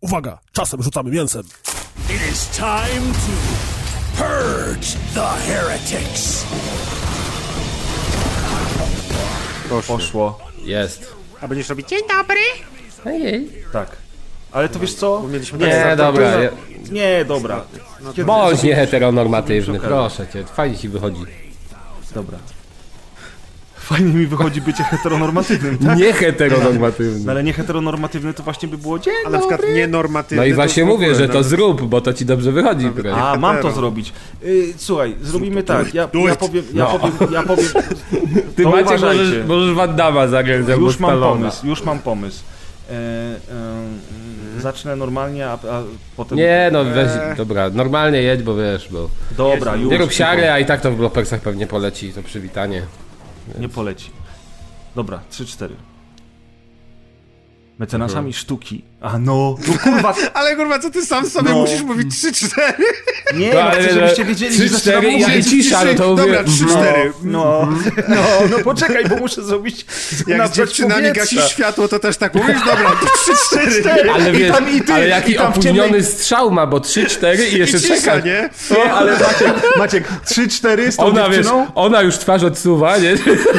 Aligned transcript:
Uwaga, 0.00 0.38
czasem 0.52 0.82
rzucamy 0.82 1.10
mięsem. 1.10 1.42
It 2.10 2.32
is 2.32 2.46
time 2.48 3.12
to 3.12 4.22
purge 4.24 4.86
the 5.14 5.26
heretics. 5.52 6.44
Poszło. 9.88 10.38
Jest. 10.64 11.14
A 11.40 11.48
będziesz 11.48 11.68
robić 11.68 11.88
dzień 11.88 12.00
dobry? 12.08 12.40
Ojej. 13.04 13.50
Tak. 13.72 13.96
Ale 14.52 14.68
to 14.68 14.78
wiesz 14.78 14.94
co? 14.94 15.22
mieliśmy 15.22 15.58
Nie, 15.58 15.72
tak, 15.82 15.98
dobra. 15.98 16.28
ja- 16.42 16.50
Nie, 16.92 17.24
dobra. 17.24 17.64
Kiedy 18.10 18.24
Bądź 18.24 18.62
nieheteronormatywny, 18.62 19.80
proszę 19.80 20.26
cię. 20.32 20.44
Fajnie 20.44 20.76
ci 20.78 20.88
wychodzi. 20.88 21.20
Dobra. 22.14 22.38
Fajnie 23.88 24.12
mi 24.12 24.26
wychodzi 24.26 24.60
bycie 24.60 24.84
heteronormatywnym, 24.84 25.78
tak? 25.78 25.98
Nieheteronormatywny. 25.98 27.24
No 27.24 27.32
ale 27.32 27.44
nie 27.44 27.52
heteronormatywny 27.52 28.34
to 28.34 28.42
właśnie 28.42 28.68
by 28.68 28.78
było 28.78 28.98
dzień 28.98 29.14
A 29.26 29.30
na 29.30 29.38
przykład 29.38 29.60
nienormatywny. 29.74 30.36
No 30.36 30.44
i 30.44 30.52
właśnie 30.52 30.82
ogóle 30.82 30.96
mówię, 30.96 31.14
że 31.14 31.26
to 31.28 31.34
nawet- 31.34 31.46
zrób, 31.48 31.82
bo 31.82 32.00
to 32.00 32.12
ci 32.12 32.24
dobrze 32.26 32.52
wychodzi. 32.52 32.88
prawie. 32.90 33.14
A, 33.16 33.36
mam 33.36 33.62
to 33.62 33.72
zrobić. 33.72 34.12
Y, 34.44 34.74
słuchaj, 34.76 35.16
zrobimy 35.22 35.62
tak. 35.62 35.94
Ja, 35.94 36.08
ja 36.26 36.36
powiem, 36.36 36.64
ja 36.74 36.84
No. 36.92 36.98
powiem, 36.98 37.32
ja 37.32 37.42
powiem. 37.42 37.66
Ty 38.56 38.66
uważajcie. 38.68 39.06
możesz, 39.24 39.46
możesz 39.48 39.74
Van 39.74 39.96
Damme 39.96 40.28
zagrać 40.28 40.68
Już 40.78 40.98
mam 40.98 41.20
pomysł, 41.20 41.66
już 41.66 41.82
mam 41.84 41.98
pomysł. 41.98 42.42
E, 42.90 42.92
e, 42.92 44.60
zacznę 44.60 44.96
normalnie, 44.96 45.46
a, 45.46 45.52
a 45.52 45.82
potem. 46.16 46.38
Nie 46.38 46.68
no, 46.72 46.84
weź, 46.84 47.08
Eee. 47.08 47.36
dobra, 47.36 47.70
normalnie 47.70 48.22
jedź, 48.22 48.42
bo 48.42 48.56
wiesz, 48.56 48.88
bo... 48.90 49.08
Dobra, 49.36 49.76
już. 49.76 49.90
Nie 49.90 49.98
rób 49.98 50.12
siary, 50.12 50.50
a 50.50 50.58
i 50.58 50.66
tak 50.66 50.80
to 50.80 50.90
w 50.90 50.96
blopersach 50.96 51.40
pewnie 51.40 51.66
poleci, 51.66 52.12
to 52.12 52.22
przywitanie. 52.22 52.82
Nie 53.60 53.68
poleci. 53.68 54.10
Dobra, 54.94 55.20
3-4. 55.30 55.68
Mecenasami 57.78 58.32
sztuki. 58.32 58.84
A 59.00 59.18
no, 59.18 59.56
no 59.68 59.78
kurwa. 59.84 60.14
Ale 60.34 60.56
kurwa, 60.56 60.78
co 60.78 60.90
ty 60.90 61.06
sam 61.06 61.30
sobie 61.30 61.50
No. 61.50 61.56
musisz 61.56 61.82
mówić 61.82 62.08
3-4? 62.08 62.50
Nie, 63.34 63.48
No, 63.48 63.54
no, 63.54 63.60
ale- 63.62 63.82
chcę, 63.82 63.94
żebyście 63.94 64.24
wiedzieli, 64.24 64.56
że 64.58 64.64
3-4 64.64 64.68
zaczynam 64.68 65.04
i 65.04 65.20
jak 65.20 65.28
mówić. 65.30 65.48
cisza, 65.50 65.84
no 65.84 65.94
to 65.94 66.14
Dobra, 66.16 66.42
mówię... 66.42 66.64
3-4. 66.74 67.10
No, 67.22 67.68
no, 68.08 68.16
no 68.50 68.58
poczekaj, 68.64 69.04
bo 69.04 69.16
muszę 69.16 69.42
zrobić 69.42 69.86
Jak 70.26 70.48
z 70.48 70.50
dziewczynami 70.56 71.08
powietrza. 71.08 71.36
gasi 71.36 71.50
światło, 71.52 71.88
to 71.88 71.98
też 71.98 72.16
tak 72.16 72.34
mówisz? 72.34 72.58
Dobra, 72.58 72.90
to 73.00 73.06
3-4. 73.56 73.80
Cztery. 73.80 74.10
Ale 74.10 74.30
I 74.30 74.32
wiesz, 74.38 74.52
tam 74.52 74.70
i 74.76 74.80
ty, 74.80 74.92
ale 74.94 75.06
i 75.06 75.10
jaki 75.10 75.34
tam 75.34 75.46
w 75.46 75.50
opóźniony 75.50 75.78
ciemnej- 75.88 76.02
strzał 76.04 76.50
ma, 76.50 76.66
bo 76.66 76.78
3-4 76.78 77.42
i 77.52 77.54
I 77.54 77.58
jeszcze 77.58 77.80
cisza, 77.80 77.94
czeka. 77.94 78.18
nie? 78.18 78.50
Nie, 78.70 78.92
ale 78.92 79.12
Maciek, 79.18 79.54
Maciek 79.78 80.04
3-4 80.26 80.90
z 80.90 80.96
tą 80.96 81.02
Ona, 81.06 81.26
wiesz, 81.28 81.36
dziewczyną, 81.36 81.66
ona 81.74 82.02
już 82.02 82.18
twarz 82.18 82.42
odsuwa, 82.42 82.98
nie? 82.98 83.14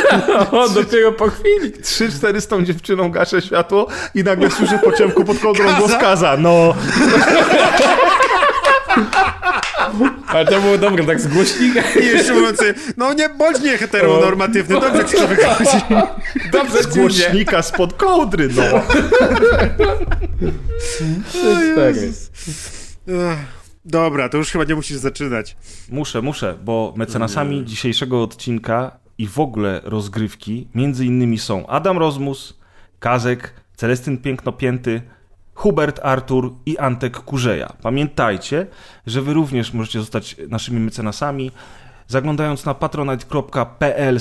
On 0.61 0.73
dopiero 0.73 1.11
po 1.11 1.25
chwili. 1.29 1.71
3-4 1.83 2.41
z 2.41 2.47
tą 2.47 2.65
dziewczyną 2.65 3.11
gaszę 3.11 3.41
światło 3.41 3.87
i 4.15 4.23
nagle 4.23 4.51
słyszę 4.51 4.79
po 4.83 4.91
ciemku 4.91 5.25
pod 5.29 5.39
kołdrą 5.39 5.73
głos 5.79 5.95
kaza. 5.95 6.37
No, 6.37 6.73
Ale 10.27 10.45
to 10.45 10.61
było 10.61 10.77
dobre, 10.77 11.03
tak 11.03 11.21
z 11.21 11.27
głośnika. 11.27 11.81
I 12.01 12.05
jeszcze 12.05 12.33
mówiący, 12.33 12.73
no 12.97 13.13
nie, 13.13 13.29
bądź 13.29 13.61
nie 13.61 13.77
heteronormatywny, 13.77 14.79
dobrze 14.79 15.05
ci 15.05 15.17
to 15.17 15.27
wychodzi. 15.27 15.77
Dobrze, 16.51 16.83
z 16.83 16.87
głośnika 16.87 17.61
spod 17.61 17.93
kołdry, 17.93 18.49
no. 18.55 18.63
Dobra, 23.85 24.29
to 24.29 24.37
już 24.37 24.51
chyba 24.51 24.63
nie 24.63 24.75
musisz 24.75 24.97
zaczynać. 24.97 25.57
Muszę, 25.89 26.21
muszę, 26.21 26.57
bo 26.63 26.93
mecenasami 26.97 27.65
dzisiejszego 27.65 28.23
odcinka 28.23 28.97
i 29.17 29.27
w 29.27 29.39
ogóle 29.39 29.81
rozgrywki 29.83 30.67
między 30.75 31.05
innymi 31.05 31.37
są 31.37 31.67
Adam 31.67 31.97
Rozmus, 31.97 32.59
Kazek, 32.99 33.53
Celestyn 33.75 34.17
Pięknopięty, 34.17 35.01
Hubert 35.59 35.99
Artur 36.03 36.53
i 36.65 36.77
Antek 36.77 37.19
Kurzeja. 37.19 37.73
Pamiętajcie, 37.81 38.67
że 39.07 39.21
wy 39.21 39.33
również 39.33 39.73
możecie 39.73 39.99
zostać 39.99 40.35
naszymi 40.49 40.79
mecenasami, 40.79 41.51
zaglądając 42.07 42.65
na 42.65 42.73
patronite.pl 42.73 44.19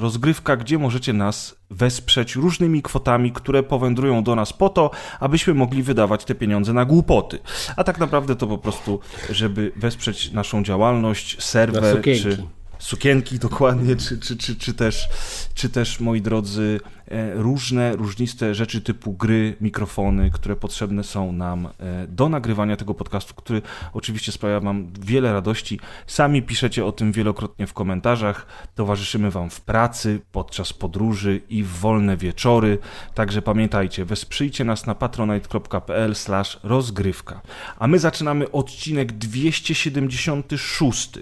rozgrywka, 0.00 0.56
gdzie 0.56 0.78
możecie 0.78 1.12
nas 1.12 1.56
wesprzeć 1.70 2.36
różnymi 2.36 2.82
kwotami, 2.82 3.32
które 3.32 3.62
powędrują 3.62 4.22
do 4.22 4.34
nas 4.34 4.52
po 4.52 4.68
to, 4.68 4.90
abyśmy 5.20 5.54
mogli 5.54 5.82
wydawać 5.82 6.24
te 6.24 6.34
pieniądze 6.34 6.72
na 6.72 6.84
głupoty. 6.84 7.38
A 7.76 7.84
tak 7.84 7.98
naprawdę 7.98 8.36
to 8.36 8.46
po 8.46 8.58
prostu, 8.58 9.00
żeby 9.30 9.72
wesprzeć 9.76 10.32
naszą 10.32 10.62
działalność, 10.62 11.42
serwer, 11.42 12.02
czy 12.02 12.46
sukienki 12.80 13.38
dokładnie, 13.38 13.96
czy, 13.96 14.18
czy, 14.18 14.36
czy, 14.36 14.56
czy, 14.56 14.74
też, 14.74 15.08
czy 15.54 15.68
też, 15.68 16.00
moi 16.00 16.22
drodzy, 16.22 16.80
e, 17.08 17.34
różne, 17.34 17.96
różniste 17.96 18.54
rzeczy 18.54 18.80
typu 18.80 19.12
gry, 19.12 19.56
mikrofony, 19.60 20.30
które 20.30 20.56
potrzebne 20.56 21.04
są 21.04 21.32
nam 21.32 21.66
e, 21.66 21.70
do 22.06 22.28
nagrywania 22.28 22.76
tego 22.76 22.94
podcastu, 22.94 23.34
który 23.34 23.62
oczywiście 23.92 24.32
sprawia 24.32 24.60
Wam 24.60 24.92
wiele 25.00 25.32
radości. 25.32 25.80
Sami 26.06 26.42
piszecie 26.42 26.84
o 26.84 26.92
tym 26.92 27.12
wielokrotnie 27.12 27.66
w 27.66 27.72
komentarzach. 27.72 28.46
Towarzyszymy 28.74 29.30
Wam 29.30 29.50
w 29.50 29.60
pracy, 29.60 30.20
podczas 30.32 30.72
podróży 30.72 31.40
i 31.48 31.62
w 31.62 31.68
wolne 31.68 32.16
wieczory. 32.16 32.78
Także 33.14 33.42
pamiętajcie, 33.42 34.04
wesprzyjcie 34.04 34.64
nas 34.64 34.86
na 34.86 34.94
patronite.pl 34.94 36.14
rozgrywka. 36.62 37.40
A 37.78 37.86
my 37.86 37.98
zaczynamy 37.98 38.50
odcinek 38.50 39.12
276. 39.12 41.18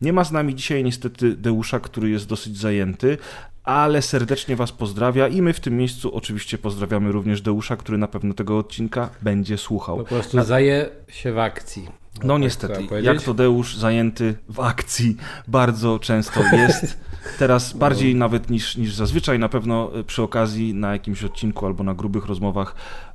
Nie 0.00 0.12
ma 0.12 0.24
z 0.24 0.32
nami 0.32 0.54
dzisiaj 0.54 0.84
niestety 0.84 1.36
Deusza, 1.36 1.80
który 1.80 2.10
jest 2.10 2.26
dosyć 2.26 2.58
zajęty, 2.58 3.18
ale 3.64 4.02
serdecznie 4.02 4.56
Was 4.56 4.72
pozdrawia 4.72 5.28
i 5.28 5.42
my 5.42 5.52
w 5.52 5.60
tym 5.60 5.76
miejscu 5.76 6.14
oczywiście 6.14 6.58
pozdrawiamy 6.58 7.12
również 7.12 7.42
Deusza, 7.42 7.76
który 7.76 7.98
na 7.98 8.08
pewno 8.08 8.34
tego 8.34 8.58
odcinka 8.58 9.10
będzie 9.22 9.58
słuchał. 9.58 9.96
Po 9.96 10.04
prostu 10.04 10.42
zaje 10.42 10.88
się 11.08 11.32
w 11.32 11.38
akcji. 11.38 11.88
No 12.24 12.34
tak 12.34 12.42
niestety, 12.42 12.88
jak 13.02 13.22
to 13.22 13.34
Deusz 13.34 13.76
zajęty 13.76 14.34
w 14.48 14.60
akcji 14.60 15.16
bardzo 15.48 15.98
często 15.98 16.40
jest. 16.52 16.98
Teraz 17.38 17.72
bardziej 17.72 18.14
nawet 18.14 18.50
niż, 18.50 18.76
niż 18.76 18.94
zazwyczaj, 18.94 19.38
na 19.38 19.48
pewno 19.48 19.90
przy 20.06 20.22
okazji 20.22 20.74
na 20.74 20.92
jakimś 20.92 21.24
odcinku 21.24 21.66
albo 21.66 21.84
na 21.84 21.94
grubych 21.94 22.26
rozmowach 22.26 22.74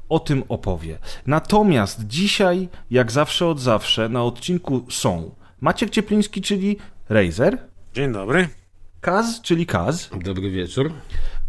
o 0.10 0.20
tym 0.20 0.44
opowie. 0.50 0.98
Natomiast 1.28 2.08
dzisiaj, 2.08 2.70
jak 2.92 3.12
zawsze 3.12 3.48
od 3.48 3.60
zawsze, 3.60 4.10
na 4.10 4.24
odcinku 4.24 4.86
są 4.90 5.32
Maciek 5.64 5.90
Ciepliński, 5.90 6.42
czyli 6.42 6.78
Razer, 7.10 7.58
Dzień 7.94 8.14
dobry. 8.14 8.50
Kaz, 9.02 9.42
czyli 9.42 9.66
Kaz, 9.66 10.10
Dobry 10.24 10.52
wieczór. 10.52 10.94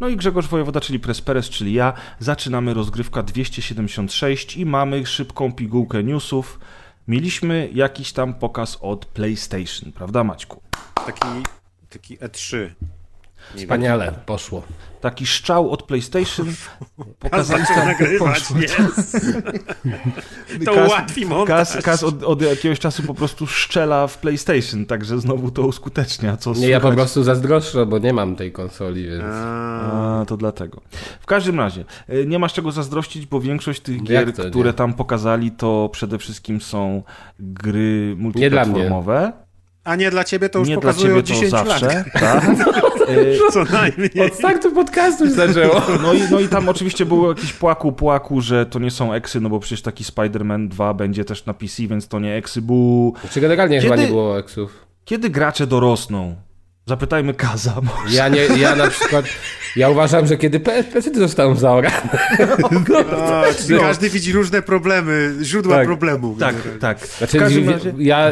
no 0.01 0.09
i 0.09 0.17
Grzegorz 0.17 0.49
Wojewoda, 0.49 0.81
czyli 0.81 1.01
Presperes, 1.01 1.51
czyli 1.51 1.73
ja. 1.73 1.93
Zaczynamy 2.19 2.75
rozgrywka 2.75 3.23
276 3.23 4.57
i 4.57 4.67
mamy 4.67 5.07
szybką 5.07 5.53
pigułkę 5.53 6.05
newsów. 6.05 6.61
Mieliśmy 7.09 7.71
jakiś 7.73 8.13
tam 8.13 8.35
pokaz 8.35 8.79
od 8.81 9.07
PlayStation, 9.07 9.93
prawda 9.93 10.25
Maćku? 10.25 10.63
Taki, 11.07 11.29
taki 11.91 12.19
E3. 12.19 12.71
Wspaniale, 13.57 14.13
poszło. 14.27 14.63
Taki 15.01 15.27
szczał 15.27 15.71
od 15.71 15.83
PlayStation. 15.83 16.47
Pokazali 17.21 17.65
tam, 17.67 17.87
nagrywać, 17.89 18.43
jest. 18.61 19.17
To 20.65 20.73
Kaz- 20.75 20.87
ułatwi 20.89 21.27
montaż. 21.27 21.73
Kaz, 21.73 21.83
Kaz 21.85 22.03
od, 22.03 22.23
od 22.23 22.43
jakiegoś 22.43 22.79
czasu 22.79 23.03
po 23.03 23.15
prostu 23.15 23.47
szczela 23.47 24.07
w 24.07 24.19
PlayStation, 24.19 24.87
także 24.87 25.21
znowu 25.21 25.51
to 25.51 25.63
uskutecznia. 25.63 26.37
Co 26.37 26.53
Nie, 26.53 26.69
ja 26.69 26.81
po 26.81 26.93
prostu 26.93 27.23
zazdroszczę, 27.23 27.87
bo 27.87 27.99
nie 27.99 28.13
mam 28.13 28.37
tej 28.37 28.53
konsoli, 28.53 29.07
więc... 29.09 29.25
A, 29.25 30.21
A, 30.21 30.25
to 30.25 30.37
dlatego. 30.37 30.81
W 31.21 31.27
każdym 31.27 31.59
razie, 31.61 31.85
y, 32.11 32.27
nie 32.27 32.39
masz 32.39 32.53
czego 32.53 32.73
zazdrościć, 32.73 33.27
bo 33.27 33.41
większość 33.41 33.81
tych 33.81 33.97
Jak 33.97 34.05
gier, 34.27 34.33
to 34.33 34.45
nie? 34.45 34.51
które 34.51 34.73
tam 34.73 34.95
pokazali, 34.95 35.51
to 35.51 35.89
przede 35.93 36.19
wszystkim 36.19 36.61
są 36.61 37.03
gry 37.41 38.17
Nie 38.35 38.51
dla 38.51 38.65
mnie. 38.65 38.73
multiplatformowe. 38.73 39.33
A 39.85 39.97
nie 39.97 40.11
dla 40.11 40.25
ciebie 40.25 40.49
to 40.49 40.59
już 40.59 40.69
Nie 40.69 40.75
dla 40.75 40.81
pokazują 40.83 41.07
ciebie 41.09 41.21
od 41.21 41.27
to 41.27 41.33
10 41.33 41.51
zawsze, 41.51 41.87
lat. 41.87 42.07
tak? 42.21 42.45
Y, 43.09 43.39
Co 43.53 43.65
najmniej. 43.65 44.27
Od 44.27 44.35
startu 44.35 44.73
podcastu 44.73 45.25
się 45.27 45.31
zaczęło. 45.31 45.83
No 46.03 46.15
i, 46.15 46.21
no 46.31 46.41
i 46.41 46.49
tam 46.49 46.69
oczywiście 46.69 47.07
było 47.07 47.29
jakiś 47.29 47.53
płaku, 47.53 47.93
płaku, 47.93 48.41
że 48.41 48.67
to 48.67 48.79
nie 48.79 48.91
są 48.91 49.13
eksy, 49.13 49.41
no 49.41 49.49
bo 49.49 49.61
przecież 49.61 49.83
taki 49.83 50.05
Spider-Man 50.05 50.69
2 50.69 50.95
będzie 50.95 51.25
też 51.25 51.47
na 51.47 51.55
PC, 51.55 51.83
więc 51.87 52.09
to 52.09 52.21
nie 52.21 52.35
eksy, 52.35 52.63
bu. 52.63 53.15
Czy 53.31 53.41
generalnie 53.41 53.81
chyba 53.81 53.95
Kiedy- 53.95 54.03
nie 54.07 54.13
było 54.13 54.39
eksów? 54.39 54.85
Kiedy 55.05 55.31
gracze 55.31 55.67
dorosną? 55.67 56.35
Zapytajmy 56.87 57.35
Kaza. 57.35 57.75
może. 57.83 58.17
Ja, 58.17 58.29
nie, 58.29 58.41
ja 58.59 58.77
na 58.77 58.87
przykład... 58.87 59.25
Ja 59.77 59.89
uważam, 59.91 60.27
że 60.27 60.37
kiedy 60.37 60.61
PC 60.61 61.15
zostaną 61.15 61.55
zaorane... 61.55 62.09
A, 63.17 63.45
czyli 63.67 63.81
każdy 63.89 64.11
widzi 64.11 64.33
różne 64.33 64.63
problemy, 64.63 65.35
źródła 65.43 65.77
Tak. 65.77 65.87
problemu. 65.87 66.37
Tak, 66.41 66.55
generalnie. 66.55 66.81
tak. 66.81 67.07
Znaczy, 67.07 67.39
razie... 67.39 67.63
ja 67.99 68.31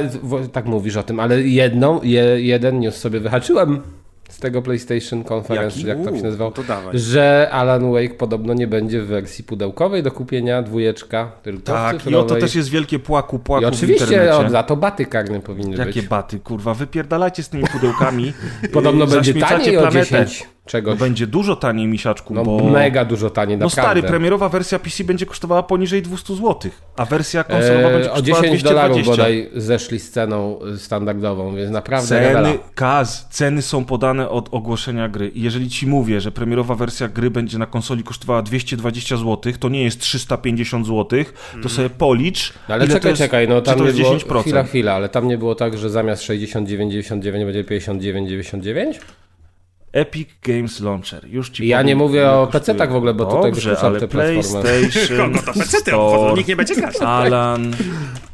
tak 0.52 0.66
mówisz 0.66 0.96
o 0.96 1.02
tym, 1.02 1.20
ale 1.20 1.42
jedną, 1.42 2.00
je, 2.02 2.22
jeden 2.40 2.80
news 2.80 2.96
sobie 2.96 3.20
wyhaczyłem 3.20 3.80
z 4.32 4.38
tego 4.38 4.62
PlayStation 4.62 5.24
Conference, 5.32 5.76
Jaki? 5.78 5.88
jak 5.88 6.04
to 6.10 6.16
się 6.16 6.22
nazywał, 6.22 6.52
dawaj. 6.68 6.98
że 6.98 7.48
Alan 7.52 7.92
Wake 7.92 8.14
podobno 8.14 8.54
nie 8.54 8.66
będzie 8.66 9.02
w 9.02 9.06
wersji 9.06 9.44
pudełkowej 9.44 10.02
do 10.02 10.10
kupienia, 10.10 10.62
dwójeczka, 10.62 11.32
tylko 11.42 11.62
Tak, 11.62 12.06
i 12.06 12.14
o 12.14 12.22
to 12.22 12.36
też 12.36 12.54
jest 12.54 12.68
wielkie 12.68 12.98
płaku, 12.98 13.38
płaku 13.38 13.62
I 13.62 13.66
oczywiście 13.66 14.04
internecie. 14.04 14.46
o, 14.46 14.50
za 14.50 14.62
to 14.62 14.76
baty 14.76 15.06
karne 15.06 15.40
powinny 15.40 15.76
Jakie 15.76 15.92
być. 16.00 16.08
baty, 16.08 16.38
kurwa, 16.40 16.74
wypierdalajcie 16.74 17.42
z 17.42 17.48
tymi 17.48 17.64
pudełkami. 17.64 18.32
Podobno 18.72 19.06
będzie 19.06 19.34
taniej 19.34 19.76
o 19.76 19.80
planetę. 19.80 20.04
10. 20.26 20.48
czegoś. 20.66 20.94
No 20.94 21.00
będzie 21.00 21.26
dużo 21.26 21.56
taniej, 21.56 21.86
misiaczku, 21.86 22.34
No 22.34 22.44
bo... 22.44 22.64
mega 22.64 23.04
dużo 23.04 23.30
taniej, 23.30 23.58
No 23.58 23.64
naprawdę. 23.66 23.90
stary, 23.90 24.02
premierowa 24.02 24.48
wersja 24.48 24.78
PC 24.78 25.04
będzie 25.04 25.26
kosztowała 25.26 25.62
poniżej 25.62 26.02
200 26.02 26.34
zł, 26.34 26.70
a 26.96 27.04
wersja 27.04 27.44
konsolowa 27.44 27.90
będzie 27.90 28.08
E, 28.08 28.12
o 28.12 28.14
kosztowała 28.14 28.42
10 28.42 28.62
220 28.62 28.68
dolarów 28.68 29.06
bodaj 29.06 29.50
zeszli 29.54 29.98
z 30.00 30.10
ceną 30.10 30.58
standardową, 30.78 31.56
więc 31.56 31.70
naprawdę. 31.70 32.08
Ceny, 32.08 32.58
Kaz, 32.74 33.28
ceny 33.30 33.62
są 33.62 33.84
podane 33.84 34.28
od 34.28 34.48
ogłoszenia 34.54 35.08
gry. 35.08 35.28
I 35.28 35.42
jeżeli 35.42 35.70
ci 35.70 35.86
mówię, 35.86 36.20
że 36.20 36.32
premierowa 36.32 36.74
wersja 36.74 37.08
gry 37.08 37.30
będzie 37.30 37.58
na 37.58 37.66
konsoli 37.66 38.02
kosztowała 38.02 38.42
220 38.42 39.16
zł, 39.16 39.52
to 39.60 39.68
nie 39.68 39.82
jest 39.84 40.00
350 40.00 40.86
zł, 40.86 41.24
to 41.62 41.68
sobie 41.68 41.90
policz. 41.90 42.52
No 42.68 42.74
ale 42.74 42.88
czekaj, 42.88 43.10
jest, 43.10 43.22
czekaj, 43.22 43.48
no 43.48 43.60
tam 43.60 43.74
to 43.74 43.80
nie 43.80 43.86
jest 43.86 43.98
było, 44.00 44.14
10%. 44.14 44.40
chwila, 44.40 44.62
chwila, 44.62 44.92
ale 44.92 45.08
tam 45.08 45.28
nie 45.28 45.38
było 45.38 45.54
tak, 45.54 45.78
że 45.78 45.90
zamiast 45.90 46.22
69,99 46.22 47.20
będzie 47.20 47.64
59,99? 47.64 48.94
Epic 49.92 50.28
Games 50.42 50.80
Launcher. 50.80 51.26
Już 51.28 51.50
ci 51.50 51.66
Ja 51.68 51.76
powiem, 51.76 51.86
nie 51.86 51.96
mówię 51.96 52.30
o 52.30 52.46
kosztuje. 52.46 52.60
PC-tach 52.76 52.92
w 52.92 52.96
ogóle, 52.96 53.14
bo 53.14 53.24
tutaj 53.24 53.50
Dobrze, 53.52 53.76
ale 53.80 54.00
te 54.00 54.08
platformy. 54.08 54.62
PlayStation 54.62 55.32
Kogo 55.32 55.42
to 55.46 55.52
PC 55.52 55.78
Store, 55.78 56.34
Nikt 56.36 56.48
nie 56.48 56.56
będzie 56.56 56.74
grać. 56.74 56.96
Alan 57.00 57.70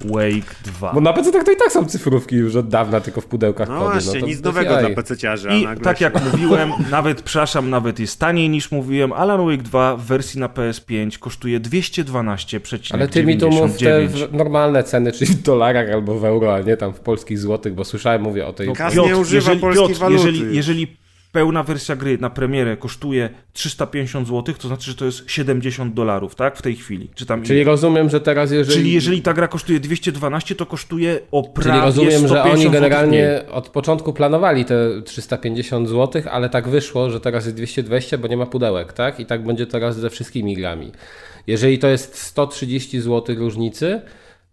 Wake 0.05 0.55
2. 0.65 0.93
Bo 0.93 1.01
na 1.01 1.13
PC 1.13 1.33
tak 1.33 1.45
to 1.45 1.51
i 1.53 1.57
tak 1.57 1.73
są 1.73 1.85
cyfrówki 1.85 2.37
już 2.37 2.57
od 2.57 2.69
dawna, 2.69 3.01
tylko 3.01 3.21
w 3.21 3.27
pudełkach 3.27 3.69
No 3.69 3.81
właśnie, 3.81 4.21
to 4.21 4.27
nic 4.27 4.37
bez 4.37 4.45
nowego 4.45 4.71
jaj. 4.73 4.87
dla 4.95 5.03
PC-ciarzy. 5.03 5.51
I 5.61 5.65
nagle 5.65 5.85
tak 5.85 5.99
się- 5.99 6.05
jak 6.05 6.33
mówiłem, 6.33 6.73
nawet, 6.91 7.23
przepraszam, 7.23 7.71
nawet 7.71 7.99
jest 8.01 8.21
taniej 8.21 8.49
niż 8.51 8.71
mówiłem, 8.73 9.13
Alan 9.13 9.47
Wake 9.47 9.63
2 9.63 9.97
w 9.97 10.03
wersji 10.03 10.41
na 10.41 10.49
PS5 10.49 11.19
kosztuje 11.19 11.61
212,99. 11.61 12.95
Ale 12.95 13.09
ty 13.09 13.25
mi 13.25 13.39
tu 13.39 13.51
mów 13.51 13.79
te 13.79 14.07
w 14.09 14.33
normalne 14.35 14.85
ceny, 14.85 15.13
czyli 15.13 15.31
w 15.35 15.43
dolarach 15.43 15.91
albo 15.93 16.19
w 16.19 16.25
euro, 16.25 16.55
a 16.55 16.61
nie 16.61 16.77
tam 16.77 16.93
w 16.93 17.01
polskich 17.01 17.39
złotych, 17.39 17.75
bo 17.75 17.85
słyszałem, 17.85 18.23
mówię 18.23 18.47
o 18.47 18.53
tej... 18.53 18.73
Kas 18.73 18.95
nie 18.95 19.17
używa 19.17 19.35
jeżeli, 19.35 19.61
polskiej 19.61 19.87
Piotr, 19.89 20.01
waluty. 20.01 20.27
jeżeli, 20.33 20.57
jeżeli 20.57 20.97
pełna 21.33 21.63
wersja 21.63 21.97
gry 21.97 22.19
na 22.19 22.31
premierę 22.31 22.77
kosztuje 22.77 23.31
350 23.53 24.29
zł, 24.29 24.55
to 24.59 24.69
znaczy, 24.69 24.91
że 24.91 24.97
to 24.97 25.05
jest 25.05 25.31
70 25.31 25.95
dolarów, 25.95 26.35
tak? 26.35 26.57
W 26.57 26.63
tej 26.63 26.77
chwili. 26.77 27.11
Czy 27.15 27.27
tam 27.27 27.43
Czyli 27.43 27.65
rozumiem, 27.65 28.11
że 28.11 28.21
teraz 28.21 28.51
jeżeli... 28.51 28.79
Czyli 28.79 28.93
jeżeli 28.93 29.23
ta 29.23 29.35
gra 29.35 29.49
kosztuje 29.49 29.81
212, 29.81 30.55
to 30.55 30.67
kosztuje 30.67 31.21
o 31.31 31.43
prawie 31.43 31.71
Czyli 31.71 31.85
rozumiem, 31.85 32.29
150 32.29 32.31
że 32.31 32.43
oni 32.53 32.71
generalnie 32.71 33.43
od 33.51 33.69
początku 33.69 34.13
planowali 34.13 34.65
te 34.65 35.03
350 35.03 35.89
zł, 35.89 36.23
ale 36.31 36.49
tak 36.49 36.69
wyszło, 36.69 37.11
że 37.11 37.21
teraz 37.21 37.45
jest 37.45 37.57
220, 37.57 38.19
bo 38.19 38.29
nie 38.29 38.37
ma 38.37 38.47
pudełek, 38.47 38.93
tak? 38.93 39.21
I 39.21 39.27
tak 39.27 39.45
będzie 39.45 39.67
teraz 39.67 39.97
ze 39.97 40.11
wszystkimi 40.11 40.57
grami. 40.57 40.93
Jeżeli 41.47 41.79
to 41.79 41.89
jest 41.89 42.19
130 42.19 43.01
zł 43.01 43.37
różnicy, 43.39 44.01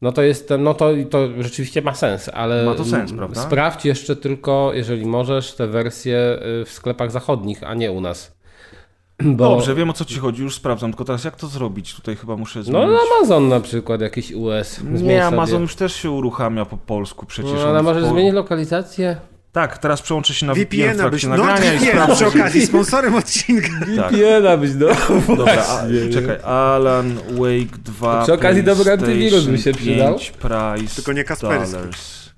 no 0.01 0.11
to 0.11 0.21
jest, 0.21 0.49
no 0.59 0.73
to, 0.73 0.89
to 1.09 1.27
rzeczywiście 1.43 1.81
ma 1.81 1.93
sens, 1.93 2.29
ale 2.33 2.65
Ma 2.65 2.75
to 2.75 2.85
sens, 2.85 3.13
prawda? 3.13 3.41
sprawdź 3.41 3.85
jeszcze 3.85 4.15
tylko, 4.15 4.71
jeżeli 4.73 5.05
możesz, 5.05 5.53
te 5.53 5.67
wersje 5.67 6.39
y, 6.61 6.65
w 6.65 6.69
sklepach 6.71 7.11
zachodnich, 7.11 7.63
a 7.63 7.73
nie 7.73 7.91
u 7.91 8.01
nas. 8.01 8.35
Bo, 9.23 9.49
Dobrze, 9.49 9.75
wiem 9.75 9.89
o 9.89 9.93
co 9.93 10.05
ci 10.05 10.19
chodzi, 10.19 10.41
już 10.43 10.55
sprawdzam, 10.55 10.91
tylko 10.91 11.05
teraz 11.05 11.23
jak 11.23 11.35
to 11.35 11.47
zrobić? 11.47 11.95
Tutaj 11.95 12.15
chyba 12.15 12.35
muszę 12.35 12.59
No 12.59 12.63
zmienić. 12.65 12.99
Amazon 13.17 13.49
na 13.49 13.59
przykład, 13.59 14.01
jakiś 14.01 14.31
US. 14.31 14.75
zmień 14.77 14.91
Nie, 14.93 14.99
sobie. 14.99 15.23
Amazon 15.27 15.61
już 15.61 15.75
też 15.75 15.93
się 15.95 16.11
uruchamia 16.11 16.65
po 16.65 16.77
polsku 16.77 17.25
przecież. 17.25 17.53
No, 17.53 17.67
ale 17.69 17.83
możesz 17.83 18.03
Pol- 18.03 18.11
zmienić 18.11 18.33
lokalizację? 18.33 19.17
Tak, 19.55 19.77
teraz 19.77 20.01
przełączę 20.01 20.33
się 20.33 20.45
na 20.45 20.53
VPN 20.53 20.93
w 20.93 20.97
trakcie 20.97 21.27
No 21.27 21.37
nagrania 21.37 21.73
i 21.73 21.77
VPN 21.77 21.91
sprawdzę. 21.91 22.15
przy 22.15 22.25
okazji, 22.39 22.65
sponsorem 22.67 23.15
odcinka. 23.15 23.67
Tak. 23.97 24.11
VPN-a 24.11 24.57
być, 24.57 24.71
no. 24.75 24.87
Dobra, 25.35 25.65
a, 25.67 25.83
czekaj, 26.13 26.37
Alan 26.43 27.15
Wake 27.31 27.77
2 27.83 28.23
Przy 28.23 28.33
okazji 28.33 28.63
dobry 28.63 28.91
antywirus 28.91 29.45
by 29.45 29.57
się 29.57 29.63
PlayStation 29.63 29.93
przydał. 29.93 30.13
5 30.19 30.31
Price 30.31 30.95
Tylko 30.95 31.13
nie 31.13 31.23
Kaspersky. 31.23 31.71
dollars. 31.71 32.29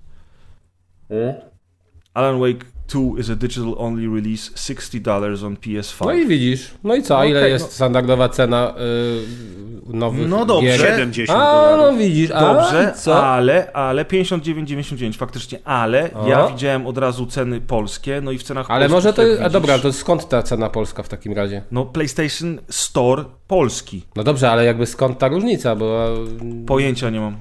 Alan 2.14 2.40
Wake 2.40 2.66
2 2.88 3.20
is 3.20 3.30
a 3.30 3.36
digital 3.36 3.76
only 3.78 4.08
release, 4.08 4.52
$60 4.56 5.46
on 5.46 5.56
PS5. 5.58 6.06
No 6.06 6.14
i 6.14 6.28
widzisz. 6.28 6.72
No 6.84 6.96
i 6.96 7.04
co? 7.04 7.20
A 7.20 7.26
ile 7.26 7.40
Okej, 7.40 7.52
jest 7.52 7.66
no. 7.66 7.72
standardowa 7.72 8.30
cena 8.30 8.74
y, 9.90 9.94
nowych 9.98 10.30
No 10.30 10.46
dobrze. 10.46 10.78
gier? 10.78 10.80
70 10.80 11.30
A, 11.40 11.76
no 11.78 11.94
widzisz. 11.98 12.32
A, 12.32 12.40
Dobrze, 12.54 12.94
co? 12.98 13.26
ale, 13.26 13.72
ale 13.74 14.06
59,99 14.06 15.14
faktycznie, 15.18 15.60
ale 15.66 16.14
O. 16.14 16.28
ja 16.28 16.48
widziałem 16.48 16.88
od 16.88 16.98
razu 16.98 17.26
ceny 17.26 17.62
polskie, 17.62 18.22
no 18.22 18.32
i 18.32 18.38
w 18.38 18.44
cenach 18.44 18.72
Ale 18.72 18.90
może 18.90 19.14
to... 19.14 19.22
jak 19.22 19.32
A 19.32 19.38
widzisz, 19.44 19.54
dobra, 19.54 19.80
to 19.80 19.94
skąd 19.94 20.30
ta 20.30 20.44
cena 20.44 20.70
polska 20.70 21.04
w 21.04 21.10
takim 21.10 21.34
razie? 21.34 21.62
No 21.72 21.86
PlayStation 21.86 22.60
Store 22.70 23.26
polski. 23.48 24.02
No 24.16 24.24
dobrze, 24.24 24.52
ale 24.52 24.66
jakby 24.66 24.86
skąd 24.86 25.18
ta 25.20 25.28
różnica, 25.28 25.76
bo... 25.76 26.08
Pojęcia 26.68 27.10
nie 27.10 27.20
mam. 27.20 27.36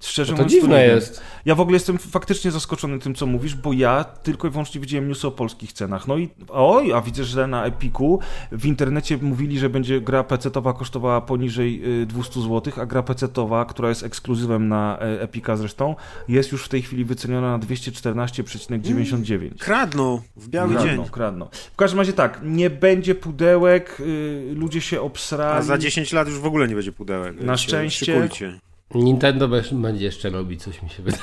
Szczerze 0.00 0.32
No 0.32 0.36
to 0.38 0.44
mówiąc, 0.44 0.62
dziwne 0.62 0.86
jest. 0.86 1.20
Ja 1.44 1.54
w 1.54 1.60
ogóle 1.60 1.76
jestem 1.76 1.98
faktycznie 1.98 2.50
zaskoczony 2.50 2.98
tym, 2.98 3.14
co 3.14 3.26
mówisz, 3.26 3.54
bo 3.54 3.72
ja 3.72 4.04
tylko 4.04 4.48
i 4.48 4.50
wyłącznie 4.50 4.80
widziałem 4.80 5.08
newsy 5.08 5.26
o 5.26 5.30
polskich 5.30 5.72
cenach. 5.72 6.08
No 6.08 6.18
i 6.18 6.28
oj, 6.48 6.92
a 6.92 7.00
widzę, 7.00 7.24
że 7.24 7.46
na 7.46 7.64
Epiku 7.64 8.20
w 8.52 8.66
internecie 8.66 9.18
mówili, 9.22 9.58
że 9.58 9.68
będzie 9.70 10.00
gra 10.00 10.22
PC-towa 10.22 10.74
kosztowała 10.74 11.20
poniżej 11.20 12.02
y, 12.02 12.06
200 12.06 12.40
zł, 12.40 12.72
a 12.76 12.86
gra 12.86 13.02
PC-towa, 13.02 13.66
która 13.66 13.88
jest 13.88 14.02
ekskluzywem 14.02 14.68
na 14.68 14.98
e, 15.00 15.20
Epika 15.20 15.56
zresztą, 15.56 15.96
jest 16.28 16.52
już 16.52 16.64
w 16.64 16.68
tej 16.68 16.82
chwili 16.82 17.04
wyceniona 17.04 17.58
na 17.58 17.64
214,99. 17.66 19.50
Kradną 19.58 20.20
w 20.36 20.48
biały 20.48 20.74
dzień. 20.74 20.82
Kradną, 20.82 21.04
kradną. 21.04 21.48
W 21.72 21.76
każdym 21.76 21.98
razie 21.98 22.12
tak, 22.12 22.40
nie 22.42 22.70
będzie 22.70 23.14
pudełek, 23.14 24.00
y, 24.00 24.52
ludzie 24.54 24.80
się 24.80 25.00
obsrali. 25.00 25.58
A 25.58 25.62
za 25.62 25.78
10 25.78 26.12
lat 26.12 26.28
już 26.28 26.38
w 26.38 26.46
ogóle 26.46 26.68
nie 26.68 26.74
będzie 26.74 26.92
pudełek. 26.92 27.40
Na 27.40 27.56
szczęście. 27.56 28.06
Szykujcie. 28.06 28.58
Nintendo 28.94 29.48
będzie 29.72 30.04
jeszcze 30.04 30.30
robić, 30.30 30.62
coś 30.62 30.82
mi 30.82 30.90
się 30.90 31.02
wydaje. 31.02 31.22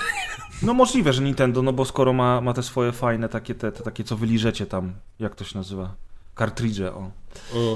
No 0.61 0.73
możliwe, 0.73 1.13
że 1.13 1.21
Nintendo, 1.21 1.61
no 1.61 1.73
bo 1.73 1.85
skoro 1.85 2.13
ma, 2.13 2.41
ma 2.41 2.53
te 2.53 2.63
swoje 2.63 2.91
fajne 2.91 3.29
takie, 3.29 3.55
te, 3.55 3.71
te 3.71 3.83
takie, 3.83 4.03
co 4.03 4.17
wyliżecie 4.17 4.65
tam, 4.65 4.93
jak 5.19 5.35
to 5.35 5.43
się 5.43 5.57
nazywa? 5.57 5.95
Kartridże, 6.35 6.93
o. 6.93 7.11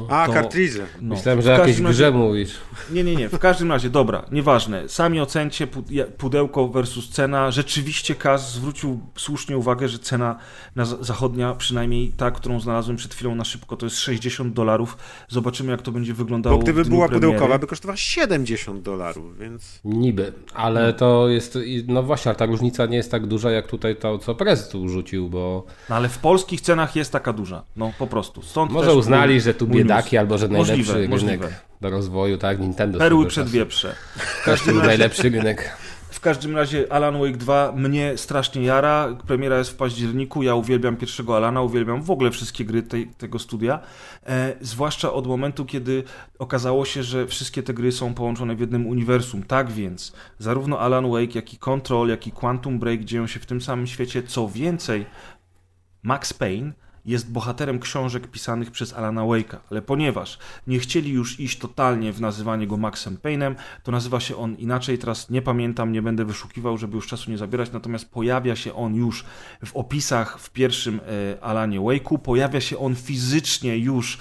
A, 0.10 0.28
To- 0.28 0.34
kartridże. 0.34 0.86
No. 1.02 1.16
Myślałem, 1.16 1.42
że 1.42 1.58
każdym 1.58 1.86
razie- 1.86 1.98
grze 1.98 2.12
mówisz. 2.12 2.52
Nie, 2.92 3.04
nie, 3.04 3.16
nie. 3.16 3.30
W 3.30 3.40
każdym 3.40 3.72
razie, 3.72 3.90
dobra, 3.90 4.26
nieważne. 4.32 4.90
Sami 4.90 5.20
ocencie 5.20 5.68
pudełko 6.18 6.68
versus 6.68 7.10
cena. 7.10 7.52
Rzeczywiście 7.52 8.16
Kaz 8.16 8.54
zwrócił 8.54 9.00
słusznie 9.16 9.58
uwagę, 9.58 9.88
że 9.90 10.00
cena 10.00 10.36
na 10.76 10.86
za- 10.86 11.04
zachodnia, 11.04 11.54
przynajmniej 11.54 12.10
ta, 12.18 12.32
którą 12.32 12.60
znalazłem 12.60 12.98
przed 12.98 13.14
chwilą 13.14 13.36
na 13.36 13.44
szybko, 13.44 13.78
to 13.78 13.86
jest 13.86 14.00
60 14.00 14.54
dolarów. 14.54 14.98
Zobaczymy, 15.30 15.72
jak 15.72 15.82
to 15.82 15.92
będzie 15.92 16.14
wyglądało 16.14 16.58
Bo 16.58 16.64
gdyby 16.64 16.86
była 16.86 17.08
premiery. 17.08 17.28
pudełkowa, 17.28 17.60
by 17.60 17.68
kosztowała 17.68 17.98
70 17.98 18.82
dolarów, 18.82 19.38
więc... 19.40 19.80
Niby, 19.86 20.34
ale 20.54 20.94
to 20.94 21.28
jest, 21.30 21.58
no 21.88 22.04
właśnie, 22.04 22.30
ale 22.30 22.36
ta 22.38 22.46
różnica 22.46 22.86
nie 22.86 22.98
jest 22.98 23.12
tak 23.12 23.28
duża, 23.28 23.52
jak 23.52 23.68
tutaj 23.68 23.96
to, 23.96 24.18
co 24.18 24.36
Prez 24.36 24.70
tu 24.70 24.90
rzucił, 24.90 25.30
bo 25.30 25.66
No, 25.90 25.96
ale 25.96 26.10
w 26.10 26.18
polskich 26.18 26.62
cenach 26.62 26.96
jest 26.96 27.12
taka 27.12 27.34
duża. 27.34 27.64
No 27.76 27.92
po 28.00 28.08
prostu. 28.08 28.42
Stąd 28.42 28.72
może 28.72 28.88
też 28.88 28.96
uznali, 28.98 29.42
że 29.46 29.54
tu 29.54 29.68
biedaki, 29.68 30.18
albo 30.18 30.38
że 30.38 30.48
Możliwe, 30.48 30.94
najlepszy 30.94 30.94
rynek 30.94 31.10
możliwe. 31.10 31.50
do 31.82 31.90
rozwoju, 31.90 32.38
tak, 32.38 32.60
Nintendo 32.60 33.00
Perły 33.00 33.28
przed 33.28 33.50
wieprze. 33.50 33.96
Był 34.66 34.84
najlepszy 34.84 35.30
rynek. 35.30 35.78
W 36.16 36.20
każdym 36.20 36.56
razie 36.56 36.94
Alan 36.94 37.20
Wake 37.20 37.38
2 37.38 37.72
mnie 37.72 38.18
strasznie 38.18 38.64
jara. 38.64 39.18
Premiera 39.28 39.58
jest 39.58 39.70
w 39.70 39.76
październiku. 39.76 40.44
Ja 40.44 40.56
uwielbiam 40.56 40.98
pierwszego 40.98 41.38
Alana, 41.38 41.62
uwielbiam 41.62 42.02
w 42.02 42.12
ogóle 42.12 42.32
wszystkie 42.32 42.66
gry 42.66 42.84
tej, 42.84 43.08
tego 43.08 43.40
studia. 43.40 43.80
E, 44.26 44.54
zwłaszcza 44.62 45.14
od 45.14 45.28
momentu, 45.28 45.66
kiedy 45.66 46.04
okazało 46.40 46.86
się, 46.86 47.04
że 47.04 47.28
wszystkie 47.28 47.64
te 47.64 47.74
gry 47.74 47.92
są 47.92 48.14
połączone 48.14 48.56
w 48.56 48.60
jednym 48.60 48.88
uniwersum. 48.88 49.44
Tak 49.44 49.72
więc, 49.72 50.14
zarówno 50.40 50.80
Alan 50.80 51.12
Wake, 51.12 51.36
jak 51.36 51.54
i 51.54 51.58
Control, 51.58 52.10
jak 52.10 52.28
i 52.28 52.32
Quantum 52.32 52.80
Break 52.80 53.04
dzieją 53.04 53.28
się 53.28 53.40
w 53.40 53.46
tym 53.46 53.62
samym 53.62 53.88
świecie. 53.88 54.24
Co 54.24 54.50
więcej, 54.50 55.06
Max 56.04 56.34
Payne 56.34 56.72
jest 57.06 57.32
bohaterem 57.32 57.80
książek 57.80 58.28
pisanych 58.28 58.72
przez 58.72 58.94
Alana 58.94 59.22
Wake'a, 59.22 59.58
ale 59.72 59.82
ponieważ 59.82 60.40
nie 60.68 60.80
chcieli 60.80 61.12
już 61.12 61.40
iść 61.40 61.60
totalnie 61.60 62.14
w 62.14 62.22
nazywanie 62.22 62.68
go 62.68 62.78
Maxem 62.78 63.18
Payne'em, 63.18 63.56
to 63.84 63.92
nazywa 63.92 64.20
się 64.20 64.36
on 64.36 64.56
inaczej, 64.56 64.98
teraz 64.98 65.30
nie 65.30 65.42
pamiętam, 65.42 65.92
nie 65.92 66.02
będę 66.02 66.26
wyszukiwał, 66.26 66.78
żeby 66.78 66.96
już 66.96 67.08
czasu 67.08 67.32
nie 67.32 67.38
zabierać, 67.38 67.72
natomiast 67.72 68.12
pojawia 68.12 68.56
się 68.56 68.76
on 68.76 68.96
już 68.96 69.26
w 69.66 69.76
opisach 69.76 70.40
w 70.40 70.50
pierwszym 70.50 71.00
e, 71.00 71.44
Alanie 71.44 71.80
Wake'u, 71.80 72.18
pojawia 72.18 72.62
się 72.62 72.78
on 72.78 72.96
fizycznie 72.96 73.78
już 73.78 74.18
e, 74.18 74.20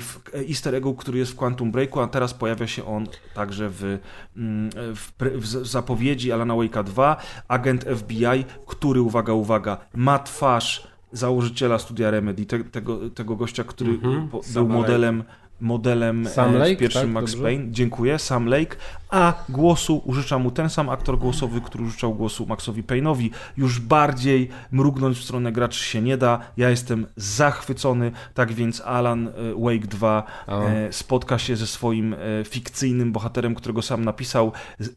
w 0.00 0.20
easter 0.48 0.74
eggu, 0.74 0.94
który 0.94 1.18
jest 1.18 1.32
w 1.32 1.36
Quantum 1.36 1.72
Breaku, 1.72 2.00
a 2.00 2.06
teraz 2.06 2.34
pojawia 2.34 2.66
się 2.66 2.86
on 2.86 3.06
także 3.34 3.68
w, 3.68 3.98
mm, 4.36 4.70
w, 4.94 5.12
w 5.18 5.66
zapowiedzi 5.66 6.32
Alana 6.32 6.54
Wake'a 6.54 6.84
2, 6.84 7.16
agent 7.48 7.84
FBI, 7.96 8.44
który, 8.66 9.00
uwaga, 9.00 9.32
uwaga, 9.32 9.78
ma 9.94 10.18
twarz 10.18 10.93
założyciela 11.14 11.78
studia 11.78 12.10
Remedy, 12.10 12.46
te, 12.46 12.64
tego, 12.64 13.10
tego 13.10 13.36
gościa, 13.36 13.64
który 13.64 13.98
po, 13.98 14.08
był 14.30 14.42
Sam 14.42 14.68
modelem, 14.68 15.24
modelem 15.64 16.28
Sam 16.28 16.56
e, 16.56 16.58
Lake, 16.58 16.74
w 16.76 16.78
pierwszym 16.78 17.02
tak? 17.02 17.10
Max 17.10 17.30
Dobrze? 17.30 17.44
Payne. 17.44 17.72
Dziękuję, 17.72 18.18
Sam 18.18 18.46
Lake. 18.46 18.76
A 19.10 19.44
głosu 19.48 20.02
użycza 20.04 20.38
mu 20.38 20.50
ten 20.50 20.70
sam 20.70 20.88
aktor 20.88 21.18
głosowy, 21.18 21.60
który 21.60 21.84
użyczał 21.84 22.14
głosu 22.14 22.46
Maxowi 22.46 22.82
Payne'owi. 22.84 23.30
Już 23.56 23.80
bardziej 23.80 24.48
mrugnąć 24.70 25.18
w 25.18 25.24
stronę 25.24 25.52
graczy 25.52 25.84
się 25.84 26.02
nie 26.02 26.16
da. 26.16 26.40
Ja 26.56 26.70
jestem 26.70 27.06
zachwycony, 27.16 28.12
tak 28.34 28.52
więc 28.52 28.80
Alan 28.80 29.28
e, 29.28 29.32
Wake 29.58 29.86
2 29.86 30.22
O. 30.46 30.62
e, 30.68 30.92
spotka 30.92 31.38
się 31.38 31.56
ze 31.56 31.66
swoim 31.66 32.16
fikcyjnym 32.44 33.12
bohaterem, 33.12 33.54
którego 33.54 33.82
sam 33.82 34.04
napisał, 34.04 34.52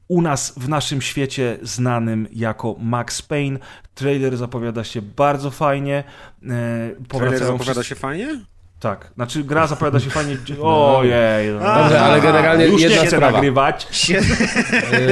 u 0.07 0.21
nas 0.21 0.53
w 0.57 0.69
naszym 0.69 1.01
świecie 1.01 1.57
znanym 1.61 2.27
jako 2.33 2.75
Max 2.79 3.21
Payne. 3.21 3.59
Trailer 3.95 4.37
zapowiada 4.37 4.83
się 4.83 5.01
bardzo 5.01 5.51
fajnie. 5.51 5.97
E, 5.97 6.03
Trailer 6.43 7.07
powracają 7.07 7.39
zapowiada 7.51 7.63
wszyscy- 7.73 7.89
się 7.89 7.95
fajnie? 7.95 8.39
Tak, 8.79 9.11
znaczy 9.15 9.43
gra 9.43 9.67
zapowiada 9.67 9.99
się 9.99 10.09
fajnie. 10.09 10.37
Ojej. 10.61 11.49
No. 11.53 11.59
Dobrze, 11.59 12.01
ale 12.01 12.21
generalnie 12.21 12.65
Już 12.65 12.81
jedna 12.81 12.95
nie 13.01 13.01
chcę 13.07 13.15
sprawa. 13.17 13.31
nagrywać. 13.31 13.87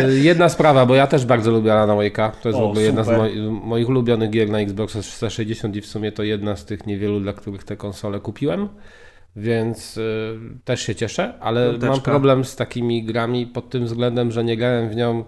Y, 0.10 0.19
Jedna 0.19 0.50
sprawa, 0.50 0.86
bo 0.86 0.95
ja 0.95 1.07
też 1.07 1.25
bardzo 1.25 1.51
lubię 1.51 1.74
Alana 1.74 1.93
Wake'a. 1.93 2.31
To 2.41 2.50
jest 2.50 2.60
O, 2.60 2.62
w 2.62 2.65
ogóle 2.69 2.81
jedna 2.81 3.03
z 3.03 3.05
super. 3.05 3.19
moi, 3.22 3.39
moich 3.63 3.89
ulubionych 3.89 4.29
gier 4.29 4.50
na 4.50 4.60
Xboxa 4.60 5.01
360 5.01 5.75
i 5.75 5.81
w 5.81 5.86
sumie 5.86 6.12
to 6.12 6.24
jedna 6.24 6.55
z 6.55 6.65
tych 6.65 6.86
niewielu, 6.88 7.19
dla 7.19 7.34
których 7.34 7.63
te 7.63 7.77
konsole 7.77 8.19
kupiłem. 8.19 8.69
Więc 9.36 9.98
y, 9.98 10.39
też 10.65 10.81
się 10.81 10.95
cieszę, 10.95 11.34
ale 11.39 11.65
Piąteczka. 11.65 11.89
mam 11.91 12.01
problem 12.01 12.45
z 12.45 12.55
takimi 12.55 13.03
grami 13.03 13.48
pod 13.48 13.69
tym 13.69 13.86
względem, 13.86 14.31
że 14.31 14.43
nie 14.43 14.57
grałem 14.57 14.89
w 14.89 14.95
nią 14.95 15.24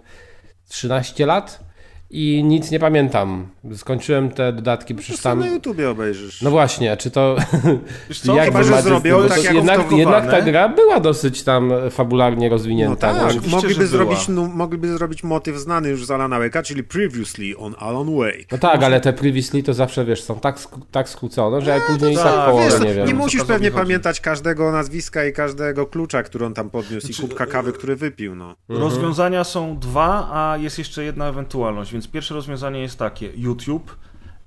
13 0.69 1.25
lat 1.25 1.66
i 2.09 2.43
nic 2.43 2.71
nie 2.71 2.79
pamiętam. 2.79 3.47
Skończyłem 3.75 4.29
te 4.29 4.53
dodatki, 4.53 4.95
przecież 4.95 5.17
Co 5.17 5.23
tam... 5.23 5.39
na 5.39 5.47
YouTubie 5.47 5.89
obejrzysz? 5.89 6.41
No 6.41 6.51
właśnie, 6.51 6.97
czy 6.97 7.11
to. 7.11 7.35
Wiesz 8.09 8.19
co? 8.19 8.35
jak 8.35 8.45
Chyba, 8.45 8.63
że 8.63 8.81
zrobią 8.81 9.27
tak 9.29 9.43
jak 9.43 9.53
jednak, 9.53 9.91
jednak 9.91 10.31
ta 10.31 10.41
gra 10.41 10.69
była 10.69 10.99
dosyć 10.99 11.43
tam 11.43 11.71
fabularnie 11.89 12.47
No 12.49 12.55
rozwinięta. 12.55 13.13
tak, 13.13 13.27
oczywiście, 13.27 13.51
mogliby 13.51 13.87
zrobić, 13.87 14.27
no, 14.27 14.47
mogliby 14.47 14.87
zrobić 14.87 15.23
motyw 15.23 15.57
znany 15.57 15.89
już 15.89 16.05
z 16.05 16.11
Alana 16.11 16.39
Wake'a, 16.39 16.63
czyli 16.63 16.83
Previously 16.83 17.57
on 17.57 17.75
Alan 17.79 18.17
Wake. 18.17 18.45
No 18.51 18.57
tak, 18.57 18.83
ale 18.83 19.01
te 19.01 19.13
previously 19.13 19.63
to 19.63 19.73
zawsze 19.73 20.05
wiesz, 20.05 20.23
są 20.23 20.39
tak, 20.39 20.59
tak 20.91 21.09
skrócone, 21.09 21.61
że 21.61 21.71
ja 21.71 21.79
później 21.87 22.13
i 22.13 22.15
tak, 22.15 22.25
tak 22.25 22.49
połowę 22.49 22.69
Wiesz, 22.69 22.79
nie 22.81 22.93
wiem. 22.93 23.07
nie 23.07 23.13
musisz 23.13 23.43
pewnie 23.43 23.71
pamiętać 23.71 24.21
każdego 24.21 24.71
nazwiska 24.71 25.25
i 25.25 25.33
każdego 25.33 25.85
klucza, 25.85 26.23
który 26.23 26.45
on 26.45 26.53
tam 26.53 26.69
podniósł 26.69 27.07
Znaczy, 27.07 27.21
i 27.23 27.27
kubka 27.27 27.45
kawy, 27.45 27.73
który 27.73 27.95
wypił, 27.95 28.35
no. 28.35 28.55
Rozwiązania 28.69 29.43
są 29.43 29.79
dwa, 29.79 30.29
a 30.33 30.57
jest 30.57 30.77
jeszcze 30.77 31.03
jedna 31.03 31.27
ewentualność. 31.27 31.96
Więc 31.97 32.07
pierwsze 32.07 32.33
rozwiązanie 32.33 32.79
jest 32.79 32.99
takie: 32.99 33.31
YouTube 33.35 33.97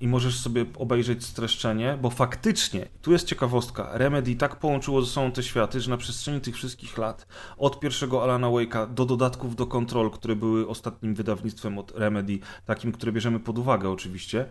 i 0.01 0.09
możesz 0.09 0.41
sobie 0.41 0.67
obejrzeć 0.79 1.25
streszczenie, 1.25 1.99
bo 2.03 2.11
faktycznie, 2.11 2.89
tu 3.03 3.13
jest 3.13 3.27
ciekawostka, 3.27 3.91
Remedy 3.93 4.37
tak 4.37 4.57
połączyło 4.57 5.03
ze 5.03 5.11
sobą 5.11 5.33
te 5.33 5.43
światy, 5.43 5.81
że 5.81 5.91
na 5.91 5.97
przestrzeni 5.97 6.41
tych 6.41 6.55
wszystkich 6.55 6.99
lat, 6.99 7.27
od 7.59 7.81
pierwszego 7.81 8.23
Alana 8.23 8.47
Wake'a 8.47 8.95
do 8.95 9.07
dodatków 9.07 9.57
do 9.57 9.67
Control, 9.67 10.11
które 10.11 10.37
były 10.37 10.69
ostatnim 10.69 11.15
wydawnictwem 11.15 11.79
od 11.79 11.93
Remedy, 11.99 12.39
takim, 12.67 12.93
które 12.93 13.13
bierzemy 13.13 13.41
pod 13.41 13.59
uwagę 13.59 13.91
oczywiście, 13.91 14.47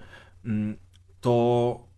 mm, 0.45 0.77
to 1.21 1.88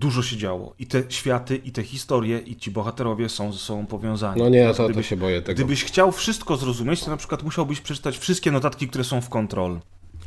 dużo 0.00 0.22
się 0.22 0.36
działo. 0.36 0.74
I 0.78 0.86
te 0.86 1.02
światy, 1.08 1.56
i 1.56 1.72
te 1.72 1.82
historie, 1.82 2.38
i 2.38 2.56
ci 2.56 2.70
bohaterowie 2.70 3.28
są 3.28 3.52
ze 3.52 3.58
sobą 3.58 3.86
powiązani. 3.86 4.42
No 4.42 4.48
nie, 4.48 4.68
to, 4.68 4.74
to 4.74 4.84
gdybyś- 4.88 5.08
się 5.08 5.16
boję 5.16 5.42
tego. 5.42 5.54
Gdybyś 5.54 5.84
chciał 5.84 6.12
wszystko 6.12 6.56
zrozumieć, 6.56 7.04
to 7.04 7.10
na 7.10 7.16
przykład 7.16 7.42
musiałbyś 7.42 7.80
przeczytać 7.80 8.18
wszystkie 8.18 8.50
notatki, 8.50 8.88
które 8.88 9.04
są 9.04 9.20
w 9.20 9.28
Control. 9.28 9.80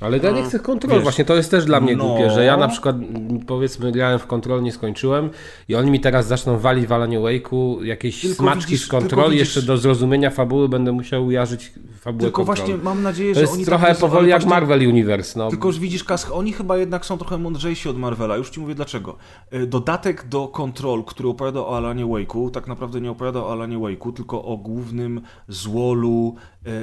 Ale 0.04 0.18
ja 0.18 0.32
nie 0.32 0.44
chcę 0.44 0.60
kontrol, 0.60 0.94
wiesz, 0.94 1.04
właśnie 1.04 1.26
to 1.26 1.36
jest 1.36 1.52
też 1.52 1.66
dla 1.66 1.82
mnie 1.82 1.96
no. 1.96 2.06
głupie, 2.06 2.30
że 2.30 2.46
ja 2.46 2.58
na 2.58 2.68
przykład 2.68 2.96
powiedzmy 3.48 3.92
grałem 3.92 4.20
w 4.20 4.28
kontrol, 4.28 4.64
nie 4.64 4.72
skończyłem 4.72 5.30
i 5.70 5.76
oni 5.76 5.92
mi 5.92 6.00
teraz 6.00 6.28
zaczną 6.28 6.60
walić 6.60 6.88
w 6.88 6.92
Alaniu 6.92 7.22
Wake'u 7.24 7.84
jakieś 7.84 8.22
Tylko 8.22 8.44
smaczki 8.44 8.72
widzisz- 8.72 8.86
z 8.86 8.88
kontroli, 8.90 9.38
jeszcze 9.38 9.62
do 9.62 9.78
zrozumienia 9.78 10.30
fabuły 10.30 10.70
będę 10.70 10.92
musiał 10.92 11.26
ujarzyć 11.26 11.72
fabułę 12.00 12.22
Tylko 12.22 12.46
kontrol. 12.46 12.68
właśnie 12.68 12.84
mam 12.84 13.04
nadzieję, 13.04 13.30
To 13.34 13.36
że 13.36 13.42
jest 13.42 13.54
oni 13.54 13.66
trochę 13.66 13.88
tak 13.88 13.98
powoli 13.98 14.30
jak 14.30 14.42
właśnie- 14.42 14.50
Marvel 14.60 14.88
Universe, 14.88 15.40
no. 15.40 15.50
Tylko, 15.50 15.72
że 15.72 15.80
widzisz, 15.80 16.04
Kask, 16.04 16.32
oni 16.32 16.54
chyba 16.54 16.78
jednak 16.78 17.06
są 17.06 17.18
trochę 17.18 17.38
mądrzejsi 17.38 17.90
od 17.90 17.98
Marvela. 17.98 18.38
Już 18.38 18.50
ci 18.50 18.60
mówię 18.60 18.76
dlaczego. 18.76 19.16
E, 19.52 19.66
Dodatek 19.68 20.28
do 20.28 20.48
Control, 20.48 21.04
który 21.04 21.30
opowiada 21.30 21.60
o 21.60 21.78
Alanie 21.78 22.06
Wake'u, 22.06 22.52
tak 22.52 22.68
naprawdę 22.68 23.02
nie 23.02 23.12
opowiada 23.12 23.40
o 23.40 23.52
Alanie 23.52 23.78
Wake'u, 23.78 24.14
tylko 24.14 24.44
o 24.46 24.58
głównym 24.58 25.22
złolu 25.48 26.36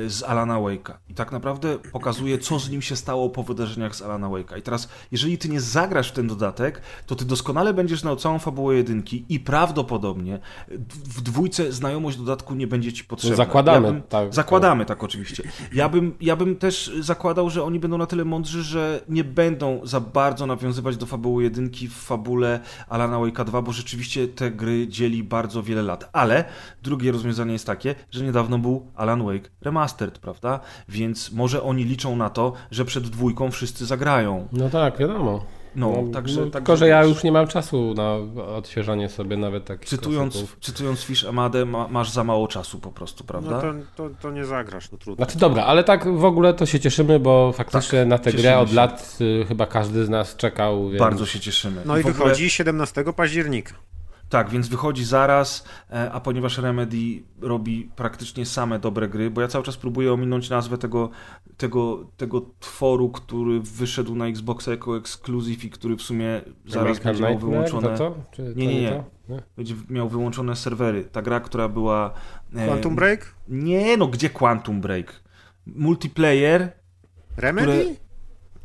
z 0.07 0.23
Alana 0.23 0.55
Wake'a. 0.55 0.95
I 1.09 1.15
tak 1.15 1.33
naprawdę 1.33 1.79
pokazuje, 1.79 2.39
co 2.39 2.59
z 2.59 2.71
nim 2.71 2.83
się 2.83 2.97
stało 2.97 3.31
po 3.31 3.43
wydarzeniach 3.43 3.97
z 3.97 4.03
Alana 4.03 4.27
Wake'a. 4.29 4.59
I 4.59 4.63
teraz, 4.63 4.89
jeżeli 5.13 5.39
ty 5.39 5.49
nie 5.49 5.61
zagrasz 5.61 6.09
w 6.09 6.13
ten 6.13 6.27
dodatek, 6.27 6.83
to 7.07 7.17
ty 7.17 7.25
doskonale 7.25 7.75
będziesz 7.75 8.01
znał 8.01 8.17
całą 8.17 8.39
fabułę 8.39 8.77
jedynki 8.77 9.25
i 9.29 9.41
prawdopodobnie 9.41 10.39
w 10.89 11.21
dwójce 11.21 11.73
znajomość 11.73 12.17
dodatku 12.17 12.55
nie 12.55 12.67
będzie 12.67 12.93
ci 12.93 13.05
potrzebna. 13.05 13.37
Zakładamy, 13.37 13.87
ja 13.87 13.93
bym, 13.93 14.03
tak. 14.03 14.35
Zakładamy, 14.35 14.87
tak 14.87 15.05
oczywiście. 15.05 15.43
Ja 15.73 15.89
bym, 15.89 16.15
ja 16.21 16.37
bym 16.37 16.57
też 16.57 16.93
zakładał, 17.01 17.51
że 17.51 17.65
oni 17.65 17.81
będą 17.81 17.99
na 17.99 18.07
tyle 18.07 18.25
mądrzy, 18.25 18.63
że 18.63 19.01
nie 19.09 19.25
będą 19.25 19.81
za 19.85 20.01
bardzo 20.01 20.47
nawiązywać 20.47 20.97
do 20.97 21.07
fabuły 21.07 21.43
jedynki 21.43 21.89
w 21.89 21.95
fabule 21.95 22.61
Alana 22.89 23.17
Wake'a 23.17 23.45
2, 23.45 23.63
bo 23.63 23.73
rzeczywiście 23.73 24.29
te 24.29 24.51
gry 24.51 24.89
dzieli 24.89 25.25
bardzo 25.25 25.63
wiele 25.63 25.83
lat. 25.83 26.11
Ale 26.13 26.45
drugie 26.83 27.13
rozwiązanie 27.13 27.53
jest 27.53 27.67
takie, 27.67 27.95
że 28.11 28.25
niedawno 28.25 28.59
był 28.59 28.87
Alan 28.97 29.25
Wake 29.25 29.51
Remastered, 29.75 30.19
prawda? 30.19 30.61
Więc 30.89 31.33
może 31.33 31.63
oni 31.63 31.85
liczą 31.85 32.17
na 32.17 32.31
to, 32.31 32.53
że 32.71 32.85
przed 32.85 33.09
dwójką 33.09 33.51
wszyscy 33.51 33.87
zagrają. 33.87 34.49
No 34.53 34.71
tak, 34.71 34.99
wiadomo. 34.99 35.45
No, 35.77 35.93
No, 36.07 36.13
także, 36.13 36.41
no, 36.41 36.47
także 36.47 36.53
tylko, 36.53 36.77
że 36.77 36.89
ja 36.89 37.05
już 37.05 37.23
nie 37.25 37.33
mam 37.33 37.47
czasu 37.47 37.95
na 37.95 38.13
odświeżanie 38.57 39.09
sobie 39.09 39.37
nawet 39.37 39.65
takich 39.65 39.89
Cytując, 39.89 40.33
klasyków. 40.33 40.57
cytując 40.61 41.01
Fish 41.03 41.25
Amadę, 41.25 41.65
ma, 41.65 41.89
masz 41.89 42.11
za 42.11 42.25
mało 42.25 42.49
czasu 42.49 42.79
po 42.79 42.93
prostu, 42.93 43.25
prawda? 43.25 43.51
No 43.51 43.61
to, 43.61 44.09
to, 44.09 44.15
to 44.23 44.31
nie 44.31 44.45
zagrasz, 44.45 44.93
no 44.93 44.99
trudno. 44.99 45.25
Znaczy 45.25 45.39
dobra, 45.39 45.65
ale 45.65 45.85
tak 45.85 46.09
w 46.19 46.25
ogóle 46.25 46.55
to 46.55 46.67
się 46.67 46.81
cieszymy, 46.81 47.21
bo 47.21 47.53
faktycznie 47.53 47.99
Tak, 47.99 48.09
na 48.09 48.19
tę 48.19 48.33
grę 48.33 48.59
od 48.59 48.69
się. 48.69 48.75
lat 48.75 49.19
y, 49.21 49.45
chyba 49.49 49.67
każdy 49.67 50.05
z 50.05 50.09
nas 50.09 50.37
czekał. 50.37 50.89
Więc... 50.89 51.01
Bardzo 51.01 51.27
się 51.27 51.41
cieszymy. 51.41 51.83
No 51.85 51.97
i 51.97 52.01
ogóle- 52.01 52.15
wychodzi 52.15 52.51
17 52.51 53.05
października. 53.17 53.75
Tak, 54.31 54.51
więc 54.51 54.69
wychodzi 54.69 55.05
zaraz, 55.05 55.65
e, 55.93 56.13
a 56.13 56.21
ponieważ 56.21 56.59
Remedy 56.59 56.97
robi 57.41 57.91
praktycznie 57.97 58.47
same 58.47 58.79
dobre 58.79 59.09
gry, 59.09 59.31
bo 59.31 59.41
ja 59.41 59.49
cały 59.49 59.65
czas 59.65 59.77
próbuję 59.77 60.13
ominąć 60.13 60.51
nazwę 60.51 60.79
tego, 60.79 61.11
tego, 61.57 62.07
tego 62.17 62.43
tworu, 62.61 63.11
który 63.11 63.61
wyszedł 63.61 64.15
na 64.15 64.27
Xboxa 64.27 64.71
jako 64.71 64.97
ekskluzyw 64.97 65.65
i 65.65 65.71
który 65.71 65.97
w 65.97 66.03
sumie 66.03 66.41
zaraz 66.67 66.83
American 66.87 67.05
będzie 67.13 67.23
miał 67.23 67.39
wyłączone, 67.39 67.99
To 67.99 68.15
to 68.37 68.43
Nie, 68.57 68.67
nie, 68.67 68.81
nie. 68.81 68.91
to? 68.91 69.05
nie? 69.35 69.43
będzie 69.57 69.75
miał 69.89 70.09
wyłączone 70.09 70.57
serwery. 70.57 71.05
Ta 71.05 71.23
gra, 71.23 71.41
która 71.41 71.69
była... 71.69 72.13
e, 72.57 72.67
Quantum 72.67 72.97
Break? 72.97 73.35
Nie, 73.49 73.97
no 73.97 74.07
gdzie 74.07 74.31
Quantum 74.31 74.81
Break? 74.81 75.23
Multiplayer, 75.67 76.73
Remedy? 77.37 77.67
które- 77.85 78.10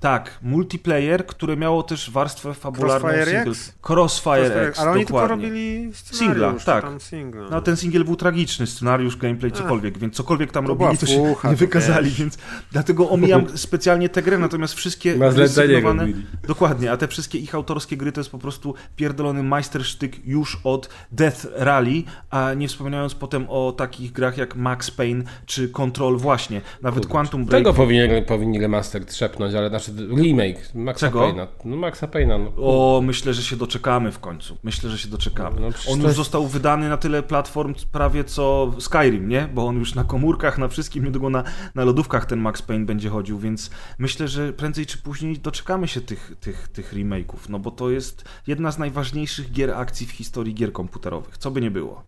tak, 0.05 0.39
multiplayer, 0.41 1.25
które 1.25 1.57
miało 1.57 1.83
też 1.83 2.11
warstwę 2.11 2.53
fabularną 2.53 3.09
Crossfire 3.09 3.25
single. 3.25 3.51
X? 3.51 3.73
Crossfire 3.89 4.67
X, 4.67 4.79
Ale 4.79 4.91
oni 4.91 4.99
tylko 5.05 5.13
dokładnie. 5.13 5.45
robili 5.45 5.91
Singla, 5.93 6.53
tak. 6.65 6.83
Tam 6.83 6.99
singla. 6.99 7.47
No 7.51 7.61
ten 7.61 7.77
singiel 7.77 8.03
był 8.03 8.15
tragiczny, 8.15 8.67
scenariusz, 8.67 9.17
gameplay, 9.17 9.51
cokolwiek, 9.51 9.97
więc 9.97 10.15
cokolwiek 10.15 10.51
tam 10.51 10.65
to 10.65 10.69
robili, 10.69 10.97
to 10.97 11.05
się 11.05 11.27
fucha, 11.27 11.49
nie 11.49 11.55
wykazali, 11.55 12.09
wiesz. 12.09 12.19
więc 12.19 12.37
dlatego 12.71 13.09
omijam 13.09 13.57
specjalnie 13.57 14.09
tę 14.09 14.21
grę, 14.21 14.37
natomiast 14.37 14.73
wszystkie 14.73 15.15
sygnowane-. 15.15 16.13
Dokładnie, 16.47 16.91
a 16.91 16.97
te 16.97 17.07
wszystkie 17.07 17.37
ich 17.37 17.55
autorskie 17.55 17.97
gry 17.97 18.11
to 18.11 18.19
jest 18.19 18.31
po 18.31 18.37
prostu 18.39 18.73
pierdolony 18.95 19.43
majstersztyk 19.43 20.27
już 20.27 20.59
od 20.63 20.89
Death 21.11 21.45
Rally, 21.55 22.03
a 22.29 22.53
nie 22.53 22.67
wspominając 22.67 23.15
potem 23.15 23.45
o 23.49 23.71
takich 23.71 24.11
grach 24.11 24.37
jak 24.37 24.55
Max 24.55 24.91
Payne 24.91 25.23
czy 25.45 25.69
Control 25.69 26.17
właśnie, 26.17 26.61
nawet 26.81 27.07
Quantum 27.07 27.45
Break. 27.45 27.63
Tego 27.63 27.73
powinni, 27.73 28.21
powinni 28.21 28.59
remaster 28.59 29.05
trzepnąć, 29.05 29.53
ale 29.53 29.69
znaczy 29.69 29.94
remake 30.17 30.75
Maxa 30.75 31.07
Czego? 31.07 31.19
Payne'a. 31.19 31.47
No 31.65 31.75
Maxa 31.75 32.07
Payne'a. 32.07 32.39
No. 32.39 32.51
O, 32.57 33.01
myślę, 33.01 33.33
że 33.33 33.43
się 33.43 33.55
doczekamy 33.55 34.11
w 34.11 34.19
końcu. 34.19 34.57
Myślę, 34.63 34.89
że 34.89 34.97
się 34.97 35.07
doczekamy. 35.07 35.59
No, 35.59 35.67
on 35.89 36.01
już 36.01 36.11
został 36.11 36.47
wydany 36.47 36.89
na 36.89 36.97
tyle 36.97 37.23
platform 37.23 37.73
prawie 37.91 38.23
co 38.23 38.71
Skyrim, 38.79 39.29
nie? 39.29 39.49
Bo 39.53 39.67
on 39.67 39.79
już 39.79 39.95
na 39.95 40.03
komórkach, 40.03 40.57
na 40.57 40.67
wszystkim, 40.67 41.05
niedługo 41.05 41.29
na, 41.29 41.43
na 41.75 41.83
lodówkach 41.83 42.25
ten 42.25 42.39
Max 42.39 42.61
Payne 42.61 42.85
będzie 42.85 43.09
chodził, 43.09 43.39
więc 43.39 43.69
myślę, 43.99 44.27
że 44.27 44.53
prędzej 44.53 44.85
czy 44.85 44.97
później 44.97 45.39
doczekamy 45.39 45.87
się 45.87 46.01
tych, 46.01 46.33
tych, 46.39 46.67
tych 46.67 46.93
remake'ów, 46.93 47.49
no 47.49 47.59
bo 47.59 47.71
to 47.71 47.89
jest 47.89 48.25
jedna 48.47 48.71
z 48.71 48.77
najważniejszych 48.77 49.51
gier 49.51 49.71
akcji 49.73 50.07
w 50.07 50.11
historii 50.11 50.53
gier 50.53 50.71
komputerowych, 50.71 51.37
co 51.37 51.51
by 51.51 51.61
nie 51.61 51.71
było. 51.71 52.03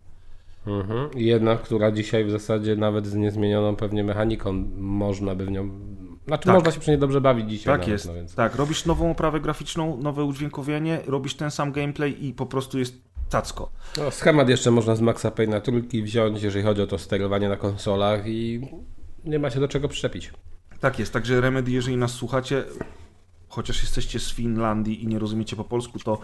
Mhm. 0.66 1.10
Jedna, 1.14 1.56
która 1.56 1.92
dzisiaj 1.92 2.24
w 2.24 2.30
zasadzie 2.30 2.76
nawet 2.76 3.06
z 3.06 3.14
niezmienioną 3.14 3.76
pewnie 3.76 4.04
mechaniką 4.04 4.64
można 4.76 5.34
by 5.34 5.46
w 5.46 5.50
nią... 5.50 5.70
Znaczy 6.28 6.44
Tak. 6.44 6.54
można 6.54 6.72
się 6.72 6.80
przy 6.80 6.90
niej 6.90 6.98
dobrze 6.98 7.20
bawić 7.20 7.50
dzisiaj 7.50 7.64
Tak 7.74 7.80
nawet, 7.80 7.88
jest. 7.88 8.06
No 8.06 8.14
więc... 8.14 8.34
Tak, 8.34 8.54
robisz 8.54 8.86
nową 8.86 9.10
oprawę 9.10 9.40
graficzną, 9.40 9.96
nowe 10.02 10.24
udźwiękowienie, 10.24 11.00
robisz 11.06 11.34
ten 11.34 11.50
sam 11.50 11.72
gameplay 11.72 12.26
i 12.26 12.32
po 12.32 12.46
prostu 12.46 12.78
jest 12.78 12.94
cacko. 13.28 13.70
No, 13.98 14.10
schemat 14.10 14.48
jeszcze 14.48 14.70
można 14.70 14.96
z 14.96 15.00
Maxa 15.00 15.30
Payne'a 15.30 15.60
trójki 15.60 16.02
wziąć, 16.02 16.42
jeżeli 16.42 16.64
chodzi 16.64 16.82
o 16.82 16.86
to 16.86 16.98
sterowanie 16.98 17.48
na 17.48 17.56
konsolach 17.56 18.26
i 18.26 18.60
nie 19.24 19.38
ma 19.38 19.50
się 19.50 19.60
do 19.60 19.68
czego 19.68 19.88
przyczepić. 19.88 20.32
Tak 20.80 20.98
jest, 20.98 21.12
także 21.12 21.40
Remedy, 21.40 21.70
jeżeli 21.70 21.96
nas 21.96 22.12
słuchacie, 22.12 22.64
chociaż 23.48 23.82
jesteście 23.82 24.20
z 24.20 24.32
Finlandii 24.32 25.04
i 25.04 25.06
nie 25.06 25.18
rozumiecie 25.18 25.56
po 25.56 25.64
polsku, 25.64 25.98
to 25.98 26.18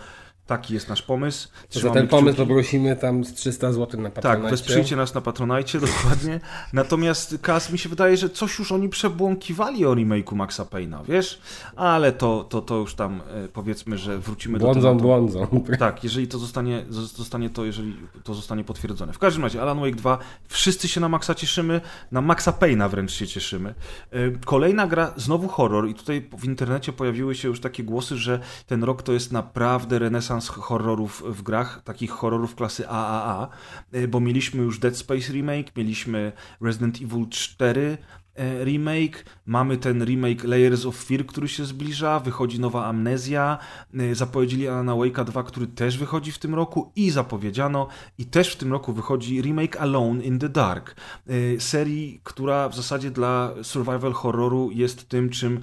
taki 0.46 0.74
jest 0.74 0.88
nasz 0.88 1.02
pomysł. 1.02 1.48
Za 1.48 1.66
Trzymamy 1.68 2.00
ten 2.00 2.08
pomysł 2.08 2.34
kciuki. 2.34 2.48
poprosimy 2.48 2.96
tam 2.96 3.24
z 3.24 3.34
300 3.34 3.72
zł 3.72 4.00
na 4.00 4.10
Tak, 4.10 4.14
Patronite. 4.22 4.50
wesprzyjcie 4.50 4.96
nas 4.96 5.14
na 5.14 5.20
Patronajcie, 5.20 5.80
dokładnie. 5.86 6.40
Natomiast, 6.72 7.38
Kas, 7.42 7.72
mi 7.72 7.78
się 7.78 7.88
wydaje, 7.88 8.16
że 8.16 8.30
coś 8.30 8.58
już 8.58 8.72
oni 8.72 8.88
przebłąkiwali 8.88 9.86
o 9.86 9.94
remake'u 9.94 10.34
Maxa 10.34 10.64
Payne'a, 10.64 11.04
wiesz? 11.08 11.40
Ale 11.76 12.12
to, 12.12 12.44
to, 12.44 12.62
to 12.62 12.76
już 12.76 12.94
tam, 12.94 13.20
e, 13.44 13.48
powiedzmy, 13.48 13.98
że 13.98 14.18
wrócimy 14.18 14.58
do 14.58 14.64
Błądzą, 14.64 14.88
tematu. 14.88 15.02
błądzą. 15.04 15.46
Tak, 15.78 16.04
jeżeli 16.04 16.28
to 16.28 16.38
zostanie, 16.38 16.84
zostanie 16.90 17.50
to, 17.50 17.64
jeżeli 17.64 17.96
to 18.24 18.34
zostanie 18.34 18.64
potwierdzone. 18.64 19.12
W 19.12 19.18
każdym 19.18 19.42
razie, 19.42 19.62
Alan 19.62 19.80
Wake 19.80 19.96
2, 19.96 20.18
wszyscy 20.48 20.88
się 20.88 21.00
na 21.00 21.08
Maxa 21.08 21.34
cieszymy, 21.34 21.80
na 22.12 22.20
Maxa 22.20 22.50
Payne'a 22.52 22.90
wręcz 22.90 23.12
się 23.12 23.26
cieszymy. 23.26 23.74
Y, 24.14 24.38
Kolejna 24.44 24.86
gra, 24.86 25.12
znowu 25.16 25.48
horror 25.48 25.88
i 25.88 25.94
tutaj 25.94 26.28
w 26.38 26.44
internecie 26.44 26.92
pojawiły 26.92 27.34
się 27.34 27.48
już 27.48 27.60
takie 27.60 27.84
głosy, 27.84 28.16
że 28.16 28.40
ten 28.66 28.84
rok 28.84 29.02
to 29.02 29.12
jest 29.12 29.32
naprawdę 29.32 29.98
renesans 29.98 30.33
renesans 30.34 30.48
horrorów 30.48 31.22
w 31.26 31.42
grach, 31.42 31.82
takich 31.84 32.10
horrorów 32.10 32.54
klasy 32.54 32.88
AAA, 32.88 33.48
e, 33.92 34.08
bo 34.08 34.20
mieliśmy 34.20 34.62
już 34.62 34.78
Dead 34.78 34.96
Space 34.96 35.32
remake, 35.32 35.76
mieliśmy 35.76 36.32
Resident 36.60 36.96
Evil 36.96 37.28
4 37.28 37.98
e, 38.00 38.23
remake, 38.64 39.24
mamy 39.46 39.76
ten 39.76 40.04
remake 40.04 40.44
Layers 40.44 40.86
of 40.86 40.96
Fear, 40.96 41.26
który 41.26 41.48
się 41.48 41.64
zbliża, 41.64 42.20
wychodzi 42.20 42.60
nowa 42.60 42.86
Amnezja, 42.86 43.58
e, 43.94 44.14
zapowiedzieli 44.14 44.68
Alan 44.68 44.86
Wake'a 44.86 45.24
2, 45.24 45.42
który 45.42 45.66
też 45.66 45.98
wychodzi 45.98 46.32
w 46.32 46.38
tym 46.38 46.54
roku 46.54 46.92
i 46.96 47.10
zapowiedziano 47.10 47.88
i 48.18 48.26
też 48.26 48.52
w 48.52 48.56
tym 48.56 48.72
roku 48.72 48.92
wychodzi 48.92 49.42
remake 49.42 49.76
Alone 49.76 50.24
in 50.24 50.38
the 50.38 50.48
Dark, 50.48 50.94
e, 51.26 51.60
serii, 51.60 52.20
która 52.24 52.68
w 52.68 52.76
zasadzie 52.76 53.10
dla 53.10 53.54
survival 53.62 54.12
horroru 54.12 54.70
jest 54.72 55.08
tym, 55.08 55.30
czym 55.30 55.60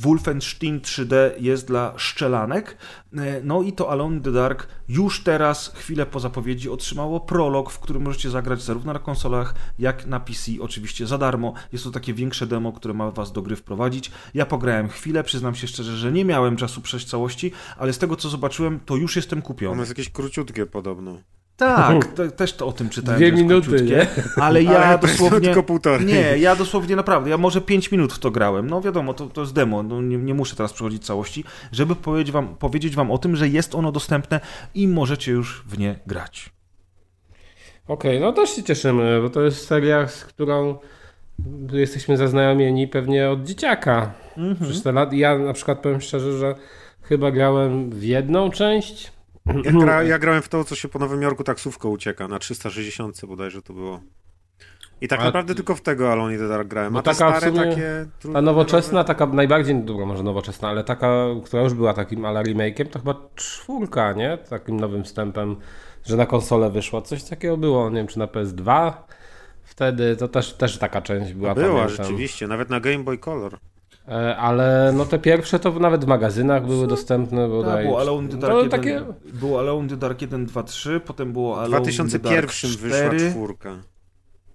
Wolfenstein 0.00 0.80
3D 0.80 1.14
jest 1.38 1.66
dla 1.66 1.94
szczelanek, 1.96 2.76
E, 3.16 3.40
no 3.44 3.62
i 3.62 3.72
to 3.72 3.90
Alone 3.90 4.16
in 4.16 4.22
the 4.22 4.32
Dark 4.32 4.66
już 4.88 5.22
teraz, 5.22 5.72
chwilę 5.74 6.06
po 6.06 6.20
zapowiedzi, 6.20 6.70
otrzymało 6.70 7.20
prolog, 7.20 7.70
w 7.70 7.78
którym 7.78 8.02
możecie 8.02 8.30
zagrać 8.30 8.62
zarówno 8.62 8.92
na 8.92 8.98
konsolach, 8.98 9.54
jak 9.78 10.06
na 10.06 10.20
PC, 10.20 10.52
oczywiście 10.60 11.06
za 11.06 11.18
darmo. 11.18 11.52
Jest 11.72 11.84
to 11.84 11.90
takie 12.08 12.14
większe 12.14 12.46
demo, 12.46 12.72
które 12.72 12.94
ma 12.94 13.10
was 13.10 13.32
do 13.32 13.42
gry 13.42 13.56
wprowadzić. 13.56 14.10
Ja 14.34 14.46
pograłem 14.46 14.88
chwilę, 14.88 15.24
przyznam 15.24 15.54
się 15.54 15.66
szczerze, 15.66 15.96
że 15.96 16.12
nie 16.12 16.24
miałem 16.24 16.56
czasu 16.56 16.80
przejść 16.80 17.06
całości, 17.06 17.52
ale 17.78 17.92
z 17.92 17.98
tego 17.98 18.16
co 18.16 18.28
zobaczyłem, 18.28 18.80
to 18.86 18.96
już 18.96 19.16
jestem 19.16 19.38
Ono 19.38 19.46
kupiony. 19.46 19.78
jest 19.78 19.90
jakieś 19.90 20.10
króciutkie 20.10 20.66
podobno. 20.66 21.18
Tak, 21.56 22.04
te, 22.04 22.30
też 22.30 22.52
to 22.52 22.66
o 22.66 22.72
tym 22.72 22.88
czytałem. 22.88 23.20
Dwie 23.20 23.32
minuty, 23.32 23.68
króciutkie, 23.68 23.94
nie? 23.94 24.06
Ale 24.42 24.62
ja 24.62 24.78
Ale 24.84 24.98
dosłownie... 24.98 25.40
tylko 25.40 25.62
półtorej. 25.62 26.06
Nie, 26.06 26.38
ja 26.38 26.56
dosłownie 26.56 26.96
naprawdę, 26.96 27.30
ja 27.30 27.38
może 27.38 27.60
5 27.60 27.92
minut 27.92 28.12
w 28.12 28.18
to 28.18 28.30
grałem. 28.30 28.70
No 28.70 28.80
wiadomo, 28.80 29.14
to, 29.14 29.26
to 29.26 29.40
jest 29.40 29.52
demo, 29.52 29.82
no, 29.82 30.02
nie, 30.02 30.16
nie 30.16 30.34
muszę 30.34 30.56
teraz 30.56 30.72
przechodzić 30.72 31.04
całości, 31.06 31.44
żeby 31.72 31.96
powiedzieć 31.96 32.32
wam, 32.32 32.54
powiedzieć 32.54 32.96
wam 32.96 33.10
o 33.10 33.18
tym, 33.18 33.36
że 33.36 33.48
jest 33.48 33.74
ono 33.74 33.92
dostępne 33.92 34.40
i 34.74 34.88
możecie 34.88 35.32
już 35.32 35.64
w 35.66 35.78
nie 35.78 35.98
grać. 36.06 36.50
Okej, 37.88 38.20
no 38.20 38.32
też 38.32 38.50
się 38.50 38.62
cieszymy, 38.62 39.22
bo 39.22 39.30
to 39.30 39.42
jest 39.42 39.66
seria, 39.66 40.08
z 40.08 40.24
którą 40.24 40.78
jesteśmy 41.72 42.16
zaznajomieni 42.16 42.88
pewnie 42.88 43.30
od 43.30 43.42
dzieciaka. 43.42 44.12
Przez 44.62 44.82
te 44.82 44.92
lat. 44.92 45.12
Ja 45.12 45.38
na 45.38 45.52
przykład 45.52 45.78
powiem 45.78 46.00
szczerze, 46.00 46.32
że 46.38 46.54
chyba 47.02 47.30
grałem 47.30 47.90
w 47.90 48.02
jedną 48.02 48.50
część. 48.50 49.12
Ja, 49.64 49.72
gra, 49.72 50.02
ja 50.02 50.18
grałem 50.18 50.42
w 50.42 50.48
to, 50.48 50.64
co 50.64 50.74
się 50.74 50.88
po 50.88 50.98
Nowym 50.98 51.22
Jorku 51.22 51.44
taksówką 51.44 51.88
ucieka, 51.88 52.28
na 52.28 52.38
360 52.38 53.26
bodajże 53.26 53.62
to 53.62 53.72
było. 53.72 54.00
I 55.00 55.08
tak 55.08 55.20
A- 55.20 55.24
naprawdę 55.24 55.54
tylko 55.54 55.74
w 55.74 55.80
tego 55.80 56.12
Alone 56.12 56.32
in 56.34 56.38
the 56.38 56.48
Dark 56.48 56.68
grałem. 56.68 56.92
Bo 56.92 56.98
A 56.98 57.02
taka 57.02 57.14
stare 57.14 57.52
sumie- 57.52 57.70
takie... 57.70 58.06
Ta 58.32 58.42
nowoczesna, 58.42 59.04
taka 59.04 59.26
najbardziej, 59.26 59.74
dobra, 59.84 60.06
może 60.06 60.22
nowoczesna, 60.22 60.68
ale 60.68 60.84
taka, 60.84 61.24
która 61.44 61.62
już 61.62 61.74
była 61.74 61.94
takim 61.94 62.24
ala 62.24 62.42
remake'iem, 62.42 62.86
to 62.86 62.98
chyba 62.98 63.14
czwórka, 63.34 64.12
nie? 64.12 64.38
Takim 64.50 64.80
nowym 64.80 65.04
wstępem, 65.04 65.56
że 66.06 66.16
na 66.16 66.26
konsolę 66.26 66.70
wyszła. 66.70 67.02
Coś 67.02 67.24
takiego 67.24 67.56
było, 67.56 67.90
nie 67.90 67.96
wiem, 67.96 68.06
czy 68.06 68.18
na 68.18 68.26
PS2 68.26 68.92
wtedy, 69.68 70.16
to 70.16 70.28
też, 70.28 70.52
też 70.52 70.78
taka 70.78 71.02
część 71.02 71.32
była, 71.32 71.54
Była, 71.54 71.66
pamiętam. 71.82 72.04
rzeczywiście, 72.04 72.46
nawet 72.46 72.70
na 72.70 72.80
Game 72.80 72.98
Boy 72.98 73.18
Color. 73.18 73.58
E, 74.08 74.36
Ale 74.36 74.92
no 74.96 75.04
te 75.04 75.18
pierwsze 75.18 75.58
to 75.58 75.70
nawet 75.72 76.04
w 76.04 76.08
magazynach 76.08 76.66
były 76.66 76.86
dostępne, 76.86 77.40
Tak, 77.42 77.50
bodaj. 77.50 77.84
było 77.84 78.00
Alone 78.00 78.28
the 78.28 78.36
Dark 78.36 78.52
No, 78.54 78.58
1, 78.62 78.70
takie... 78.70 79.02
było 79.34 79.58
Alone 79.60 79.88
the 79.88 79.96
Dark 79.96 80.22
1, 80.22 80.46
2, 80.46 80.62
3, 80.62 81.00
potem 81.00 81.32
było 81.32 81.54
W 81.56 81.58
Alone 81.58 81.90
in 81.90 81.96
the 81.96 82.18
Dark 82.18 82.46
2001 82.46 82.80
wyszła 82.90 82.98
4, 83.08 83.30
czwórka. 83.30 83.70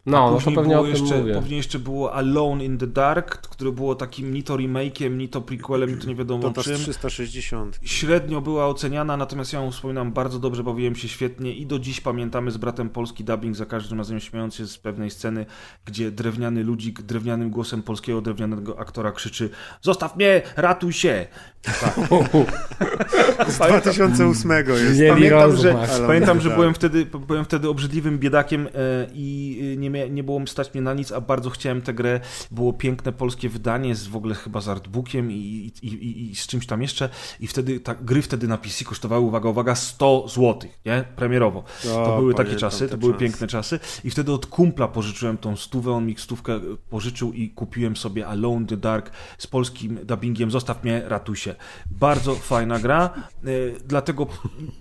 No, 0.06 0.32
no 0.32 0.40
to 0.40 0.52
pewnie 0.52 0.76
było 0.76 0.80
o 0.80 0.84
tym 0.84 0.92
jeszcze, 0.92 1.20
mówię. 1.20 1.36
Później 1.36 1.58
jeszcze 1.58 1.80
było 1.80 2.14
Alone 2.14 2.66
in 2.66 2.78
the 2.78 2.88
Dark, 2.88 3.38
które 3.38 3.72
było 3.72 3.96
takim 3.96 4.34
ni 4.34 4.44
to 4.44 4.56
remake'iem, 4.58 5.18
ni 5.18 5.30
to 5.30 5.42
prequelem, 5.42 5.90
ni 5.90 5.98
to 5.98 6.08
nie 6.08 6.16
wiadomo 6.16 6.50
To 6.50 6.64
czym. 6.64 6.76
360. 6.76 7.80
Średnio 7.84 8.42
była 8.42 8.68
oceniana, 8.68 9.18
natomiast 9.18 9.54
ja 9.54 9.60
ją 9.60 9.72
wspominam 9.72 10.12
bardzo 10.12 10.40
dobrze, 10.40 10.64
bawiłem 10.64 10.96
się 10.96 11.08
świetnie 11.08 11.54
i 11.54 11.66
do 11.66 11.80
dziś 11.80 12.02
pamiętamy 12.02 12.52
z 12.52 12.58
bratem 12.58 12.90
polski 12.90 13.24
dubbing, 13.24 13.56
za 13.56 13.66
każdym 13.66 13.98
razem 13.98 14.20
śmiejąc 14.20 14.56
się 14.56 14.68
z 14.68 14.78
pewnej 14.78 15.10
sceny, 15.10 15.46
gdzie 15.86 16.12
drewniany 16.12 16.64
ludzik 16.64 17.02
drewnianym 17.02 17.50
głosem 17.50 17.84
polskiego 17.84 18.22
drewnianego 18.22 18.80
aktora 18.80 19.12
krzyczy 19.12 19.50
Zostaw 19.82 20.16
mnie, 20.16 20.42
ratuj 20.56 20.94
się! 20.94 21.28
Z 23.48 23.58
2008 23.58 24.52
jest. 24.68 25.00
Nie, 25.00 25.10
Pamiętam, 25.10 25.58
że, 25.58 25.76
pamiętam, 26.08 26.42
że 26.42 26.50
Tak. 26.50 26.58
byłem 26.58 26.74
wtedy, 26.74 27.06
byłem 27.28 27.46
wtedy 27.46 27.70
obrzydliwym 27.70 28.20
biedakiem 28.20 28.68
e, 28.68 28.70
i 29.14 29.60
e, 29.74 29.78
nie, 30.10 30.24
było 30.24 30.40
mi 30.40 30.48
stać 30.48 30.74
mnie 30.74 30.82
na 30.82 30.94
nic, 30.94 31.12
a 31.12 31.22
bardzo 31.22 31.50
chciałem 31.50 31.82
tę 31.82 31.94
grę. 31.94 32.20
Było 32.52 32.74
piękne 32.74 33.12
polskie 33.12 33.50
wydanie, 33.50 33.96
z, 33.96 34.08
w 34.08 34.16
ogóle 34.16 34.36
chyba 34.36 34.62
z 34.62 34.68
artbookiem 34.68 35.32
i, 35.32 35.72
i, 35.82 35.88
i, 35.88 36.32
i 36.32 36.36
z 36.36 36.48
czymś 36.48 36.66
tam 36.66 36.82
jeszcze. 36.82 37.10
I 37.40 37.48
wtedy, 37.48 37.80
ta, 37.80 37.96
gry 37.96 38.22
wtedy 38.22 38.48
na 38.48 38.58
PC 38.58 38.86
kosztowały, 38.86 39.26
uwaga, 39.26 39.50
uwaga, 39.50 39.76
100 39.76 40.28
zł, 40.28 40.70
nie? 40.86 41.04
Premierowo. 41.16 41.64
to 41.84 42.16
O, 42.16 42.18
były 42.18 42.34
takie 42.34 42.56
czasy, 42.56 42.86
to 42.86 42.92
te 42.92 42.98
były 42.98 43.14
piękne 43.14 43.48
czasy. 43.48 43.80
I 44.04 44.10
wtedy 44.10 44.32
od 44.32 44.46
kumpla 44.46 44.88
pożyczyłem 44.88 45.38
tą 45.38 45.56
stówę, 45.56 45.92
on 45.92 46.06
mi 46.06 46.16
stówkę 46.18 46.60
pożyczył 46.90 47.34
i 47.34 47.50
kupiłem 47.50 47.96
sobie 47.96 48.28
Alone 48.28 48.66
the 48.66 48.78
Dark 48.78 49.12
z 49.38 49.48
polskim 49.48 50.00
dubbingiem 50.04 50.52
Zostaw 50.52 50.84
mnie, 50.84 51.02
ratuj 51.06 51.36
się. 51.36 51.56
Bardzo 51.92 52.36
fajna 52.36 52.80
gra, 52.80 53.14
e, 53.44 53.48
dlatego 53.88 54.28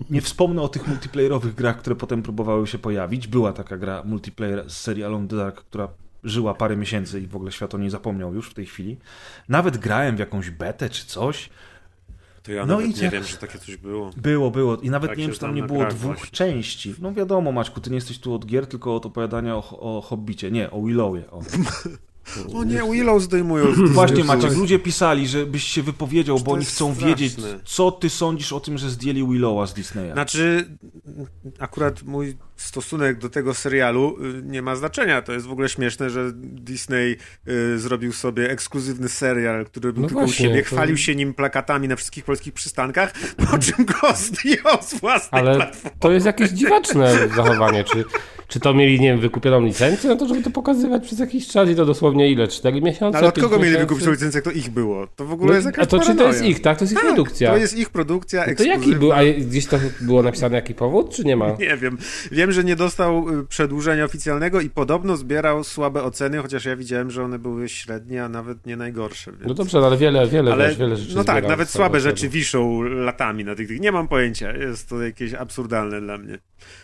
nie 0.09 0.21
wspomnę 0.21 0.61
o 0.61 0.67
tych 0.67 0.87
multiplayerowych 0.87 1.55
grach, 1.55 1.77
które 1.77 1.95
potem 1.95 2.23
próbowały 2.23 2.67
się 2.67 2.77
pojawić. 2.77 3.27
Była 3.27 3.53
taka 3.53 3.77
gra 3.77 4.03
multiplayer 4.05 4.69
z 4.69 4.77
serii 4.77 5.02
Alone 5.05 5.23
in 5.23 5.27
the 5.27 5.35
Dark, 5.35 5.55
która 5.55 5.87
żyła 6.23 6.53
parę 6.53 6.77
miesięcy 6.77 7.21
i 7.21 7.27
w 7.27 7.35
ogóle 7.35 7.51
świat 7.51 7.75
o 7.75 7.77
niej 7.77 7.89
zapomniał 7.89 8.33
już 8.33 8.49
w 8.49 8.53
tej 8.53 8.65
chwili. 8.65 8.97
Nawet 9.49 9.77
grałem 9.77 10.15
w 10.15 10.19
jakąś 10.19 10.49
betę 10.49 10.89
czy 10.89 11.05
coś. 11.05 11.49
To 12.43 12.51
ja 12.51 12.65
No 12.65 12.73
nawet 12.79 12.97
i 12.97 13.01
nie 13.01 13.09
wiem, 13.09 13.23
że 13.23 13.37
takie 13.37 13.59
coś 13.59 13.77
było. 13.77 14.11
Było, 14.17 14.51
było. 14.51 14.77
I 14.77 14.89
nawet 14.89 15.09
Tak 15.09 15.17
nie 15.17 15.23
wiem, 15.23 15.33
czy 15.33 15.39
tam 15.39 15.55
nie 15.55 15.63
było 15.63 15.85
dwóch 15.85 16.15
właśnie. 16.15 16.31
części. 16.31 16.95
No 17.01 17.13
wiadomo, 17.13 17.51
Maćku, 17.51 17.81
ty 17.81 17.89
nie 17.89 17.95
jesteś 17.95 18.19
tu 18.19 18.33
od 18.33 18.45
gier, 18.45 18.67
tylko 18.67 18.95
od 18.95 19.05
opowiadania 19.05 19.55
o, 19.55 19.79
o 19.79 20.01
Hobbicie. 20.01 20.51
Nie, 20.51 20.71
o 20.71 20.81
Willowie. 20.81 21.31
O. 21.31 21.41
O 22.53 22.63
nie, 22.63 22.83
Willow 22.91 23.21
zdejmują 23.21 23.73
z 23.75 23.91
Właśnie. 23.91 24.23
Maciek, 24.23 24.55
ludzie 24.57 24.79
pisali, 24.79 25.27
żebyś 25.27 25.63
się 25.63 25.83
wypowiedział, 25.83 26.37
bo 26.39 26.45
to 26.45 26.51
oni 26.51 26.65
chcą 26.65 26.93
straszne. 26.95 27.09
wiedzieć, 27.09 27.35
co 27.65 27.91
ty 27.91 28.09
sądzisz 28.09 28.53
o 28.53 28.59
tym, 28.59 28.77
że 28.77 28.89
zdjęli 28.89 29.27
Willowa 29.27 29.65
z 29.67 29.73
Disneya. 29.73 30.11
Znaczy, 30.13 30.65
akurat 31.59 32.03
mój 32.03 32.37
stosunek 32.55 33.19
do 33.19 33.29
tego 33.29 33.53
serialu 33.53 34.17
y, 34.39 34.41
nie 34.45 34.61
ma 34.61 34.75
znaczenia. 34.75 35.21
To 35.21 35.33
jest 35.33 35.45
w 35.45 35.51
ogóle 35.51 35.69
śmieszne, 35.69 36.09
że 36.09 36.31
Disney 36.35 37.17
y, 37.47 37.79
zrobił 37.79 38.13
sobie 38.13 38.49
ekskluzywny 38.51 39.09
serial, 39.09 39.65
który 39.65 39.93
był 39.93 40.01
No 40.01 40.07
tylko 40.07 40.23
u 40.23 40.25
właśnie, 40.27 40.45
siebie, 40.45 40.61
to- 40.61 40.67
chwalił 40.67 40.97
się 40.97 41.15
nim 41.15 41.33
plakatami 41.33 41.87
na 41.87 41.95
wszystkich 41.95 42.23
polskich 42.25 42.53
przystankach, 42.53 43.13
po 43.51 43.57
czym 43.57 43.85
go 43.85 44.13
zdjął 44.25 44.81
z 44.81 44.93
własnej 44.99 45.41
Ale 45.41 45.55
platformy. 45.55 45.97
to 45.99 46.11
jest 46.11 46.25
jakieś 46.25 46.49
dziwaczne 46.49 47.17
zachowanie. 47.35 47.83
Czy, 47.83 48.05
czy 48.53 48.59
to 48.59 48.73
mieli, 48.73 48.99
nie 48.99 49.07
wiem, 49.11 49.19
wykupioną 49.19 49.65
licencję 49.65 50.09
na 50.09 50.15
to, 50.15 50.27
żeby 50.27 50.43
to 50.43 50.49
pokazywać 50.49 51.03
przez 51.03 51.19
jakiś 51.19 51.47
czas 51.47 51.69
i 51.69 51.75
to 51.75 51.85
dosłownie 51.85 52.31
ile? 52.31 52.47
4 52.47 52.81
miesiące? 52.81 53.11
No, 53.11 53.17
ale 53.17 53.27
od 53.27 53.39
kogo 53.39 53.59
mieli 53.59 53.77
wykupić 53.77 54.07
licencję, 54.07 54.37
jak 54.37 54.43
to 54.45 54.51
ich 54.51 54.69
było? 54.69 55.07
To 55.15 55.25
w 55.25 55.31
ogóle 55.33 55.49
No, 55.49 55.55
jest 55.55 55.65
jakaś 55.65 55.83
a 55.83 55.85
to 55.87 55.99
czy 55.99 56.05
to 56.05 56.11
paranoja. 56.11 56.27
jest 56.27 56.45
ich, 56.45 56.61
tak? 56.61 56.77
To 56.77 56.83
jest 56.83 56.93
ich 56.93 56.99
Tak, 56.99 57.07
produkcja. 57.07 57.51
To 57.51 57.57
jest 57.57 57.77
ich 57.77 57.89
produkcja, 57.89 58.39
No 58.39 58.45
to 58.45 58.51
ekskluzywna. 58.51 58.85
jaki 58.85 58.95
był? 58.99 59.11
A 59.13 59.19
gdzieś 59.39 59.65
to 59.65 59.79
było 60.01 60.23
napisane 60.23 60.55
jaki 60.55 60.75
powód, 60.75 61.15
czy 61.15 61.23
nie 61.23 61.35
ma? 61.35 61.55
Nie 61.59 61.77
wiem. 61.77 61.97
Wiem, 62.31 62.51
że 62.51 62.63
nie 62.63 62.75
dostał 62.75 63.39
y, 63.39 63.45
przedłużenia 63.47 64.05
oficjalnego 64.05 64.61
i 64.61 64.69
podobno 64.69 65.17
zbierał 65.17 65.63
słabe 65.63 66.03
oceny, 66.03 66.37
chociaż 66.37 66.65
ja 66.65 66.75
widziałem, 66.75 67.11
że 67.11 67.23
one 67.23 67.39
były 67.39 67.69
średnie, 67.69 68.23
a 68.23 68.29
nawet 68.29 68.65
nie 68.65 68.77
najgorsze. 68.77 69.31
Więc... 69.31 69.45
No 69.45 69.53
dobrze, 69.53 69.77
ale 69.77 69.97
wiele, 69.97 70.27
wiele, 70.27 70.53
Ale, 70.53 70.67
wiesz, 70.67 70.77
wiele 70.77 70.95
rzeczy 70.97 71.15
no 71.15 71.23
tak, 71.23 71.47
nawet 71.47 71.69
słabe 71.69 71.99
rzeczy 71.99 72.29
wiszą 72.29 72.81
latami 72.81 73.43
na 73.43 73.55
tych, 73.55 73.67
tych. 73.67 73.79
Nie 73.79 73.91
mam 73.91 74.07
pojęcia. 74.07 74.57
Jest 74.57 74.89
to 74.89 75.01
jakieś 75.01 75.33
absurdalne 75.33 76.01
dla 76.01 76.17
mnie. 76.17 76.37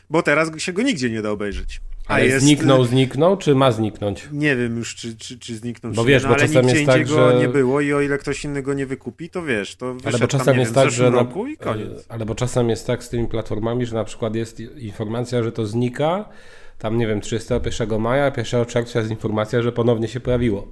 Bo 0.09 0.23
teraz 0.23 0.57
się 0.57 0.73
go 0.73 0.81
nigdzie 0.81 1.09
nie 1.09 1.21
da 1.21 1.29
obejrzeć. 1.31 1.81
A 2.07 2.13
Ale 2.13 2.25
jest, 2.25 2.45
zniknął, 2.45 2.83
zniknął, 2.83 3.37
czy 3.37 3.55
ma 3.55 3.71
zniknąć? 3.71 4.27
Nie 4.31 4.55
wiem 4.55 4.77
już, 4.77 4.95
czy, 4.95 5.17
czy, 5.17 5.39
czy 5.39 5.55
zniknął, 5.55 5.93
Bo 5.93 6.03
wiesz, 6.05 6.23
nie, 6.23 6.29
bo 6.29 6.35
no, 6.35 6.39
ale 6.41 6.47
czasem 6.47 6.69
jest 6.69 6.85
tak, 6.85 7.07
że- 7.07 7.35
nie 7.39 7.47
było 7.47 7.81
i 7.81 7.93
o 7.93 8.01
ile 8.01 8.17
ktoś 8.17 8.45
inny 8.45 8.61
go 8.61 8.73
nie 8.73 8.85
wykupi, 8.85 9.29
to 9.29 9.43
wiesz, 9.43 9.75
to 9.75 9.93
wyszedł 9.93 10.07
Ale 10.09 10.19
bo 10.19 10.27
czasem 10.27 10.45
tam, 10.45 10.57
jest 10.59 10.71
wiem, 10.71 10.75
tak, 10.83 10.87
w 10.87 10.91
że 10.91 10.95
zeszłym 10.97 11.13
na, 11.13 11.19
roku 11.19 11.47
i 11.47 11.57
koniec. 11.57 12.05
ale 12.09 12.25
bo 12.25 12.35
czasem 12.35 12.69
jest 12.69 12.87
tak 12.87 13.03
z 13.03 13.09
tymi 13.09 13.27
platformami, 13.27 13.85
że 13.85 13.95
na 13.95 14.03
przykład 14.03 14.35
jest 14.35 14.59
informacja, 14.59 15.43
że 15.43 15.51
to 15.51 15.65
znika, 15.65 16.29
tam 16.77 16.97
nie 16.97 17.07
wiem, 17.07 17.21
31 17.21 17.99
maja, 18.01 18.31
1 18.37 18.65
czerwca 18.65 18.99
jest 18.99 19.11
informacja, 19.11 19.61
że 19.61 19.71
ponownie 19.71 20.07
się 20.07 20.19
pojawiło. 20.19 20.67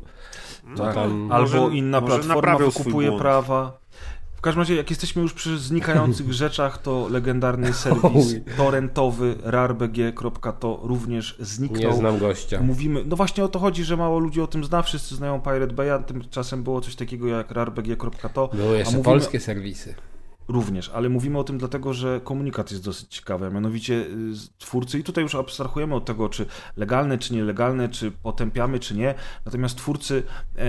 Tak. 0.78 0.96
tam- 0.96 1.32
Albo 1.32 1.62
Może- 1.62 1.76
inna 1.78 2.02
może 2.02 2.14
platforma 2.20 2.58
wykupuje 2.58 3.18
prawa. 3.18 3.80
W 4.38 4.42
każdym 4.42 4.62
razie, 4.62 4.76
jak 4.76 4.90
jesteśmy 4.90 5.22
już 5.22 5.34
przy 5.34 5.60
znikających 5.60 6.34
rzeczach, 6.44 6.78
to 6.82 7.08
legendarny 7.12 7.74
serwis 7.74 8.36
torrentowy 8.58 9.36
rarbg.to 9.44 10.80
również 10.84 11.36
Nie 11.40 11.46
zniknął. 11.46 11.94
znam 11.98 12.18
gościa. 12.20 12.62
Mówimy, 12.62 13.04
no 13.06 13.16
właśnie 13.16 13.44
o 13.44 13.48
to 13.48 13.60
chodzi, 13.60 13.84
że 13.84 13.98
mało 13.98 14.20
ludzi 14.20 14.42
o 14.42 14.48
tym 14.48 14.64
zna, 14.64 14.82
wszyscy 14.82 15.16
znają 15.16 15.42
Pirate 15.42 15.74
Bay, 15.74 16.04
tymczasem 16.08 16.64
było 16.64 16.82
coś 16.82 16.96
takiego 16.96 17.28
jak 17.28 17.52
rarbg.to. 17.52 18.48
Były 18.54 18.78
jeszcze 18.78 18.98
mówimy- 18.98 19.04
polskie 19.04 19.40
serwisy. 19.40 19.96
Również, 20.48 20.90
ale 20.90 21.10
mówimy 21.10 21.40
o 21.40 21.44
tym 21.44 21.58
dlatego, 21.58 21.94
że 21.94 22.22
komunikat 22.24 22.72
jest 22.72 22.84
dosyć 22.84 23.08
ciekawy, 23.10 23.46
a 23.46 23.50
mianowicie 23.50 23.94
y, 23.94 24.08
twórcy, 24.58 25.00
i 25.00 25.04
tutaj 25.04 25.24
już 25.24 25.36
abstrahujemy 25.36 25.96
od 25.96 26.06
tego, 26.06 26.30
czy 26.30 26.46
legalne, 26.78 27.18
czy 27.18 27.34
nielegalne, 27.34 27.90
czy 27.90 28.12
potępiamy, 28.12 28.80
czy 28.80 28.96
nie, 28.96 29.16
natomiast 29.46 29.78
twórcy 29.78 30.24
e, 30.56 30.64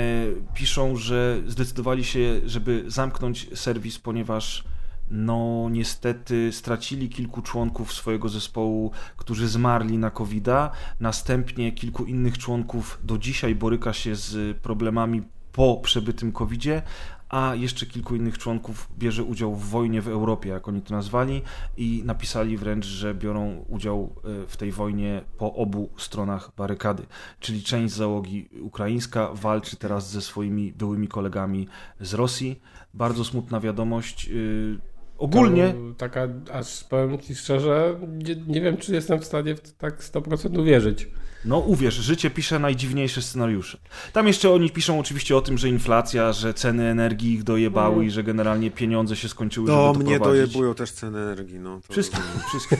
piszą, 0.55 0.97
że 0.97 1.43
zdecydowali 1.47 2.05
się, 2.05 2.41
żeby 2.47 2.85
zamknąć 2.87 3.59
serwis, 3.59 3.99
ponieważ 3.99 4.65
no 5.11 5.69
niestety 5.71 6.53
stracili 6.53 7.09
kilku 7.09 7.43
członków 7.43 7.93
swojego 7.93 8.29
zespołu, 8.29 8.91
którzy 9.17 9.49
zmarli 9.49 9.99
na 9.99 10.11
covid 10.11 10.45
-a. 10.45 10.71
Następnie 11.01 11.73
kilku 11.73 12.05
innych 12.05 12.39
członków 12.39 12.99
do 13.05 13.19
dzisiaj 13.19 13.55
boryka 13.55 13.93
się 13.93 14.17
z 14.17 14.59
problemami 14.59 15.23
po 15.53 15.77
przebytym 15.77 16.33
COVID-zie, 16.33 16.83
a 17.29 17.55
jeszcze 17.55 17.87
kilku 17.87 18.17
innych 18.17 18.39
członków 18.39 18.89
bierze 18.99 19.25
udział 19.25 19.55
w 19.55 19.69
wojnie 19.69 20.03
w 20.03 20.09
Europie, 20.09 20.49
jak 20.49 20.69
oni 20.69 20.83
to 20.83 20.95
nazwali, 20.95 21.43
i 21.77 22.03
napisali 22.05 22.57
wręcz, 22.57 22.87
że 22.87 23.15
biorą 23.15 23.65
udział 23.69 24.15
e, 24.25 24.47
w 24.47 24.57
tej 24.57 24.73
wojnie 24.73 25.23
po 25.39 25.55
obu 25.55 25.89
stronach 25.97 26.51
barykady. 26.57 27.03
Czyli 27.41 27.63
część 27.63 27.95
załogi 27.95 28.49
ukraińska 28.61 29.31
walczy 29.35 29.77
teraz 29.77 30.11
ze 30.11 30.21
swoimi 30.21 30.73
byłymi 30.73 31.09
kolegami 31.09 31.69
z 32.01 32.15
Rosji. 32.15 32.61
Bardzo 32.95 33.25
smutna 33.25 33.61
wiadomość. 33.61 34.29
Y, 34.31 34.79
ogólnie. 35.19 35.69
To 35.69 35.95
taka, 35.97 36.29
aż 36.53 36.85
powiem 36.85 37.19
Ci 37.19 37.35
szczerze, 37.35 38.01
nie, 38.09 38.37
nie 38.37 38.61
wiem, 38.61 38.77
czy 38.77 38.95
jestem 38.95 39.19
w 39.19 39.25
stanie 39.25 39.55
w 39.55 39.73
tak 39.75 40.03
100% 40.03 40.61
uwierzyć. 40.61 41.09
No 41.45 41.59
uwierz, 41.59 41.95
życie 41.95 42.31
pisze 42.31 42.59
najdziwniejsze 42.59 43.23
scenariusze. 43.23 43.79
Tam 44.13 44.27
jeszcze 44.27 44.51
oni 44.51 44.71
piszą 44.71 45.01
oczywiście 45.01 45.37
o 45.37 45.41
tym, 45.41 45.59
że 45.59 45.69
inflacja, 45.69 46.33
że 46.33 46.55
ceny 46.55 46.85
energii 46.91 47.33
ich 47.33 47.43
dojebały 47.43 47.95
mm. 47.95 48.07
i 48.07 48.11
że 48.11 48.25
generalnie 48.25 48.71
pieniądze 48.71 49.17
się 49.17 49.29
skończyły, 49.29 49.69
no, 49.69 49.93
żeby 49.93 50.05
mnie 50.05 50.19
dojebują 50.19 50.75
też 50.75 50.93
ceny 50.93 51.19
energii. 51.19 51.59
No. 51.59 51.81
Wszystkich, 51.91 52.21
wszystkich. 52.49 52.79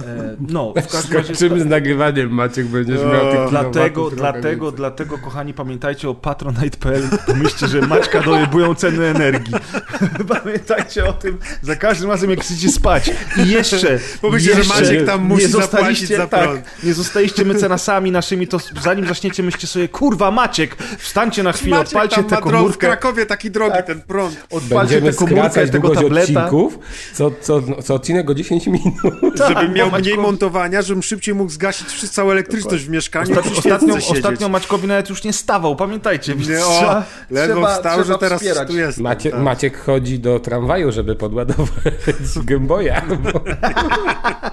E, 0.00 0.36
no, 0.48 0.74
w 0.82 0.92
każdym 0.92 1.16
razie... 1.18 1.34
Czym 1.34 1.60
z 1.60 1.66
nagrywaniem 1.66 2.30
Maciek 2.30 2.66
będziesz 2.66 3.00
no, 3.04 3.12
miał 3.12 3.32
tych 3.32 3.50
Dlatego, 3.50 4.10
dlatego, 4.10 4.72
dlatego, 4.72 5.18
kochani, 5.18 5.54
pamiętajcie 5.54 6.08
o 6.08 6.14
patronite.pl, 6.14 7.08
myślcie, 7.34 7.68
że 7.68 7.80
Maćka 7.80 8.20
dojebują 8.22 8.74
ceny 8.74 9.04
energii. 9.04 9.54
pamiętajcie 10.42 11.04
o 11.04 11.12
tym 11.12 11.38
za 11.62 11.76
każdym 11.76 12.10
razem, 12.10 12.30
jak 12.30 12.40
chcecie 12.40 12.68
spać. 12.68 13.10
I 13.44 13.48
jeszcze... 13.48 13.98
Pomyślcie, 14.20 14.62
że 14.62 14.68
Maciek 14.68 15.06
tam 15.06 15.22
musi 15.24 15.48
zapłacić 15.48 16.08
za 16.08 16.26
prąd. 16.26 16.64
Tak, 16.64 16.84
nie 16.84 16.94
zostaliście 16.94 17.44
mecenasami 17.44 18.01
sami 18.02 18.12
naszymi, 18.12 18.48
to 18.48 18.58
zanim 18.82 19.06
zaczniecie, 19.06 19.42
myślcie 19.42 19.66
sobie, 19.66 19.88
kurwa 19.88 20.30
Maciek, 20.30 20.76
wstańcie 20.98 21.42
na 21.42 21.52
chwilę, 21.52 21.76
Maciek 21.76 21.88
odpalcie 21.88 22.24
tę 22.24 22.36
komórkę. 22.36 22.72
w 22.72 22.78
Krakowie 22.78 23.26
taki 23.26 23.50
drogi 23.50 23.72
tak. 23.76 23.86
ten 23.86 24.00
prąd. 24.00 24.46
Odpalcie 24.50 25.02
tę 25.02 25.12
komórkę 25.12 25.68
tego 25.68 25.90
tableta. 25.90 26.22
Odcinków, 26.22 26.78
co, 27.14 27.30
co, 27.40 27.82
co 27.82 27.94
odcinek 27.94 28.30
o 28.30 28.34
10 28.34 28.66
minut. 28.66 28.92
Tak, 29.38 29.48
żebym 29.48 29.72
miał 29.72 29.90
mniej 29.90 30.18
montowania, 30.18 30.82
żebym 30.82 31.02
szybciej 31.02 31.34
mógł 31.34 31.50
zgasić 31.50 32.10
całą 32.10 32.30
elektryczność 32.30 32.84
w 32.84 32.90
mieszkaniu. 32.90 33.38
Ostat, 33.38 33.58
ostatnio, 33.58 33.94
ostatnio 33.94 34.48
Maćkowi 34.48 34.88
nawet 34.88 35.10
już 35.10 35.24
nie 35.24 35.32
stawał, 35.32 35.76
pamiętajcie. 35.76 36.34
Nie, 36.34 36.64
o, 36.64 36.78
trzeba, 36.78 37.04
ledwo 37.30 37.54
trzeba, 37.54 37.74
wstał, 37.74 37.92
trzeba 37.98 38.14
że 38.14 38.18
teraz 38.18 38.40
wspierać. 38.40 38.68
tu 38.68 38.76
jest. 38.76 38.98
Macie, 38.98 39.30
tak. 39.30 39.40
Maciek 39.40 39.78
chodzi 39.78 40.18
do 40.18 40.40
tramwaju, 40.40 40.92
żeby 40.92 41.16
podładować 41.16 41.70
Gameboya. 42.44 42.88
E, 42.88 43.02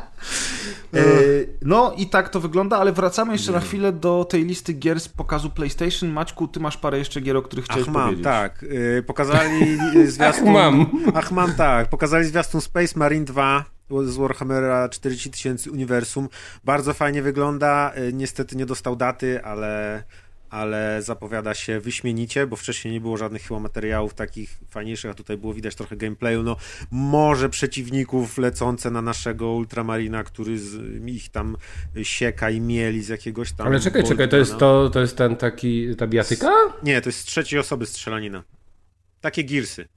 no 1.61 1.93
i 1.97 2.07
tak 2.07 2.29
to 2.29 2.39
wygląda, 2.39 2.77
ale 2.77 2.91
wracamy 2.91 3.33
jeszcze 3.33 3.51
na 3.51 3.59
chwilę 3.59 3.91
do 3.91 4.25
tej 4.25 4.45
listy 4.45 4.73
gier 4.73 4.99
z 4.99 5.07
pokazu 5.07 5.49
PlayStation. 5.49 6.09
Maćku, 6.09 6.47
ty 6.47 6.59
masz 6.59 6.77
parę 6.77 6.97
jeszcze 6.97 7.21
gier, 7.21 7.37
o 7.37 7.41
których 7.41 7.65
chciałeś 7.65 7.87
Ach, 7.87 7.93
mam, 7.93 8.03
powiedzieć. 8.03 8.23
tak. 8.23 8.65
E, 8.97 9.01
pokazali 9.03 9.77
zwiastun... 10.11 10.47
Ach, 10.47 10.53
mam. 10.53 10.85
Ach, 11.13 11.31
mam, 11.31 11.53
tak. 11.53 11.89
Pokazali 11.89 12.25
zwiastun 12.25 12.61
Space 12.61 12.99
Marine 12.99 13.25
2 13.25 13.65
z 14.05 14.17
Warhammera 14.17 14.89
4000 14.89 15.71
Uniwersum. 15.71 16.29
Bardzo 16.63 16.93
fajnie 16.93 17.21
wygląda. 17.21 17.91
E, 17.95 18.13
niestety 18.13 18.55
nie 18.55 18.65
dostał 18.65 18.95
daty, 18.95 19.43
ale 19.43 20.03
ale 20.49 21.01
zapowiada 21.01 21.53
się 21.53 21.79
wyśmienicie, 21.79 22.47
bo 22.47 22.55
wcześniej 22.55 22.93
nie 22.93 23.01
było 23.01 23.17
żadnych 23.17 23.41
chyba 23.41 23.59
materiałów 23.59 24.13
takich 24.13 24.59
fajniejszych, 24.69 25.11
a 25.11 25.13
tutaj 25.13 25.37
było 25.37 25.53
widać 25.53 25.75
trochę 25.75 25.97
gameplayu, 25.97 26.43
no 26.43 26.55
może 26.91 27.49
przeciwników 27.49 28.37
lecące 28.37 28.91
na 28.91 29.01
naszego 29.01 29.51
Ultramarina, 29.51 30.23
który 30.23 30.59
z, 30.59 31.05
ich 31.07 31.29
tam 31.29 31.57
sieka 32.03 32.49
i 32.49 32.61
mieli 32.61 33.03
z 33.03 33.07
jakiegoś 33.07 33.51
tam... 33.51 33.67
Ale 33.67 33.79
czekaj, 33.79 34.03
czekaj, 34.03 34.29
to 34.29 34.37
jest, 34.37 34.57
to, 34.57 34.89
to 34.89 35.01
jest 35.01 35.17
ten 35.17 35.35
taki, 35.35 35.95
ta 35.95 36.07
biatyka? 36.07 36.51
Nie, 36.83 37.01
to 37.01 37.09
jest 37.09 37.19
z 37.19 37.23
trzeciej 37.23 37.59
osoby 37.59 37.85
strzelanina. 37.85 38.43
Takie 39.21 39.43
girsy. 39.43 39.87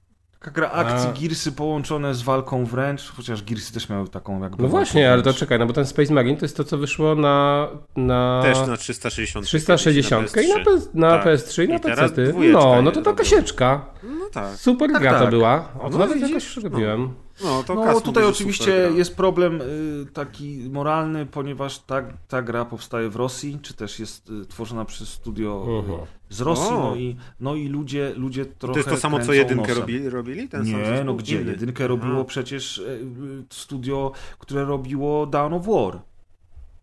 Taka 0.43 0.55
gra 0.55 0.71
akcji, 0.71 1.09
A... 1.09 1.21
Gearsy 1.21 1.51
połączone 1.51 2.15
z 2.15 2.21
walką 2.21 2.65
wręcz, 2.65 3.11
chociaż 3.11 3.43
Gearsy 3.43 3.73
też 3.73 3.89
miały 3.89 4.07
taką 4.07 4.43
jakby... 4.43 4.63
No 4.63 4.69
właśnie, 4.69 5.11
ale 5.11 5.21
to 5.21 5.33
czekaj, 5.33 5.59
no 5.59 5.65
bo 5.65 5.73
ten 5.73 5.85
Space 5.85 6.13
Marine 6.13 6.37
to 6.37 6.45
jest 6.45 6.57
to, 6.57 6.63
co 6.63 6.77
wyszło 6.77 7.15
na... 7.15 7.67
na... 7.95 8.39
Też 8.43 8.67
na 8.67 8.77
360. 8.77 9.45
360 9.45 10.37
i 10.37 10.49
na, 10.49 10.65
PS, 10.65 10.89
na 10.93 11.11
tak. 11.11 11.25
PS3 11.25 11.63
i 11.63 11.67
na 11.67 11.79
PC. 11.79 12.33
No, 12.51 12.81
no 12.81 12.91
to 12.91 13.01
taka 13.01 13.23
sieczka. 13.23 13.85
No 14.03 14.25
tak. 14.33 14.55
Super 14.55 14.91
tak, 14.91 15.01
gra 15.01 15.11
tak. 15.11 15.21
to 15.21 15.27
była. 15.27 15.69
O, 15.79 15.89
to 15.89 15.89
no, 15.89 15.97
nawet 15.97 16.21
jakoś 16.21 16.57
robiłem. 16.57 17.01
No. 17.01 17.13
No, 17.41 17.63
no 17.75 18.01
tutaj 18.01 18.25
oczywiście 18.25 18.71
jest 18.95 19.15
problem 19.15 19.61
y, 19.61 20.05
taki 20.13 20.69
moralny, 20.69 21.25
ponieważ 21.25 21.79
ta, 21.79 22.01
ta 22.27 22.41
gra 22.41 22.65
powstaje 22.65 23.09
w 23.09 23.15
Rosji, 23.15 23.59
czy 23.61 23.73
też 23.73 23.99
jest 23.99 24.29
y, 24.29 24.45
tworzona 24.45 24.85
przez 24.85 25.09
studio 25.09 25.57
uh 25.57 25.85
-huh. 25.85 26.05
z 26.29 26.41
Rosji, 26.41 26.71
no 26.71 26.95
i, 26.95 27.15
no 27.39 27.55
i 27.55 27.67
ludzie, 27.67 28.13
ludzie 28.15 28.45
trochę 28.45 28.73
To 28.73 28.79
jest 28.79 28.89
to 28.89 28.97
samo, 28.97 29.19
co 29.19 29.33
jedynkę 29.33 29.73
robi, 29.73 30.09
robili? 30.09 30.49
Ten 30.49 30.63
Nie, 30.63 31.03
no 31.05 31.13
gdzie? 31.13 31.41
Jedynkę 31.41 31.87
robiło 31.87 32.15
Aha. 32.15 32.23
przecież 32.23 32.77
y, 32.77 33.05
studio, 33.49 34.11
które 34.39 34.65
robiło 34.65 35.25
Dawn 35.25 35.53
of 35.53 35.65
War. 35.65 35.99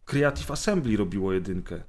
Creative 0.04 0.50
Assembly 0.50 0.96
robiło 0.96 1.32
jedynkę. 1.32 1.82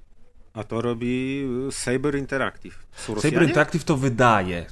A 0.54 0.64
to 0.64 0.82
robi 0.82 1.46
Saber 1.72 2.16
Interactive. 2.16 2.86
Saber 3.18 3.44
Interactive 3.44 3.84
to 3.84 3.98
wydaje. 3.98 4.66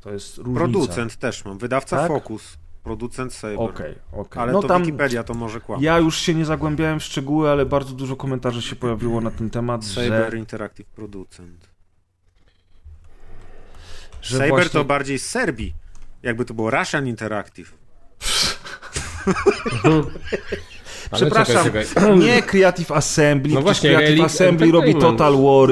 To 0.00 0.12
jest 0.12 0.38
różnica. 0.38 0.60
Producent 0.60 1.16
też 1.16 1.44
mam, 1.44 1.58
wydawca 1.58 1.96
tak? 1.96 2.08
Focus 2.08 2.58
producent 2.84 3.32
Saber. 3.32 3.60
Okej, 3.60 3.96
okay, 4.12 4.20
okay. 4.20 4.42
Ale 4.42 4.52
no 4.52 4.62
to 4.62 4.68
tam, 4.68 4.84
Wikipedia 4.84 5.24
to 5.24 5.34
może 5.34 5.60
kłamać. 5.60 5.84
Ja 5.84 5.98
już 5.98 6.18
się 6.18 6.34
nie 6.34 6.44
zagłębiałem 6.44 7.00
w 7.00 7.04
szczegóły, 7.04 7.50
ale 7.50 7.66
bardzo 7.66 7.94
dużo 7.94 8.16
komentarzy 8.16 8.62
się 8.62 8.76
pojawiło 8.76 9.20
na 9.20 9.30
ten 9.30 9.50
temat, 9.50 9.84
Saber 9.84 10.30
że... 10.30 10.38
Interactive 10.38 10.86
Producent. 10.86 11.68
Że 14.22 14.36
Saber 14.36 14.50
właśnie... 14.50 14.70
to 14.70 14.84
bardziej 14.84 15.18
z 15.18 15.30
Serbii. 15.30 15.74
Jakby 16.22 16.44
to 16.44 16.54
było 16.54 16.70
Russian 16.70 17.06
Interactive. 17.06 17.74
Przepraszam, 21.14 21.64
czekaj, 21.64 21.86
czekaj. 21.86 22.18
nie 22.26 22.42
Creative 22.42 22.92
Assembly, 22.92 23.54
no 23.54 23.62
właśnie, 23.62 23.90
Creative 23.90 24.08
Relic 24.08 24.24
Assembly 24.24 24.72
robi 24.72 24.94
Total 24.94 25.32
War, 25.32 25.68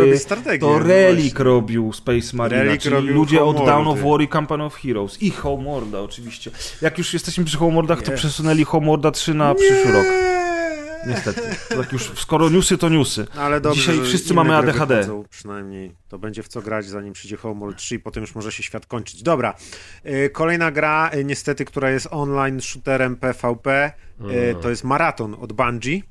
to 0.61 0.79
Relic 0.79 1.33
właśnie. 1.33 1.45
robił 1.45 1.93
Space 1.93 2.37
Marine, 2.37 2.65
Relic 2.65 2.83
czyli 2.83 3.09
ludzie 3.09 3.45
od 3.45 3.57
Down 3.57 3.89
of 3.89 3.99
War 4.03 4.21
i 4.21 4.29
Company 4.29 4.65
of 4.65 4.75
Heroes 4.75 5.23
i 5.23 5.31
Homeworlda 5.31 6.01
oczywiście. 6.01 6.51
Jak 6.83 6.99
już 6.99 7.13
jesteśmy 7.13 7.45
przy 7.45 7.57
Homewardach, 7.57 7.99
yes. 7.99 8.05
to 8.05 8.13
przesunęli 8.13 8.65
Homeworlda 8.65 9.11
3 9.11 9.35
na 9.35 9.49
nie. 9.49 9.55
przyszły 9.55 9.93
rok. 9.93 10.07
Niestety. 11.07 11.41
tak 11.69 11.93
już, 11.93 12.13
skoro 12.19 12.51
newsy, 12.51 12.79
to 12.79 12.89
newsy. 12.89 13.27
No 13.35 13.43
ale 13.43 13.61
dobrze, 13.61 13.81
Dzisiaj 13.81 14.05
wszyscy 14.05 14.35
mamy 14.35 14.57
ADHD. 14.57 14.95
Wychodzą, 14.95 15.25
przynajmniej 15.31 15.95
to 16.09 16.19
będzie 16.19 16.43
w 16.43 16.49
co 16.49 16.63
grać, 16.63 16.87
zanim 16.87 17.13
przyjdzie 17.13 17.37
Homeworld 17.37 17.77
3 17.77 17.95
i 17.95 17.99
potem 17.99 18.21
już 18.21 18.35
może 18.35 18.53
się 18.53 18.63
świat 18.63 18.87
kończyć. 18.87 19.23
Dobra. 19.23 19.55
Y, 20.07 20.31
kolejna 20.31 20.71
gra, 20.71 21.11
y, 21.15 21.25
niestety, 21.25 21.65
która 21.65 21.91
jest 21.91 22.09
online 22.11 22.61
shooterem 22.61 23.17
PvP, 23.17 23.93
mm. 24.25 24.63
to 24.63 24.71
jest 24.71 24.85
Maraton 24.85 25.37
od 25.41 25.53
Bungie. 25.53 26.03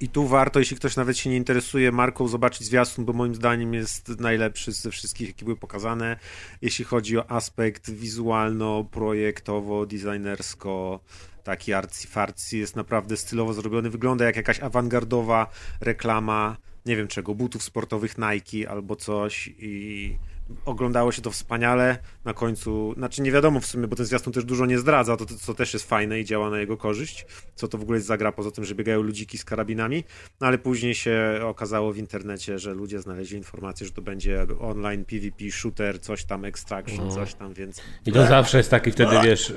I 0.00 0.08
tu 0.08 0.26
warto, 0.26 0.58
jeśli 0.58 0.76
ktoś 0.76 0.96
nawet 0.96 1.18
się 1.18 1.30
nie 1.30 1.36
interesuje 1.36 1.92
marką, 1.92 2.28
zobaczyć 2.28 2.66
zwiastun, 2.66 3.04
bo 3.04 3.12
moim 3.12 3.34
zdaniem 3.34 3.74
jest 3.74 4.20
najlepszy 4.20 4.72
ze 4.72 4.90
wszystkich, 4.90 5.28
jakie 5.28 5.44
były 5.44 5.56
pokazane, 5.56 6.16
jeśli 6.62 6.84
chodzi 6.84 7.18
o 7.18 7.30
aspekt 7.30 7.90
wizualno-projektowo, 7.90 9.86
designersko, 9.86 11.00
taki 11.44 11.72
arcy 11.72 12.08
jest 12.52 12.76
naprawdę 12.76 13.16
stylowo 13.16 13.54
zrobiony, 13.54 13.90
wygląda 13.90 14.24
jak 14.24 14.36
jakaś 14.36 14.60
awangardowa 14.60 15.50
reklama, 15.80 16.56
nie 16.86 16.96
wiem 16.96 17.08
czego, 17.08 17.34
butów 17.34 17.62
sportowych 17.62 18.14
Nike 18.18 18.70
albo 18.70 18.96
coś 18.96 19.54
i 19.58 20.16
oglądało 20.64 21.12
się 21.12 21.22
to 21.22 21.30
wspaniale, 21.30 21.98
na 22.24 22.34
końcu, 22.34 22.94
znaczy 22.96 23.22
nie 23.22 23.32
wiadomo 23.32 23.60
w 23.60 23.66
sumie, 23.66 23.88
bo 23.88 23.96
ten 23.96 24.06
zwiastun 24.06 24.32
też 24.32 24.44
dużo 24.44 24.66
nie 24.66 24.78
zdradza, 24.78 25.16
to, 25.16 25.26
to 25.26 25.34
co 25.34 25.54
też 25.54 25.74
jest 25.74 25.88
fajne 25.88 26.20
i 26.20 26.24
działa 26.24 26.50
na 26.50 26.58
jego 26.58 26.76
korzyść, 26.76 27.26
co 27.54 27.68
to 27.68 27.78
w 27.78 27.82
ogóle 27.82 27.98
jest 27.98 28.06
zagra, 28.06 28.32
poza 28.32 28.50
tym, 28.50 28.64
że 28.64 28.74
biegają 28.74 29.02
ludziki 29.02 29.38
z 29.38 29.44
karabinami, 29.44 30.04
no 30.40 30.46
ale 30.46 30.58
później 30.58 30.94
się 30.94 31.40
okazało 31.44 31.92
w 31.92 31.98
internecie, 31.98 32.58
że 32.58 32.74
ludzie 32.74 33.00
znaleźli 33.00 33.36
informację, 33.36 33.86
że 33.86 33.92
to 33.92 34.02
będzie 34.02 34.46
online 34.60 35.04
PvP 35.04 35.50
shooter, 35.50 36.00
coś 36.00 36.24
tam, 36.24 36.44
extraction, 36.44 37.00
mhm. 37.00 37.14
coś 37.14 37.34
tam, 37.34 37.54
więc... 37.54 37.82
I 38.06 38.12
to 38.12 38.26
zawsze 38.26 38.58
jest 38.58 38.70
taki 38.70 38.90
wtedy, 38.90 39.16
wiesz, 39.24 39.52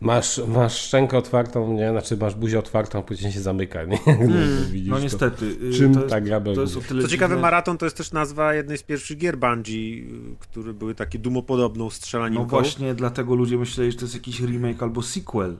Masz, 0.00 0.40
masz 0.48 0.78
szczękę 0.80 1.18
otwartą, 1.18 1.72
nie? 1.72 1.90
Znaczy 1.90 2.16
masz 2.16 2.34
buzię 2.34 2.58
otwartą, 2.58 2.98
a 2.98 3.02
później 3.02 3.32
się 3.32 3.40
zamyka, 3.40 3.84
nie? 3.84 3.98
Hmm, 4.22 4.72
no 4.86 4.98
niestety. 5.00 5.56
To, 5.56 5.76
czym 5.78 5.94
to 5.94 6.02
ta 6.02 6.20
gra 6.20 6.40
będzie? 6.40 6.66
Co 7.00 7.08
ciekawe, 7.08 7.36
Maraton 7.36 7.78
to 7.78 7.86
jest 7.86 7.96
też 7.96 8.12
nazwa 8.12 8.54
jednej 8.54 8.78
z 8.78 8.82
pierwszych 8.82 9.18
gier 9.18 9.38
Bungie, 9.38 10.02
które 10.38 10.72
były 10.72 10.94
takie 10.94 11.18
dumopodobną 11.18 11.90
strzelaninką. 11.90 12.42
No 12.42 12.48
właśnie, 12.48 12.94
dlatego 12.94 13.34
ludzie 13.34 13.58
myśleli, 13.58 13.92
że 13.92 13.98
to 13.98 14.04
jest 14.04 14.14
jakiś 14.14 14.40
remake 14.40 14.82
albo 14.82 15.02
sequel. 15.02 15.56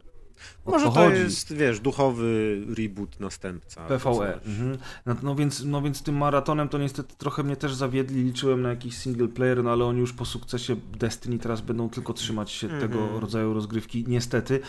Może 0.67 0.85
to 0.85 0.91
chodzi. 0.91 1.17
jest, 1.21 1.55
wiesz, 1.55 1.81
duchowy 1.81 2.61
reboot 2.79 3.21
następca. 3.21 3.81
PvE. 3.87 4.35
Mhm. 4.47 4.79
No, 5.07 5.17
no, 5.23 5.35
więc, 5.35 5.65
no 5.65 5.83
więc 5.83 6.03
tym 6.03 6.17
maratonem 6.17 6.69
to 6.69 6.79
niestety 6.79 7.15
trochę 7.19 7.43
mnie 7.43 7.57
też 7.57 7.75
zawiedli. 7.75 8.23
Liczyłem 8.25 8.63
na 8.63 8.69
jakiś 8.69 8.97
single 8.97 9.29
player, 9.29 9.65
no 9.65 9.71
ale 9.73 9.85
oni 9.85 10.01
już 10.01 10.13
po 10.13 10.25
sukcesie 10.25 10.77
Destiny 10.99 11.39
teraz 11.39 11.61
będą 11.61 11.89
tylko 11.91 12.13
trzymać 12.13 12.51
się 12.51 12.67
Mhm. 12.67 12.83
tego 12.91 13.21
rodzaju 13.21 13.55
rozgrywki. 13.55 14.05
Niestety. 14.09 14.61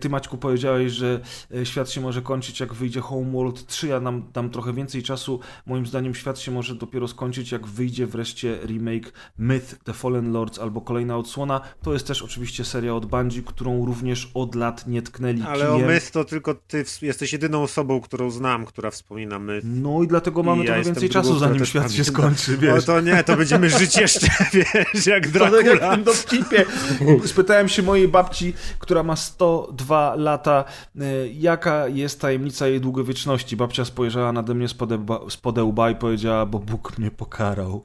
Ty 0.00 0.08
Maćku 0.08 0.38
powiedziałeś, 0.38 0.92
że 0.92 1.20
e, 1.54 1.66
świat 1.66 1.90
się 1.90 2.00
może 2.00 2.22
kończyć 2.22 2.60
jak 2.60 2.74
wyjdzie 2.74 3.00
Homeworld 3.00 3.66
3. 3.66 3.86
Ja 3.86 4.00
nam 4.00 4.22
dam 4.32 4.50
trochę 4.50 4.72
więcej 4.72 5.02
czasu. 5.02 5.40
Moim 5.66 5.86
zdaniem 5.86 6.14
świat 6.14 6.38
się 6.38 6.50
może 6.52 6.74
dopiero 6.74 7.08
skończyć 7.08 7.52
jak 7.52 7.66
wyjdzie 7.66 8.06
wreszcie 8.06 8.58
remake 8.64 9.12
Myth 9.38 9.74
The 9.84 9.92
Fallen 9.92 10.32
Lords 10.32 10.58
albo 10.58 10.80
kolejna 10.80 11.16
odsłona. 11.16 11.60
To 11.82 11.92
jest 11.92 12.06
też 12.06 12.22
oczywiście 12.22 12.64
seria 12.64 12.94
od 12.94 13.06
Bungie, 13.06 13.42
którą 13.42 13.86
również 13.86 14.30
od 14.34 14.54
lat 14.54 14.86
nie 14.86 15.02
tknęli 15.02 15.35
Ale 15.42 15.70
o. 15.72 15.78
Myth 15.78 16.10
to 16.10 16.24
tylko 16.24 16.54
ty 16.54 16.84
jesteś 17.02 17.32
jedyną 17.32 17.62
osobą, 17.62 18.00
którą 18.00 18.30
znam, 18.30 18.66
która 18.66 18.90
wspomina 18.90 19.38
Myth. 19.38 19.66
No 19.70 20.02
i 20.02 20.06
dlatego 20.06 20.42
mamy 20.42 20.56
I 20.56 20.60
ja 20.60 20.66
trochę 20.66 20.78
jestem 20.78 20.94
więcej 20.94 21.08
czasu, 21.10 21.38
zanim 21.38 21.66
świat 21.66 21.92
się 21.92 22.04
skończy, 22.04 22.54
O 22.54 22.60
wiesz. 22.60 22.84
to 22.84 23.00
nie, 23.00 23.24
to 23.24 23.36
będziemy 23.36 23.70
żyć 23.70 23.96
jeszcze, 23.96 24.26
wiesz, 24.52 25.06
jak 25.06 25.26
To 25.26 25.38
tak 25.38 25.52
jak 25.52 25.76
w 25.76 25.78
Dracula. 25.78 25.96
dowcipie. 25.96 26.64
Spytałem 27.26 27.68
się 27.68 27.82
mojej 27.82 28.08
babci, 28.08 28.54
która 28.78 29.02
ma 29.02 29.16
102 29.16 30.14
lata, 30.14 30.64
e, 31.00 31.28
jaka 31.28 31.88
jest 31.88 32.20
tajemnica 32.20 32.66
jej 32.68 32.80
długowieczności. 32.80 33.56
Babcia 33.56 33.84
spojrzała 33.84 34.32
nade 34.32 34.54
mnie 34.54 34.68
spod 34.68 34.90
spod 35.28 35.58
łba 35.58 35.90
i 35.90 35.96
powiedziała, 35.96 36.46
bo 36.46 36.58
Bóg 36.58 36.98
mnie 36.98 37.10
pokarał. 37.10 37.84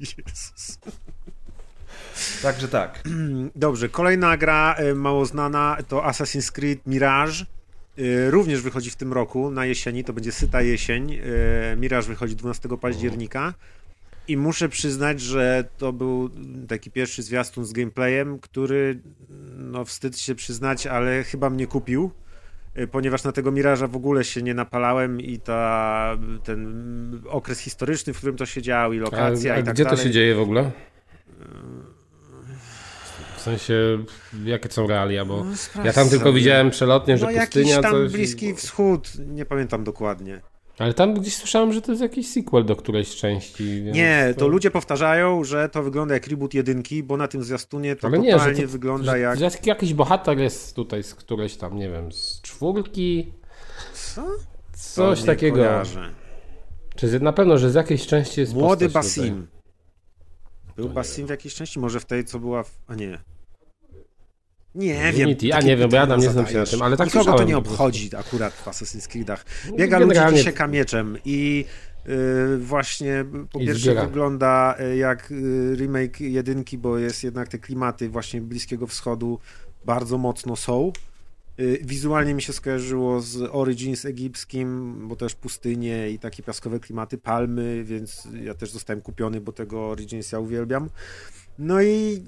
Jezus. 0.00 0.78
Także 2.42 2.68
tak. 2.68 3.02
Dobrze, 3.56 3.88
kolejna 3.88 4.36
gra 4.36 4.74
e, 4.74 4.94
mało 4.94 5.26
znana 5.26 5.76
to 5.88 6.00
Assassin's 6.00 6.52
Creed 6.52 6.86
Mirage. 6.86 7.44
E, 7.98 8.30
Również 8.30 8.60
wychodzi 8.62 8.90
w 8.90 8.96
tym 8.96 9.12
roku 9.12 9.50
na 9.50 9.66
jesieni, 9.66 10.04
to 10.04 10.12
będzie 10.12 10.32
syta 10.32 10.62
jesień. 10.62 11.12
E, 11.72 11.76
Mirage 11.76 12.08
wychodzi 12.08 12.36
12 12.36 12.68
października. 12.80 13.54
I 14.28 14.36
muszę 14.36 14.68
przyznać, 14.68 15.20
że 15.20 15.64
to 15.78 15.92
był 15.92 16.30
taki 16.68 16.90
pierwszy 16.90 17.22
zwiastun 17.22 17.64
z 17.64 17.72
gameplayem, 17.72 18.38
który, 18.38 19.00
no 19.56 19.84
wstyd 19.84 20.18
się 20.18 20.34
przyznać, 20.34 20.86
ale 20.86 21.24
chyba 21.24 21.50
mnie 21.50 21.66
kupił, 21.66 22.10
ponieważ 22.90 23.24
na 23.24 23.32
tego 23.32 23.52
Miraża 23.52 23.86
w 23.86 23.96
ogóle 23.96 24.24
się 24.24 24.42
nie 24.42 24.54
napalałem 24.54 25.20
i 25.20 25.38
ta, 25.38 26.18
ten 26.44 27.22
okres 27.28 27.58
historyczny, 27.60 28.12
w 28.12 28.16
którym 28.16 28.36
to 28.36 28.46
się 28.46 28.62
działo 28.62 28.92
i 28.92 28.98
A, 28.98 29.00
lokacja 29.02 29.54
a 29.54 29.58
i 29.58 29.64
tak 29.64 29.74
gdzie 29.74 29.84
dalej. 29.84 29.98
to 29.98 30.04
się 30.04 30.10
dzieje 30.10 30.34
w 30.34 30.40
ogóle? 30.40 30.70
W 33.46 33.48
sensie, 33.48 34.04
jakie 34.44 34.68
są 34.70 34.86
realia, 34.86 35.24
bo 35.24 35.44
No, 35.76 35.84
ja 35.84 35.92
tam 35.92 36.08
tylko 36.08 36.24
sobie. 36.24 36.38
widziałem 36.38 36.70
przelotnie, 36.70 37.18
że 37.18 37.26
No 37.26 37.32
pustynia 37.40 37.70
jakiś 37.70 37.82
tam 37.82 37.92
coś... 37.92 38.12
Bliski 38.12 38.54
Wschód, 38.54 39.12
nie 39.28 39.44
pamiętam 39.44 39.84
dokładnie. 39.84 40.40
Ale 40.78 40.94
tam 40.94 41.14
gdzieś 41.14 41.36
słyszałem, 41.36 41.72
że 41.72 41.82
to 41.82 41.92
jest 41.92 42.02
jakiś 42.02 42.28
sequel 42.28 42.64
do 42.64 42.76
którejś 42.76 43.16
części. 43.16 43.82
Więc 43.82 43.96
Nie, 43.96 44.34
to 44.38 44.48
ludzie 44.48 44.70
powtarzają, 44.70 45.44
że 45.44 45.68
to 45.68 45.82
wygląda 45.82 46.14
jak 46.14 46.26
reboot 46.26 46.54
jedynki, 46.54 47.02
bo 47.02 47.16
na 47.16 47.28
tym 47.28 47.42
zwiastunie 47.44 47.96
to 47.96 48.06
Ale 48.06 48.18
nie, 48.18 48.32
totalnie 48.32 48.62
to- 48.62 48.68
wygląda 48.68 49.12
że, 49.12 49.18
jak... 49.18 49.38
że 49.38 49.50
jakiś 49.64 49.94
bohater 49.94 50.38
jest 50.38 50.76
tutaj 50.76 51.02
z 51.02 51.14
którejś 51.14 51.56
tam, 51.56 51.76
nie 51.78 51.90
wiem, 51.90 52.12
z 52.12 52.40
czwórki, 52.42 53.32
Co? 53.94 54.24
coś 54.74 55.18
To 55.18 55.26
nie 55.26 55.26
takiego. 55.26 55.56
kojarzę. 55.56 56.10
Czy 56.96 57.08
z, 57.08 57.22
na 57.22 57.32
pewno, 57.32 57.58
że 57.58 57.70
z 57.70 57.74
jakiejś 57.74 58.06
części 58.06 58.40
jest 58.40 58.54
Młody 58.54 58.84
postać 58.90 59.14
tutaj. 59.14 59.30
Basim. 59.30 59.46
Był 60.76 60.88
Basim 60.88 61.26
w 61.26 61.30
jakiejś 61.30 61.54
części? 61.54 61.78
Może 61.80 62.00
w 62.00 62.04
tej, 62.04 62.24
co 62.24 62.38
była 62.38 62.62
w... 62.62 62.78
A 62.86 62.94
nie. 62.94 63.18
Nie 64.76 65.12
wiem. 65.12 65.26
Unity, 65.26 65.52
a 65.52 65.56
takie 65.56 65.66
nie 65.66 65.76
wiem, 65.76 65.90
bo 65.90 65.96
ja 65.96 66.06
tam 66.06 66.20
nie 66.20 66.30
znam 66.30 66.46
się 66.46 66.58
na 66.58 66.66
tym, 66.66 66.82
ale 66.82 66.96
tak 66.96 67.06
Nikogo 67.14 67.32
to 67.38 67.44
nie 67.44 67.56
obchodzi 67.56 68.10
akurat 68.16 68.54
w 68.54 68.64
Assassin's 68.66 69.08
Creedach. 69.08 69.44
No, 69.70 69.76
Biega 69.76 69.98
ludzi 69.98 70.08
generalnie- 70.08 70.40
i 70.40 70.44
sieka 70.44 70.66
mieczem 70.66 71.18
i 71.24 71.64
y, 72.08 72.58
właśnie 72.58 73.24
po 73.52 73.58
I 73.60 73.66
pierwsze 73.66 73.82
zbiera. 73.84 74.06
wygląda 74.06 74.76
y, 74.80 74.96
jak 74.96 75.30
y, 75.30 75.74
remake 75.76 76.20
jedynki, 76.20 76.78
bo 76.78 76.98
jest 76.98 77.24
jednak 77.24 77.48
te 77.48 77.58
klimaty 77.58 78.08
właśnie 78.08 78.40
Bliskiego 78.40 78.86
Wschodu 78.86 79.38
bardzo 79.84 80.18
mocno 80.18 80.56
są. 80.56 80.92
Y, 81.60 81.78
Wizualnie 81.84 82.34
mi 82.34 82.42
się 82.42 82.52
skojarzyło 82.52 83.20
z 83.20 83.48
Origins 83.52 84.04
egipskim, 84.04 84.96
bo 85.08 85.16
też 85.16 85.34
pustynie 85.34 86.10
i 86.10 86.18
takie 86.18 86.42
piaskowe 86.42 86.80
klimaty, 86.80 87.18
palmy, 87.18 87.84
więc 87.84 88.28
ja 88.42 88.54
też 88.54 88.70
zostałem 88.70 89.00
kupiony, 89.00 89.40
bo 89.40 89.52
tego 89.52 89.88
Origins 89.90 90.32
ja 90.32 90.38
uwielbiam. 90.38 90.88
No 91.58 91.82
i 91.82 92.22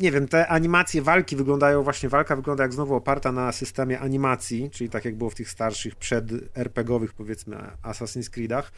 nie 0.00 0.12
wiem, 0.12 0.28
te 0.28 0.48
animacje 0.48 1.02
walki 1.02 1.36
wyglądają, 1.36 1.82
właśnie 1.82 2.08
walka 2.08 2.36
wygląda 2.36 2.62
jak 2.62 2.72
znowu 2.72 2.94
oparta 2.94 3.32
na 3.32 3.52
systemie 3.52 4.00
animacji, 4.00 4.70
czyli 4.70 4.90
tak 4.90 5.04
jak 5.04 5.16
było 5.16 5.30
w 5.30 5.34
tych 5.34 5.50
starszych 5.50 5.96
przed 5.96 6.24
RPGowych 6.54 7.12
powiedzmy 7.12 7.56
Assassin's 7.82 8.30
Creedach, 8.30 8.72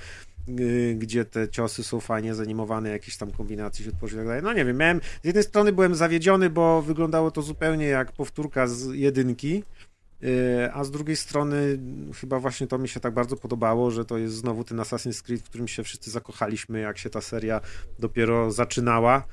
yy, 0.49 0.95
gdzie 0.95 1.25
te 1.25 1.49
ciosy 1.49 1.85
są 1.85 2.01
fajnie 2.01 2.35
zanimowane, 2.35 2.91
jakieś 2.91 3.17
tam 3.17 3.31
kombinacje 3.31 3.85
się 3.85 3.93
tworzy 3.93 4.15
i 4.15 4.19
tak 4.19 4.27
dalej. 4.27 4.43
No 4.43 4.53
nie 4.53 4.65
wiem, 4.65 4.77
miałem, 4.77 5.01
z 5.23 5.27
jednej 5.27 5.45
strony 5.45 5.73
byłem 5.73 5.95
zawiedziony, 5.95 6.51
bo 6.51 6.83
wyglądało 6.83 7.31
to 7.31 7.43
zupełnie 7.43 7.87
jak 7.87 8.13
powtórka 8.13 8.67
z 8.67 8.95
jedynki, 8.95 9.65
yy, 10.21 10.73
a 10.73 10.85
z 10.85 10.91
drugiej 10.91 11.17
strony 11.17 11.79
chyba 12.21 12.41
właśnie 12.41 12.67
to 12.67 12.79
mi 12.79 12.89
się 12.89 13.01
tak 13.01 13.15
bardzo 13.15 13.37
podobało, 13.37 13.91
że 13.91 14.05
to 14.05 14.19
jest 14.19 14.35
znowu 14.35 14.65
ten 14.65 14.79
Assassin's 14.79 15.23
Creed, 15.23 15.43
w 15.43 15.45
którym 15.45 15.69
się 15.69 15.83
wszyscy 15.83 16.11
zakochaliśmy, 16.11 16.81
jak 16.81 16.99
się 16.99 17.11
ta 17.11 17.21
seria 17.21 17.61
dopiero 17.99 18.51
zaczynała 18.51 19.25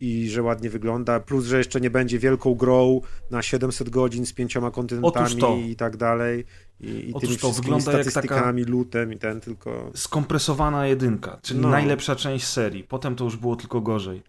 i 0.00 0.28
że 0.28 0.42
ładnie 0.42 0.70
wygląda, 0.70 1.20
plus, 1.20 1.44
że 1.44 1.58
jeszcze 1.58 1.80
nie 1.80 1.90
będzie 1.90 2.18
wielką 2.18 2.54
grą 2.54 3.00
na 3.30 3.42
700 3.42 3.90
godzin 3.90 4.26
z 4.26 4.32
pięcioma 4.32 4.70
kontynentami 4.70 5.36
to. 5.36 5.56
i 5.56 5.76
tak 5.76 5.96
dalej 5.96 6.44
i, 6.80 6.86
i 6.88 7.10
Otóż 7.14 7.20
tymi 7.28 7.38
to 7.40 7.46
wszystkimi 7.46 7.64
wygląda 7.64 7.92
jak 7.92 8.00
taka- 8.00 8.10
statystykami, 8.10 8.64
lutem 8.64 9.12
i 9.12 9.18
ten 9.18 9.40
tylko... 9.40 9.90
Skompresowana 9.94 10.86
jedynka, 10.86 11.38
czyli 11.42 11.60
No. 11.60 11.68
najlepsza 11.68 12.16
część 12.16 12.46
serii. 12.46 12.84
Potem 12.84 13.16
to 13.16 13.24
już 13.24 13.36
było 13.36 13.56
tylko 13.56 13.80
gorzej. 13.80 14.22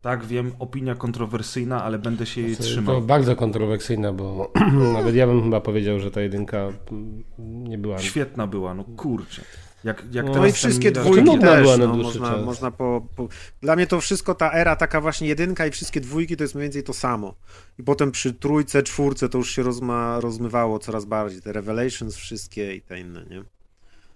Tak, 0.00 0.24
wiem, 0.26 0.52
opinia 0.58 0.94
kontrowersyjna, 0.94 1.84
ale 1.84 1.98
będę 1.98 2.26
się 2.26 2.40
jej 2.40 2.56
To 2.56 2.62
trzymał. 2.62 3.02
bardzo 3.02 3.36
kontrowersyjne, 3.36 4.12
bo 4.12 4.52
nawet 4.94 5.14
ja 5.14 5.26
bym 5.26 5.42
chyba 5.42 5.60
powiedział, 5.60 5.98
że 5.98 6.10
ta 6.10 6.20
jedynka 6.20 6.58
mm, 6.92 7.22
nie 7.38 7.78
była... 7.78 7.98
Świetna 7.98 8.46
była, 8.46 8.74
no 8.74 8.84
kurczę. 8.84 9.42
Jak, 9.84 10.04
jak 10.12 10.24
No 10.26 10.32
No 10.32 10.34
teraz 10.34 10.50
i 10.50 10.52
wszystkie 10.52 10.92
dwójki 10.92 11.38
też, 11.38 11.62
była 11.62 11.76
na 11.76 11.86
no, 11.86 11.94
dłuższy 11.94 12.18
można, 12.18 12.36
czas. 12.36 12.44
można 12.44 12.70
po, 12.70 13.02
po... 13.16 13.28
Dla 13.60 13.76
mnie 13.76 13.86
to 13.86 14.00
wszystko, 14.00 14.34
ta 14.34 14.52
era 14.52 14.76
taka 14.76 15.00
właśnie 15.00 15.28
jedynka 15.28 15.66
i 15.66 15.70
wszystkie 15.70 16.00
dwójki 16.00 16.36
to 16.36 16.44
jest 16.44 16.54
mniej 16.54 16.62
więcej 16.64 16.82
to 16.82 16.92
samo. 16.92 17.34
I 17.78 17.82
potem 17.82 18.12
przy 18.12 18.32
trójce, 18.32 18.82
czwórce 18.82 19.28
to 19.28 19.38
już 19.38 19.50
się 19.50 19.62
rozma, 19.62 20.20
rozmywało 20.20 20.78
coraz 20.78 21.04
bardziej, 21.04 21.42
te 21.42 21.52
Revelations 21.52 22.16
wszystkie 22.16 22.74
i 22.74 22.80
te 22.80 23.00
inne, 23.00 23.24
nie? 23.30 23.42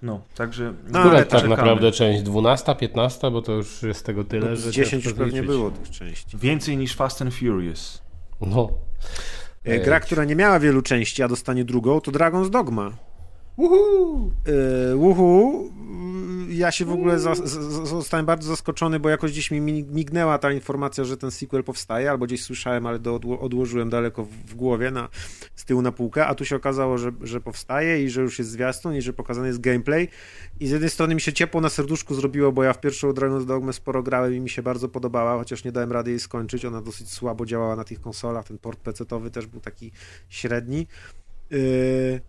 No, 0.02 0.20
także... 0.34 0.74
No, 0.88 0.98
ale 0.98 1.18
tak 1.18 1.28
czekamy. 1.28 1.48
naprawdę 1.48 1.92
część? 1.92 2.22
12, 2.22 2.74
15, 2.74 3.30
bo 3.30 3.42
to 3.42 3.52
już 3.52 3.82
jest 3.82 4.06
tego 4.06 4.24
tyle, 4.24 4.50
No, 4.50 4.56
że... 4.56 4.70
10 4.70 4.90
ciężko 4.90 5.08
już 5.08 5.18
pewnie 5.18 5.42
było 5.42 5.70
tych 5.70 5.90
części. 5.90 6.36
Więcej 6.38 6.76
niż 6.76 6.94
Fast 6.96 7.22
and 7.22 7.34
Furious. 7.34 8.02
No. 8.40 8.68
E, 9.64 9.78
Gra, 9.78 10.00
która 10.00 10.24
nie 10.24 10.36
miała 10.36 10.60
wielu 10.60 10.82
części, 10.82 11.22
a 11.22 11.28
dostanie 11.28 11.64
drugą, 11.64 12.00
to 12.00 12.10
Dragon's 12.10 12.50
Dogma. 12.50 12.92
Uhu! 13.56 14.30
Yy, 14.90 14.96
uhu, 14.96 15.70
ja 16.48 16.72
się 16.72 16.84
w 16.84 16.90
ogóle 16.92 17.18
za, 17.18 17.34
z, 17.34 17.44
z- 17.44 17.88
zostałem 17.88 18.26
bardzo 18.26 18.48
zaskoczony, 18.48 19.00
bo 19.00 19.08
jakoś 19.08 19.32
gdzieś 19.32 19.50
mi 19.50 19.60
mi- 19.60 19.84
mignęła 19.84 20.38
ta 20.38 20.52
informacja, 20.52 21.04
że 21.04 21.16
ten 21.16 21.30
sequel 21.30 21.64
powstaje, 21.64 22.10
albo 22.10 22.26
gdzieś 22.26 22.42
słyszałem, 22.42 22.86
ale 22.86 22.98
do, 22.98 23.14
odło- 23.18 23.38
odłożyłem 23.40 23.90
daleko 23.90 24.24
w, 24.24 24.28
w 24.30 24.54
głowie, 24.54 24.90
na, 24.90 25.08
z 25.54 25.64
tyłu 25.64 25.82
na 25.82 25.92
półkę, 25.92 26.26
a 26.26 26.34
tu 26.34 26.44
się 26.44 26.56
okazało, 26.56 26.98
że, 26.98 27.12
że 27.22 27.40
powstaje 27.40 28.04
i 28.04 28.10
że 28.10 28.20
już 28.22 28.38
jest 28.38 28.50
zwiastun 28.50 28.94
i 28.94 29.02
że 29.02 29.12
pokazany 29.12 29.46
jest 29.46 29.60
gameplay 29.60 30.08
i 30.60 30.66
z 30.66 30.70
jednej 30.70 30.90
strony 30.90 31.14
mi 31.14 31.20
się 31.20 31.32
ciepło 31.32 31.60
na 31.60 31.68
serduszku 31.68 32.14
zrobiło, 32.14 32.52
bo 32.52 32.62
ja 32.64 32.72
w 32.72 32.80
pierwszą 32.80 33.10
Dragon's 33.12 33.44
Dogma 33.44 33.72
sporo 33.72 34.02
grałem 34.02 34.34
i 34.34 34.40
mi 34.40 34.50
się 34.50 34.62
bardzo 34.62 34.88
podobała, 34.88 35.38
chociaż 35.38 35.64
nie 35.64 35.72
dałem 35.72 35.92
rady 35.92 36.10
jej 36.10 36.20
skończyć, 36.20 36.64
ona 36.64 36.82
dosyć 36.82 37.10
słabo 37.12 37.46
działała 37.46 37.76
na 37.76 37.84
tych 37.84 38.00
konsolach, 38.00 38.46
ten 38.46 38.58
port 38.58 38.80
PC-towy 38.82 39.30
też 39.30 39.46
był 39.46 39.60
taki 39.60 39.92
średni. 40.28 40.86
Yy, 41.50 42.20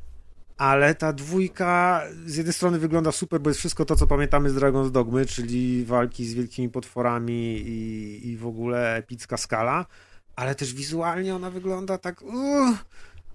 ale 0.57 0.95
ta 0.95 1.13
dwójka 1.13 2.01
z 2.25 2.35
jednej 2.35 2.53
strony 2.53 2.79
wygląda 2.79 3.11
super, 3.11 3.41
bo 3.41 3.49
jest 3.49 3.59
wszystko 3.59 3.85
to, 3.85 3.95
co 3.95 4.07
pamiętamy 4.07 4.49
z 4.49 4.55
Dragon's 4.55 4.91
Dogmy, 4.91 5.25
czyli 5.25 5.85
walki 5.85 6.25
z 6.25 6.33
wielkimi 6.33 6.69
potworami 6.69 7.57
i, 7.67 8.29
i 8.29 8.37
w 8.37 8.47
ogóle 8.47 8.95
epicka 8.95 9.37
skala, 9.37 9.85
ale 10.35 10.55
też 10.55 10.73
wizualnie 10.73 11.35
ona 11.35 11.51
wygląda 11.51 11.97
tak 11.97 12.21
uh, 12.21 12.77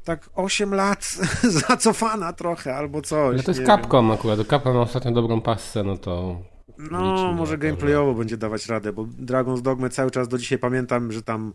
tak 0.05 0.31
8 0.35 0.75
lat 0.75 1.19
zacofana 1.69 2.33
trochę 2.33 2.77
albo 2.77 3.03
coś. 3.03 3.35
Ale 3.35 3.43
to 3.43 3.51
jest 3.51 3.67
Capcom 3.67 4.11
akurat. 4.11 4.47
Capcom 4.49 4.75
ma 4.75 4.81
ostatnio 4.81 5.11
dobrą 5.11 5.41
passę, 5.41 5.83
no 5.83 5.97
to... 5.97 6.41
No, 6.79 7.33
może 7.33 7.59
gameplayowo 7.59 8.15
będzie 8.15 8.37
dawać 8.37 8.67
radę, 8.67 8.93
bo 8.93 9.03
Dragon's 9.05 9.61
Dogmy 9.61 9.91
cały 9.91 10.11
czas 10.11 10.29
do 10.29 10.39
dzisiaj 10.39 10.59
pamiętam, 10.59 11.13
że 11.13 11.23
tam 11.23 11.53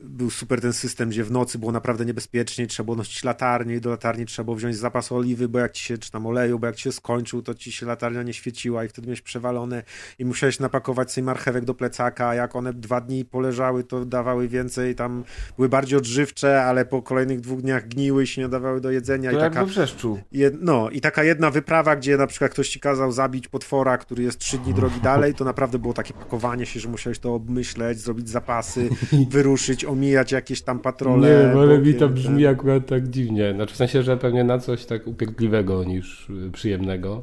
był 0.00 0.30
super 0.30 0.60
ten 0.60 0.72
system, 0.72 1.08
gdzie 1.08 1.24
w 1.24 1.30
nocy 1.30 1.58
było 1.58 1.72
naprawdę 1.72 2.04
niebezpiecznie, 2.04 2.66
trzeba 2.66 2.84
było 2.84 2.96
nosić 2.96 3.24
latarnię 3.24 3.74
i 3.74 3.80
do 3.80 3.90
latarni 3.90 4.26
trzeba 4.26 4.44
było 4.44 4.56
wziąć 4.56 4.76
zapas 4.76 5.12
oliwy, 5.12 5.48
bo 5.48 5.58
jak 5.58 5.72
ci 5.72 5.84
się, 5.84 5.98
czy 5.98 6.10
tam 6.10 6.26
oleju, 6.26 6.58
bo 6.58 6.66
jak 6.66 6.76
ci 6.76 6.82
się 6.82 6.92
skończył, 6.92 7.42
to 7.42 7.54
ci 7.54 7.72
się 7.72 7.86
latarnia 7.86 8.22
nie 8.22 8.32
świeciła 8.32 8.84
i 8.84 8.88
wtedy 8.88 9.06
miałeś 9.06 9.20
przewalone 9.20 9.82
i 10.18 10.24
musiałeś 10.24 10.60
napakować 10.60 11.12
sobie 11.12 11.24
marchewek 11.24 11.64
do 11.64 11.74
plecaka, 11.74 12.28
a 12.28 12.34
jak 12.34 12.56
one 12.56 12.72
dwa 12.72 13.00
dni 13.00 13.24
poleżały, 13.24 13.84
to 13.84 14.04
dawały 14.04 14.48
więcej, 14.48 14.94
tam 14.94 15.24
były 15.56 15.68
bardziej 15.68 15.98
odżywcze, 15.98 16.64
ale 16.64 16.84
po 16.84 17.02
kolejnych 17.02 17.40
dwóch 17.40 17.60
dniach 17.60 17.88
gniły 17.88 18.26
się 18.26 18.42
nie 18.42 18.48
dawały 18.48 18.80
do 18.80 18.90
jedzenia. 18.90 19.30
To 19.30 19.36
i 19.36 19.40
jak 19.40 19.52
taka, 19.52 19.64
we 19.64 19.70
wrzeszczu. 19.70 20.18
Jed, 20.32 20.54
no 20.60 20.90
i 20.90 21.00
taka 21.00 21.24
jedna 21.24 21.50
wyprawa, 21.50 21.96
gdzie 21.96 22.16
na 22.16 22.26
przykład 22.26 22.52
ktoś 22.52 22.68
ci 22.68 22.80
kazał 22.80 23.12
zabić 23.12 23.48
potwora, 23.48 23.98
który 23.98 24.22
jest 24.22 24.38
trzy 24.38 24.58
dni 24.58 24.74
drogi 24.74 25.00
dalej, 25.00 25.34
to 25.34 25.44
naprawdę 25.44 25.78
było 25.78 25.94
takie 25.94 26.14
pakowanie 26.14 26.66
się, 26.66 26.80
że 26.80 26.88
musiałeś 26.88 27.18
to 27.18 27.34
obmyśleć, 27.34 27.98
zrobić 27.98 28.28
zapasy, 28.28 28.88
wyruszyć, 29.30 29.84
omijać 29.88 30.32
jakieś 30.32 30.62
tam 30.62 30.80
patrole. 30.80 31.28
Nie 31.28 31.48
mi 31.48 31.54
bokiem, 31.54 31.94
to 31.94 31.98
ten. 31.98 32.14
brzmi 32.14 32.46
akurat 32.46 32.86
tak 32.86 33.08
dziwnie. 33.08 33.52
Znaczy 33.54 33.74
w 33.74 33.76
sensie, 33.76 34.02
że 34.02 34.16
pewnie 34.16 34.44
na 34.44 34.58
coś 34.58 34.86
tak 34.86 35.06
upierdliwego 35.06 35.84
niż 35.84 36.30
y, 36.30 36.50
przyjemnego. 36.52 37.22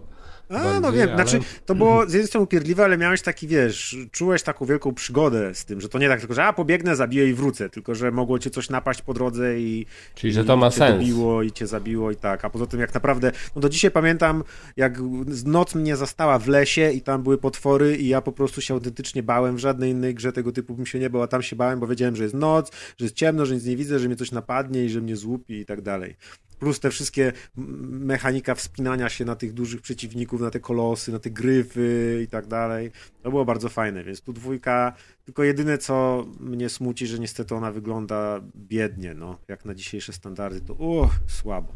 A, 0.50 0.74
no 0.74 0.82
bardziej, 0.82 1.00
wiem, 1.02 1.10
ale- 1.10 1.28
znaczy 1.28 1.40
to 1.66 1.76
było 1.76 2.10
z 2.10 2.14
jednej 2.14 2.28
strony 2.28 2.44
upierdliwe, 2.44 2.84
ale 2.84 2.98
miałeś 2.98 3.22
taki, 3.22 3.48
wiesz, 3.48 3.98
czułeś 4.12 4.44
taką 4.44 4.66
wielką 4.66 4.94
przygodę 4.94 5.56
z 5.56 5.66
tym, 5.66 5.82
że 5.82 5.90
to 5.90 6.00
nie 6.00 6.08
tak 6.10 6.20
tylko, 6.20 6.34
że 6.34 6.44
a 6.46 6.54
pobiegnę, 6.54 6.96
zabiję 6.96 7.30
i 7.30 7.34
wrócę, 7.34 7.70
tylko 7.70 7.96
że 7.96 8.12
mogło 8.12 8.40
cię 8.40 8.50
coś 8.50 8.70
napaść 8.70 9.02
po 9.02 9.14
drodze 9.14 9.60
i 9.60 9.86
Czyli, 10.16 10.34
że 10.34 10.42
i 10.42 10.46
to 10.46 10.58
ma 10.58 10.70
cię 10.70 10.78
sens. 10.78 10.92
dobiło 11.00 11.44
i 11.44 11.52
cię 11.52 11.68
zabiło 11.68 12.12
i 12.12 12.16
tak, 12.16 12.46
a 12.46 12.50
poza 12.50 12.66
tym 12.66 12.80
jak 12.80 12.94
naprawdę, 12.94 13.32
no 13.56 13.62
do 13.62 13.70
dzisiaj 13.70 13.92
pamiętam, 13.92 14.44
jak 14.78 15.00
noc 15.46 15.76
mnie 15.76 15.96
zastała 15.96 16.40
w 16.40 16.48
lesie 16.48 16.92
i 16.92 17.02
tam 17.02 17.24
były 17.24 17.38
potwory 17.38 17.98
i 17.98 18.08
ja 18.08 18.22
po 18.22 18.32
prostu 18.32 18.62
się 18.62 18.74
autentycznie 18.74 19.24
bałem, 19.24 19.56
w 19.56 19.60
żadnej 19.60 19.92
innej 19.92 20.16
grze 20.16 20.32
tego 20.32 20.52
typu 20.52 20.76
bym 20.76 20.86
się 20.86 21.00
nie 21.00 21.10
bał, 21.10 21.22
a 21.22 21.28
tam 21.28 21.42
się 21.42 21.56
bałem, 21.56 21.80
bo 21.80 21.88
wiedziałem, 21.88 22.16
że 22.16 22.24
jest 22.24 22.36
noc, 22.36 22.72
że 22.98 23.06
jest 23.06 23.16
ciemno, 23.16 23.46
że 23.46 23.56
nic 23.56 23.66
nie 23.66 23.78
widzę, 23.78 24.00
że 24.00 24.08
mnie 24.08 24.16
coś 24.16 24.32
napadnie 24.32 24.86
i 24.86 24.90
że 24.90 25.02
mnie 25.02 25.16
złupi 25.16 25.54
i 25.54 25.66
tak 25.66 25.82
dalej. 25.82 26.16
Plus 26.60 26.80
te 26.80 26.89
wszystkie 26.89 27.34
mechanika 27.56 28.56
wspinania 28.56 29.10
się 29.10 29.26
na 29.26 29.36
tych 29.36 29.54
dużych 29.54 29.82
przeciwników, 29.82 30.41
na 30.41 30.52
te 30.52 30.60
kolosy, 30.60 31.12
na 31.12 31.20
te 31.20 31.30
gryfy 31.30 32.22
i 32.24 32.28
tak 32.28 32.48
dalej. 32.48 32.91
To 33.24 33.30
było 33.30 33.46
bardzo 33.46 33.70
fajne, 33.70 34.04
więc 34.04 34.22
tu 34.22 34.34
dwójka, 34.34 34.94
tylko 35.26 35.44
jedyne 35.44 35.78
co 35.78 36.26
mnie 36.39 36.70
smuci, 36.70 37.08
że 37.08 37.20
niestety 37.20 37.56
ona 37.56 37.72
wygląda 37.72 38.41
biednie, 38.56 39.13
no, 39.13 39.39
jak 39.48 39.65
na 39.65 39.76
dzisiejsze 39.76 40.13
standardy, 40.13 40.62
to 40.62 40.74
uch, 40.74 41.12
słabo. 41.28 41.74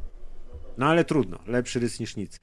No 0.78 0.86
ale 0.86 1.06
trudno, 1.06 1.39
lepszy 1.48 1.80
rys 1.80 2.00
niż 2.00 2.15
nic. 2.15 2.39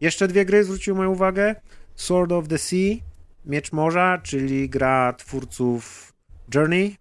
Jeszcze 0.00 0.28
dwie 0.28 0.44
gry 0.44 0.64
zwróciły 0.64 0.96
moją 0.96 1.10
uwagę. 1.10 1.54
Sword 1.94 2.32
of 2.32 2.48
the 2.48 2.58
Sea, 2.58 2.96
Miecz 3.44 3.72
Morza, 3.72 4.18
czyli 4.22 4.68
gra 4.68 5.12
twórców 5.12 6.12
Journey. 6.54 6.96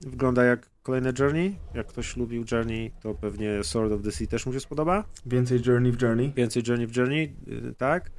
Wygląda 0.00 0.44
jak 0.44 0.71
kolejne 0.82 1.12
Journey. 1.18 1.56
Jak 1.74 1.86
ktoś 1.86 2.16
lubił 2.16 2.44
Journey, 2.52 2.90
to 3.02 3.14
pewnie 3.14 3.64
Sword 3.64 3.92
of 3.92 4.02
the 4.02 4.12
Sea 4.12 4.26
też 4.26 4.46
mu 4.46 4.52
się 4.52 4.60
spodoba. 4.60 5.04
Więcej 5.26 5.60
Journey 5.66 5.92
w 5.92 6.02
Journey. 6.02 6.32
Więcej 6.36 6.62
Journey 6.68 6.86
w 6.86 6.96
Journey, 6.96 7.36
y, 7.48 7.74
tak. 7.78 8.10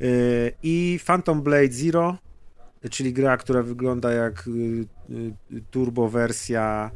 Y, 0.00 0.52
I 0.62 0.98
Phantom 1.06 1.42
Blade 1.42 1.72
Zero, 1.72 2.16
czyli 2.90 3.12
gra, 3.12 3.36
która 3.36 3.62
wygląda 3.62 4.12
jak 4.12 4.46
y, 4.48 4.84
turbo 5.70 6.08
wersja. 6.08 6.90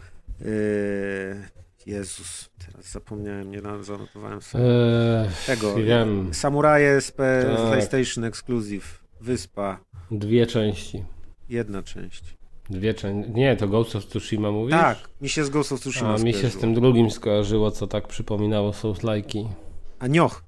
Jezus, 1.86 2.50
teraz 2.66 2.90
zapomniałem, 2.92 3.50
nie 3.50 3.60
zanotowałem 3.80 4.42
sobie. 4.42 4.64
Eee, 4.64 5.28
Tego. 5.46 5.74
Wiem, 5.74 6.34
Samuraje 6.34 7.00
z, 7.00 7.12
P- 7.12 7.42
z 7.42 7.56
Tak. 7.56 7.66
PlayStation 7.68 8.24
Exclusive. 8.24 9.04
Wyspa. 9.20 9.80
dwie 10.10 10.46
części. 10.46 11.04
Jedna 11.48 11.82
część. 11.82 12.37
Dwie 12.70 12.94
części. 12.94 13.30
Nie, 13.32 13.56
to 13.56 13.68
Ghost 13.68 13.96
of 13.96 14.06
Tsushima 14.06 14.50
mówisz? 14.50 14.70
Tak, 14.74 14.98
mi 15.20 15.28
się 15.28 15.44
z 15.44 15.50
Ghost 15.50 15.72
of 15.72 15.80
Tsushima 15.80 16.14
A 16.14 16.18
mi 16.18 16.34
się 16.34 16.50
z 16.50 16.56
tym 16.56 16.74
drugim 16.74 17.10
skojarzyło, 17.10 17.70
co 17.70 17.86
tak 17.86 18.08
przypominało 18.08 18.70
Souls-like'i. 18.70 19.46
A 19.98 20.06
nioch. 20.06 20.42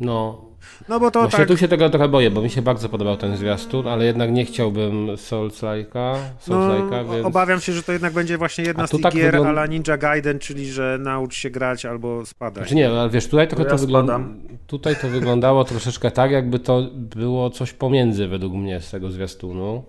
No, 0.00 0.44
No 0.88 1.00
bo 1.00 1.10
to 1.10 1.20
właśnie 1.20 1.38
tak... 1.38 1.48
tu 1.48 1.56
się 1.56 1.68
tego 1.68 1.90
trochę 1.90 2.08
boję, 2.08 2.30
bo 2.30 2.42
mi 2.42 2.50
się 2.50 2.62
bardzo 2.62 2.88
podobał 2.88 3.16
ten 3.16 3.36
zwiastun, 3.36 3.88
ale 3.88 4.04
jednak 4.04 4.32
nie 4.32 4.44
chciałbym 4.44 5.06
Souls-like'a, 5.06 6.16
No, 6.48 6.54
Souls-like'a, 6.56 7.10
więc... 7.12 7.26
obawiam 7.26 7.60
się, 7.60 7.72
że 7.72 7.82
to 7.82 7.92
jednak 7.92 8.12
będzie 8.12 8.38
właśnie 8.38 8.64
jedna 8.64 8.86
z 8.86 8.90
tych 8.90 9.00
tak 9.00 9.14
gier 9.14 9.24
wygląda- 9.24 9.48
ala 9.48 9.66
Ninja 9.66 9.96
Gaiden, 9.96 10.38
czyli 10.38 10.66
że 10.66 10.98
naucz 11.00 11.34
się 11.34 11.50
grać 11.50 11.86
albo 11.86 12.26
spadać. 12.26 12.62
Znaczy 12.64 12.74
nie, 12.74 12.88
ale 12.90 13.10
wiesz, 13.10 13.26
tutaj 13.28 13.48
trochę 13.48 13.64
ja 13.64 13.70
to, 13.70 13.78
wygląda... 13.78 14.20
Tutaj 14.66 14.96
to 14.96 15.08
wyglądało 15.08 15.64
troszeczkę 15.64 16.10
tak, 16.10 16.30
jakby 16.30 16.58
to 16.58 16.82
było 16.94 17.50
coś 17.50 17.72
pomiędzy 17.72 18.28
według 18.28 18.54
mnie 18.54 18.80
z 18.80 18.90
tego 18.90 19.10
zwiastunu. 19.10 19.84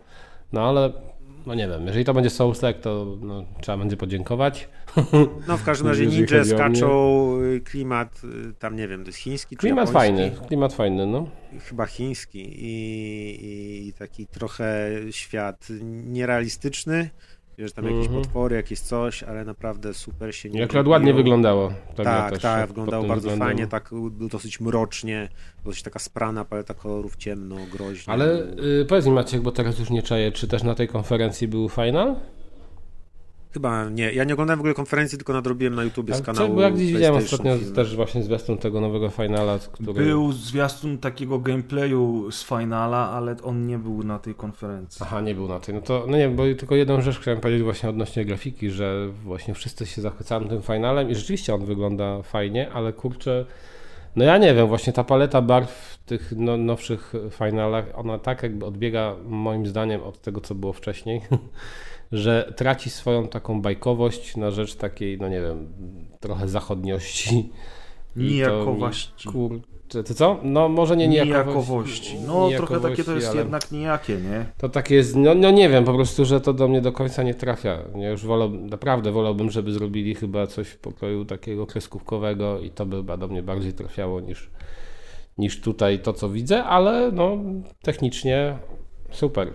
No 0.54 0.62
ale, 0.70 0.92
no 1.50 1.56
nie 1.56 1.68
wiem, 1.68 1.86
jeżeli 1.86 2.06
to 2.06 2.14
będzie 2.14 2.30
Souls-like, 2.30 2.80
to 2.80 3.18
no, 3.22 3.46
trzeba 3.62 3.78
będzie 3.78 3.98
podziękować. 3.98 4.70
No 5.48 5.58
w 5.58 5.64
każdym 5.64 5.88
razie 5.88 6.06
ninja 6.06 6.44
skaczą, 6.46 7.32
y, 7.42 7.62
klimat 7.62 8.22
y, 8.24 8.54
tam 8.60 8.76
nie 8.76 8.88
wiem, 8.88 9.04
to 9.04 9.10
jest 9.10 9.20
chiński 9.20 9.58
Klimat 9.58 9.88
japoński? 9.88 10.18
fajny, 10.18 10.48
klimat 10.48 10.74
fajny, 10.74 11.08
no. 11.08 11.30
Chyba 11.70 11.86
chiński 11.86 12.40
i, 12.60 13.88
i 13.88 13.94
taki 13.94 14.28
trochę 14.28 14.90
świat 15.12 15.68
nierealistyczny. 16.06 17.10
Wiesz, 17.60 17.74
tam 17.74 17.86
jakieś 17.86 18.06
Mhm. 18.06 18.22
potwory, 18.24 18.56
jakieś 18.56 18.80
coś, 18.80 19.24
ale 19.24 19.46
naprawdę 19.46 19.94
super 19.94 20.36
się 20.36 20.50
nie 20.50 20.64
akurat 20.64 20.88
ładnie 20.88 21.14
wyglądało. 21.14 21.74
Ta 21.96 22.04
Tak, 22.04 22.32
też 22.32 22.42
tak, 22.42 22.68
wyglądało 22.68 23.04
bardzo 23.04 23.20
względem. 23.30 23.48
fajnie, 23.48 23.68
tak 23.68 23.90
dosyć 24.12 24.60
mrocznie, 24.60 25.30
dosyć 25.66 25.84
taka 25.84 26.00
sprana 26.00 26.46
paleta 26.46 26.74
kolorów, 26.74 27.16
ciemno, 27.16 27.56
groźnie. 27.72 28.14
Ale 28.14 28.44
y, 28.82 28.86
powiedz 28.90 29.06
mi 29.06 29.12
Maciek, 29.12 29.42
bo 29.42 29.52
teraz 29.52 29.80
już 29.80 29.90
nie 29.90 30.02
czaję, 30.04 30.32
czy 30.32 30.48
też 30.48 30.64
na 30.64 30.76
tej 30.76 30.88
konferencji 30.88 31.48
był 31.48 31.70
final? 31.70 32.16
Chyba 33.54 33.90
nie, 33.90 34.14
ja 34.14 34.24
nie 34.24 34.34
oglądałem 34.34 34.58
w 34.58 34.62
ogóle 34.62 34.74
konferencji, 34.74 35.18
tylko 35.18 35.34
nadrobiłem 35.34 35.76
na 35.76 35.84
YouTubie 35.84 36.16
z 36.16 36.22
kanału 36.22 36.56
bo 36.56 36.62
ja 36.62 36.72
gdzieś 36.72 36.94
widziałem 36.94 37.24
ostatnio 37.24 37.58
film. 37.58 37.74
też 37.74 37.96
właśnie 37.96 38.24
zwiastun 38.24 38.58
tego 38.58 38.82
nowego 38.82 39.10
finala, 39.10 39.60
który... 39.72 40.06
Był 40.06 40.32
zwiastun 40.32 40.98
takiego 40.98 41.40
gameplayu 41.40 42.32
z 42.32 42.44
finala, 42.44 43.10
ale 43.10 43.36
on 43.44 43.68
nie 43.68 43.78
był 43.78 44.04
na 44.04 44.20
tej 44.20 44.36
konferencji. 44.36 45.02
Aha, 45.04 45.22
nie 45.22 45.36
był 45.36 45.48
na 45.48 45.60
tej. 45.60 45.76
No 45.76 45.82
to, 45.82 46.06
no 46.08 46.18
nie 46.18 46.24
wiem, 46.24 46.36
bo 46.36 46.44
tylko 46.44 46.76
jedną 46.76 47.02
rzecz 47.02 47.20
chciałem 47.20 47.40
powiedzieć 47.40 47.64
właśnie 47.64 47.90
odnośnie 47.90 48.26
grafiki, 48.26 48.70
że 48.70 49.08
właśnie 49.24 49.54
wszyscy 49.54 49.86
się 49.86 50.02
zachwycają 50.02 50.48
tym 50.48 50.62
finalem 50.62 51.10
i 51.10 51.16
rzeczywiście 51.16 51.56
on 51.56 51.66
wygląda 51.66 52.22
fajnie, 52.22 52.72
ale 52.72 52.94
kurczę, 52.94 53.46
no 54.16 54.24
ja 54.24 54.38
nie 54.38 54.54
wiem, 54.54 54.68
właśnie 54.68 54.94
ta 54.94 55.04
paleta 55.04 55.42
barw 55.42 55.72
w 55.72 55.98
tych 55.98 56.34
no, 56.36 56.58
nowszych 56.58 57.14
finalach, 57.32 57.86
ona 57.94 58.20
tak 58.20 58.44
jakby 58.44 58.66
odbiega 58.66 59.16
moim 59.26 59.68
zdaniem 59.68 60.04
od 60.04 60.22
tego, 60.22 60.42
co 60.42 60.56
było 60.56 60.74
wcześniej, 60.74 61.22
że 62.12 62.54
traci 62.56 62.90
swoją 62.90 63.28
taką 63.28 63.62
bajkowość 63.62 64.38
na 64.38 64.52
rzecz 64.52 64.76
takiej, 64.76 65.18
no 65.18 65.30
nie 65.30 65.42
wiem, 65.42 65.74
trochę 66.20 66.48
zachodniości. 66.48 67.50
To 68.14 68.20
Nijakowości. 68.20 69.30
Kurczę, 69.30 70.04
ty 70.04 70.16
co? 70.16 70.40
No 70.44 70.70
może 70.70 70.98
nie 70.98 71.08
nijakowości. 71.08 72.16
Nijakowości. 72.16 72.18
No 72.28 72.50
trochę 72.58 72.80
takie 72.80 73.04
to 73.04 73.16
jest 73.16 73.28
ale- 73.28 73.38
jednak 73.38 73.72
nijakie, 73.72 74.18
nie? 74.18 74.46
to 74.58 74.70
takie 74.70 74.96
jest, 74.96 75.16
no, 75.16 75.36
no 75.36 75.52
nie 75.52 75.70
wiem, 75.70 75.84
po 75.84 75.94
prostu, 75.94 76.26
że 76.26 76.42
to 76.42 76.54
do 76.54 76.68
mnie 76.68 76.82
do 76.82 76.92
końca 76.92 77.24
nie 77.24 77.34
trafia. 77.34 77.78
Ja 77.96 78.10
już 78.10 78.26
wolę, 78.26 78.50
naprawdę 78.50 79.12
wolałbym, 79.12 79.52
żeby 79.52 79.72
zrobili 79.72 80.16
chyba 80.16 80.48
coś 80.48 80.68
w 80.68 80.78
pokoju 80.78 81.26
takiego 81.26 81.66
kreskówkowego 81.66 82.60
i 82.60 82.70
to 82.70 82.86
by 82.86 82.98
chyba 82.98 83.18
do 83.18 83.28
mnie 83.28 83.44
bardziej 83.44 83.74
trafiało 83.74 84.22
niż, 84.22 84.50
niż 85.38 85.62
tutaj 85.62 86.00
to, 86.00 86.14
co 86.14 86.30
widzę, 86.30 86.64
ale 86.64 87.12
no 87.12 87.38
technicznie 87.82 88.58
super. 89.12 89.54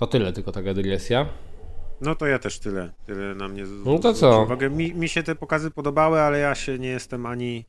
To 0.00 0.06
tyle, 0.06 0.32
tylko 0.32 0.52
taka 0.52 0.74
dygresja. 0.74 1.28
No 2.00 2.14
to 2.14 2.26
ja 2.26 2.38
też 2.38 2.58
tyle. 2.58 2.92
Tyle 3.06 3.34
na 3.34 3.48
mnie 3.48 3.64
No 3.84 3.98
to 3.98 4.14
co? 4.14 4.42
Uwagę. 4.42 4.70
Mi, 4.70 4.94
mi 4.94 5.08
się 5.08 5.22
te 5.22 5.34
pokazy 5.34 5.70
podobały, 5.70 6.20
ale 6.20 6.38
ja 6.38 6.54
się 6.54 6.78
nie 6.78 6.88
jestem 6.88 7.26
ani 7.26 7.64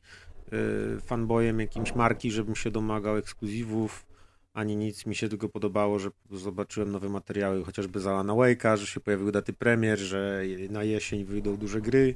y, 0.52 1.00
fanboyem 1.00 1.60
jakimś 1.60 1.94
marki, 1.94 2.30
żebym 2.30 2.56
się 2.56 2.70
domagał 2.70 3.16
ekskluzywów, 3.16 4.06
ani 4.54 4.76
nic. 4.76 5.06
Mi 5.06 5.14
się 5.14 5.28
tylko 5.28 5.48
podobało, 5.48 5.98
że 5.98 6.10
zobaczyłem 6.30 6.92
nowe 6.92 7.08
materiały, 7.08 7.64
chociażby 7.64 8.00
z 8.00 8.06
Alana 8.06 8.32
Wake'a, 8.32 8.76
że 8.76 8.86
się 8.86 9.00
pojawiły 9.00 9.32
daty 9.32 9.52
premier, 9.52 9.98
że 9.98 10.42
na 10.70 10.82
jesień 10.84 11.24
wyjdą 11.24 11.56
duże 11.56 11.80
gry, 11.80 12.14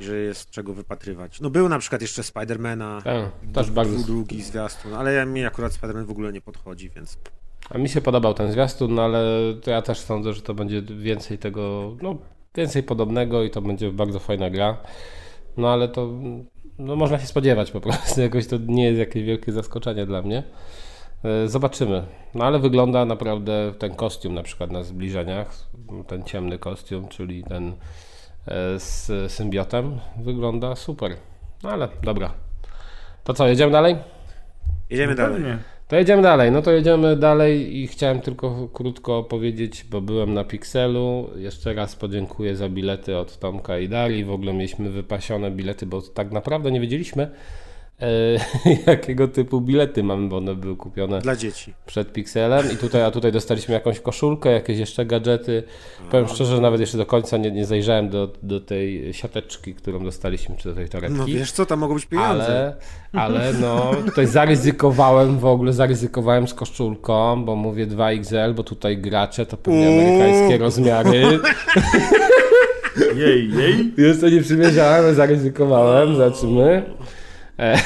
że 0.00 0.16
jest 0.16 0.50
czego 0.50 0.74
wypatrywać. 0.74 1.40
No 1.40 1.50
był 1.50 1.68
na 1.68 1.78
przykład 1.78 2.02
jeszcze 2.02 2.22
Spidermana, 2.22 3.02
Tak, 3.04 3.24
też 3.54 3.70
bardzo. 3.70 3.98
drugi 4.06 4.42
zwiastun, 4.42 4.94
ale 4.94 5.12
ja, 5.12 5.24
mi 5.26 5.44
akurat 5.46 5.72
Spiderman 5.72 6.04
w 6.04 6.10
ogóle 6.10 6.32
nie 6.32 6.40
podchodzi, 6.40 6.90
więc 6.90 7.18
A 7.70 7.78
mi 7.78 7.88
się 7.88 8.00
podobał 8.00 8.34
ten 8.34 8.52
zwiastun, 8.52 8.94
no 8.94 9.02
ale 9.02 9.24
to 9.62 9.70
ja 9.70 9.82
też 9.82 9.98
sądzę, 9.98 10.32
że 10.32 10.42
to 10.42 10.54
będzie 10.54 10.82
więcej 10.82 11.38
tego, 11.38 11.96
no 12.02 12.16
więcej 12.54 12.82
podobnego 12.82 13.42
i 13.42 13.50
to 13.50 13.62
będzie 13.62 13.92
bardzo 13.92 14.18
fajna 14.18 14.50
gra. 14.50 14.76
No 15.56 15.68
ale 15.68 15.88
to 15.88 16.08
no, 16.78 16.96
można 16.96 17.18
się 17.18 17.26
spodziewać 17.26 17.70
po 17.70 17.80
prostu, 17.80 18.20
jakoś 18.30 18.46
to 18.46 18.56
nie 18.66 18.84
jest 18.84 18.98
jakieś 18.98 19.22
wielkie 19.22 19.52
zaskoczenie 19.52 20.06
dla 20.06 20.22
mnie. 20.22 20.42
E, 21.24 21.48
Zobaczymy. 21.48 22.04
No 22.34 22.44
ale 22.44 22.58
wygląda 22.58 23.04
naprawdę 23.04 23.72
ten 23.78 23.94
kostium 23.94 24.34
na 24.34 24.42
przykład 24.42 24.70
na 24.70 24.82
zbliżeniach, 24.82 25.50
ten 26.06 26.22
ciemny 26.22 26.58
kostium, 26.58 27.08
czyli 27.08 27.44
ten 27.44 27.68
e, 27.68 28.80
z 28.80 29.32
symbiotem, 29.32 30.00
wygląda 30.16 30.76
super. 30.76 31.16
No 31.62 31.70
ale 31.70 31.88
dobra. 32.02 32.32
To 33.24 33.34
co, 33.34 33.48
jedziemy 33.48 33.72
dalej? 33.72 33.96
jedziemy 34.90 35.14
No 35.14 35.16
dalej. 35.16 35.42
To 35.90 35.96
jedziemy 35.96 36.22
dalej. 36.22 36.52
No 36.52 36.62
to 36.62 36.70
jedziemy 36.70 37.16
dalej 37.16 37.76
i 37.76 37.86
chciałem 37.86 38.20
tylko 38.20 38.68
krótko 38.72 39.22
powiedzieć, 39.22 39.84
bo 39.90 40.00
byłem 40.00 40.34
na 40.34 40.44
Pixelu. 40.44 41.30
Jeszcze 41.36 41.74
raz 41.74 41.96
podziękuję 41.96 42.56
za 42.56 42.68
bilety 42.68 43.16
od 43.16 43.38
Tomka 43.38 43.78
i 43.78 43.88
Dali. 43.88 44.24
W 44.24 44.30
ogóle 44.30 44.52
mieliśmy 44.52 44.90
wypasione 44.90 45.50
bilety, 45.50 45.86
bo 45.86 46.02
tak 46.02 46.32
naprawdę 46.32 46.72
nie 46.72 46.80
wiedzieliśmy, 46.80 47.30
jakiego 48.86 49.28
typu 49.28 49.60
bilety 49.60 50.02
mamy, 50.02 50.28
bo 50.28 50.36
one 50.36 50.54
były 50.54 50.76
kupione 50.76 51.20
Dla 51.20 51.36
dzieci. 51.36 51.74
przed 51.86 52.12
Pixelem 52.12 52.72
i 52.72 52.76
tutaj, 52.76 53.02
a 53.02 53.10
tutaj 53.10 53.32
dostaliśmy 53.32 53.74
jakąś 53.74 54.00
koszulkę, 54.00 54.50
jakieś 54.50 54.78
jeszcze 54.78 55.06
gadżety. 55.06 55.62
Powiem 56.10 56.28
szczerze, 56.28 56.56
że 56.56 56.62
nawet 56.62 56.80
jeszcze 56.80 56.98
do 56.98 57.06
końca 57.06 57.36
nie, 57.36 57.50
nie 57.50 57.66
zajrzałem 57.66 58.08
do, 58.08 58.32
do 58.42 58.60
tej 58.60 59.14
siateczki, 59.14 59.74
którą 59.74 60.04
dostaliśmy, 60.04 60.56
czy 60.56 60.68
do 60.68 60.74
tej 60.74 60.88
torebki. 60.88 61.18
No 61.18 61.24
wiesz 61.26 61.52
co, 61.52 61.66
tam 61.66 61.78
mogą 61.78 61.94
być 61.94 62.06
pieniądze. 62.06 62.74
Ale, 63.12 63.30
ale 63.30 63.52
no, 63.52 63.90
tutaj 64.06 64.26
zaryzykowałem 64.26 65.38
w 65.38 65.44
ogóle, 65.44 65.72
zaryzykowałem 65.72 66.48
z 66.48 66.54
koszulką, 66.54 67.44
bo 67.44 67.56
mówię 67.56 67.86
2XL, 67.86 68.54
bo 68.54 68.62
tutaj 68.62 68.98
gracze 68.98 69.46
to 69.46 69.56
pewnie 69.56 69.88
amerykańskie 69.88 70.58
rozmiary. 70.58 71.38
Jej, 73.16 73.50
jej. 73.52 73.92
To 74.20 74.28
nie 74.28 74.42
przymierzałem, 74.42 75.04
ale 75.04 75.14
zaryzykowałem, 75.14 76.16
zobaczymy. 76.16 76.82
E, 77.60 77.78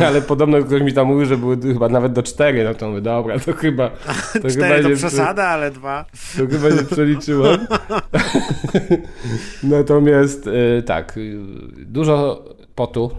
ale 0.06 0.22
podobno 0.22 0.62
ktoś 0.62 0.82
mi 0.82 0.92
tam 0.92 1.06
mówił, 1.06 1.26
że 1.26 1.36
były 1.36 1.58
chyba 1.60 1.88
nawet 1.88 2.12
do 2.12 2.22
4, 2.22 2.64
no 2.64 2.74
to 2.74 2.88
mówię, 2.88 3.00
dobra, 3.00 3.38
to 3.38 3.52
chyba... 3.52 3.90
To 4.42 4.48
Cztery 4.48 4.82
to 4.82 4.88
nie- 4.88 4.96
przesada, 4.96 5.46
ale 5.46 5.70
dwa. 5.70 6.04
To 6.38 6.46
chyba 6.46 6.68
nie 6.68 6.82
przeliczyłem. 6.82 7.66
Natomiast 9.62 10.46
y, 10.46 10.82
tak, 10.82 11.18
dużo 11.76 12.44
potu, 12.74 13.10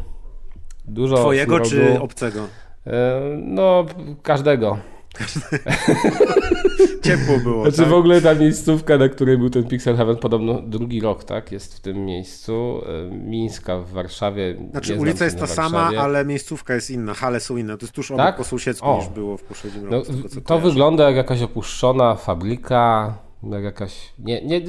dużo 0.86 1.16
Twojego 1.16 1.60
czy 1.60 1.99
obcego? 1.99 2.39
Y, 2.88 2.91
No, 3.38 3.86
każdego. 4.24 4.78
Ciepło 7.03 7.38
było, 7.43 7.61
Znaczy 7.63 7.78
tak? 7.78 7.88
w 7.88 7.93
ogóle 7.93 8.22
ta 8.22 8.36
miejscówka, 8.36 8.97
na 8.97 9.09
której 9.09 9.38
był 9.38 9.49
ten 9.49 9.63
Pixel 9.63 9.97
Heaven, 9.97 10.15
podobno 10.17 10.61
drugi 10.61 11.01
rok, 11.01 11.24
tak, 11.24 11.51
jest 11.51 11.76
w 11.76 11.80
tym 11.80 12.05
miejscu. 12.05 12.82
Y, 13.11 13.11
Mińska 13.15 13.78
w 13.78 13.89
Warszawie. 13.91 14.55
Znaczy 14.72 14.95
ulica 14.95 15.26
jest 15.26 15.39
ta 15.39 15.47
sama, 15.47 15.91
ale 15.99 16.26
miejscówka 16.26 16.74
jest 16.76 16.89
inna, 16.91 17.13
hale 17.13 17.39
są 17.39 17.57
inne. 17.57 17.78
To 17.78 17.86
jest 17.86 17.93
tuż 17.95 18.11
obok 18.11 18.26
Tak? 18.26 18.38
po 18.38 18.43
sąsiedzku 18.43 18.95
niż 18.97 19.07
było 19.07 19.38
w 19.38 19.43
poprzednim 19.43 19.86
roku. 19.86 19.95
No, 20.11 20.15
tego, 20.17 20.30
co 20.30 20.41
to 20.41 20.59
wygląda 20.59 21.03
jak 21.03 21.15
jakaś 21.15 21.41
opuszczona 21.41 22.15
fabryka, 22.15 23.13
jak 23.43 23.63
jakaś, 23.63 24.13
nie, 24.20 24.41
nie, 24.41 24.61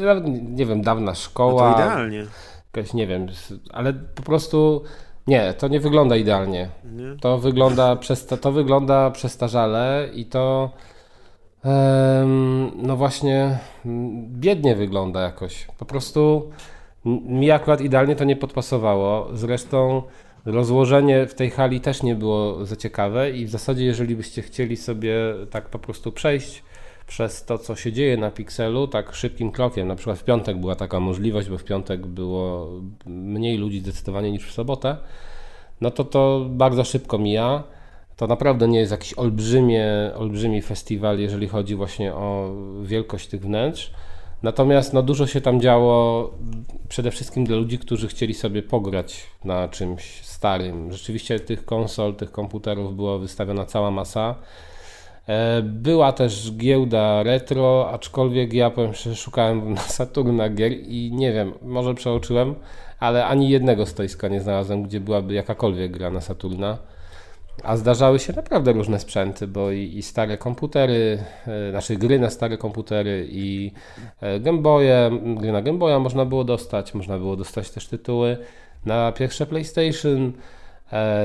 nie 0.50 0.66
wiem, 0.66 0.82
dawna 0.82 1.06
No 1.10 1.14
szkoła. 1.14 1.74
to 1.74 1.80
idealnie. 1.80 2.26
jakaś, 2.76 2.94
nie 2.94 3.06
wiem, 3.06 3.26
ale 3.70 3.92
po 3.94 4.22
prostu 4.22 4.82
nie, 5.26 5.54
to 5.54 5.68
nie 5.68 5.80
wygląda 5.80 6.16
idealnie. 6.16 6.68
Nie? 6.92 7.16
To 7.20 7.38
wygląda, 7.38 7.96
przesta- 7.96 8.36
to 8.36 8.52
wygląda 8.52 9.10
przestarzale 9.10 10.08
i 10.14 10.24
to 10.24 10.70
no 12.76 12.96
właśnie 12.96 13.58
biednie 14.28 14.76
wygląda 14.76 15.20
jakoś. 15.20 15.66
Po 15.78 15.84
prostu 15.84 16.50
mi 17.04 17.50
akurat 17.50 17.80
idealnie 17.80 18.16
to 18.16 18.24
nie 18.24 18.36
podpasowało. 18.36 19.28
Zresztą 19.32 20.02
rozłożenie 20.44 21.26
w 21.26 21.34
tej 21.34 21.50
hali 21.50 21.80
też 21.80 22.02
nie 22.02 22.14
było 22.14 22.66
za 22.66 22.76
ciekawe 22.76 23.30
i 23.30 23.46
w 23.46 23.50
zasadzie 23.50 23.84
jeżeli 23.84 24.16
byście 24.16 24.42
chcieli 24.42 24.76
sobie 24.76 25.14
tak 25.50 25.68
po 25.68 25.78
prostu 25.78 26.12
przejść 26.12 26.62
przez 27.10 27.44
to, 27.44 27.58
co 27.58 27.76
się 27.76 27.92
dzieje 27.92 28.16
na 28.16 28.30
Pixelu, 28.30 28.88
tak 28.88 29.14
szybkim 29.14 29.50
krokiem. 29.50 29.88
Na 29.88 29.94
przykład 29.94 30.18
w 30.18 30.24
piątek 30.24 30.58
była 30.58 30.74
taka 30.74 31.00
możliwość, 31.00 31.48
bo 31.48 31.58
w 31.58 31.64
piątek 31.64 32.06
było 32.06 32.68
mniej 33.06 33.58
ludzi 33.58 33.80
zdecydowanie 33.80 34.32
niż 34.32 34.46
w 34.46 34.52
sobotę. 34.52 34.96
No 35.80 35.90
to 35.90 36.04
to 36.04 36.46
bardzo 36.50 36.84
szybko 36.84 37.18
mija. 37.18 37.62
To 38.16 38.26
naprawdę 38.26 38.68
nie 38.68 38.78
jest 38.78 38.92
jakiś 38.92 39.14
olbrzymie, 39.14 39.86
olbrzymi 40.16 40.62
festiwal, 40.62 41.18
jeżeli 41.18 41.48
chodzi 41.48 41.74
właśnie 41.74 42.14
o 42.14 42.54
wielkość 42.82 43.28
tych 43.28 43.40
wnętrz. 43.40 43.92
Natomiast 44.42 44.92
no, 44.92 45.02
dużo 45.02 45.26
się 45.26 45.40
tam 45.40 45.60
działo 45.60 46.30
przede 46.88 47.10
wszystkim 47.10 47.44
dla 47.44 47.56
ludzi, 47.56 47.78
którzy 47.78 48.08
chcieli 48.08 48.34
sobie 48.34 48.62
pograć 48.62 49.26
na 49.44 49.68
czymś 49.68 50.20
starym. 50.22 50.92
Rzeczywiście 50.92 51.40
tych 51.40 51.64
konsol, 51.64 52.14
tych 52.14 52.32
komputerów 52.32 52.96
była 52.96 53.18
wystawiona 53.18 53.66
cała 53.66 53.90
masa. 53.90 54.34
E, 55.28 55.62
Była 55.62 56.12
też 56.12 56.52
giełda 56.56 57.22
retro, 57.22 57.90
aczkolwiek 57.92 58.52
ja 58.52 58.70
powiem 58.70 58.94
szczerze, 58.94 59.16
szukałem 59.16 59.72
na 59.74 59.80
Saturna 59.80 60.48
gier 60.48 60.72
i 60.72 61.10
nie 61.12 61.32
wiem, 61.32 61.52
może 61.62 61.94
przeoczyłem, 61.94 62.54
ale 63.00 63.26
ani 63.26 63.50
jednego 63.50 63.86
stoiska 63.86 64.28
nie 64.28 64.40
znalazłem, 64.40 64.82
gdzie 64.82 65.00
byłaby 65.00 65.34
jakakolwiek 65.34 65.92
gra 65.92 66.10
na 66.10 66.20
Saturna. 66.20 66.78
A 67.64 67.76
zdarzały 67.76 68.18
się 68.18 68.32
naprawdę 68.32 68.72
różne 68.72 69.00
sprzęty, 69.00 69.46
bo 69.46 69.70
i, 69.70 69.82
i 69.96 70.02
stare 70.02 70.38
komputery, 70.38 71.18
e, 71.46 71.70
znaczy 71.70 71.96
gry 71.96 72.18
na 72.18 72.30
stare 72.30 72.56
komputery 72.56 73.28
i 73.30 73.72
e, 74.20 74.40
gry 75.36 75.52
na 75.52 75.62
Game 75.62 75.78
Boya 75.78 75.98
można 75.98 76.24
było 76.24 76.44
dostać, 76.44 76.94
można 76.94 77.18
było 77.18 77.36
dostać 77.36 77.70
też 77.70 77.86
tytuły 77.86 78.36
na 78.86 79.12
pierwsze 79.12 79.46
PlayStation, 79.46 80.32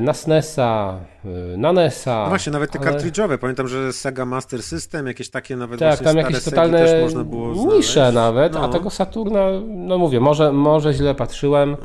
na 0.01 0.13
SNESa, 0.13 0.99
e, 1.26 1.57
na 1.57 1.74
NESa. 1.74 2.24
No 2.24 2.30
właśnie, 2.30 2.51
nawet 2.51 2.72
te 2.72 2.80
ale- 2.80 2.91
kartridżowe. 2.91 3.38
Pamiętam, 3.38 3.68
że 3.68 3.93
Sega 3.93 4.26
Master 4.26 4.63
System, 4.63 5.07
jakieś 5.07 5.30
takie 5.30 5.55
nawet 5.55 5.80
Tak, 5.80 5.99
tam 5.99 6.18
jakieś 6.18 6.43
totalne 6.43 6.78
też 6.86 7.01
można 7.01 7.24
było 7.24 7.55
znaleźć. 7.55 7.76
nisze 7.78 8.11
nawet, 8.11 8.55
a 8.55 8.59
No. 8.59 8.70
tego 8.70 8.89
Saturna, 8.89 9.45
no 9.68 9.97
mówię, 9.97 10.20
może, 10.20 10.51
może 10.51 10.93
źle 10.93 11.16
patrzyłem, 11.16 11.78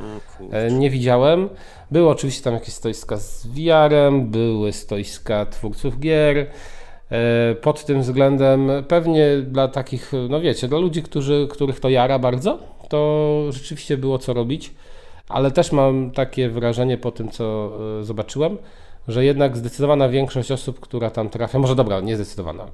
e, 0.52 0.70
nie 0.72 0.90
widziałem. 0.90 1.48
Były 1.90 2.08
oczywiście 2.08 2.42
tam 2.44 2.54
jakieś 2.54 2.74
stoiska 2.74 3.16
z 3.16 3.46
VR-em, 3.46 4.30
były 4.30 4.72
stoiska 4.72 5.46
twórców 5.46 5.98
gier. 6.00 6.46
E, 7.10 7.54
Pod 7.54 7.84
tym 7.84 8.00
względem 8.00 8.70
pewnie 8.88 9.26
dla 9.42 9.68
takich, 9.68 10.12
no 10.28 10.40
wiecie, 10.40 10.68
dla 10.68 10.78
ludzi, 10.78 11.02
którzy, 11.02 11.48
których 11.50 11.80
to 11.80 11.88
jara 11.88 12.18
bardzo, 12.18 12.58
to 12.88 13.44
rzeczywiście 13.50 13.96
było 13.96 14.18
co 14.18 14.32
robić, 14.32 14.74
ale 15.30 15.50
też 15.50 15.72
mam 15.72 16.10
takie 16.10 16.48
wrażenie 16.48 16.98
po 16.98 17.10
tym, 17.10 17.28
co 17.28 17.72
e, 18.00 18.04
zobaczyłem, 18.04 18.58
że 19.08 19.24
jednak 19.24 19.56
zdecydowana 19.56 20.08
większość 20.08 20.52
osób, 20.52 20.80
która 20.80 21.10
tam 21.10 21.28
trafia, 21.30 21.58
może 21.58 21.74
dobra, 21.74 22.00
nie 22.00 22.16
zdecydowana, 22.16 22.66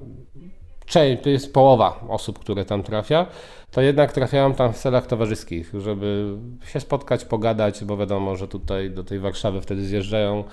część, 0.85 1.23
to 1.23 1.29
jest 1.29 1.53
połowa 1.53 1.99
osób, 2.09 2.39
które 2.39 2.65
tam 2.65 2.83
trafia, 2.83 3.25
to 3.71 3.81
jednak 3.81 4.13
trafiają 4.13 4.53
tam 4.53 4.73
w 4.73 4.77
celach 4.77 5.07
towarzyskich, 5.07 5.73
żeby 5.79 6.37
się 6.67 6.79
spotkać, 6.79 7.25
pogadać, 7.25 7.83
bo 7.83 7.97
wiadomo, 7.97 8.35
że 8.35 8.47
tutaj 8.47 8.91
do 8.91 9.03
tej 9.03 9.19
Warszawy 9.19 9.61
wtedy 9.61 9.85
zjeżdżają 9.85 10.43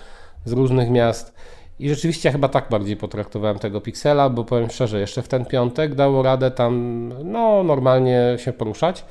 z 0.45 0.53
różnych 0.53 0.91
miast. 0.91 1.35
I 1.79 1.89
rzeczywiście 1.89 2.33
chyba 2.33 2.49
tak 2.49 2.69
bardziej 2.71 2.97
potraktowałem 2.97 3.59
tego 3.59 3.81
Pixela, 3.81 4.31
bo 4.31 4.45
powiem 4.45 4.71
szczerze, 4.71 5.01
jeszcze 5.01 5.23
w 5.23 5.29
ten 5.29 5.45
piątek 5.45 5.95
dało 5.95 6.23
radę 6.23 6.51
tam 6.51 7.13
no, 7.25 7.63
normalnie 7.63 8.37
się 8.39 8.53
poruszać, 8.53 9.05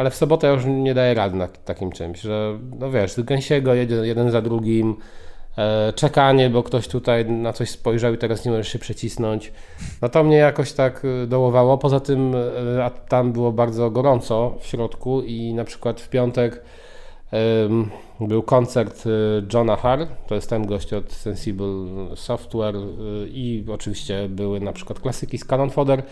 ale 0.00 0.10
w 0.10 0.14
sobotę 0.14 0.48
już 0.48 0.64
nie 0.64 0.94
daje 0.94 1.14
rady 1.14 1.36
na 1.36 1.48
takim 1.48 1.92
czymś, 1.92 2.20
że 2.20 2.58
no 2.78 2.90
wiesz, 2.90 3.20
gęsiego 3.20 3.74
jedzie 3.74 3.94
jeden 3.94 4.30
za 4.30 4.42
drugim, 4.42 4.96
e, 5.58 5.92
czekanie, 5.92 6.50
bo 6.50 6.62
ktoś 6.62 6.88
tutaj 6.88 7.30
na 7.30 7.52
coś 7.52 7.70
spojrzał 7.70 8.14
i 8.14 8.18
teraz 8.18 8.44
nie 8.44 8.50
możesz 8.50 8.68
się 8.68 8.78
przecisnąć. 8.78 9.52
No 10.02 10.08
to 10.08 10.24
mnie 10.24 10.36
jakoś 10.36 10.72
tak 10.72 11.02
e, 11.04 11.26
dołowało. 11.26 11.78
Poza 11.78 12.00
tym 12.00 12.34
e, 12.34 12.90
tam 13.08 13.32
było 13.32 13.52
bardzo 13.52 13.90
gorąco 13.90 14.58
w 14.60 14.66
środku 14.66 15.22
i 15.22 15.54
na 15.54 15.64
przykład 15.64 16.00
w 16.00 16.08
piątek 16.08 16.62
em, 17.30 17.90
był 18.20 18.42
koncert 18.42 19.04
e, 19.06 19.10
Johna 19.54 19.76
Harr, 19.76 20.06
to 20.26 20.34
jest 20.34 20.50
ten 20.50 20.66
gość 20.66 20.92
od 20.92 21.12
Sensible 21.12 21.86
Software 22.14 22.76
e, 22.76 22.80
i 23.28 23.64
oczywiście 23.72 24.28
były 24.28 24.60
na 24.60 24.72
przykład 24.72 25.00
klasyki 25.00 25.38
z 25.38 25.44
Canon 25.44 25.70
Fodder. 25.70 26.02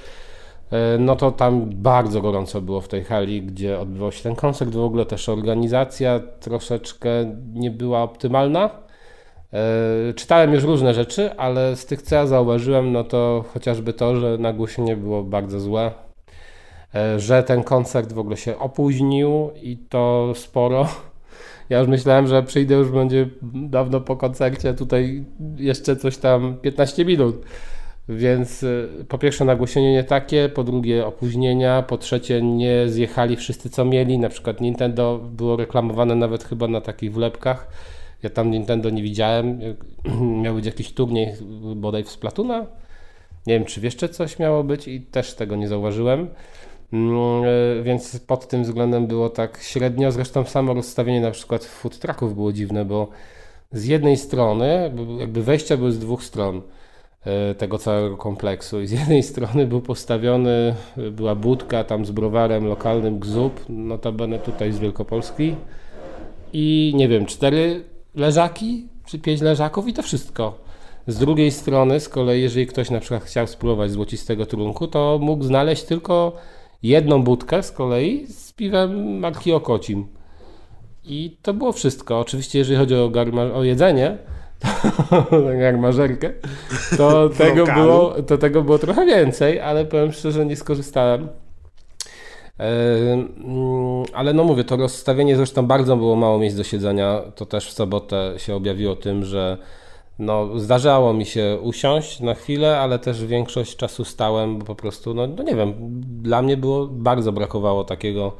E, 0.70 0.98
No 0.98 1.16
to 1.16 1.30
tam 1.30 1.70
bardzo 1.74 2.20
gorąco 2.20 2.60
było 2.60 2.80
w 2.80 2.88
tej 2.88 3.04
hali, 3.04 3.42
gdzie 3.42 3.80
odbywał 3.80 4.12
się 4.12 4.22
ten 4.22 4.34
koncert. 4.36 4.70
W 4.70 4.80
ogóle 4.80 5.06
też 5.06 5.28
organizacja 5.28 6.20
troszeczkę 6.40 7.10
nie 7.54 7.70
była 7.70 8.02
optymalna. 8.02 8.70
E, 9.52 10.14
Czytałem 10.14 10.52
już 10.54 10.64
różne 10.64 10.94
rzeczy, 10.94 11.36
ale 11.36 11.76
z 11.76 11.86
tych 11.86 12.02
co 12.02 12.14
ja 12.14 12.26
zauważyłem, 12.26 12.92
no 12.92 13.04
to 13.04 13.44
chociażby 13.54 13.92
to, 13.92 14.16
że 14.16 14.38
nagłośnienie 14.38 14.96
było 14.96 15.22
bardzo 15.24 15.60
złe, 15.60 15.90
e, 16.94 17.20
że 17.20 17.42
ten 17.42 17.62
koncert 17.62 18.12
w 18.12 18.18
ogóle 18.18 18.36
się 18.36 18.58
opóźnił 18.58 19.50
i 19.62 19.76
to 19.76 20.32
sporo. 20.34 20.88
Ja 21.70 21.78
już 21.78 21.88
myślałem, 21.88 22.26
że 22.26 22.42
przyjdę 22.42 22.74
już 22.74 22.90
będzie 22.90 23.28
dawno 23.54 24.00
po 24.00 24.16
koncercie, 24.16 24.74
tutaj 24.74 25.24
jeszcze 25.56 25.96
coś 25.96 26.16
tam 26.16 26.56
15 26.62 27.04
minut. 27.04 27.36
Więc 28.08 28.62
y, 28.62 28.88
po 29.08 29.18
pierwsze 29.18 29.44
nagłośnienie 29.44 29.92
nie 29.92 30.04
takie, 30.04 30.48
po 30.48 30.64
drugie 30.64 31.06
opóźnienia, 31.06 31.82
po 31.82 31.98
trzecie 31.98 32.42
nie 32.42 32.88
zjechali 32.88 33.36
wszyscy 33.36 33.70
co 33.70 33.84
mieli, 33.84 34.18
na 34.18 34.28
przykład 34.28 34.60
Nintendo 34.60 35.18
było 35.18 35.56
reklamowane 35.56 36.14
nawet 36.14 36.44
chyba 36.44 36.68
na 36.68 36.80
takich 36.80 37.12
wlepkach. 37.12 37.68
Ja 38.22 38.30
tam 38.30 38.50
Nintendo 38.50 38.90
nie 38.90 39.02
widziałem. 39.02 39.60
Miał 40.42 40.54
być 40.54 40.66
jakiś 40.66 40.92
turniej 40.92 41.34
bodaj 41.76 42.04
w 42.04 42.10
Splatuna. 42.10 42.66
Nie 43.46 43.54
wiem, 43.54 43.64
czy 43.64 43.80
jeszcze 43.80 44.08
coś 44.08 44.38
miało 44.38 44.64
być 44.64 44.88
i 44.88 45.00
też 45.00 45.34
tego 45.34 45.56
nie 45.56 45.68
zauważyłem. 45.68 46.28
Mm, 46.92 47.44
e, 47.78 47.82
Więc 47.82 48.20
pod 48.20 48.48
tym 48.48 48.62
względem 48.62 49.06
było 49.06 49.30
tak 49.30 49.58
średnio. 49.62 50.12
Zresztą 50.12 50.44
samo 50.44 50.74
rozstawienie 50.74 51.20
na 51.20 51.30
przykład 51.30 51.64
food 51.64 51.98
trucków 51.98 52.34
było 52.34 52.52
dziwne, 52.52 52.84
bo 52.84 53.08
z 53.72 53.84
jednej 53.84 54.16
strony, 54.16 54.92
jakby 55.18 55.42
wejścia 55.42 55.76
były 55.76 55.92
z 55.92 55.98
dwóch 55.98 56.24
stron. 56.24 56.62
E, 57.24 57.54
tego 57.54 57.78
całego 57.78 58.16
kompleksu. 58.16 58.80
I 58.80 58.86
z 58.86 58.90
jednej 58.90 59.22
strony 59.22 59.66
był 59.66 59.80
postawiony, 59.80 60.74
była 61.10 61.34
budka 61.34 61.84
tam 61.84 62.04
z 62.06 62.10
browarem 62.10 62.66
lokalnym 62.66 63.18
Gzub, 63.18 63.64
notabene 63.68 64.38
tutaj 64.38 64.72
z 64.72 64.78
Wielkopolski 64.78 65.54
i 66.52 66.92
nie 66.96 67.08
wiem, 67.08 67.26
cztery 67.26 67.84
leżaki 68.14 68.88
czy 69.06 69.18
pięć 69.18 69.40
leżaków 69.40 69.88
i 69.88 69.92
to 69.92 70.02
wszystko. 70.02 70.58
Z 71.06 71.18
drugiej 71.18 71.50
strony, 71.50 72.00
z 72.00 72.08
kolei, 72.08 72.42
jeżeli 72.42 72.66
ktoś 72.66 72.90
na 72.90 73.00
przykład 73.00 73.24
chciał 73.24 73.46
spróbować 73.46 73.90
złocistego 73.90 74.46
trunku, 74.46 74.86
to 74.86 75.18
mógł 75.22 75.44
znaleźć 75.44 75.82
tylko 75.82 76.32
jedną 76.82 77.22
budkę 77.22 77.62
z 77.62 77.72
kolei 77.72 78.26
z 78.26 78.52
piwem 78.52 79.18
marki 79.18 79.52
Okocim. 79.52 80.06
I 81.04 81.36
to 81.42 81.54
było 81.54 81.72
wszystko. 81.72 82.20
Oczywiście, 82.20 82.58
jeżeli 82.58 82.78
chodzi 82.78 82.94
o, 82.94 83.08
garma- 83.08 83.54
o 83.54 83.64
jedzenie, 83.64 84.18
to, 85.30 85.40
garmażerkę, 85.60 86.32
to 86.96 87.28
tego, 87.28 87.66
było, 87.66 88.14
to 88.22 88.38
tego 88.38 88.62
było 88.62 88.78
trochę 88.78 89.06
więcej, 89.06 89.60
ale 89.60 89.84
powiem 89.84 90.12
szczerze, 90.12 90.46
nie 90.46 90.56
skorzystałem. 90.56 91.28
Ale 94.12 94.32
no 94.32 94.44
mówię, 94.44 94.64
to 94.64 94.76
rozstawienie 94.76 95.36
zresztą 95.36 95.66
bardzo 95.66 95.96
było 95.96 96.16
mało 96.16 96.38
miejsc 96.38 96.56
do 96.56 96.64
siedzenia. 96.64 97.22
To 97.34 97.46
też 97.46 97.68
w 97.68 97.72
sobotę 97.72 98.34
się 98.36 98.54
objawiło 98.54 98.96
tym, 98.96 99.24
że 99.24 99.58
no, 100.18 100.58
zdarzało 100.58 101.12
mi 101.12 101.26
się 101.26 101.58
usiąść 101.62 102.20
na 102.20 102.34
chwilę, 102.34 102.78
ale 102.78 102.98
też 102.98 103.24
większość 103.24 103.76
czasu 103.76 104.04
stałem, 104.04 104.58
bo 104.58 104.64
po 104.64 104.74
prostu, 104.74 105.14
no, 105.14 105.26
no 105.26 105.42
nie 105.42 105.54
wiem, 105.54 105.74
dla 106.22 106.42
mnie 106.42 106.56
było 106.56 106.86
bardzo 106.86 107.32
brakowało 107.32 107.84
takiego 107.84 108.32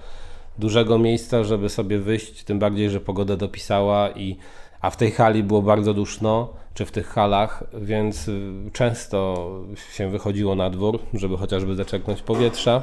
dużego 0.59 0.99
miejsca, 0.99 1.45
żeby 1.45 1.69
sobie 1.69 1.99
wyjść, 1.99 2.45
tym 2.45 2.59
bardziej, 2.59 2.91
że 2.91 3.01
pogoda 3.01 3.37
dopisała 3.37 4.11
i 4.11 4.37
a 4.81 4.91
w 4.91 4.97
tej 4.97 5.11
hali 5.11 5.43
było 5.43 5.63
bardzo 5.63 5.95
duszno, 5.95 6.49
czy 6.75 6.85
w 6.85 6.93
tych 6.93 7.09
halach, 7.09 7.65
więc 7.75 8.29
y, 8.29 8.53
często 8.73 9.51
się 9.93 10.11
wychodziło 10.11 10.55
na 10.55 10.71
dwór, 10.71 10.99
żeby 11.15 11.37
chociażby 11.37 11.75
zaczerpnąć 11.75 12.23
powietrza. 12.23 12.83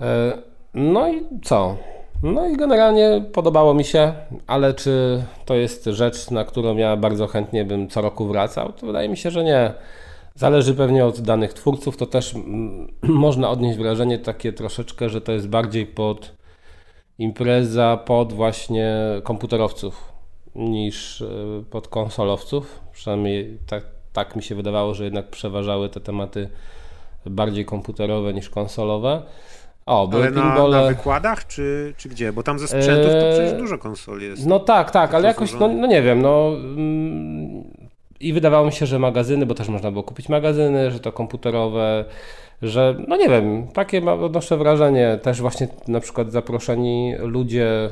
E, 0.00 0.38
no 0.74 1.08
i 1.08 1.22
co? 1.44 1.76
No 2.22 2.48
i 2.48 2.56
generalnie 2.56 3.24
podobało 3.32 3.74
mi 3.74 3.84
się, 3.84 4.12
ale 4.46 4.74
czy 4.74 5.22
to 5.44 5.54
jest 5.54 5.84
rzecz, 5.84 6.30
na 6.30 6.44
którą 6.44 6.76
ja 6.76 6.96
bardzo 6.96 7.26
chętnie 7.26 7.64
bym 7.64 7.88
co 7.88 8.00
roku 8.00 8.26
wracał? 8.26 8.72
To 8.72 8.86
wydaje 8.86 9.08
mi 9.08 9.16
się, 9.16 9.30
że 9.30 9.44
nie. 9.44 9.72
Zależy 10.34 10.74
pewnie 10.74 11.06
od 11.06 11.20
danych 11.20 11.52
twórców, 11.52 11.96
to 11.96 12.06
też 12.06 12.34
mm, 12.34 12.92
można 13.02 13.50
odnieść 13.50 13.78
wrażenie 13.78 14.18
takie 14.18 14.52
troszeczkę, 14.52 15.08
że 15.08 15.20
to 15.20 15.32
jest 15.32 15.48
bardziej 15.48 15.86
pod 15.86 16.32
impreza 17.18 17.96
pod 17.96 18.32
właśnie 18.32 18.94
komputerowców 19.22 20.11
niż 20.54 21.22
e, 21.22 21.26
pod 21.70 21.88
konsolowców. 21.88 22.80
Przynajmniej 22.92 23.58
tak, 23.66 23.84
tak 24.12 24.36
mi 24.36 24.42
się 24.42 24.54
wydawało, 24.54 24.94
że 24.94 25.04
jednak 25.04 25.30
przeważały 25.30 25.88
te 25.88 26.00
tematy 26.00 26.48
bardziej 27.26 27.64
komputerowe 27.64 28.34
niż 28.34 28.50
konsolowe. 28.50 29.22
O, 29.86 30.10
ale 30.12 30.30
na, 30.30 30.68
na, 30.68 30.86
wykładach, 30.86 31.46
czy, 31.46 31.94
czy 31.96 32.08
gdzie? 32.08 32.32
Bo 32.32 32.42
tam 32.42 32.58
ze 32.58 32.68
sprzętów 32.68 33.12
to 33.12 33.30
przecież 33.32 33.52
dużo 33.52 33.78
konsoli 33.78 34.26
jest. 34.26 34.46
No 34.46 34.58
tak, 34.58 34.90
tak, 34.90 35.14
ale 35.14 35.28
jakoś, 35.28 35.52
no, 35.52 35.68
no, 35.68 35.86
nie 35.86 36.02
wiem, 36.02 36.22
no 36.22 36.48
mm, 36.48 37.64
i 38.20 38.32
wydawało 38.32 38.66
mi 38.66 38.72
się, 38.72 38.86
że 38.86 38.98
magazyny, 38.98 39.46
bo 39.46 39.54
też 39.54 39.68
można 39.68 39.90
było 39.90 40.02
kupić 40.02 40.28
magazyny, 40.28 40.90
że 40.90 41.00
to 41.00 41.12
komputerowe, 41.12 42.04
że 42.62 42.96
no 43.08 43.16
nie 43.16 43.28
wiem, 43.28 43.68
takie 43.68 44.10
odnoszę 44.10 44.56
wrażenie, 44.56 45.18
też 45.22 45.40
właśnie 45.40 45.68
na 45.88 46.00
przykład 46.00 46.32
zaproszeni 46.32 47.14
ludzie, 47.18 47.88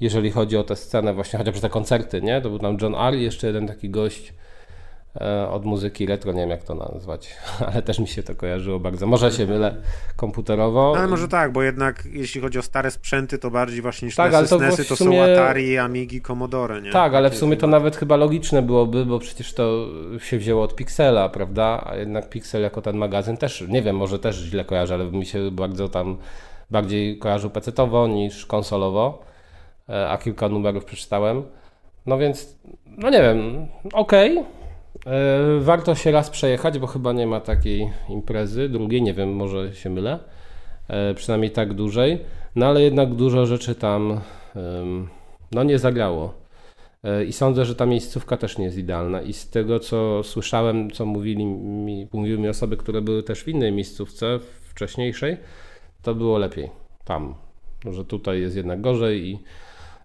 jeżeli 0.00 0.30
chodzi 0.30 0.56
o 0.56 0.64
tę 0.64 0.76
scenę, 0.76 1.14
właśnie 1.14 1.38
chociażby 1.38 1.60
te 1.60 1.68
koncerty, 1.68 2.22
nie? 2.22 2.40
To 2.40 2.50
był 2.50 2.58
tam 2.58 2.76
John 2.80 2.94
R. 2.94 3.14
jeszcze 3.14 3.46
jeden 3.46 3.68
taki 3.68 3.90
gość, 3.90 4.32
E, 5.20 5.48
od 5.48 5.64
muzyki 5.64 6.06
retro, 6.06 6.32
nie 6.32 6.40
wiem 6.40 6.50
jak 6.50 6.62
to 6.62 6.74
nazwać, 6.74 7.36
ale 7.72 7.82
też 7.82 7.98
mi 7.98 8.08
się 8.08 8.22
to 8.22 8.34
kojarzyło 8.34 8.80
bardzo. 8.80 9.06
Może 9.06 9.32
się 9.32 9.46
mylę 9.46 9.76
komputerowo. 10.16 10.94
Ale 10.98 11.08
może 11.08 11.28
tak, 11.28 11.52
bo 11.52 11.62
jednak 11.62 12.04
jeśli 12.12 12.40
chodzi 12.40 12.58
o 12.58 12.62
stare 12.62 12.90
sprzęty, 12.90 13.38
to 13.38 13.50
bardziej 13.50 13.82
właśnie 13.82 14.06
niż 14.06 14.16
tak, 14.16 14.32
NESy, 14.32 14.48
to, 14.48 14.58
SNESy, 14.58 14.84
to 14.84 14.96
sumie... 14.96 15.26
są 15.26 15.32
Atari, 15.32 15.78
Amigi, 15.78 16.20
Commodore, 16.20 16.82
nie? 16.82 16.90
Tak, 16.90 17.14
ale 17.14 17.30
w 17.30 17.36
sumie 17.36 17.56
to 17.56 17.66
nawet 17.66 17.96
chyba 17.96 18.16
logiczne 18.16 18.62
byłoby, 18.62 19.06
bo 19.06 19.18
przecież 19.18 19.54
to 19.54 19.86
się 20.18 20.38
wzięło 20.38 20.62
od 20.62 20.76
Pixela, 20.76 21.28
prawda? 21.28 21.84
A 21.86 21.96
jednak 21.96 22.28
Pixel 22.28 22.62
jako 22.62 22.82
ten 22.82 22.96
magazyn 22.96 23.36
też, 23.36 23.64
nie 23.68 23.82
wiem, 23.82 23.96
może 23.96 24.18
też 24.18 24.36
źle 24.36 24.64
kojarzę, 24.64 24.94
ale 24.94 25.04
mi 25.04 25.26
się 25.26 25.50
bardzo 25.50 25.88
tam 25.88 26.16
bardziej 26.70 27.18
kojarzył 27.18 27.50
pecetowo 27.50 28.08
niż 28.08 28.46
konsolowo, 28.46 29.24
a 29.88 30.18
kilka 30.18 30.48
numerów 30.48 30.84
przeczytałem. 30.84 31.42
No 32.06 32.18
więc, 32.18 32.58
no 32.86 33.10
nie 33.10 33.22
wiem, 33.22 33.66
okej, 33.92 34.38
okay 34.38 34.64
E, 35.06 35.60
warto 35.60 35.94
się 35.94 36.10
raz 36.10 36.30
przejechać, 36.30 36.78
bo 36.78 36.86
chyba 36.86 37.12
nie 37.12 37.26
ma 37.26 37.40
takiej 37.40 37.90
imprezy, 38.08 38.68
drugiej, 38.68 39.02
nie 39.02 39.14
wiem, 39.14 39.32
może 39.32 39.74
się 39.74 39.90
mylę, 39.90 40.18
e, 40.88 41.14
przynajmniej 41.14 41.50
tak 41.50 41.74
dużej, 41.74 42.18
no 42.56 42.66
ale 42.66 42.82
jednak 42.82 43.14
dużo 43.14 43.46
rzeczy 43.46 43.74
tam 43.74 44.20
no 45.52 45.62
nie 45.62 45.78
zagrało. 45.78 46.34
E, 47.04 47.24
I 47.24 47.32
sądzę, 47.32 47.64
że 47.64 47.74
ta 47.74 47.86
miejscówka 47.86 48.36
też 48.36 48.58
nie 48.58 48.64
jest 48.64 48.78
idealna. 48.78 49.22
I 49.22 49.32
z 49.32 49.50
tego, 49.50 49.80
co 49.80 50.22
słyszałem, 50.22 50.90
co 50.90 51.06
mówili 51.06 51.46
mi, 51.46 52.08
mówiły 52.12 52.38
mi 52.38 52.48
osoby, 52.48 52.76
które 52.76 53.02
były 53.02 53.22
też 53.22 53.44
w 53.44 53.48
innej 53.48 53.72
miejscówce, 53.72 54.38
wcześniejszej, 54.62 55.36
to 56.02 56.14
było 56.14 56.38
lepiej 56.38 56.70
tam. 57.04 57.34
Że 57.90 58.04
tutaj 58.04 58.40
jest 58.40 58.56
jednak 58.56 58.80
gorzej 58.80 59.28
i 59.28 59.38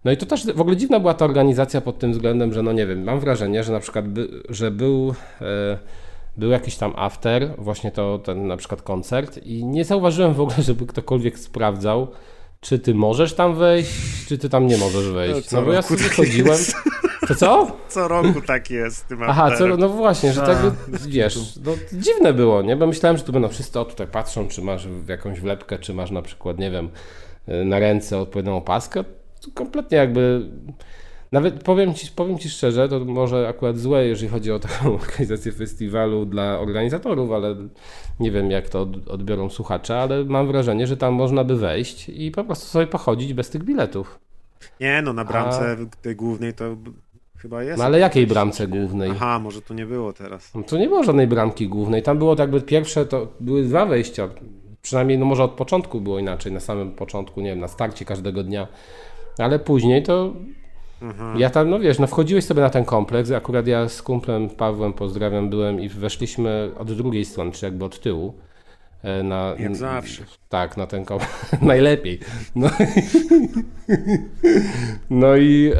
no 0.04 0.12
i 0.12 0.16
to 0.16 0.26
też 0.26 0.46
w 0.46 0.60
ogóle 0.60 0.76
dziwna 0.76 1.00
była 1.00 1.14
ta 1.14 1.24
organizacja 1.24 1.80
pod 1.80 1.98
tym 1.98 2.12
względem, 2.12 2.52
że 2.52 2.62
no 2.62 2.72
nie 2.72 2.86
wiem, 2.86 3.04
mam 3.04 3.20
wrażenie, 3.20 3.64
że 3.64 3.72
na 3.72 3.80
przykład, 3.80 4.08
by, 4.08 4.42
że 4.48 4.70
był, 4.70 5.14
e, 5.40 5.78
był 6.36 6.50
jakiś 6.50 6.76
tam 6.76 6.92
after, 6.96 7.54
właśnie 7.58 7.90
to 7.90 8.18
ten 8.18 8.46
na 8.46 8.56
przykład 8.56 8.82
koncert 8.82 9.38
i 9.46 9.64
nie 9.64 9.84
zauważyłem 9.84 10.34
w 10.34 10.40
ogóle, 10.40 10.56
żeby 10.62 10.86
ktokolwiek 10.86 11.38
sprawdzał, 11.38 12.08
czy 12.60 12.78
ty 12.78 12.94
możesz 12.94 13.34
tam 13.34 13.54
wejść, 13.54 13.90
czy 14.28 14.38
ty 14.38 14.48
tam 14.48 14.66
nie 14.66 14.76
możesz 14.76 15.08
wejść. 15.08 15.50
No, 15.50 15.60
no 15.60 15.66
bo 15.66 15.72
ja 15.72 15.82
sobie 15.82 16.02
tak 16.02 16.14
chodziłem. 16.14 16.58
To 17.28 17.34
co? 17.34 17.76
Co 17.88 18.08
roku 18.08 18.40
tak 18.46 18.70
jest. 18.70 19.08
Tym 19.08 19.22
Aha, 19.22 19.50
co, 19.58 19.66
no 19.66 19.88
właśnie, 19.88 20.32
że 20.32 20.40
tak 20.40 20.58
wiesz, 21.08 21.38
no, 21.64 21.72
dziwne 21.92 22.32
było, 22.32 22.62
nie? 22.62 22.76
Bo 22.76 22.86
myślałem, 22.86 23.16
że 23.16 23.24
tu 23.24 23.32
będą 23.32 23.48
wszyscy 23.48 23.80
o 23.80 23.84
tutaj 23.84 24.06
patrzą, 24.06 24.48
czy 24.48 24.62
masz 24.62 24.88
jakąś 25.08 25.40
wlepkę, 25.40 25.78
czy 25.78 25.94
masz 25.94 26.10
na 26.10 26.22
przykład, 26.22 26.58
nie 26.58 26.70
wiem, 26.70 26.88
na 27.64 27.78
ręce 27.78 28.18
odpowiednią 28.18 28.56
opaskę 28.56 29.04
kompletnie 29.54 29.98
jakby. 29.98 30.50
Nawet 31.32 31.62
powiem 31.62 31.94
ci, 31.94 32.06
powiem 32.16 32.38
ci 32.38 32.48
szczerze, 32.48 32.88
to 32.88 33.04
może 33.04 33.48
akurat 33.48 33.78
złe, 33.78 34.06
jeżeli 34.06 34.28
chodzi 34.28 34.52
o 34.52 34.58
taką 34.68 34.94
organizację 34.94 35.52
festiwalu 35.52 36.26
dla 36.26 36.58
organizatorów, 36.58 37.32
ale 37.32 37.56
nie 38.20 38.30
wiem, 38.30 38.50
jak 38.50 38.68
to 38.68 38.88
odbiorą 39.06 39.50
słuchacze, 39.50 39.98
ale 39.98 40.24
mam 40.24 40.46
wrażenie, 40.46 40.86
że 40.86 40.96
tam 40.96 41.14
można 41.14 41.44
by 41.44 41.56
wejść 41.56 42.08
i 42.08 42.30
po 42.30 42.44
prostu 42.44 42.66
sobie 42.66 42.86
pochodzić 42.86 43.34
bez 43.34 43.50
tych 43.50 43.64
biletów. 43.64 44.18
Nie, 44.80 45.02
no 45.02 45.12
na 45.12 45.24
bramce 45.24 45.76
A... 45.82 46.02
tej 46.02 46.16
głównej 46.16 46.54
to 46.54 46.76
chyba 47.38 47.62
jest. 47.62 47.78
No 47.78 47.84
ale 47.84 47.98
jakiej 47.98 48.26
bramce 48.26 48.66
głównej? 48.66 49.10
Aha, 49.10 49.38
może 49.38 49.62
to 49.62 49.74
nie 49.74 49.86
było 49.86 50.12
teraz. 50.12 50.54
No 50.54 50.62
to 50.62 50.78
nie 50.78 50.88
było 50.88 51.04
żadnej 51.04 51.26
bramki 51.26 51.68
głównej. 51.68 52.02
Tam 52.02 52.18
było 52.18 52.36
tak 52.36 52.44
jakby 52.44 52.60
pierwsze, 52.60 53.06
to 53.06 53.26
były 53.40 53.62
dwa 53.62 53.86
wejścia. 53.86 54.28
Przynajmniej, 54.82 55.18
no 55.18 55.26
może 55.26 55.44
od 55.44 55.50
początku 55.50 56.00
było 56.00 56.18
inaczej, 56.18 56.52
na 56.52 56.60
samym 56.60 56.92
początku, 56.92 57.40
nie 57.40 57.50
wiem, 57.50 57.60
na 57.60 57.68
starcie 57.68 58.04
każdego 58.04 58.42
dnia 58.42 58.68
ale 59.40 59.58
później 59.58 60.02
to 60.02 60.32
mhm. 61.02 61.40
ja 61.40 61.50
tam, 61.50 61.70
no 61.70 61.78
wiesz, 61.78 61.98
no 61.98 62.06
wchodziłeś 62.06 62.44
sobie 62.44 62.62
na 62.62 62.70
ten 62.70 62.84
kompleks, 62.84 63.30
akurat 63.30 63.66
ja 63.66 63.88
z 63.88 64.02
kumplem 64.02 64.48
Pawłem, 64.48 64.92
pozdrawiam, 64.92 65.50
byłem 65.50 65.80
i 65.80 65.88
weszliśmy 65.88 66.70
od 66.78 66.92
drugiej 66.92 67.24
strony, 67.24 67.52
czy 67.52 67.66
jakby 67.66 67.84
od 67.84 68.00
tyłu. 68.00 68.34
E, 69.02 69.22
na, 69.22 69.54
Jak 69.58 69.76
zawsze. 69.76 70.22
Tak, 70.48 70.76
na 70.76 70.86
ten 70.86 71.04
kompleks. 71.04 71.32
Najlepiej. 71.62 72.20
No, 72.54 72.70
no 75.10 75.36
i 75.36 75.72
e, 75.74 75.78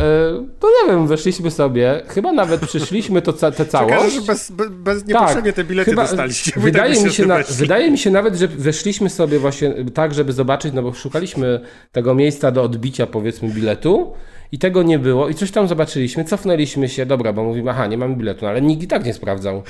to 0.61 0.69
nie 0.69 0.93
wiem, 0.93 1.07
weszliśmy 1.07 1.51
sobie, 1.51 2.03
chyba 2.09 2.33
nawet 2.33 2.61
przyszliśmy 2.61 3.23
to 3.23 3.33
ca, 3.33 3.51
te 3.51 3.67
całość. 3.67 4.15
że 4.15 4.21
bez, 4.21 4.53
bez, 4.71 5.07
niepotrzebnie 5.07 5.53
tak, 5.53 5.57
te 5.57 5.65
bilety 5.65 5.91
chyba, 5.91 6.03
dostaliście. 6.03 6.53
Tak 6.53 6.63
wydaje 6.63 7.05
mi, 7.05 7.13
się 7.13 7.27
na, 7.27 7.39
wydaje 7.59 7.91
mi 7.91 7.99
się 7.99 8.11
nawet, 8.11 8.35
że 8.35 8.49
weszliśmy 8.49 9.11
sobie 9.11 9.39
właśnie 9.39 9.75
tak, 9.95 10.15
żeby 10.15 10.33
zobaczyć, 10.33 10.75
no 10.75 10.83
bo 10.83 10.93
szukaliśmy 10.93 11.61
tego 11.93 12.15
miejsca 12.15 12.51
do 12.51 12.63
odbicia 12.63 13.07
powiedzmy 13.07 13.49
biletu 13.49 14.13
i 14.53 14.59
tego 14.59 14.83
nie 14.83 14.99
było 14.99 15.29
i 15.29 15.35
coś 15.35 15.51
tam 15.51 15.69
zobaczyliśmy, 15.69 16.25
cofnęliśmy 16.25 16.89
się, 16.89 17.07
dobra, 17.07 17.33
bo 17.33 17.45
mówimy, 17.45 17.71
aha, 17.71 17.87
nie 17.87 17.99
mamy 17.99 18.17
biletu, 18.17 18.45
no, 18.45 18.51
ale 18.51 18.63
nikt 18.63 18.83
i 18.83 18.87
tak 18.87 19.05
nie 19.05 19.15
sprawdzał. 19.15 19.63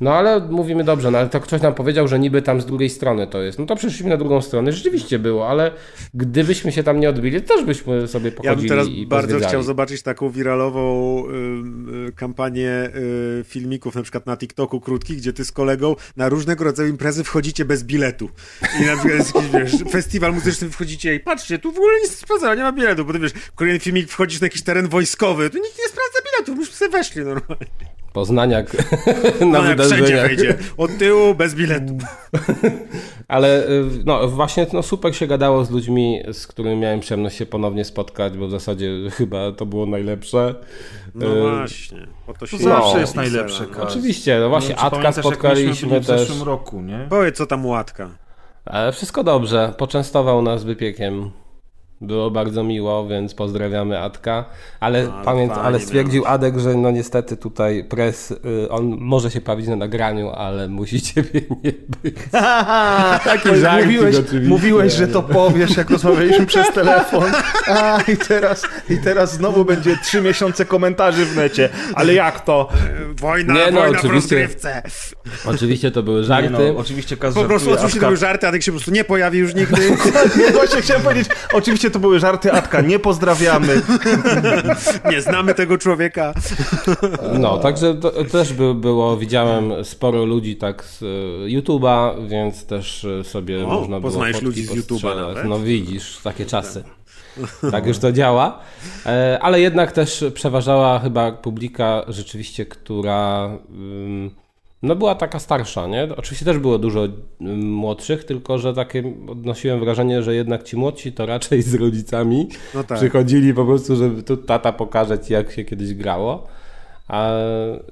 No 0.00 0.14
ale 0.14 0.40
mówimy 0.40 0.84
dobrze, 0.84 1.10
no 1.10 1.18
ale 1.18 1.28
to 1.28 1.40
ktoś 1.40 1.62
nam 1.62 1.74
powiedział, 1.74 2.08
że 2.08 2.18
niby 2.18 2.42
tam 2.42 2.60
z 2.60 2.66
drugiej 2.66 2.90
strony 2.90 3.26
to 3.26 3.42
jest. 3.42 3.58
No 3.58 3.66
to 3.66 3.76
przeszliśmy 3.76 4.08
na 4.08 4.16
drugą 4.16 4.42
stronę, 4.42 4.72
rzeczywiście 4.72 5.18
było, 5.18 5.48
ale 5.48 5.72
gdybyśmy 6.14 6.72
się 6.72 6.82
tam 6.82 7.00
nie 7.00 7.08
odbili, 7.08 7.42
to 7.42 7.54
też 7.54 7.64
byśmy 7.64 8.08
sobie 8.08 8.32
pochodzili 8.32 8.68
Ja 8.68 8.76
bym 8.76 8.86
teraz 8.86 8.88
bardzo 9.06 9.48
chciał 9.48 9.62
zobaczyć 9.62 10.02
taką 10.02 10.30
wiralową 10.30 11.22
y, 12.08 12.12
kampanię 12.12 12.90
y, 13.40 13.44
filmików, 13.44 13.94
na 13.94 14.02
przykład 14.02 14.26
na 14.26 14.36
TikToku 14.36 14.80
krótkich, 14.80 15.16
gdzie 15.16 15.32
ty 15.32 15.44
z 15.44 15.52
kolegą 15.52 15.96
na 16.16 16.28
różnego 16.28 16.64
rodzaju 16.64 16.88
imprezy 16.88 17.24
wchodzicie 17.24 17.64
bez 17.64 17.84
biletu. 17.84 18.28
I 18.80 18.86
na 18.86 18.96
przykład 18.96 19.18
jest 19.18 19.34
jakiś, 19.34 19.50
wiesz, 19.52 19.92
festiwal 19.92 20.32
muzyczny 20.32 20.70
wchodzicie 20.70 21.14
i 21.14 21.20
patrzcie, 21.20 21.58
tu 21.58 21.72
w 21.72 21.76
ogóle 21.76 21.94
nic 22.00 22.10
nie 22.10 22.16
sprawdza, 22.16 22.54
nie 22.54 22.62
ma 22.62 22.72
biletu. 22.72 23.04
Potem 23.04 23.22
wiesz, 23.22 23.32
kolejny 23.54 23.80
filmik 23.80 24.10
wchodzisz 24.10 24.40
na 24.40 24.44
jakiś 24.44 24.62
teren 24.62 24.88
wojskowy, 24.88 25.50
tu 25.50 25.58
nikt 25.58 25.78
nie 25.78 25.88
sprawdza 25.88 26.18
biletu, 26.30 26.56
myśmy 26.56 26.74
sobie 26.74 26.90
weszli 26.90 27.24
normalnie. 27.24 27.95
Poznaniak 28.16 28.72
na 29.40 29.46
No 29.46 29.64
jak 29.68 29.80
wszędzie 29.80 29.94
wydarzeniach. 29.96 30.26
wejdzie. 30.26 30.54
Od 30.76 30.98
tyłu, 30.98 31.34
bez 31.34 31.54
biletu. 31.54 31.98
Ale 33.28 33.68
y, 33.68 33.84
no 34.04 34.28
właśnie 34.28 34.66
no, 34.72 34.82
super 34.82 35.16
się 35.16 35.26
gadało 35.26 35.64
z 35.64 35.70
ludźmi, 35.70 36.22
z 36.32 36.46
którymi 36.46 36.76
miałem 36.76 37.00
przyjemność 37.00 37.36
się 37.36 37.46
ponownie 37.46 37.84
spotkać, 37.84 38.36
bo 38.38 38.46
w 38.46 38.50
zasadzie 38.50 38.90
chyba 39.12 39.52
to 39.52 39.66
było 39.66 39.86
najlepsze. 39.86 40.54
No 41.14 41.26
Y, 41.26 41.40
właśnie. 41.40 42.06
To 42.38 42.46
się 42.46 42.58
To 42.58 42.64
zawsze 42.64 43.00
jest 43.00 43.14
najlepsze, 43.14 43.64
no. 43.76 43.82
Oczywiście, 43.82 44.38
no 44.40 44.48
właśnie 44.48 44.74
Nie 44.74 44.80
wiem, 44.82 44.90
czy 44.90 44.96
Atka 44.96 45.12
spotkaliśmy 45.12 45.88
byli 45.88 46.00
w 46.04 46.06
też. 46.06 46.20
zeszłym 46.20 46.42
roku, 46.42 46.80
nie? 46.80 47.06
Powiedz, 47.10 47.36
co 47.36 47.46
tam 47.46 47.66
łatka. 47.66 48.10
Ale 48.64 48.92
wszystko 48.92 49.24
dobrze, 49.24 49.74
poczęstował 49.78 50.42
nas 50.42 50.64
wypiekiem. 50.64 51.30
Było 52.00 52.30
bardzo 52.30 52.64
miło, 52.64 53.06
więc 53.08 53.34
pozdrawiamy 53.34 53.98
Adka. 53.98 54.44
Ale, 54.80 55.04
No, 55.04 55.14
ale 55.14 55.24
pamięt, 55.24 55.52
ale 55.52 55.80
stwierdził 55.80 56.22
miałeś. 56.22 56.34
Adek, 56.34 56.58
że 56.58 56.74
no 56.74 56.90
niestety 56.90 57.36
tutaj 57.36 57.84
pres, 57.84 58.30
y, 58.30 58.36
on 58.70 58.96
może 59.00 59.30
się 59.30 59.40
pojawić 59.40 59.68
na 59.68 59.76
nagraniu, 59.76 60.30
ale 60.30 60.68
musi 60.68 61.02
ciebie 61.12 61.40
nie 61.64 61.72
być. 62.02 62.16
Taki 63.24 63.56
żarcik 63.56 63.86
mówiłeś, 63.86 64.16
mówiłeś, 64.48 64.92
że 64.92 65.08
to 65.08 65.22
powiesz, 65.22 65.76
jak 65.76 65.90
rozmawialiśmy 65.90 66.46
przez 66.56 66.68
telefon. 66.72 67.32
A, 67.68 67.98
i 68.12 68.16
teraz, 68.16 68.62
i 68.90 68.98
teraz 68.98 69.32
znowu 69.34 69.64
będzie 69.64 69.96
trzy 70.04 70.20
miesiące 70.20 70.64
komentarzy 70.64 71.24
w 71.24 71.36
necie. 71.36 71.68
Ale 71.94 72.14
jak 72.14 72.40
to? 72.44 72.68
Wojna, 73.20 73.54
Nie, 73.54 73.70
no, 73.70 73.80
wojna 73.80 73.98
w 73.98 74.04
oczywiście. 74.04 74.36
rozgrywce. 74.36 74.82
Oczywiście 75.46 75.90
to 75.90 76.02
były 76.02 76.20
Nie 76.20 76.26
żarty. 76.26 76.50
no, 76.50 76.78
oczywiście 76.78 77.16
Po 77.16 77.44
prostu 77.44 77.72
oczywiście 77.72 78.00
to 78.00 78.06
były 78.06 78.16
żarty, 78.16 78.48
a 78.48 78.52
tak 78.52 78.62
się 78.62 78.72
po 78.72 78.76
prostu 78.76 78.90
nie 78.90 79.04
pojawi 79.04 79.38
już 79.38 79.54
nigdy. 79.54 79.90
Nie, 80.38 80.52
właśnie 80.52 80.82
chciałem 80.82 81.02
powiedzieć, 81.02 81.28
oczywiście 81.52 81.85
to 81.90 81.98
były 81.98 82.18
żarty, 82.18 82.52
Atka, 82.52 82.80
nie 82.80 82.98
pozdrawiamy. 82.98 83.82
Nie 85.10 85.22
znamy 85.22 85.54
tego 85.54 85.78
człowieka. 85.78 86.34
No, 87.38 87.58
także 87.58 87.94
to, 87.94 88.24
też 88.24 88.52
by, 88.52 88.74
było, 88.74 89.16
widziałem 89.16 89.84
sporo 89.84 90.24
ludzi 90.24 90.56
tak 90.56 90.84
z 90.84 91.02
y, 91.02 91.06
YouTube'a, 91.48 92.28
więc 92.28 92.66
też 92.66 93.04
y, 93.04 93.24
sobie 93.24 93.64
O, 93.64 93.66
można 93.66 94.00
było 94.00 94.12
poznajesz 94.12 94.42
ludzi 94.42 94.64
z 94.64 94.70
YouTube'a 94.70 95.16
nawet? 95.16 95.44
No 95.44 95.58
widzisz, 95.58 96.18
takie 96.24 96.46
czasy. 96.46 96.84
Tak 97.70 97.86
już 97.86 97.98
to 97.98 98.12
działa. 98.12 98.58
E, 99.06 99.38
Ale 99.42 99.60
jednak 99.60 99.92
też 99.92 100.24
przeważała 100.34 100.98
chyba 100.98 101.32
publika 101.32 102.04
rzeczywiście, 102.08 102.66
która 102.66 103.50
no 104.82 104.96
była 104.96 105.14
taka 105.14 105.38
starsza, 105.38 105.86
nie? 105.86 106.08
Oczywiście 106.16 106.44
też 106.44 106.58
było 106.58 106.78
dużo 106.78 107.04
ym, 107.04 107.72
młodszych, 107.72 108.24
tylko 108.24 108.58
że 108.58 108.74
takie 108.74 109.12
odnosiłem 109.28 109.80
wrażenie, 109.80 110.22
że 110.22 110.34
jednak 110.34 110.62
ci 110.62 110.76
młodsi 110.76 111.12
to 111.12 111.26
raczej 111.26 111.62
z 111.62 111.74
rodzicami 111.74 112.48
No 112.74 112.84
tak. 112.84 112.98
przychodzili 112.98 113.54
po 113.54 113.64
prostu, 113.64 113.96
żeby 113.96 114.22
tu 114.22 114.36
tata 114.36 114.72
pokaże 114.72 115.18
ci, 115.18 115.32
jak 115.32 115.52
się 115.52 115.64
kiedyś 115.64 115.94
grało. 115.94 116.46
A, 117.08 117.30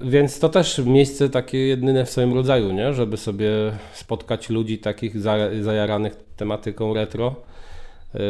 więc 0.01 0.39
to 0.39 0.49
też 0.49 0.77
miejsce 0.85 1.29
takie 1.29 1.57
jedyne 1.57 2.05
w 2.05 2.09
swoim 2.09 2.33
rodzaju, 2.33 2.71
nie? 2.71 2.93
żeby 2.93 3.17
sobie 3.17 3.49
spotkać 3.93 4.49
ludzi 4.49 4.77
takich 4.77 5.19
za, 5.19 5.35
zajaranych 5.61 6.15
tematyką 6.37 6.93
retro. 6.93 7.35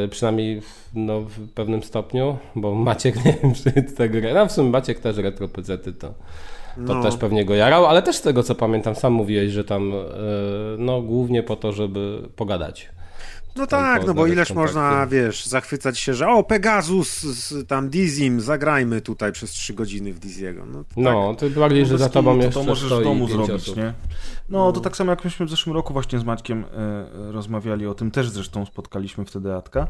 Y, 0.06 0.08
Przynajmniej 0.08 0.62
w, 0.62 0.89
no, 0.93 1.22
w 1.22 1.49
pewnym 1.53 1.84
stopniu, 1.84 2.38
bo 2.56 2.76
Maciek 2.76 3.16
nie 3.26 3.38
wiem, 3.43 3.53
czy 3.53 3.72
tego 3.84 4.22
gra. 4.22 4.34
No 4.34 4.45
w 4.47 4.51
sumie 4.51 4.70
Maciek 4.70 4.99
też 4.99 5.18
retro 5.18 5.47
pecety 5.47 5.93
to, 5.93 6.14
to 6.76 6.82
No. 6.95 7.03
też 7.03 7.17
pewnie 7.17 7.45
go 7.45 7.55
jarał, 7.55 7.86
ale 7.86 8.01
też 8.01 8.15
z 8.15 8.21
tego 8.21 8.43
co 8.43 8.55
pamiętam, 8.55 8.95
sam 8.95 9.13
mówiłeś, 9.13 9.51
że 9.51 9.63
tam 9.63 9.93
y, 9.93 9.95
no 10.78 11.01
głównie 11.01 11.43
po 11.43 11.55
to, 11.55 11.71
żeby 11.71 12.21
pogadać. 12.36 12.89
No 13.55 13.67
tak, 13.67 14.07
no 14.07 14.13
bo 14.13 14.28
ileż 14.28 14.47
kontakty. 14.47 14.53
można, 14.76 15.07
wiesz, 15.07 15.45
zachwycać 15.45 15.99
się, 15.99 16.13
że 16.13 16.28
o, 16.28 16.43
Pegasus, 16.43 17.21
z, 17.23 17.67
tam 17.67 17.89
Dizim, 17.89 18.41
zagrajmy 18.41 19.01
tutaj 19.01 19.32
przez 19.32 19.51
trzy 19.51 19.73
godziny 19.73 20.13
w 20.13 20.19
Diziego. 20.19 20.65
No, 20.65 20.84
tak. 20.84 20.97
No, 20.97 21.36
to 21.39 21.49
bardziej, 21.49 21.86
że 21.86 21.91
Bez 21.93 22.01
za 22.01 22.09
tobą 22.09 22.38
jeszcze 22.38 22.51
to 22.51 22.63
możesz 22.63 22.93
w 22.93 23.03
domu 23.03 23.28
zrobić, 23.28 23.49
osób. 23.51 23.78
nie? 23.78 23.93
No, 24.50 24.72
to 24.72 24.80
tak 24.80 24.98
samo 24.98 25.12
jak 25.12 25.24
myśmy 25.26 25.46
w 25.46 25.50
zeszłym 25.50 25.76
roku 25.76 25.93
właśnie 25.93 26.20
z 26.20 26.24
Maćkiem 26.24 26.66
e, 26.66 27.32
rozmawiali 27.32 27.88
o 27.88 27.93
tym, 27.93 28.12
też 28.12 28.30
zresztą 28.30 28.66
spotkaliśmy 28.66 29.26
wtedy 29.26 29.54
Atka 29.54 29.88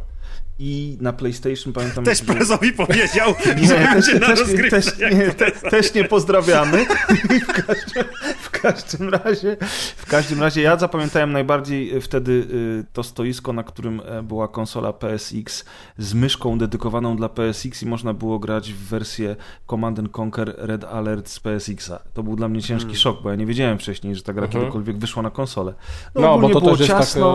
i 0.60 0.97
na 1.01 1.14
PlayStation 1.14 1.74
pamiętam... 1.74 2.03
Też 2.03 2.20
że- 2.20 2.34
prezowi 2.34 2.74
powiedział, 2.74 3.34
Nie, 3.62 3.68
że 3.68 3.76
też, 3.76 3.93
będzie 3.93 4.20
na 4.20 4.28
też, 4.28 4.39
rozgrywce. 4.39 4.82
też, 4.82 4.99
nie, 5.14 5.28
te, 5.34 5.51
też 5.51 5.93
nie 5.93 6.03
pozdrawiamy. 6.03 6.86
W 7.47 7.66
każdym, 7.66 8.03
w 8.38 8.49
każdym 8.49 9.10
razie, 9.10 9.58
w 9.97 10.06
każdym 10.06 10.41
razie 10.41 10.62
ja 10.62 10.78
zapamiętałem 10.78 11.32
najbardziej 11.32 12.01
wtedy 12.01 12.32
y, 12.32 12.86
to 12.93 13.03
stoisko, 13.03 13.53
na 13.53 13.64
którym 13.64 14.01
e, 14.06 14.24
była 14.24 14.47
konsola 14.47 14.93
PSX 14.93 15.66
z 15.97 16.14
myszką 16.14 16.58
dedykowaną 16.58 17.16
dla 17.18 17.30
PSX 17.30 17.84
i 17.84 17.86
można 17.86 18.14
było 18.14 18.39
grać 18.39 18.74
w 18.74 18.78
wersję 18.78 19.36
Command 19.70 19.99
and 19.99 20.20
Conquer 20.20 20.56
Red 20.58 20.84
Alert 20.84 21.30
z 21.30 21.39
PSX-a. 21.39 21.99
To 22.14 22.24
był 22.24 22.36
dla 22.36 22.47
mnie 22.47 22.62
ciężki 22.62 22.86
Hmm. 22.86 22.99
szok, 23.01 23.24
bo 23.24 23.30
ja 23.30 23.36
nie 23.36 23.45
wiedziałem 23.45 23.78
wcześniej, 23.80 24.16
że 24.16 24.24
ta 24.24 24.34
gra 24.34 24.45
Mhm. 24.46 24.64
kiedykolwiek 24.64 24.98
wyszła 24.98 25.24
na 25.24 25.30
konsolę. 25.30 25.74
No, 26.16 26.22
bo 26.22 26.32
ogólnie 26.34 26.54
to 26.54 26.62
też 26.62 26.80
jest 26.80 26.91
ciasno. 26.91 27.32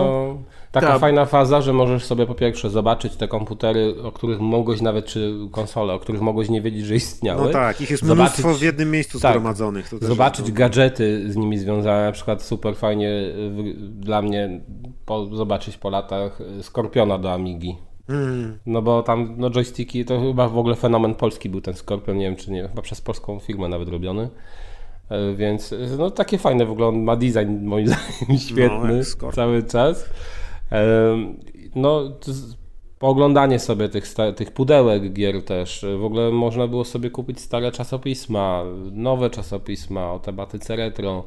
taka, 0.71 0.71
taka 0.71 0.87
Tak. 0.87 1.01
fajna 1.01 1.25
faza, 1.25 1.61
że 1.61 1.73
możesz 1.73 2.05
sobie 2.05 2.25
po 2.25 2.35
pierwsze 2.35 2.69
zobaczyć 2.69 3.15
te 3.15 3.27
komputery, 3.27 3.95
o 4.03 4.11
których 4.11 4.39
mogłeś 4.39 4.81
nawet, 4.81 5.05
czy 5.05 5.33
konsole, 5.51 5.93
o 5.93 5.99
których 5.99 6.21
mogłeś 6.21 6.49
nie 6.49 6.61
wiedzieć, 6.61 6.85
że 6.85 6.95
istniały. 6.95 7.45
No 7.45 7.49
tak, 7.49 7.81
ich 7.81 7.89
jest 7.89 8.03
Zobaczyć- 8.03 8.17
mnóstwo 8.43 8.53
w 8.53 8.61
jednym 8.61 8.91
miejscu 8.91 9.19
Tak. 9.19 9.31
zgromadzonych. 9.31 9.91
Zobaczyć 10.01 10.45
jest, 10.45 10.57
gadżety 10.57 11.31
z 11.31 11.35
nimi 11.35 11.57
związane, 11.57 12.05
na 12.05 12.11
przykład 12.11 12.43
super 12.43 12.75
fajnie 12.75 13.11
dla 13.79 14.21
mnie 14.21 14.61
po, 15.05 15.25
zobaczyć 15.35 15.77
po 15.77 15.89
latach 15.89 16.41
y, 16.59 16.63
Skorpiona 16.63 17.17
do 17.17 17.33
Amigi. 17.33 17.77
Mm. 18.09 18.59
No 18.65 18.81
bo 18.81 19.03
tam 19.03 19.33
no 19.37 19.49
joysticki 19.49 20.05
to 20.05 20.19
chyba 20.21 20.47
w 20.47 20.57
ogóle 20.57 20.75
fenomen 20.75 21.15
polski 21.15 21.49
był 21.49 21.61
ten 21.61 21.73
Skorpion, 21.73 22.17
nie 22.17 22.25
wiem 22.25 22.35
czy 22.35 22.51
nie, 22.51 22.67
chyba 22.67 22.81
przez 22.81 23.01
polską 23.01 23.39
firmę 23.39 23.67
nawet 23.69 23.89
robiony. 23.89 24.29
E, 25.11 25.35
Więc 25.35 25.75
no 25.97 26.11
takie 26.11 26.37
fajne 26.37 26.65
w 26.65 26.71
ogóle, 26.71 26.87
on 26.87 27.03
ma 27.03 27.15
design 27.15 27.65
moim 27.65 27.87
zdaniem 28.19 28.39
świetny 28.39 29.03
Skorpion. 29.03 29.35
cały 29.35 29.63
czas. 29.63 30.09
No 31.75 32.01
pooglądanie 32.99 33.59
sobie 33.59 33.89
tych, 33.89 34.05
tych 34.35 34.51
pudełek 34.51 35.13
gier 35.13 35.43
też. 35.43 35.85
W 35.99 36.03
ogóle 36.05 36.31
można 36.31 36.67
było 36.67 36.85
sobie 36.85 37.09
kupić 37.09 37.39
stare 37.39 37.71
czasopisma, 37.71 38.63
nowe 38.91 39.29
czasopisma 39.29 40.13
o 40.13 40.19
tematyce 40.19 40.75
retro. 40.75 41.23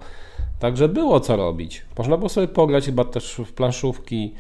Także 0.59 0.89
było 0.89 1.21
co 1.21 1.37
robić. 1.37 1.83
Można 1.99 2.17
było 2.17 2.29
sobie 2.29 2.49
pograć 2.49 2.87
chyba 2.87 3.05
też 3.05 3.41
w 3.47 3.53
planszówki. 3.53 4.35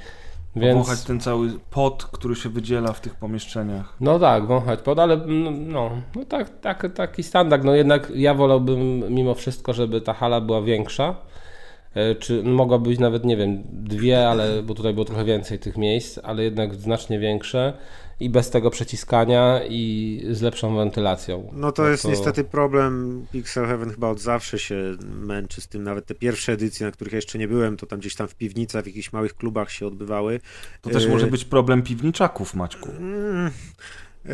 Więc... 0.56 0.76
Wąchać 0.76 1.04
ten 1.04 1.20
cały 1.20 1.50
pot, 1.70 2.04
który 2.04 2.34
się 2.36 2.48
wydziela 2.48 2.92
w 2.92 3.00
tych 3.00 3.14
pomieszczeniach. 3.14 3.96
No 4.00 4.18
tak, 4.18 4.46
wąchać 4.46 4.80
pod, 4.80 4.98
ale 4.98 5.14
mm, 5.14 5.72
no, 5.72 5.90
no 6.16 6.24
tak, 6.24 6.60
tak, 6.60 6.92
taki 6.94 7.22
standard. 7.22 7.64
No 7.64 7.74
jednak 7.74 8.12
ja 8.14 8.34
wolałbym 8.34 9.14
mimo 9.14 9.34
wszystko, 9.34 9.72
żeby 9.72 10.00
ta 10.00 10.12
hala 10.12 10.40
była 10.40 10.62
większa. 10.62 11.14
E, 11.94 12.14
Czy 12.14 12.42
mogła 12.42 12.78
być 12.78 12.98
nawet, 12.98 13.24
nie 13.24 13.36
wiem, 13.36 13.62
dwie, 13.72 14.28
ale 14.28 14.62
bo 14.62 14.74
tutaj 14.74 14.94
było 14.94 15.04
trochę 15.04 15.24
więcej 15.24 15.58
tych 15.58 15.76
miejsc, 15.76 16.18
ale 16.22 16.44
jednak 16.44 16.74
znacznie 16.74 17.18
większe 17.18 17.72
i 18.20 18.30
bez 18.30 18.50
tego 18.50 18.70
przeciskania 18.70 19.60
i 19.68 20.20
z 20.30 20.42
lepszą 20.42 20.76
wentylacją. 20.76 21.50
No 21.52 21.72
to 21.72 21.88
jest 21.88 22.04
niestety 22.04 22.44
problem. 22.44 23.26
Pixel 23.32 23.66
Heaven 23.66 23.90
chyba 23.90 24.08
od 24.08 24.20
zawsze 24.20 24.58
się 24.58 24.96
męczy 25.02 25.60
z 25.60 25.68
tym. 25.68 25.82
Nawet 25.82 26.06
te 26.06 26.14
pierwsze 26.14 26.52
edycje, 26.52 26.86
na 26.86 26.92
których 26.92 27.12
ja 27.12 27.16
jeszcze 27.16 27.38
nie 27.38 27.48
byłem, 27.48 27.76
to 27.76 27.86
tam 27.86 27.98
gdzieś 27.98 28.14
tam 28.14 28.28
w 28.28 28.34
piwnicach, 28.34 28.84
w 28.84 28.86
jakichś 28.86 29.12
małych 29.12 29.34
klubach 29.34 29.70
się 29.70 29.86
odbywały. 29.86 30.40
To 30.82 30.90
też 30.90 31.08
może 31.08 31.26
być 31.26 31.44
problem 31.44 31.82
piwniczaków, 31.82 32.54
Maćku. 32.54 32.88
Yy, 34.24 34.32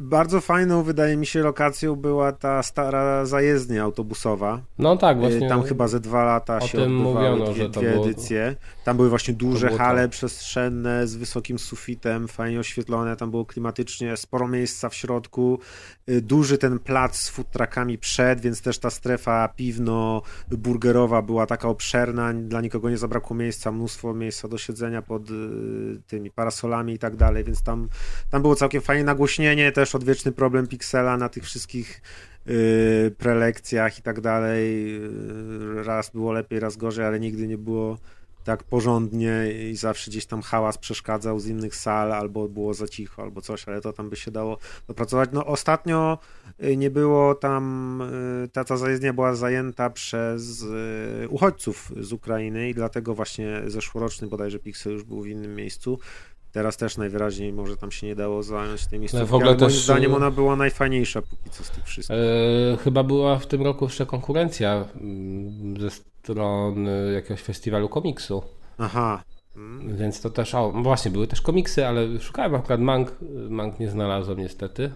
bardzo 0.00 0.40
fajną, 0.40 0.82
wydaje 0.82 1.16
mi 1.16 1.26
się, 1.26 1.40
lokacją 1.42 1.96
była 1.96 2.32
ta 2.32 2.62
stara 2.62 3.24
zajezdnia 3.26 3.82
autobusowa. 3.82 4.60
No 4.78 4.96
tak, 4.96 5.16
Yy, 5.16 5.22
właśnie. 5.28 5.48
Tam 5.48 5.62
chyba 5.62 5.88
ze 5.88 6.00
dwa 6.00 6.24
lata 6.24 6.60
się 6.60 6.78
tym 6.78 7.00
odbywały 7.00 7.30
mówiono, 7.30 7.52
dwie, 7.52 7.62
że 7.64 7.70
to 7.70 7.80
dwie 7.80 7.90
było- 7.92 8.04
edycje. 8.04 8.56
Tam 8.84 8.96
były 8.96 9.08
właśnie 9.08 9.34
duże 9.34 9.66
było 9.66 9.78
to. 9.78 9.84
hale 9.84 10.08
przestrzenne 10.08 11.06
z 11.06 11.16
wysokim 11.16 11.58
sufitem, 11.58 12.28
fajnie 12.28 12.60
oświetlone, 12.60 13.16
tam 13.16 13.30
było 13.30 13.44
klimatycznie, 13.46 14.16
sporo 14.16 14.48
miejsca 14.48 14.88
w 14.88 14.94
środku, 14.94 15.58
duży 16.22 16.58
ten 16.58 16.78
plac 16.78 17.16
z 17.16 17.28
food 17.28 17.50
truckami 17.50 17.98
przed, 17.98 18.40
więc 18.40 18.62
też 18.62 18.78
ta 18.78 18.90
strefa 18.90 19.48
piwno-burgerowa 19.56 21.22
była 21.22 21.46
taka 21.46 21.68
obszerna, 21.68 22.32
dla 22.34 22.60
nikogo 22.60 22.90
nie 22.90 22.98
zabrakło 22.98 23.36
miejsca, 23.36 23.72
mnóstwo 23.72 24.14
miejsca 24.14 24.48
do 24.48 24.58
siedzenia 24.58 25.02
pod 25.02 25.30
yy, 25.30 26.00
tymi 26.06 26.30
parasolami 26.30 26.92
i 26.92 26.98
tak 26.98 27.16
dalej, 27.16 27.44
więc 27.44 27.62
tam, 27.62 27.88
tam 28.30 28.42
było 28.42 28.54
całkiem 28.54 28.82
fajnie 28.82 29.04
nagłośnienie, 29.04 29.72
też 29.72 29.94
odwieczny 29.94 30.32
problem 30.32 30.66
Pixela 30.66 31.16
na 31.16 31.28
tych 31.28 31.44
wszystkich 31.44 32.02
yy, 32.46 32.54
prelekcjach 33.18 33.98
i 33.98 34.02
tak 34.02 34.20
dalej. 34.20 35.00
Raz 35.84 36.10
było 36.10 36.32
lepiej, 36.32 36.60
raz 36.60 36.76
gorzej, 36.76 37.06
ale 37.06 37.20
nigdy 37.20 37.48
nie 37.48 37.58
było 37.58 37.98
tak 38.48 38.64
porządnie 38.64 39.52
i 39.70 39.76
zawsze 39.76 40.10
gdzieś 40.10 40.26
tam 40.26 40.42
hałas 40.42 40.78
przeszkadzał 40.78 41.38
z 41.38 41.46
innych 41.46 41.76
sal, 41.76 42.12
albo 42.12 42.48
było 42.48 42.74
za 42.74 42.88
cicho, 42.88 43.22
albo 43.22 43.40
coś, 43.40 43.68
ale 43.68 43.80
to 43.80 43.92
tam 43.92 44.10
by 44.10 44.16
się 44.16 44.30
dało 44.30 44.58
dopracować. 44.86 45.30
No 45.32 45.46
ostatnio 45.46 46.18
y, 46.64 46.76
nie 46.76 46.90
było 46.90 47.34
tam, 47.34 48.02
y, 48.44 48.48
ta, 48.48 48.64
ta 48.64 48.76
zajezdnia 48.76 49.12
była 49.12 49.34
zajęta 49.34 49.90
przez 49.90 50.62
y, 50.62 51.28
uchodźców 51.28 51.92
z 52.00 52.12
Ukrainy 52.12 52.68
i 52.68 52.74
dlatego 52.74 53.14
właśnie 53.14 53.62
zeszłoroczny 53.66 54.28
bodajże 54.28 54.58
Pixel 54.58 54.92
już 54.92 55.04
był 55.04 55.22
w 55.22 55.26
innym 55.26 55.54
miejscu. 55.54 55.98
Teraz 56.52 56.76
też 56.76 56.96
najwyraźniej 56.96 57.52
może 57.52 57.76
tam 57.76 57.90
się 57.90 58.06
nie 58.06 58.14
dało 58.14 58.42
zająć 58.42 58.90
No, 58.92 58.98
miejscówki, 58.98 59.26
w 59.26 59.34
ogóle 59.34 59.50
ale 59.50 59.58
moim 59.58 59.70
też, 59.70 59.84
zdaniem 59.84 60.12
y- 60.12 60.16
ona 60.16 60.30
była 60.30 60.56
najfajniejsza 60.56 61.22
póki 61.22 61.50
co 61.50 61.64
z 61.64 61.70
tych 61.70 61.84
wszystkich. 61.84 62.16
E, 62.72 62.76
chyba 62.76 63.02
była 63.02 63.38
w 63.38 63.46
tym 63.46 63.62
roku 63.62 63.84
jeszcze 63.84 64.06
konkurencja 64.06 64.84
mm, 65.00 65.80
ze 65.80 65.90
strony 66.32 67.12
jakiegoś 67.14 67.40
festiwalu 67.42 67.88
komiksu. 67.88 68.42
Aha. 68.78 69.22
Więc 69.86 70.20
to 70.20 70.30
też, 70.30 70.54
o, 70.54 70.72
no 70.74 70.82
właśnie, 70.82 71.10
były 71.10 71.26
też 71.26 71.40
komiksy, 71.40 71.86
ale 71.86 72.20
szukałem 72.20 72.54
akurat 72.54 72.80
mang, 72.80 73.12
mang 73.50 73.80
nie 73.80 73.90
znalazłem 73.90 74.38
niestety. 74.38 74.90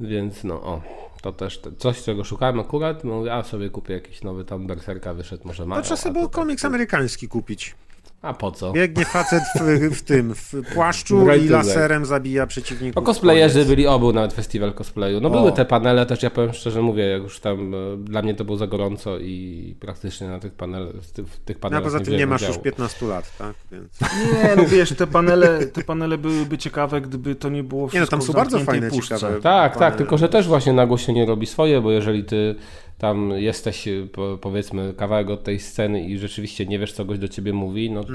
Więc 0.00 0.44
no, 0.44 0.54
o, 0.62 0.82
to 1.22 1.32
też 1.32 1.58
te- 1.58 1.72
coś, 1.72 2.02
czego 2.02 2.24
szukałem 2.24 2.60
akurat, 2.60 3.04
mówię, 3.04 3.34
a 3.34 3.42
sobie 3.42 3.70
kupię 3.70 3.94
jakiś 3.94 4.22
nowy 4.22 4.44
tam 4.44 4.66
Berserka, 4.66 5.14
wyszedł 5.14 5.46
może 5.46 5.66
ma. 5.66 5.76
To 5.76 5.82
trzeba 5.82 5.96
sobie 5.96 6.12
był 6.12 6.22
to 6.22 6.28
tak- 6.28 6.34
komiks 6.34 6.64
amerykański 6.64 7.28
kupić. 7.28 7.74
A 8.22 8.34
po 8.34 8.50
co? 8.52 8.72
Biegnie 8.72 9.04
facet 9.04 9.42
w, 9.60 9.96
w 9.96 10.02
tym, 10.02 10.34
w 10.34 10.52
płaszczu 10.74 11.26
Right 11.28 11.46
i 11.46 11.48
laserem 11.48 12.04
zabija 12.06 12.46
przeciwników. 12.46 12.96
No 12.96 13.02
cosplayerzy 13.02 13.54
Koniec. 13.54 13.68
byli, 13.68 13.86
o, 13.86 13.98
był 13.98 14.12
nawet 14.12 14.32
festiwal 14.32 14.72
cosplayu. 14.74 15.20
No 15.20 15.28
O. 15.28 15.32
były 15.32 15.52
te 15.52 15.64
panele 15.64 16.06
też, 16.06 16.22
ja 16.22 16.30
powiem 16.30 16.52
szczerze, 16.52 16.82
mówię, 16.82 17.04
jak 17.04 17.22
już 17.22 17.40
tam, 17.40 17.74
e, 17.74 17.78
dla 17.96 18.22
mnie 18.22 18.34
to 18.34 18.44
było 18.44 18.56
za 18.58 18.66
gorąco 18.66 19.18
i 19.18 19.74
praktycznie 19.80 20.28
na 20.28 20.38
tych 20.38 20.52
panelach, 20.52 20.94
w 20.94 21.10
tych 21.12 21.26
No, 21.48 21.52
a 21.54 21.58
panelach 21.60 21.84
poza 21.84 22.00
tym 22.00 22.16
nie 22.16 22.26
masz 22.26 22.40
udziału. 22.42 22.54
już 22.54 22.62
15 22.64 23.06
lat, 23.06 23.36
tak? 23.38 23.54
Więc... 23.72 24.00
Nie, 24.00 24.56
no 24.56 24.64
wiesz, 24.66 24.92
te 24.96 25.06
panele, 25.06 25.66
te 25.66 25.82
panele 25.84 26.18
byłyby 26.18 26.58
ciekawe, 26.58 27.00
gdyby 27.00 27.34
to 27.34 27.48
nie 27.48 27.62
było 27.62 27.80
Nie 27.80 27.84
no, 27.86 27.90
wszystko 27.90 28.16
tam 28.16 28.22
są 28.26 28.32
bardzo 28.32 28.58
fajne, 28.58 28.90
puszce. 28.90 29.14
ciekawe. 29.14 29.40
Tak, 29.40 29.42
tak, 29.72 29.72
panele. 29.78 29.96
tylko 29.96 30.18
że 30.18 30.28
też 30.28 30.48
właśnie 30.48 30.72
nagłośnienie 30.72 31.26
robi 31.26 31.46
swoje, 31.46 31.80
bo 31.80 31.90
jeżeli 31.92 32.24
ty 32.24 32.54
tam 33.02 33.30
jesteś 33.30 33.88
y, 33.88 34.08
po, 34.12 34.38
powiedzmy 34.40 34.94
kawałek 34.96 35.30
od 35.30 35.44
tej 35.44 35.60
sceny 35.60 36.02
i 36.04 36.18
rzeczywiście 36.18 36.66
nie 36.66 36.78
wiesz, 36.78 36.92
co 36.92 37.04
goś 37.04 37.18
do 37.18 37.28
ciebie 37.28 37.52
mówi, 37.52 37.90
no 37.90 38.04
to 38.04 38.10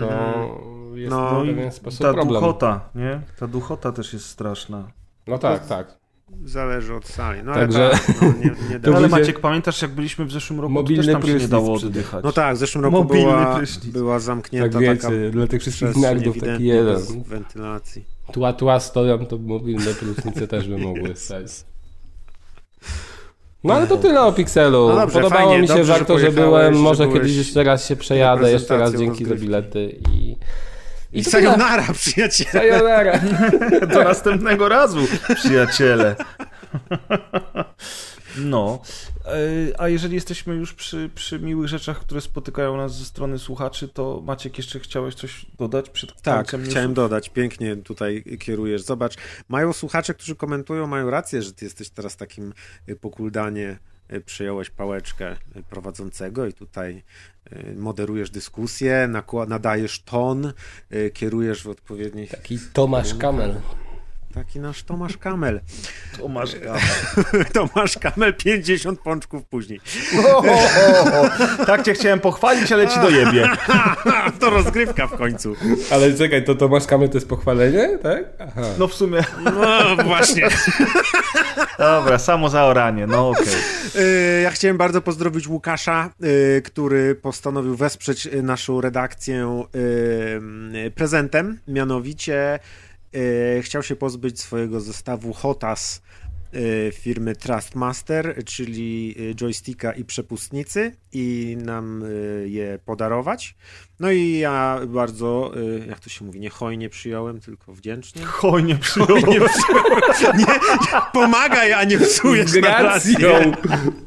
jest 0.96 1.12
No 1.12 1.32
no, 1.34 1.44
w 1.44 1.48
pewien 1.48 1.72
sposób 1.72 2.02
Ta 2.02 2.14
problem. 2.14 2.42
duchota, 2.42 2.90
nie? 2.96 3.22
Ta 3.40 3.48
duchota 3.48 3.92
też 3.92 4.14
jest 4.14 4.26
straszna. 4.26 4.92
No 5.28 5.38
tak, 5.38 5.68
tak. 5.68 5.98
Zależy 6.46 6.94
od 6.96 7.06
sali. 7.08 7.40
No 7.44 7.54
Także- 7.54 7.86
ale 7.86 7.92
tak, 7.98 8.22
no, 8.22 8.28
nie, 8.28 8.70
nie 8.70 8.80
To 8.84 8.92
da. 8.92 8.98
Ale 8.98 9.08
ludzie- 9.08 9.20
Maciek, 9.20 9.40
pamiętasz 9.40 9.82
jak 9.82 9.92
byliśmy 9.92 10.26
w 10.26 10.32
zeszłym 10.32 10.60
roku, 10.60 10.74
to 10.74 10.80
Mobilny 10.80 11.04
też 11.04 11.14
tam 11.14 11.22
się 11.24 11.34
nie 11.36 11.48
dało 11.48 11.74
oddychać. 11.74 12.24
No 12.24 12.32
tak, 12.32 12.56
w 12.56 12.60
zeszłym 12.60 12.84
roku 12.84 12.98
Mobilny 12.98 13.24
była, 13.24 13.56
prysznic. 13.56 13.94
była 13.94 14.20
zamknięta 14.20 14.70
Tak 14.70 14.82
wiecie, 14.82 14.96
taka 15.02 15.14
dla 15.32 15.48
tych 15.48 15.62
wszystkich 15.62 15.96
nerdów 15.96 16.40
taki 16.40 16.66
jeden. 16.66 17.24
wentylacji. 17.24 18.04
Tła, 18.32 18.54
tła 18.54 18.80
stoją, 18.80 19.26
to 19.26 19.38
mobilne 19.38 19.94
prysznice 19.94 20.48
też 20.48 20.68
by 20.68 20.78
mogły 20.78 21.16
stać. 21.26 21.46
No 23.68 23.74
ale 23.74 23.88
to 23.88 23.98
tyle 23.98 24.22
o 24.22 24.32
Pixelu. 24.32 24.88
No 24.90 24.96
dobrze, 24.96 25.14
Podobało 25.20 25.50
fajnie, 25.50 25.62
mi 25.62 25.68
się 25.68 25.74
dobrze, 25.74 25.86
że 25.86 25.94
warto, 25.94 26.20
że, 26.20 26.26
pojechałeś, 26.26 26.50
byłem. 26.50 26.74
że 26.74 26.80
Może 26.80 27.08
kiedyś 27.08 27.36
jeszcze 27.36 27.64
raz 27.64 27.88
się 27.88 27.96
przejadę. 27.96 28.52
Jeszcze 28.52 28.78
raz 28.78 28.96
dzięki 28.96 29.26
za 29.26 29.36
bilety 29.36 29.96
i... 30.12 30.36
I 31.14 31.24
tyle. 31.24 31.32
sayonara, 31.32 31.94
przyjaciele! 32.00 32.52
Sayonara. 32.52 33.20
Do 33.88 34.04
następnego 34.04 34.70
razu, 34.70 35.00
przyjaciele. 35.36 36.16
No, 38.40 38.80
e, 39.26 39.82
a 39.82 39.90
jeżeli 39.90 40.16
jesteśmy 40.16 40.56
już 40.56 40.74
przy, 40.74 41.10
przy 41.16 41.40
miłych 41.40 41.68
rzeczach, 41.68 42.00
które 42.00 42.22
spotykają 42.22 42.78
nas 42.78 42.98
ze 42.98 43.06
strony 43.06 43.40
słuchaczy, 43.40 43.88
to 43.88 44.22
Maciek, 44.26 44.58
jeszcze 44.58 44.80
chciałeś 44.80 45.16
coś 45.16 45.46
dodać 45.58 45.90
przed 45.90 46.22
Tak, 46.22 46.36
końcem 46.38 46.60
newsów? 46.60 46.74
chciałem 46.74 46.94
dodać, 46.94 47.30
pięknie 47.30 47.76
tutaj 47.76 48.24
kierujesz. 48.40 48.82
Zobacz, 48.82 49.14
mają 49.50 49.74
słuchacze, 49.74 50.14
którzy 50.14 50.36
komentują, 50.36 50.88
mają 50.88 51.10
rację, 51.10 51.42
że 51.42 51.54
ty 51.54 51.66
jesteś 51.66 51.90
teraz 51.90 52.18
takim 52.18 52.54
y, 52.90 52.96
pokuldanie, 52.96 53.80
y, 54.14 54.22
przyjąłeś 54.22 54.70
pałeczkę 54.70 55.32
y, 55.32 55.64
prowadzącego 55.70 56.46
i 56.46 56.54
tutaj 56.54 57.04
moderujesz 57.76 58.30
dyskusję, 58.30 59.10
nadajesz 59.48 60.00
ton, 60.04 60.54
kierujesz 61.14 61.64
w 61.64 61.68
odpowiednich... 61.68 62.32
Taki 62.32 62.60
Tomasz 62.74 63.14
Kamel. 63.16 63.56
Taki 64.38 64.60
nasz 64.60 64.84
Tomasz 64.84 65.18
Kamel. 65.18 65.62
Tomasz 66.18 66.50
Tomasz 67.54 67.98
Kamel 67.98 68.34
50 68.34 69.00
pączków 69.00 69.46
później. 69.46 69.80
o, 70.26 70.38
o, 70.38 70.42
o, 70.42 71.22
o. 71.22 71.30
Tak 71.66 71.84
cię 71.84 71.94
chciałem 71.94 72.20
pochwalić, 72.20 72.72
ale 72.72 72.88
ci 72.88 73.00
dojebie. 73.00 73.50
to 74.40 74.50
rozgrywka 74.50 75.08
w 75.08 75.18
końcu. 75.18 75.56
Ale 75.92 76.14
czekaj, 76.14 76.44
to 76.44 76.56
Tomasz 76.56 76.86
Kamel 76.86 77.10
to 77.10 77.18
jest 77.18 77.30
pochwalenie, 77.30 77.98
tak? 78.04 78.24
Aha. 78.40 78.62
No 78.80 78.88
w 78.88 78.94
sumie, 78.94 79.22
No 79.44 80.04
właśnie. 80.04 80.48
dobra, 81.80 82.20
samo 82.20 82.50
zaoranie, 82.50 83.08
no 83.08 83.30
okej. 83.30 83.46
Y, 83.96 84.42
Ja 84.42 84.52
chciałem 84.52 84.78
bardzo 84.78 85.02
pozdrowić 85.02 85.48
Łukasza, 85.48 86.10
y, 86.24 86.62
który 86.66 87.16
postanowił 87.16 87.76
wesprzeć 87.76 88.30
naszą 88.44 88.82
redakcję 88.82 89.64
y, 90.86 90.92
prezentem. 90.92 91.60
Mianowicie 91.68 92.60
chciał 93.62 93.84
się 93.84 93.96
pozbyć 93.96 94.40
swojego 94.40 94.82
zestawu 94.82 95.34
Hotas 95.34 96.02
y, 96.54 96.92
firmy 96.94 97.36
Trustmaster, 97.36 98.44
czyli 98.46 99.16
y, 99.20 99.36
joysticka 99.36 99.92
i 99.92 100.06
przepustnicy 100.06 100.96
i 101.18 101.58
nam 101.58 102.04
y, 102.04 102.50
je 102.50 102.80
podarować. 102.86 103.56
No 104.00 104.12
i 104.12 104.38
ja 104.38 104.80
bardzo, 104.88 105.52
y, 105.58 105.86
jak 105.88 106.00
to 106.00 106.10
się 106.10 106.26
mówi, 106.26 106.40
nie 106.40 106.50
hojnie 106.50 106.90
przyjąłem, 106.90 107.40
tylko 107.40 107.74
wdzięcznie. 107.74 108.26
Hojnie 108.42 108.76
przyjął. 108.76 109.18
Nie, 109.18 109.40
nie, 110.40 110.46
pomagaj, 111.14 111.74
a 111.74 111.84
nie 111.84 111.98
psujesz 111.98 112.50
Z 112.50 112.58
gracją. 112.58 113.30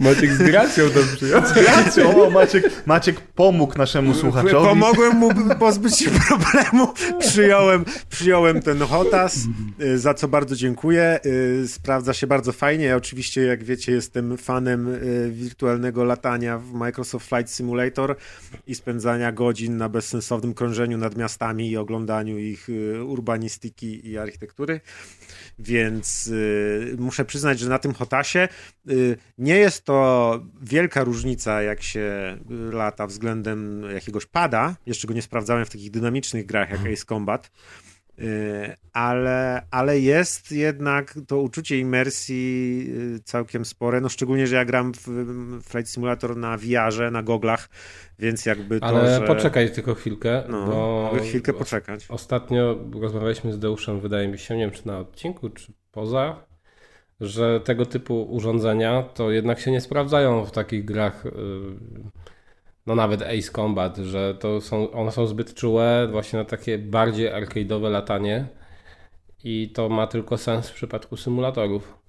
Maciek 0.00 0.32
z 0.32 0.42
gracją 0.42 0.84
to 0.90 1.00
przyjął. 1.16 2.26
O, 2.26 2.30
Maciek, 2.30 2.86
Maciek 2.86 3.20
pomógł 3.20 3.78
naszemu 3.78 4.14
słuchaczowi. 4.14 4.66
Pomogłem 4.66 5.16
mu 5.16 5.30
pozbyć 5.58 5.98
się 5.98 6.11
problemu. 6.11 6.92
Przyjąłem, 7.18 7.84
przyjąłem 8.08 8.62
ten 8.62 8.78
hotas, 8.78 9.38
y, 9.80 9.98
za 9.98 10.14
co 10.14 10.28
bardzo 10.28 10.56
dziękuję. 10.56 11.20
Sprawdza 11.66 12.14
się 12.14 12.26
bardzo 12.26 12.52
fajnie. 12.52 12.84
Ja 12.84 12.96
oczywiście, 12.96 13.42
jak 13.42 13.64
wiecie, 13.64 13.92
jestem 13.92 14.36
fanem 14.36 14.98
wirtualnego 15.30 16.04
latania 16.04 16.58
w 16.58 16.72
Microsoft 16.72 16.99
Flight 17.05 17.51
Simulator 17.51 18.16
i 18.66 18.74
spędzania 18.74 19.32
godzin 19.32 19.76
na 19.76 19.88
bezsensownym 19.88 20.55
krążeniu 20.55 20.98
nad 20.98 21.16
miastami 21.16 21.70
i 21.70 21.76
oglądaniu 21.76 22.38
ich 22.38 22.68
y, 22.68 23.05
urbanistyki 23.05 24.09
i 24.09 24.18
architektury. 24.18 24.80
Więc 25.59 26.26
y, 26.26 26.96
muszę 26.98 27.24
przyznać, 27.24 27.59
że 27.59 27.68
na 27.68 27.78
tym 27.78 27.94
hotasie 27.94 28.48
y, 28.90 29.16
nie 29.38 29.57
jest 29.57 29.84
to 29.84 30.40
wielka 30.62 31.05
różnica, 31.05 31.62
jak 31.62 31.82
się 31.82 32.38
y, 32.70 32.72
lata 32.72 33.07
względem 33.07 33.82
jakiegoś 33.94 34.26
pada. 34.26 34.76
Jeszcze 34.86 35.09
go 35.09 35.14
nie 35.14 35.22
sprawdzałem 35.22 35.64
w 35.64 35.70
takich 35.70 35.90
dynamicznych 35.90 36.46
grach 36.46 36.70
jak 36.70 36.80
Ace 36.80 37.05
Combat. 37.05 37.51
Y, 38.21 38.77
Ale, 38.93 39.62
ale 39.71 39.99
jest 40.01 40.53
jednak 40.53 41.14
to 41.27 41.41
uczucie 41.41 41.79
imersji 41.79 42.87
y, 43.16 43.21
całkiem 43.25 43.64
spore, 43.64 44.01
no 44.01 44.09
szczególnie, 44.09 44.47
że 44.47 44.57
ja 44.57 44.64
gram 44.64 44.93
w 44.95 45.09
Flight 45.62 45.91
Simulator 45.91 46.37
na 46.37 46.57
VR-ze, 46.57 47.11
na 47.11 47.23
goglach, 47.23 47.68
więc 48.18 48.47
jakby 48.47 48.81
to, 48.81 48.87
Ale 48.87 49.21
że... 49.21 49.27
poczekaj 49.27 49.71
tylko 49.73 49.95
chwilkę, 49.95 50.43
No, 50.49 50.66
bo 50.66 51.18
chwilkę 51.23 51.53
poczekać. 51.53 52.07
ostatnio 52.09 52.79
rozmawialiśmy 53.01 53.53
z 53.53 53.59
Deuszem, 53.59 54.01
wydaje 54.01 54.29
mi 54.29 54.39
się, 54.39 54.57
nie 54.57 54.61
wiem 54.62 54.71
czy 54.71 54.87
na 54.87 54.99
odcinku, 54.99 55.51
czy 55.51 55.73
poza, 55.93 56.45
że 57.21 57.61
tego 57.61 57.87
typu 57.87 58.23
urządzenia 58.23 59.03
to 59.03 59.31
jednak 59.31 59.61
się 59.61 59.71
nie 59.71 59.81
sprawdzają 59.81 60.45
w 60.45 60.51
takich 60.51 60.85
grach, 60.85 61.27
y, 61.27 61.31
no 62.87 62.95
nawet 62.95 63.22
Ace 63.22 63.53
Combat, 63.53 63.97
że 63.97 64.35
to 64.35 64.61
są, 64.61 64.91
one 64.91 65.12
są 65.12 65.26
zbyt 65.26 65.55
czułe 65.55 66.09
właśnie 66.11 66.39
na 66.39 66.45
takie 66.45 66.78
bardziej 66.78 67.28
arcade'owe 67.33 67.91
latanie 67.91 68.47
i 69.45 69.70
to 69.74 69.89
ma 69.89 70.07
tylko 70.07 70.39
sens 70.39 70.68
w 70.68 70.74
przypadku 70.74 71.16
symulatorów. 71.16 72.01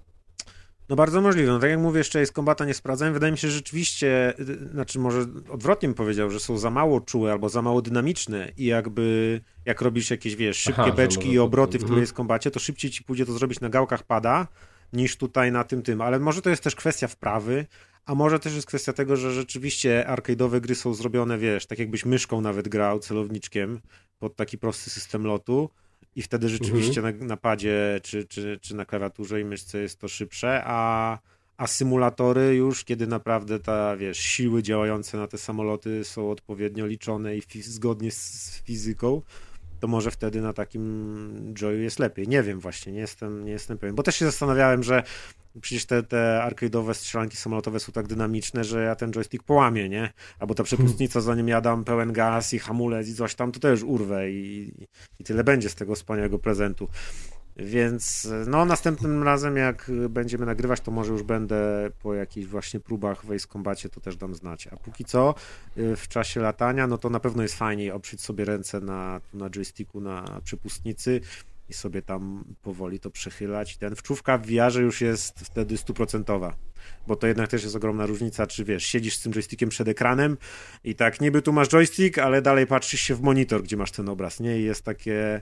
No 0.88 0.96
bardzo 0.96 1.20
możliwe. 1.20 1.52
No, 1.52 1.58
tak 1.58 1.70
jak 1.70 1.78
mówię, 1.78 1.98
jeszcze 1.98 2.20
jest 2.20 2.32
kombata 2.32 2.64
nie 2.64 2.74
sprawdzałem. 2.74 3.14
Wydaje 3.14 3.32
mi 3.32 3.38
się, 3.38 3.48
że 3.48 3.54
rzeczywiście, 3.54 4.34
znaczy 4.72 4.98
może 4.98 5.20
odwrotnie 5.50 5.88
bym 5.88 5.94
powiedział, 5.94 6.30
że 6.30 6.40
są 6.40 6.58
za 6.58 6.70
mało 6.70 7.00
czułe 7.00 7.32
albo 7.32 7.48
za 7.48 7.62
mało 7.62 7.82
dynamiczne 7.82 8.52
i 8.56 8.64
jakby 8.64 9.40
jak 9.64 9.82
robisz 9.82 10.10
jakieś, 10.10 10.36
wiesz, 10.36 10.56
szybkie 10.56 10.82
Aha, 10.82 10.92
beczki 10.92 11.32
i 11.32 11.38
obroty 11.38 11.78
w 11.78 11.82
mhm. 11.82 11.90
której 11.90 12.14
kombacie, 12.14 12.50
to 12.50 12.60
szybciej 12.60 12.90
ci 12.90 13.04
pójdzie 13.04 13.26
to 13.26 13.32
zrobić 13.32 13.60
na 13.60 13.68
gałkach 13.68 14.02
pada 14.02 14.46
niż 14.92 15.16
tutaj 15.16 15.52
na 15.52 15.64
tym 15.64 15.82
tym. 15.82 16.00
Ale 16.00 16.18
może 16.18 16.42
to 16.42 16.50
jest 16.50 16.62
też 16.62 16.76
kwestia 16.76 17.08
wprawy, 17.08 17.66
a 18.06 18.14
może 18.14 18.38
też 18.38 18.54
jest 18.54 18.66
kwestia 18.66 18.92
tego, 18.92 19.16
że 19.16 19.32
rzeczywiście 19.32 20.04
arcade'owe 20.08 20.60
gry 20.60 20.74
są 20.74 20.94
zrobione, 20.94 21.38
wiesz, 21.38 21.66
tak 21.66 21.78
jakbyś 21.78 22.04
myszką 22.04 22.40
nawet 22.40 22.68
grał, 22.68 22.98
celowniczkiem 22.98 23.80
pod 24.18 24.36
taki 24.36 24.58
prosty 24.58 24.90
system 24.90 25.26
lotu 25.26 25.70
i 26.16 26.22
wtedy 26.22 26.48
rzeczywiście 26.48 27.00
Mhm. 27.00 27.18
na, 27.18 27.26
na 27.26 27.36
padzie 27.36 28.00
czy, 28.02 28.24
czy, 28.24 28.58
czy 28.62 28.74
na 28.76 28.84
klawiaturze 28.84 29.40
i 29.40 29.44
myszce 29.44 29.78
jest 29.78 29.98
to 30.00 30.08
szybsze, 30.08 30.62
a, 30.64 31.18
a 31.56 31.66
symulatory 31.66 32.54
już, 32.54 32.84
kiedy 32.84 33.06
naprawdę 33.06 33.58
ta, 33.58 33.96
wiesz, 33.96 34.18
siły 34.18 34.62
działające 34.62 35.18
na 35.18 35.26
te 35.26 35.38
samoloty 35.38 36.04
są 36.04 36.30
odpowiednio 36.30 36.86
liczone 36.86 37.36
i 37.36 37.42
zgodnie 37.62 38.10
z, 38.10 38.16
z 38.16 38.62
fizyką, 38.62 39.22
to 39.80 39.88
może 39.88 40.10
wtedy 40.10 40.40
na 40.40 40.52
takim 40.52 41.54
Joyu 41.62 41.82
jest 41.82 41.98
lepiej. 41.98 42.28
Nie 42.28 42.42
wiem 42.42 42.60
właśnie, 42.60 42.92
nie 42.92 43.00
jestem, 43.00 43.44
nie 43.44 43.52
jestem 43.52 43.78
pewien. 43.78 43.94
Bo 43.94 44.02
też 44.02 44.16
się 44.16 44.24
zastanawiałem, 44.24 44.82
że 44.82 45.02
Przecież 45.60 45.86
te, 45.86 46.02
te 46.02 46.42
arcade'owe 46.50 46.94
strzelanki 46.94 47.36
samolotowe 47.36 47.80
są 47.80 47.92
tak 47.92 48.06
dynamiczne, 48.06 48.64
że 48.64 48.82
ja 48.82 48.94
ten 48.94 49.12
joystick 49.12 49.44
połamię, 49.44 49.88
nie? 49.88 50.12
Albo 50.38 50.54
ta 50.54 50.62
przepustnica, 50.62 51.20
zanim 51.20 51.48
ja 51.48 51.60
dam 51.60 51.84
pełen 51.84 52.12
gaz 52.12 52.54
i 52.54 52.58
hamulec 52.58 53.08
i 53.08 53.14
coś 53.14 53.34
tam, 53.34 53.52
to 53.52 53.60
też 53.60 53.82
urwę 53.82 54.30
i, 54.30 54.72
i 55.18 55.24
tyle 55.24 55.44
będzie 55.44 55.68
z 55.68 55.74
tego 55.74 55.94
wspaniałego 55.94 56.38
prezentu. 56.38 56.88
Więc 57.56 58.28
no 58.46 58.64
następnym 58.64 59.22
razem 59.22 59.56
jak 59.56 59.90
będziemy 60.08 60.46
nagrywać, 60.46 60.80
to 60.80 60.90
może 60.90 61.12
już 61.12 61.22
będę 61.22 61.90
po 62.02 62.14
jakichś 62.14 62.46
właśnie 62.46 62.80
próbach 62.80 63.24
w 63.24 63.32
Ace 63.32 63.48
Combacie, 63.48 63.88
to 63.88 64.00
też 64.00 64.16
dam 64.16 64.34
znać. 64.34 64.66
A 64.66 64.76
póki 64.76 65.04
co 65.04 65.34
y, 65.78 65.96
w 65.96 66.08
czasie 66.08 66.40
latania, 66.40 66.86
no 66.86 66.98
to 66.98 67.10
na 67.10 67.20
pewno 67.20 67.42
jest 67.42 67.54
fajniej 67.54 67.90
oprzeć 67.90 68.20
sobie 68.20 68.44
ręce 68.44 68.80
na, 68.80 69.20
na 69.34 69.50
joysticku, 69.50 70.00
na 70.00 70.40
przepustnicy 70.44 71.20
i 71.72 71.74
sobie 71.74 72.02
tam 72.02 72.44
powoli 72.62 73.00
to 73.00 73.10
przechylać. 73.10 73.76
Ten 73.76 73.96
wczuwka 73.96 74.38
w 74.38 74.46
VR 74.46 74.80
już 74.80 75.00
jest 75.00 75.40
wtedy 75.40 75.76
stuprocentowa, 75.76 76.56
bo 77.06 77.16
to 77.16 77.26
jednak 77.26 77.48
też 77.48 77.62
jest 77.62 77.76
ogromna 77.76 78.06
różnica, 78.06 78.46
czy 78.46 78.64
wiesz, 78.64 78.86
siedzisz 78.86 79.16
z 79.16 79.22
tym 79.22 79.32
joystickiem 79.32 79.68
przed 79.68 79.88
ekranem 79.88 80.36
i 80.84 80.94
tak 80.94 81.20
niby 81.20 81.42
tu 81.42 81.52
masz 81.52 81.68
joystick, 81.68 82.18
ale 82.18 82.42
dalej 82.42 82.66
patrzysz 82.66 83.00
się 83.00 83.14
w 83.14 83.20
monitor, 83.20 83.62
gdzie 83.62 83.76
masz 83.76 83.90
ten 83.90 84.08
obraz, 84.08 84.40
nie? 84.40 84.58
I 84.58 84.62
jest 84.62 84.84
takie 84.84 85.40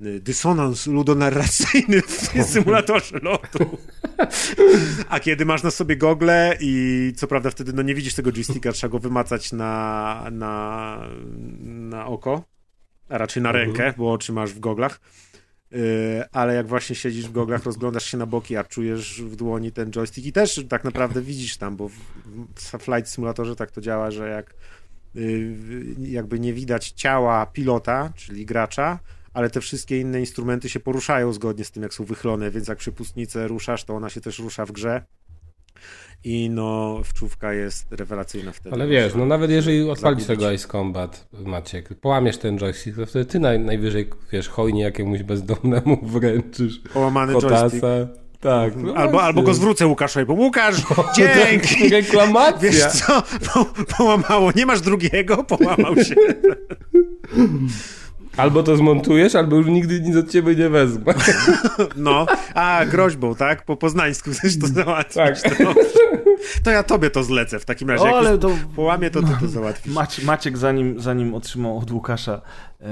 y, 0.00 0.20
dysonans 0.20 0.86
ludonarracyjny 0.86 2.02
w 2.02 2.30
symulatorze 2.52 3.18
lotu. 3.22 3.78
A 5.08 5.20
kiedy 5.20 5.44
masz 5.44 5.62
na 5.62 5.70
sobie 5.70 5.96
gogle 5.96 6.56
i 6.60 7.12
co 7.16 7.26
prawda 7.26 7.50
wtedy 7.50 7.72
no 7.72 7.82
nie 7.82 7.94
widzisz 7.94 8.14
tego 8.14 8.32
joysticka, 8.32 8.72
trzeba 8.72 8.90
go 8.90 8.98
wymacać 8.98 9.52
na, 9.52 10.26
na, 10.32 11.08
na 11.64 12.06
oko, 12.06 12.44
a 13.08 13.18
raczej 13.18 13.42
na 13.42 13.52
rękę, 13.52 13.94
bo 13.96 14.12
oczy 14.12 14.32
masz 14.32 14.52
w 14.52 14.60
goglach. 14.60 15.00
Yy, 15.70 15.80
ale 16.32 16.54
jak 16.54 16.66
właśnie 16.66 16.96
siedzisz 16.96 17.26
w 17.26 17.32
goglach, 17.32 17.64
rozglądasz 17.64 18.04
się 18.04 18.16
na 18.16 18.26
boki, 18.26 18.56
a 18.56 18.64
czujesz 18.64 19.22
w 19.22 19.36
dłoni 19.36 19.72
ten 19.72 19.90
joystick 19.90 20.26
i 20.26 20.32
też 20.32 20.64
tak 20.68 20.84
naprawdę 20.84 21.22
widzisz 21.22 21.56
tam, 21.56 21.76
bo 21.76 21.88
w, 21.88 21.94
Flight 22.78 23.10
Simulatorze 23.10 23.56
tak 23.56 23.70
to 23.70 23.80
działa, 23.80 24.10
że 24.10 24.28
jak 24.28 24.54
yy, 25.14 25.56
jakby 25.98 26.40
nie 26.40 26.52
widać 26.52 26.90
ciała 26.90 27.46
pilota, 27.46 28.12
czyli 28.16 28.46
gracza, 28.46 28.98
ale 29.34 29.50
te 29.50 29.60
wszystkie 29.60 30.00
inne 30.00 30.20
instrumenty 30.20 30.68
się 30.68 30.80
poruszają 30.80 31.32
zgodnie 31.32 31.64
z 31.64 31.70
tym, 31.70 31.82
jak 31.82 31.94
są 31.94 32.04
wychylone, 32.04 32.50
więc 32.50 32.68
jak 32.68 32.78
przypustnicę 32.78 33.48
ruszasz, 33.48 33.84
to 33.84 33.94
ona 33.94 34.10
się 34.10 34.20
też 34.20 34.38
rusza 34.38 34.66
w 34.66 34.72
grze. 34.72 35.04
I 36.24 36.50
no, 36.50 37.00
wczówka 37.04 37.52
jest 37.52 37.92
rewelacyjna 37.92 38.52
wtedy. 38.52 38.74
Ale 38.74 38.86
wiesz, 38.86 39.14
no 39.14 39.26
nawet 39.26 39.50
jeżeli 39.50 39.90
odpalisz 39.90 40.26
tego 40.26 40.52
Ice 40.52 40.68
Combat, 40.68 41.28
Maciek, 41.32 41.88
połamiesz 41.94 42.38
ten 42.38 42.58
joystick, 42.58 42.96
to 42.96 43.06
wtedy 43.06 43.24
ty 43.24 43.38
naj, 43.38 43.60
najwyżej, 43.60 44.10
wiesz, 44.32 44.48
hojnie 44.48 44.82
jakiemuś 44.82 45.22
bezdomnemu 45.22 45.98
wręczysz. 46.02 46.80
Połamany 46.92 47.32
Kotasa. 47.32 47.60
joystick. 47.60 47.84
Tak. 48.40 48.76
no 48.76 48.94
Albo, 48.94 49.22
albo 49.22 49.42
go 49.42 49.54
zwrócę 49.54 49.86
Łukaszowi, 49.86 50.26
bo 50.26 50.32
Łukasz, 50.32 50.76
dzięki! 51.16 51.88
Reklamacja. 51.88 52.70
Wiesz 52.70 52.86
co, 52.86 53.22
po, 53.22 53.66
połamało, 53.96 54.50
nie 54.56 54.66
masz 54.66 54.80
drugiego, 54.80 55.44
połamał 55.44 55.96
się. 55.96 56.14
Albo 58.36 58.62
to 58.62 58.76
zmontujesz, 58.76 59.34
albo 59.34 59.56
już 59.56 59.66
nigdy 59.66 60.00
nic 60.00 60.16
od 60.16 60.30
ciebie 60.30 60.54
nie 60.56 60.68
wezmę. 60.68 61.14
No, 61.96 62.26
a 62.54 62.80
groźbą, 62.90 63.34
tak? 63.34 63.64
Po 63.64 63.76
poznańsku 63.76 64.30
chcesz 64.30 64.58
to 64.58 64.66
załatwić. 64.66 65.14
Tak. 65.24 65.40
To, 65.40 65.74
to 66.64 66.70
ja 66.70 66.82
tobie 66.82 67.10
to 67.10 67.24
zlecę 67.24 67.58
w 67.58 67.64
takim 67.64 67.90
razie. 67.90 68.04
O, 68.04 68.18
ale 68.18 68.38
to- 68.38 68.50
połamie, 68.76 69.10
to 69.10 69.22
ty 69.22 69.28
to 69.40 69.48
załatwisz. 69.58 69.94
Macie, 69.94 70.24
Maciek, 70.24 70.58
zanim, 70.58 71.00
zanim 71.00 71.34
otrzymał 71.34 71.78
od 71.78 71.90
Łukasza 71.90 72.40
e, 72.80 72.86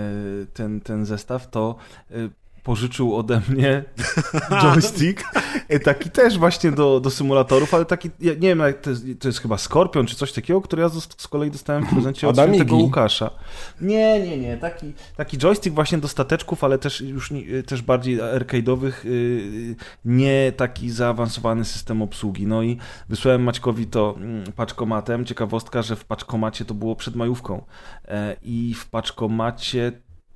ten, 0.55 0.81
ten 0.81 1.05
zestaw, 1.07 1.51
to 1.51 1.77
e, 2.11 2.15
pożyczył 2.63 3.17
ode 3.17 3.41
mnie 3.49 3.85
joystick, 4.63 5.25
e, 5.69 5.81
taki 5.81 6.11
też 6.11 6.39
właśnie 6.39 6.73
do, 6.73 7.01
do 7.01 7.11
symulatorów, 7.11 7.75
ale 7.75 7.85
taki, 7.85 8.11
ja 8.21 8.33
nie 8.33 8.39
wiem, 8.41 8.63
to 8.83 8.91
jest, 8.91 9.05
to 9.21 9.29
jest 9.29 9.41
chyba 9.41 9.59
Skorpion 9.59 10.07
czy 10.07 10.17
coś 10.17 10.33
takiego, 10.33 10.61
który 10.61 10.83
ja 10.83 10.89
zos- 10.89 11.15
z 11.23 11.29
kolei 11.29 11.51
dostałem 11.51 11.87
w 11.87 11.91
prezencie 11.91 12.29
od 12.29 12.39
Amigi. 12.39 12.75
Łukasza. 12.75 13.31
Nie, 13.81 14.21
nie, 14.21 14.39
nie, 14.39 14.57
taki, 14.57 14.93
taki 15.17 15.39
joystick 15.39 15.75
właśnie 15.75 15.99
do 15.99 16.09
stateczków, 16.09 16.65
ale 16.65 16.79
też 16.79 17.01
już 17.01 17.31
nie- 17.31 17.63
też 17.63 17.83
bardziej 17.83 18.19
arcade'owych, 18.21 18.93
y, 19.07 19.77
nie 20.05 20.53
taki 20.57 20.91
zaawansowany 20.91 21.65
system 21.65 22.03
obsługi. 22.03 22.47
No 22.47 22.63
i 22.63 22.79
wysłałem 23.09 23.43
Maćkowi 23.43 23.87
to 23.87 24.15
mm, 24.17 24.53
paczkomatem. 24.53 25.25
Ciekawostka, 25.25 25.83
że 25.83 25.97
w 25.97 26.05
paczkomacie 26.05 26.65
to 26.65 26.75
było 26.75 26.97
przed 26.97 27.15
majówką 27.17 27.63
E, 28.09 28.37
i 28.43 28.75
w 28.75 28.87
paczkomacie 28.87 29.93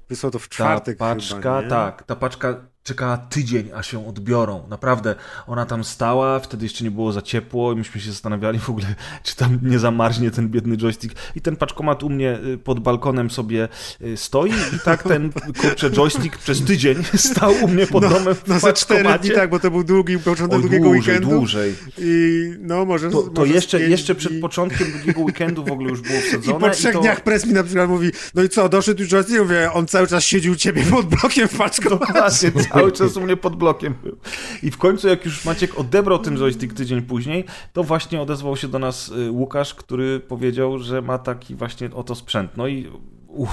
Wysłał 0.09 0.32
to 0.32 0.38
w 0.38 0.48
ta 0.48 0.54
czwartek 0.54 0.98
paczka, 0.98 1.36
chyba, 1.36 1.62
tak, 1.62 2.02
ta 2.02 2.16
paczka 2.16 2.66
czekała 2.87 3.16
tydzień, 3.16 3.70
aż 3.74 3.93
ją 3.93 4.09
odbiorą. 4.09 4.62
Naprawdę, 4.68 5.14
ona 5.47 5.66
tam 5.66 5.84
stała, 5.84 6.41
wtedy 6.41 6.64
jeszcze 6.64 6.84
nie 6.84 6.91
było 6.91 7.12
za 7.12 7.22
ciepło 7.22 7.72
i 7.72 7.76
myśmy 7.76 8.01
się 8.01 8.11
zastanawiali 8.11 8.59
w 8.59 8.70
ogóle, 8.70 8.87
czy 9.24 9.37
tam 9.37 9.59
nie 9.62 9.78
zamarznie 9.78 10.30
ten 10.30 10.49
biedny 10.49 10.76
joystick. 10.76 11.14
I 11.37 11.41
ten 11.41 11.57
paczkomat 11.57 12.03
u 12.03 12.11
mnie 12.11 12.39
y, 12.55 12.59
pod 12.59 12.80
balkonem 12.80 13.30
sobie 13.30 13.68
y, 14.03 14.16
stoi 14.16 14.51
i 14.51 14.78
tak 14.84 15.03
ten, 15.03 15.32
kurczę, 15.61 15.91
joystick 15.91 16.39
przez 16.39 16.64
tydzień 16.64 16.97
stał 17.30 17.53
u 17.62 17.68
mnie 17.68 17.87
pod 17.87 18.03
domem 18.09 18.34
w 18.34 18.47
No 18.47 18.59
za 18.61 18.72
cztery 18.72 19.18
dni, 19.18 19.30
tak, 19.30 19.51
bo 19.51 19.61
to 19.61 19.70
był 19.70 19.84
długi, 19.84 20.18
początek 20.18 20.61
dłużej, 20.61 20.91
weekendu. 20.91 21.28
dłużej. 21.30 21.74
I 21.99 22.51
no 22.61 22.84
może 22.84 23.11
To, 23.11 23.22
to 23.22 23.41
może 23.41 23.53
jeszcze, 23.53 23.78
pięć 23.78 23.91
jeszcze 23.91 24.14
przed 24.14 24.41
początkiem 24.41 24.93
drugiego 24.93 25.20
weekendu 25.20 25.64
w 25.64 25.72
ogóle 25.72 25.91
już 25.91 26.01
było 26.01 26.18
I 26.18 26.22
wsadzone. 26.22 26.61
po 26.61 26.70
trzech 26.70 26.93
to... 26.93 27.01
dniach 27.01 27.20
press 27.20 27.47
mi 27.47 27.53
na 27.53 27.64
przykład 27.64 27.89
mówi, 27.89 28.11
no 28.34 28.43
i 28.43 28.49
co, 28.49 28.68
doszedł 28.68 29.01
już 29.01 29.11
joystick? 29.11 29.39
Mówię, 29.39 29.72
on 29.72 29.87
cały 29.87 30.07
czas 30.07 30.24
siedział 30.24 30.53
u 30.53 30.57
ciebie 30.57 30.82
pod 30.82 31.07
blokiem 31.07 31.49
w 31.49 31.57
paczkomacie. 31.57 32.12
Właśnie, 32.12 32.51
cały 32.76 32.92
czas 32.98 33.16
u 33.16 33.20
mnie 33.20 33.36
pod 33.36 33.56
blokiem 33.56 33.94
był. 34.02 34.16
I 34.62 34.70
w 34.70 34.78
końcu, 34.78 35.08
jak 35.08 35.24
już 35.24 35.44
Maciek 35.44 35.78
odebrał 35.78 36.18
ten 36.18 36.36
joystick 36.38 36.74
tydzień 36.74 37.02
później, 37.02 37.44
to 37.72 37.82
właśnie 37.84 38.20
odezwał 38.20 38.56
się 38.56 38.68
do 38.68 38.78
nas 38.78 39.08
y, 39.08 39.30
Łukasz, 39.30 39.74
który 39.74 40.20
powiedział, 40.20 40.78
że 40.78 41.02
ma 41.02 41.18
taki 41.18 41.54
właśnie 41.54 41.90
oto 41.94 42.14
sprzęt. 42.14 42.56
No 42.56 42.68
i 42.68 42.92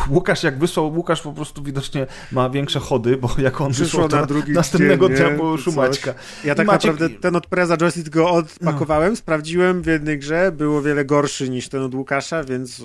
Łukasz 0.09 0.43
jak 0.43 0.59
wysłał, 0.59 0.93
Łukasz 0.95 1.21
po 1.21 1.33
prostu 1.33 1.63
widocznie 1.63 2.07
ma 2.31 2.49
większe 2.49 2.79
chody, 2.79 3.17
bo 3.17 3.29
jak 3.37 3.61
on 3.61 3.71
Przyszło 3.71 3.85
wysłał, 3.85 4.09
to 4.09 4.15
na 4.15 4.25
drugi 4.25 4.51
następnego 4.51 5.07
dzień, 5.09 5.17
dnia 5.17 5.29
nie? 5.29 5.35
było 5.35 5.51
już 5.51 5.67
u 5.67 5.71
Coś. 5.71 5.75
Maćka. 5.75 6.13
Ja 6.45 6.55
tak 6.55 6.67
Maciek- 6.67 6.71
naprawdę 6.71 7.09
ten 7.09 7.35
od 7.35 7.47
Preza 7.47 7.77
joystick 7.77 8.09
go 8.09 8.29
odpakowałem, 8.31 9.15
sprawdziłem 9.15 9.81
w 9.81 9.85
jednej 9.85 10.19
grze, 10.19 10.51
było 10.51 10.81
wiele 10.81 11.05
gorszy 11.05 11.49
niż 11.49 11.69
ten 11.69 11.81
od 11.81 11.95
Łukasza, 11.95 12.43
więc 12.43 12.79
y, 12.79 12.83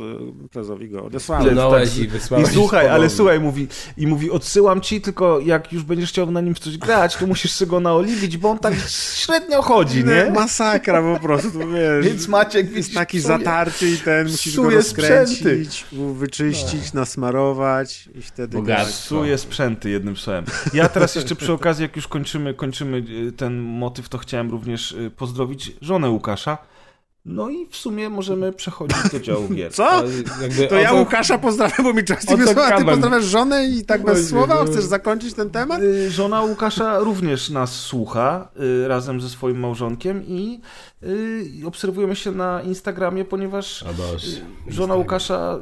Prezowi 0.53 0.89
go 0.89 1.05
odesłałem. 1.05 1.47
Płynąłeś 1.47 1.91
tak. 2.29 2.39
i 2.39 2.43
I 2.43 2.47
słuchaj, 2.47 2.89
ale 2.89 3.11
słuchaj, 3.11 3.41
mówi, 3.41 3.69
i 3.97 4.07
mówi, 4.07 4.31
odsyłam 4.31 4.81
ci, 4.81 5.01
tylko 5.01 5.41
jak 5.41 5.73
już 5.73 5.83
będziesz 5.83 6.09
chciał 6.11 6.31
na 6.31 6.41
nim 6.41 6.55
coś 6.55 6.79
grać, 6.79 7.17
to 7.17 7.27
musisz 7.27 7.53
sobie 7.53 7.71
go 7.71 7.81
naoliwić, 7.81 8.37
bo 8.37 8.51
on 8.51 8.59
tak 8.59 8.75
średnio 9.15 9.63
chodzi, 9.63 10.05
nie? 10.05 10.31
Masakra 10.35 11.03
po 11.15 11.21
prostu, 11.21 11.59
wiesz. 11.59 12.07
Więc 12.07 12.29
Maciek 12.29 12.77
jest 12.77 12.95
taki 12.95 13.19
psuje- 13.19 13.27
zatarty 13.39 13.91
i 13.91 13.97
ten 13.97 14.27
musisz 14.29 14.57
go 14.57 14.71
rozkręcić, 14.71 15.87
wyczyścić, 16.15 16.88
nasmarować 16.95 18.09
i 18.14 18.22
wtedy. 18.22 18.62
Psuje 18.89 19.39
sprzęty 19.39 19.91
jednym 19.91 20.16
słowem. 20.16 20.45
Ja 20.74 20.89
teraz 20.89 21.14
jeszcze 21.14 21.34
przy 21.36 21.53
okazji, 21.53 21.82
jak 21.82 21.97
już 21.97 22.09
kończymy, 22.09 22.55
kończymy 22.55 22.97
y, 23.28 23.32
ten 23.32 23.59
motyw, 23.59 24.09
to 24.09 24.18
chciałem 24.18 24.51
również 24.51 24.93
y, 24.93 25.11
pozdrowić 25.11 25.72
żonę 25.80 26.09
Łukasza. 26.11 26.59
No 27.25 27.51
i 27.51 27.66
w 27.66 27.77
sumie 27.77 28.09
możemy 28.09 28.53
przechodzić 28.53 28.97
do 29.12 29.21
działu 29.21 29.49
gier. 29.55 29.73
Co? 29.73 30.03
To 30.69 30.75
ja 30.75 30.93
Łukasza 30.93 31.39
pozdrawiam, 31.39 31.77
bo 31.83 31.93
mi 31.93 32.01
o 32.01 32.05
joystick 32.05 32.31
co 32.31 32.37
wysłał, 32.37 32.64
a 32.64 32.79
ty 32.79 32.85
pozdrawiasz 32.85 33.25
żonę 33.25 33.66
i 33.66 33.85
tak 33.85 34.05
bez 34.05 34.19
Oj, 34.19 34.25
słowa? 34.25 34.55
no. 34.55 34.64
Chcesz 34.64 34.85
zakończyć 34.85 35.35
ten 35.35 35.51
temat? 35.51 35.83
Y, 35.83 36.11
Żona 36.11 36.43
Łukasza 36.43 36.99
również 36.99 37.51
nas 37.51 37.73
słucha 37.81 38.49
y, 38.85 38.89
razem 38.89 39.21
ze 39.21 39.29
swoim 39.29 39.59
małżonkiem 39.61 40.23
i 40.27 40.61
y, 41.03 41.66
obserwujemy 41.66 42.16
się 42.16 42.33
na 42.33 42.62
Instagramie, 42.62 43.25
ponieważ 43.25 43.85
żona 44.69 44.95
Łukasza 44.95 45.59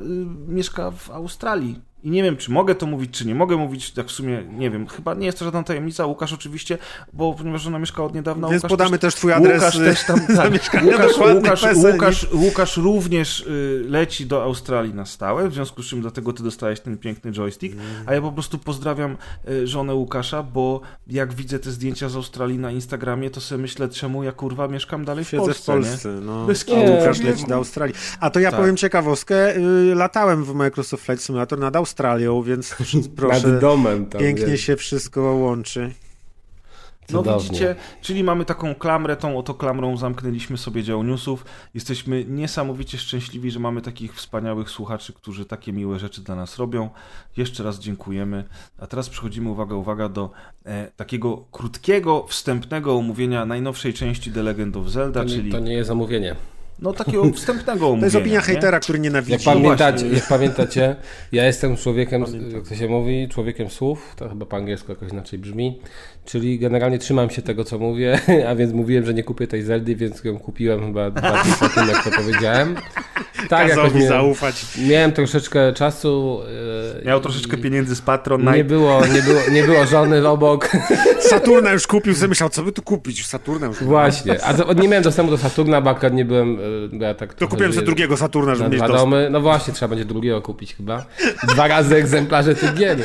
mieszka 0.48 0.90
w 0.90 1.10
Australii. 1.10 1.80
I 2.06 2.10
nie 2.10 2.22
wiem, 2.22 2.36
czy 2.36 2.50
mogę 2.50 2.74
to 2.74 2.86
mówić, 2.86 3.10
czy 3.10 3.26
nie 3.26 3.34
mogę 3.34 3.56
mówić, 3.56 3.90
tak 3.90 4.06
w 4.06 4.10
sumie 4.10 4.42
nie 4.52 4.70
wiem. 4.70 4.86
Chyba 4.86 5.14
nie 5.14 5.26
jest 5.26 5.38
to 5.38 5.44
żadna 5.44 5.62
tajemnica. 5.62 6.06
Łukasz 6.06 6.32
oczywiście, 6.32 6.78
bo 7.12 7.34
ponieważ 7.34 7.66
ona 7.66 7.78
mieszka 7.78 8.04
od 8.04 8.14
niedawna. 8.14 8.48
Więc 8.48 8.62
Łukasz 8.62 8.70
podamy 8.70 8.98
też 8.98 9.14
twój 9.14 9.32
adres, 9.32 9.54
Łukasz 9.62 9.78
też 9.78 10.04
tam. 10.04 10.20
Tak, 10.26 10.36
zamieszkania 10.36 10.92
Łukasz, 10.92 11.18
Łukasz, 11.34 11.64
Łukasz, 11.74 12.26
Łukasz 12.32 12.76
również 12.76 13.40
y, 13.40 13.84
leci 13.88 14.26
do 14.26 14.42
Australii 14.42 14.94
na 14.94 15.06
stałe, 15.06 15.48
w 15.48 15.54
związku 15.54 15.82
z 15.82 15.86
czym 15.86 16.00
dlatego 16.00 16.32
ty 16.32 16.42
dostałeś 16.42 16.80
ten 16.80 16.98
piękny 16.98 17.32
joystick. 17.32 17.76
A 18.06 18.14
ja 18.14 18.20
po 18.20 18.32
prostu 18.32 18.58
pozdrawiam 18.58 19.16
y, 19.48 19.66
żonę 19.66 19.94
Łukasza, 19.94 20.42
bo 20.42 20.80
jak 21.06 21.34
widzę 21.34 21.58
te 21.58 21.70
zdjęcia 21.70 22.08
z 22.08 22.16
Australii 22.16 22.58
na 22.58 22.70
Instagramie, 22.70 23.30
to 23.30 23.40
sobie 23.40 23.62
myślę, 23.62 23.88
czemu 23.88 24.22
ja 24.22 24.32
kurwa 24.32 24.68
mieszkam 24.68 25.04
dalej 25.04 25.24
w 25.24 25.28
Siedzę 25.28 25.44
Polsce. 25.44 25.72
w 25.72 25.76
Polsce, 25.76 26.08
no. 26.08 26.46
Bez. 26.46 26.66
Łukasz 26.68 27.20
Nie. 27.20 27.26
leci 27.30 27.46
do 27.46 27.54
Australii. 27.54 27.94
A 28.20 28.30
to 28.30 28.40
ja 28.40 28.50
Tak. 28.50 28.60
powiem 28.60 28.76
ciekawostkę. 28.76 29.56
y, 29.56 29.94
Latałem 29.94 30.44
w 30.44 30.54
Microsoft 30.54 31.04
Flight 31.04 31.24
Simulator 31.24 31.58
nad 31.58 31.76
Australią, 31.76 31.95
więc 32.44 32.76
proszę, 33.16 33.48
Nad 33.48 33.60
domem 33.60 34.06
tam. 34.06 34.20
pięknie 34.20 34.46
wiesz. 34.46 34.60
się 34.60 34.76
wszystko 34.76 35.20
łączy. 35.20 35.92
No 37.10 37.18
Cudownie. 37.18 37.42
widzicie, 37.48 37.76
czyli 38.00 38.24
mamy 38.24 38.44
taką 38.44 38.74
klamrę, 38.74 39.16
tą 39.16 39.38
oto 39.38 39.54
klamrą 39.54 39.96
zamknęliśmy 39.96 40.58
sobie 40.58 40.82
dział 40.82 41.02
newsów. 41.02 41.44
Jesteśmy 41.74 42.24
niesamowicie 42.24 42.98
szczęśliwi, 42.98 43.50
że 43.50 43.58
mamy 43.60 43.82
takich 43.82 44.14
wspaniałych 44.14 44.70
słuchaczy, 44.70 45.12
którzy 45.12 45.44
takie 45.44 45.72
miłe 45.72 45.98
rzeczy 45.98 46.20
dla 46.20 46.34
nas 46.34 46.58
robią. 46.58 46.90
Jeszcze 47.36 47.62
raz 47.62 47.78
dziękujemy. 47.78 48.44
A 48.78 48.86
teraz 48.86 49.08
przechodzimy, 49.08 49.50
uwaga, 49.50 49.74
uwaga, 49.74 50.08
do 50.08 50.30
e, 50.64 50.90
takiego 50.96 51.44
krótkiego, 51.52 52.26
wstępnego 52.28 52.96
omówienia 52.96 53.46
najnowszej 53.46 53.94
części 53.94 54.32
The 54.32 54.42
Legend 54.42 54.76
of 54.76 54.88
Zelda, 54.88 55.20
To 55.20 55.26
nie, 55.28 55.34
czyli 55.36 55.52
to 55.52 55.58
nie 55.58 55.72
jest 55.74 55.88
zamówienie. 55.88 56.36
No 56.78 56.92
takiego 56.92 57.30
wstępnego 57.32 57.86
omówienia. 57.86 58.00
To 58.00 58.06
jest 58.06 58.16
opinia 58.16 58.36
nie? 58.36 58.42
hejtera, 58.42 58.80
który 58.80 58.96
Jak 58.96 59.02
nienawidzi. 59.02 59.44
pamiętacie, 59.44 59.98
właśnie. 59.98 60.18
jak 60.18 60.28
pamiętacie, 60.28 60.96
ja 61.32 61.44
jestem 61.46 61.76
człowiekiem, 61.76 62.24
jak 62.54 62.68
to 62.68 62.74
się 62.74 62.88
mówi, 62.88 63.28
człowiekiem 63.28 63.70
słów, 63.70 64.14
to 64.16 64.28
chyba 64.28 64.46
po 64.46 64.56
angielsku 64.56 64.92
jakoś 64.92 65.12
inaczej 65.12 65.38
brzmi, 65.38 65.80
czyli 66.26 66.58
generalnie 66.58 66.98
trzymam 66.98 67.30
się 67.30 67.42
tego, 67.42 67.64
co 67.64 67.78
mówię, 67.78 68.20
a 68.50 68.54
więc 68.54 68.72
mówiłem, 68.72 69.06
że 69.06 69.14
nie 69.14 69.22
kupię 69.24 69.46
tej 69.46 69.62
Zeldy, 69.62 69.96
więc 69.96 70.24
ją 70.24 70.38
kupiłem 70.38 70.86
chyba 70.86 71.10
dwa 71.10 71.42
dni 71.42 71.52
po 71.60 71.68
tym, 71.68 71.88
jak 71.88 72.04
to 72.04 72.10
powiedziałem. 72.10 72.76
Tak, 73.48 73.68
Kazał 73.68 73.84
mi 73.86 73.92
miałem, 73.94 74.08
zaufać. 74.08 74.66
miałem 74.88 75.12
troszeczkę 75.12 75.72
czasu. 75.72 76.40
e, 77.02 77.04
Miał 77.04 77.20
troszeczkę 77.20 77.56
pieniędzy 77.56 77.96
z 77.96 78.00
Patronite. 78.00 78.56
Nie 78.56 78.64
było, 78.64 79.00
nie, 79.14 79.22
było, 79.22 79.40
nie 79.52 79.62
było 79.62 79.86
żony 79.86 80.28
obok. 80.28 80.68
Saturna 81.30 81.72
już 81.72 81.86
kupił, 81.86 82.14
sobie 82.14 82.28
myślał, 82.28 82.48
co 82.48 82.62
by 82.62 82.72
tu 82.72 82.82
kupić? 82.82 83.26
Saturna 83.26 83.66
już 83.66 83.76
kupił. 83.76 83.88
Właśnie, 83.90 84.44
a 84.44 84.72
nie 84.72 84.88
miałem 84.88 85.02
dostępu 85.04 85.30
do 85.30 85.38
Saturna, 85.38 85.80
bo 85.80 85.90
akurat 85.90 86.12
nie 86.14 86.24
byłem, 86.24 86.58
e, 86.92 87.04
ja 87.04 87.14
tak 87.14 87.34
To 87.34 87.48
kupiłem 87.48 87.72
sobie 87.72 87.86
drugiego 87.86 88.16
Saturna, 88.16 88.54
żeby 88.54 88.70
mieć 88.70 88.78
dostęp. 88.80 89.00
domy. 89.00 89.28
No 89.30 89.40
właśnie, 89.40 89.74
trzeba 89.74 89.88
będzie 89.88 90.04
drugiego 90.04 90.42
kupić 90.42 90.74
chyba. 90.74 91.04
Dwa 91.48 91.68
razy 91.68 91.96
egzemplarze 91.96 92.54
tych 92.54 92.74
gier. 92.74 92.98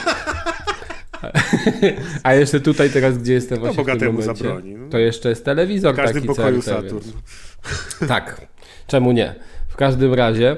A 2.24 2.34
jeszcze 2.34 2.59
tutaj 2.59 2.89
teraz, 2.89 3.17
gdzie 3.17 3.34
jestem 3.34 3.59
właśnie 3.59 3.84
w 3.84 3.99
tym 3.99 4.11
momencie, 4.11 4.24
zabroni, 4.24 4.76
no. 4.76 4.89
to 4.89 4.97
jeszcze 4.97 5.30
jest 5.30 5.45
telewizor 5.45 5.93
W 5.93 5.97
każdym 5.97 6.24
pokoju 6.24 6.61
CRT, 6.61 6.65
Saturn. 6.65 6.91
Więc... 6.91 8.09
Tak, 8.09 8.47
czemu 8.88 9.11
nie? 9.11 9.36
W 9.67 9.76
każdym 9.76 10.13
razie, 10.13 10.57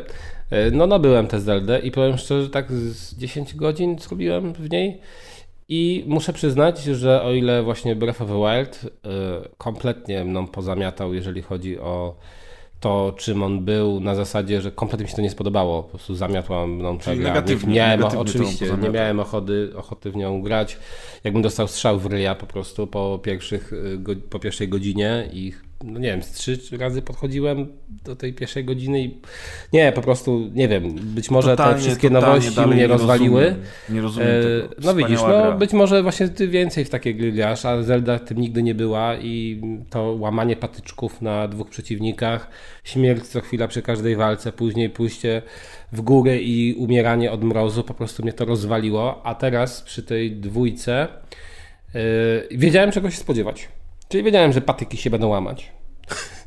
e, 0.49 0.71
no 0.71 0.87
nabyłem 0.87 1.27
tę 1.27 1.41
Zeldę 1.41 1.79
i 1.79 1.91
powiem 1.91 2.17
szczerze, 2.17 2.49
tak 2.49 2.71
z 2.71 3.17
10 3.17 3.55
godzin 3.55 3.99
zrobiłem 3.99 4.53
w 4.53 4.69
niej 4.69 5.01
i 5.69 6.03
muszę 6.07 6.33
przyznać, 6.33 6.83
że 6.83 7.23
o 7.23 7.33
ile 7.33 7.63
właśnie 7.63 7.95
Breath 7.95 8.21
of 8.21 8.27
the 8.27 8.35
Wild 8.35 8.83
y, 8.83 8.89
kompletnie 9.57 10.25
mną 10.25 10.47
pozamiatał, 10.47 11.13
jeżeli 11.13 11.41
chodzi 11.41 11.79
o 11.79 12.15
to, 12.83 13.13
czym 13.17 13.43
on 13.43 13.65
był, 13.65 13.99
na 13.99 14.15
zasadzie, 14.15 14.61
że 14.61 14.71
kompletnie 14.71 15.03
mi 15.03 15.09
się 15.09 15.15
to 15.15 15.21
nie 15.21 15.29
spodobało. 15.29 15.83
Po 15.83 15.89
prostu 15.89 16.15
zamiatła 16.15 16.67
mną 16.67 16.97
gra. 16.97 17.15
negatywnie, 17.15 17.73
Nie 17.73 17.79
miałem, 17.79 17.99
negatywnie 17.99 18.21
oczywiście, 18.21 18.77
nie 18.81 18.89
miałem 18.89 19.19
ochoty, 19.19 19.71
ochoty 19.75 20.11
w 20.11 20.15
nią 20.15 20.41
grać. 20.41 20.77
Jakbym 21.23 21.41
dostał 21.41 21.67
strzał 21.67 21.99
w 21.99 22.05
ryja 22.05 22.35
po 22.35 22.45
prostu 22.45 22.87
po, 22.87 23.19
pierwszych, 23.23 23.73
y, 23.73 24.15
po 24.29 24.39
pierwszej 24.39 24.69
godzinie 24.69 25.29
i 25.33 25.53
no 25.83 25.99
nie 25.99 26.07
wiem, 26.07 26.23
z 26.23 26.31
trzy 26.31 26.59
razy 26.77 27.01
podchodziłem 27.01 27.67
do 28.05 28.15
tej 28.15 28.33
pierwszej 28.33 28.65
godziny 28.65 29.01
i 29.01 29.17
nie, 29.73 29.91
po 29.91 30.01
prostu, 30.01 30.49
nie 30.53 30.67
wiem, 30.67 30.93
być 30.95 31.31
może 31.31 31.49
Totalnie, 31.51 31.75
te 31.75 31.81
wszystkie 31.81 32.09
nowości 32.09 32.61
mnie 32.61 32.75
nie 32.75 32.87
rozwaliły. 32.87 33.43
rozumiem. 33.43 33.65
Nie 33.89 34.01
rozumiem 34.01 34.29
E, 34.29 34.61
tego. 34.61 34.75
No 34.83 34.95
widzisz, 34.95 35.21
no 35.21 35.27
gra. 35.27 35.51
być 35.51 35.73
może 35.73 36.03
właśnie 36.03 36.29
ty 36.29 36.47
więcej 36.47 36.85
w 36.85 36.89
takie 36.89 37.13
gry 37.13 37.31
grasz, 37.31 37.65
a 37.65 37.81
Zelda 37.83 38.19
tym 38.19 38.37
nigdy 38.37 38.63
nie 38.63 38.75
była 38.75 39.15
i 39.17 39.61
to 39.89 40.15
łamanie 40.19 40.55
patyczków 40.55 41.21
na 41.21 41.47
dwóch 41.47 41.69
przeciwnikach, 41.69 42.49
śmierć 42.83 43.23
co 43.27 43.41
chwila 43.41 43.67
przy 43.67 43.81
każdej 43.81 44.15
walce, 44.15 44.51
później 44.51 44.89
pójście 44.89 45.41
w 45.91 46.01
górę 46.01 46.37
i 46.41 46.73
umieranie 46.73 47.31
od 47.31 47.43
mrozu, 47.43 47.83
po 47.83 47.93
prostu 47.93 48.23
mnie 48.23 48.33
to 48.33 48.45
rozwaliło, 48.45 49.25
a 49.25 49.35
teraz 49.35 49.81
przy 49.81 50.03
tej 50.03 50.31
dwójce 50.35 51.07
yy, 51.93 52.01
wiedziałem 52.51 52.91
czego 52.91 53.09
się 53.09 53.17
spodziewać. 53.17 53.67
Czyli 54.13 54.23
wiedziałem, 54.23 54.53
że 54.53 54.61
patyki 54.61 54.97
się 54.97 55.09
będą 55.09 55.27
łamać. 55.27 55.71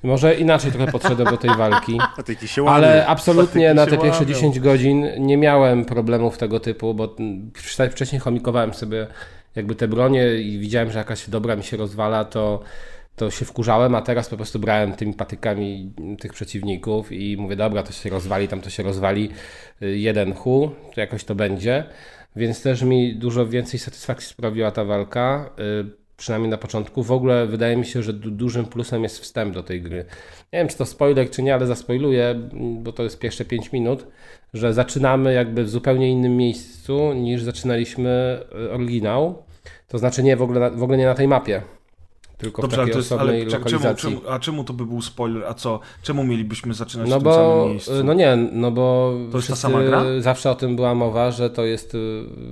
Może 0.03 0.35
inaczej 0.35 0.73
trochę 0.73 0.93
podszedłem 0.93 1.29
do 1.31 1.37
tej 1.37 1.51
walki. 1.51 1.99
A 2.19 2.23
ty 2.23 2.33
jakiś 2.33 2.51
się 2.51 2.63
łamie. 2.63 2.77
Ale 2.77 3.07
absolutnie 3.07 3.75
Patyki 3.75 3.77
na 3.77 3.87
te 3.87 4.03
pierwsze 4.03 4.21
łamią. 4.21 4.35
10 4.35 4.61
godzin 4.61 5.07
nie 5.19 5.37
miałem 5.37 5.85
problemów 5.85 6.39
tego 6.39 6.61
typu, 6.61 6.95
bo 6.95 7.17
wcześniej- 7.91 8.21
chomikowałem 8.21 8.75
sobie 8.75 9.07
jakby 9.55 9.75
te 9.75 9.89
bronie 9.89 10.35
i 10.35 10.59
widziałem, 10.59 10.91
że 10.91 10.99
jakaś 10.99 11.31
dobra 11.31 11.57
mi 11.57 11.65
się 11.65 11.77
rozwala, 11.77 12.25
to, 12.25 12.61
to 13.17 13.31
się 13.31 13.45
wkurzałem, 13.45 13.95
a 13.95 14.03
teraz 14.03 14.29
po 14.29 14.37
prostu 14.37 14.59
brałem 14.59 14.93
tymi 14.93 15.15
patykami 15.15 15.93
tych 16.21 16.33
przeciwników 16.33 17.13
i 17.13 17.37
mówię, 17.37 17.57
dobra, 17.57 17.83
to 17.83 17.93
się 17.93 18.11
rozwali, 18.11 18.49
tam 18.49 18.61
to 18.61 18.71
się 18.71 18.83
rozwali, 18.83 19.31
jeden 19.81 20.35
hu, 20.35 20.71
to 20.95 21.01
jakoś 21.01 21.25
to 21.25 21.35
będzie. 21.35 21.85
Więc 22.37 22.63
też 22.63 22.83
mi 22.83 23.17
dużo 23.17 23.47
więcej 23.47 23.81
satysfakcji 23.81 24.29
sprawiła 24.29 24.71
ta 24.71 24.85
walka, 24.85 25.51
y, 25.59 26.06
przynajmniej 26.17 26.51
na 26.51 26.57
początku. 26.59 27.03
W 27.03 27.13
ogóle 27.13 27.47
wydaje 27.47 27.77
mi 27.77 27.87
się, 27.87 28.03
że 28.03 28.13
du- 28.13 28.31
dużym 28.31 28.65
plusem 28.67 29.03
jest 29.03 29.19
wstęp 29.21 29.55
do 29.55 29.63
tej 29.63 29.83
gry. 29.83 30.05
Nie 30.53 30.59
wiem, 30.59 30.69
czy 30.69 30.77
to 30.77 30.87
spoiler, 30.87 31.31
czy 31.31 31.43
nie, 31.43 31.55
ale 31.55 31.67
zaspoiluję, 31.67 32.49
bo 32.83 32.93
to 32.93 33.03
jest 33.03 33.19
pierwsze 33.19 33.45
5 33.45 33.73
minut, 33.73 34.07
że 34.55 34.75
zaczynamy 34.75 35.33
jakby 35.35 35.65
w 35.65 35.69
zupełnie 35.71 36.11
innym 36.11 36.37
miejscu 36.37 37.13
niż 37.13 37.43
zaczynaliśmy 37.43 38.41
y, 38.67 38.73
oryginał. 38.73 39.43
To 39.89 39.99
znaczy 39.99 40.23
nie 40.23 40.37
w 40.37 40.43
ogóle, 40.43 40.71
w 40.71 40.83
ogóle 40.83 40.99
nie 40.99 41.07
na 41.07 41.15
tej 41.15 41.29
mapie, 41.29 41.63
tylko 42.39 42.63
Dobrze, 42.63 42.77
w 42.77 42.81
ale 42.81 42.87
takiej 42.87 42.93
to 42.93 42.99
jest, 42.99 43.13
osobnej 43.13 43.43
ale 43.43 43.51
czemu, 43.51 43.95
czemu, 43.97 44.21
a 44.29 44.39
czemu 44.39 44.65
to 44.65 44.73
by 44.73 44.87
był 44.87 45.03
spoiler? 45.03 45.45
A 45.45 45.55
co? 45.55 45.81
Czemu 46.03 46.25
mielibyśmy 46.25 46.75
zaczynać 46.75 47.09
No 47.09 47.21
w 47.21 47.23
tym 47.23 47.33
samym 47.33 47.69
miejscu? 47.69 47.93
no 48.05 48.15
nie, 48.15 48.37
no 48.53 48.71
bo 48.71 49.15
To 49.33 49.37
jest 49.39 49.49
ta 49.49 49.57
sama 49.57 49.83
gra? 49.85 50.05
Zawsze 50.21 50.51
o 50.51 50.55
tym 50.55 50.77
była 50.77 50.95
mowa, 50.95 51.31
że 51.31 51.51
to 51.51 51.65
jest 51.65 51.95
y, 51.95 51.99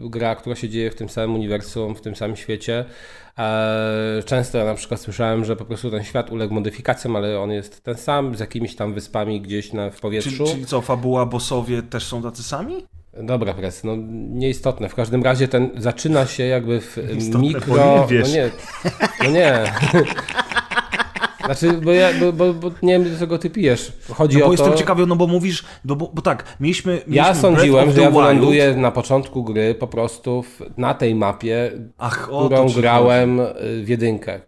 gra, 0.03 0.37
która 0.37 0.57
się 0.57 0.69
dzieje 0.69 0.91
w 0.91 0.95
tym 0.95 1.09
samym 1.09 1.35
uniwersum, 1.37 1.95
w 1.95 2.01
tym 2.01 2.17
samym 2.17 2.37
świecie. 2.37 2.85
E, 3.39 4.23
Często 4.25 4.59
ja 4.59 4.65
na 4.65 4.75
przykład 4.75 5.01
słyszałem, 5.01 5.45
że 5.45 5.57
po 5.57 5.65
prostu 5.65 5.91
ten 5.91 6.05
świat 6.05 6.31
uległ 6.33 6.55
modyfikacjom, 6.55 7.17
ale 7.17 7.41
on 7.41 7.51
jest 7.51 7.85
ten 7.85 7.95
sam, 7.95 8.35
z 8.35 8.41
jakimiś 8.41 8.77
tam 8.77 8.95
wyspami 8.95 9.41
gdzieś 9.41 9.73
na, 9.73 9.91
w 9.91 9.93
Czyli, 9.93 10.03
powietrzu. 10.03 10.45
czyli 10.47 10.67
co, 10.67 10.81
fabuła, 10.81 11.27
bossowie 11.27 11.83
też 11.83 12.05
są 12.05 12.23
tacy 12.23 12.43
sami? 12.43 12.87
Dobra, 13.23 13.55
pres, 13.55 13.85
no 13.85 13.93
nieistotne. 14.31 14.89
W 14.89 14.95
każdym 14.95 15.23
razie 15.23 15.49
ten 15.49 15.71
zaczyna 15.77 16.27
się 16.27 16.45
jakby 16.45 16.81
w 16.81 16.99
Istotne, 17.17 17.41
mikro... 17.49 17.77
nie 18.01 18.07
wiesz. 18.19 18.29
No 18.29 18.35
nie, 18.35 18.51
no 19.25 19.31
nie. 19.31 19.73
Znaczy, 21.45 21.73
bo, 21.73 21.93
ja, 21.93 22.09
bo, 22.21 22.33
bo, 22.33 22.55
bo 22.55 22.71
nie 22.83 22.93
wiem, 22.93 23.13
do 23.13 23.19
czego 23.19 23.39
ty 23.39 23.51
pijesz. 23.51 23.93
Chodzi 24.13 24.39
No 24.39 24.45
o 24.45 24.49
bo 24.49 24.57
to... 24.57 24.63
jestem 24.63 24.79
ciekawy, 24.79 25.07
no 25.07 25.17
bo 25.17 25.27
mówisz, 25.27 25.65
no 25.85 25.97
bo, 25.97 26.11
bo 26.15 26.23
tak, 26.23 26.45
mieliśmy, 26.61 26.93
mieliśmy 26.93 27.17
Ja 27.17 27.35
sądziłem, 27.35 27.91
że 27.93 28.01
ja 28.01 28.11
wyląduję 28.11 28.77
na 28.77 28.91
początku 28.91 29.45
gry 29.45 29.75
po 29.75 29.87
prostu 29.87 30.43
w, 30.43 30.61
na 30.77 30.95
tej 30.95 31.15
mapie, 31.15 31.73
Ach, 31.99 32.29
o 32.33 32.47
którą 32.47 32.69
to 32.69 32.81
grałem 32.81 33.41
y, 33.41 33.55
w 33.85 33.89
jedynkę. 33.89 34.41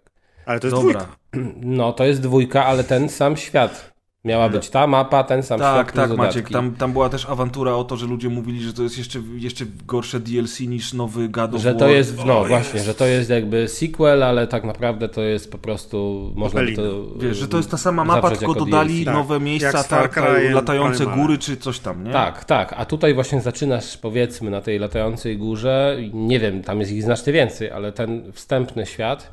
Ale 0.46 0.60
to 0.60 0.66
jest 0.66 0.76
Dobra. 0.76 1.00
dwójka. 1.00 1.16
No 1.60 1.92
to 1.92 2.04
jest 2.04 2.20
dwójka, 2.20 2.66
ale 2.66 2.84
ten 2.84 3.08
sam 3.08 3.36
świat. 3.36 3.95
Miała 4.26 4.48
być 4.48 4.70
ta 4.70 4.86
mapa, 4.86 5.24
ten 5.24 5.42
sam 5.42 5.58
świat. 5.58 5.74
Tak, 5.76 5.92
tak, 5.92 6.08
dodatki. 6.08 6.16
Maciek. 6.38 6.50
Tam, 6.50 6.74
tam 6.74 6.92
była 6.92 7.08
też 7.08 7.26
awantura 7.28 7.74
o 7.74 7.84
to, 7.84 7.96
że 7.96 8.06
ludzie 8.06 8.28
mówili, 8.28 8.62
że 8.62 8.72
to 8.72 8.82
jest 8.82 8.98
jeszcze, 8.98 9.18
jeszcze 9.36 9.64
gorsze 9.86 10.20
DLC 10.20 10.60
niż 10.60 10.92
nowy 10.92 11.28
God 11.28 11.54
of 11.54 11.60
Że 11.60 11.70
War. 11.70 11.78
to 11.78 11.88
jest, 11.88 12.24
no 12.26 12.38
O, 12.40 12.44
właśnie, 12.44 12.80
że 12.80 12.94
to 12.94 13.06
jest 13.06 13.30
jakby 13.30 13.68
sequel, 13.68 14.22
ale 14.22 14.46
tak 14.46 14.64
naprawdę 14.64 15.08
to 15.08 15.22
jest 15.22 15.52
po 15.52 15.58
prostu, 15.58 16.30
można 16.34 16.60
by 16.62 16.72
to... 16.72 16.82
Wiesz, 17.16 17.36
że 17.36 17.48
to 17.48 17.56
jest 17.56 17.70
ta 17.70 17.76
sama 17.76 18.04
mapa, 18.04 18.30
tylko 18.30 18.54
dodali 18.54 18.94
DLC. 18.94 19.04
Tak, 19.04 19.14
nowe 19.14 19.40
miejsca, 19.40 19.84
tak, 19.84 20.16
Cry'em 20.16 20.54
latające 20.54 21.06
góry 21.06 21.38
czy 21.38 21.56
coś 21.56 21.78
tam, 21.78 22.04
nie? 22.04 22.12
Tak, 22.12 22.44
tak. 22.44 22.74
A 22.76 22.84
tutaj 22.84 23.14
właśnie 23.14 23.40
zaczynasz 23.40 23.98
powiedzmy 23.98 24.50
na 24.50 24.60
tej 24.60 24.78
latającej 24.78 25.38
górze. 25.38 25.96
Nie 26.12 26.40
wiem, 26.40 26.62
tam 26.62 26.80
jest 26.80 26.92
ich 26.92 27.02
znacznie 27.02 27.32
więcej, 27.32 27.70
ale 27.70 27.92
ten 27.92 28.32
wstępny 28.32 28.86
świat, 28.86 29.32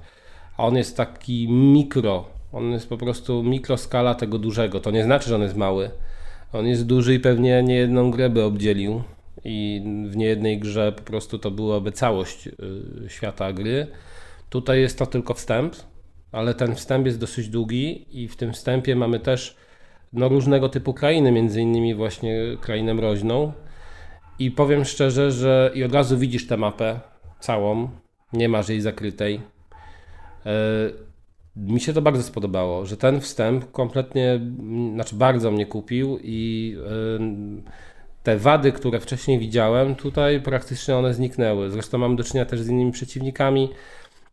on 0.58 0.76
jest 0.78 0.98
taki 0.98 1.48
mikro. 1.50 2.26
On 2.54 2.72
jest 2.72 2.89
po 2.89 2.97
prostu 2.97 3.43
mikroskala 3.43 4.16
tego 4.16 4.39
dużego. 4.39 4.80
To 4.80 4.91
nie 4.91 5.04
znaczy, 5.04 5.30
że 5.30 5.36
on 5.36 5.41
jest 5.41 5.58
mały. 5.58 5.89
On 6.54 6.68
jest 6.68 6.86
duży 6.86 7.14
i 7.14 7.20
pewnie 7.20 7.64
nie 7.64 7.76
jedną 7.76 8.12
grę 8.12 8.30
by 8.30 8.43
obdzielił. 8.43 9.04
I 9.43 9.82
w 10.10 10.16
niejednej 10.16 10.60
grze 10.60 10.91
po 10.91 11.01
prostu 11.01 11.39
to 11.39 11.51
byłaby 11.51 11.91
całość 11.91 12.47
y, 12.47 12.54
świata 13.08 13.54
gry. 13.54 13.88
Tutaj 14.49 14.82
jest 14.82 14.99
to 14.99 15.06
tylko 15.06 15.34
wstęp, 15.34 15.76
ale 16.32 16.54
ten 16.54 16.76
wstęp 16.76 17.06
jest 17.06 17.20
dosyć 17.20 17.49
długi 17.49 18.06
i 18.22 18.28
w 18.28 18.36
tym 18.36 18.54
wstępie 18.54 18.95
mamy 18.95 19.20
też 19.20 19.58
no, 20.14 20.30
różnego 20.30 20.70
typu 20.70 20.93
krainy, 20.93 21.32
między 21.32 21.62
innymi 21.62 21.95
właśnie 21.95 22.38
krainę 22.62 22.93
mroźną. 22.93 23.54
I 24.39 24.51
powiem 24.51 24.86
szczerze, 24.86 25.32
że 25.32 25.72
i 25.74 25.84
od 25.84 25.93
razu 25.93 26.18
widzisz 26.18 26.47
tę 26.47 26.58
mapę 26.58 26.99
całą, 27.39 27.89
nie 28.34 28.49
masz 28.49 28.70
jej 28.70 28.82
zakrytej. 28.82 29.41
Mi 31.56 31.80
się 31.80 31.93
to 31.93 32.01
bardzo 32.01 32.24
spodobało, 32.24 32.86
że 32.86 32.97
ten 32.97 33.22
wstęp 33.22 33.72
kompletnie, 33.72 34.39
znaczy 34.93 35.16
bardzo 35.16 35.51
mnie 35.51 35.66
kupił 35.66 36.20
i 36.24 36.78
te 38.24 38.38
wady, 38.38 38.72
które 38.72 38.99
wcześniej 38.99 39.39
widziałem, 39.39 39.95
tutaj 39.95 40.41
praktycznie 40.41 40.95
one 40.95 41.14
zniknęły. 41.14 41.70
Zresztą 41.70 41.97
mam 41.97 42.16
do 42.16 42.24
czynienia 42.24 42.45
też 42.45 42.62
z 42.62 42.70
innymi 42.70 42.91
przeciwnikami. 42.91 43.70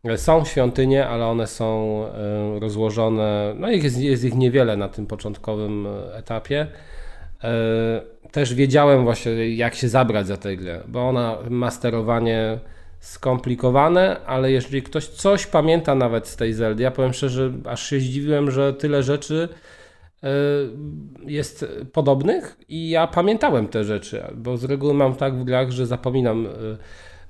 E, 0.03 0.17
Są 0.17 0.45
świątynie, 0.45 1.07
ale 1.07 1.27
one 1.27 1.47
są 1.47 2.01
e, 2.05 2.59
rozłożone, 2.59 3.53
no 3.59 3.69
jest, 3.69 3.97
jest 3.97 4.23
ich 4.23 4.35
niewiele 4.35 4.77
na 4.77 4.89
tym 4.89 5.07
początkowym 5.07 5.87
e, 5.87 6.15
etapie. 6.15 6.67
Też 8.31 8.53
wiedziałem 8.53 9.03
właśnie, 9.03 9.55
jak 9.55 9.75
się 9.75 9.89
zabrać 9.89 10.27
za 10.27 10.37
tę 10.37 10.57
grę, 10.57 10.83
bo 10.87 11.09
ona 11.09 11.37
ma 11.49 11.71
sterowanie 11.71 12.59
skomplikowane, 13.01 14.21
ale 14.25 14.51
jeżeli 14.51 14.81
ktoś 14.81 15.07
coś 15.07 15.47
pamięta 15.47 15.95
nawet 15.95 16.27
z 16.27 16.35
tej 16.35 16.53
Zeldy, 16.53 16.83
ja 16.83 16.91
powiem 16.91 17.13
szczerze, 17.13 17.51
aż 17.65 17.89
się 17.89 17.99
zdziwiłem, 17.99 18.51
że 18.51 18.73
tyle 18.73 19.03
rzeczy 19.03 19.49
e, 20.23 20.29
jest 21.25 21.65
podobnych 21.93 22.57
i 22.69 22.89
ja 22.89 23.07
pamiętałem 23.07 23.67
te 23.67 23.83
rzeczy, 23.83 24.23
bo 24.35 24.57
z 24.57 24.63
reguły 24.63 24.93
mam 24.93 25.15
tak 25.15 25.35
w 25.35 25.43
grach, 25.43 25.71
że 25.71 25.85
zapominam 25.85 26.47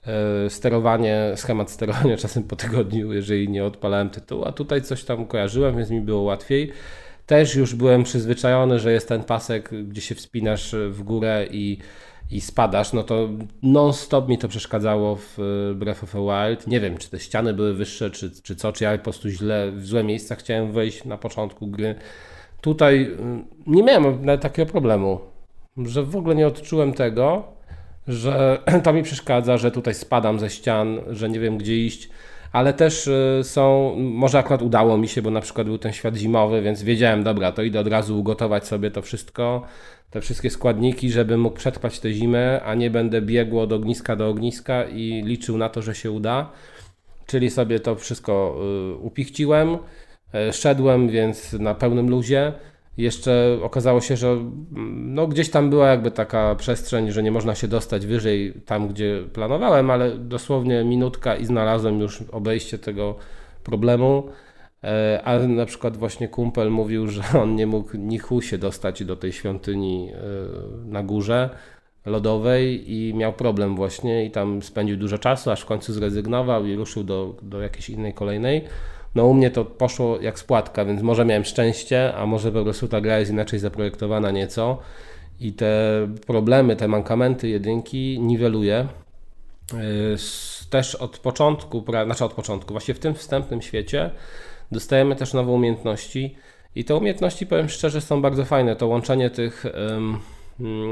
e, 0.05 0.49
sterowanie, 0.49 1.33
schemat 1.35 1.71
sterowania 1.71 2.17
czasem 2.23 2.43
po 2.43 2.55
tygodniu, 2.55 3.13
jeżeli 3.13 3.49
nie 3.49 3.65
odpalałem 3.65 4.09
tytułu, 4.09 4.45
a 4.45 4.51
tutaj 4.51 4.81
coś 4.81 5.03
tam 5.03 5.25
kojarzyłem, 5.25 5.77
więc 5.77 5.89
mi 5.89 6.01
było 6.01 6.21
łatwiej. 6.21 6.71
Też 7.25 7.55
już 7.55 7.75
byłem 7.75 8.03
przyzwyczajony, 8.03 8.79
że 8.79 8.91
jest 8.91 9.07
ten 9.07 9.23
pasek, 9.23 9.69
gdzie 9.87 10.01
się 10.01 10.15
wspinasz 10.15 10.75
w 10.89 11.03
górę 11.03 11.47
i 11.51 11.77
i 12.31 12.41
spadasz, 12.41 12.93
no 12.93 13.03
to 13.03 13.29
non-stop 13.63 14.29
mi 14.29 14.37
to 14.37 14.47
przeszkadzało 14.47 15.15
w 15.15 15.39
e, 15.39 15.73
Breath 15.75 16.03
of 16.03 16.11
the 16.11 16.25
Wild. 16.25 16.67
Nie 16.67 16.79
wiem, 16.79 16.97
czy 16.97 17.09
te 17.09 17.19
ściany 17.19 17.53
były 17.53 17.73
wyższe, 17.73 18.11
czy, 18.11 18.31
czy 18.43 18.55
co, 18.55 18.71
czy 18.73 18.83
ja 18.83 18.97
po 18.97 19.03
prostu 19.03 19.29
źle, 19.29 19.71
w 19.71 19.85
złe 19.85 20.03
miejsca 20.03 20.35
chciałem 20.35 20.71
wejść 20.71 21.05
na 21.05 21.17
początku 21.17 21.67
gry. 21.67 21.95
Tutaj 22.61 23.03
e, 23.03 23.43
nie 23.67 23.83
miałem 23.83 24.25
nawet 24.25 24.41
takiego 24.41 24.71
problemu, 24.71 25.19
że 25.77 26.03
w 26.03 26.15
ogóle 26.15 26.35
nie 26.35 26.47
odczułem 26.47 26.93
tego, 26.93 27.43
że 28.07 28.59
to 28.83 28.93
mi 28.93 29.03
przeszkadza, 29.03 29.57
że 29.57 29.71
tutaj 29.71 29.93
spadam 29.93 30.39
ze 30.39 30.49
ścian, 30.49 30.99
że 31.09 31.29
nie 31.29 31.39
wiem 31.39 31.57
gdzie 31.57 31.77
iść, 31.85 32.09
ale 32.51 32.73
też 32.73 33.07
e, 33.07 33.43
są, 33.43 33.95
może 33.97 34.39
akurat 34.39 34.61
udało 34.61 34.97
mi 34.97 35.07
się, 35.07 35.21
bo 35.21 35.31
na 35.31 35.41
przykład 35.41 35.67
był 35.67 35.77
ten 35.77 35.93
świat 35.93 36.15
zimowy, 36.15 36.61
więc 36.61 36.83
wiedziałem, 36.83 37.23
dobra, 37.23 37.51
to 37.51 37.63
idę 37.63 37.79
od 37.79 37.87
razu 37.87 38.19
ugotować 38.19 38.67
sobie 38.67 38.91
to 38.91 39.01
wszystko, 39.01 39.63
te 40.11 40.21
wszystkie 40.21 40.49
składniki, 40.49 41.11
żeby 41.11 41.37
mógł 41.37 41.55
przetrwać 41.55 41.99
tę 41.99 42.13
zimę, 42.13 42.61
a 42.65 42.75
nie 42.75 42.89
będę 42.89 43.21
biegł 43.21 43.59
od 43.59 43.71
ogniska 43.71 44.15
do 44.15 44.29
ogniska 44.29 44.83
i 44.83 45.23
liczył 45.25 45.57
na 45.57 45.69
to, 45.69 45.81
że 45.81 45.95
się 45.95 46.11
uda. 46.11 46.51
Czyli 47.25 47.49
sobie 47.49 47.79
to 47.79 47.95
wszystko 47.95 48.61
y, 48.93 48.95
upichciłem, 48.95 49.77
y, 50.49 50.53
szedłem 50.53 51.09
więc 51.09 51.53
na 51.53 51.75
pełnym 51.75 52.09
luzie. 52.09 52.53
Jeszcze 52.97 53.57
okazało 53.61 54.01
się, 54.01 54.17
że 54.17 54.27
mm, 54.27 55.13
no, 55.13 55.27
gdzieś 55.27 55.49
tam 55.49 55.69
była 55.69 55.87
jakby 55.87 56.11
taka 56.11 56.55
przestrzeń, 56.55 57.11
że 57.11 57.23
nie 57.23 57.31
można 57.31 57.55
się 57.55 57.67
dostać 57.67 58.05
wyżej 58.05 58.53
tam, 58.65 58.87
gdzie 58.87 59.23
planowałem, 59.33 59.91
ale 59.91 60.17
dosłownie 60.17 60.83
minutka 60.83 61.35
i 61.35 61.45
znalazłem 61.45 61.99
już 61.99 62.21
obejście 62.21 62.77
tego 62.77 63.15
problemu. 63.63 64.29
E, 64.83 65.21
ale 65.23 65.47
na 65.47 65.65
przykład 65.65 65.97
właśnie 65.97 66.27
kumpel 66.27 66.71
mówił, 66.71 67.07
że 67.07 67.23
on 67.43 67.55
nie 67.55 67.67
mógł 67.67 67.97
nichu 67.97 68.41
się 68.41 68.57
dostać 68.57 69.03
do 69.03 69.15
tej 69.15 69.33
świątyni 69.33 70.11
e, 70.13 70.17
na 70.85 71.03
górze 71.03 71.49
lodowej 72.05 72.91
i 72.93 73.13
miał 73.13 73.33
problem 73.33 73.75
właśnie 73.75 74.25
i 74.25 74.31
tam 74.31 74.61
spędził 74.61 74.97
dużo 74.97 75.17
czasu, 75.17 75.51
aż 75.51 75.61
w 75.61 75.65
końcu 75.65 75.93
zrezygnował 75.93 76.65
i 76.65 76.75
ruszył 76.75 77.03
do, 77.03 77.35
do 77.41 77.61
jakiejś 77.61 77.89
innej 77.89 78.13
kolejnej. 78.13 78.63
No 79.15 79.25
u 79.25 79.33
mnie 79.33 79.51
to 79.51 79.65
poszło 79.65 80.21
jak 80.21 80.39
spłatka, 80.39 80.85
więc 80.85 81.01
może 81.01 81.25
miałem 81.25 81.45
szczęście, 81.45 82.13
a 82.13 82.25
może 82.25 82.51
po 82.51 82.63
prostu 82.63 82.87
ta 82.87 83.01
gra 83.01 83.19
jest 83.19 83.31
inaczej 83.31 83.59
zaprojektowana 83.59 84.31
nieco 84.31 84.77
i 85.39 85.53
te 85.53 86.07
problemy, 86.27 86.75
te 86.75 86.87
mankamenty 86.87 87.47
jedynki 87.47 88.19
niweluje. 88.19 88.87
Też 90.69 90.95
od 90.95 91.17
początku, 91.19 91.83
znaczy 92.05 92.25
od 92.25 92.33
początku, 92.33 92.73
właśnie 92.73 92.93
w 92.93 92.99
tym 92.99 93.13
wstępnym 93.13 93.61
świecie 93.61 94.09
dostajemy 94.71 95.15
też 95.15 95.33
nowe 95.33 95.51
umiejętności 95.51 96.35
i 96.75 96.85
te 96.85 96.95
umiejętności, 96.95 97.47
powiem 97.47 97.69
szczerze, 97.69 98.01
są 98.01 98.21
bardzo 98.21 98.45
fajne. 98.45 98.75
To 98.75 98.87
łączenie 98.87 99.29
tych 99.29 99.65
um, 99.91 100.19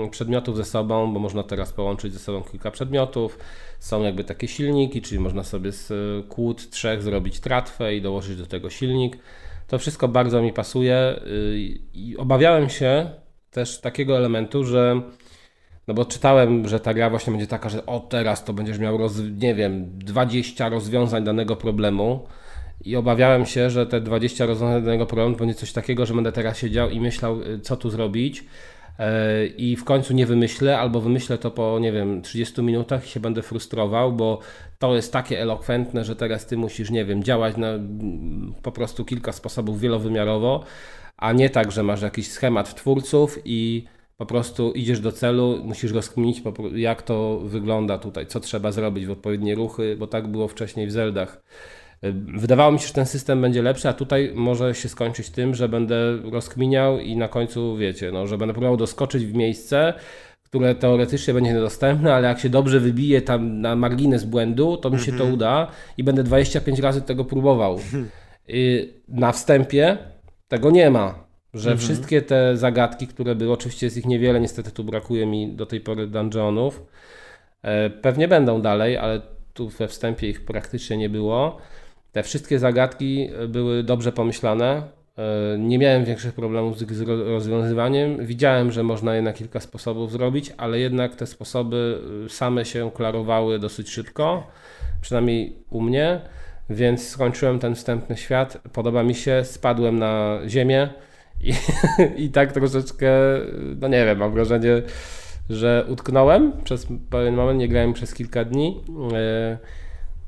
przedmiotów 0.09 0.57
ze 0.57 0.65
sobą, 0.65 1.13
bo 1.13 1.19
można 1.19 1.43
teraz 1.43 1.73
połączyć 1.73 2.13
ze 2.13 2.19
sobą 2.19 2.43
kilka 2.43 2.71
przedmiotów. 2.71 3.39
Są 3.80 4.03
jakby 4.03 4.23
takie 4.23 4.47
silniki, 4.47 5.01
czyli 5.01 5.19
można 5.19 5.43
sobie 5.43 5.71
z 5.71 5.91
kłód 6.27 6.69
trzech 6.69 7.01
zrobić 7.01 7.39
tratwę 7.39 7.95
i 7.95 8.01
dołożyć 8.01 8.38
do 8.38 8.45
tego 8.45 8.69
silnik. 8.69 9.17
To 9.67 9.80
wszystko 9.80 10.07
bardzo 10.07 10.41
mi 10.41 10.53
pasuje 10.53 11.19
y, 11.27 11.59
i 11.93 12.17
obawiałem 12.17 12.69
się 12.69 13.09
też 13.51 13.82
takiego 13.82 14.17
elementu, 14.17 14.63
że 14.63 15.01
no 15.88 15.93
bo 15.93 16.05
czytałem, 16.05 16.67
że 16.67 16.80
ta 16.80 16.93
gra 16.93 17.09
właśnie 17.09 17.32
będzie 17.32 17.47
taka, 17.47 17.69
że 17.69 17.86
o 17.86 17.99
teraz 17.99 18.43
to 18.43 18.53
będziesz 18.53 18.80
miał, 18.80 18.97
roz, 18.97 19.13
nie 19.38 19.55
wiem, 19.55 19.97
20 19.97 20.69
rozwiązań 20.69 21.23
danego 21.23 21.55
problemu 21.55 22.27
i 22.86 22.95
obawiałem 22.95 23.45
się, 23.45 23.69
że 23.69 23.86
te 23.86 24.01
20 24.01 24.45
rozwiązań 24.45 24.84
danego 24.84 25.05
problemu 25.05 25.36
będzie 25.36 25.55
coś 25.55 25.71
takiego, 25.71 26.05
że 26.05 26.13
będę 26.13 26.32
teraz 26.32 26.57
siedział 26.57 26.89
i 26.89 26.99
myślał, 26.99 27.41
y, 27.41 27.59
co 27.59 27.77
tu 27.77 27.89
zrobić 27.89 28.45
e, 28.99 29.45
i 29.45 29.75
w 29.75 29.84
końcu 29.84 30.13
nie 30.13 30.25
wymyślę, 30.25 30.80
albo 30.80 31.01
wymyślę 31.01 31.38
to 31.38 31.51
po, 31.51 31.80
nie 31.80 31.91
wiem, 31.91 32.21
30 32.21 32.61
minutach 32.61 33.05
i 33.05 33.09
się 33.09 33.19
będę 33.19 33.41
frustrował, 33.41 34.13
bo 34.13 34.39
to 34.80 34.95
jest 34.95 35.13
takie 35.13 35.41
elokwentne, 35.41 36.05
że 36.05 36.15
teraz 36.15 36.45
ty 36.45 36.57
musisz, 36.57 36.91
nie 36.91 37.05
wiem, 37.05 37.23
działać 37.23 37.57
na 37.57 37.67
po 38.61 38.71
prostu 38.71 39.05
kilka 39.05 39.32
sposobów 39.32 39.80
wielowymiarowo, 39.80 40.63
a 41.17 41.34
nie 41.34 41.49
tak, 41.49 41.71
że 41.71 41.84
masz 41.84 42.01
jakiś 42.01 42.32
schemat 42.32 42.75
twórców 42.75 43.39
i 43.45 43.86
po 44.17 44.25
prostu 44.25 44.71
idziesz 44.71 44.99
do 44.99 45.11
celu, 45.11 45.59
musisz 45.63 45.91
rozkminić, 45.91 46.41
jak 46.75 47.01
to 47.01 47.39
wygląda 47.43 47.97
tutaj, 47.97 48.27
co 48.27 48.39
trzeba 48.39 48.71
zrobić 48.71 49.05
w 49.05 49.11
odpowiednie 49.11 49.55
ruchy, 49.55 49.95
bo 49.99 50.07
tak 50.07 50.27
było 50.27 50.47
wcześniej 50.47 50.88
w 50.88 50.91
Zeldach. 50.91 51.41
Wydawało 52.38 52.72
mi 52.72 52.80
się, 52.80 52.88
że 52.88 52.93
ten 52.93 53.06
system 53.06 53.41
będzie 53.41 53.62
lepszy, 53.62 53.89
a 53.89 53.93
tutaj 53.93 54.32
może 54.36 54.76
się 54.76 54.89
skończyć 54.89 55.30
tym, 55.30 55.56
że 55.56 55.70
będę 55.70 56.18
rozkminiał 56.32 57.00
i 57.00 57.18
na 57.18 57.28
końcu, 57.28 57.78
wiecie, 57.78 58.12
no, 58.12 58.28
że 58.28 58.38
będę 58.38 58.54
próbował 58.54 58.78
doskoczyć 58.78 59.26
w 59.26 59.34
miejsce, 59.34 59.93
które 60.43 60.76
teoretycznie 60.76 61.34
będzie 61.34 61.54
niedostępne, 61.54 62.14
ale 62.14 62.28
jak 62.28 62.39
się 62.39 62.50
dobrze 62.50 62.80
wybije 62.80 63.22
tam 63.22 63.62
na 63.62 63.76
margines 63.76 64.24
błędu, 64.24 64.78
to 64.78 64.89
mi 64.89 65.00
się 65.00 65.12
to 65.12 65.12
mhm. 65.12 65.34
uda 65.34 65.68
i 65.97 66.04
będę 66.04 66.24
25 66.24 66.80
razy 66.80 67.02
tego 67.02 67.26
próbował. 67.26 67.80
I 68.47 68.93
na 69.08 69.32
wstępie 69.32 69.97
tego 70.47 70.72
nie 70.72 70.89
ma, 70.89 71.24
że 71.54 71.72
mhm. 71.72 71.78
wszystkie 71.78 72.22
te 72.22 72.58
zagadki, 72.58 73.08
które 73.08 73.36
były, 73.36 73.54
oczywiście 73.54 73.86
jest 73.86 73.97
ich 73.97 74.06
niewiele, 74.06 74.39
niestety 74.39 74.72
tu 74.72 74.84
brakuje 74.84 75.26
mi 75.26 75.56
do 75.56 75.66
tej 75.66 75.82
pory 75.82 76.08
dungeonów, 76.08 76.84
e, 77.62 77.89
pewnie 77.89 78.28
będą 78.28 78.62
dalej, 78.62 78.97
ale 78.97 79.22
tu 79.54 79.70
we 79.70 79.88
wstępie 79.88 80.30
ich 80.30 80.45
praktycznie 80.45 80.97
nie 80.97 81.10
było. 81.10 81.58
Te 82.12 82.24
wszystkie 82.24 82.60
zagadki 82.60 83.30
były 83.47 83.84
dobrze 83.84 84.12
pomyślane. 84.12 84.99
E, 85.20 85.57
nie 85.57 85.80
miałem 85.80 86.05
większych 86.05 86.34
problemów 86.34 86.80
z 86.80 87.01
rozwiązywaniem. 87.07 88.26
Widziałem, 88.26 88.72
że 88.72 88.84
można 88.84 89.16
je 89.16 89.22
na 89.22 89.34
kilka 89.34 89.60
sposobów 89.60 90.12
zrobić, 90.12 90.53
ale 90.57 90.80
jednak 90.80 91.16
te 91.16 91.28
sposoby 91.28 92.01
e, 92.26 92.30
same 92.30 92.66
się 92.66 92.91
klarowały 92.91 93.60
dosyć 93.60 93.89
szybko, 93.89 94.47
przynajmniej 95.01 95.55
u 95.70 95.82
mnie, 95.82 96.22
więc 96.70 97.10
skończyłem 97.10 97.60
ten 97.60 97.76
wstępny 97.76 98.18
świat. 98.18 98.57
Podoba 98.74 99.03
mi 99.03 99.16
się, 99.16 99.41
spadłem 99.43 99.99
na 99.99 100.39
ziemię 100.47 100.89
i, 101.43 101.53
i 102.24 102.30
tak 102.30 102.51
troszeczkę, 102.51 103.12
no 103.82 103.88
nie 103.88 104.05
wiem, 104.05 104.18
mam 104.18 104.34
wrażenie, 104.34 104.82
że 105.49 105.86
utknąłem 105.89 106.51
przez 106.64 106.88
pewien 107.10 107.36
moment, 107.36 107.60
nie 107.60 107.68
grałem 107.68 107.93
przez 107.93 108.14
kilka 108.14 108.45
dni. 108.45 108.84
Yy, 109.12 109.57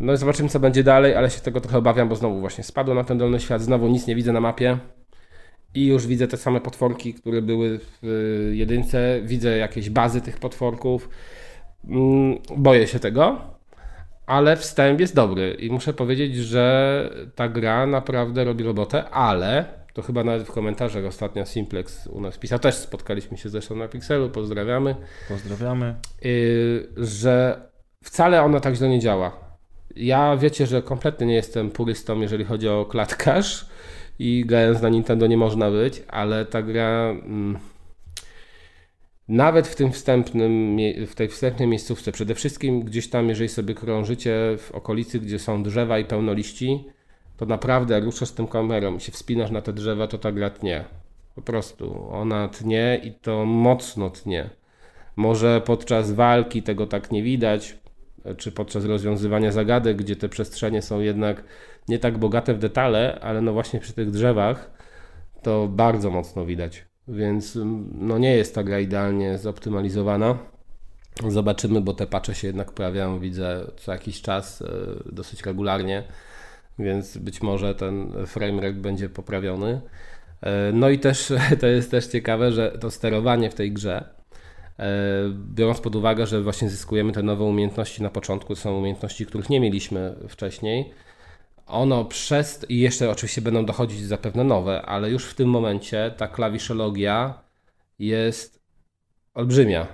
no 0.02 0.14
i 0.14 0.18
zobaczymy, 0.18 0.50
co 0.50 0.60
będzie 0.60 0.84
dalej, 0.84 1.16
ale 1.16 1.30
się 1.30 1.42
tego 1.42 1.62
trochę 1.62 1.78
obawiam, 1.78 2.10
bo 2.10 2.16
znowu 2.16 2.40
właśnie 2.40 2.64
spadło 2.64 2.96
na 2.96 3.04
ten 3.04 3.18
dolny 3.18 3.40
świat, 3.40 3.62
znowu 3.62 3.88
nic 3.88 4.08
nie 4.08 4.16
widzę 4.16 4.34
na 4.34 4.42
mapie 4.42 4.78
i 5.74 5.86
już 5.86 6.08
widzę 6.08 6.28
te 6.28 6.38
same 6.38 6.62
potworki, 6.62 7.14
które 7.14 7.42
były 7.42 7.80
w 7.80 8.06
y, 8.06 8.56
jedynce, 8.56 9.20
widzę 9.24 9.58
jakieś 9.58 9.90
bazy 9.90 10.22
tych 10.22 10.40
potworków. 10.40 11.10
Mm, 11.90 12.38
boję 12.58 12.88
się 12.88 13.00
tego, 13.00 13.42
ale 14.26 14.58
wstęp 14.58 15.00
jest 15.00 15.16
dobry 15.16 15.54
i 15.60 15.70
muszę 15.70 15.94
powiedzieć, 15.94 16.36
że 16.36 17.10
ta 17.36 17.50
gra 17.50 17.86
naprawdę 17.86 18.44
robi 18.44 18.64
robotę, 18.64 19.10
ale 19.10 19.66
to 19.94 20.02
chyba 20.02 20.24
nawet 20.24 20.48
w 20.48 20.52
komentarzach 20.52 21.06
ostatnio 21.06 21.46
Simplex 21.46 22.08
u 22.08 22.22
nas 22.22 22.38
pisał, 22.38 22.60
też 22.60 22.76
spotkaliśmy 22.76 23.38
się 23.38 23.50
zresztą 23.50 23.76
na 23.76 23.88
Pixelu, 23.88 24.30
pozdrawiamy. 24.30 24.96
Pozdrawiamy. 25.28 25.96
Yy, 26.22 26.90
że 26.98 27.62
wcale 28.04 28.44
ona 28.44 28.60
tak 28.60 28.76
źle 28.76 28.90
nie 28.90 29.00
działa 29.00 29.41
ja 29.96 30.38
wiecie, 30.38 30.68
że 30.68 30.82
kompletnie 30.82 31.28
nie 31.28 31.34
jestem 31.34 31.72
purystą, 31.72 32.22
jeżeli 32.22 32.46
chodzi 32.46 32.70
o 32.70 32.86
klatkarz 32.86 33.66
i 34.20 34.46
grając 34.46 34.82
na 34.82 34.90
Nintendo 34.90 35.28
nie 35.28 35.38
można 35.38 35.72
być, 35.72 36.04
ale 36.08 36.46
ta 36.46 36.62
gra 36.62 37.10
mm, 37.10 37.60
nawet 39.28 39.68
w 39.68 39.76
tym 39.76 39.92
wstępnym, 39.92 40.78
w 41.08 41.16
tej 41.16 41.28
wstępnej 41.28 41.68
miejscówce, 41.68 42.12
przede 42.12 42.36
wszystkim 42.36 42.82
gdzieś 42.82 43.10
tam, 43.10 43.30
jeżeli 43.30 43.50
sobie 43.50 43.76
krążycie 43.76 44.56
w 44.58 44.72
okolicy, 44.72 45.20
gdzie 45.20 45.40
są 45.40 45.64
drzewa 45.64 46.00
i 46.00 46.06
pełno 46.06 46.34
liści, 46.34 46.86
to 47.38 47.46
naprawdę 47.46 47.96
jak 47.96 48.04
ruszasz 48.04 48.30
z 48.30 48.34
tym 48.34 48.48
kamerą 48.48 48.98
i 48.98 49.00
się 49.00 49.12
wspinasz 49.12 49.52
na 49.52 49.62
te 49.62 49.74
drzewa, 49.74 50.08
to 50.08 50.18
ta 50.18 50.32
gra 50.32 50.50
tnie. 50.50 50.86
Po 51.36 51.42
prostu 51.42 52.08
ona 52.12 52.48
tnie 52.48 53.02
i 53.04 53.12
to 53.12 53.46
mocno 53.46 54.10
tnie. 54.10 54.50
Może 55.16 55.62
podczas 55.66 56.12
walki 56.12 56.64
tego 56.64 56.88
tak 56.88 57.12
nie 57.12 57.24
widać, 57.24 57.78
czy 58.38 58.52
podczas 58.52 58.86
rozwiązywania 58.86 59.52
zagadek, 59.52 59.98
gdzie 59.98 60.16
te 60.16 60.30
przestrzenie 60.30 60.82
są 60.82 61.00
jednak 61.00 61.44
nie 61.88 62.00
tak 62.00 62.18
bogate 62.18 62.54
w 62.54 62.60
detale, 62.60 63.20
ale 63.22 63.42
no 63.42 63.54
właśnie 63.54 63.80
przy 63.80 63.94
tych 63.94 64.12
drzewach 64.12 64.72
to 65.42 65.68
bardzo 65.68 66.10
mocno 66.10 66.46
widać. 66.46 66.86
Więc 67.08 67.56
mm, 67.56 67.90
no 67.94 68.18
nie 68.18 68.36
jest 68.36 68.56
ta 68.56 68.64
gra 68.64 68.80
idealnie 68.80 69.38
zoptymalizowana. 69.38 70.38
Zobaczymy, 71.28 71.82
bo 71.82 71.94
te 71.94 72.08
patche 72.08 72.36
się 72.36 72.48
jednak 72.48 72.72
pojawiają, 72.72 73.20
widzę, 73.20 73.66
co 73.78 73.92
jakiś 73.92 74.22
czas, 74.22 74.62
e, 74.62 74.68
dosyć 75.12 75.46
regularnie, 75.46 76.04
więc 76.80 77.18
być 77.18 77.42
może 77.42 77.76
ten 77.76 78.14
framerate 78.26 78.74
będzie 78.74 79.10
poprawiony. 79.10 79.82
E, 80.42 80.72
no 80.74 80.90
i 80.90 81.00
też 81.00 81.34
to 81.62 81.68
jest 81.68 81.92
też 81.92 82.08
ciekawe, 82.08 82.52
że 82.52 82.72
to 82.72 82.92
sterowanie 82.92 83.50
w 83.50 83.56
tej 83.56 83.72
grze, 83.72 84.21
biorąc 85.56 85.82
pod 85.82 85.96
uwagę, 85.96 86.28
że 86.28 86.42
właśnie 86.42 86.70
zyskujemy 86.70 87.12
te 87.12 87.24
nowe 87.24 87.44
umiejętności 87.44 88.04
na 88.04 88.10
początku, 88.10 88.56
to 88.56 88.62
są 88.62 88.78
umiejętności, 88.78 89.26
których 89.26 89.50
nie 89.50 89.60
mieliśmy 89.60 90.16
wcześniej, 90.30 90.92
ono 91.68 92.06
przez, 92.06 92.66
i 92.70 92.80
jeszcze 92.80 93.10
oczywiście 93.10 93.42
będą 93.42 93.66
dochodzić 93.66 94.02
zapewne 94.02 94.44
nowe, 94.44 94.82
ale 94.82 95.10
już 95.10 95.26
w 95.26 95.36
tym 95.36 95.50
momencie 95.50 96.14
ta 96.18 96.28
klawiszologia 96.28 97.34
jest 98.00 98.62
olbrzymia. 99.34 99.88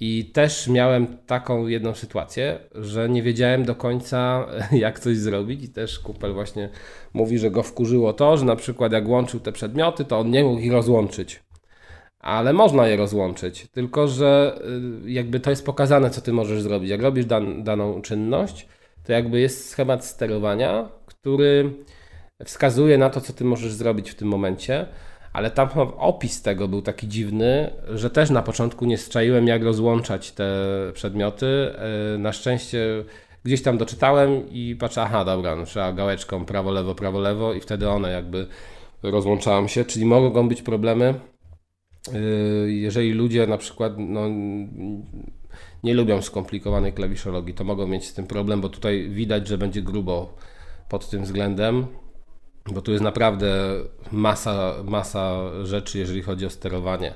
I 0.00 0.30
też 0.32 0.68
miałem 0.68 1.18
taką 1.18 1.66
jedną 1.66 1.94
sytuację, 1.94 2.58
że 2.74 3.08
nie 3.08 3.22
wiedziałem 3.22 3.64
do 3.64 3.74
końca, 3.74 4.46
jak 4.72 5.00
coś 5.00 5.16
zrobić, 5.16 5.64
i 5.64 5.68
też 5.68 5.98
kupel 5.98 6.32
właśnie 6.32 6.68
mówi, 7.12 7.38
że 7.38 7.50
go 7.50 7.62
wkurzyło 7.62 8.12
to, 8.12 8.36
że 8.36 8.44
na 8.44 8.56
przykład 8.56 8.92
jak 8.92 9.08
łączył 9.08 9.40
te 9.40 9.52
przedmioty, 9.52 10.04
to 10.04 10.18
on 10.18 10.30
nie 10.30 10.44
mógł 10.44 10.60
ich 10.60 10.72
rozłączyć. 10.72 11.40
Ale 12.20 12.52
można 12.52 12.88
je 12.88 12.96
rozłączyć, 12.96 13.66
tylko 13.72 14.08
że 14.08 14.60
y, 15.04 15.10
jakby 15.10 15.40
to 15.40 15.50
jest 15.50 15.66
pokazane, 15.66 16.10
co 16.10 16.20
ty 16.20 16.32
możesz 16.32 16.62
zrobić. 16.62 16.90
Jak 16.90 17.02
robisz 17.02 17.26
dan 17.26 17.64
daną 17.64 18.02
czynność, 18.02 18.68
to 19.04 19.12
jakby 19.12 19.40
jest 19.40 19.68
schemat 19.68 20.04
sterowania, 20.04 20.88
który 21.06 21.74
wskazuje 22.44 22.98
na 22.98 23.10
to, 23.10 23.20
co 23.20 23.32
ty 23.32 23.44
możesz 23.44 23.72
zrobić 23.72 24.10
w 24.10 24.14
tym 24.14 24.28
momencie, 24.28 24.86
ale 25.32 25.50
tam 25.50 25.68
opis 25.96 26.42
tego 26.42 26.68
był 26.68 26.82
taki 26.82 27.08
dziwny, 27.08 27.70
że 27.88 28.10
też 28.10 28.30
na 28.30 28.42
początku 28.42 28.84
nie 28.84 28.98
strzaiłem, 28.98 29.46
jak 29.46 29.62
rozłączać 29.62 30.32
te 30.32 30.46
przedmioty. 30.94 31.46
E, 32.14 32.18
na 32.18 32.32
szczęście 32.32 33.04
gdzieś 33.44 33.62
tam 33.62 33.78
doczytałem 33.78 34.50
i 34.50 34.76
patrzę, 34.80 35.02
aha, 35.02 35.24
dobra, 35.24 35.56
no, 35.56 35.64
trzeba 35.64 35.92
gałeczką 35.92 36.44
prawo, 36.44 36.70
lewo, 36.70 36.94
prawo, 36.94 37.20
lewo 37.20 37.54
i 37.54 37.60
wtedy 37.60 37.88
one 37.88 38.12
jakby 38.12 38.46
rozłączałem 39.02 39.68
się, 39.68 39.84
czyli 39.84 40.06
mogą 40.06 40.48
być 40.48 40.62
problemy, 40.62 41.14
jeżeli 42.66 43.12
ludzie 43.12 43.46
na 43.46 43.58
przykład 43.58 43.92
no, 43.98 44.20
nie 45.84 45.94
lubią 45.94 46.22
skomplikowanej 46.22 46.92
klawiszologii, 46.92 47.54
to 47.54 47.64
mogą 47.64 47.86
mieć 47.86 48.06
z 48.06 48.14
tym 48.14 48.26
problem, 48.26 48.60
bo 48.60 48.68
tutaj 48.68 49.08
widać, 49.10 49.48
że 49.48 49.58
będzie 49.58 49.82
grubo 49.82 50.34
pod 50.88 51.10
tym 51.10 51.22
względem, 51.22 51.86
bo 52.72 52.82
tu 52.82 52.92
jest 52.92 53.04
naprawdę 53.04 53.74
masa, 54.12 54.74
masa 54.84 55.40
rzeczy, 55.64 55.98
jeżeli 55.98 56.22
chodzi 56.22 56.46
o 56.46 56.50
sterowanie 56.50 57.14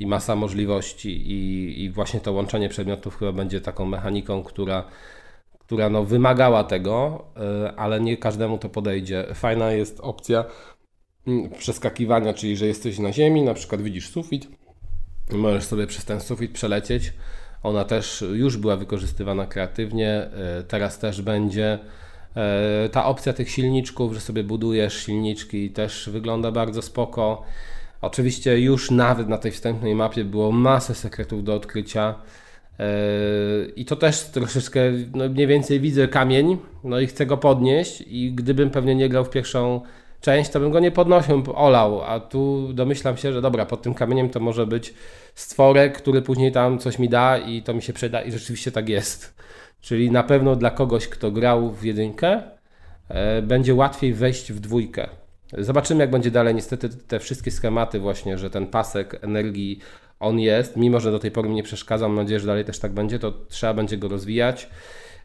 i 0.00 0.06
masa 0.06 0.36
możliwości 0.36 1.10
i, 1.32 1.84
i 1.84 1.90
właśnie 1.90 2.20
to 2.20 2.32
łączenie 2.32 2.68
przedmiotów 2.68 3.18
chyba 3.18 3.32
będzie 3.32 3.60
taką 3.60 3.86
mechaniką, 3.86 4.42
która, 4.42 4.84
która 5.58 5.90
no 5.90 6.04
wymagała 6.04 6.64
tego, 6.64 7.24
e, 7.36 7.72
ale 7.76 8.00
nie 8.00 8.16
każdemu 8.16 8.58
to 8.58 8.68
podejdzie. 8.68 9.26
Fajna 9.34 9.72
jest 9.72 10.00
opcja 10.00 10.44
przeskakiwania, 11.58 12.34
czyli 12.34 12.56
że 12.56 12.66
jesteś 12.66 12.98
na 12.98 13.12
ziemi, 13.12 13.42
na 13.42 13.54
przykład 13.54 13.82
widzisz 13.82 14.10
sufit, 14.10 14.48
możesz 15.32 15.64
sobie 15.64 15.86
przez 15.86 16.04
ten 16.04 16.20
sufit 16.20 16.52
przelecieć. 16.52 17.12
Ona 17.62 17.84
też 17.84 18.24
już 18.32 18.56
była 18.56 18.76
wykorzystywana 18.76 19.46
kreatywnie, 19.46 20.10
e, 20.10 20.62
teraz 20.68 20.98
też 20.98 21.22
będzie. 21.22 21.78
E, 22.36 22.88
ta 22.88 23.04
opcja 23.04 23.32
tych 23.32 23.50
silniczków, 23.50 24.14
że 24.14 24.20
sobie 24.20 24.44
budujesz 24.44 25.06
silniczki 25.06 25.70
też 25.70 26.10
wygląda 26.12 26.52
bardzo 26.52 26.82
spoko. 26.82 27.42
Oczywiście 28.00 28.60
już 28.60 28.90
nawet 28.90 29.28
na 29.28 29.38
tej 29.38 29.52
wstępnej 29.52 29.94
mapie 29.94 30.24
było 30.24 30.52
masę 30.52 30.94
sekretów 30.94 31.44
do 31.44 31.54
odkrycia. 31.54 32.14
E, 32.78 32.84
I 33.76 33.84
to 33.84 33.96
też 33.96 34.24
troszeczkę, 34.24 34.80
no 35.14 35.28
mniej 35.28 35.46
więcej 35.46 35.80
widzę 35.80 36.08
kamień, 36.08 36.58
no 36.84 37.00
i 37.00 37.06
chcę 37.06 37.26
go 37.26 37.36
podnieść 37.36 38.04
i 38.06 38.32
gdybym 38.32 38.70
pewnie 38.70 38.94
nie 38.94 39.08
grał 39.08 39.24
w 39.24 39.30
pierwszą 39.30 39.80
część, 40.26 40.50
to 40.50 40.60
bym 40.60 40.70
go 40.70 40.80
nie 40.80 40.90
podnosił, 40.90 41.42
olał, 41.54 42.02
a 42.02 42.20
tu 42.20 42.72
domyślam 42.72 43.16
się, 43.16 43.32
że 43.32 43.42
dobra, 43.42 43.66
pod 43.66 43.82
tym 43.82 43.94
kamieniem 43.94 44.30
to 44.30 44.40
może 44.40 44.66
być 44.66 44.94
stworek, 45.34 45.98
który 45.98 46.22
później 46.22 46.52
tam 46.52 46.78
coś 46.78 46.98
mi 46.98 47.08
da 47.08 47.38
i 47.38 47.62
to 47.62 47.74
mi 47.74 47.82
się 47.82 47.92
przyda 47.92 48.22
i 48.22 48.32
rzeczywiście 48.32 48.72
tak 48.72 48.88
jest. 48.88 49.34
Czyli 49.80 50.10
na 50.10 50.22
pewno 50.22 50.56
dla 50.56 50.70
kogoś, 50.70 51.08
kto 51.08 51.30
grał 51.30 51.70
w 51.70 51.84
jedynkę, 51.84 52.42
e, 53.08 53.42
będzie 53.42 53.74
łatwiej 53.74 54.14
wejść 54.14 54.52
w 54.52 54.60
dwójkę. 54.60 55.08
Zobaczymy, 55.58 56.00
jak 56.00 56.10
będzie 56.10 56.30
dalej. 56.30 56.54
Niestety 56.54 56.88
te 56.88 57.18
wszystkie 57.20 57.50
schematy 57.50 58.00
właśnie, 58.00 58.38
że 58.38 58.50
ten 58.50 58.66
pasek 58.66 59.24
energii 59.24 59.78
on 60.20 60.40
jest, 60.40 60.76
mimo 60.76 61.00
że 61.00 61.10
do 61.10 61.18
tej 61.18 61.30
pory 61.30 61.48
mi 61.48 61.54
nie 61.54 61.62
przeszkadza, 61.62 62.08
mam 62.08 62.16
nadzieję, 62.16 62.40
że 62.40 62.46
dalej 62.46 62.64
też 62.64 62.78
tak 62.78 62.92
będzie, 62.92 63.18
to 63.18 63.32
trzeba 63.48 63.74
będzie 63.74 63.98
go 63.98 64.08
rozwijać. 64.08 64.68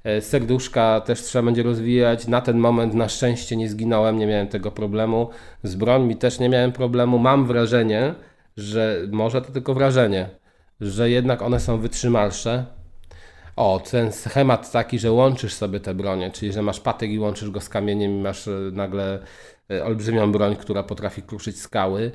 E, 0.04 0.22
serduszka 0.22 1.02
też 1.02 1.22
trzeba 1.22 1.46
będzie 1.46 1.64
rozwijać. 1.64 2.28
Na 2.28 2.42
ten 2.42 2.58
moment 2.58 2.94
na 2.94 3.10
szczęście 3.10 3.56
nie 3.56 3.70
zginąłem, 3.70 4.18
nie 4.18 4.28
miałem 4.28 4.48
tego 4.48 4.72
problemu. 4.72 5.30
Z 5.64 5.76
brońmi 5.76 6.16
też 6.16 6.40
nie 6.40 6.50
miałem 6.50 6.72
problemu. 6.72 7.20
Mam 7.20 7.46
wrażenie, 7.46 8.14
że 8.58 9.02
może 9.12 9.42
to 9.42 9.52
tylko 9.52 9.74
wrażenie, 9.74 10.30
że 10.82 11.10
jednak 11.10 11.42
one 11.42 11.60
są 11.60 11.78
wytrzymalsze. 11.78 12.66
O, 13.56 13.82
ten 13.92 14.12
schemat 14.12 14.72
taki, 14.72 15.00
że 15.00 15.12
łączysz 15.12 15.54
sobie 15.54 15.80
te 15.80 15.94
bronie, 15.94 16.32
czyli 16.32 16.54
że 16.54 16.62
masz 16.62 16.80
patyk 16.80 17.12
i 17.12 17.20
łączysz 17.20 17.50
go 17.50 17.62
z 17.62 17.70
kamieniem 17.70 18.12
i 18.12 18.22
masz 18.22 18.48
e, 18.48 18.52
nagle 18.74 19.20
e, 19.72 19.86
olbrzymią 19.86 20.32
broń, 20.32 20.56
która 20.56 20.84
potrafi 20.84 21.22
kruszyć 21.22 21.60
skały, 21.60 22.12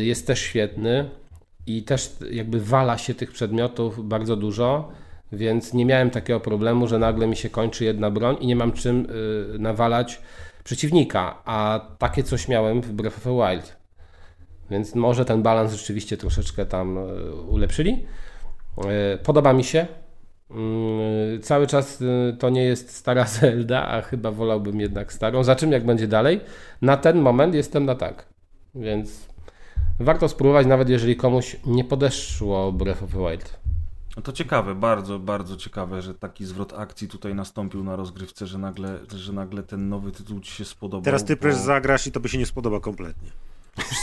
jest 0.00 0.26
też 0.26 0.40
świetny 0.40 1.10
i 1.66 1.82
też 1.82 2.16
jakby 2.30 2.60
wala 2.60 2.98
się 2.98 3.14
tych 3.14 3.32
przedmiotów 3.32 4.08
bardzo 4.08 4.36
dużo 4.36 4.92
więc 5.32 5.74
nie 5.74 5.86
miałem 5.86 6.10
takiego 6.10 6.40
problemu, 6.40 6.88
że 6.88 6.98
nagle 6.98 7.26
mi 7.26 7.36
się 7.36 7.50
kończy 7.50 7.84
jedna 7.84 8.10
broń 8.10 8.36
i 8.40 8.46
nie 8.46 8.56
mam 8.56 8.72
czym 8.72 9.06
y, 9.54 9.58
nawalać 9.58 10.20
przeciwnika, 10.64 11.42
a 11.44 11.80
takie 11.98 12.22
coś 12.22 12.48
miałem 12.48 12.80
w 12.80 12.92
Breath 12.92 13.16
of 13.16 13.24
the 13.24 13.36
Wild. 13.36 13.76
Więc 14.70 14.94
może 14.94 15.24
ten 15.24 15.42
balans 15.42 15.72
rzeczywiście 15.72 16.16
troszeczkę 16.16 16.66
tam 16.66 16.98
y, 16.98 17.32
ulepszyli. 17.34 18.06
Y, 19.14 19.18
podoba 19.18 19.52
mi 19.52 19.64
się. 19.64 19.86
Cały 21.42 21.66
czas 21.66 22.02
to 22.38 22.50
nie 22.50 22.64
jest 22.64 22.96
stara 22.96 23.26
Zelda, 23.40 23.88
a 23.88 24.02
chyba 24.02 24.30
wolałbym 24.30 24.80
jednak 24.80 25.12
starą. 25.12 25.44
Za 25.44 25.56
czym 25.56 25.72
jak 25.72 25.84
będzie 25.86 26.08
dalej? 26.08 26.40
Na 26.82 26.96
ten 26.96 27.20
moment 27.20 27.54
jestem 27.54 27.84
na 27.84 27.94
tak. 27.94 28.26
Więc 28.74 29.28
warto 30.00 30.28
spróbować, 30.28 30.66
nawet 30.66 30.88
jeżeli 30.88 31.16
komuś 31.16 31.56
nie 31.66 31.84
podeszło 31.84 32.72
Breath 32.72 33.02
of 33.02 33.10
the 33.10 33.18
Wild. 33.18 33.61
No 34.16 34.22
to 34.22 34.32
ciekawe, 34.32 34.74
bardzo, 34.74 35.18
bardzo 35.18 35.56
ciekawe, 35.56 36.02
że 36.02 36.14
taki 36.14 36.44
zwrot 36.44 36.72
akcji 36.72 37.08
tutaj 37.08 37.34
nastąpił 37.34 37.84
na 37.84 37.96
rozgrywce, 37.96 38.46
że 38.46 38.58
nagle, 38.58 38.98
że 39.14 39.32
nagle 39.32 39.62
ten 39.62 39.88
nowy 39.88 40.12
tytuł 40.12 40.40
ci 40.40 40.52
się 40.52 40.64
spodobał. 40.64 41.04
Teraz 41.04 41.24
ty 41.24 41.36
bo... 41.36 41.52
zagrasz 41.52 42.06
i 42.06 42.12
to 42.12 42.20
by 42.20 42.28
się 42.28 42.38
nie 42.38 42.46
spodoba 42.46 42.80
kompletnie. 42.80 43.30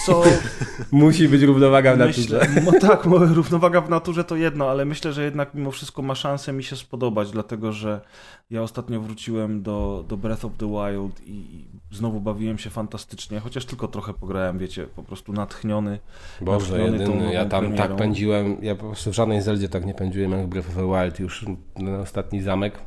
Co? 0.05 0.23
Musi 0.91 1.27
być 1.27 1.41
równowaga 1.41 1.95
w 1.95 1.97
naturze. 1.97 2.47
no 2.65 2.71
tak, 2.79 3.05
równowaga 3.05 3.81
w 3.81 3.89
naturze 3.89 4.23
to 4.23 4.35
jedno, 4.35 4.69
ale 4.69 4.85
myślę, 4.85 5.13
że 5.13 5.23
jednak 5.23 5.53
mimo 5.53 5.71
wszystko 5.71 6.01
ma 6.01 6.15
szansę 6.15 6.53
mi 6.53 6.63
się 6.63 6.75
spodobać, 6.75 7.31
dlatego 7.31 7.71
że 7.71 8.01
ja 8.49 8.61
ostatnio 8.61 9.01
wróciłem 9.01 9.61
do, 9.61 10.05
do 10.07 10.17
Breath 10.17 10.45
of 10.45 10.51
the 10.57 10.67
Wild 10.67 11.21
i 11.27 11.65
znowu 11.91 12.21
bawiłem 12.21 12.57
się 12.57 12.69
fantastycznie, 12.69 13.39
chociaż 13.39 13.65
tylko 13.65 13.87
trochę 13.87 14.13
pograłem, 14.13 14.57
wiecie, 14.57 14.87
po 14.95 15.03
prostu 15.03 15.33
natchniony. 15.33 15.99
Boże, 16.41 16.77
natchniony 16.77 16.97
jedyny, 16.97 17.33
ja 17.33 17.45
tam 17.45 17.61
premierą. 17.61 17.87
tak 17.87 17.95
pędziłem, 17.95 18.57
ja 18.61 18.75
po 18.75 18.85
prostu 18.85 19.11
w 19.11 19.13
żadnej 19.13 19.41
Zeldzie 19.41 19.69
tak 19.69 19.85
nie 19.85 19.93
pędziłem 19.93 20.31
jak 20.31 20.47
Breath 20.47 20.69
of 20.69 20.75
the 20.75 20.87
Wild, 20.87 21.19
już 21.19 21.45
na 21.75 21.99
ostatni 21.99 22.41
zamek, 22.41 22.79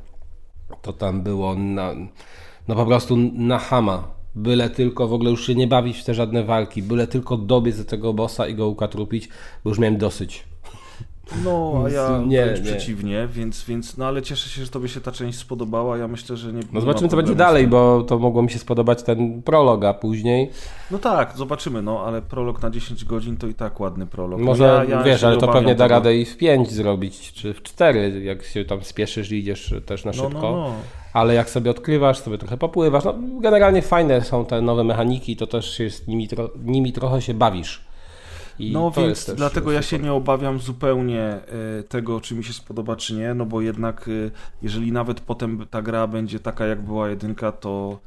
to 0.83 0.93
tam 0.93 1.23
było 1.23 1.55
na, 1.55 1.93
no 2.69 2.75
po 2.75 2.87
prostu 2.87 3.17
na 3.33 3.59
hama 3.59 4.22
byle 4.35 4.71
tylko 4.71 5.09
w 5.09 5.13
ogóle 5.13 5.31
już 5.31 5.47
się 5.47 5.55
nie 5.55 5.67
bawić 5.67 5.99
w 5.99 6.05
te 6.05 6.15
żadne 6.15 6.45
walki, 6.45 6.83
byle 6.83 7.07
tylko 7.07 7.37
dobiec 7.37 7.79
do 7.79 7.85
tego 7.85 8.15
bossa 8.15 8.47
i 8.47 8.55
go 8.55 8.69
ukatrupić, 8.69 9.29
bo 9.65 9.71
już 9.71 9.79
miałem 9.79 9.97
dosyć. 9.97 10.52
No, 11.45 11.83
a 11.87 11.91
ja 11.91 12.23
nie, 12.27 12.45
wręcz 12.45 12.59
nie. 12.59 12.65
przeciwnie, 12.65 13.29
więc, 13.33 13.65
więc, 13.65 13.97
no 13.97 14.07
ale 14.07 14.23
cieszę 14.23 14.49
się, 14.49 14.65
że 14.65 14.71
tobie 14.71 14.89
się 14.89 15.01
ta 15.01 15.13
część 15.13 15.39
spodobała, 15.39 15.99
ja 15.99 16.09
myślę, 16.09 16.37
że 16.37 16.53
nie 16.53 16.61
No 16.73 16.81
zobaczymy, 16.81 17.09
co 17.09 17.17
będzie 17.17 17.35
dalej, 17.35 17.67
bo 17.67 18.03
to 18.03 18.19
mogło 18.19 18.43
mi 18.43 18.51
się 18.51 18.59
spodobać 18.59 19.03
ten 19.03 19.43
prolog, 19.43 19.85
a 19.85 19.95
później... 19.95 20.51
No 20.91 20.99
tak, 20.99 21.37
zobaczymy, 21.37 21.83
no, 21.83 22.05
ale 22.05 22.23
prolog 22.23 22.63
na 22.63 22.71
10 22.71 23.05
godzin 23.05 23.37
to 23.37 23.47
i 23.47 23.55
tak 23.55 23.81
ładny 23.81 24.07
prolog. 24.07 24.41
No 24.41 24.47
Może, 24.47 24.65
ja, 24.65 24.97
ja 24.97 25.03
wiesz, 25.03 25.25
ale 25.25 25.37
to 25.37 25.49
pewnie 25.49 25.75
da 25.75 25.89
radę 25.89 26.17
i 26.17 26.25
w 26.25 26.37
5 26.37 26.71
zrobić, 26.71 27.33
czy 27.33 27.55
w 27.55 27.63
4, 27.63 28.25
jak 28.25 28.45
się 28.45 28.65
tam 28.65 28.83
spieszysz 28.83 29.33
i 29.33 29.39
idziesz 29.39 29.75
też 29.87 30.05
na 30.05 30.13
no, 30.17 30.23
szybko. 30.23 30.41
No, 30.41 30.53
no, 30.53 30.75
ale 31.13 31.35
jak 31.35 31.51
sobie 31.51 31.71
odkrywasz, 31.71 32.19
sobie 32.19 32.39
trochę 32.39 32.57
popływasz, 32.57 33.05
no 33.05 33.15
generalnie 33.41 33.83
fajne 33.83 34.21
są 34.21 34.45
te 34.45 34.61
nowe 34.61 34.85
mechaniki, 34.85 35.37
to 35.37 35.47
też 35.47 35.77
się 35.77 35.91
z 35.91 36.07
nimi, 36.07 36.29
tro 36.29 36.51
nimi 36.65 36.93
trochę 36.93 37.23
się 37.23 37.35
bawisz. 37.35 37.92
I 38.59 38.73
no 38.73 38.91
więc 38.91 39.31
dlatego 39.37 39.73
ja 39.73 39.83
się 39.83 39.99
nie 39.99 40.13
obawiam 40.13 40.59
zupełnie 40.59 41.23
e, 41.23 41.83
tego, 41.83 42.21
czy 42.21 42.35
mi 42.35 42.45
się 42.45 42.53
spodoba, 42.53 42.97
czy 42.97 43.15
nie, 43.15 43.35
no 43.35 43.47
bo 43.47 43.61
jednak 43.61 44.09
e, 44.09 44.31
jeżeli 44.63 44.93
nawet 44.93 45.21
potem 45.21 45.67
ta 45.71 45.83
gra 45.83 46.07
będzie 46.07 46.41
taka, 46.41 46.67
jak 46.67 46.83
była 46.83 47.09
jedynka, 47.09 47.53
to 47.53 47.99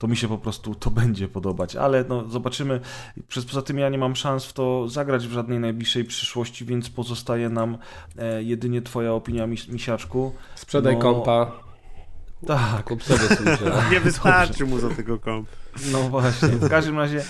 to 0.00 0.08
mi 0.08 0.16
się 0.16 0.28
po 0.28 0.38
prostu 0.38 0.74
to 0.74 0.90
będzie 1.00 1.28
podobać, 1.28 1.76
ale 1.76 2.04
no 2.08 2.28
zobaczymy. 2.28 2.80
Przez 3.28 3.44
poza 3.44 3.62
tym 3.62 3.78
ja 3.78 3.88
nie 3.88 3.98
mam 3.98 4.16
szans 4.16 4.44
w 4.44 4.52
to 4.52 4.88
zagrać 4.88 5.26
w 5.26 5.32
żadnej 5.32 5.60
najbliższej 5.60 6.04
przyszłości, 6.04 6.64
więc 6.64 6.90
pozostaje 6.90 7.48
nam 7.48 7.78
e, 8.18 8.42
jedynie 8.42 8.82
twoja 8.82 9.12
opinia, 9.12 9.46
mis 9.46 9.68
misiaczku. 9.68 10.32
Sprzedaj 10.54 10.94
No, 10.94 11.00
kompa, 11.00 11.52
Tak, 12.46 12.84
kup 12.84 13.02
sobie 13.02 13.18
Switcha. 13.36 13.90
Nie 13.92 14.00
wystarczy 14.00 14.66
mu 14.66 14.78
za 14.78 14.90
tego 14.90 15.18
komp. 15.18 15.48
no 15.92 16.02
właśnie. 16.02 16.48
W 16.48 16.68
każdym 16.70 16.98
razie 16.98 17.24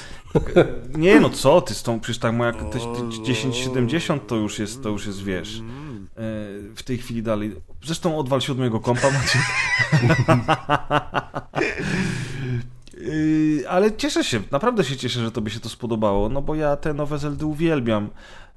nie 0.94 1.20
no 1.20 1.30
co 1.30 1.60
ty 1.60 1.74
z 1.74 1.82
tą 1.82 2.00
przecież 2.00 2.18
tak 2.18 2.34
moja 2.34 2.52
te- 2.52 2.64
te 2.64 2.78
1070 3.26 4.26
to 4.26 4.36
już 4.36 4.58
jest 4.58 4.82
to 4.82 4.88
już 4.88 5.06
jest 5.06 5.22
wiesz. 5.24 5.58
e, 5.58 5.62
W 6.74 6.82
tej 6.84 6.98
chwili 6.98 7.22
dalej. 7.22 7.56
Zresztą 7.84 8.18
odwal 8.18 8.40
siódmego 8.40 8.80
kompa 8.80 9.08
macie. 9.10 9.38
Yy, 13.00 13.64
Ale 13.68 13.92
cieszę 13.96 14.24
się, 14.24 14.40
naprawdę 14.50 14.84
się 14.84 14.96
cieszę, 14.96 15.20
że 15.20 15.30
tobie 15.30 15.50
się 15.50 15.60
to 15.60 15.68
spodobało, 15.68 16.28
no 16.28 16.42
bo 16.42 16.54
ja 16.54 16.76
te 16.76 16.94
nowe 16.94 17.18
Zeldy 17.18 17.46
uwielbiam. 17.46 18.08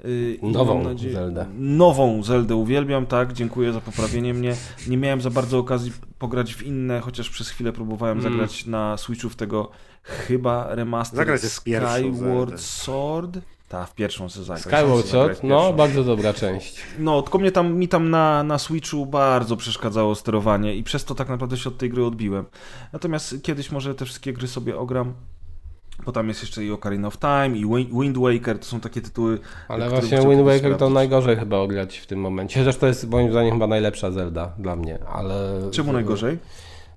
I 0.03 0.39
Nową 0.41 0.83
nadzieję- 0.83 1.13
Zeldę. 1.13 1.45
Nową 1.57 2.23
Zeldę 2.23 2.55
uwielbiam, 2.55 3.05
tak, 3.05 3.33
dziękuję 3.33 3.73
za 3.73 3.81
poprawienie 3.81 4.33
mnie. 4.33 4.55
Nie 4.87 4.97
miałem 4.97 5.21
za 5.21 5.29
bardzo 5.29 5.59
okazji 5.59 5.91
pograć 6.19 6.55
w 6.55 6.63
inne, 6.63 6.99
chociaż 6.99 7.29
przez 7.29 7.49
chwilę 7.49 7.73
próbowałem 7.73 8.19
Mm. 8.19 8.31
zagrać 8.31 8.65
na 8.65 8.97
Switchu 8.97 9.29
w 9.29 9.35
tego 9.35 9.69
chyba 10.03 10.75
remaster 10.75 11.17
Zagrać 11.17 11.41
Skyward 11.41 12.15
Zeldę. 12.15 12.57
Sword. 12.57 13.39
Tak, 13.69 13.89
w 13.89 13.95
pierwszą 13.95 14.29
zagrać. 14.29 14.61
Skyward 14.61 15.05
Sword, 15.05 15.43
no 15.43 15.73
bardzo 15.73 16.03
dobra 16.03 16.33
część. 16.33 16.75
No, 16.99 17.21
tylko 17.21 17.37
mnie 17.37 17.51
tam, 17.51 17.73
mi 17.75 17.87
tam 17.87 18.09
na, 18.09 18.43
na 18.43 18.57
Switchu 18.57 19.05
bardzo 19.05 19.57
przeszkadzało 19.57 20.15
sterowanie 20.15 20.75
i 20.75 20.83
przez 20.83 21.05
to 21.05 21.15
tak 21.15 21.29
naprawdę 21.29 21.57
się 21.57 21.69
od 21.69 21.77
tej 21.77 21.89
gry 21.89 22.05
odbiłem. 22.05 22.45
Natomiast 22.93 23.35
kiedyś 23.43 23.71
może 23.71 23.95
te 23.95 24.05
wszystkie 24.05 24.33
gry 24.33 24.47
sobie 24.47 24.77
ogram, 24.77 25.13
bo 26.05 26.11
tam 26.11 26.27
jest 26.27 26.41
jeszcze 26.41 26.63
i 26.65 26.71
Ocarina 26.71 27.07
of 27.07 27.17
Time 27.17 27.49
i 27.57 27.61
Wi- 27.65 27.89
Wind 28.01 28.17
Waker, 28.17 28.59
to 28.59 28.65
są 28.65 28.79
takie 28.79 29.01
tytuły, 29.01 29.39
Ale 29.67 29.89
właśnie 29.89 30.17
Wind 30.17 30.41
Waker 30.41 30.61
to 30.71 30.75
sprawdzić. 30.75 30.93
najgorzej 30.93 31.35
chyba 31.37 31.57
ograć 31.57 31.97
w 31.97 32.07
tym 32.07 32.19
momencie. 32.19 32.63
Zresztą 32.63 32.79
to 32.81 32.87
jest 32.87 33.09
moim 33.09 33.31
zdaniem 33.31 33.53
chyba 33.53 33.67
najlepsza 33.67 34.11
Zelda 34.11 34.53
dla 34.59 34.75
mnie, 34.75 34.99
ale... 35.05 35.61
Czemu 35.71 35.93
najgorzej? 35.93 36.37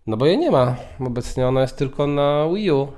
No 0.06 0.16
bo 0.16 0.26
jej 0.26 0.38
nie 0.38 0.50
ma. 0.50 0.76
Obecnie 1.00 1.46
ona 1.48 1.60
jest 1.60 1.76
tylko 1.76 2.06
na 2.06 2.48
Wii 2.54 2.70
U. 2.70 2.88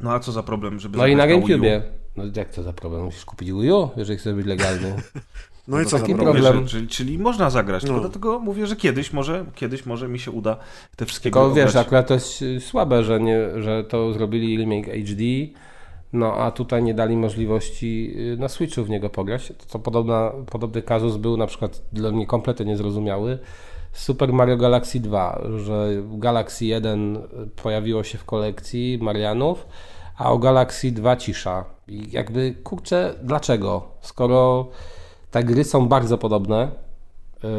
No 0.00 0.12
a 0.12 0.20
co 0.20 0.32
za 0.32 0.42
problem, 0.42 0.80
żeby 0.80 0.98
No 0.98 1.06
i 1.06 1.16
na? 1.16 1.26
GameCube. 1.26 1.82
No 2.16 2.24
jak 2.36 2.50
to 2.50 2.62
za 2.62 2.72
problem? 2.72 3.04
Musisz 3.04 3.24
kupić 3.24 3.52
Wii 3.52 3.72
U, 3.72 3.90
jeżeli 3.96 4.18
chcesz 4.18 4.34
być 4.34 4.46
legalny. 4.46 4.94
No 5.68 5.80
i 5.80 5.84
co 5.84 5.90
za 5.90 5.98
taki 5.98 6.14
problem? 6.14 6.36
problem. 6.36 6.66
Że, 6.68 6.70
czyli, 6.70 6.88
czyli 6.88 7.18
można 7.18 7.50
zagrać, 7.50 7.82
tylko 7.82 7.96
No. 7.96 8.02
dlatego 8.02 8.38
mówię, 8.38 8.66
że 8.66 8.76
kiedyś 8.76 9.12
może, 9.12 9.44
kiedyś 9.54 9.86
może 9.86 10.08
mi 10.08 10.18
się 10.18 10.30
uda 10.30 10.56
te 10.96 11.06
wszystkie 11.06 11.22
Tylko 11.22 11.50
gry 11.50 11.64
wiesz, 11.64 11.76
akurat 11.76 12.08
to 12.08 12.14
jest 12.14 12.42
y, 12.42 12.60
słabe, 12.60 13.04
że, 13.04 13.20
nie, 13.20 13.62
że 13.62 13.84
to 13.84 14.12
zrobili 14.12 14.56
remake 14.56 14.86
HD, 14.86 15.22
no 16.12 16.34
a 16.34 16.50
tutaj 16.50 16.82
nie 16.82 16.94
dali 16.94 17.16
możliwości 17.16 18.14
y, 18.34 18.36
na 18.36 18.48
Switchu 18.48 18.84
w 18.84 18.90
niego 18.90 19.10
pograć. 19.10 19.52
To 19.72 19.78
podobna, 19.78 20.32
podobny 20.50 20.82
kazus 20.82 21.16
był 21.16 21.36
na 21.36 21.46
przykład 21.46 21.82
dla 21.92 22.10
mnie 22.10 22.26
kompletnie 22.26 22.66
niezrozumiały. 22.66 23.38
Super 23.92 24.32
Mario 24.32 24.56
Galaxy 24.56 25.00
2, 25.00 25.42
że 25.56 25.88
Galaxy 26.12 26.64
1 26.64 27.18
pojawiło 27.62 28.04
się 28.04 28.18
w 28.18 28.24
kolekcji 28.24 28.98
Marianów, 29.02 29.66
a 30.16 30.32
o 30.32 30.38
Galaxy 30.38 30.92
2 30.92 31.16
cisza. 31.16 31.64
I 31.88 32.10
jakby, 32.10 32.54
kurczę, 32.64 33.14
dlaczego? 33.22 33.88
Skoro 34.00 34.68
te 35.30 35.44
gry 35.44 35.64
są 35.64 35.88
bardzo 35.88 36.18
podobne, 36.18 36.70
yy, 37.42 37.50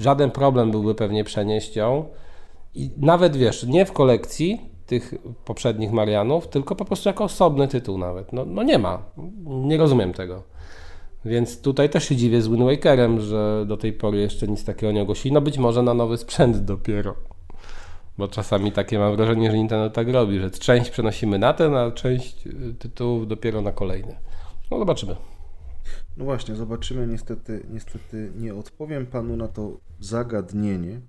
żaden 0.00 0.30
problem 0.30 0.70
byłby 0.70 0.94
pewnie 0.94 1.24
przenieść 1.24 1.76
ją. 1.76 2.04
I 2.74 2.90
nawet 2.96 3.36
wiesz, 3.36 3.66
nie 3.66 3.86
w 3.86 3.92
kolekcji 3.92 4.60
tych 4.86 5.14
poprzednich 5.44 5.92
Marianów, 5.92 6.48
tylko 6.48 6.76
po 6.76 6.84
prostu 6.84 7.08
jako 7.08 7.24
osobny 7.24 7.68
tytuł 7.68 7.98
nawet. 7.98 8.32
No, 8.32 8.44
no 8.44 8.62
nie 8.62 8.78
ma. 8.78 9.02
Nie 9.46 9.76
rozumiem 9.76 10.12
tego. 10.12 10.42
Więc 11.24 11.60
tutaj 11.60 11.90
też 11.90 12.08
się 12.08 12.16
dziwię 12.16 12.42
z 12.42 12.48
Wind 12.48 12.62
Wakerem, 12.62 13.20
że 13.20 13.64
do 13.66 13.76
tej 13.76 13.92
pory 13.92 14.18
jeszcze 14.18 14.48
nic 14.48 14.64
takiego 14.64 14.92
nie 14.92 15.02
ogłosili. 15.02 15.34
No 15.34 15.40
być 15.40 15.58
może 15.58 15.82
na 15.82 15.94
nowy 15.94 16.18
sprzęt 16.18 16.56
dopiero. 16.56 17.14
Bo 18.18 18.28
czasami 18.28 18.72
takie 18.72 18.98
mam 18.98 19.16
wrażenie, 19.16 19.50
że 19.50 19.56
Nintendo 19.56 19.90
tak 19.90 20.08
robi, 20.08 20.38
że 20.38 20.50
część 20.50 20.90
przenosimy 20.90 21.38
na 21.38 21.52
ten, 21.52 21.74
a 21.74 21.90
część 21.90 22.46
y, 22.46 22.74
tytułów 22.78 23.28
dopiero 23.28 23.60
na 23.60 23.72
kolejny. 23.72 24.16
No 24.70 24.78
zobaczymy. 24.78 25.16
No 26.16 26.24
właśnie, 26.24 26.54
zobaczymy. 26.54 27.06
Niestety, 27.06 27.66
niestety 27.70 28.32
nie 28.36 28.54
odpowiem 28.54 29.06
panu 29.06 29.36
na 29.36 29.48
to 29.48 29.80
zagadnienie, 30.00 31.00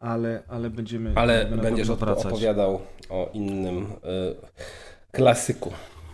ale, 0.00 0.42
ale 0.48 0.70
będziemy, 0.70 1.12
Ale 1.14 1.38
będziemy 1.38 1.62
będziesz 1.62 1.88
pewno 1.88 2.06
odpo- 2.06 2.08
wracać. 2.14 2.26
opowiadał 2.32 2.80
o 3.08 3.30
innym 3.34 3.82
y, 3.84 3.86
klasyku. 5.12 5.72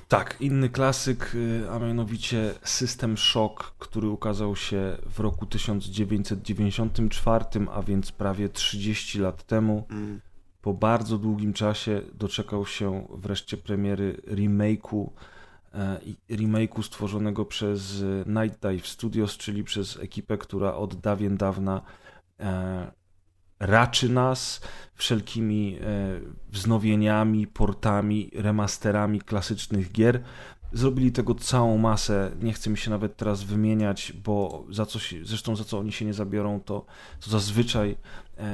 Tak, 0.08 0.36
inny 0.40 0.68
klasyk, 0.68 1.34
y, 1.34 1.70
a 1.70 1.78
mianowicie 1.78 2.54
System 2.64 3.16
Shock, 3.16 3.62
który 3.78 4.08
ukazał 4.08 4.56
się 4.56 4.96
w 5.06 5.20
roku 5.20 5.46
1994, 5.46 7.44
a 7.72 7.82
więc 7.82 8.12
prawie 8.12 8.48
30 8.48 9.18
lat 9.18 9.42
temu. 9.44 9.86
Mm. 9.90 10.20
Po 10.62 10.74
bardzo 10.74 11.18
długim 11.18 11.52
czasie 11.52 12.02
doczekał 12.14 12.66
się 12.66 13.06
wreszcie 13.14 13.56
premiery 13.56 14.22
remake'u 14.26 15.08
remake'u 16.30 16.82
stworzonego 16.82 17.44
przez 17.44 18.02
e, 18.02 18.30
Night 18.30 18.62
Dive 18.62 18.86
Studios, 18.86 19.36
czyli 19.36 19.64
przez 19.64 19.96
ekipę, 19.96 20.38
która 20.38 20.74
od 20.74 20.94
dawien 20.94 21.36
dawna 21.36 21.82
e, 22.40 22.92
raczy 23.60 24.08
nas 24.08 24.60
wszelkimi 24.94 25.78
e, 25.80 26.20
wznowieniami, 26.50 27.46
portami, 27.46 28.30
remasterami 28.34 29.20
klasycznych 29.20 29.92
gier. 29.92 30.22
Zrobili 30.72 31.12
tego 31.12 31.34
całą 31.34 31.78
masę, 31.78 32.30
nie 32.42 32.52
chcę 32.52 32.70
mi 32.70 32.78
się 32.78 32.90
nawet 32.90 33.16
teraz 33.16 33.42
wymieniać, 33.42 34.12
bo 34.12 34.66
za 34.70 34.86
co 34.86 34.98
zresztą 35.22 35.56
za 35.56 35.64
co 35.64 35.78
oni 35.78 35.92
się 35.92 36.04
nie 36.04 36.14
zabiorą, 36.14 36.60
to, 36.60 36.86
to 37.20 37.30
zazwyczaj, 37.30 37.96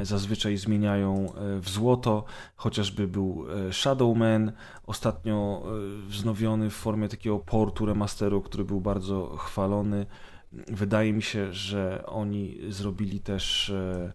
zazwyczaj 0.02 0.56
zmieniają 0.56 1.32
e, 1.35 1.60
w 1.60 1.69
złoto, 1.69 2.24
chociażby 2.56 3.09
był 3.09 3.47
e, 3.69 3.73
Shadowman, 3.73 4.52
ostatnio 4.86 5.62
e, 5.65 6.09
wznowiony 6.09 6.70
w 6.70 6.74
formie 6.74 7.09
takiego 7.09 7.39
portu 7.39 7.86
remasteru, 7.86 8.43
który 8.43 8.65
był 8.65 8.81
bardzo 8.81 9.36
chwalony. 9.36 10.06
Wydaje 10.52 11.12
mi 11.12 11.23
się, 11.23 11.52
że 11.52 12.05
oni 12.06 12.59
zrobili 12.69 13.20
też 13.20 13.70
e, 13.70 14.12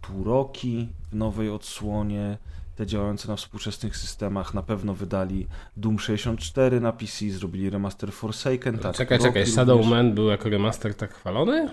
Turoki 0.00 0.88
w 1.10 1.14
nowej 1.14 1.50
odsłonie, 1.50 2.38
te 2.76 2.86
działające 2.86 3.28
na 3.28 3.36
współczesnych 3.36 3.96
systemach, 3.96 4.54
na 4.54 4.62
pewno 4.62 4.94
wydali 4.94 5.46
Doom 5.76 5.98
64 5.98 6.80
na 6.80 6.92
PC, 6.92 7.30
zrobili 7.30 7.70
remaster 7.70 8.12
Forsaken. 8.12 8.78
tak, 8.78 8.96
czekaj, 8.96 9.18
czekaj, 9.18 9.42
również. 9.42 9.54
Shadow 9.54 9.86
Man 9.86 10.14
był 10.14 10.28
jako 10.28 10.48
remaster 10.48 10.94
tak 10.94 11.14
chwalony? 11.14 11.68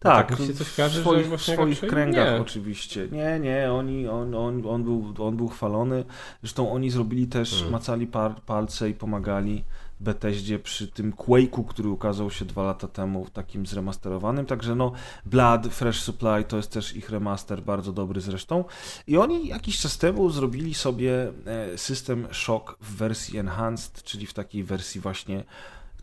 Tak, 0.00 0.28
tak 0.28 0.40
mi 0.40 0.46
się 0.46 0.54
coś 0.54 0.66
w 0.66 0.76
kojarzy, 0.76 0.94
że 0.94 1.00
swoich, 1.00 1.26
w 1.26 1.42
swoich 1.42 1.80
kręgach 1.80 2.34
nie. 2.34 2.40
oczywiście. 2.40 3.08
Nie, 3.12 3.40
nie, 3.40 3.72
oni, 3.72 4.08
on, 4.08 4.34
on, 4.34 4.66
on, 4.66 4.84
był, 4.84 5.14
on 5.18 5.36
był 5.36 5.48
chwalony. 5.48 6.04
Zresztą 6.42 6.72
oni 6.72 6.90
zrobili 6.90 7.26
też, 7.26 7.50
Hmm. 7.50 7.72
macali 7.72 8.06
par, 8.06 8.42
palce 8.42 8.90
i 8.90 8.94
pomagali 8.94 9.64
Bethesdzie 10.00 10.58
przy 10.58 10.88
tym 10.88 11.12
Quake'u, 11.12 11.64
który 11.64 11.88
ukazał 11.88 12.30
się 12.30 12.44
dwa 12.44 12.62
lata 12.62 12.88
temu, 12.88 13.26
takim 13.32 13.66
zremasterowanym. 13.66 14.46
Także 14.46 14.74
no, 14.74 14.92
Blood, 15.26 15.66
Fresh 15.66 16.00
Supply 16.00 16.44
to 16.48 16.56
jest 16.56 16.70
też 16.72 16.96
ich 16.96 17.10
remaster, 17.10 17.62
bardzo 17.62 17.92
dobry 17.92 18.20
zresztą. 18.20 18.64
I 19.06 19.16
oni 19.16 19.48
jakiś 19.48 19.78
czas 19.78 19.98
temu 19.98 20.30
zrobili 20.30 20.74
sobie 20.74 21.32
e, 21.46 21.78
system 21.78 22.26
Shock 22.32 22.76
w 22.80 22.96
wersji 22.96 23.38
Enhanced, 23.38 24.02
czyli 24.02 24.26
w 24.26 24.34
takiej 24.34 24.64
wersji 24.64 25.00
właśnie 25.00 25.44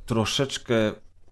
troszeczkę 0.05 0.75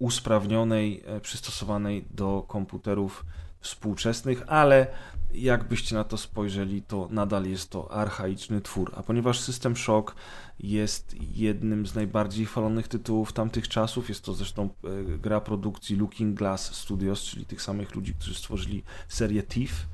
usprawnionej, 0.01 1.03
e, 1.05 1.19
przystosowanej 1.19 2.05
do 2.11 2.45
komputerów 2.47 3.25
współczesnych, 3.59 4.43
ale 4.47 4.87
jakbyście 5.33 5.95
na 5.95 6.03
to 6.03 6.17
spojrzeli, 6.17 6.81
to 6.81 7.07
nadal 7.11 7.45
jest 7.45 7.69
to 7.69 7.91
archaiczny 7.91 8.61
twór. 8.61 8.91
A 8.95 9.03
ponieważ 9.03 9.39
System 9.39 9.75
Shock 9.75 10.15
jest 10.59 11.15
jednym 11.35 11.87
z 11.87 11.95
najbardziej 11.95 12.45
chwalonych 12.45 12.87
tytułów 12.87 13.33
tamtych 13.33 13.67
czasów, 13.67 14.09
jest 14.09 14.23
to 14.23 14.33
zresztą 14.33 14.69
e, 14.83 15.17
gra 15.17 15.41
produkcji 15.41 15.95
Looking 15.95 16.37
Glass 16.37 16.75
Studios, 16.75 17.23
czyli 17.23 17.45
tych 17.45 17.61
samych 17.61 17.95
ludzi, 17.95 18.13
którzy 18.13 18.35
stworzyli 18.35 18.83
serię 19.07 19.43
Thief, 19.43 19.87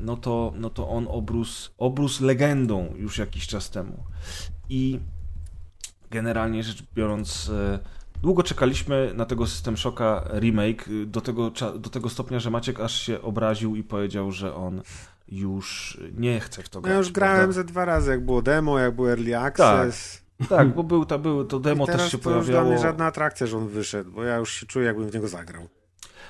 no 0.00 0.16
to, 0.16 0.52
no 0.56 0.70
to 0.70 0.88
on 0.88 1.06
obrósł, 1.10 1.70
obrósł 1.78 2.24
legendą 2.24 2.94
już 2.96 3.18
jakiś 3.18 3.46
czas 3.46 3.70
temu. 3.70 4.04
I 4.68 5.00
generalnie 6.10 6.62
rzecz 6.62 6.82
biorąc, 6.94 7.48
e, 7.48 7.78
długo 8.22 8.42
czekaliśmy 8.42 9.12
na 9.14 9.24
tego 9.24 9.46
System 9.46 9.76
Shocka 9.76 10.24
remake, 10.32 10.88
e, 10.88 11.06
do 11.06 11.20
tego, 11.20 11.50
do 11.78 11.90
tego 11.90 12.08
stopnia, 12.08 12.40
że 12.40 12.50
Maciek 12.50 12.80
aż 12.80 13.00
się 13.00 13.22
obraził 13.22 13.76
i 13.76 13.82
powiedział, 13.82 14.32
że 14.32 14.54
on 14.54 14.82
już 15.28 15.98
nie 16.16 16.40
chce 16.40 16.62
w 16.62 16.68
to 16.68 16.78
No 16.78 16.82
grać. 16.82 16.92
ja 16.92 16.98
już 16.98 17.12
grałem 17.12 17.36
prawda? 17.36 17.52
ze 17.52 17.64
dwa 17.64 17.84
razy, 17.84 18.10
jak 18.10 18.24
było 18.24 18.42
demo, 18.42 18.78
jak 18.78 18.94
był 18.96 19.08
Early 19.08 19.38
Access. 19.38 20.22
Tak, 20.48 20.74
bo 20.74 20.82
był, 20.82 21.04
to, 21.04 21.18
był, 21.18 21.44
to 21.44 21.56
I 21.58 21.60
demo 21.60 21.86
teraz 21.86 22.00
też 22.02 22.12
się 22.12 22.18
to 22.18 22.30
już 22.30 22.46
dla 22.46 22.52
pojawiało. 22.54 22.72
mnie 22.74 22.82
żadna 22.82 23.06
atrakcja, 23.06 23.46
że 23.46 23.56
on 23.58 23.68
wyszedł, 23.68 24.10
bo 24.12 24.24
ja 24.24 24.36
już 24.36 24.52
się 24.52 24.66
czuję, 24.66 24.86
jakbym 24.86 25.10
w 25.10 25.14
niego 25.14 25.28
zagrał. 25.28 25.68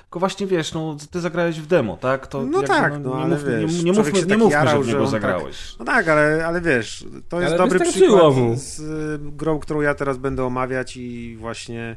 Tylko 0.09 0.19
właśnie 0.19 0.47
wiesz, 0.47 0.73
no 0.73 0.97
ty 1.11 1.19
zagrałeś 1.21 1.59
w 1.59 1.67
demo, 1.67 1.97
tak? 1.97 2.27
To 2.27 2.41
No 2.41 2.51
jakby, 2.61 2.67
tak, 2.67 2.93
no, 3.03 3.15
nie 3.15 3.23
ale 3.23 3.35
mówmy, 3.35 3.59
wiesz, 3.61 3.77
nie, 3.77 3.83
nie 3.83 3.93
człowiek 3.93 4.13
mówmy, 4.13 4.19
się 4.19 4.25
nie 4.25 4.29
tak 4.29 4.39
mówmy 4.39 4.53
jarał, 4.53 4.83
że 4.83 4.91
w 4.91 4.93
niego 4.93 5.01
tak- 5.01 5.11
zagrałeś. 5.11 5.75
No 5.79 5.85
tak, 5.85 6.07
ale, 6.07 6.45
ale 6.45 6.61
wiesz, 6.61 7.05
to 7.29 7.41
jest 7.41 7.49
Ale 7.49 7.57
dobry 7.57 7.79
wystarczyło 7.79 8.17
przykład 8.17 8.35
mu. 8.35 8.55
z 8.55 8.79
y, 8.79 9.19
grą, 9.31 9.59
którą 9.59 9.81
ja 9.81 9.93
teraz 9.95 10.17
będę 10.17 10.45
omawiać 10.45 10.97
i 10.97 11.35
właśnie 11.39 11.95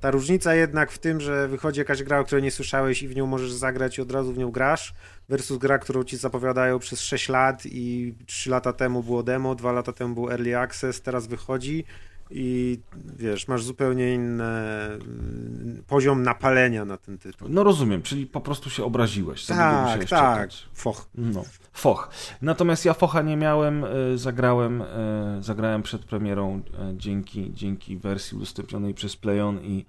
ta 0.00 0.10
różnica 0.10 0.54
jednak 0.54 0.92
w 0.92 0.98
tym, 0.98 1.20
że 1.20 1.48
wychodzi 1.48 1.80
jakaś 1.80 2.02
gra, 2.02 2.18
o 2.20 2.24
której 2.24 2.42
nie 2.42 2.50
słyszałeś 2.50 3.02
i 3.02 3.08
w 3.08 3.16
nią 3.16 3.26
możesz 3.26 3.52
zagrać 3.52 3.98
i 3.98 4.02
od 4.02 4.12
razu 4.12 4.32
w 4.32 4.38
nią 4.38 4.50
grasz, 4.50 4.94
versus 5.28 5.58
gra, 5.58 5.78
którą 5.78 6.04
ci 6.04 6.16
zapowiadają 6.16 6.78
przez 6.78 7.00
6 7.00 7.28
lat 7.28 7.62
i 7.64 8.14
3 8.26 8.50
lata 8.50 8.72
temu 8.72 9.02
było 9.02 9.22
demo, 9.22 9.54
2 9.54 9.72
lata 9.72 9.92
temu 9.92 10.14
był 10.14 10.30
early 10.30 10.58
access, 10.58 11.02
teraz 11.02 11.26
wychodzi 11.26 11.84
i 12.30 12.78
wiesz, 13.16 13.48
masz 13.48 13.62
zupełnie 13.64 14.14
inny 14.14 14.44
mm, 14.44 15.82
poziom 15.86 16.22
napalenia 16.22 16.84
na 16.84 16.96
ten 16.96 17.18
tytuł. 17.18 17.48
No 17.50 17.64
rozumiem, 17.64 18.02
czyli 18.02 18.26
po 18.26 18.40
prostu 18.40 18.70
się 18.70 18.84
obraziłeś. 18.84 19.46
długo 19.46 19.62
Tak, 19.62 19.98
tak, 19.98 20.08
czekać. 20.08 20.68
foch. 20.74 21.08
No, 21.14 21.42
foch. 21.72 22.10
Natomiast 22.42 22.84
ja 22.84 22.94
focha 22.94 23.22
nie 23.22 23.36
miałem, 23.36 23.84
e, 23.84 23.88
zagrałem, 24.18 24.82
e, 24.82 24.86
zagrałem 25.40 25.82
przed 25.82 26.04
premierą 26.04 26.62
e, 26.78 26.94
dzięki, 26.96 27.52
dzięki 27.54 27.96
wersji 27.96 28.36
udostępnionej 28.36 28.94
przez 28.94 29.16
Playon 29.16 29.60
i, 29.62 29.86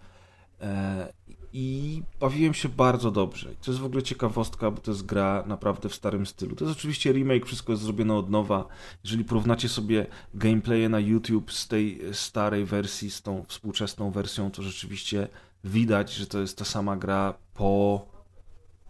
i 1.53 2.01
bawiłem 2.19 2.53
się 2.53 2.69
bardzo 2.69 3.11
dobrze. 3.11 3.49
To 3.61 3.71
jest 3.71 3.81
w 3.81 3.85
ogóle 3.85 4.03
ciekawostka, 4.03 4.71
bo 4.71 4.81
to 4.81 4.91
jest 4.91 5.05
gra 5.05 5.43
naprawdę 5.47 5.89
w 5.89 5.95
starym 5.95 6.25
stylu. 6.25 6.55
To 6.55 6.65
jest 6.65 6.77
oczywiście 6.77 7.11
remake, 7.11 7.45
wszystko 7.45 7.73
jest 7.73 7.83
zrobione 7.83 8.15
od 8.15 8.29
nowa. 8.29 8.67
Jeżeli 9.03 9.23
porównacie 9.23 9.69
sobie 9.69 10.05
gameplaye 10.33 10.89
na 10.89 10.99
YouTube 10.99 11.51
z 11.51 11.67
tej 11.67 12.01
starej 12.13 12.65
wersji 12.65 13.11
z 13.11 13.21
tą 13.21 13.43
współczesną 13.47 14.11
wersją, 14.11 14.51
to 14.51 14.63
rzeczywiście 14.63 15.27
widać, 15.63 16.13
że 16.13 16.27
to 16.27 16.39
jest 16.39 16.57
ta 16.57 16.65
sama 16.65 16.97
gra 16.97 17.33
po 17.53 18.05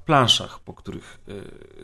planszach, 0.07 0.59
po 0.59 0.73
których 0.73 1.19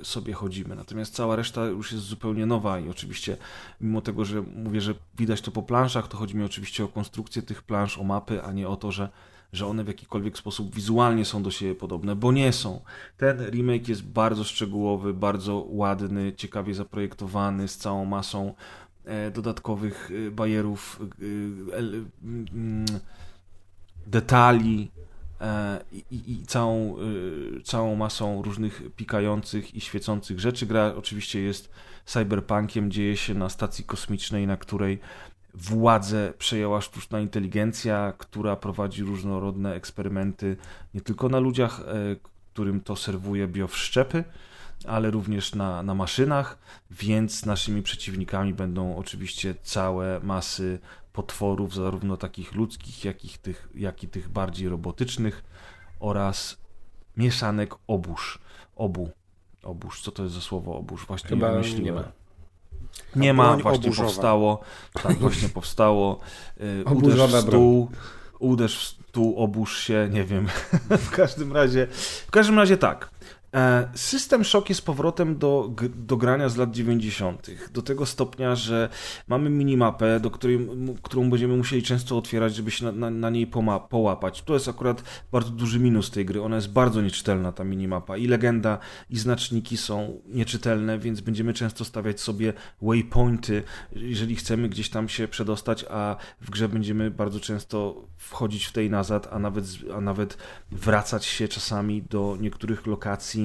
y, 0.01 0.05
sobie 0.05 0.33
chodzimy. 0.33 0.75
Natomiast 0.75 1.15
cała 1.15 1.35
reszta 1.35 1.65
już 1.65 1.91
jest 1.91 2.03
zupełnie 2.03 2.45
nowa 2.45 2.79
i 2.79 2.89
oczywiście, 2.89 3.37
mimo 3.81 4.01
tego, 4.01 4.25
że 4.25 4.41
mówię, 4.41 4.81
że 4.81 4.93
widać 5.17 5.41
to 5.41 5.51
po 5.51 5.63
planszach, 5.63 6.07
to 6.07 6.17
chodzi 6.17 6.35
mi 6.35 6.43
oczywiście 6.43 6.83
o 6.83 6.87
konstrukcję 6.87 7.41
tych 7.41 7.63
plansz, 7.63 7.97
o 7.97 8.03
mapy, 8.03 8.43
a 8.43 8.51
nie 8.51 8.67
o 8.67 8.75
to, 8.75 8.91
że, 8.91 9.09
że 9.53 9.67
one 9.67 9.83
w 9.83 9.87
jakikolwiek 9.87 10.37
sposób 10.37 10.75
wizualnie 10.75 11.25
są 11.25 11.43
do 11.43 11.51
siebie 11.51 11.75
podobne, 11.75 12.15
bo 12.15 12.31
nie 12.31 12.53
są. 12.53 12.81
Ten 13.17 13.49
remake 13.49 13.87
jest 13.87 14.03
bardzo 14.03 14.43
szczegółowy, 14.43 15.13
bardzo 15.13 15.65
ładny, 15.69 16.33
ciekawie 16.33 16.73
zaprojektowany, 16.73 17.67
z 17.67 17.77
całą 17.77 18.05
masą 18.05 18.53
e, 19.05 19.31
dodatkowych 19.31 20.11
e, 20.27 20.31
bajerów, 20.31 20.99
e, 21.01 21.75
detali, 24.07 24.91
i, 25.91 26.03
i, 26.11 26.31
i 26.31 26.45
całą, 26.45 26.95
całą 27.63 27.95
masą 27.95 28.41
różnych 28.41 28.81
pikających 28.95 29.75
i 29.75 29.81
świecących 29.81 30.39
rzeczy. 30.39 30.65
Gra 30.65 30.93
oczywiście 30.97 31.39
jest 31.39 31.69
cyberpunkiem, 32.05 32.91
dzieje 32.91 33.17
się 33.17 33.33
na 33.33 33.49
stacji 33.49 33.83
kosmicznej, 33.83 34.47
na 34.47 34.57
której 34.57 34.99
władzę 35.53 36.33
przejęła 36.37 36.81
sztuczna 36.81 37.19
inteligencja, 37.19 38.13
która 38.17 38.55
prowadzi 38.55 39.03
różnorodne 39.03 39.73
eksperymenty 39.75 40.57
nie 40.93 41.01
tylko 41.01 41.29
na 41.29 41.39
ludziach, 41.39 41.79
e, 41.79 42.15
którym 42.53 42.81
to 42.81 42.95
serwuje 42.95 43.47
biowszczepy, 43.47 44.23
ale 44.87 45.11
również 45.11 45.55
na, 45.55 45.83
na 45.83 45.95
maszynach, 45.95 46.57
więc 46.91 47.45
naszymi 47.45 47.81
przeciwnikami 47.81 48.53
będą 48.53 48.95
oczywiście 48.95 49.55
całe 49.63 50.19
masy 50.19 50.79
potworów, 51.13 51.73
zarówno 51.73 52.17
takich 52.17 52.55
ludzkich, 52.55 53.05
jak 53.05 53.25
i 53.25 53.29
tych, 53.29 53.69
jak 53.75 54.03
i 54.03 54.07
tych 54.07 54.29
bardziej 54.29 54.69
robotycznych 54.69 55.43
oraz 55.99 56.57
mieszanek 57.17 57.75
obóż. 57.87 58.39
Obu. 58.75 59.09
Obóż. 59.63 60.01
Co 60.01 60.11
to 60.11 60.23
jest 60.23 60.35
za 60.35 60.41
słowo 60.41 60.77
obóż? 60.77 61.05
Właśnie 61.05 61.29
Chyba 61.29 61.47
nie 61.47 61.53
wymyśliłem. 61.53 61.85
nie 61.85 61.91
ma. 61.91 62.11
Nie 63.15 63.33
ma, 63.33 63.57
właśnie 63.57 63.85
oburzowa. 63.85 64.07
powstało. 64.07 64.59
Tak, 65.03 65.17
właśnie 65.17 65.49
powstało. 65.49 66.19
Y, 66.61 66.83
Uderz 66.95 67.31
w 67.33 67.41
stół, 67.41 67.89
uderz 68.39 68.77
w 68.77 68.83
stół, 68.83 69.35
obórz 69.37 69.77
się, 69.79 70.09
nie 70.11 70.23
wiem. 70.23 70.47
w 71.07 71.09
każdym 71.09 71.53
razie, 71.53 71.87
w 72.27 72.31
każdym 72.31 72.59
razie 72.59 72.77
tak. 72.77 73.09
E, 73.53 73.89
System 73.95 74.43
Shock 74.43 74.69
jest 74.69 74.85
powrotem 74.85 75.37
do, 75.37 75.73
do 75.95 76.17
grania 76.17 76.49
z 76.49 76.57
lat 76.57 76.71
90. 76.71 77.49
Do 77.73 77.81
tego 77.81 78.05
stopnia, 78.05 78.55
że 78.55 78.89
mamy 79.27 79.49
minimapę, 79.49 80.19
do 80.19 80.31
której, 80.31 80.69
którą 81.01 81.29
będziemy 81.29 81.57
musieli 81.57 81.83
często 81.83 82.17
otwierać, 82.17 82.55
żeby 82.55 82.71
się 82.71 82.85
na, 82.85 82.91
na, 82.91 83.09
na 83.09 83.29
niej 83.29 83.47
połapać. 83.89 84.41
To 84.41 84.53
jest 84.53 84.67
akurat 84.67 85.03
bardzo 85.31 85.49
duży 85.49 85.79
minus 85.79 86.11
tej 86.11 86.25
gry. 86.25 86.41
Ona 86.41 86.55
jest 86.55 86.71
bardzo 86.71 87.01
nieczytelna, 87.01 87.51
ta 87.51 87.63
minimapa. 87.63 88.17
I 88.17 88.27
legenda, 88.27 88.77
i 89.09 89.17
znaczniki 89.17 89.77
są 89.77 90.21
nieczytelne, 90.25 90.99
więc 90.99 91.21
będziemy 91.21 91.53
często 91.53 91.85
stawiać 91.85 92.21
sobie 92.21 92.53
waypointy, 92.81 93.63
jeżeli 93.91 94.35
chcemy 94.35 94.69
gdzieś 94.69 94.89
tam 94.89 95.09
się 95.09 95.27
przedostać, 95.27 95.85
a 95.89 96.15
w 96.41 96.49
grze 96.49 96.69
będziemy 96.69 97.11
bardzo 97.11 97.39
często 97.39 98.07
wchodzić 98.17 98.65
w 98.65 98.71
tej 98.71 98.89
nazad, 98.89 99.27
a 99.31 99.39
nawet, 99.39 99.65
a 99.95 100.01
nawet 100.01 100.37
wracać 100.71 101.25
się 101.25 101.47
czasami 101.47 102.03
do 102.03 102.37
niektórych 102.39 102.87
lokacji 102.87 103.42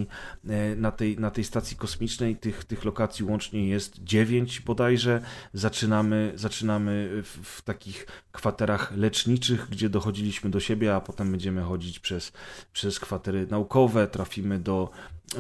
e, 0.48 0.76
na 0.76 0.92
tej, 0.92 1.18
na 1.18 1.30
tej 1.30 1.44
stacji 1.44 1.76
kosmicznej. 1.76 2.36
Tych, 2.36 2.64
tych 2.64 2.84
lokacji 2.84 3.24
łącznie 3.24 3.68
jest 3.68 4.04
dziewięć 4.04 4.60
bodajże. 4.60 5.20
Zaczynamy, 5.52 6.32
zaczynamy 6.34 7.22
w, 7.24 7.56
w 7.56 7.62
takich 7.62 8.06
kwaterach 8.32 8.96
leczniczych, 8.96 9.66
gdzie 9.70 9.88
dochodziliśmy 9.88 10.50
do 10.50 10.60
siebie, 10.60 10.94
a 10.94 11.00
potem 11.00 11.30
będziemy 11.30 11.62
chodzić 11.62 11.98
przez, 11.98 12.32
przez 12.72 13.00
kwatery 13.00 13.46
naukowe, 13.50 14.08
trafimy 14.08 14.58
do, 14.58 14.90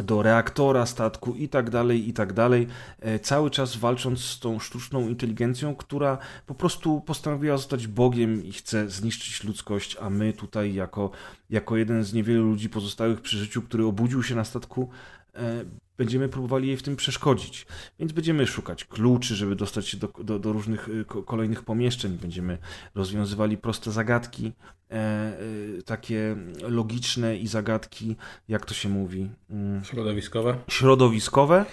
do 0.02 0.22
reaktora 0.22 0.86
statku 0.86 1.34
i 1.34 1.48
tak 1.48 1.70
dalej, 1.70 2.08
i 2.08 2.12
tak 2.12 2.32
dalej. 2.32 2.66
E, 3.00 3.18
Cały 3.18 3.50
czas 3.50 3.76
walcząc 3.76 4.20
z 4.20 4.40
tą 4.40 4.58
sztuczną 4.58 5.08
inteligencją, 5.08 5.76
która 5.76 6.18
po 6.46 6.54
prostu 6.54 7.00
postanowiła 7.00 7.56
zostać 7.56 7.86
Bogiem 7.86 8.44
i 8.44 8.52
chce 8.52 8.90
zniszczyć 8.90 9.44
ludzkość, 9.44 9.96
a 10.00 10.10
my 10.10 10.32
tutaj 10.32 10.74
jako, 10.74 11.10
jako 11.50 11.76
jeden 11.76 12.04
z 12.04 12.12
niewielu 12.12 12.44
ludzi 12.44 12.68
pozostałych 12.68 13.20
przy 13.20 13.38
życiu, 13.38 13.62
który 13.62 13.84
obudził 13.84 14.22
się 14.22 14.34
na 14.34 14.44
statku, 14.44 14.88
e, 15.34 15.64
będziemy 15.98 16.28
próbowali 16.28 16.68
jej 16.68 16.76
w 16.76 16.82
tym 16.82 16.96
przeszkodzić. 16.96 17.66
Więc 17.98 18.12
będziemy 18.12 18.46
szukać 18.46 18.84
kluczy, 18.84 19.34
żeby 19.34 19.56
dostać 19.56 19.88
się 19.88 19.96
do, 19.96 20.08
do, 20.24 20.38
do 20.38 20.52
różnych 20.52 20.88
y, 20.88 21.04
ko- 21.04 21.22
kolejnych 21.22 21.62
pomieszczeń. 21.64 22.18
Będziemy 22.22 22.58
rozwiązywali 22.94 23.58
proste 23.58 23.92
zagadki, 23.92 24.52
e, 24.90 24.94
e, 24.94 25.38
takie 25.84 26.36
logiczne 26.62 27.36
i 27.36 27.46
zagadki, 27.46 28.16
jak 28.48 28.66
to 28.66 28.74
się 28.74 28.88
mówi, 28.88 29.30
mm, 29.50 29.84
Środowiskowe? 29.84 30.58
środowiskowe. 30.68 31.64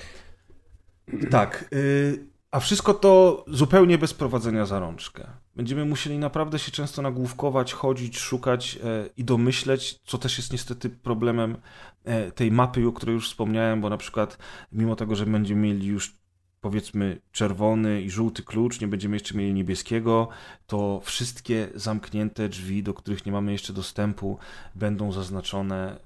Tak. 1.32 1.66
y, 1.74 2.26
A 2.52 2.60
wszystko 2.60 2.94
to 2.94 3.46
zupełnie 3.48 3.98
bez 3.98 4.14
prowadzenia 4.14 4.66
za 4.66 4.80
rączkę. 4.80 5.28
Będziemy 5.56 5.86
musieli 5.86 6.18
naprawdę 6.18 6.60
się 6.60 6.72
często 6.72 7.02
nagłówkować, 7.02 7.74
chodzić, 7.74 8.20
szukać 8.20 8.80
e, 8.84 9.10
i 9.18 9.24
domyśleć, 9.24 10.00
co 10.06 10.18
też 10.18 10.38
jest 10.38 10.52
niestety 10.52 10.90
problemem 10.90 11.58
e, 12.04 12.32
tej 12.32 12.52
mapy, 12.52 12.88
o 12.88 12.92
której 12.92 13.14
już 13.14 13.30
wspomniałem, 13.30 13.82
bo 13.82 13.90
na 13.90 13.98
przykład 13.98 14.38
mimo 14.72 14.96
tego, 14.96 15.16
że 15.16 15.26
będziemy 15.26 15.62
mieli 15.62 15.88
już 15.88 16.18
powiedzmy 16.62 17.22
czerwony 17.32 18.02
i 18.02 18.10
żółty 18.10 18.44
klucz, 18.44 18.82
nie 18.82 18.88
będziemy 18.88 19.16
jeszcze 19.16 19.38
mieli 19.38 19.54
niebieskiego, 19.54 20.28
to 20.68 21.02
wszystkie 21.04 21.68
zamknięte 21.76 22.50
drzwi, 22.50 22.84
do 22.84 22.94
których 22.94 23.26
nie 23.26 23.32
mamy 23.32 23.52
jeszcze 23.52 23.74
dostępu, 23.74 24.38
będą 24.76 25.12
zaznaczone 25.12 25.92
e, 25.92 25.98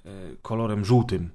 kolorem 0.42 0.86
żółtym. 0.86 1.30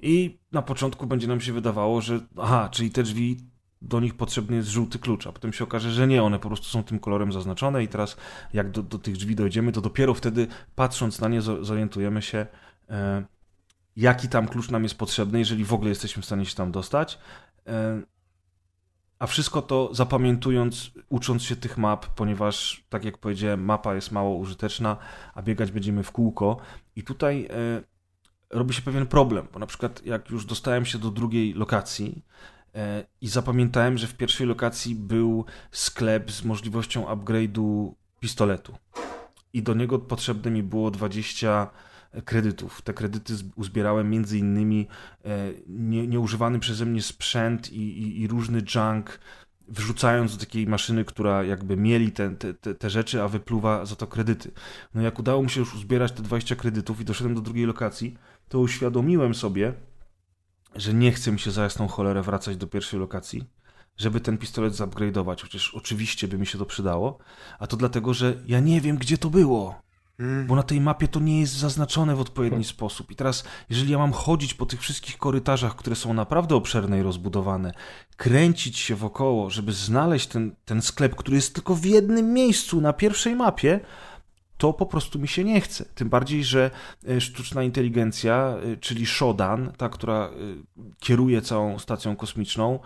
I 0.00 0.38
na 0.52 0.62
początku 0.62 1.06
będzie 1.06 1.28
nam 1.28 1.40
się 1.40 1.52
wydawało, 1.52 2.00
że 2.00 2.20
aha, 2.36 2.68
czyli 2.72 2.90
te 2.90 3.02
drzwi, 3.02 3.36
do 3.82 4.00
nich 4.00 4.14
potrzebny 4.14 4.56
jest 4.56 4.68
żółty 4.68 4.98
klucz, 4.98 5.26
a 5.26 5.32
potem 5.32 5.52
się 5.52 5.64
okaże, 5.64 5.90
że 5.90 6.06
nie, 6.06 6.22
one 6.22 6.38
po 6.38 6.48
prostu 6.48 6.66
są 6.66 6.84
tym 6.84 6.98
kolorem 6.98 7.32
zaznaczone 7.32 7.82
i 7.84 7.88
teraz 7.88 8.16
jak 8.52 8.70
do, 8.70 8.82
do 8.82 8.98
tych 8.98 9.16
drzwi 9.16 9.36
dojdziemy, 9.36 9.72
to 9.72 9.80
dopiero 9.80 10.14
wtedy 10.14 10.46
patrząc 10.74 11.20
na 11.20 11.28
nie 11.28 11.40
zo- 11.42 11.64
zorientujemy 11.64 12.22
się, 12.22 12.46
e, 12.90 13.24
jaki 13.96 14.28
tam 14.28 14.48
klucz 14.48 14.70
nam 14.70 14.82
jest 14.82 14.98
potrzebny, 14.98 15.38
jeżeli 15.38 15.64
w 15.64 15.72
ogóle 15.72 15.88
jesteśmy 15.88 16.22
w 16.22 16.26
stanie 16.26 16.46
się 16.46 16.54
tam 16.54 16.72
dostać. 16.72 17.18
E, 17.66 18.02
a 19.18 19.26
wszystko 19.26 19.62
to 19.62 19.90
zapamiętując, 19.92 20.90
ucząc 21.08 21.42
się 21.42 21.56
tych 21.56 21.78
map, 21.78 22.06
ponieważ, 22.06 22.84
tak 22.88 23.04
jak 23.04 23.18
powiedziałem, 23.18 23.64
mapa 23.64 23.94
jest 23.94 24.12
mało 24.12 24.36
użyteczna, 24.36 24.96
a 25.34 25.42
biegać 25.42 25.70
będziemy 25.70 26.02
w 26.02 26.12
kółko. 26.12 26.56
I 26.96 27.02
tutaj 27.02 27.48
e, 27.50 27.82
robi 28.50 28.74
się 28.74 28.82
pewien 28.82 29.06
problem, 29.06 29.48
bo 29.52 29.58
na 29.58 29.66
przykład 29.66 30.06
jak 30.06 30.30
już 30.30 30.44
dostałem 30.44 30.86
się 30.86 30.98
do 30.98 31.10
drugiej 31.10 31.54
lokacji 31.54 32.22
i 33.20 33.28
zapamiętałem, 33.28 33.98
że 33.98 34.06
w 34.06 34.14
pierwszej 34.14 34.46
lokacji 34.46 34.94
był 34.94 35.44
sklep 35.70 36.30
z 36.30 36.44
możliwością 36.44 37.04
upgrade'u 37.04 37.92
pistoletu 38.20 38.74
i 39.52 39.62
do 39.62 39.74
niego 39.74 39.98
potrzebne 39.98 40.50
mi 40.50 40.62
było 40.62 40.90
20 40.90 41.70
kredytów. 42.24 42.82
Te 42.82 42.94
kredyty 42.94 43.34
uzbierałem 43.56 44.10
między 44.10 44.38
innymi 44.38 44.88
e, 45.24 45.52
nie, 45.68 46.06
nieużywany 46.06 46.58
przeze 46.58 46.86
mnie 46.86 47.02
sprzęt 47.02 47.72
i, 47.72 48.02
i, 48.02 48.20
i 48.20 48.28
różny 48.28 48.62
junk 48.74 49.20
wrzucając 49.68 50.36
do 50.36 50.40
takiej 50.40 50.66
maszyny, 50.66 51.04
która 51.04 51.44
jakby 51.44 51.76
mieli 51.76 52.12
te, 52.12 52.30
te, 52.30 52.74
te 52.74 52.90
rzeczy, 52.90 53.22
a 53.22 53.28
wypluwa 53.28 53.86
za 53.86 53.96
to 53.96 54.06
kredyty. 54.06 54.50
No 54.94 55.02
jak 55.02 55.18
udało 55.18 55.42
mi 55.42 55.50
się 55.50 55.60
już 55.60 55.74
uzbierać 55.74 56.12
te 56.12 56.22
20 56.22 56.56
kredytów 56.56 57.00
i 57.00 57.04
doszedłem 57.04 57.34
do 57.34 57.40
drugiej 57.40 57.66
lokacji, 57.66 58.16
to 58.48 58.60
uświadomiłem 58.60 59.34
sobie, 59.34 59.72
że 60.78 60.94
nie 60.94 61.12
chcę 61.12 61.32
mi 61.32 61.40
się 61.40 61.50
za 61.50 61.62
jasną 61.62 61.88
cholerę 61.88 62.22
wracać 62.22 62.56
do 62.56 62.66
pierwszej 62.66 63.00
lokacji, 63.00 63.44
żeby 63.96 64.20
ten 64.20 64.38
pistolet 64.38 64.74
zupgrade'ować, 64.74 65.42
chociaż 65.42 65.74
oczywiście 65.74 66.28
by 66.28 66.38
mi 66.38 66.46
się 66.46 66.58
to 66.58 66.66
przydało, 66.66 67.18
a 67.58 67.66
to 67.66 67.76
dlatego, 67.76 68.14
że 68.14 68.34
ja 68.46 68.60
nie 68.60 68.80
wiem, 68.80 68.96
gdzie 68.96 69.18
to 69.18 69.30
było. 69.30 69.88
Bo 70.46 70.56
na 70.56 70.62
tej 70.62 70.80
mapie 70.80 71.08
to 71.08 71.20
nie 71.20 71.40
jest 71.40 71.52
zaznaczone 71.52 72.16
w 72.16 72.20
odpowiedni 72.20 72.64
sposób. 72.64 73.10
I 73.10 73.16
teraz, 73.16 73.44
jeżeli 73.70 73.92
ja 73.92 73.98
mam 73.98 74.12
chodzić 74.12 74.54
po 74.54 74.66
tych 74.66 74.80
wszystkich 74.80 75.18
korytarzach, 75.18 75.76
które 75.76 75.96
są 75.96 76.14
naprawdę 76.14 76.54
obszerne 76.54 76.98
i 76.98 77.02
rozbudowane, 77.02 77.72
kręcić 78.16 78.78
się 78.78 78.96
wokoło, 78.96 79.50
żeby 79.50 79.72
znaleźć 79.72 80.26
ten, 80.26 80.56
ten 80.64 80.82
sklep, 80.82 81.16
który 81.16 81.36
jest 81.36 81.54
tylko 81.54 81.74
w 81.74 81.84
jednym 81.84 82.32
miejscu 82.32 82.80
na 82.80 82.92
pierwszej 82.92 83.36
mapie, 83.36 83.80
to 84.58 84.72
po 84.72 84.86
prostu 84.86 85.18
mi 85.18 85.28
się 85.28 85.44
nie 85.44 85.60
chce. 85.60 85.84
Tym 85.94 86.08
bardziej, 86.08 86.44
że 86.44 86.70
e, 87.08 87.20
sztuczna 87.20 87.62
inteligencja, 87.62 88.56
e, 88.72 88.76
czyli 88.76 89.06
Shodan, 89.06 89.72
ta, 89.76 89.88
która 89.88 90.24
e, 90.24 90.30
kieruje 91.00 91.42
całą 91.42 91.78
stacją 91.78 92.16
kosmiczną, 92.16 92.78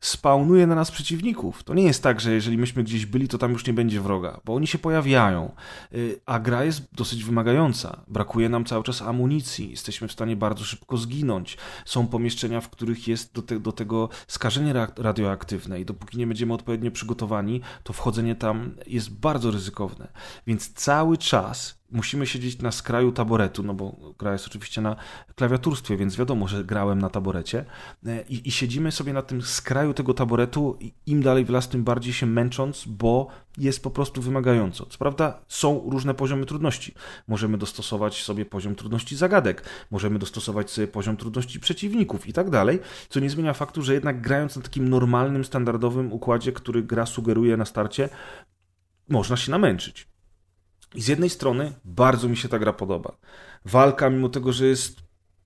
spawnuje 0.00 0.66
na 0.66 0.74
nas 0.74 0.90
przeciwników. 0.90 1.62
To 1.62 1.74
nie 1.74 1.82
jest 1.82 2.02
tak, 2.02 2.20
że 2.20 2.32
jeżeli 2.32 2.58
myśmy 2.58 2.84
gdzieś 2.84 3.06
byli, 3.06 3.28
to 3.28 3.38
tam 3.38 3.52
już 3.52 3.66
nie 3.66 3.72
będzie 3.72 4.00
wroga, 4.00 4.40
bo 4.44 4.54
oni 4.54 4.66
się 4.66 4.78
pojawiają. 4.78 5.54
Y, 5.94 6.20
a 6.26 6.38
gra 6.38 6.64
jest 6.64 6.82
dosyć 6.92 7.24
wymagająca. 7.24 8.00
Brakuje 8.08 8.48
nam 8.48 8.64
cały 8.64 8.84
czas 8.84 9.02
amunicji, 9.02 9.70
jesteśmy 9.70 10.08
w 10.08 10.12
stanie 10.12 10.36
bardzo 10.36 10.64
szybko 10.64 10.96
zginąć. 10.96 11.56
Są 11.84 12.06
pomieszczenia, 12.06 12.60
w 12.60 12.68
których 12.68 13.08
jest 13.08 13.34
do, 13.34 13.42
te, 13.42 13.60
do 13.60 13.72
tego 13.72 14.08
skażenie 14.28 14.74
radioaktywne 14.96 15.80
i 15.80 15.84
dopóki 15.84 16.18
nie 16.18 16.26
będziemy 16.26 16.54
odpowiednio 16.54 16.90
przygotowani, 16.90 17.60
to 17.82 17.92
wchodzenie 17.92 18.34
tam 18.34 18.74
jest 18.86 19.10
bardzo 19.10 19.50
ryzykowne. 19.50 20.08
Więc 20.46 20.72
cały 20.72 21.18
czas 21.18 21.79
musimy 21.90 22.26
siedzieć 22.26 22.62
na 22.62 22.72
skraju 22.72 23.12
taboretu, 23.12 23.62
no 23.62 23.74
bo 23.74 24.14
gra 24.18 24.32
jest 24.32 24.46
oczywiście 24.46 24.80
na 24.80 24.96
klawiaturstwie, 25.34 25.96
więc 25.96 26.16
wiadomo, 26.16 26.48
że 26.48 26.64
grałem 26.64 26.98
na 26.98 27.10
taborecie 27.10 27.64
e, 28.06 28.22
i, 28.28 28.48
i 28.48 28.50
siedzimy 28.50 28.92
sobie 28.92 29.12
na 29.12 29.22
tym 29.22 29.42
skraju 29.42 29.94
tego 29.94 30.14
taboretu 30.14 30.78
im 31.06 31.22
dalej 31.22 31.44
w 31.44 31.50
las, 31.50 31.68
tym 31.68 31.84
bardziej 31.84 32.12
się 32.12 32.26
męcząc, 32.26 32.84
bo 32.86 33.28
jest 33.58 33.82
po 33.82 33.90
prostu 33.90 34.22
wymagająco. 34.22 34.86
Co 34.86 34.98
prawda 34.98 35.40
są 35.48 35.90
różne 35.90 36.14
poziomy 36.14 36.46
trudności. 36.46 36.94
Możemy 37.28 37.58
dostosować 37.58 38.22
sobie 38.22 38.46
poziom 38.46 38.74
trudności 38.74 39.16
zagadek, 39.16 39.64
możemy 39.90 40.18
dostosować 40.18 40.70
sobie 40.70 40.88
poziom 40.88 41.16
trudności 41.16 41.60
przeciwników 41.60 42.26
i 42.26 42.32
tak 42.32 42.50
dalej, 42.50 42.80
co 43.08 43.20
nie 43.20 43.30
zmienia 43.30 43.54
faktu, 43.54 43.82
że 43.82 43.94
jednak 43.94 44.20
grając 44.20 44.56
na 44.56 44.62
takim 44.62 44.88
normalnym, 44.88 45.44
standardowym 45.44 46.12
układzie, 46.12 46.52
który 46.52 46.82
gra 46.82 47.06
sugeruje 47.06 47.56
na 47.56 47.64
starcie, 47.64 48.08
można 49.08 49.36
się 49.36 49.50
namęczyć. 49.50 50.09
I 50.94 51.02
z 51.02 51.08
jednej 51.08 51.30
strony 51.30 51.72
bardzo 51.84 52.28
mi 52.28 52.36
się 52.36 52.48
ta 52.48 52.58
gra 52.58 52.72
podoba. 52.72 53.16
Walka, 53.64 54.10
mimo 54.10 54.28
tego, 54.28 54.52
że 54.52 54.66
jest 54.66 54.96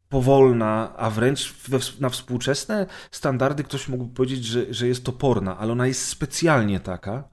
powolna, 0.08 0.96
a 0.96 1.10
wręcz 1.10 1.54
na 2.00 2.08
współczesne 2.08 2.86
standardy 3.10 3.64
ktoś 3.64 3.88
mógłby 3.88 4.14
powiedzieć, 4.14 4.44
że, 4.44 4.74
że 4.74 4.88
jest 4.88 5.04
toporna, 5.04 5.58
ale 5.58 5.72
ona 5.72 5.86
jest 5.86 6.08
specjalnie 6.08 6.80
taka. 6.80 7.28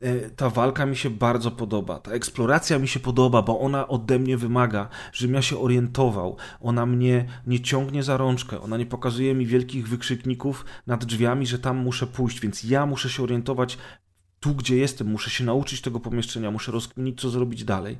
E, 0.00 0.30
ta 0.30 0.50
walka 0.50 0.86
mi 0.86 0.96
się 0.96 1.10
bardzo 1.10 1.50
podoba, 1.50 1.98
ta 1.98 2.10
eksploracja 2.10 2.78
mi 2.78 2.88
się 2.88 3.00
podoba, 3.00 3.42
bo 3.42 3.60
ona 3.60 3.88
ode 3.88 4.18
mnie 4.18 4.36
wymaga, 4.36 4.88
żebym 5.12 5.34
ja 5.34 5.42
się 5.42 5.58
orientował. 5.58 6.36
Ona 6.60 6.86
mnie 6.86 7.26
nie 7.46 7.60
ciągnie 7.60 8.02
za 8.02 8.16
rączkę, 8.16 8.60
ona 8.60 8.76
nie 8.76 8.86
pokazuje 8.86 9.34
mi 9.34 9.46
wielkich 9.46 9.88
wykrzykników 9.88 10.64
nad 10.86 11.04
drzwiami, 11.04 11.46
że 11.46 11.58
tam 11.58 11.76
muszę 11.76 12.06
pójść, 12.06 12.40
więc 12.40 12.64
ja 12.64 12.86
muszę 12.86 13.10
się 13.10 13.22
orientować 13.22 13.78
tu, 14.40 14.54
gdzie 14.54 14.76
jestem, 14.76 15.06
muszę 15.06 15.30
się 15.30 15.44
nauczyć 15.44 15.80
tego 15.80 16.00
pomieszczenia, 16.00 16.50
muszę 16.50 16.72
rozkminić, 16.72 17.20
co 17.20 17.30
zrobić 17.30 17.64
dalej. 17.64 17.98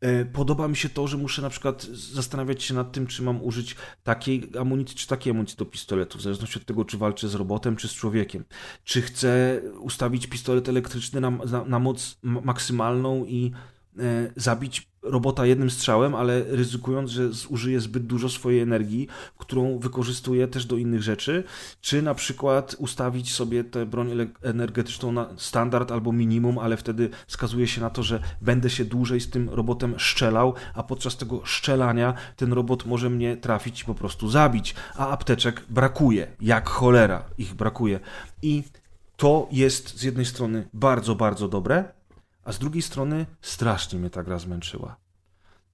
E, 0.00 0.24
podoba 0.24 0.68
mi 0.68 0.76
się 0.76 0.88
to, 0.88 1.06
że 1.08 1.16
muszę 1.16 1.42
na 1.42 1.50
przykład 1.50 1.82
zastanawiać 1.92 2.62
się 2.62 2.74
nad 2.74 2.92
tym, 2.92 3.06
czy 3.06 3.22
mam 3.22 3.42
użyć 3.42 3.76
takiej 4.04 4.50
amunicji, 4.60 4.96
czy 4.96 5.06
takiej 5.06 5.30
amunicji 5.30 5.56
do 5.56 5.64
pistoletu, 5.64 6.18
w 6.18 6.22
zależności 6.22 6.58
od 6.58 6.64
tego, 6.64 6.84
czy 6.84 6.98
walczę 6.98 7.28
z 7.28 7.34
robotem, 7.34 7.76
czy 7.76 7.88
z 7.88 7.94
człowiekiem. 7.94 8.44
Czy 8.84 9.02
chcę 9.02 9.60
ustawić 9.80 10.26
pistolet 10.26 10.68
elektryczny 10.68 11.20
na, 11.20 11.30
na, 11.30 11.64
na 11.64 11.78
moc 11.78 12.18
maksymalną 12.22 13.24
i 13.24 13.52
zabić 14.36 14.88
robota 15.02 15.46
jednym 15.46 15.70
strzałem, 15.70 16.14
ale 16.14 16.42
ryzykując, 16.48 17.10
że 17.10 17.32
zużyje 17.32 17.80
zbyt 17.80 18.06
dużo 18.06 18.28
swojej 18.28 18.60
energii, 18.60 19.08
którą 19.38 19.78
wykorzystuje 19.78 20.48
też 20.48 20.66
do 20.66 20.76
innych 20.76 21.02
rzeczy, 21.02 21.44
czy 21.80 22.02
na 22.02 22.14
przykład 22.14 22.76
ustawić 22.78 23.34
sobie 23.34 23.64
tę 23.64 23.86
broń 23.86 24.10
energetyczną 24.42 25.12
na 25.12 25.28
standard 25.36 25.92
albo 25.92 26.12
minimum, 26.12 26.58
ale 26.58 26.76
wtedy 26.76 27.10
skazuje 27.26 27.66
się 27.66 27.80
na 27.80 27.90
to, 27.90 28.02
że 28.02 28.22
będę 28.40 28.70
się 28.70 28.84
dłużej 28.84 29.20
z 29.20 29.30
tym 29.30 29.50
robotem 29.50 29.94
szczelał, 29.98 30.54
a 30.74 30.82
podczas 30.82 31.16
tego 31.16 31.40
szczelania 31.44 32.14
ten 32.36 32.52
robot 32.52 32.86
może 32.86 33.10
mnie 33.10 33.36
trafić 33.36 33.82
i 33.82 33.84
po 33.84 33.94
prostu 33.94 34.28
zabić, 34.28 34.74
a 34.96 35.08
apteczek 35.08 35.64
brakuje, 35.70 36.26
jak 36.40 36.68
cholera 36.68 37.24
ich 37.38 37.54
brakuje. 37.54 38.00
I 38.42 38.62
to 39.16 39.48
jest 39.52 39.98
z 39.98 40.02
jednej 40.02 40.26
strony 40.26 40.68
bardzo, 40.72 41.14
bardzo 41.14 41.48
dobre, 41.48 41.97
a 42.48 42.52
z 42.52 42.58
drugiej 42.58 42.82
strony 42.82 43.26
strasznie 43.40 43.98
mnie 43.98 44.10
ta 44.10 44.22
gra 44.22 44.38
zmęczyła. 44.38 44.96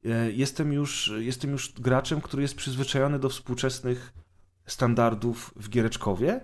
E, 0.05 0.33
jestem 0.33 0.73
już, 0.73 1.13
jestem 1.19 1.51
już 1.51 1.73
graczem, 1.73 2.21
który 2.21 2.43
jest 2.43 2.55
przyzwyczajony 2.55 3.19
do 3.19 3.29
współczesnych 3.29 4.13
standardów 4.67 5.55
w 5.57 5.69
Giereczkowie 5.69 6.41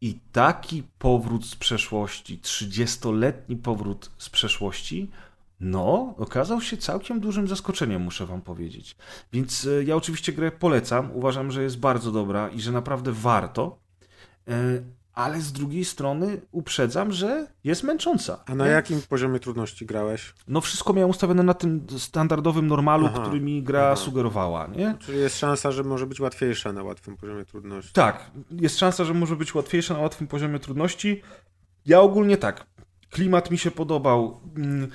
i 0.00 0.18
taki 0.32 0.82
powrót 0.98 1.46
z 1.46 1.56
przeszłości, 1.56 2.38
30-letni 2.38 3.56
powrót 3.56 4.10
z 4.18 4.28
przeszłości, 4.30 5.10
no, 5.60 6.14
okazał 6.18 6.60
się 6.60 6.76
całkiem 6.76 7.20
dużym 7.20 7.48
zaskoczeniem, 7.48 8.02
muszę 8.02 8.26
wam 8.26 8.42
powiedzieć. 8.42 8.96
Więc 9.32 9.66
e, 9.66 9.84
ja 9.84 9.96
oczywiście 9.96 10.32
grę 10.32 10.52
polecam, 10.52 11.10
uważam, 11.12 11.50
że 11.50 11.62
jest 11.62 11.78
bardzo 11.78 12.12
dobra 12.12 12.48
i 12.48 12.60
że 12.60 12.72
naprawdę 12.72 13.12
warto, 13.12 13.78
e, 14.48 14.52
ale 15.20 15.40
z 15.40 15.52
drugiej 15.52 15.84
strony 15.84 16.40
uprzedzam, 16.52 17.12
że 17.12 17.46
jest 17.64 17.82
męcząca. 17.82 18.44
A 18.46 18.54
na 18.54 18.64
nie? 18.64 18.70
jakim 18.70 19.02
poziomie 19.08 19.40
trudności 19.40 19.86
grałeś? 19.86 20.34
No 20.48 20.60
wszystko 20.60 20.92
miałem 20.92 21.10
ustawione 21.10 21.42
na 21.42 21.54
tym 21.54 21.86
standardowym 21.98 22.66
normalu, 22.66 23.06
aha, 23.06 23.20
który 23.22 23.40
mi 23.40 23.62
gra 23.62 23.86
aha. 23.86 23.96
sugerowała, 23.96 24.66
nie? 24.66 24.94
Czyli 24.98 25.18
jest 25.18 25.38
szansa, 25.38 25.72
że 25.72 25.84
może 25.84 26.06
być 26.06 26.20
łatwiejsza 26.20 26.72
na 26.72 26.82
łatwym 26.82 27.16
poziomie 27.16 27.44
trudności. 27.44 27.92
Tak, 27.92 28.30
jest 28.50 28.78
szansa, 28.78 29.04
że 29.04 29.14
może 29.14 29.36
być 29.36 29.54
łatwiejsza 29.54 29.94
na 29.94 30.00
łatwym 30.00 30.26
poziomie 30.26 30.58
trudności. 30.58 31.22
Ja 31.86 32.00
ogólnie 32.00 32.36
tak, 32.36 32.66
klimat 33.10 33.50
mi 33.50 33.58
się 33.58 33.70
podobał, 33.70 34.40
mm, 34.56 34.90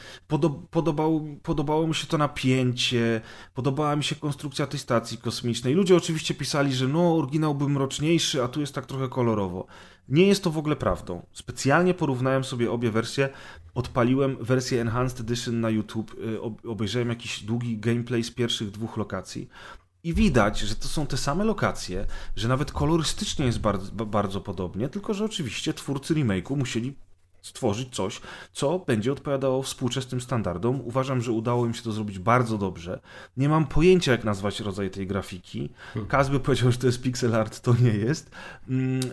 podobał, 0.69 1.37
podobało 1.43 1.87
mi 1.87 1.95
się 1.95 2.07
to 2.07 2.17
napięcie, 2.17 3.21
podobała 3.53 3.95
mi 3.95 4.03
się 4.03 4.15
konstrukcja 4.15 4.67
tej 4.67 4.79
stacji 4.79 5.17
kosmicznej. 5.17 5.73
Ludzie 5.73 5.95
oczywiście 5.95 6.33
pisali, 6.33 6.73
że 6.73 6.87
no, 6.87 7.15
oryginał 7.15 7.55
był 7.55 7.69
mroczniejszy, 7.69 8.43
a 8.43 8.47
tu 8.47 8.61
jest 8.61 8.75
tak 8.75 8.85
trochę 8.85 9.09
kolorowo. 9.09 9.67
Nie 10.09 10.27
jest 10.27 10.43
to 10.43 10.51
w 10.51 10.57
ogóle 10.57 10.75
prawdą. 10.75 11.25
Specjalnie 11.33 11.93
porównałem 11.93 12.43
sobie 12.43 12.71
obie 12.71 12.91
wersje, 12.91 13.29
odpaliłem 13.73 14.37
wersję 14.39 14.81
Enhanced 14.81 15.19
Edition 15.19 15.61
na 15.61 15.69
YouTube, 15.69 16.15
y, 16.65 16.69
obejrzałem 16.69 17.09
jakiś 17.09 17.43
długi 17.43 17.77
gameplay 17.77 18.23
z 18.23 18.31
pierwszych 18.31 18.71
dwóch 18.71 18.97
lokacji. 18.97 19.49
I 20.03 20.13
widać, 20.13 20.59
że 20.59 20.75
to 20.75 20.87
są 20.87 21.05
te 21.05 21.17
same 21.17 21.43
lokacje, 21.43 22.05
że 22.35 22.47
nawet 22.47 22.71
kolorystycznie 22.71 23.45
jest 23.45 23.59
bardzo, 23.59 24.05
bardzo 24.05 24.41
podobnie, 24.41 24.89
tylko 24.89 25.13
że 25.13 25.25
oczywiście 25.25 25.73
twórcy 25.73 26.13
remake'u 26.13 26.57
musieli 26.57 26.95
stworzyć 27.45 27.95
coś, 27.95 28.21
co 28.53 28.79
będzie 28.79 29.11
odpowiadało 29.11 29.63
współczesnym 29.63 30.21
standardom. 30.21 30.81
Uważam, 30.81 31.21
że 31.21 31.31
udało 31.31 31.65
im 31.65 31.73
się 31.73 31.83
to 31.83 31.91
zrobić 31.91 32.19
bardzo 32.19 32.57
dobrze. 32.57 32.99
Nie 33.37 33.49
mam 33.49 33.67
pojęcia, 33.67 34.11
jak 34.11 34.23
nazwać 34.23 34.59
rodzaj 34.59 34.89
tej 34.89 35.07
grafiki. 35.07 35.69
Hmm. 35.93 36.09
Kaz 36.09 36.29
by 36.29 36.39
powiedział, 36.39 36.71
że 36.71 36.77
to 36.77 36.87
jest 36.87 37.01
pixel 37.01 37.35
art, 37.35 37.59
to 37.59 37.75
nie 37.81 37.93
jest. 37.93 38.31
Mm, 38.69 38.99
e, 38.99 39.03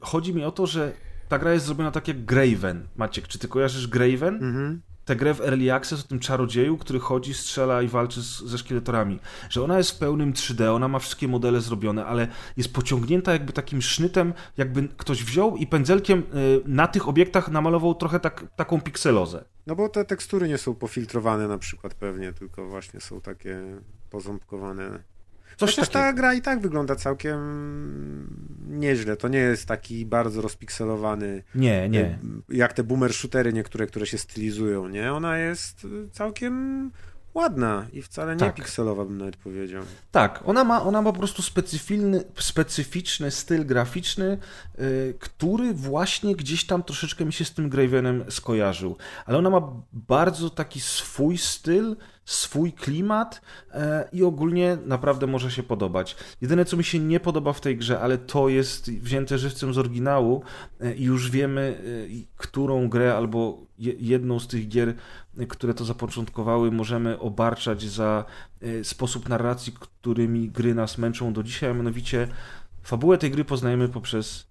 chodzi 0.00 0.34
mi 0.34 0.44
o 0.44 0.52
to, 0.52 0.66
że 0.66 0.92
ta 1.28 1.38
gra 1.38 1.52
jest 1.52 1.66
zrobiona 1.66 1.90
tak 1.90 2.08
jak 2.08 2.24
Graven. 2.24 2.88
Maciek, 2.96 3.28
czy 3.28 3.38
ty 3.38 3.48
kojarzysz 3.48 3.86
Graven? 3.86 4.34
Mhm 4.34 4.82
tę 5.04 5.16
grę 5.16 5.34
w 5.34 5.40
Early 5.40 5.72
Access 5.72 6.04
o 6.04 6.08
tym 6.08 6.18
czarodzieju, 6.18 6.78
który 6.78 7.00
chodzi, 7.00 7.34
strzela 7.34 7.82
i 7.82 7.88
walczy 7.88 8.22
z, 8.22 8.40
ze 8.40 8.58
szkieletorami. 8.58 9.18
Że 9.50 9.64
ona 9.64 9.78
jest 9.78 9.90
w 9.90 9.98
pełnym 9.98 10.32
3D, 10.32 10.74
ona 10.74 10.88
ma 10.88 10.98
wszystkie 10.98 11.28
modele 11.28 11.60
zrobione, 11.60 12.06
ale 12.06 12.28
jest 12.56 12.74
pociągnięta 12.74 13.32
jakby 13.32 13.52
takim 13.52 13.82
sznytem, 13.82 14.34
jakby 14.56 14.88
ktoś 14.88 15.24
wziął 15.24 15.56
i 15.56 15.66
pędzelkiem 15.66 16.18
y, 16.18 16.62
na 16.66 16.86
tych 16.86 17.08
obiektach 17.08 17.48
namalował 17.48 17.94
trochę 17.94 18.20
tak, 18.20 18.44
taką 18.56 18.80
pikselozę. 18.80 19.44
No 19.66 19.76
bo 19.76 19.88
te 19.88 20.04
tekstury 20.04 20.48
nie 20.48 20.58
są 20.58 20.74
pofiltrowane 20.74 21.48
na 21.48 21.58
przykład 21.58 21.94
pewnie, 21.94 22.32
tylko 22.32 22.68
właśnie 22.68 23.00
są 23.00 23.20
takie 23.20 23.60
poząbkowane. 24.10 25.11
Coś 25.56 25.70
Chociaż 25.70 25.88
ta 25.88 26.12
gra 26.12 26.34
i 26.34 26.42
tak 26.42 26.60
wygląda 26.60 26.96
całkiem 26.96 27.38
nieźle. 28.68 29.16
To 29.16 29.28
nie 29.28 29.38
jest 29.38 29.66
taki 29.66 30.06
bardzo 30.06 30.40
rozpikselowany. 30.42 31.42
Nie, 31.54 31.88
nie. 31.88 32.04
E, 32.04 32.18
jak 32.48 32.72
te 32.72 32.84
boomer 32.84 33.14
shootery 33.14 33.52
niektóre, 33.52 33.86
które 33.86 34.06
się 34.06 34.18
stylizują, 34.18 34.88
nie? 34.88 35.12
Ona 35.12 35.38
jest 35.38 35.86
całkiem 36.12 36.90
ładna 37.34 37.86
i 37.92 38.02
wcale 38.02 38.32
nie 38.32 38.40
Tak. 38.40 38.54
pikselowa, 38.54 39.04
bym 39.04 39.18
nawet 39.18 39.36
powiedział. 39.36 39.82
Tak, 40.10 40.42
ona 40.44 40.64
ma, 40.64 40.82
ona 40.82 41.02
ma 41.02 41.12
po 41.12 41.18
prostu 41.18 41.42
specyficzny, 41.42 42.24
specyficzny 42.38 43.30
styl 43.30 43.66
graficzny, 43.66 44.38
y, 44.80 45.14
który 45.18 45.74
właśnie 45.74 46.36
gdzieś 46.36 46.66
tam 46.66 46.82
troszeczkę 46.82 47.24
mi 47.24 47.32
się 47.32 47.44
z 47.44 47.52
tym 47.54 47.68
Gravenem 47.68 48.24
skojarzył. 48.28 48.96
Ale 49.26 49.38
ona 49.38 49.50
ma 49.50 49.72
bardzo 49.92 50.50
taki 50.50 50.80
swój 50.80 51.38
styl, 51.38 51.96
swój 52.24 52.72
klimat 52.72 53.40
e, 53.74 54.08
i 54.12 54.22
ogólnie 54.22 54.78
naprawdę 54.86 55.26
może 55.26 55.50
się 55.50 55.62
podobać. 55.62 56.16
Jedyne, 56.40 56.64
co 56.64 56.76
mi 56.76 56.84
się 56.84 56.98
nie 56.98 57.20
podoba 57.20 57.52
w 57.52 57.60
tej 57.60 57.76
grze, 57.76 58.00
ale 58.00 58.18
to 58.18 58.48
jest 58.48 58.90
wzięte 58.92 59.38
żywcem 59.38 59.74
z 59.74 59.78
oryginału 59.78 60.42
e, 60.80 60.94
i 60.94 61.04
już 61.04 61.30
wiemy, 61.30 61.80
e, 61.80 62.24
którą 62.36 62.88
grę 62.88 63.16
albo 63.16 63.58
je- 63.78 63.94
jedną 63.98 64.40
z 64.40 64.46
tych 64.46 64.68
gier, 64.68 64.94
które 65.48 65.74
to 65.74 65.84
zapoczątkowały, 65.84 66.70
możemy 66.70 67.18
obarczać 67.18 67.82
za 67.82 68.24
sposób 68.82 69.28
narracji, 69.28 69.72
którymi 69.80 70.48
gry 70.48 70.74
nas 70.74 70.98
męczą 70.98 71.32
do 71.32 71.42
dzisiaj, 71.42 71.70
a 71.70 71.74
mianowicie 71.74 72.28
fabułę 72.82 73.18
tej 73.18 73.30
gry 73.30 73.44
poznajemy 73.44 73.88
poprzez 73.88 74.46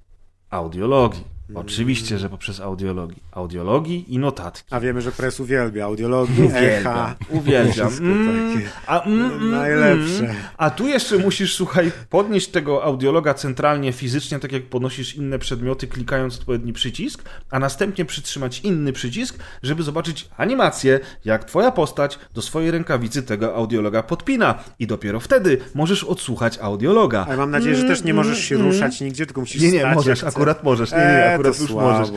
audiologii. 0.49 1.23
Oczywiście, 1.55 2.17
że 2.17 2.29
poprzez 2.29 2.59
audiologii. 2.59 3.23
Audiologii 3.31 4.13
i 4.13 4.19
notatki. 4.19 4.75
A 4.75 4.79
wiemy, 4.79 5.01
że 5.01 5.11
Press 5.11 5.39
uwielbia 5.39 5.85
audiologii, 5.85 6.43
echa. 6.55 7.15
Uwielbiam, 7.29 7.39
uwielbiam. 7.41 7.87
Wszystko 7.87 8.05
Mm, 8.05 8.61
a, 8.87 9.01
mm, 9.01 9.31
mm, 9.31 9.51
Najlepsze. 9.51 10.23
mm. 10.25 10.35
A 10.57 10.69
tu 10.69 10.87
jeszcze 10.87 11.17
musisz, 11.17 11.55
słuchaj, 11.55 11.91
podnieść 12.09 12.47
tego 12.47 12.83
audiologa 12.83 13.33
centralnie, 13.33 13.93
fizycznie, 13.93 14.39
tak 14.39 14.51
jak 14.51 14.63
podnosisz 14.63 15.15
inne 15.15 15.39
przedmioty, 15.39 15.87
klikając 15.87 16.39
odpowiedni 16.39 16.73
przycisk, 16.73 17.23
a 17.51 17.59
następnie 17.59 18.05
przytrzymać 18.05 18.59
inny 18.59 18.93
przycisk, 18.93 19.39
żeby 19.63 19.83
zobaczyć 19.83 20.29
animację, 20.37 20.99
jak 21.25 21.43
twoja 21.45 21.71
postać 21.71 22.19
do 22.33 22.41
swojej 22.41 22.71
rękawicy 22.71 23.23
tego 23.23 23.55
audiologa 23.55 24.03
podpina. 24.03 24.63
I 24.79 24.87
dopiero 24.87 25.19
wtedy 25.19 25.57
możesz 25.75 26.03
odsłuchać 26.03 26.57
audiologa. 26.61 27.25
Ale 27.27 27.37
mam 27.37 27.51
nadzieję, 27.51 27.75
że 27.75 27.83
też 27.87 28.03
nie 28.03 28.13
możesz 28.13 28.39
się 28.39 28.57
ruszać 28.57 29.01
nigdzie, 29.01 29.25
tylko 29.25 29.41
musisz 29.41 29.61
Nie, 29.61 29.71
nie, 29.71 29.85
możesz, 29.85 30.23
akurat 30.23 30.63
możesz. 30.63 30.91
Nie, 30.91 30.97
nie, 30.97 31.03
Eee, 31.03 31.40
akurat 31.49 31.61
już 31.61 31.71
słabo. 31.71 31.91
możesz. 31.91 32.11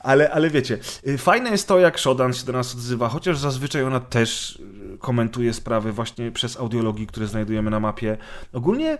Ale, 0.00 0.30
ale 0.30 0.50
wiecie, 0.50 0.78
y, 1.06 1.18
fajne 1.18 1.50
jest 1.50 1.68
to, 1.68 1.78
jak 1.78 2.00
Shodan 2.00 2.32
się 2.32 2.46
do 2.46 2.52
nas 2.52 2.74
odzywa, 2.74 3.08
chociaż 3.08 3.38
zazwyczaj 3.38 3.82
ona 3.82 4.00
też 4.00 4.56
y, 4.94 4.98
komentuje 4.98 5.52
sprawy 5.52 5.92
właśnie 5.92 6.32
przez 6.32 6.56
audiologii, 6.56 7.06
które 7.06 7.26
znajdujemy 7.26 7.70
na 7.70 7.80
mapie. 7.80 8.16
Ogólnie 8.52 8.98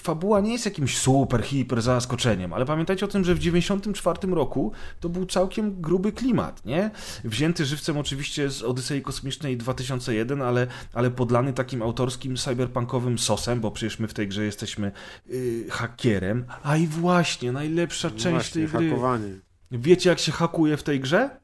fabuła 0.00 0.40
nie 0.40 0.52
jest 0.52 0.64
jakimś 0.64 0.98
super, 0.98 1.42
hiper 1.42 1.82
zaskoczeniem, 1.82 2.52
ale 2.52 2.66
pamiętajcie 2.66 3.04
o 3.04 3.08
tym, 3.08 3.24
że 3.24 3.34
w 3.34 3.38
94 3.38 4.34
roku 4.34 4.72
to 5.00 5.08
był 5.08 5.26
całkiem 5.26 5.80
gruby 5.80 6.12
klimat, 6.12 6.64
nie? 6.64 6.90
Wzięty 7.24 7.64
żywcem 7.64 7.98
oczywiście 7.98 8.50
z 8.50 8.62
Odysei 8.62 9.02
Kosmicznej 9.02 9.56
2001, 9.56 10.42
ale, 10.42 10.66
ale 10.94 11.10
podlany 11.10 11.52
takim 11.52 11.82
autorskim 11.82 12.36
cyberpunkowym 12.36 13.18
sosem, 13.18 13.60
bo 13.60 13.70
przecież 13.70 13.98
my 13.98 14.08
w 14.08 14.14
tej 14.14 14.28
grze 14.28 14.44
jesteśmy 14.44 14.92
yy, 15.26 15.64
hakierem. 15.70 16.44
A 16.62 16.76
i 16.76 16.86
właśnie, 16.86 17.52
najlepsza 17.52 18.10
część 18.10 18.24
No 18.24 18.30
Właśnie, 18.30 18.68
tej 18.68 18.80
gry. 18.80 18.90
hakowanie. 18.90 19.28
Wiecie, 19.70 20.10
jak 20.10 20.18
się 20.18 20.32
hakuje 20.32 20.76
w 20.76 20.82
tej 20.82 21.00
grze? 21.00 21.40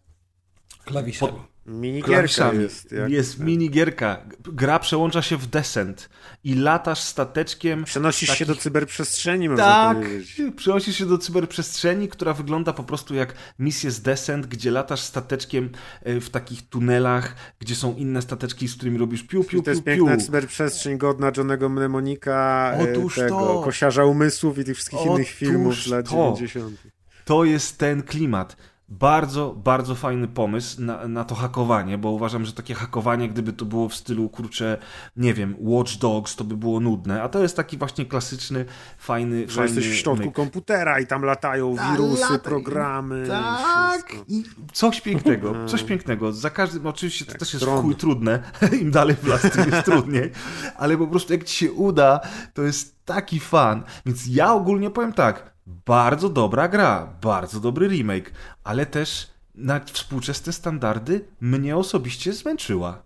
Klawiszem. 0.85 1.29
Minigierka 1.67 2.53
jest. 2.53 2.93
Jak... 2.93 3.11
Jest 3.11 3.39
minigierka. 3.39 4.25
Gra 4.45 4.79
przełącza 4.79 5.23
się 5.23 5.37
w 5.37 5.47
descent 5.47 6.09
i 6.45 6.55
latasz 6.55 7.01
stateczkiem. 7.01 7.85
Przenosisz 7.85 8.31
się 8.39 8.47
do 8.47 8.57
cyberprzestrzeni, 8.57 9.49
można 9.49 9.65
Tak, 9.65 9.97
powiedzieć. 9.97 10.43
przenosisz 10.57 10.97
się 10.99 11.07
do 11.07 11.19
cyberprzestrzeni, 11.19 12.09
która 12.09 12.33
wygląda 12.33 12.73
po 12.73 12.85
prostu 12.85 13.15
jak 13.15 13.35
misję 13.59 13.91
z 13.91 14.03
Descent, 14.03 14.47
gdzie 14.47 14.71
latasz 14.71 15.01
stateczkiem 15.01 15.71
e, 16.03 16.21
w 16.21 16.31
takich 16.31 16.69
tunelach, 16.69 17.35
gdzie 17.59 17.75
są 17.77 17.95
inne 17.95 18.23
stateczki, 18.23 18.69
z 18.69 18.77
którymi 18.77 18.99
robisz 18.99 19.23
piu, 19.23 19.45
piu, 19.45 19.59
I 19.59 19.63
to 19.63 19.71
jest 19.71 19.85
piu, 19.85 19.97
piu. 19.97 20.07
piękna 20.07 20.25
cyberprzestrzeń 20.25 20.99
godna 20.99 21.33
Johnego 21.37 21.69
Mnemonika, 21.69 22.73
e, 22.79 22.93
Otóż 22.93 23.15
tego, 23.15 23.29
to. 23.29 23.63
kosiarza 23.65 24.05
umysłów 24.05 24.59
i 24.59 24.65
tych 24.65 24.77
wszystkich 24.77 25.01
Otóż 25.01 25.15
innych 25.15 25.29
filmów 25.31 25.75
z 25.75 25.87
lat 25.87 26.09
to. 26.09 26.33
90. 26.37 26.77
To 27.25 27.45
jest 27.45 27.79
ten 27.79 28.03
klimat. 28.03 28.57
Bardzo, 28.99 29.55
bardzo 29.65 29.95
fajny 29.95 30.29
pomysł 30.29 30.83
na, 30.83 31.09
na 31.09 31.25
to 31.25 31.35
hakowanie, 31.35 31.99
bo 31.99 32.11
uważam, 32.11 32.45
że 32.45 32.53
takie 32.53 32.75
hakowanie, 32.75 33.29
gdyby 33.29 33.53
to 33.53 33.65
było 33.65 33.89
w 33.89 33.95
stylu, 33.95 34.29
kurczę, 34.29 34.79
nie 35.17 35.35
wiem, 35.35 35.57
Watch 35.59 35.97
Dogs, 35.99 36.37
to 36.37 36.45
by 36.45 36.57
było 36.57 36.81
nudne, 36.81 37.23
a 37.23 37.29
to 37.29 37.43
jest 37.43 37.57
taki 37.57 37.79
właśnie 37.79 38.07
klasyczny, 38.07 38.65
fajny, 38.99 39.41
Że 39.49 39.55
fajny 39.57 39.67
jesteś 39.75 39.89
w 39.89 39.95
środku 39.95 40.25
myk. 40.27 40.35
komputera 40.35 41.01
i 41.01 41.07
tam 41.07 41.23
latają 41.23 41.77
wirusy, 41.77 42.23
lata- 42.23 42.39
programy 42.39 43.25
Tak, 43.29 44.13
i 44.29 44.45
coś 44.73 45.01
pięknego, 45.01 45.55
coś 45.67 45.83
pięknego. 45.83 46.33
Za 46.33 46.51
każdym, 46.51 46.87
oczywiście 46.87 47.25
to 47.25 47.31
Jak 47.31 47.39
też 47.39 47.53
jest 47.55 47.65
tron. 47.65 47.79
w 47.79 47.83
chuj 47.83 47.95
trudne, 47.95 48.43
im 48.83 48.91
dalej 48.91 49.17
w 49.23 49.27
las, 49.27 49.43
tym 49.43 49.71
jest 49.73 49.85
trudniej, 49.85 50.31
ale 50.77 50.99
po 50.99 51.07
prostu 51.07 51.33
jak 51.33 51.45
ci 51.45 51.57
się 51.57 51.73
uda, 51.73 52.21
to 52.55 52.63
jest 52.63 53.05
taki 53.05 53.41
fan. 53.41 53.83
Więc 54.07 54.27
ja 54.27 54.53
ogólnie 54.55 54.91
powiem 54.91 55.13
tak, 55.13 55.54
bardzo 55.67 56.29
dobra 56.29 56.69
gra, 56.69 57.07
bardzo 57.23 57.61
dobry 57.61 57.89
remake, 57.89 58.33
ale 58.65 58.87
też 58.87 59.31
na 59.55 59.81
współczesne 59.81 60.53
standardy 60.53 61.25
mnie 61.41 61.77
osobiście 61.77 62.33
zmęczyła. 62.33 63.03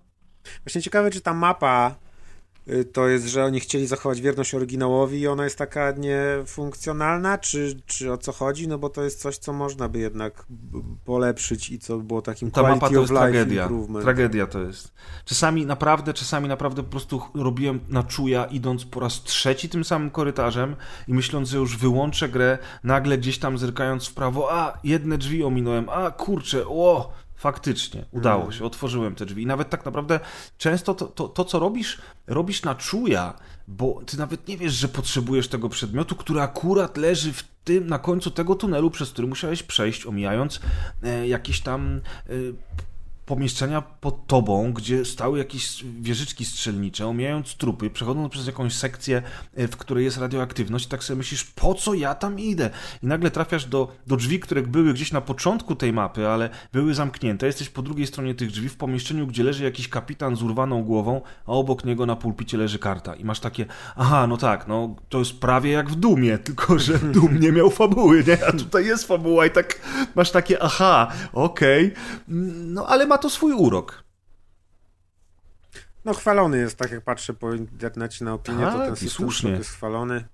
Właśnie 0.64 0.82
ciekawe, 0.82 1.10
czy 1.10 1.20
ta 1.20 1.34
mapa 1.34 1.94
to 2.92 3.08
jest, 3.08 3.26
że 3.26 3.44
oni 3.44 3.60
chcieli 3.60 3.86
zachować 3.86 4.20
wierność 4.20 4.54
oryginałowi 4.54 5.20
i 5.20 5.26
ona 5.26 5.44
jest 5.44 5.58
taka 5.58 5.92
niefunkcjonalna, 5.92 7.38
czy, 7.38 7.80
czy 7.86 8.12
o 8.12 8.18
co 8.18 8.32
chodzi? 8.32 8.68
No 8.68 8.78
bo 8.78 8.88
to 8.88 9.04
jest 9.04 9.20
coś, 9.20 9.38
co 9.38 9.52
można 9.52 9.88
by 9.88 9.98
jednak 9.98 10.46
polepszyć 11.04 11.70
i 11.70 11.78
co 11.78 11.98
było 11.98 12.22
takim 12.22 12.50
Ta 12.50 12.62
mapa 12.62 12.88
to 12.88 13.00
jest 13.00 13.12
tragedia. 13.12 13.68
Tragedia 14.02 14.46
to 14.46 14.60
jest. 14.60 14.92
Czasami 15.24 15.66
naprawdę, 15.66 16.14
czasami 16.14 16.48
naprawdę 16.48 16.82
po 16.82 16.90
prostu 16.90 17.22
robiłem 17.34 17.80
na 17.88 18.02
czuja, 18.02 18.44
idąc 18.44 18.84
po 18.84 19.00
raz 19.00 19.22
trzeci 19.22 19.68
tym 19.68 19.84
samym 19.84 20.10
korytarzem 20.10 20.76
i 21.08 21.14
myśląc, 21.14 21.48
że 21.48 21.58
już 21.58 21.76
wyłączę 21.76 22.28
grę, 22.28 22.58
nagle 22.84 23.18
gdzieś 23.18 23.38
tam 23.38 23.58
zerkając 23.58 24.08
w 24.08 24.14
prawo, 24.14 24.52
a 24.52 24.78
jedne 24.84 25.18
drzwi 25.18 25.44
ominąłem, 25.44 25.88
a 25.88 26.10
kurczę, 26.10 26.66
o, 26.66 27.12
faktycznie, 27.38 28.04
udało 28.10 28.42
Mm. 28.42 28.52
się, 28.52 28.64
otworzyłem 28.64 29.14
te 29.14 29.26
drzwi. 29.26 29.42
I 29.42 29.46
nawet 29.46 29.70
tak 29.70 29.84
naprawdę 29.84 30.20
często 30.58 30.94
to, 30.94 31.06
to, 31.06 31.28
to, 31.28 31.44
co 31.44 31.58
robisz, 31.58 31.98
robisz 32.26 32.62
na 32.62 32.74
czuja, 32.74 33.34
bo 33.68 34.00
ty 34.06 34.18
nawet 34.18 34.48
nie 34.48 34.56
wiesz, 34.58 34.72
że 34.72 34.88
potrzebujesz 34.88 35.48
tego 35.48 35.68
przedmiotu, 35.68 36.16
który 36.16 36.40
akurat 36.40 36.96
leży 36.96 37.32
w 37.32 37.44
tym, 37.64 37.86
na 37.86 37.98
końcu 37.98 38.30
tego 38.30 38.54
tunelu, 38.54 38.90
przez 38.90 39.10
który 39.10 39.28
musiałeś 39.28 39.62
przejść, 39.62 40.06
omijając 40.06 40.60
e, 41.02 41.28
jakieś 41.28 41.60
tam 41.60 42.00
e, 42.26 42.32
pomieszczenia 43.28 43.82
pod 43.82 44.26
tobą, 44.26 44.72
gdzie 44.72 45.04
stały 45.04 45.38
jakieś 45.38 45.84
wieżyczki 46.00 46.44
strzelnicze, 46.44 47.06
omijając 47.06 47.54
trupy, 47.54 47.90
przechodząc 47.90 48.32
przez 48.32 48.46
jakąś 48.46 48.74
sekcję, 48.74 49.22
e, 49.54 49.68
w 49.68 49.76
której 49.76 50.04
jest 50.04 50.18
radioaktywność, 50.18 50.86
tak 50.86 51.04
sobie 51.04 51.18
myślisz, 51.18 51.44
po 51.44 51.74
co 51.74 51.94
ja 51.94 52.14
tam 52.14 52.40
idę? 52.40 52.70
I 53.02 53.06
nagle 53.06 53.30
trafiasz 53.30 53.64
do, 53.64 53.96
do 54.06 54.16
drzwi, 54.16 54.40
które 54.40 54.62
były 54.62 54.94
gdzieś 54.94 55.12
na 55.12 55.20
początku 55.20 55.74
tej 55.74 55.92
mapy, 55.92 56.28
ale 56.28 56.50
były 56.72 56.94
zamknięte. 56.94 57.46
Jesteś 57.46 57.68
po 57.68 57.82
drugiej 57.82 58.06
stronie 58.06 58.34
tych 58.34 58.50
drzwi, 58.50 58.68
w 58.68 58.76
pomieszczeniu, 58.76 59.26
gdzie 59.26 59.44
leży 59.44 59.64
jakiś 59.64 59.88
kapitan 59.88 60.36
z 60.36 60.42
urwaną 60.42 60.82
głową, 60.82 61.20
a 61.46 61.52
obok 61.52 61.84
niego 61.84 62.06
na 62.06 62.16
pulpicie 62.16 62.58
leży 62.58 62.78
karta. 62.78 63.14
I 63.14 63.24
masz 63.24 63.40
takie, 63.40 63.66
aha, 63.96 64.26
no 64.26 64.36
tak, 64.36 64.68
no 64.68 64.96
to 65.08 65.18
jest 65.18 65.40
prawie 65.40 65.70
jak 65.70 65.90
w 65.90 65.94
Dumie, 65.94 66.38
tylko 66.48 66.78
że 66.78 66.98
Dum 66.98 67.40
nie 67.40 67.52
miał 67.52 67.70
fabuły, 67.70 68.24
nie? 68.26 68.46
A 68.46 68.52
tutaj 68.52 68.86
jest 68.86 69.06
fabuła 69.06 69.46
i 69.46 69.50
tak 69.50 69.80
masz 70.14 70.30
takie, 70.30 70.62
aha, 70.62 71.12
okej, 71.32 71.94
no 72.28 72.86
ale 72.86 73.06
ma 73.06 73.17
to 73.18 73.30
swój 73.30 73.52
urok. 73.52 74.04
No 76.04 76.14
chwalony 76.14 76.58
jest, 76.58 76.76
tak 76.76 76.90
jak 76.90 77.04
patrzę 77.04 77.34
po 77.34 77.54
internecie 77.54 78.24
na 78.24 78.34
opinię, 78.34 78.64
to 78.64 78.72
Tak, 78.72 78.84
ten 78.84 78.94
i 78.94 78.96
system 78.96 79.10
słusznie. 79.10 79.50
Jest 79.50 79.70
chwalony. 79.70 80.24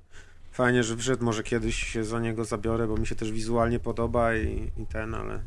Fajnie, 0.52 0.82
że 0.85 0.97
wszedł, 0.97 1.24
może 1.24 1.43
kiedyś 1.43 1.77
się 1.77 2.05
za 2.05 2.20
niego 2.20 2.44
zabiorę, 2.44 2.86
bo 2.86 2.97
mi 2.97 3.06
się 3.06 3.15
też 3.15 3.32
wizualnie 3.32 3.81
podoba 3.81 4.36
i, 4.36 4.70
i 4.77 4.86
ten, 4.86 5.15
ale 5.15 5.40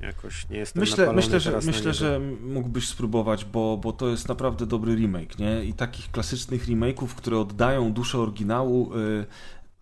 jakoś 0.00 0.48
nie 0.48 0.58
jestem 0.58 0.80
Myślę, 0.80 1.12
myślę, 1.12 1.40
że, 1.40 1.60
myślę 1.66 1.94
że 1.94 2.20
mógłbyś 2.42 2.88
spróbować, 2.88 3.44
bo, 3.44 3.76
bo 3.76 3.92
to 3.92 4.08
jest 4.08 4.28
naprawdę 4.28 4.66
dobry 4.66 4.94
remake, 4.94 5.38
nie? 5.38 5.64
I 5.64 5.74
takich 5.74 6.10
klasycznych 6.10 6.66
remake'ów, 6.66 7.08
które 7.08 7.38
oddają 7.38 7.92
duszę 7.92 8.18
oryginału, 8.18 8.94
y, 8.94 9.26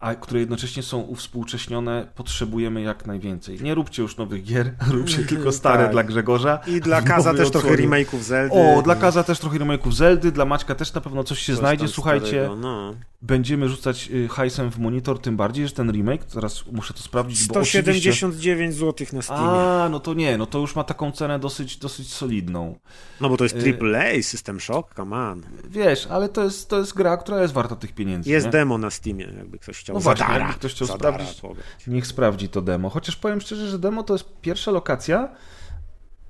a 0.02 0.14
które 0.14 0.40
jednocześnie 0.40 0.82
są 0.82 0.98
uwspółcześnione, 1.00 2.06
potrzebujemy 2.14 2.82
jak 2.82 3.06
najwięcej. 3.06 3.62
Nie 3.62 3.74
róbcie 3.74 4.02
już 4.02 4.16
nowych 4.16 4.44
gier, 4.44 4.74
róbcie 4.90 5.18
tylko 5.32 5.52
stare 5.52 5.82
Tak. 5.82 5.92
dla 5.92 6.04
Grzegorza. 6.04 6.58
I 6.66 6.80
dla 6.80 7.02
Kaza 7.12 7.34
też 7.34 7.50
trochę 7.50 7.68
remake'ów 7.68 8.18
Zeldy. 8.20 8.54
O, 8.54 8.82
dla 8.82 8.94
Kaza 8.96 9.24
też 9.24 9.38
trochę 9.38 9.58
remake'ów 9.58 9.92
Zeldy, 9.92 10.32
dla 10.32 10.44
Maćka 10.44 10.74
też 10.74 10.94
na 10.94 11.00
pewno 11.00 11.24
coś 11.24 11.38
się 11.38 11.52
Coś 11.52 11.58
znajdzie. 11.58 11.88
Słuchajcie, 11.88 12.26
starego, 12.26 12.56
No. 12.56 12.94
Będziemy 13.22 13.68
rzucać 13.68 14.10
y, 14.10 14.28
hajsem 14.28 14.70
w 14.70 14.78
monitor, 14.78 15.18
tym 15.18 15.36
bardziej, 15.36 15.68
że 15.68 15.74
ten 15.74 15.90
remake, 15.92 16.24
zaraz 16.28 16.66
muszę 16.72 16.94
to 16.94 17.00
sprawdzić, 17.02 17.46
bo 17.46 17.54
oczywiście... 17.60 17.82
179 18.12 18.74
zł 18.74 19.06
na 19.12 19.22
Steamie. 19.22 19.42
A, 19.48 19.88
no 19.90 20.00
to 20.00 20.14
nie, 20.14 20.38
no 20.38 20.46
to 20.46 20.58
już 20.58 20.76
ma 20.76 20.84
taką 20.84 21.12
cenę 21.12 21.38
dosyć, 21.38 21.76
dosyć 21.76 22.12
solidną. 22.12 22.78
No 23.20 23.28
bo 23.28 23.36
to 23.36 23.44
jest 23.44 23.56
y- 23.56 23.78
AAA, 23.80 24.22
System 24.22 24.60
Shock, 24.60 24.94
come 24.94 25.16
on. 25.16 25.42
Wiesz, 25.68 26.06
ale 26.06 26.28
to 26.28 26.44
jest, 26.44 26.68
to 26.68 26.78
jest 26.78 26.94
gra, 26.94 27.16
która 27.16 27.42
jest 27.42 27.54
warta 27.54 27.76
tych 27.76 27.92
pieniędzy. 27.94 28.30
Jest 28.30 28.46
nie? 28.46 28.52
demo 28.52 28.78
na 28.78 28.90
Steamie, 28.90 29.24
jakby 29.36 29.58
ktoś 29.58 29.78
chciał. 29.78 29.94
No 29.94 30.00
właśnie, 30.00 30.24
Zadara, 30.26 30.44
jakby 30.44 30.58
ktoś 30.58 30.72
chciał 30.74 30.88
Zadara 30.88 31.12
sprawdzić. 31.14 31.40
pobrać. 31.40 31.66
Niech 31.86 32.06
sprawdzi 32.06 32.48
to 32.48 32.62
demo. 32.62 32.90
Chociaż 32.90 33.16
powiem 33.16 33.40
szczerze, 33.40 33.68
że 33.68 33.78
demo 33.78 34.02
to 34.02 34.14
jest 34.14 34.24
pierwsza 34.40 34.70
lokacja 34.70 35.28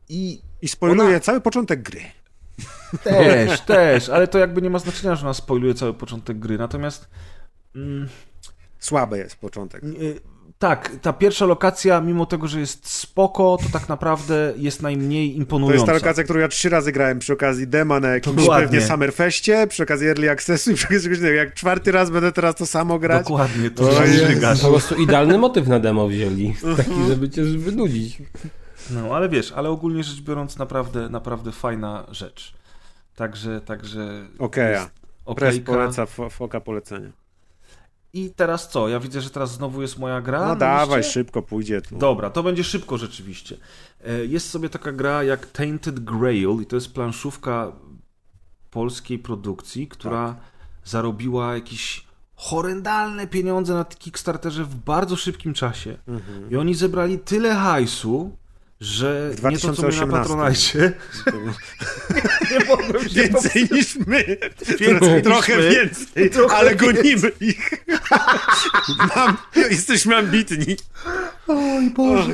i 0.09 0.43
I 0.63 0.69
spoiluje 0.69 1.09
Ona- 1.09 1.21
cały 1.21 1.41
początek 1.41 1.83
gry. 1.83 2.01
Też, 3.05 3.61
też, 3.61 4.09
ale 4.09 4.29
to 4.29 4.39
jakby 4.39 4.63
nie 4.63 4.71
ma 4.71 4.79
znaczenia, 4.79 5.15
że 5.17 5.27
nas 5.27 5.37
spoiluje 5.37 5.75
cały 5.75 5.95
początek 5.95 6.39
gry. 6.39 6.59
Natomiast 6.59 7.09
mm, 7.77 8.09
Słaby 8.79 9.19
jest 9.19 9.37
początek. 9.37 9.85
y, 9.85 10.21
tak, 10.59 10.91
ta 11.03 11.13
pierwsza 11.13 11.47
lokacja, 11.47 12.01
mimo 12.01 12.27
tego, 12.27 12.49
że 12.49 12.61
jest 12.61 12.91
spoko, 12.91 13.59
to 13.63 13.69
tak 13.79 13.89
naprawdę 13.89 14.53
jest 14.57 14.83
najmniej 14.83 15.31
To 15.33 15.39
imponująca. 15.39 15.75
jest 15.75 15.87
ta 15.87 15.93
lokacja, 15.93 16.25
którą 16.25 16.41
ja 16.41 16.49
trzy 16.49 16.69
razy 16.69 16.93
grałem 16.93 17.19
przy 17.19 17.33
okazji 17.33 17.67
dema 17.69 18.01
na 18.01 18.09
jakimś 18.09 18.37
Dokładnie. 18.37 18.67
pewnie 18.69 18.87
Summerfeście, 18.87 19.67
przy 19.67 19.83
okazji 19.83 20.09
Early 20.09 20.31
Accessu 20.31 20.71
i 20.71 20.75
przy 20.75 20.87
okazji 20.87 21.03
czegoś 21.03 21.19
innego. 21.19 21.35
Jak 21.35 21.55
czwarty 21.55 21.93
raz 21.93 22.11
będę 22.11 22.33
teraz 22.33 22.55
to 22.55 22.67
samo 22.67 22.99
grać, 22.99 23.23
Dokładnie, 23.29 23.71
to 23.71 23.87
To 23.87 24.05
jest- 24.05 24.27
żygasz. 24.27 24.61
Po 24.61 24.69
prostu 24.69 24.95
idealny 24.95 25.39
motyw 25.39 25.69
na 25.69 25.79
demo 25.81 26.09
wzięli. 26.09 26.55
Taki, 26.77 27.05
żeby 27.09 27.29
cię 27.31 27.43
wynudzić. 27.45 28.19
No, 28.91 29.17
ale 29.17 29.29
wiesz, 29.29 29.53
ale 29.53 29.69
ogólnie 29.71 30.05
rzecz 30.05 30.21
biorąc, 30.21 30.59
naprawdę, 30.59 31.09
naprawdę 31.09 31.53
fajna 31.53 32.07
rzecz. 32.11 32.53
Także, 33.17 33.61
także... 33.61 33.99
Jest 34.57 34.91
Press 35.37 35.55
okejka. 35.55 35.73
poleca, 35.73 36.05
fo- 36.05 36.31
foka 36.31 36.61
polecenia. 36.61 37.11
I 38.13 38.31
teraz 38.37 38.69
co? 38.69 38.89
Ja 38.89 39.01
widzę, 39.01 39.21
że 39.21 39.31
teraz 39.31 39.53
znowu 39.53 39.83
jest 39.83 39.99
moja 39.99 40.21
gra. 40.21 40.41
No 40.41 40.47
na 40.49 40.57
dawaj, 40.57 40.99
liście? 40.99 41.13
szybko 41.13 41.43
pójdzie 41.43 41.83
tu. 41.83 41.99
Dobra, 41.99 42.31
to 42.31 42.43
będzie 42.43 42.65
szybko 42.65 42.99
rzeczywiście. 42.99 43.57
E, 44.05 44.25
Jest 44.27 44.51
sobie 44.51 44.69
taka 44.69 44.93
gra 44.93 45.23
jak 45.23 45.47
Tainted 45.47 46.01
Grail 46.01 46.59
i 46.63 46.67
to 46.67 46.77
jest 46.77 46.95
planszówka 46.95 47.73
polskiej 48.71 49.19
produkcji, 49.19 49.89
która 49.89 50.29
Tak. 50.29 50.37
zarobiła 50.85 51.55
jakieś 51.55 52.07
horrendalne 52.35 53.27
pieniądze 53.27 53.75
na 53.75 53.85
Kickstarterze 53.85 54.65
w 54.65 54.75
bardzo 54.75 55.17
szybkim 55.17 55.55
czasie. 55.55 55.99
Mhm. 56.09 56.51
I 56.51 56.57
oni 56.57 56.75
zebrali 56.75 57.19
tyle 57.19 57.55
hajsu, 57.55 58.37
że 58.83 59.31
W 59.31 59.43
nie 59.51 59.59
to 59.59 59.67
na 59.69 59.73
2018. 59.73 60.07
Patronajcie. 60.07 60.93
nie 62.51 62.65
mogłem 62.65 63.09
się 63.09 63.23
Więcej 63.23 63.69
niż 63.73 63.97
my. 64.07 64.25
Więcej 64.81 65.13
niż 65.15 65.23
Trochę 65.23 65.57
my. 65.57 65.71
więcej, 65.71 66.31
Trochę 66.31 66.57
ale 66.57 66.77
gonimy 66.77 67.33
ich. 67.41 67.71
Mam, 69.17 69.37
jesteśmy 69.71 70.17
ambitni. 70.17 70.77
Oj 71.49 71.91
Boże. 71.91 72.33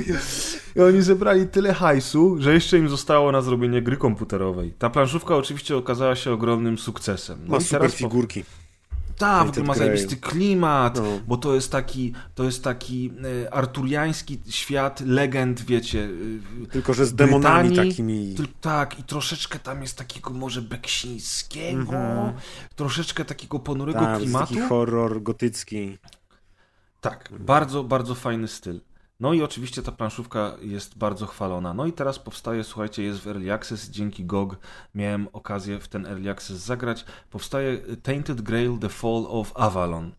I 0.77 0.81
oni 0.81 1.03
zebrali 1.03 1.47
tyle 1.49 1.75
hajsu, 1.75 2.37
że 2.41 2.55
jeszcze 2.55 2.79
im 2.79 2.89
zostało 2.89 3.33
na 3.33 3.43
zrobienie 3.43 3.83
gry 3.83 3.97
komputerowej. 3.97 4.73
Ta 4.79 4.91
planszówka 4.91 5.37
oczywiście 5.37 5.77
okazała 5.77 6.17
się 6.17 6.33
ogromnym 6.33 6.79
sukcesem. 6.79 7.39
No 7.45 7.51
Ma 7.51 7.57
i 7.57 7.61
super 7.65 7.81
teraz 7.81 7.93
po- 7.93 7.99
figurki. 7.99 8.45
Tak, 9.19 9.47
w 9.47 9.51
ogóle 9.51 9.65
ma 9.67 9.75
zajebisty 9.75 10.17
klimat, 10.17 10.97
No. 10.97 11.03
bo 11.27 11.37
to 11.37 11.55
jest 11.55 11.73
taki, 11.73 12.13
to 12.35 12.45
jest 12.45 12.65
taki 12.65 13.13
e, 13.45 13.55
arturiański 13.55 14.41
świat 14.49 15.01
legend, 15.01 15.63
wiecie. 15.63 16.09
e, 16.65 16.67
Tylko, 16.67 16.95
że 16.95 17.07
z 17.07 17.15
demonami 17.15 17.69
Brytanii. 17.69 17.91
takimi. 17.93 18.37
Tak, 18.61 18.99
i 18.99 19.03
troszeczkę 19.03 19.59
tam 19.59 19.83
jest 19.83 19.99
takiego 19.99 20.31
może 20.31 20.63
beksińskiego, 20.63 21.81
Mhm. 21.97 22.33
troszeczkę 22.77 23.25
takiego 23.25 23.59
ponurego 23.59 23.99
Tak, 24.01 24.19
klimatu. 24.19 24.47
taki 24.55 24.61
horror 24.69 25.23
gotycki. 25.23 25.99
Tak, 27.01 27.29
bardzo, 27.41 27.85
bardzo 27.85 28.15
fajny 28.15 28.49
styl. 28.49 28.81
No 29.21 29.33
i 29.33 29.43
oczywiście 29.43 29.83
ta 29.83 29.93
planszówka 29.93 30.57
jest 30.61 30.99
bardzo 30.99 31.27
chwalona. 31.27 31.75
No 31.75 31.87
i 31.87 31.93
teraz 31.93 32.19
powstaje, 32.19 32.65
słuchajcie, 32.65 33.03
jest 33.03 33.21
w 33.21 33.27
Early 33.27 33.53
Access, 33.53 33.91
dzięki 33.91 34.25
GOG 34.25 34.57
miałem 34.95 35.29
okazję 35.33 35.81
w 35.81 35.89
ten 35.89 36.07
Early 36.07 36.31
Access 36.31 36.57
zagrać. 36.57 37.05
Powstaje 37.31 37.79
Tainted 38.03 38.41
Grail 38.41 38.79
The 38.79 38.89
Fall 38.89 39.25
of 39.29 39.53
Avalon. 39.55 40.13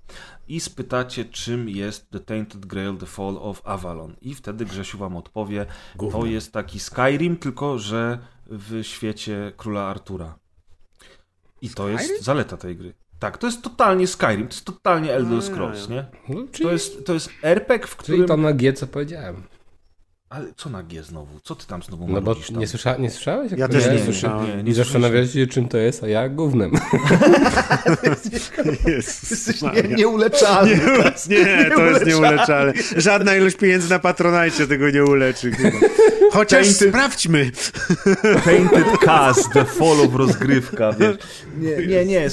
I 0.48 0.60
spytacie, 0.60 1.26
czym 1.26 1.70
jest 1.70 2.12
The 2.12 2.20
Tainted 2.20 2.66
Grail 2.66 2.98
The 2.98 3.06
Fall 3.06 3.38
of 3.42 3.62
Avalon. 3.66 4.16
I 4.22 4.36
wtedy 4.36 4.66
Grzesiu 4.66 4.98
wam 4.98 5.18
odpowie, 5.18 5.66
to 6.12 6.26
jest 6.26 6.54
taki 6.54 6.80
Skyrim, 6.80 7.38
tylko 7.38 7.80
że 7.80 8.20
w 8.46 8.84
świecie 8.84 9.54
króla 9.58 9.88
Artura. 9.88 10.40
I 11.62 11.70
to 11.70 11.90
jest 11.90 12.24
zaleta 12.24 12.58
tej 12.58 12.78
gry. 12.78 12.94
Tak, 13.20 13.38
to 13.38 13.48
jest 13.48 13.62
totalnie 13.62 14.08
Skyrim, 14.08 14.48
to 14.48 14.54
jest 14.54 14.66
totalnie 14.66 15.14
Elder 15.14 15.32
No, 15.34 15.42
Scrolls, 15.42 15.90
ja. 15.90 15.96
nie? 15.96 16.06
No, 16.30 16.44
czyli, 16.52 16.66
To 16.66 16.72
jest, 16.74 17.06
to 17.06 17.14
jest 17.14 17.30
RPG, 17.44 17.88
w 17.88 17.98
czyli 17.98 18.04
którym... 18.04 18.28
to 18.28 18.38
na 18.38 18.54
G, 18.54 18.74
co 18.74 18.88
powiedziałem. 18.88 19.44
Ale 20.30 20.46
co 20.58 20.70
na 20.70 20.84
G 20.84 21.04
znowu? 21.04 21.40
Co 21.44 21.56
ty 21.56 21.68
tam 21.68 21.84
znowu 21.84 22.08
No 22.08 22.22
bo 22.22 22.36
tam? 22.36 22.44
nie, 22.60 22.68
słysza, 22.68 22.98
nie 22.98 23.10
słyszałeś? 23.12 23.52
Jak 23.52 23.60
Ja 23.60 23.68
też 23.68 23.86
ja 23.86 23.94
nie 23.94 24.00
słyszę- 24.00 24.06
słyszałem. 24.06 24.58
Nie, 24.58 24.64
nie 24.64 24.74
zastanawiacie 24.74 25.32
się, 25.32 25.48
czym 25.48 25.68
to 25.68 25.78
jest, 25.78 26.04
a 26.04 26.08
ja 26.08 26.30
gównem. 26.30 26.72
Jesteś 28.88 29.62
nie, 29.62 29.84
nieuleczalny. 29.96 30.80
Nie, 31.30 31.38
nie, 31.46 31.72
to 31.76 31.86
jest 31.86 32.06
nieuleczalne. 32.06 32.74
Żadna 32.98 33.36
ilość 33.36 33.56
pieniędzy 33.58 33.90
na 33.90 34.00
Patronite 34.00 34.68
tego 34.68 34.90
nie 34.90 35.04
uleczy. 35.04 35.52
chyba. 35.52 35.78
Chociaż 36.32 36.68
Tainted- 36.68 36.90
sprawdźmy. 36.90 37.52
Painted 38.46 38.98
Cast, 39.06 39.50
The 39.54 39.66
Fall 39.66 40.02
of 40.02 40.16
rozgrywka, 40.16 40.94
wiesz. 41.00 41.18
Nie, 41.58 41.88
nie, 41.88 42.06
nie. 42.06 42.30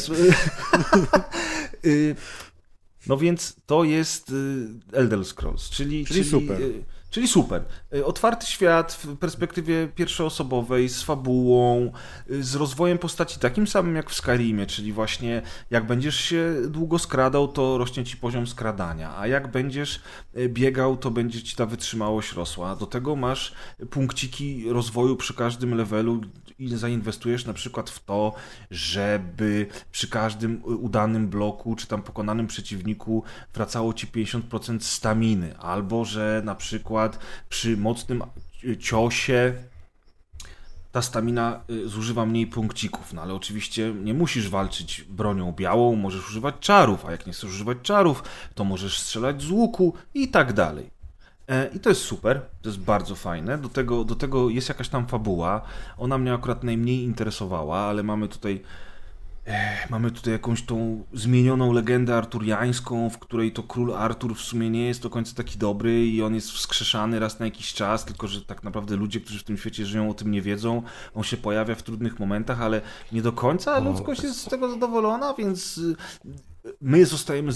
Y, 1.86 2.16
No 3.06 3.16
więc 3.16 3.56
to 3.66 3.84
jest 3.84 4.30
y, 4.30 4.66
Elder 4.92 5.24
Scrolls, 5.24 5.70
czyli... 5.70 6.06
Czyli 6.06 6.24
super. 6.24 6.58
Czyli 7.10 7.28
super. 7.28 7.64
Y, 7.94 8.04
Otwarty 8.06 8.46
świat 8.46 8.92
w 8.92 9.16
perspektywie 9.16 9.88
pierwszoosobowej, 9.88 10.88
z 10.88 11.02
fabułą, 11.02 11.92
y, 12.30 12.44
z 12.44 12.54
rozwojem 12.54 12.98
postaci 12.98 13.40
takim 13.40 13.66
samym 13.66 13.96
jak 13.96 14.10
w 14.10 14.14
Skyrimie, 14.14 14.66
czyli 14.66 14.92
właśnie 14.92 15.42
jak 15.70 15.86
będziesz 15.86 16.16
się 16.16 16.54
długo 16.68 16.98
skradał, 16.98 17.48
to 17.48 17.78
rośnie 17.78 18.04
ci 18.04 18.16
poziom 18.16 18.46
skradania, 18.46 19.18
a 19.18 19.26
jak 19.26 19.50
będziesz 19.50 20.02
y, 20.36 20.48
biegał, 20.48 20.96
to 20.96 21.10
będzie 21.10 21.42
ci 21.42 21.56
ta 21.56 21.66
wytrzymałość 21.66 22.32
rosła. 22.32 22.76
Do 22.76 22.86
tego 22.86 23.16
masz 23.16 23.52
punkciki 23.90 24.70
rozwoju 24.70 25.16
przy 25.16 25.34
każdym 25.34 25.74
levelu 25.74 26.20
i 26.58 26.68
zainwestujesz 26.76 27.44
na 27.44 27.52
przykład 27.52 27.90
w 27.90 28.04
to, 28.04 28.34
żeby 28.70 29.66
przy 29.92 30.08
każdym 30.08 30.64
udanym 30.64 31.28
bloku 31.28 31.76
czy 31.76 31.86
tam 31.86 32.02
pokonanym 32.02 32.46
przeciwniku 32.46 33.22
wracało 33.54 33.94
ci 33.94 34.06
50% 34.06 34.80
staminy, 34.80 35.58
albo 35.58 36.04
że 36.04 36.42
na 36.44 36.54
przykład 36.54 37.05
przy 37.48 37.76
mocnym 37.76 38.22
ciosie 38.80 39.54
ta 40.92 41.02
stamina 41.02 41.60
y, 41.70 41.88
zużywa 41.88 42.26
mniej 42.26 42.46
punkcików, 42.46 43.12
no 43.12 43.22
ale 43.22 43.34
oczywiście 43.34 43.94
nie 43.94 44.14
musisz 44.14 44.48
walczyć 44.48 45.04
bronią 45.08 45.52
białą, 45.52 45.96
możesz 45.96 46.28
używać 46.28 46.54
czarów, 46.60 47.06
a 47.06 47.12
jak 47.12 47.26
nie 47.26 47.32
chcesz 47.32 47.50
używać 47.50 47.78
czarów, 47.82 48.22
to 48.54 48.64
możesz 48.64 48.98
strzelać 48.98 49.42
z 49.42 49.50
łuku 49.50 49.94
i 50.14 50.28
tak 50.28 50.52
dalej. 50.52 50.90
E, 51.48 51.70
I 51.74 51.80
to 51.80 51.88
jest 51.88 52.00
super, 52.00 52.40
to 52.62 52.68
jest 52.68 52.80
bardzo 52.80 53.14
fajne. 53.14 53.58
Do 53.58 53.68
tego, 53.68 54.04
do 54.04 54.14
tego 54.14 54.50
jest 54.50 54.68
jakaś 54.68 54.88
tam 54.88 55.06
fabuła. 55.06 55.62
Ona 55.98 56.18
mnie 56.18 56.34
akurat 56.34 56.64
najmniej 56.64 57.02
interesowała, 57.02 57.78
ale 57.78 58.02
mamy 58.02 58.28
tutaj 58.28 58.62
mamy 59.90 60.10
tutaj 60.10 60.32
jakąś 60.32 60.62
tą 60.62 61.04
zmienioną 61.12 61.72
legendę 61.72 62.16
arturiańską, 62.16 63.10
w 63.10 63.18
której 63.18 63.52
to 63.52 63.62
król 63.62 63.94
Artur 63.94 64.36
w 64.36 64.40
sumie 64.40 64.70
nie 64.70 64.86
jest 64.86 65.02
do 65.02 65.10
końca 65.10 65.34
taki 65.34 65.58
dobry 65.58 66.06
i 66.06 66.22
on 66.22 66.34
jest 66.34 66.50
wskrzeszany 66.50 67.18
raz 67.18 67.40
na 67.40 67.46
jakiś 67.46 67.74
czas, 67.74 68.04
tylko 68.04 68.28
że 68.28 68.42
tak 68.42 68.62
naprawdę 68.64 68.96
ludzie, 68.96 69.20
którzy 69.20 69.38
w 69.38 69.44
tym 69.44 69.58
świecie 69.58 69.86
żyją, 69.86 70.10
o 70.10 70.14
tym 70.14 70.30
nie 70.30 70.42
wiedzą. 70.42 70.82
On 71.14 71.22
się 71.22 71.36
pojawia 71.36 71.74
w 71.74 71.82
trudnych 71.82 72.20
momentach, 72.20 72.60
ale 72.60 72.80
nie 73.12 73.22
do 73.22 73.32
końca 73.32 73.78
ludzkość 73.78 74.22
jest 74.22 74.40
z 74.40 74.44
tego 74.44 74.70
zadowolona, 74.70 75.34
więc 75.34 75.78
y, 75.78 75.96
my 76.80 77.06
zostajemy 77.06 77.52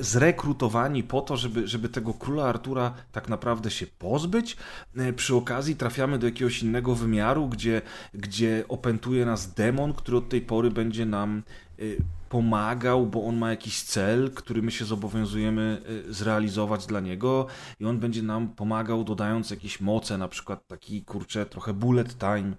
zrekrutowani 0.00 1.02
po 1.02 1.20
to, 1.20 1.36
żeby, 1.36 1.68
żeby 1.68 1.88
tego 1.88 2.14
króla 2.14 2.44
Artura 2.44 2.94
tak 3.12 3.28
naprawdę 3.28 3.70
się 3.70 3.86
pozbyć. 3.86 4.56
E, 4.96 5.12
Przy 5.12 5.36
okazji 5.36 5.76
trafiamy 5.76 6.18
do 6.18 6.26
jakiegoś 6.26 6.62
innego 6.62 6.94
wymiaru, 6.94 7.48
gdzie, 7.48 7.82
gdzie 8.14 8.64
opętuje 8.68 9.26
nas 9.26 9.54
demon, 9.54 9.92
który 9.92 10.16
od 10.16 10.28
tej 10.28 10.40
pory 10.40 10.70
będzie 10.70 11.06
nam 11.06 11.42
y, 11.78 11.96
pomagał, 12.28 13.06
bo 13.06 13.24
on 13.24 13.36
ma 13.36 13.50
jakiś 13.50 13.82
cel, 13.82 14.30
który 14.30 14.62
my 14.62 14.70
się 14.70 14.84
zobowiązujemy 14.84 15.82
y, 16.08 16.14
zrealizować 16.14 16.86
dla 16.86 17.00
niego 17.00 17.46
i 17.80 17.84
on 17.84 17.98
będzie 17.98 18.22
nam 18.22 18.48
pomagał 18.48 19.04
dodając 19.04 19.50
jakieś 19.50 19.80
moce, 19.80 20.18
na 20.18 20.28
przykład 20.28 20.66
taki 20.66 21.04
kurczę 21.04 21.46
trochę 21.46 21.72
bullet 21.72 22.18
time, 22.18 22.52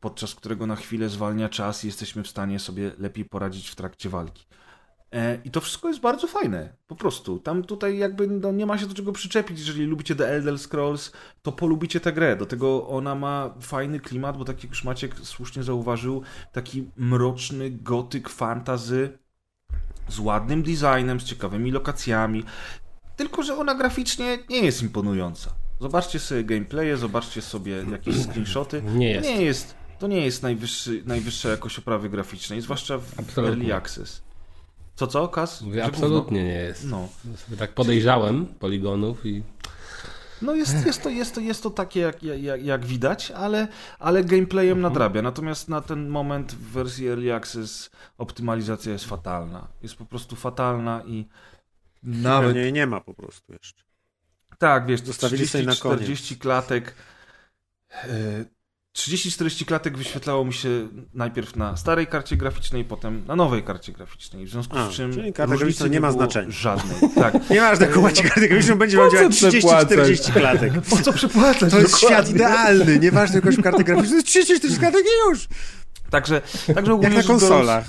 podczas 0.00 0.34
którego 0.34 0.66
na 0.66 0.76
chwilę 0.76 1.08
zwalnia 1.08 1.48
czas 1.48 1.84
i 1.84 1.86
jesteśmy 1.86 2.22
w 2.22 2.28
stanie 2.28 2.58
sobie 2.58 2.92
lepiej 2.98 3.24
poradzić 3.24 3.68
w 3.68 3.74
trakcie 3.74 4.08
walki. 4.08 4.46
E, 5.12 5.38
I 5.44 5.50
to 5.50 5.60
wszystko 5.60 5.88
jest 5.88 6.00
bardzo 6.00 6.26
fajne, 6.26 6.72
po 6.86 6.96
prostu. 6.96 7.38
Tam 7.38 7.62
tutaj 7.64 7.98
jakby 7.98 8.26
no, 8.26 8.52
nie 8.52 8.66
ma 8.66 8.78
się 8.78 8.86
do 8.86 8.94
czego 8.94 9.12
przyczepić. 9.12 9.58
Jeżeli 9.58 9.84
lubicie 9.84 10.16
The 10.16 10.28
Elder 10.28 10.58
Scrolls, 10.58 11.12
to 11.42 11.52
polubicie 11.52 12.00
tę 12.00 12.12
grę. 12.12 12.36
Do 12.36 12.46
tego 12.46 12.88
ona 12.88 13.14
ma 13.14 13.54
fajny 13.60 14.00
klimat, 14.00 14.38
bo 14.38 14.44
tak 14.44 14.62
jak 14.62 14.70
już 14.70 14.84
Maciek 14.84 15.14
słusznie 15.22 15.62
zauważył, 15.62 16.22
taki 16.52 16.90
mroczny 16.96 17.70
gotyk 17.70 18.28
fantazy 18.28 19.18
z 20.08 20.18
ładnym 20.18 20.62
designem, 20.62 21.20
z 21.20 21.24
ciekawymi 21.24 21.70
lokacjami. 21.70 22.44
Tylko, 23.16 23.42
że 23.42 23.56
ona 23.56 23.74
graficznie 23.74 24.38
nie 24.48 24.60
jest 24.60 24.82
imponująca. 24.82 25.50
Zobaczcie 25.80 26.18
sobie 26.18 26.44
gameplaye, 26.44 26.96
zobaczcie 26.96 27.42
sobie 27.42 27.84
jakieś 27.90 28.16
screenshoty. 28.26 28.82
Nie 28.82 29.10
jest. 29.10 29.28
To 29.28 29.34
nie 29.34 29.44
jest, 29.44 29.74
to 29.98 30.06
nie 30.06 30.24
jest 30.24 30.42
najwyższy, 30.42 31.02
najwyższa 31.06 31.48
jakość 31.48 31.78
oprawy 31.78 32.08
graficznej, 32.10 32.60
zwłaszcza 32.60 32.98
w 32.98 33.18
Absolutnie. 33.20 33.56
Early 33.56 33.74
Access. 33.74 34.27
Co, 34.98 35.06
co, 35.06 35.28
Kas? 35.28 35.62
Mówię, 35.62 35.84
absolutnie 35.84 36.44
nie 36.44 36.52
jest. 36.52 36.82
gówno? 36.82 37.08
No. 37.50 37.56
Tak 37.56 37.74
podejrzałem 37.74 38.46
poligonów 38.46 39.26
i 39.26 39.42
No 40.42 40.54
jest, 40.54 40.86
jest, 40.86 41.02
to, 41.02 41.08
jest, 41.10 41.34
to, 41.34 41.40
jest 41.40 41.62
to 41.62 41.70
takie, 41.70 42.00
jak, 42.00 42.22
jak, 42.22 42.64
jak 42.64 42.86
widać, 42.86 43.30
ale, 43.30 43.68
ale 43.98 44.24
gameplayem 44.24 44.80
nadrabia. 44.80 45.22
Natomiast 45.22 45.68
na 45.68 45.80
ten 45.80 46.08
moment 46.08 46.52
w 46.52 46.70
wersji 46.72 47.08
Early 47.08 47.34
Access 47.34 47.90
optymalizacja 48.18 48.92
jest 48.92 49.04
fatalna. 49.04 49.68
Jest 49.82 49.94
po 49.94 50.04
prostu 50.04 50.36
fatalna 50.36 51.02
i 51.06 51.28
nawet... 52.02 52.48
Pewnie 52.48 52.60
jej 52.62 52.72
nie 52.72 52.86
ma 52.86 53.00
po 53.00 53.14
prostu 53.14 53.52
jeszcze. 53.52 53.82
Tak, 54.58 54.86
wiesz, 54.86 55.00
Zostawili 55.00 55.48
sobie 55.48 55.64
na 55.64 55.72
30-40 55.72 56.38
klatek. 56.38 56.94
e, 58.04 58.08
30-40 58.98 59.64
klatek 59.64 59.98
wyświetlało 59.98 60.44
mi 60.44 60.52
się 60.52 60.88
najpierw 61.14 61.56
na 61.56 61.76
starej 61.76 62.06
karcie 62.06 62.36
graficznej, 62.36 62.84
potem 62.84 63.24
na 63.26 63.36
nowej 63.36 63.62
karcie 63.62 63.92
graficznej. 63.92 64.46
W 64.46 64.50
związku 64.50 64.78
A, 64.78 64.90
z 64.90 64.90
czym 64.90 65.12
czyli 65.12 65.32
karta 65.32 65.56
graficzna 65.56 65.86
nie 65.86 66.00
ma 66.00 66.08
było 66.08 66.22
znaczenia. 66.22 66.50
Żadnej. 66.50 67.10
Tak. 67.14 67.34
Nieważne, 67.50 67.86
jaką 67.86 68.02
macie 68.02 68.22
kartę 68.22 68.48
graficzną, 68.48 68.74
będzie 68.74 68.96
Po 68.96 69.10
co 69.10 69.16
miał 69.16 69.30
przepłacać? 69.30 69.98
30-40 69.98 70.32
klatek. 70.32 70.72
Po 70.90 70.96
co 70.96 71.12
przepłacać? 71.12 71.70
To 71.70 71.78
jest 71.78 71.92
Dokładnie. 71.92 72.16
świat 72.16 72.30
idealny, 72.30 72.98
nieważne 72.98 73.36
jakąś 73.36 73.56
kartę 73.56 73.84
graficzną, 73.84 74.22
to 74.22 74.38
jest 74.38 74.50
30-40 74.64 74.78
klatek 74.78 75.04
i 75.06 75.30
już! 75.30 75.48
Także, 76.10 76.40
także 76.40 76.72
Jak 76.72 76.88
ogólnie 76.88 77.08
na 77.08 77.14
rzecz 77.16 77.26
biorąc, 77.26 77.42
konsolach. 77.42 77.84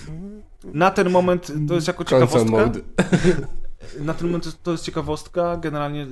Na 0.64 0.92
ten 0.92 1.10
moment 1.10 1.52
to 1.68 1.76
jest 1.76 1.88
jako 1.88 2.04
ciekawostka. 2.06 2.72
Na 4.00 4.14
ten 4.14 4.28
moment 4.28 4.64
to 4.64 4.72
jest 4.72 4.84
ciekawostka. 4.84 5.58
Generalnie 5.58 6.08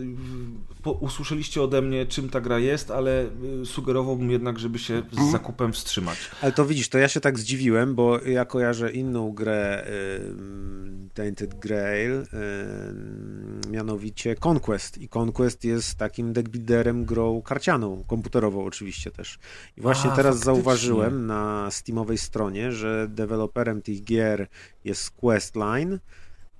usłyszeliście 0.92 1.62
ode 1.62 1.82
mnie, 1.82 2.06
czym 2.06 2.30
ta 2.30 2.42
gra 2.42 2.60
jest, 2.60 2.92
ale 2.92 3.26
y, 3.62 3.66
sugerowałbym 3.66 4.32
jednak, 4.32 4.60
żeby 4.60 4.80
się 4.80 5.04
z 5.12 5.32
zakupem 5.32 5.74
wstrzymać. 5.74 6.18
Ale 6.42 6.52
to 6.52 6.66
widzisz, 6.66 6.90
to 6.90 6.98
ja 6.98 7.08
się 7.08 7.20
tak 7.20 7.40
zdziwiłem, 7.40 7.96
bo 7.96 8.20
ja 8.20 8.46
kojarzę 8.46 8.92
inną 8.92 9.32
grę 9.32 9.88
ym, 10.30 11.10
Tainted 11.14 11.60
Grail, 11.60 12.12
ym, 12.12 13.62
mianowicie 13.72 14.36
Conquest. 14.46 14.98
I 14.98 15.10
Conquest 15.16 15.64
jest 15.64 15.96
takim 15.96 16.34
deckbuilderem 16.34 17.06
grą 17.06 17.42
karcianą, 17.42 18.04
komputerową 18.08 18.66
oczywiście 18.66 19.12
też. 19.12 19.40
I 19.78 19.82
właśnie 19.82 20.12
A, 20.12 20.16
teraz 20.16 20.36
faktycznie. 20.36 20.54
zauważyłem 20.56 21.26
na 21.26 21.72
Steamowej 21.72 22.18
stronie, 22.18 22.72
że 22.72 23.08
deweloperem 23.10 23.82
tych 23.82 24.04
gier 24.04 24.48
jest 24.84 25.12
Questline. 25.12 26.00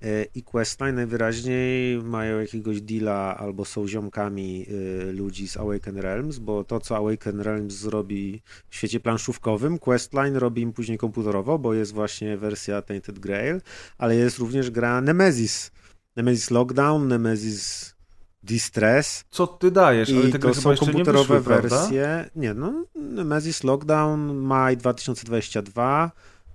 Y, 0.04 0.26
I 0.34 0.42
Questline 0.42 0.94
najwyraźniej 0.94 2.02
mają 2.02 2.40
jakiegoś 2.40 2.80
deala 2.80 3.36
albo 3.36 3.64
są 3.64 3.88
ziomkami 3.88 4.66
y, 4.68 5.12
ludzi 5.12 5.48
z 5.48 5.56
Awaken 5.56 5.96
Realms, 5.96 6.38
bo 6.38 6.64
to, 6.64 6.80
co 6.80 6.96
Awaken 6.96 7.40
Realms 7.40 7.74
zrobi 7.74 8.42
w 8.68 8.76
świecie 8.76 9.00
planszówkowym, 9.00 9.78
Questline 9.78 10.36
robi 10.36 10.62
im 10.62 10.72
później 10.72 10.98
komputerowo, 10.98 11.58
bo 11.58 11.74
jest 11.74 11.92
właśnie 11.92 12.36
wersja 12.36 12.82
Tainted 12.82 13.18
Grail, 13.18 13.60
ale 13.98 14.16
jest 14.16 14.38
również 14.38 14.70
gra 14.70 15.00
Nemesis. 15.00 15.70
Nemesis 16.16 16.50
Lockdown, 16.50 17.08
Nemesis 17.08 17.94
Distress 18.42 19.24
Co 19.30 19.46
ty 19.46 19.70
dajesz? 19.70 20.10
Ale 20.10 20.28
i 20.28 20.32
te 20.32 20.38
to 20.38 20.54
są 20.54 20.70
jeszcze 20.70 20.86
nie 20.86 20.92
komputerowe 20.92 21.38
wyszły, 21.38 21.44
prawda? 21.44 21.68
wersje. 21.68 22.30
Nie, 22.36 22.54
no, 22.54 22.84
Nemesis 22.94 23.64
Lockdown, 23.64 24.34
maj 24.34 24.76
2022, 24.76 26.10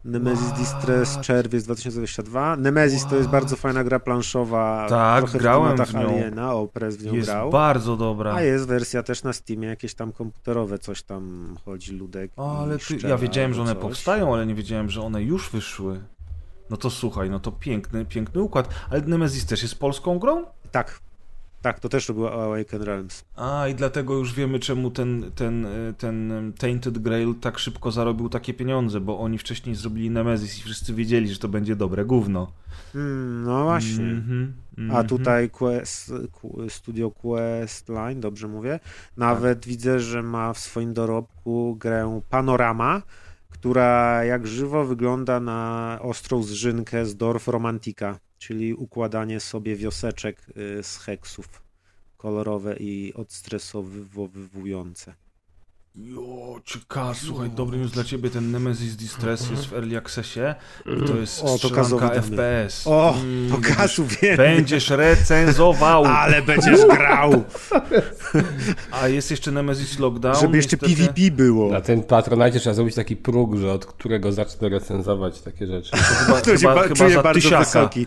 Nemesis 0.05 0.45
What? 0.45 0.57
Distress, 0.59 1.19
czerwiec 1.19 1.63
2022. 1.63 2.55
Nemesis 2.55 3.05
to 3.07 3.15
jest 3.15 3.29
bardzo 3.29 3.55
fajna 3.55 3.83
gra 3.83 3.99
planszowa, 3.99 4.85
Tak, 4.89 5.23
trochę 5.23 5.39
grałem 5.39 5.77
w 5.77 5.81
w 5.89 5.93
nią. 5.93 5.99
Aliena, 5.99 6.53
Oprez 6.53 6.97
w 6.97 7.05
nią 7.05 7.13
Jest 7.13 7.29
grał. 7.29 7.49
bardzo 7.49 7.97
dobra. 7.97 8.33
A 8.33 8.41
jest 8.41 8.67
wersja 8.67 9.03
też 9.03 9.23
na 9.23 9.33
Steamie, 9.33 9.67
jakieś 9.67 9.93
tam 9.95 10.11
komputerowe, 10.11 10.79
coś 10.79 11.03
tam 11.03 11.55
chodzi, 11.65 11.91
ludek. 11.95 12.31
O, 12.37 12.59
ale 12.59 12.77
ty, 12.77 13.07
ja 13.07 13.17
wiedziałem, 13.17 13.53
że 13.53 13.61
one 13.61 13.73
coś. 13.73 13.81
powstają, 13.81 14.33
ale 14.33 14.45
nie 14.45 14.55
wiedziałem, 14.55 14.89
że 14.89 15.01
one 15.01 15.23
już 15.23 15.49
wyszły. 15.49 15.99
No 16.69 16.77
to 16.77 16.89
słuchaj, 16.89 17.29
no 17.29 17.39
to 17.39 17.51
piękny, 17.51 18.05
piękny 18.05 18.41
układ. 18.41 18.69
Ale 18.89 19.01
Nemesis 19.01 19.45
też 19.45 19.61
jest 19.61 19.79
polską 19.79 20.19
grą? 20.19 20.45
Tak, 20.71 20.99
tak, 21.63 21.79
to 21.79 21.89
też 21.89 22.09
robiło 22.09 22.43
Awaken 22.43 22.81
Realms. 22.81 23.25
A, 23.35 23.67
i 23.67 23.75
dlatego 23.75 24.13
już 24.13 24.33
wiemy, 24.33 24.59
czemu 24.59 24.91
ten, 24.91 25.31
ten, 25.35 25.67
ten 25.97 26.53
Tainted 26.57 26.97
Grail 26.97 27.35
tak 27.41 27.59
szybko 27.59 27.91
zarobił 27.91 28.29
takie 28.29 28.53
pieniądze, 28.53 28.99
bo 28.99 29.19
oni 29.19 29.37
wcześniej 29.37 29.75
zrobili 29.75 30.09
Nemesis 30.09 30.59
i 30.59 30.63
wszyscy 30.63 30.93
wiedzieli, 30.93 31.27
że 31.33 31.39
to 31.39 31.47
będzie 31.47 31.75
dobre 31.75 32.05
gówno. 32.05 32.51
Hmm, 32.93 33.43
no 33.43 33.63
właśnie. 33.63 34.05
Mhm, 34.05 34.53
A 34.77 34.81
mhm. 34.81 35.07
tutaj 35.07 35.49
Quest, 35.49 36.13
Qu- 36.31 36.69
Studio 36.69 37.11
Questline, 37.11 38.19
dobrze 38.19 38.47
mówię, 38.47 38.79
nawet 39.17 39.59
Tak. 39.59 39.67
widzę, 39.67 39.99
że 39.99 40.23
ma 40.23 40.53
w 40.53 40.59
swoim 40.59 40.93
dorobku 40.93 41.75
grę 41.79 42.21
Panorama, 42.29 43.01
która 43.49 44.23
jak 44.23 44.47
żywo 44.47 44.85
wygląda 44.85 45.39
na 45.39 45.99
ostrą 46.01 46.43
zżynkę 46.43 47.05
z 47.05 47.15
Dorf 47.15 47.47
Romantika, 47.47 48.19
czyli 48.47 48.73
układanie 48.73 49.39
sobie 49.39 49.75
wioseczek 49.75 50.45
y, 50.57 50.83
z 50.83 50.97
heksów 50.97 51.63
kolorowe 52.17 52.75
i 52.79 53.13
odstresowywujące. 53.13 55.13
Jo, 55.95 56.59
ciekawe, 56.65 57.15
słuchaj, 57.15 57.49
dobry 57.49 57.77
news 57.77 57.91
dla 57.91 58.03
ciebie, 58.03 58.29
ten 58.29 58.51
Nemesis 58.51 58.95
Distress 58.95 59.49
jest 59.51 59.65
w 59.65 59.73
Early 59.73 59.97
Accessie 59.97 60.39
i 61.03 61.07
to 61.07 61.17
jest 61.17 61.41
O, 61.43 61.45
to 61.45 61.57
strzelanka. 61.57 62.09
FPS. 62.09 62.87
O, 62.87 63.13
Mm, 63.23 63.51
to 63.51 63.75
Kasu 63.75 64.05
wie, 64.21 64.37
Będziesz 64.37 64.89
recenzował! 64.89 66.05
ale 66.05 66.41
będziesz 66.41 66.85
grał, 66.85 67.43
A 68.91 69.07
jest 69.07 69.31
jeszcze 69.31 69.51
Nemesis 69.51 69.99
Lockdown. 69.99 70.35
żeby 70.41 70.57
jeszcze 70.57 70.77
niestety. 70.81 70.95
PvP 70.95 71.31
było. 71.31 71.69
Tak. 71.69 71.73
Na 71.73 71.81
tym 71.81 72.03
Patronite 72.03 72.59
trzeba 72.59 72.73
zrobić 72.73 72.95
taki 72.95 73.15
próg, 73.15 73.55
że 73.55 73.71
od 73.71 73.85
którego 73.85 74.31
zacznę 74.31 74.69
recenzować 74.69 75.41
takie 75.41 75.67
rzeczy. 75.67 75.91
Chyba, 75.97 76.41
To 76.41 76.51
się 76.51 76.57
chyba, 76.57 76.75
ba- 76.75 76.83
chyba 76.83 77.09
za 77.09 77.23
bardzo 77.23 77.33
tysiaka. 77.41 77.59
wysoki. 77.65 78.05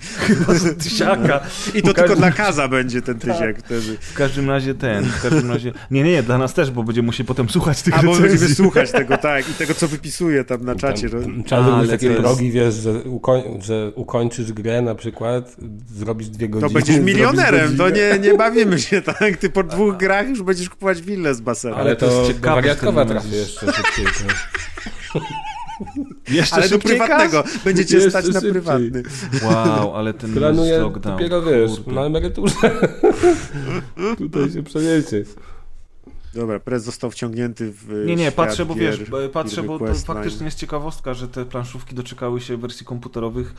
Tysiaka. 0.84 1.40
I 1.74 1.82
to 1.82 1.90
W 1.90 1.94
tylko 1.94 1.94
każdym- 1.94 2.18
dla 2.18 2.30
Kaza 2.32 2.68
będzie 2.68 3.02
ten 3.02 3.18
tysiak 3.18 3.58
wtedy. 3.58 3.98
W 4.00 4.14
każdym 4.14 4.50
razie 4.50 4.74
ten, 4.74 5.04
w 5.04 5.22
każdym 5.22 5.50
razie... 5.52 5.72
Nie, 5.90 6.02
nie, 6.02 6.10
nie, 6.12 6.22
dla 6.22 6.38
nas 6.38 6.54
też, 6.54 6.70
bo 6.70 6.82
będziemy 6.82 7.06
musieli 7.06 7.26
potem 7.26 7.48
słuchać 7.48 7.75
tych 7.82 7.94
A 7.94 8.02
bo 8.02 8.02
recenzji. 8.12 8.28
będziemy 8.28 8.54
słuchać 8.54 8.92
tego, 8.92 9.16
tak, 9.18 9.50
i 9.50 9.52
tego, 9.54 9.74
co 9.74 9.88
wypisuje 9.88 10.44
tam 10.44 10.64
na 10.64 10.74
czacie. 10.76 11.10
Tam, 11.10 11.44
trzeba 11.44 11.64
zrobić 11.64 11.90
takie 11.90 12.06
jest- 12.06 12.20
progi, 12.20 12.50
wiesz, 12.50 12.74
że, 12.74 12.92
ukoń, 13.02 13.42
że 13.62 13.92
ukończysz 13.94 14.52
grę 14.52 14.82
na 14.82 14.94
przykład, 14.94 15.56
zrobisz 15.94 16.28
dwie 16.28 16.48
godziny. 16.48 16.68
To 16.68 16.74
będziesz 16.74 16.98
milionerem, 17.00 17.76
to 17.76 17.90
nie, 17.90 18.18
nie 18.22 18.34
bawimy 18.34 18.78
się, 18.80 19.02
tak? 19.02 19.36
Ty 19.36 19.50
po 19.50 19.62
dwóch 19.62 19.96
grach 19.96 20.28
już 20.28 20.42
będziesz 20.42 20.70
kupować 20.70 21.02
willę 21.02 21.34
z 21.34 21.40
basenem. 21.40 21.78
Ale 21.78 21.96
to 21.96 22.08
to, 22.08 22.26
ciekawe, 22.26 22.54
wariatkowa 22.60 23.04
trafię 23.04 23.36
jeszcze 23.36 23.72
szybciej. 23.72 24.04
to. 25.12 25.20
Jeszcze 26.28 26.56
Ale 26.56 26.68
do 26.68 26.78
prywatnego, 26.78 27.44
będziecie 27.64 27.94
Jeszcze 27.94 28.10
stać 28.10 28.26
na 28.26 28.32
szybciej. 28.32 28.50
prywatny. 28.52 29.02
Kas? 29.02 29.42
Wow, 29.42 29.94
ale 29.96 30.14
ten 30.14 30.32
Planuję 30.34 30.78
Lockdown. 30.78 31.16
dopiero, 31.16 31.42
wiesz, 31.42 31.70
kurde. 31.76 31.92
na 31.92 32.06
emeryturze. 32.06 32.54
Tutaj 34.18 34.50
się 34.50 34.62
przeniesie. 34.62 35.24
Dobra, 36.36 36.60
prez 36.60 36.82
został 36.84 37.10
wciągnięty 37.10 37.72
w 37.72 37.88
Nie, 38.06 38.16
nie, 38.16 38.22
świat 38.22 38.34
patrzę, 38.34 38.66
bo 38.66 38.74
gier 38.74 38.98
wiesz, 38.98 39.10
bo- 39.10 39.28
patrzę, 39.28 39.50
firmy 39.54 39.68
bo 39.68 39.78
to 39.78 39.84
Questline. 39.84 40.16
faktycznie 40.16 40.44
jest 40.46 40.58
ciekawostka, 40.58 41.14
że 41.14 41.28
te 41.28 41.44
planszówki 41.44 41.94
doczekały 41.94 42.40
się 42.40 42.56
wersji 42.56 42.86
komputerowych 42.86 43.54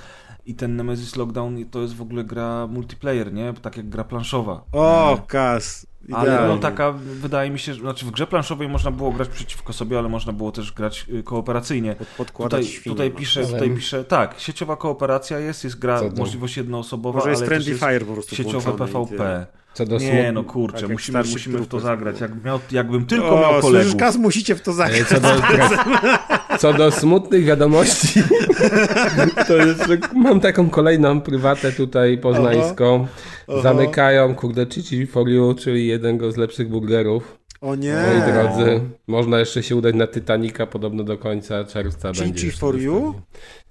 i 0.45 0.55
ten 0.55 0.75
Nemesis 0.75 1.15
Lockdown 1.15 1.65
to 1.65 1.81
jest 1.81 1.95
w 1.95 2.01
ogóle 2.01 2.23
gra 2.23 2.67
multiplayer, 2.67 3.33
nie? 3.33 3.53
Tak 3.61 3.77
jak 3.77 3.89
gra 3.89 4.03
planszowa. 4.03 4.63
O, 4.71 5.17
Kas. 5.27 5.87
Ale 6.13 6.29
no 6.31 6.35
idealnie. 6.37 6.61
taka, 6.61 6.91
wydaje 6.91 7.49
mi 7.51 7.59
się, 7.59 7.73
że 7.73 7.81
znaczy 7.81 8.05
w 8.05 8.11
grze 8.11 8.27
planszowej 8.27 8.69
można 8.69 8.91
było 8.91 9.11
grać 9.11 9.29
przeciwko 9.29 9.73
sobie, 9.73 9.99
ale 9.99 10.09
można 10.09 10.33
było 10.33 10.51
też 10.51 10.71
grać 10.73 11.05
y, 11.09 11.23
kooperacyjnie. 11.23 11.95
Pod, 11.95 12.07
podkładać 12.07 12.61
Tutaj, 12.61 12.73
świnie. 12.73 12.95
tutaj 12.95 13.09
no. 13.09 13.15
pisze, 13.19 13.45
tutaj 13.45 13.69
pisze, 13.75 14.03
tak, 14.03 14.39
sieciowa 14.39 14.75
kooperacja 14.77 15.39
jest, 15.39 15.63
jest 15.63 15.79
gra, 15.79 15.99
Co 15.99 16.09
to? 16.09 16.15
możliwość 16.15 16.57
jednoosobowa, 16.57 17.19
Może 17.19 17.29
jest 17.29 17.41
ale 17.41 17.47
Friendly 17.47 17.71
jest 17.71 17.83
Fire 17.83 18.05
po 18.05 18.13
prostu 18.13 18.35
sieciowe. 18.35 18.71
PvP. 18.77 19.45
Co 19.77 19.85
do 19.85 19.97
Nie, 19.97 20.11
smut- 20.11 20.33
no 20.33 20.43
kurczę, 20.43 20.81
Tak 20.81 20.89
musimy, 20.89 21.23
musimy 21.31 21.59
w 21.59 21.67
to 21.67 21.79
zagrać. 21.79 22.21
Jak 22.21 22.43
miał, 22.43 22.59
jakbym 22.71 23.05
tylko 23.05 23.29
o, 23.29 23.39
miał 23.41 23.51
słyszysz, 23.51 23.71
kolegów. 23.71 23.95
Kas, 23.95 24.15
musicie 24.15 24.55
w 24.55 24.61
to 24.61 24.71
E, 24.71 24.73
zagrać. 24.73 25.07
Co 25.07 25.19
do, 25.19 25.29
co 26.59 26.73
do 26.73 26.91
smutnych 26.91 27.45
wiadomości, 27.45 28.23
to 29.47 29.57
jeszcze 29.57 29.97
mam 30.15 30.39
taką 30.39 30.69
kolejną 30.69 31.21
prywatę 31.21 31.71
tutaj 31.71 32.17
poznańską. 32.17 33.07
Zamykają, 33.63 34.35
kurde, 34.35 34.65
Chichi 34.65 35.07
for 35.07 35.29
You, 35.29 35.53
czyli 35.53 35.87
jednego 35.87 36.31
z 36.31 36.37
lepszych 36.37 36.69
burgerów. 36.69 37.37
O 37.61 37.75
nie. 37.75 37.93
Moi 37.93 38.33
drodzy, 38.33 38.81
można 39.07 39.39
jeszcze 39.39 39.63
się 39.63 39.75
udać 39.75 39.95
na 39.95 40.07
Titanica, 40.07 40.67
podobno 40.67 41.03
do 41.03 41.17
końca 41.17 41.63
czerwca 41.63 42.13
Chichi 42.13 42.25
będzie. 42.25 42.51
for 42.51 42.75
you? 42.79 43.13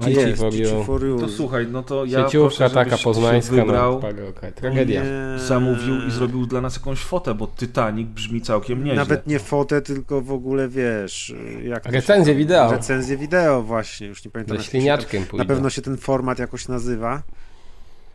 Chichi 0.05 0.37
for 0.37 0.55
You. 0.55 0.85
for 0.85 1.05
you. 1.07 1.21
To 1.21 1.29
słuchaj, 1.29 1.67
no 1.71 1.83
to 1.83 2.05
ja 2.05 2.25
Sieciówka 2.25 2.59
proszę, 2.59 2.75
taka 2.75 2.99
poznańska, 2.99 3.55
wybrał, 3.55 4.03
no, 4.03 4.51
tragedia. 4.55 5.03
Nie. 5.05 5.39
zamówił 5.39 6.07
i 6.09 6.11
zrobił 6.11 6.47
dla 6.47 6.61
nas 6.61 6.77
jakąś 6.77 6.99
fotę, 6.99 7.35
bo 7.35 7.47
Titanic 7.47 8.09
brzmi 8.09 8.41
całkiem 8.41 8.85
nieźle. 8.85 8.97
Nawet 8.97 9.27
nie 9.27 9.39
fotę, 9.39 9.83
tylko 9.83 10.21
w 10.21 10.33
ogóle 10.33 10.69
wiesz. 10.69 11.35
Jak 11.65 11.83
to 11.83 11.89
się- 11.89 11.95
Recenzję 11.97 12.35
wideo. 12.35 12.71
Recenzję 12.71 13.17
wideo, 13.17 13.63
właśnie. 13.63 14.07
Już 14.07 14.25
nie 14.25 14.31
pamiętam. 14.31 14.57
Ze 14.57 14.63
jak 14.63 14.63
to 14.63 14.65
się 14.65 14.71
śliniaczkiem 14.79 15.25
Na 15.33 15.45
pewno 15.45 15.71
się 15.71 15.83
ten 15.83 15.97
format 15.97 16.39
jakoś 16.39 16.69
nazywa. 16.69 17.23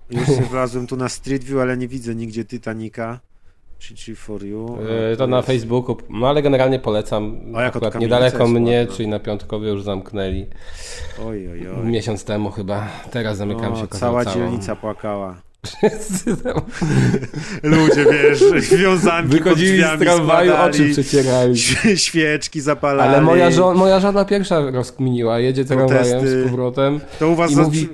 Już 0.10 0.28
się 0.28 0.42
wlazłem 0.52 0.88
tu 0.88 0.96
na 0.98 1.10
Street 1.10 1.44
View, 1.44 1.60
ale 1.60 1.78
nie 1.78 1.88
widzę 1.88 2.16
nigdzie 2.16 2.46
Titanica. 2.46 3.20
Chichi 3.82 4.16
for 4.16 4.44
you. 4.46 4.78
E, 5.14 5.16
To 5.18 5.28
na 5.28 5.42
Facebooku, 5.42 5.98
no 6.10 6.28
ale 6.30 6.42
generalnie 6.42 6.80
polecam. 6.80 7.38
A 7.56 7.62
jak 7.62 7.76
od 7.76 7.96
niedaleko 8.00 8.48
mnie, 8.48 8.78
ładna. 8.80 8.96
czyli 8.96 9.10
na 9.10 9.20
Piątkowie 9.20 9.70
już 9.70 9.84
zamknęli. 9.84 10.46
Oj, 11.26 11.48
oj, 11.52 11.68
oj. 11.68 11.86
Miesiąc 11.86 12.24
temu 12.24 12.52
chyba. 12.52 12.88
Teraz 13.12 13.38
zamykam 13.38 13.76
się 13.76 13.84
O, 13.84 13.88
kozioł 13.88 14.00
cała 14.10 14.26
całą. 14.26 14.36
dzielnica 14.38 14.76
płakała. 14.76 15.36
Ludzie, 17.64 18.06
wiesz, 18.12 18.44
wiązanki 18.84 19.30
pod 19.38 19.44
wychodzili 19.44 19.70
z 19.70 19.74
drzwiami 19.82 20.00
tramwaju, 20.06 20.54
oczy 20.56 20.90
przecierali. 20.90 21.54
świe- 21.66 21.96
świeczki 21.98 22.62
zapalali. 22.62 23.10
Ale 23.10 23.22
moja, 23.22 23.52
żo 23.52 23.74
moja 23.74 24.00
żona 24.00 24.26
pierwsza 24.26 24.72
rozkminiła, 24.72 25.40
jedzie 25.40 25.66
tramwajem 25.66 26.28
z 26.28 26.44
powrotem 26.44 27.00
To 27.20 27.30
u 27.30 27.36
was 27.36 27.56
mówi, 27.56 27.90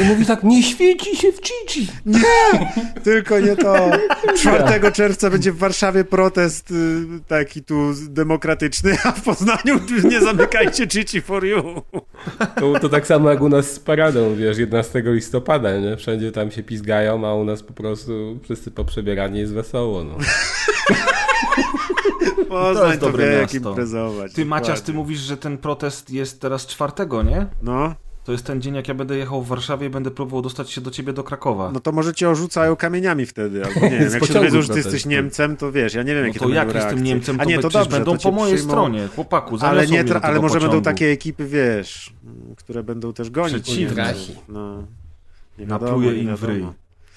i 0.00 0.04
mówi 0.04 0.26
tak, 0.26 0.42
nie 0.42 0.62
świeci 0.62 1.16
się 1.16 1.32
w 1.32 1.40
Cici. 1.40 1.88
Tylko 3.04 3.40
nie 3.40 3.56
to. 3.56 3.90
4 4.36 4.92
czerwca 4.92 5.30
będzie 5.30 5.52
w 5.52 5.58
Warszawie 5.58 6.04
protest 6.04 6.70
y, 6.70 6.74
taki 7.28 7.64
tu 7.64 7.92
demokratyczny, 8.08 8.96
a 9.04 9.12
w 9.12 9.22
Poznaniu 9.22 9.80
nie 10.10 10.20
zamykajcie 10.20 10.86
Chichi 10.88 11.20
for 11.20 11.46
you. 11.46 11.82
To, 12.56 12.78
to 12.80 12.88
tak 12.88 13.06
samo 13.06 13.30
jak 13.30 13.40
u 13.40 13.48
nas 13.48 13.72
z 13.72 13.78
paradą, 13.78 14.36
wiesz, 14.36 14.58
11 14.58 15.02
listopada, 15.06 15.78
nie? 15.78 15.96
Wszędzie 15.96 16.32
tam 16.32 16.50
się 16.50 16.62
pizgają, 16.62 17.28
a 17.28 17.34
u 17.34 17.44
nas 17.44 17.62
po 17.62 17.72
prostu 17.72 18.38
wszyscy 18.42 18.70
poprzebierani 18.70 19.38
jest 19.38 19.54
wesoło, 19.54 20.04
no. 20.04 20.16
Poznań 22.48 22.88
jest 22.88 23.00
to, 23.00 23.06
dobre 23.06 23.26
wie 23.26 23.32
jak 23.32 23.54
miasto. 23.54 23.70
imprezować. 23.70 24.32
Ty, 24.32 24.44
Maciaś, 24.44 24.80
ty 24.80 24.92
mówisz, 24.92 25.20
że 25.20 25.36
ten 25.36 25.58
protest 25.58 26.10
jest 26.10 26.40
teraz 26.40 26.66
czwartego, 26.66 27.22
nie? 27.22 27.46
No, 27.62 27.94
To 28.24 28.32
jest 28.32 28.44
ten 28.46 28.62
dzień, 28.62 28.74
jak 28.74 28.88
ja 28.88 28.94
będę 28.94 29.16
jechał 29.16 29.42
w 29.42 29.48
Warszawie 29.48 29.86
i 29.86 29.90
będę 29.90 30.10
próbował 30.10 30.42
dostać 30.42 30.70
się 30.70 30.80
do 30.80 30.90
ciebie 30.90 31.12
do 31.12 31.24
Krakowa. 31.24 31.70
no 31.72 31.80
to 31.80 31.92
może 31.92 32.14
cię 32.14 32.28
orzucają 32.28 32.76
kamieniami 32.76 33.26
wtedy, 33.26 33.64
albo 33.64 33.80
nie 33.80 33.90
wiem, 33.98 34.12
jak 34.12 34.24
się 34.24 34.32
dowiedzą, 34.34 34.62
że 34.62 34.68
ty 34.68 34.78
jesteś 34.78 35.06
Niemcem, 35.06 35.56
to 35.56 35.72
wiesz, 35.72 35.94
ja 35.94 36.02
nie 36.02 36.14
wiem, 36.14 36.22
No 36.22 36.26
jakie 36.26 36.38
to 36.38 36.44
tam 36.44 36.54
jak 36.54 36.66
będą 36.66 36.78
jestem 36.78 36.90
reakcje. 36.98 37.14
Niemcem, 37.14 37.36
to, 37.36 37.42
A 37.42 37.44
nie, 37.44 37.58
to 37.58 37.68
dobrze, 37.70 37.90
będą 37.90 38.16
to 38.16 38.22
po 38.22 38.30
mojej 38.32 38.56
przyjmą- 38.56 38.70
stronie. 38.70 39.08
Chłopaku, 39.14 39.56
Ale, 39.60 39.86
nie, 39.86 40.04
tra- 40.04 40.20
ale 40.22 40.40
może 40.40 40.52
będą 40.54 40.66
pociągu. 40.68 40.84
takie 40.84 41.06
ekipy, 41.10 41.46
wiesz, 41.46 42.12
które 42.56 42.82
będą 42.82 43.12
też 43.12 43.30
gonić. 43.30 43.62
Przeciwne. 43.62 44.04
Niemców. 44.06 44.36
No, 44.48 44.76
nie 45.58 45.66
wiadomo, 45.66 45.86
Napluje 45.92 46.14
im 46.18 46.36
w 46.36 46.44
ryj. 46.44 46.66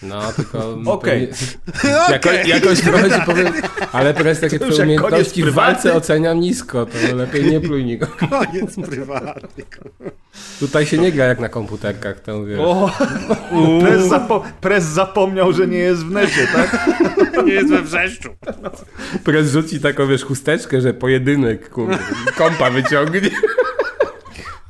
No, 0.02 0.32
tylko... 0.34 0.78
Okej. 0.86 1.28
pewnie- 1.28 1.92
Jako, 2.14 2.32
jakoś 2.32 2.82
trochę 2.82 3.10
ci 3.20 3.26
powiem, 3.26 3.54
ale 3.92 4.14
teraz 4.14 4.40
takie 4.40 4.60
To 4.60 4.66
twoje 4.66 4.84
umiejętności 4.84 5.44
w 5.44 5.50
walce 5.54 5.94
oceniam 5.94 6.40
nisko, 6.40 6.86
to 6.86 7.16
lepiej 7.16 7.46
nie 7.52 7.62
pluj 7.62 7.86
nikogo. 7.86 8.28
Koniec 8.30 8.76
prywatny. 8.90 9.64
Tutaj 10.60 10.86
się 10.86 10.98
nie 10.98 11.12
gra 11.12 11.26
jak 11.26 11.40
na 11.40 11.50
komputerkach, 11.50 12.20
to 12.20 12.46
wiesz. 12.46 12.60
O, 12.60 12.92
pres, 13.82 14.04
zapo- 14.08 14.44
pres 14.62 14.84
zapomniał, 14.84 15.54
że 15.54 15.68
nie 15.68 15.78
jest 15.78 16.06
w 16.06 16.12
necie, 16.12 16.48
tak? 16.56 16.90
Nie 17.46 17.54
jest 17.54 17.70
we 17.70 17.82
wrzeszczu. 17.82 18.30
Prez 19.24 19.52
rzuci 19.52 19.80
taką, 19.80 20.08
wiesz, 20.08 20.24
chusteczkę, 20.24 20.82
że 20.82 20.94
pojedynek, 20.94 21.70
kurde, 21.70 21.98
kompa 22.36 22.70
wyciągnie. 22.70 23.30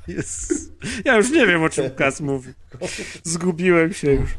Jest. 0.08 0.72
Ja 1.06 1.16
już 1.16 1.32
nie 1.32 1.48
wiem, 1.48 1.64
o 1.64 1.70
czym 1.70 1.90
Kas 1.90 2.22
mówi. 2.22 2.54
Zgubiłem 3.24 3.94
się 3.94 4.12
już. 4.12 4.30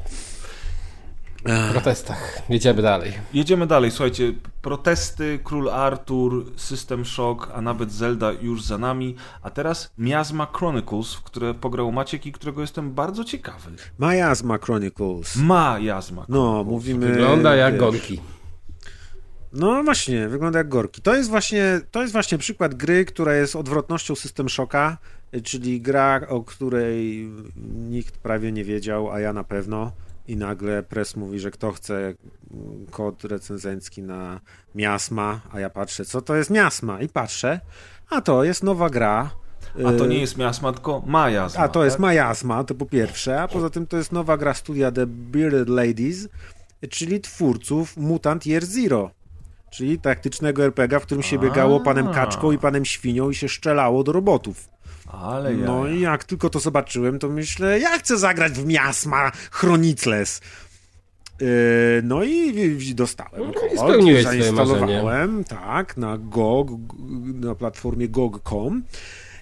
W 1.48 1.72
protestach. 1.72 2.42
Jedziemy 2.48 2.82
dalej. 2.82 3.12
Jedziemy 3.34 3.66
dalej, 3.66 3.90
słuchajcie. 3.90 4.32
Protesty, 4.62 5.38
Król 5.44 5.70
Artur, 5.70 6.52
System 6.56 7.04
Shock, 7.04 7.48
a 7.54 7.60
nawet 7.60 7.92
Zelda 7.92 8.32
już 8.32 8.62
za 8.62 8.78
nami. 8.78 9.16
A 9.42 9.50
teraz 9.50 9.92
Miasma 9.98 10.46
Chronicles, 10.46 11.14
w 11.14 11.22
które 11.22 11.54
pograł 11.54 11.92
Maciek 11.92 12.26
i 12.26 12.32
którego 12.32 12.60
jestem 12.60 12.94
bardzo 12.94 13.24
ciekawy. 13.24 13.70
Miasma 13.98 14.58
Chronicles. 14.58 15.36
Ma 15.36 15.78
Jasma. 15.78 16.26
No, 16.28 16.64
mówimy... 16.64 17.06
Wygląda 17.06 17.56
jak 17.56 17.72
wiesz, 17.72 17.80
gorki. 17.80 18.20
No 19.52 19.84
właśnie, 19.84 20.28
wygląda 20.28 20.58
jak 20.58 20.68
gorki. 20.68 21.02
To 21.02 21.14
jest 21.14 21.30
właśnie, 21.30 21.80
to 21.90 22.00
jest 22.00 22.12
właśnie 22.12 22.38
przykład 22.38 22.74
gry, 22.74 23.04
która 23.04 23.34
jest 23.34 23.56
odwrotnością 23.56 24.14
System 24.14 24.48
Shocka, 24.48 24.98
czyli 25.44 25.80
gra, 25.80 26.20
o 26.28 26.42
której 26.42 27.30
nikt 27.74 28.18
prawie 28.18 28.52
nie 28.52 28.64
wiedział, 28.64 29.10
a 29.10 29.20
ja 29.20 29.32
na 29.32 29.44
pewno. 29.44 29.92
I 30.28 30.36
nagle 30.36 30.82
press 30.82 31.16
mówi, 31.16 31.38
że 31.38 31.50
kto 31.50 31.72
chce 31.72 32.14
kod 32.90 33.24
recenzencki 33.24 34.02
na 34.02 34.40
Miasma, 34.74 35.40
a 35.52 35.60
ja 35.60 35.70
patrzę, 35.70 36.04
co 36.04 36.22
to 36.22 36.36
jest 36.36 36.50
Miasma? 36.50 37.00
I 37.00 37.08
patrzę, 37.08 37.60
a 38.10 38.20
to 38.20 38.44
jest 38.44 38.62
nowa 38.62 38.90
gra. 38.90 39.30
A 39.86 39.92
to 39.92 40.04
y, 40.04 40.08
nie 40.08 40.18
jest 40.18 40.36
Miasma, 40.36 40.72
tylko 40.72 41.02
Ma 41.06 41.30
Jasma. 41.30 41.64
a 41.64 41.68
to 41.68 41.84
jest 41.84 41.96
tak? 41.96 42.00
Majasma, 42.00 42.64
to 42.64 42.74
po 42.74 42.86
pierwsze, 42.86 43.42
a 43.42 43.48
poza 43.48 43.70
tym 43.70 43.86
to 43.86 43.96
jest 43.96 44.12
nowa 44.12 44.36
gra 44.36 44.54
studia 44.54 44.92
The 44.92 45.06
Bearded 45.06 45.68
Ladies, 45.68 46.28
czyli 46.90 47.20
twórców 47.20 47.96
Mutant 47.96 48.46
Year 48.46 48.64
Zero, 48.64 49.10
czyli 49.70 49.98
taktycznego 49.98 50.64
RPG, 50.64 51.00
w 51.00 51.02
którym 51.02 51.22
się 51.22 51.38
biegało 51.38 51.80
panem 51.80 52.08
kaczką 52.08 52.52
i 52.52 52.58
panem 52.58 52.84
świnią 52.84 53.30
i 53.30 53.34
się 53.34 53.48
szczelało 53.48 54.04
do 54.04 54.12
robotów. 54.12 54.68
Ale 55.12 55.54
ja. 55.54 55.66
No 55.66 55.88
i 55.88 56.00
jak 56.00 56.24
tylko 56.24 56.50
to 56.50 56.60
zobaczyłem, 56.60 57.18
to 57.18 57.28
myślę, 57.28 57.80
ja 57.80 57.98
chcę 57.98 58.18
zagrać 58.18 58.52
w 58.52 58.66
Miasma 58.66 59.32
Chronicles. 59.50 60.40
Yy, 61.40 61.46
No 62.02 62.24
i 62.24 62.94
dostałem 62.94 63.42
No 63.46 63.52
kod, 63.52 63.72
spełniłeś 63.72 64.24
zainstalowałem, 64.24 65.44
tak, 65.44 65.96
na 65.96 66.18
GOG, 66.18 66.70
na 67.34 67.54
platformie 67.54 68.08
GOG.com. 68.08 68.82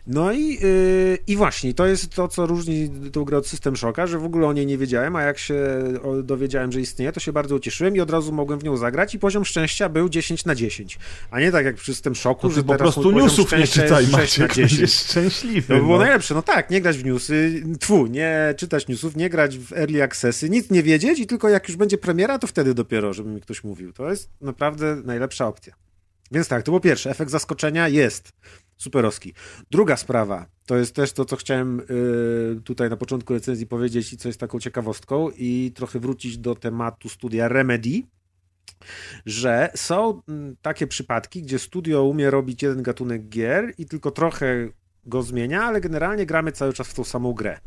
No 0.06 0.32
i, 0.32 0.58
yy, 0.60 1.18
i 1.26 1.36
właśnie, 1.36 1.74
to 1.74 1.86
jest 1.86 2.08
to, 2.08 2.28
co 2.28 2.46
różni 2.46 2.90
tę 3.12 3.24
grę 3.24 3.38
od 3.38 3.46
System 3.46 3.76
Shocka, 3.76 4.06
że 4.06 4.18
w 4.18 4.24
ogóle 4.24 4.46
o 4.46 4.52
niej 4.52 4.66
nie 4.66 4.78
wiedziałem, 4.78 5.16
a 5.16 5.22
jak 5.22 5.38
się 5.38 5.84
dowiedziałem, 6.22 6.72
że 6.72 6.80
istnieje, 6.80 7.12
to 7.12 7.20
się 7.20 7.32
bardzo 7.32 7.54
ucieszyłem 7.54 7.96
i 7.96 8.00
od 8.00 8.10
razu 8.10 8.32
mogłem 8.32 8.58
w 8.58 8.64
nią 8.64 8.76
zagrać 8.76 9.14
i 9.14 9.18
poziom 9.18 9.44
szczęścia 9.44 9.88
był 9.88 10.08
10 10.08 10.44
na 10.44 10.54
10. 10.54 10.98
A 11.30 11.40
nie 11.40 11.52
tak 11.52 11.64
jak 11.64 11.76
przy 11.76 11.94
System 11.94 12.14
Shocku, 12.14 12.48
ty 12.48 12.54
że 12.54 12.62
po 12.62 12.72
teraz 12.72 12.94
prostu 12.94 13.10
newsów 13.10 13.52
nie 13.52 13.66
czytaj, 13.66 14.02
jest 14.02 14.12
6 14.12 14.12
na 14.12 14.18
Maciek, 14.18 14.54
10. 14.54 14.72
będziesz 14.72 14.94
szczęśliwy. 14.94 15.68
To 15.68 15.74
by 15.74 15.80
było 15.80 15.98
no. 15.98 16.04
najlepsze. 16.04 16.34
No 16.34 16.42
tak, 16.42 16.70
nie 16.70 16.80
grać 16.80 16.98
w 16.98 17.04
newsy, 17.04 17.62
tfu, 17.80 18.06
nie 18.06 18.54
czytać 18.56 18.88
newsów, 18.88 19.16
nie 19.16 19.30
grać 19.30 19.58
w 19.58 19.72
early 19.72 20.02
accessy, 20.02 20.50
nic 20.50 20.70
nie 20.70 20.82
wiedzieć 20.82 21.18
i 21.18 21.26
tylko 21.26 21.48
jak 21.48 21.68
już 21.68 21.76
będzie 21.76 21.98
premiera, 21.98 22.38
to 22.38 22.46
wtedy 22.46 22.74
dopiero, 22.74 23.12
żeby 23.12 23.30
mi 23.30 23.40
ktoś 23.40 23.64
mówił. 23.64 23.92
To 23.92 24.10
jest 24.10 24.30
naprawdę 24.40 24.96
najlepsza 25.04 25.46
opcja. 25.46 25.74
Więc 26.32 26.48
tak, 26.48 26.62
to 26.62 26.70
było 26.70 26.80
pierwsze. 26.80 27.10
Efekt 27.10 27.30
zaskoczenia 27.30 27.88
jest 27.88 28.32
superowski. 28.76 29.34
Druga 29.70 29.96
sprawa, 29.96 30.46
to 30.66 30.76
jest 30.76 30.94
też 30.94 31.12
to, 31.12 31.24
co 31.24 31.36
chciałem 31.36 31.80
y, 31.80 32.60
tutaj 32.64 32.90
na 32.90 32.96
początku 32.96 33.34
recenzji 33.34 33.66
powiedzieć 33.66 34.12
i 34.12 34.16
co 34.16 34.28
jest 34.28 34.40
taką 34.40 34.60
ciekawostką 34.60 35.30
i 35.36 35.72
trochę 35.74 35.98
wrócić 35.98 36.38
do 36.38 36.54
tematu 36.54 37.08
studia 37.08 37.48
Remedy, 37.48 38.02
że 39.26 39.70
są 39.74 40.22
mm, 40.28 40.56
takie 40.62 40.86
przypadki, 40.86 41.42
gdzie 41.42 41.58
studio 41.58 42.04
umie 42.04 42.30
robić 42.30 42.62
jeden 42.62 42.82
gatunek 42.82 43.28
gier 43.28 43.74
i 43.78 43.86
tylko 43.86 44.10
trochę 44.10 44.68
go 45.06 45.22
zmienia, 45.22 45.62
ale 45.62 45.80
generalnie 45.80 46.26
gramy 46.26 46.52
cały 46.52 46.72
czas 46.72 46.88
w 46.88 46.94
tą 46.94 47.04
samą 47.04 47.32
grę. 47.32 47.58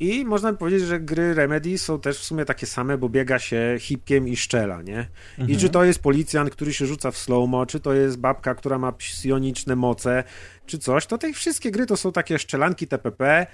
I 0.00 0.24
można 0.24 0.52
by 0.52 0.58
powiedzieć, 0.58 0.82
że 0.88 1.00
gry 1.00 1.34
Remedy 1.34 1.78
są 1.78 2.00
też 2.00 2.18
w 2.18 2.24
sumie 2.24 2.44
takie 2.44 2.66
same, 2.66 2.98
bo 2.98 3.08
biega 3.08 3.38
się 3.38 3.76
hipkiem 3.78 4.28
i 4.28 4.36
szczela, 4.36 4.82
nie? 4.82 5.08
I 5.48 5.56
czy 5.56 5.68
to 5.68 5.84
jest 5.84 6.02
policjant, 6.02 6.50
który 6.50 6.72
się 6.72 6.86
rzuca 6.86 7.10
w 7.10 7.16
slow-mo, 7.18 7.66
czy 7.66 7.80
to 7.80 7.92
jest 7.92 8.18
babka, 8.18 8.54
która 8.54 8.78
ma 8.78 8.92
psioniczne 8.92 9.76
moce, 9.76 10.24
czy 10.66 10.78
coś, 10.78 11.06
to 11.06 11.18
te 11.18 11.32
wszystkie 11.32 11.70
gry 11.70 11.86
to 11.86 11.96
są 11.96 12.12
takie 12.12 12.38
szczelanki 12.38 12.86
TPP, 12.86 13.46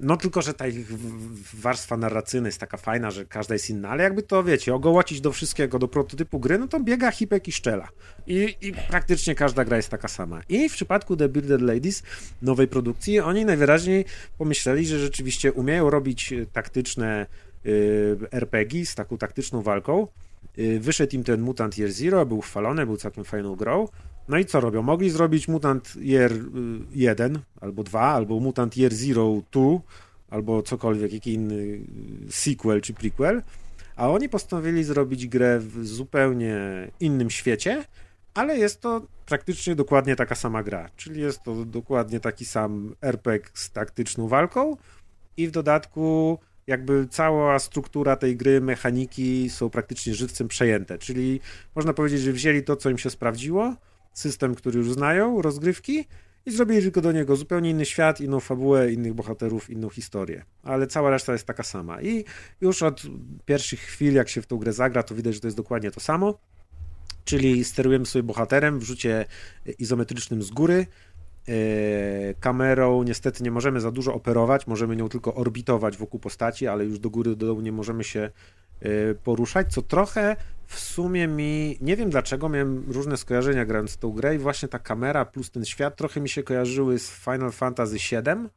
no 0.00 0.16
tylko, 0.16 0.42
że 0.42 0.54
ta 0.54 0.66
ich 0.66 0.86
warstwa 1.54 1.96
narracyjna 1.96 2.48
jest 2.48 2.60
taka 2.60 2.76
fajna, 2.76 3.10
że 3.10 3.26
każda 3.26 3.54
jest 3.54 3.70
inna, 3.70 3.88
ale 3.88 4.02
jakby 4.02 4.22
to, 4.22 4.44
wiecie, 4.44 4.74
ogołocić 4.74 5.20
do 5.20 5.32
wszystkiego, 5.32 5.78
do 5.78 5.88
prototypu 5.88 6.40
gry, 6.40 6.58
no 6.58 6.68
to 6.68 6.80
biega 6.80 7.10
hipek 7.10 7.48
i 7.48 7.52
szczela. 7.52 7.88
I, 8.26 8.56
I 8.60 8.72
praktycznie 8.72 9.34
każda 9.34 9.64
gra 9.64 9.76
jest 9.76 9.88
taka 9.88 10.08
sama. 10.08 10.40
I 10.48 10.68
w 10.68 10.72
przypadku 10.72 11.16
The 11.16 11.28
Bearded 11.28 11.60
Ladies, 11.60 12.02
nowej 12.42 12.68
produkcji, 12.68 13.20
oni 13.20 13.44
najwyraźniej 13.44 14.04
pomyśleli, 14.38 14.86
że 14.86 14.98
rzeczywiście 14.98 15.52
umieją 15.52 15.90
robić 15.90 16.32
e, 16.32 16.46
taktyczne 16.46 17.26
y, 17.66 18.16
RPG 18.32 18.86
z 18.86 18.94
taką 18.94 19.18
taktyczną 19.18 19.62
walką. 19.62 20.06
Y, 20.58 20.80
wyszedł 20.80 21.16
im 21.16 21.24
ten 21.24 21.40
Mutant 21.40 21.78
Year 21.78 21.92
Zero, 21.92 22.26
był 22.26 22.40
chwalony, 22.40 22.86
był 22.86 22.96
całkiem 22.96 23.24
fajną 23.24 23.56
grą. 23.56 23.88
No 24.28 24.38
i 24.38 24.44
co 24.44 24.60
robią? 24.60 24.82
Mogli 24.82 25.10
zrobić 25.10 25.48
Mutant 25.48 25.96
Year 25.96 26.32
y, 26.32 26.38
1 26.94 27.38
albo 27.60 27.82
2, 27.84 28.00
albo 28.00 28.40
Mutant 28.40 28.76
Year 28.76 28.94
Zero 28.94 29.42
2, 29.52 29.62
albo 30.30 30.62
cokolwiek, 30.62 31.12
jaki 31.12 31.32
inny 31.34 31.54
y, 31.54 31.80
sequel 32.30 32.80
czy 32.80 32.94
prequel, 32.94 33.42
a 33.96 34.10
oni 34.10 34.28
postanowili 34.28 34.84
zrobić 34.84 35.26
grę 35.26 35.58
w 35.60 35.86
zupełnie 35.86 36.56
innym 37.00 37.30
świecie, 37.30 37.84
ale 38.34 38.58
jest 38.58 38.80
to 38.80 39.06
praktycznie 39.26 39.74
dokładnie 39.74 40.16
taka 40.16 40.34
sama 40.34 40.62
gra, 40.62 40.90
czyli 40.96 41.20
jest 41.20 41.42
to 41.42 41.64
dokładnie 41.64 42.20
taki 42.20 42.44
sam 42.44 42.94
RPG 43.02 43.50
z 43.54 43.70
taktyczną 43.70 44.28
walką 44.28 44.76
i 45.36 45.48
w 45.48 45.50
dodatku 45.50 46.38
jakby 46.70 47.06
cała 47.10 47.58
struktura 47.58 48.16
tej 48.16 48.36
gry, 48.36 48.60
mechaniki 48.60 49.50
są 49.50 49.70
praktycznie 49.70 50.14
żywcem 50.14 50.48
przejęte, 50.48 50.98
czyli 50.98 51.40
można 51.74 51.92
powiedzieć, 51.92 52.20
że 52.20 52.32
wzięli 52.32 52.62
to, 52.62 52.76
co 52.76 52.90
im 52.90 52.98
się 52.98 53.10
sprawdziło, 53.10 53.76
system, 54.12 54.54
który 54.54 54.78
już 54.78 54.92
znają, 54.92 55.42
rozgrywki 55.42 56.04
i 56.46 56.50
zrobili 56.50 56.82
tylko 56.82 57.00
do 57.00 57.12
niego 57.12 57.36
zupełnie 57.36 57.70
inny 57.70 57.84
świat, 57.84 58.20
inną 58.20 58.40
fabułę, 58.40 58.92
innych 58.92 59.14
bohaterów, 59.14 59.70
inną 59.70 59.88
historię. 59.88 60.44
Ale 60.62 60.86
cała 60.86 61.10
reszta 61.10 61.32
jest 61.32 61.46
taka 61.46 61.62
sama. 61.62 62.02
I 62.02 62.24
już 62.60 62.82
od 62.82 63.02
pierwszych 63.44 63.80
chwil, 63.80 64.14
jak 64.14 64.28
się 64.28 64.42
w 64.42 64.46
tą 64.46 64.56
grę 64.56 64.72
zagra, 64.72 65.02
to 65.02 65.14
widać, 65.14 65.34
że 65.34 65.40
to 65.40 65.46
jest 65.46 65.56
dokładnie 65.56 65.90
to 65.90 66.00
samo. 66.00 66.38
Czyli 67.24 67.64
sterujemy 67.64 68.06
sobie 68.06 68.22
bohaterem 68.22 68.78
w 68.78 68.82
rzucie 68.82 69.24
izometrycznym 69.78 70.42
z 70.42 70.50
góry. 70.50 70.86
E, 71.48 72.34
Kamerą. 72.40 73.02
Niestety 73.02 73.42
nie 73.44 73.50
możemy 73.50 73.80
za 73.80 73.90
dużo 73.90 74.14
operować, 74.14 74.66
możemy 74.66 74.96
nią 74.96 75.08
tylko 75.08 75.34
orbitować 75.34 75.96
wokół 75.96 76.20
postaci, 76.20 76.66
ale 76.66 76.84
już 76.84 76.98
do 76.98 77.10
góry, 77.10 77.30
do 77.30 77.46
dołu 77.46 77.60
nie 77.60 77.72
możemy 77.72 78.04
się 78.04 78.30
y, 78.86 79.16
poruszać, 79.24 79.72
co 79.72 79.82
trochę 79.82 80.36
w 80.66 80.80
sumie 80.80 81.26
mi, 81.26 81.78
nie 81.80 81.96
wiem 81.96 82.10
dlaczego, 82.10 82.48
miałem 82.48 82.84
różne 82.88 83.16
skojarzenia 83.16 83.64
grając 83.64 83.92
w 83.92 83.96
tą 83.96 84.12
grę 84.12 84.34
i 84.34 84.38
właśnie 84.38 84.68
ta 84.68 84.78
kamera 84.78 85.24
plus 85.24 85.50
ten 85.50 85.64
świat 85.64 85.96
trochę 85.96 86.20
mi 86.20 86.28
się 86.28 86.42
kojarzyły 86.42 86.98
z 86.98 87.10
Final 87.10 87.52
Fantasy 87.52 87.96
VII, 87.96 88.48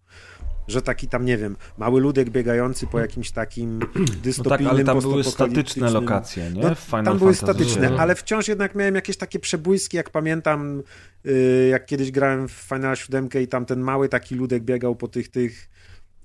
że 0.67 0.81
taki 0.81 1.07
tam, 1.07 1.25
nie 1.25 1.37
wiem, 1.37 1.55
mały 1.77 2.01
ludek 2.01 2.29
biegający 2.29 2.87
po 2.87 2.99
jakimś 2.99 3.31
takim 3.31 3.79
dystopijnym, 4.23 4.63
no 4.63 4.69
tak, 4.69 4.75
ale 4.75 4.83
tam 4.83 4.99
były 4.99 5.23
statyczne 5.23 5.91
lokacje, 5.91 6.51
nie? 6.51 6.61
No, 6.61 6.75
tam 6.89 7.17
były 7.17 7.33
Fantasy 7.33 7.35
statyczne, 7.35 7.89
VII. 7.89 7.97
ale 7.97 8.15
wciąż 8.15 8.47
jednak 8.47 8.75
miałem 8.75 8.95
jakieś 8.95 9.17
takie 9.17 9.39
przebłyski, 9.39 9.97
jak 9.97 10.09
pamiętam, 10.09 10.83
y, 11.25 11.67
jak 11.71 11.85
kiedyś 11.85 12.11
grałem 12.11 12.47
w 12.47 12.51
Final 12.51 12.95
7 12.95 13.29
i 13.41 13.47
tam 13.47 13.65
ten 13.65 13.79
mały 13.79 14.09
taki 14.09 14.35
ludek 14.35 14.63
biegał 14.63 14.95
po 14.95 15.07
tych, 15.07 15.29
tych 15.29 15.69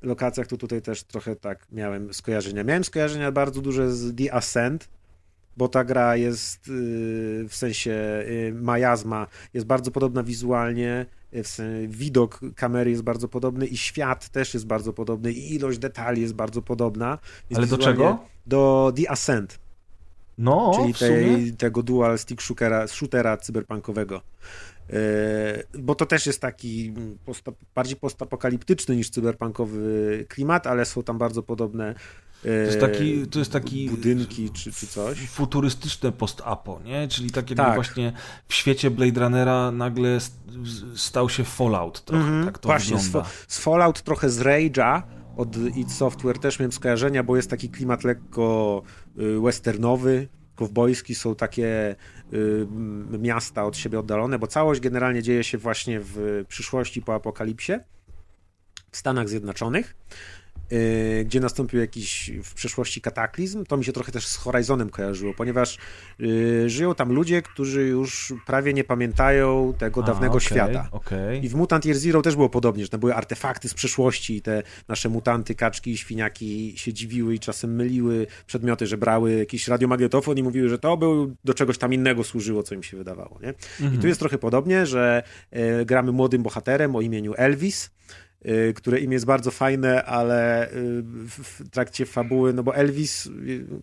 lokacjach, 0.03 0.47
to 0.47 0.57
tutaj 0.57 0.83
też 0.83 1.05
trochę 1.05 1.37
tak 1.37 1.67
miałem 1.73 2.15
skojarzenia. 2.15 2.65
Miałem 2.65 2.85
skojarzenia 2.85 3.33
bardzo 3.33 3.61
duże 3.61 3.93
z 3.93 4.17
The 4.17 4.35
Ascent, 4.35 4.89
bo 5.59 5.69
ta 5.69 5.85
gra 5.85 6.17
jest 6.17 6.69
y, 6.69 6.71
w 7.49 7.55
sensie 7.55 7.93
y, 8.29 8.53
majazma, 8.55 9.27
jest 9.55 9.67
bardzo 9.67 9.91
podobna 9.91 10.23
wizualnie, 10.23 11.07
y, 11.35 11.89
widok 11.89 12.41
kamery 12.57 12.91
jest 12.91 13.03
bardzo 13.03 13.29
podobny 13.29 13.67
i 13.67 13.77
świat 13.77 14.29
też 14.29 14.55
jest 14.55 14.67
bardzo 14.67 14.93
podobny 14.93 15.33
i 15.33 15.55
ilość 15.55 15.79
detali 15.79 16.23
jest 16.23 16.35
bardzo 16.35 16.63
podobna. 16.63 17.19
Więc 17.51 17.59
Ale 17.59 17.67
do 17.67 17.79
czego? 17.79 18.19
Do 18.47 18.93
The 18.97 19.11
Ascent, 19.11 19.59
No, 20.39 20.73
czyli 20.77 20.95
tej, 20.95 21.53
tego 21.53 21.83
dual 21.83 22.19
stick 22.19 22.43
shootera, 22.43 22.87
shootera 22.87 23.37
cyberpunkowego. 23.37 24.21
Bo 25.79 25.95
to 25.95 26.07
też 26.07 26.27
jest 26.27 26.41
taki 26.41 26.93
posta, 27.25 27.53
bardziej 27.75 27.97
postapokaliptyczny 27.97 28.97
niż 28.97 29.11
cyberpunkowy 29.11 30.25
klimat, 30.29 30.67
ale 30.67 30.85
są 30.85 31.03
tam 31.03 31.19
bardzo 31.19 31.43
podobne 31.43 31.95
To 32.43 32.49
jest 32.49 32.81
taki, 32.81 33.27
to 33.27 33.39
jest 33.39 33.53
taki 33.53 33.91
budynki 33.91 34.51
czy, 34.51 34.73
czy 34.73 34.87
coś. 34.87 35.19
futurystyczne 35.29 36.13
post-apo, 36.13 36.81
nie? 36.85 37.09
Czyli 37.09 37.31
tak 37.31 37.51
jakby 37.51 37.65
Tak. 37.65 37.75
właśnie 37.75 38.13
w 38.49 38.55
świecie 38.55 38.91
Blade 38.91 39.21
Runnera 39.21 39.71
nagle 39.71 40.17
st- 40.21 40.37
stał 40.97 41.29
się 41.29 41.45
Fallout 41.45 42.05
trochę, 42.05 42.25
Mhm, 42.25 42.45
tak 42.45 42.59
to 42.59 42.69
Właśnie, 42.69 42.99
z, 42.99 43.05
wygląda. 43.07 43.29
Fa- 43.29 43.35
z 43.49 43.59
Fallout 43.59 44.03
trochę 44.03 44.31
z 44.31 44.41
Rage'a 44.41 45.03
od 45.37 45.57
id 45.77 45.93
Software 45.93 46.39
też 46.39 46.59
miałem 46.59 46.73
skojarzenia, 46.73 47.23
bo 47.23 47.37
jest 47.37 47.51
taki 47.51 47.69
klimat 47.69 48.05
lekko 48.05 48.83
y, 49.19 49.41
westernowy, 49.41 50.29
kowbojski, 50.55 51.15
są 51.15 51.35
takie 51.35 51.97
y, 52.33 52.67
miasta 53.19 53.65
od 53.65 53.77
siebie 53.77 53.99
oddalone, 53.99 54.39
bo 54.39 54.47
całość 54.47 54.81
generalnie 54.81 55.23
dzieje 55.23 55.45
się 55.45 55.59
właśnie 55.59 56.01
w 56.01 56.45
przyszłości 56.49 57.03
po 57.03 57.15
apokalipsie 57.15 57.73
w 58.91 58.97
Stanach 58.97 59.29
Zjednoczonych. 59.29 59.97
Y, 60.73 61.25
Gdzie 61.25 61.41
nastąpił 61.41 61.81
jakiś 61.81 62.31
w 62.45 62.55
przeszłości 62.55 63.01
kataklizm, 63.01 63.65
to 63.65 63.77
mi 63.77 63.85
się 63.85 63.93
trochę 63.93 64.13
też 64.13 64.27
z 64.27 64.37
Horizonem 64.37 64.91
kojarzyło, 64.91 65.35
ponieważ 65.35 65.79
y, 66.21 66.71
żyją 66.71 66.95
tam 66.95 67.13
ludzie, 67.13 67.43
którzy 67.43 67.83
już 67.87 68.33
prawie 68.47 68.73
nie 68.73 68.85
pamiętają 68.85 69.75
tego 69.79 70.03
A, 70.03 70.07
dawnego 70.07 70.35
okej, 70.35 70.47
świata. 70.47 70.89
okej. 70.91 71.45
I 71.45 71.49
w 71.49 71.55
Mutant 71.55 71.87
Year 71.87 71.97
Zero 71.97 72.23
też 72.23 72.37
było 72.37 72.49
podobnie, 72.49 72.85
że 72.85 72.89
to 72.91 72.99
były 72.99 73.15
artefakty 73.15 73.69
z 73.69 73.75
przeszłości 73.75 74.37
i 74.37 74.43
te 74.43 74.63
nasze 74.89 75.09
mutanty, 75.09 75.55
kaczki 75.55 75.91
i 75.91 75.99
świniaki 75.99 76.75
się 76.77 76.93
dziwiły 76.93 77.35
i 77.35 77.39
czasem 77.39 77.75
myliły 77.75 78.27
przedmioty, 78.47 78.87
że 78.87 78.99
brały 78.99 79.39
jakiś 79.39 79.69
radiomagnetofon 79.69 80.39
i 80.39 80.43
mówiły, 80.43 80.69
że 80.69 80.79
to 80.79 80.97
był, 80.97 81.37
do 81.45 81.55
czegoś 81.55 81.79
tam 81.79 81.93
innego 81.95 82.25
służyło, 82.25 82.63
co 82.63 82.75
im 82.75 82.83
się 82.83 82.97
wydawało. 82.97 83.39
Nie? 83.43 83.55
I 83.95 83.99
tu 83.99 84.07
jest 84.07 84.21
trochę 84.21 84.39
podobnie, 84.39 84.87
że 84.87 85.23
e, 85.51 85.85
gramy 85.85 86.13
młodym 86.13 86.43
bohaterem 86.43 86.97
o 86.97 87.01
imieniu 87.01 87.35
Elvis, 87.37 87.91
które 88.75 89.01
imię 89.01 89.15
jest 89.15 89.27
bardzo 89.27 89.51
fajne, 89.51 90.05
ale 90.05 90.71
e, 90.71 90.73
w, 91.29 91.71
trakcie 91.71 92.07
fabuły, 92.07 92.53
no 92.53 92.63
bo 92.63 92.75
Elvis 92.77 93.27
e, 93.27 93.31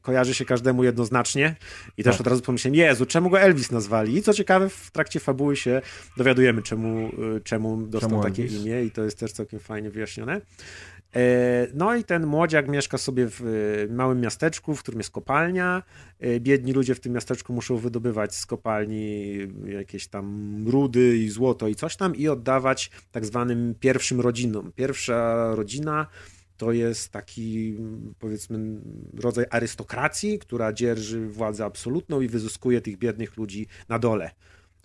kojarzy 0.01 0.33
się 0.33 0.45
każdemu 0.45 0.83
jednoznacznie 0.83 1.55
i 1.97 2.03
też 2.03 2.13
Tak. 2.13 2.21
od 2.21 2.27
razu 2.27 2.41
pomyślałem, 2.41 2.75
Jezu, 2.75 3.05
czemu 3.05 3.29
go 3.29 3.39
Elvis 3.39 3.71
nazwali? 3.71 4.17
I 4.17 4.21
co 4.21 4.33
ciekawe, 4.33 4.69
w 4.69 4.91
trakcie 4.91 5.19
fabuły 5.19 5.55
się 5.55 5.81
dowiadujemy, 6.17 6.61
czemu, 6.61 7.11
y, 7.37 7.41
czemu 7.41 7.87
dostał 7.87 8.09
Czemu 8.09 8.23
takie 8.23 8.45
imię 8.45 8.83
i 8.83 8.91
to 8.91 9.03
jest 9.03 9.19
też 9.19 9.31
całkiem 9.31 9.59
fajnie 9.59 9.89
wyjaśnione. 9.89 10.41
E, 11.15 11.67
No 11.73 11.95
i 11.95 12.03
ten 12.03 12.25
młodziak 12.25 12.67
mieszka 12.67 12.97
sobie 12.97 13.27
w 13.29 13.41
y, 13.41 13.87
małym 13.93 14.21
miasteczku, 14.21 14.75
w 14.75 14.79
którym 14.79 14.99
jest 14.99 15.11
kopalnia. 15.11 15.83
E, 16.19 16.39
Biedni 16.39 16.73
ludzie 16.73 16.95
w 16.95 16.99
tym 16.99 17.13
miasteczku 17.13 17.53
muszą 17.53 17.77
wydobywać 17.77 18.35
z 18.35 18.45
kopalni 18.45 19.37
jakieś 19.65 20.07
tam 20.07 20.55
rudy 20.67 21.17
i 21.17 21.29
złoto 21.29 21.67
i 21.67 21.75
coś 21.75 21.95
tam 21.95 22.15
i 22.15 22.27
oddawać 22.27 22.91
tak 23.11 23.25
zwanym 23.25 23.75
pierwszym 23.79 24.21
rodzinom. 24.21 24.71
Pierwsza 24.71 25.49
rodzina 25.55 26.07
to 26.57 26.71
jest 26.71 27.11
taki, 27.11 27.77
powiedzmy, 28.19 28.81
rodzaj 29.19 29.45
arystokracji, 29.49 30.39
która 30.39 30.73
dzierży 30.73 31.27
władzę 31.27 31.65
absolutną 31.65 32.21
i 32.21 32.27
wyzyskuje 32.27 32.81
tych 32.81 32.97
biednych 32.97 33.37
ludzi 33.37 33.67
na 33.89 33.99
dole. 33.99 34.31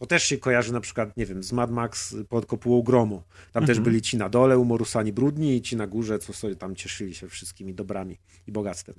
To 0.00 0.06
też 0.06 0.22
się 0.22 0.38
kojarzy 0.38 0.72
na 0.72 0.80
przykład, 0.80 1.16
nie 1.16 1.26
wiem, 1.26 1.42
z 1.42 1.52
Mad 1.52 1.70
Max 1.70 2.16
pod 2.28 2.46
kopułą 2.46 2.82
gromu. 2.82 3.22
Tam 3.52 3.66
też 3.66 3.80
byli 3.80 4.02
ci 4.02 4.16
na 4.16 4.28
dole, 4.28 4.58
umorusani 4.58 5.12
brudni 5.12 5.56
i 5.56 5.62
ci 5.62 5.76
na 5.76 5.86
górze, 5.86 6.18
co 6.18 6.32
sobie 6.32 6.56
tam 6.56 6.76
cieszyli 6.76 7.14
się 7.14 7.28
wszystkimi 7.28 7.74
dobrami 7.74 8.18
i 8.46 8.52
bogactwem. 8.52 8.94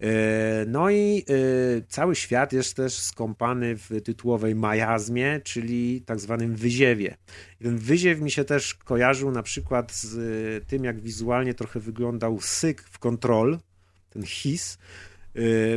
E, 0.00 0.64
No 0.66 0.90
i 0.90 1.24
e, 1.28 1.82
cały 1.88 2.16
świat 2.16 2.52
jest 2.52 2.76
też 2.76 2.98
skąpany 2.98 3.76
w 3.76 3.90
tytułowej 4.04 4.54
majazmie, 4.54 5.40
czyli 5.44 6.00
tak 6.00 6.20
zwanym 6.20 6.56
wyziewie. 6.56 7.16
I 7.60 7.64
ten 7.64 7.78
wyziew 7.78 8.20
mi 8.20 8.30
się 8.30 8.44
też 8.44 8.74
kojarzył 8.74 9.30
na 9.30 9.42
przykład 9.42 9.92
z 9.92 10.14
e, 10.62 10.66
tym, 10.66 10.84
jak 10.84 11.00
wizualnie 11.00 11.54
trochę 11.54 11.80
wyglądał 11.80 12.40
syk 12.40 12.82
w 12.82 12.98
kontrol, 12.98 13.58
ten 14.10 14.22
his, 14.22 14.78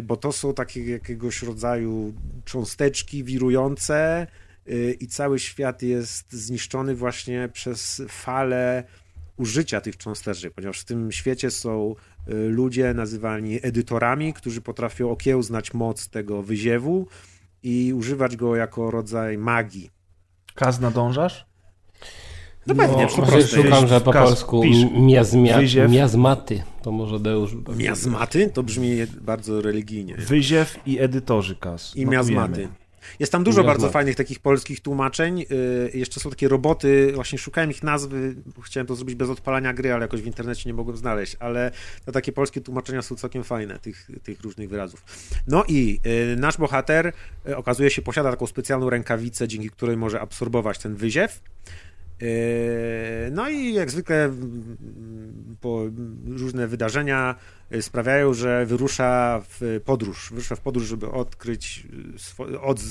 bo 0.04 0.18
to 0.18 0.32
są 0.32 0.54
takie 0.54 0.86
jakiegoś 0.92 1.44
rodzaju 1.44 2.14
cząsteczki 2.46 3.24
wirujące 3.24 4.28
i 5.00 5.08
cały 5.08 5.40
świat 5.40 5.82
jest 5.82 6.34
zniszczony 6.34 6.96
właśnie 6.96 7.50
przez 7.54 8.02
falę 8.10 8.84
użycia 9.38 9.82
tych 9.82 9.98
cząsteczek, 9.98 10.54
ponieważ 10.54 10.80
w 10.80 10.86
tym 10.86 11.12
świecie 11.12 11.52
są 11.52 11.96
y, 12.30 12.34
ludzie 12.34 12.94
nazywani 12.94 13.60
edytorami, 13.62 14.34
którzy 14.34 14.62
potrafią 14.62 15.12
okiełznać 15.12 15.74
moc 15.74 16.10
tego 16.10 16.44
wyziewu 16.44 17.08
i 17.64 17.94
używać 17.94 18.36
go 18.36 18.56
jako 18.56 18.92
rodzaj 18.92 19.38
magii. 19.38 19.90
Kaz 20.56 20.80
nadążasz? 20.80 21.46
No 22.68 22.76
pewnie, 22.76 23.08
po 23.08 23.18
Może 23.18 23.32
prostu. 23.32 23.56
szukam, 23.56 23.88
że 23.88 24.02
po 24.02 24.14
polsku 24.14 24.64
miazmia, 25.00 25.60
miazmaty. 25.90 26.64
To 26.82 26.92
może 26.92 27.20
Deusz... 27.20 27.52
Miazmaty? 27.78 28.50
To 28.54 28.64
brzmi 28.64 28.90
bardzo 29.22 29.62
religijnie. 29.62 30.16
Wyziew 30.16 30.80
i 30.86 31.00
edytorzy 31.00 31.56
Kaz. 31.56 31.96
I 31.96 32.06
miazmaty. 32.06 32.68
Jest 33.20 33.32
tam 33.32 33.44
dużo 33.44 33.64
bardzo 33.64 33.90
fajnych 33.90 34.16
takich 34.16 34.40
polskich 34.40 34.80
tłumaczeń. 34.80 35.40
Yy, 35.40 35.92
jeszcze 35.94 36.20
są 36.20 36.30
takie 36.30 36.48
roboty, 36.48 37.12
właśnie 37.16 37.38
szukałem 37.38 37.72
ich 37.72 37.84
nazwy, 37.84 38.36
bo 38.56 38.62
chciałem 38.62 38.88
to 38.88 38.96
zrobić 38.96 39.16
bez 39.16 39.30
odpalania 39.30 39.74
gry, 39.74 39.94
ale 39.94 40.02
jakoś 40.02 40.22
w 40.22 40.26
internecie 40.26 40.70
nie 40.70 40.74
mogłem 40.74 40.98
znaleźć, 40.98 41.36
ale 41.40 41.72
te 42.06 42.12
takie 42.12 42.32
polskie 42.32 42.62
tłumaczenia 42.62 43.02
są 43.02 43.16
całkiem 43.16 43.44
fajne, 43.44 43.80
tych, 43.80 44.08
tych 44.24 44.42
różnych 44.42 44.70
wyrazów. 44.70 45.04
No 45.48 45.64
i 45.68 46.00
yy, 46.06 46.36
nasz 46.36 46.58
bohater 46.58 47.14
yy, 47.46 47.58
okazuje 47.58 47.90
się 47.90 48.02
posiada 48.02 48.32
taką 48.32 48.48
specjalną 48.48 48.90
rękawicę, 48.90 49.48
dzięki 49.48 49.70
której 49.70 49.98
może 49.98 50.22
absorbować 50.22 50.80
ten 50.80 50.96
wyziew. 50.96 51.42
No 53.32 53.50
i 53.50 53.74
jak 53.74 53.92
zwykle 53.92 54.24
mm, 54.26 54.78
po 55.62 55.82
różne 56.26 56.68
wydarzenia 56.68 57.36
sprawiają, 57.82 58.34
że 58.34 58.66
wyrusza 58.66 59.42
w 59.50 59.82
podróż. 59.86 60.30
Wyrusza 60.30 60.56
w 60.56 60.60
podróż, 60.60 60.88
żeby 60.88 61.12
odkryć, 61.12 61.88
swo- 62.18 62.62
od, 62.62 62.82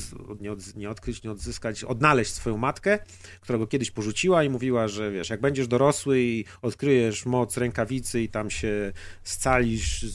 nie, 0.40 0.52
od, 0.52 0.76
nie 0.76 0.90
odkryć, 0.90 1.22
nie 1.22 1.30
odzyskać, 1.30 1.84
odnaleźć 1.84 2.32
swoją 2.32 2.56
matkę, 2.56 2.98
która 3.40 3.58
go 3.58 3.66
kiedyś 3.66 3.90
porzuciła 3.90 4.44
i 4.44 4.48
mówiła, 4.48 4.88
że 4.88 5.10
wiesz, 5.10 5.30
jak 5.30 5.40
będziesz 5.40 5.68
dorosły 5.68 6.20
i 6.20 6.44
odkryjesz 6.62 7.26
moc 7.26 7.56
rękawicy 7.56 8.22
i 8.22 8.28
tam 8.28 8.50
się 8.50 8.92
scalisz, 9.22 10.06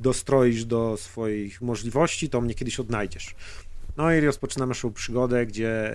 dostroisz 0.00 0.64
do 0.64 0.96
swoich 0.96 1.62
możliwości, 1.62 2.30
to 2.30 2.40
mnie 2.40 2.54
kiedyś 2.54 2.80
odnajdziesz. 2.80 3.34
No 3.96 4.12
i 4.12 4.20
rozpoczynamy 4.20 4.68
naszą 4.68 4.92
przygodę, 4.92 5.46
gdzie 5.46 5.94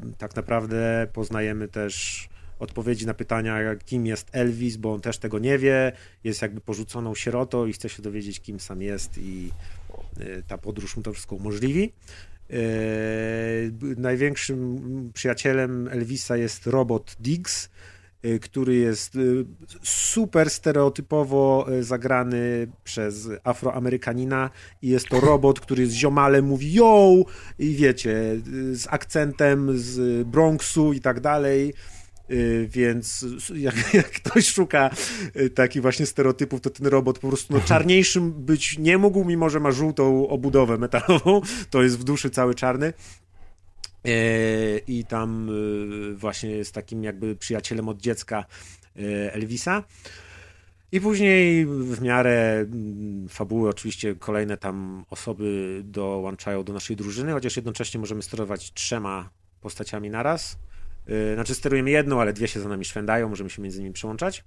yy, 0.00 0.14
tak 0.18 0.36
naprawdę 0.36 1.06
poznajemy 1.12 1.68
też 1.68 2.28
odpowiedzi 2.58 3.06
na 3.06 3.14
pytania, 3.14 3.76
kim 3.76 4.06
jest 4.06 4.28
Elvis, 4.32 4.76
bo 4.76 4.92
on 4.92 5.00
też 5.00 5.18
tego 5.18 5.38
nie 5.38 5.58
wie, 5.58 5.92
jest 6.24 6.42
jakby 6.42 6.60
porzuconą 6.60 7.14
sierotą 7.14 7.66
i 7.66 7.72
chce 7.72 7.88
się 7.88 8.02
dowiedzieć, 8.02 8.40
kim 8.40 8.60
sam 8.60 8.82
jest 8.82 9.18
i 9.18 9.50
y, 10.20 10.42
ta 10.46 10.58
podróż 10.58 10.96
mu 10.96 11.02
to 11.02 11.12
wszystko 11.12 11.36
umożliwi. 11.36 11.92
Y, 12.50 13.72
Największym 13.96 15.10
przyjacielem 15.14 15.88
Elvisa 15.88 16.36
jest 16.36 16.66
robot 16.66 17.16
Diggs, 17.20 17.68
y, 18.24 18.38
który 18.38 18.76
jest 18.76 19.18
super 19.82 20.50
stereotypowo 20.50 21.66
zagrany 21.80 22.68
przez 22.84 23.28
Afroamerykanina 23.44 24.50
i 24.82 24.88
jest 24.88 25.08
to 25.08 25.20
robot, 25.20 25.60
który 25.60 25.86
z 25.86 25.92
ziomalem 25.92 26.44
mówi 26.44 26.72
yo! 26.72 27.12
I 27.58 27.74
wiecie, 27.74 28.40
z 28.72 28.86
akcentem 28.90 29.78
z 29.78 30.26
Bronxu 30.28 30.92
i 30.92 31.00
tak 31.00 31.20
dalej 31.20 31.74
więc 32.68 33.26
jak, 33.54 33.74
jak, 33.94 34.10
ktoś 34.10 34.48
szuka 34.48 34.90
y, 35.36 35.50
takich 35.50 35.82
właśnie 35.82 36.06
stereotypów, 36.06 36.60
to 36.60 36.70
ten 36.70 36.86
robot 36.86 37.18
po 37.18 37.28
prostu 37.28 37.54
no, 37.54 37.60
czarniejszym 37.60 38.32
być 38.32 38.78
nie 38.78 38.98
mógł, 38.98 39.24
mimo 39.24 39.50
że 39.50 39.60
ma 39.60 39.70
żółtą 39.70 40.28
obudowę 40.28 40.78
metalową. 40.78 41.40
To 41.70 41.82
jest 41.82 41.98
w 41.98 42.04
duszy 42.04 42.30
cały 42.30 42.54
czarny. 42.54 42.92
Y, 44.06 44.80
I 44.86 45.04
tam 45.04 45.50
właśnie 46.14 46.50
jest 46.50 46.74
takim 46.74 47.04
jakby 47.04 47.36
przyjacielem 47.36 47.88
od 47.88 48.00
dziecka 48.00 48.44
Elvisa. 49.32 49.84
I 50.92 51.00
później 51.00 51.66
w 51.66 52.00
miarę 52.02 52.58
mm, 52.58 53.28
fabuły 53.28 53.68
oczywiście 53.68 54.14
kolejne 54.14 54.56
tam 54.56 55.04
osoby 55.10 55.80
dołączają 55.84 56.64
do 56.64 56.72
naszej 56.72 56.96
drużyny, 56.96 57.32
chociaż 57.32 57.56
jednocześnie 57.56 58.00
możemy 58.00 58.22
sterować 58.22 58.72
trzema 58.72 59.30
postaciami 59.60 60.10
naraz. 60.10 60.58
Y, 61.10 61.34
znaczy 61.34 61.54
sterujemy 61.54 61.90
jedną, 61.90 62.20
ale 62.20 62.32
dwie 62.32 62.48
się 62.48 62.60
za 62.60 62.68
nami 62.68 62.84
szwędają, 62.84 63.28
możemy 63.28 63.50
się 63.50 63.62
między 63.62 63.78
nimi 63.78 63.92
przełączać. 63.92 64.44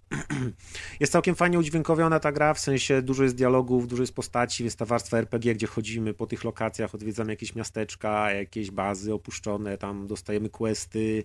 jest 0.99 1.11
całkiem 1.11 1.35
fajnie 1.35 1.59
udźwiękowiona 1.59 2.19
ta 2.19 2.31
gra, 2.31 2.53
w 2.53 2.59
sensie 2.59 3.01
dużo 3.01 3.23
jest 3.23 3.35
dialogów, 3.35 3.87
dużo 3.87 4.03
jest 4.03 4.13
postaci, 4.13 4.63
jest 4.63 4.79
ta 4.79 4.85
warstwa 4.85 5.17
RPG, 5.17 5.55
gdzie 5.55 5.67
chodzimy 5.67 6.13
po 6.13 6.27
tych 6.27 6.43
lokacjach, 6.43 6.95
odwiedzamy 6.95 7.33
jakieś 7.33 7.55
miasteczka, 7.55 8.31
jakieś 8.31 8.71
bazy 8.71 9.13
opuszczone, 9.13 9.77
tam 9.77 10.07
dostajemy 10.07 10.49
questy, 10.49 11.23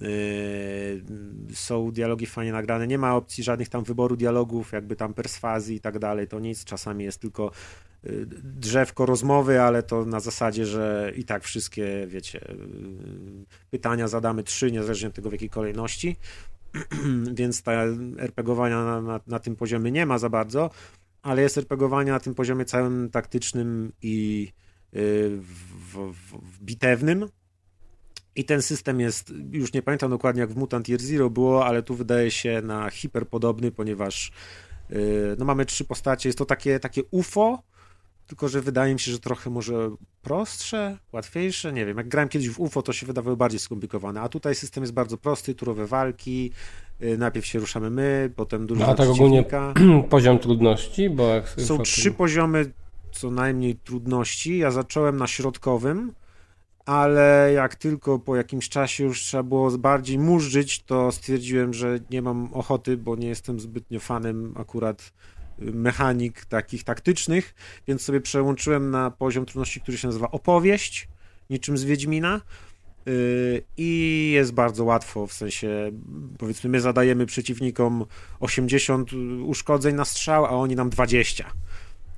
Yy, 0.00 1.54
są 1.54 1.90
dialogi 1.90 2.26
fajnie 2.26 2.52
nagrane, 2.52 2.86
nie 2.86 2.98
ma 2.98 3.16
opcji 3.16 3.44
żadnych 3.44 3.68
tam 3.68 3.84
wyboru 3.84 4.16
dialogów, 4.16 4.72
jakby 4.72 4.96
tam 4.96 5.14
perswazji 5.14 5.76
i 5.76 5.80
tak 5.80 5.98
dalej, 5.98 6.28
to 6.28 6.40
nic, 6.40 6.64
czasami 6.64 7.04
jest 7.04 7.20
tylko 7.20 7.50
drzewko 8.42 9.06
rozmowy, 9.06 9.60
ale 9.60 9.82
to 9.82 10.04
na 10.04 10.20
zasadzie, 10.20 10.66
że 10.66 11.12
i 11.16 11.24
tak 11.24 11.44
wszystkie, 11.44 12.06
wiecie, 12.06 12.40
pytania 13.70 14.08
zadamy 14.08 14.42
trzy, 14.42 14.72
niezależnie 14.72 15.08
od 15.08 15.14
tego 15.14 15.28
w 15.28 15.32
jakiej 15.32 15.50
kolejności, 15.50 16.16
więc 17.38 17.62
ta 17.62 17.72
RPGowania 18.18 18.84
na, 18.84 19.00
na, 19.00 19.20
na 19.26 19.38
tym 19.38 19.56
poziomie 19.56 19.90
nie 19.90 20.06
ma 20.06 20.18
za 20.18 20.28
bardzo, 20.28 20.70
ale 21.22 21.42
jest 21.42 21.58
RPGowania 21.58 22.12
na 22.12 22.20
tym 22.20 22.34
poziomie 22.34 22.64
całym 22.64 23.10
taktycznym 23.10 23.92
i 24.02 24.48
w, 24.92 25.42
w, 25.96 26.12
w 26.32 26.62
bitewnym, 26.62 27.28
i 28.34 28.44
ten 28.44 28.62
system 28.62 29.00
jest, 29.00 29.32
już 29.52 29.72
nie 29.72 29.82
pamiętam 29.82 30.10
dokładnie 30.10 30.40
jak 30.40 30.52
w 30.52 30.56
Mutant 30.56 30.88
Year 30.88 31.00
Zero 31.00 31.30
było, 31.30 31.66
ale 31.66 31.82
tu 31.82 31.94
wydaje 31.94 32.30
się 32.30 32.62
na 32.62 32.90
hiperpodobny, 32.90 33.72
ponieważ 33.72 34.32
yy, 34.90 35.36
no 35.38 35.44
mamy 35.44 35.64
trzy 35.64 35.84
postacie, 35.84 36.28
jest 36.28 36.38
to 36.38 36.44
takie, 36.44 36.80
takie 36.80 37.02
UFO, 37.10 37.62
tylko 38.30 38.48
że 38.48 38.60
wydaje 38.60 38.94
mi 38.94 39.00
się, 39.00 39.12
że 39.12 39.18
trochę 39.18 39.50
może 39.50 39.90
prostsze, 40.22 40.98
łatwiejsze, 41.12 41.72
nie 41.72 41.86
wiem, 41.86 41.96
jak 41.96 42.08
grałem 42.08 42.28
kiedyś 42.28 42.48
w 42.48 42.60
UFO, 42.60 42.82
to 42.82 42.92
się 42.92 43.06
wydawały 43.06 43.36
bardziej 43.36 43.60
skomplikowane, 43.60 44.20
a 44.20 44.28
tutaj 44.28 44.54
system 44.54 44.82
jest 44.82 44.92
bardzo 44.92 45.16
prosty, 45.16 45.54
turowe 45.54 45.86
walki, 45.86 46.50
yy, 47.00 47.18
najpierw 47.18 47.46
się 47.46 47.58
ruszamy 47.58 47.90
my, 47.90 48.32
potem 48.36 48.66
dużo 48.66 48.80
no, 48.80 48.92
A 48.92 48.94
tak 48.94 49.08
ogólnie 49.08 49.44
poziom 50.10 50.38
trudności, 50.38 51.10
bo 51.10 51.28
jak 51.28 51.48
Są 51.48 51.78
trzy 51.78 52.12
poziomy 52.12 52.72
co 53.12 53.30
najmniej 53.30 53.76
trudności, 53.76 54.58
ja 54.58 54.70
zacząłem 54.70 55.16
na 55.16 55.26
środkowym, 55.26 56.12
ale 56.86 57.52
jak 57.54 57.74
tylko 57.74 58.18
po 58.18 58.36
jakimś 58.36 58.68
czasie 58.68 59.04
już 59.04 59.22
trzeba 59.22 59.42
było 59.42 59.70
bardziej 59.70 60.18
murzyć, 60.18 60.82
to 60.82 61.12
stwierdziłem, 61.12 61.74
że 61.74 61.98
nie 62.10 62.22
mam 62.22 62.48
ochoty, 62.52 62.96
bo 62.96 63.16
nie 63.16 63.28
jestem 63.28 63.60
zbytnio 63.60 64.00
fanem 64.00 64.54
akurat 64.56 65.00
y, 65.00 65.39
mechanik 65.60 66.44
takich 66.44 66.84
taktycznych, 66.84 67.54
więc 67.88 68.02
sobie 68.02 68.20
przełączyłem 68.20 68.90
na 68.90 69.10
poziom 69.10 69.46
trudności, 69.46 69.80
który 69.80 69.98
się 69.98 70.08
nazywa 70.08 70.30
opowieść, 70.30 71.08
niczym 71.50 71.78
z 71.78 71.84
Wiedźmina. 71.84 72.40
Y, 73.08 73.62
I 73.76 74.30
jest 74.34 74.52
bardzo 74.52 74.84
łatwo, 74.84 75.26
w 75.26 75.32
sensie 75.32 75.90
powiedzmy, 76.38 76.70
my 76.70 76.80
zadajemy 76.80 77.26
przeciwnikom 77.26 78.04
80 78.40 79.10
uszkodzeń 79.46 79.94
na 79.94 80.04
strzał, 80.04 80.46
a 80.46 80.50
oni 80.50 80.76
nam 80.76 80.90
20 80.90 81.52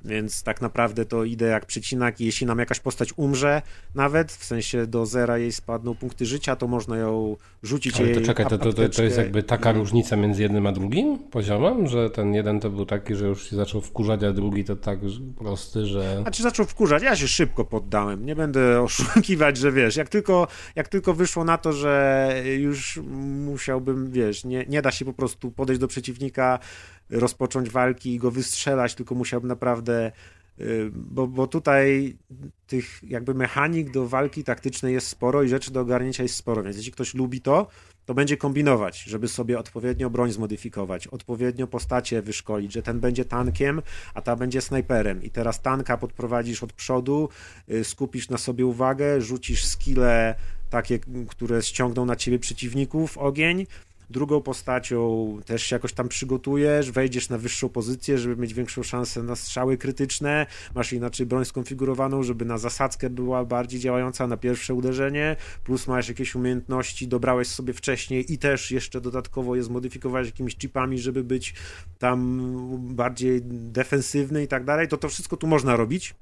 więc 0.05 0.43
tak 0.43 0.61
naprawdę 0.61 1.05
to 1.05 1.23
idę 1.23 1.45
jak 1.45 1.65
przecinak 1.65 2.21
i 2.21 2.25
jeśli 2.25 2.47
nam 2.47 2.59
jakaś 2.59 2.79
postać 2.79 3.13
umrze 3.15 3.61
nawet, 3.95 4.31
w 4.31 4.45
sensie 4.45 4.87
do 4.87 5.05
zera 5.05 5.37
jej 5.37 5.51
spadną 5.51 5.95
punkty 5.95 6.25
życia, 6.25 6.55
to 6.55 6.67
można 6.67 6.97
ją 6.97 7.37
rzucić 7.63 7.95
Ale 7.95 8.07
to 8.07 8.13
jej 8.13 8.25
czekaj, 8.25 8.45
to, 8.45 8.57
to, 8.57 8.73
to, 8.73 8.89
to 8.89 9.03
jest 9.03 9.17
jakby 9.17 9.43
taka 9.43 9.71
i... 9.71 9.73
różnica 9.73 10.15
między 10.15 10.41
jednym 10.41 10.67
a 10.67 10.71
drugim 10.71 11.19
poziomem, 11.19 11.87
że 11.87 12.09
ten 12.09 12.33
jeden 12.33 12.59
to 12.59 12.69
był 12.69 12.85
taki, 12.85 13.15
że 13.15 13.27
już 13.27 13.49
się 13.49 13.55
zaczął 13.55 13.81
wkurzać, 13.81 14.23
a 14.23 14.33
drugi 14.33 14.63
to 14.63 14.75
tak 14.75 14.99
prosty, 15.37 15.85
że... 15.85 16.23
A 16.25 16.31
czy 16.31 16.43
zaczął 16.43 16.65
wkurzać? 16.65 17.03
Ja 17.03 17.15
się 17.15 17.27
szybko 17.27 17.65
poddałem. 17.65 18.25
Nie 18.25 18.35
będę 18.35 18.81
oszukiwać, 18.81 19.57
że 19.57 19.71
wiesz, 19.71 19.95
jak 19.95 20.09
tylko, 20.09 20.47
jak 20.75 20.87
tylko 20.87 21.13
wyszło 21.13 21.43
na 21.43 21.57
to, 21.57 21.73
że 21.73 22.33
już 22.57 22.99
musiałbym, 23.45 24.11
wiesz, 24.11 24.45
nie, 24.45 24.65
nie 24.69 24.81
da 24.81 24.91
się 24.91 25.05
po 25.05 25.13
prostu 25.13 25.51
podejść 25.51 25.81
do 25.81 25.87
przeciwnika 25.87 26.59
rozpocząć 27.13 27.69
walki 27.69 28.13
i 28.13 28.19
go 28.19 28.31
wystrzelać, 28.31 28.95
tylko 28.95 29.15
musiałbym 29.15 29.47
naprawdę 29.47 30.11
y, 30.59 30.91
bo, 30.93 31.27
bo 31.27 31.47
tutaj 31.47 32.17
tych 32.67 32.99
jakby 33.07 33.33
mechanik 33.33 33.91
do 33.91 34.07
walki 34.07 34.43
taktycznej 34.43 34.93
jest 34.93 35.07
sporo 35.07 35.43
i 35.43 35.49
rzeczy 35.49 35.71
do 35.71 35.81
ogarnięcia 35.81 36.23
jest 36.23 36.35
sporo, 36.35 36.63
więc 36.63 36.77
jeśli 36.77 36.91
ktoś 36.91 37.13
lubi 37.13 37.41
to, 37.41 37.67
to 38.05 38.13
będzie 38.13 38.37
kombinować, 38.37 39.03
żeby 39.03 39.27
sobie 39.27 39.59
odpowiednio 39.59 40.09
broń 40.09 40.31
zmodyfikować, 40.31 41.07
odpowiednio 41.07 41.67
postacie 41.67 42.21
wyszkolić, 42.21 42.73
że 42.73 42.81
ten 42.81 42.99
będzie 42.99 43.25
tankiem, 43.25 43.81
a 44.13 44.21
ta 44.21 44.35
będzie 44.35 44.61
snajperem. 44.61 45.23
I 45.23 45.29
teraz 45.29 45.61
tanka 45.61 45.97
podprowadzisz 45.97 46.63
od 46.63 46.73
przodu, 46.73 47.29
y, 47.69 47.83
skupisz 47.83 48.29
na 48.29 48.37
sobie 48.37 48.65
uwagę, 48.65 49.21
rzucisz 49.21 49.65
skille 49.65 50.35
takie, 50.69 50.99
które 51.27 51.61
ściągną 51.61 52.05
na 52.05 52.15
ciebie 52.15 52.39
przeciwników 52.39 53.17
ogień, 53.17 53.65
drugą 54.13 54.41
postacią 54.41 55.39
też 55.45 55.63
się 55.63 55.75
jakoś 55.75 55.93
tam 55.93 56.09
przygotujesz, 56.09 56.91
wejdziesz 56.91 57.29
na 57.29 57.37
wyższą 57.37 57.69
pozycję, 57.69 58.17
żeby 58.17 58.41
mieć 58.41 58.53
większą 58.53 58.83
szansę 58.83 59.23
na 59.23 59.35
strzały 59.35 59.77
krytyczne, 59.77 60.45
masz 60.75 60.93
inaczej 60.93 61.25
broń 61.25 61.45
skonfigurowaną, 61.45 62.23
żeby 62.23 62.45
na 62.45 62.57
zasadzkę 62.57 63.09
była 63.09 63.45
bardziej 63.45 63.79
działająca 63.79 64.27
na 64.27 64.37
pierwsze 64.37 64.73
uderzenie, 64.73 65.35
plus 65.63 65.87
masz 65.87 66.09
jakieś 66.09 66.35
umiejętności, 66.35 67.07
dobrałeś 67.07 67.47
sobie 67.47 67.73
wcześniej 67.73 68.33
i 68.33 68.37
też 68.37 68.71
jeszcze 68.71 69.01
dodatkowo 69.01 69.55
je 69.55 69.63
zmodyfikowałeś 69.63 70.27
jakimiś 70.27 70.55
chipami, 70.57 70.99
żeby 70.99 71.23
być 71.23 71.53
tam 71.99 72.49
bardziej 72.95 73.41
defensywny 73.43 74.43
i 74.43 74.47
tak 74.47 74.65
dalej, 74.65 74.87
to 74.87 74.97
to 74.97 75.09
wszystko 75.09 75.37
tu 75.37 75.47
można 75.47 75.75
robić 75.75 76.15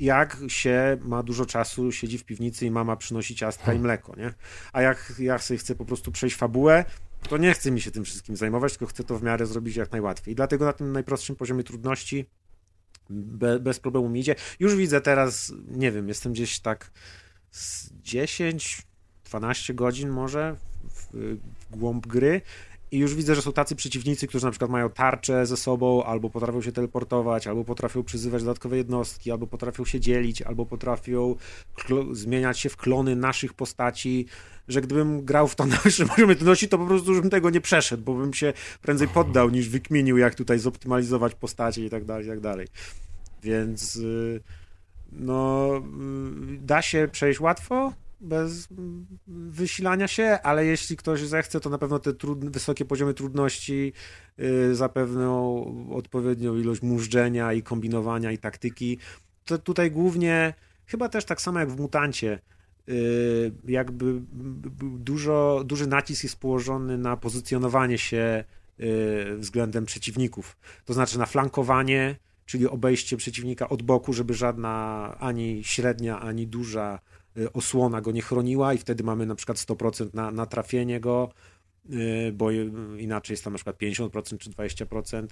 jak 0.00 0.36
się 0.48 0.98
ma 1.04 1.22
dużo 1.22 1.46
czasu, 1.46 1.92
siedzi 1.92 2.18
w 2.18 2.24
piwnicy 2.24 2.66
i 2.66 2.70
mama 2.70 2.96
przynosi 2.96 3.34
ciastka 3.34 3.62
i 3.62 3.66
hmm. 3.66 3.82
mleko, 3.82 4.16
nie? 4.16 4.34
A 4.72 4.82
jak 4.82 5.12
ja 5.18 5.38
sobie 5.38 5.58
chcę 5.58 5.74
po 5.74 5.84
prostu 5.84 6.12
przejść 6.12 6.36
fabułę, 6.36 6.84
to 7.28 7.36
nie 7.36 7.54
chce 7.54 7.70
mi 7.70 7.80
się 7.80 7.90
tym 7.90 8.04
wszystkim 8.04 8.36
zajmować, 8.36 8.72
tylko 8.72 8.86
chcę 8.86 9.04
to 9.04 9.18
w 9.18 9.22
miarę 9.22 9.46
zrobić 9.46 9.76
jak 9.76 9.92
najłatwiej. 9.92 10.32
I 10.32 10.34
dlatego 10.34 10.64
na 10.64 10.72
tym 10.72 10.92
najprostszym 10.92 11.36
poziomie 11.36 11.64
trudności 11.64 12.26
be, 13.10 13.60
bez 13.60 13.80
problemu 13.80 14.08
mi 14.08 14.20
idzie. 14.20 14.34
Już 14.60 14.76
widzę 14.76 15.00
teraz, 15.00 15.52
nie 15.68 15.92
wiem, 15.92 16.08
jestem 16.08 16.32
gdzieś 16.32 16.60
tak 16.60 16.90
z 17.50 17.92
10, 17.92 18.82
12 19.24 19.74
godzin 19.74 20.10
może 20.10 20.56
w, 20.90 21.06
w 21.70 21.76
głąb 21.76 22.06
gry 22.06 22.40
i 22.92 22.98
już 22.98 23.14
widzę, 23.14 23.34
że 23.34 23.42
są 23.42 23.52
tacy 23.52 23.76
przeciwnicy, 23.76 24.26
którzy 24.26 24.44
na 24.44 24.50
przykład 24.50 24.70
mają 24.70 24.90
tarczę 24.90 25.46
ze 25.46 25.56
sobą, 25.56 26.04
albo 26.04 26.30
potrafią 26.30 26.62
się 26.62 26.72
teleportować, 26.72 27.46
albo 27.46 27.64
potrafią 27.64 28.02
przyzywać 28.02 28.42
dodatkowe 28.42 28.76
jednostki, 28.76 29.30
albo 29.30 29.46
potrafią 29.46 29.84
się 29.84 30.00
dzielić, 30.00 30.42
albo 30.42 30.66
potrafią 30.66 31.36
zmieniać 32.12 32.58
się 32.58 32.68
w 32.68 32.76
klony 32.76 33.16
naszych 33.16 33.54
postaci, 33.54 34.26
że 34.68 34.80
gdybym 34.80 35.24
grał 35.24 35.48
w 35.48 35.54
to 35.54 35.66
na 35.72 35.76
wyższym 35.76 36.08
poziomie 36.08 36.34
trudności, 36.34 36.68
to 36.68 36.78
po 36.78 36.86
prostu 36.86 37.12
już 37.12 37.20
bym 37.20 37.30
tego 37.30 37.50
nie 37.50 37.60
przeszedł, 37.60 38.02
bo 38.02 38.14
bym 38.14 38.34
się 38.34 38.52
prędzej 38.82 39.08
poddał, 39.08 39.50
niż 39.50 39.68
wykminił, 39.68 40.18
jak 40.18 40.34
tutaj 40.34 40.58
zoptymalizować 40.58 41.34
postacie 41.34 41.86
i 41.86 41.90
tak 41.90 42.04
dalej, 42.04 42.26
i 42.26 42.28
tak 42.28 42.40
dalej. 42.40 42.66
Więc 43.42 43.96
y, 43.96 44.40
no, 45.12 45.70
y, 45.76 46.58
da 46.58 46.82
się 46.82 47.08
przejść 47.12 47.40
łatwo, 47.40 47.92
bez 48.22 48.68
wysilania 49.26 50.08
się, 50.08 50.38
ale 50.42 50.66
jeśli 50.66 50.96
ktoś 50.96 51.20
zechce, 51.20 51.60
to 51.60 51.70
na 51.70 51.78
pewno 51.78 51.98
te 51.98 52.14
trudne, 52.14 52.50
wysokie 52.50 52.84
poziomy 52.84 53.14
trudności 53.14 53.92
yy, 54.38 54.74
zapewnią 54.74 55.64
odpowiednią 55.90 56.56
ilość 56.56 56.82
mużdżenia 56.82 57.52
i 57.52 57.62
kombinowania 57.62 58.32
i 58.32 58.38
taktyki. 58.38 58.98
To 59.44 59.58
tutaj 59.58 59.90
głównie, 59.90 60.54
chyba 60.86 61.08
też 61.08 61.24
tak 61.24 61.40
samo 61.40 61.60
jak 61.60 61.70
w 61.70 61.80
Mutancie, 61.80 62.38
yy, 62.86 63.52
jakby 63.68 64.20
dużo, 64.98 65.62
duży 65.66 65.86
nacisk 65.86 66.22
jest 66.22 66.36
położony 66.36 66.98
na 66.98 67.16
pozycjonowanie 67.16 67.98
się 67.98 68.44
yy, 68.78 69.36
względem 69.38 69.86
przeciwników. 69.86 70.56
To 70.84 70.94
znaczy 70.94 71.18
na 71.18 71.26
flankowanie, 71.26 72.16
czyli 72.46 72.66
obejście 72.66 73.16
przeciwnika 73.16 73.68
od 73.68 73.82
boku, 73.82 74.12
żeby 74.12 74.34
żadna 74.34 75.16
ani 75.20 75.64
średnia, 75.64 76.20
ani 76.20 76.46
duża 76.46 76.98
osłona 77.52 78.00
go 78.00 78.12
nie 78.12 78.22
chroniła 78.22 78.74
i 78.74 78.78
wtedy 78.78 79.04
mamy 79.04 79.26
na 79.26 79.34
przykład 79.34 79.58
100% 79.58 80.14
na, 80.14 80.30
na 80.30 80.46
trafienie 80.46 81.00
go, 81.00 81.30
y, 81.90 82.32
bo 82.32 82.50
inaczej 82.98 83.34
jest 83.34 83.44
tam 83.44 83.52
na 83.52 83.56
przykład 83.56 83.76
50% 83.76 84.38
czy 84.38 84.50
20%, 84.50 85.26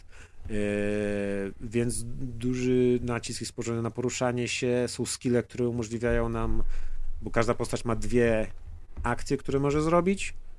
y, 0.50 1.52
więc 1.60 2.04
duży 2.16 2.98
nacisk 3.02 3.40
jest 3.40 3.52
położony 3.52 3.82
na 3.82 3.90
poruszanie 3.90 4.48
się, 4.48 4.84
są 4.88 5.06
skille, 5.06 5.42
które 5.42 5.68
umożliwiają 5.68 6.28
nam, 6.28 6.62
bo 7.22 7.30
każda 7.30 7.54
postać 7.54 7.84
ma 7.84 7.96
dwie 7.96 8.46
akcje, 9.02 9.36
które 9.36 9.58
może 9.58 9.82
zrobić, 9.82 10.34
Y, 10.34 10.49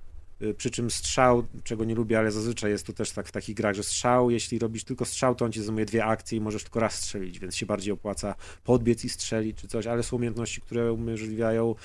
Przy 0.57 0.71
czym 0.71 0.91
strzał, 0.91 1.43
czego 1.63 1.85
nie 1.85 1.95
lubię, 1.95 2.19
ale 2.19 2.31
zazwyczaj 2.31 2.71
jest 2.71 2.85
to 2.85 2.93
też 2.93 3.11
tak 3.11 3.27
w 3.27 3.31
takich 3.31 3.55
grach, 3.55 3.75
że 3.75 3.83
strzał, 3.83 4.31
jeśli 4.31 4.59
robisz 4.59 4.83
tylko 4.83 5.05
strzał, 5.05 5.35
to 5.35 5.45
on 5.45 5.51
ci 5.51 5.63
zajmuje 5.63 5.85
dwie 5.85 6.05
akcje 6.05 6.37
i 6.37 6.41
możesz 6.41 6.63
tylko 6.63 6.79
raz 6.79 6.93
strzelić, 6.93 7.39
więc 7.39 7.55
się 7.55 7.65
bardziej 7.65 7.93
opłaca 7.93 8.35
podbiec 8.63 9.05
i 9.05 9.09
strzelić 9.09 9.57
czy 9.57 9.67
coś, 9.67 9.87
ale 9.87 10.03
są 10.03 10.15
umiejętności, 10.15 10.61
które 10.61 10.93
umożliwiają 10.93 11.75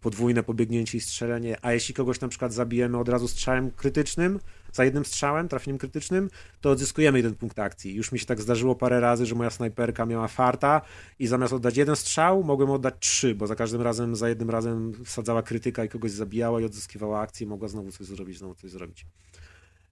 podwójne 0.00 0.42
pobiegnięcie 0.42 0.98
i 0.98 1.00
strzelenie, 1.00 1.56
a 1.62 1.72
jeśli 1.72 1.94
kogoś 1.94 2.20
na 2.20 2.28
przykład 2.28 2.52
zabijemy 2.52 2.98
od 2.98 3.08
razu 3.08 3.28
strzałem 3.28 3.70
krytycznym, 3.70 4.40
za 4.72 4.84
jednym 4.84 5.04
strzałem, 5.04 5.48
trafieniem 5.48 5.78
krytycznym, 5.78 6.30
to 6.60 6.70
odzyskujemy 6.70 7.18
jeden 7.18 7.34
punkt 7.34 7.58
akcji. 7.58 7.94
Już 7.94 8.12
mi 8.12 8.18
się 8.18 8.26
tak 8.26 8.40
zdarzyło 8.40 8.74
parę 8.74 9.00
razy, 9.00 9.26
że 9.26 9.34
moja 9.34 9.50
snajperka 9.50 10.06
miała 10.06 10.28
farta 10.28 10.80
i 11.18 11.26
zamiast 11.26 11.52
oddać 11.52 11.76
jeden 11.76 11.96
strzał, 11.96 12.44
mogłem 12.44 12.70
oddać 12.70 12.94
trzy, 13.00 13.34
bo 13.34 13.46
za 13.46 13.54
każdym 13.54 13.82
razem, 13.82 14.16
za 14.16 14.28
jednym 14.28 14.50
razem 14.50 14.92
wsadzała 15.04 15.42
krytyka 15.42 15.84
i 15.84 15.88
kogoś 15.88 16.10
zabijała 16.10 16.60
i 16.60 16.64
odzyskiwała 16.64 17.20
akcję 17.20 17.44
i 17.46 17.48
mogła 17.48 17.68
znowu 17.68 17.92
coś 17.92 18.06
zrobić, 18.06 18.38
znowu 18.38 18.54
coś 18.54 18.70
zrobić. 18.70 19.06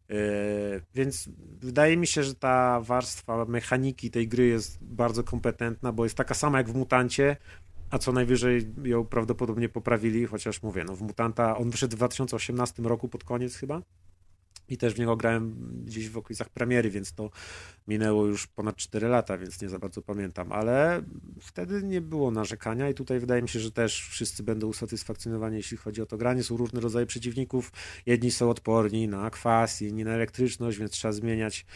Yy, 0.08 0.16
więc 0.94 1.28
wydaje 1.60 1.96
mi 1.96 2.06
się, 2.06 2.22
że 2.22 2.34
ta 2.34 2.80
warstwa 2.80 3.44
mechaniki 3.44 4.10
tej 4.10 4.28
gry 4.28 4.46
jest 4.46 4.78
bardzo 4.80 5.24
kompetentna, 5.24 5.92
bo 5.92 6.04
jest 6.04 6.16
taka 6.16 6.34
sama 6.34 6.58
jak 6.58 6.68
w 6.68 6.74
Mutancie, 6.74 7.36
a 7.90 7.98
co 7.98 8.12
najwyżej 8.12 8.74
ją 8.84 9.04
prawdopodobnie 9.04 9.68
poprawili, 9.68 10.26
chociaż 10.26 10.62
mówię, 10.62 10.84
no 10.84 10.96
w 10.96 11.02
Mutanta, 11.02 11.56
on 11.56 11.70
wyszedł 11.70 11.92
w 11.92 11.96
2018 11.96 12.82
roku 12.82 13.08
pod 13.08 13.24
koniec 13.24 13.56
chyba? 13.56 13.82
I 14.68 14.76
też 14.76 14.94
w 14.94 14.98
niego 14.98 15.16
grałem 15.16 15.54
gdzieś 15.84 16.08
w 16.08 16.18
okolicach 16.18 16.48
premiery, 16.48 16.90
więc 16.90 17.12
to 17.12 17.30
minęło 17.86 18.26
już 18.26 18.46
ponad 18.46 18.76
4 18.76 19.08
lata, 19.08 19.38
więc 19.38 19.62
nie 19.62 19.68
za 19.68 19.78
bardzo 19.78 20.02
pamiętam, 20.02 20.52
ale 20.52 21.02
wtedy 21.40 21.82
nie 21.82 22.00
było 22.00 22.30
narzekania 22.30 22.90
i 22.90 22.94
tutaj 22.94 23.20
wydaje 23.20 23.42
mi 23.42 23.48
się, 23.48 23.60
że 23.60 23.72
też 23.72 24.08
wszyscy 24.10 24.42
będą 24.42 24.66
usatysfakcjonowani, 24.66 25.56
jeśli 25.56 25.76
chodzi 25.76 26.02
o 26.02 26.06
to 26.06 26.16
granie. 26.16 26.42
Są 26.42 26.56
różne 26.56 26.80
rodzaje 26.80 27.06
przeciwników, 27.06 27.72
jedni 28.06 28.30
są 28.30 28.50
odporni 28.50 29.08
na 29.08 29.30
kwas, 29.30 29.82
inni 29.82 30.04
na 30.04 30.10
elektryczność, 30.10 30.78
więc 30.78 30.92
trzeba 30.92 31.12
zmieniać 31.12 31.66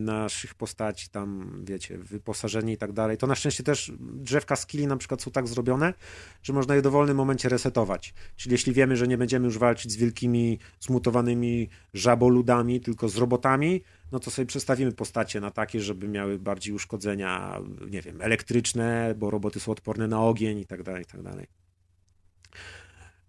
naszych 0.00 0.54
postaci, 0.54 1.08
tam 1.08 1.50
wiecie, 1.64 1.98
wyposażenie 1.98 2.72
i 2.72 2.76
tak 2.76 2.92
dalej. 2.92 3.16
To 3.16 3.26
na 3.26 3.34
szczęście 3.34 3.62
też 3.62 3.92
drzewka 4.00 4.56
skilli 4.56 4.86
na 4.86 4.96
przykład 4.96 5.22
są 5.22 5.30
tak 5.30 5.48
zrobione, 5.48 5.94
że 6.42 6.52
można 6.52 6.74
je 6.74 6.80
w 6.80 6.84
dowolnym 6.84 7.16
momencie 7.16 7.48
resetować. 7.48 8.14
Czyli 8.36 8.52
jeśli 8.52 8.72
wiemy, 8.72 8.96
że 8.96 9.08
nie 9.08 9.18
będziemy 9.18 9.46
już 9.46 9.58
walczyć 9.58 9.92
z 9.92 9.96
wielkimi, 9.96 10.58
zmutowanymi 10.80 11.68
żaboludami, 11.94 12.80
tylko 12.80 13.08
z 13.08 13.16
robotami, 13.16 13.82
no 14.12 14.20
to 14.20 14.30
sobie 14.30 14.46
przestawimy 14.46 14.92
postacie 14.92 15.40
na 15.40 15.50
takie, 15.50 15.80
żeby 15.80 16.08
miały 16.08 16.38
bardziej 16.38 16.74
uszkodzenia, 16.74 17.60
nie 17.90 18.02
wiem, 18.02 18.22
elektryczne, 18.22 19.14
bo 19.18 19.30
roboty 19.30 19.60
są 19.60 19.72
odporne 19.72 20.08
na 20.08 20.22
ogień 20.22 20.58
i 20.58 20.66
tak 20.66 20.82
dalej, 20.82 21.02
i 21.02 21.06
tak 21.06 21.22
dalej. 21.22 21.46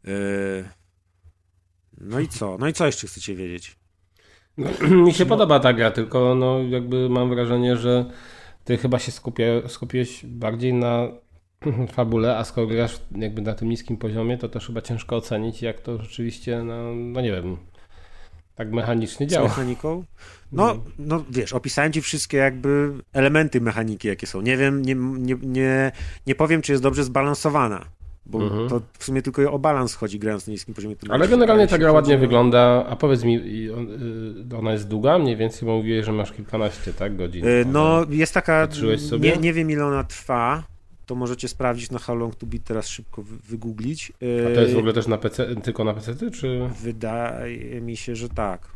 Yy, 0.04 0.66
No 1.98 2.20
i 2.20 2.28
co? 2.28 2.58
No 2.60 2.68
i 2.68 2.74
co 2.74 2.86
jeszcze 2.86 3.08
chcecie 3.08 3.36
wiedzieć? 3.36 3.78
No, 4.58 4.70
mi 5.06 5.14
się 5.14 5.26
podoba 5.26 5.60
ta 5.60 5.74
gra, 5.74 5.92
tylko 5.92 6.36
no, 6.36 6.60
jakby 6.70 7.10
mam 7.10 7.30
wrażenie, 7.30 7.78
że 7.78 8.06
ty 8.64 8.78
chyba 8.78 9.00
się 9.00 9.12
skupia, 9.12 9.44
skupiłeś 9.68 10.26
bardziej 10.26 10.74
na 10.74 11.08
fabule, 11.96 12.38
a 12.38 12.44
skoro 12.44 12.68
grasz 12.68 13.00
jakby 13.16 13.42
na 13.42 13.54
tym 13.54 13.70
niskim 13.70 13.98
poziomie, 13.98 14.38
to 14.38 14.50
też 14.50 14.68
chyba 14.68 14.82
ciężko 14.82 15.16
ocenić, 15.16 15.62
jak 15.62 15.82
to 15.82 16.02
rzeczywiście, 16.02 16.64
no, 16.64 16.96
no 16.96 17.22
nie 17.22 17.32
wiem, 17.32 17.58
tak 18.56 18.72
mechanicznie 18.72 19.30
Z 19.30 19.32
działa. 19.32 19.48
mechaniką? 19.48 20.04
No, 20.52 20.76
no 21.00 21.24
wiesz, 21.30 21.54
opisałem 21.54 21.94
ci 21.94 22.02
wszystkie 22.02 22.38
jakby 22.38 22.94
elementy 23.14 23.62
mechaniki, 23.62 24.08
jakie 24.08 24.28
są. 24.28 24.42
Nie 24.42 24.58
wiem, 24.58 24.82
nie, 24.82 24.96
nie, 24.96 25.36
nie, 25.42 25.92
nie 26.28 26.36
powiem, 26.36 26.62
czy 26.62 26.72
jest 26.72 26.84
dobrze 26.84 27.04
zbalansowana, 27.04 27.86
bo 28.26 28.42
Mhm. 28.44 28.70
to 28.70 28.82
w 29.00 29.04
sumie 29.04 29.22
tylko 29.22 29.52
o 29.52 29.60
balans 29.60 29.96
chodzi, 29.96 30.20
grając 30.20 30.48
na 30.48 30.52
niskim 30.52 30.74
poziomie. 30.74 30.96
Ale 31.10 31.28
generalnie 31.28 31.68
ta 31.68 31.78
gra 31.78 31.92
ładnie 31.92 32.18
wygląda, 32.18 32.86
a 32.90 32.96
powiedz 32.96 33.24
mi, 33.24 33.38
y, 34.52 34.58
ona 34.58 34.72
jest 34.72 34.88
długa 34.88 35.20
mniej 35.20 35.38
więcej, 35.38 35.66
bo 35.66 35.76
mówiłeś, 35.78 36.06
że 36.06 36.12
masz 36.12 36.32
kilkanaście, 36.32 36.94
tak, 36.94 37.16
godzin. 37.16 37.48
Y, 37.48 37.66
No, 37.72 38.06
jest 38.10 38.34
taka. 38.34 38.68
Nie, 39.20 39.38
nie 39.38 39.54
wiem, 39.54 39.72
ile 39.72 39.86
ona 39.86 40.04
trwa. 40.04 40.64
To 41.06 41.16
możecie 41.16 41.48
sprawdzić 41.48 41.92
na 41.92 42.00
How 42.00 42.16
Long 42.16 42.36
to 42.36 42.46
Beat, 42.46 42.64
teraz 42.64 42.88
szybko 42.88 43.22
wy- 43.24 43.38
wygooglić. 43.50 44.12
A 44.52 44.56
to 44.56 44.62
jest 44.62 44.74
w 44.74 44.76
Y, 44.76 44.80
ogóle 44.80 44.94
też 44.94 45.08
na 45.08 45.18
PC, 45.18 45.56
tylko 45.56 45.84
na 45.84 45.94
PC, 45.94 46.32
czy... 46.32 46.70
Wydaje 46.84 47.82
mi 47.82 47.98
się, 47.98 48.16
że 48.16 48.30
tak. 48.30 48.68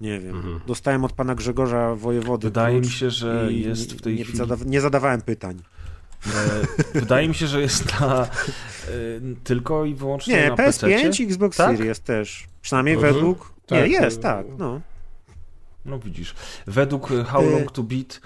Nie 0.00 0.20
wiem. 0.20 0.36
Mhm. 0.36 0.60
Dostałem 0.66 1.04
od 1.04 1.12
pana 1.12 1.34
Grzegorza 1.34 1.94
Wojewody. 1.94 2.46
Wydaje 2.46 2.80
mi 2.80 2.86
się, 2.88 3.10
że 3.10 3.48
jest 3.50 3.92
w 3.92 4.00
tej 4.02 4.14
nie, 4.16 4.24
chwili... 4.24 4.38
zadaw- 4.38 4.66
nie 4.66 4.80
zadawałem 4.80 5.20
pytań. 5.20 5.56
E, 6.26 6.30
Wydaje 7.00 7.28
mi 7.28 7.34
się, 7.34 7.46
że 7.46 7.60
jest 7.60 8.00
na, 8.00 8.22
e, 8.24 8.28
tylko 9.44 9.84
i 9.84 9.94
wyłącznie 9.94 10.34
Nie, 10.34 10.48
na 10.48 10.54
PS5 10.54 11.06
PC. 11.06 11.22
i 11.22 11.26
Xbox 11.26 11.56
Tak? 11.56 11.76
Series 11.76 12.00
też. 12.00 12.46
Przynajmniej 12.62 12.94
Mhm. 12.94 13.14
według. 13.14 13.52
Tak, 13.66 13.78
nie, 13.80 13.88
jest, 13.88 14.22
tak. 14.22 14.46
No. 14.58 14.80
No 15.84 15.98
widzisz. 15.98 16.34
Według 16.66 17.10
e, 17.12 17.24
How 17.24 17.50
Long 17.50 17.72
to 17.72 17.82
Beat 17.82 18.20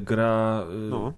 gra 0.00 0.64
No. 0.90 1.12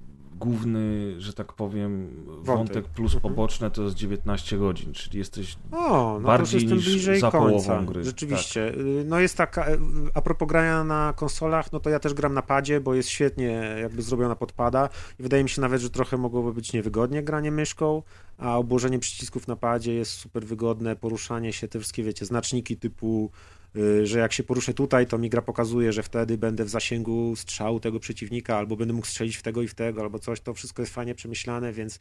Główny, 0.45 1.15
że 1.21 1.33
tak 1.33 1.53
powiem, 1.53 2.09
wątek, 2.27 2.47
Wątek. 2.47 2.85
plus 2.85 3.15
Mhm. 3.15 3.35
poboczne 3.35 3.71
to 3.71 3.83
jest 3.83 3.95
19 3.97 4.59
godzin, 4.59 4.93
czyli 4.93 5.19
jesteś 5.19 5.57
O, 5.73 6.19
no 6.21 6.27
Bardziej 6.27 6.69
to 6.69 6.75
niż 6.75 6.85
bliżej 6.85 7.21
za 7.21 7.31
końca. 7.31 7.69
połową 7.69 7.87
gry, 7.87 7.95
tak. 8.01 8.05
Rzeczywiście. 8.05 8.69
Y, 8.75 9.05
No 9.07 9.21
jest 9.21 9.37
taka, 9.37 9.71
y, 9.71 9.79
a 10.15 10.23
propos 10.23 10.49
grania 10.49 10.85
na 10.85 11.13
konsolach, 11.17 11.73
no 11.73 11.81
to 11.81 11.91
ja 11.91 11.99
też 11.99 12.15
gram 12.15 12.35
na 12.35 12.43
padzie, 12.43 12.81
bo 12.81 12.95
jest 12.95 13.09
świetnie 13.09 13.77
jakby 13.83 14.03
zrobiona 14.03 14.37
podpada 14.37 14.89
i 15.21 15.23
wydaje 15.23 15.43
mi 15.43 15.49
się 15.49 15.61
nawet, 15.61 15.81
że 15.81 15.91
trochę 15.91 16.17
mogłoby 16.17 16.53
być 16.53 16.73
niewygodnie 16.73 17.23
granie 17.23 17.51
myszką, 17.51 18.03
a 18.39 18.57
obłożenie 18.59 18.99
przycisków 18.99 19.49
na 19.49 19.57
padzie 19.57 19.95
jest 19.95 20.11
super 20.13 20.45
wygodne, 20.47 20.97
poruszanie 20.97 21.53
się, 21.53 21.69
te 21.69 21.79
wszystkie, 21.79 22.03
wiecie, 22.03 22.27
znaczniki 22.27 22.77
typu 22.77 23.31
że 24.03 24.19
jak 24.19 24.33
się 24.33 24.43
poruszę 24.43 24.75
tutaj, 24.75 25.07
to 25.07 25.19
mi 25.19 25.31
gra 25.31 25.43
pokazuje, 25.43 25.93
że 25.93 26.03
wtedy 26.03 26.39
będę 26.39 26.65
w 26.65 26.69
zasięgu 26.69 27.37
strzału 27.37 27.81
tego 27.81 28.01
przeciwnika, 28.01 28.57
albo 28.57 28.77
będę 28.77 28.95
mógł 28.95 29.07
strzelić 29.07 29.37
w 29.37 29.43
tego 29.43 29.63
i 29.63 29.69
w 29.69 29.75
tego, 29.75 30.01
albo 30.03 30.19
coś. 30.19 30.41
To 30.41 30.55
wszystko 30.55 30.83
jest 30.83 30.95
fajnie 30.95 31.15
przemyślane, 31.15 31.73
więc 31.73 31.99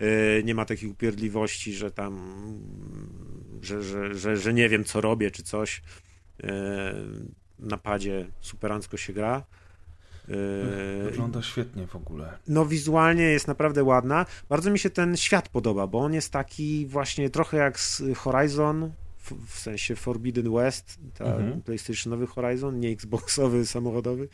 y, 0.00 0.42
nie 0.44 0.54
ma 0.54 0.64
takich 0.64 0.90
upierdliwości, 0.90 1.72
że 1.72 1.90
tam, 1.90 2.34
że, 3.62 3.82
że, 3.82 4.14
że, 4.14 4.36
że 4.36 4.54
nie 4.54 4.68
wiem, 4.68 4.84
co 4.84 5.00
robię, 5.00 5.30
czy 5.30 5.42
coś. 5.42 5.82
Y, 6.44 6.44
Na 7.58 7.76
padzie 7.78 8.26
superancko 8.40 8.96
się 8.96 9.12
gra. 9.12 9.44
Y, 10.28 11.04
Wygląda 11.04 11.42
świetnie 11.42 11.86
w 11.86 11.96
ogóle. 11.96 12.38
no 12.48 12.66
wizualnie 12.66 13.22
jest 13.24 13.48
naprawdę 13.48 13.84
ładna. 13.84 14.26
Bardzo 14.48 14.70
mi 14.70 14.78
się 14.78 14.90
ten 14.90 15.16
świat 15.16 15.48
podoba, 15.48 15.86
bo 15.86 15.98
on 15.98 16.14
jest 16.14 16.32
taki 16.32 16.86
właśnie 16.86 17.30
trochę 17.30 17.56
jak 17.56 17.80
z 17.80 18.02
Horizon, 18.16 18.92
w, 19.46 19.58
sensie 19.58 19.96
Forbidden 19.96 20.52
West, 20.54 20.98
ta 21.14 21.24
Mhm. 21.24 21.62
PlayStationowy 21.62 22.26
Horizon, 22.26 22.80
nie 22.80 22.90
Xboxowy, 22.90 23.66
samochodowy. 23.76 24.28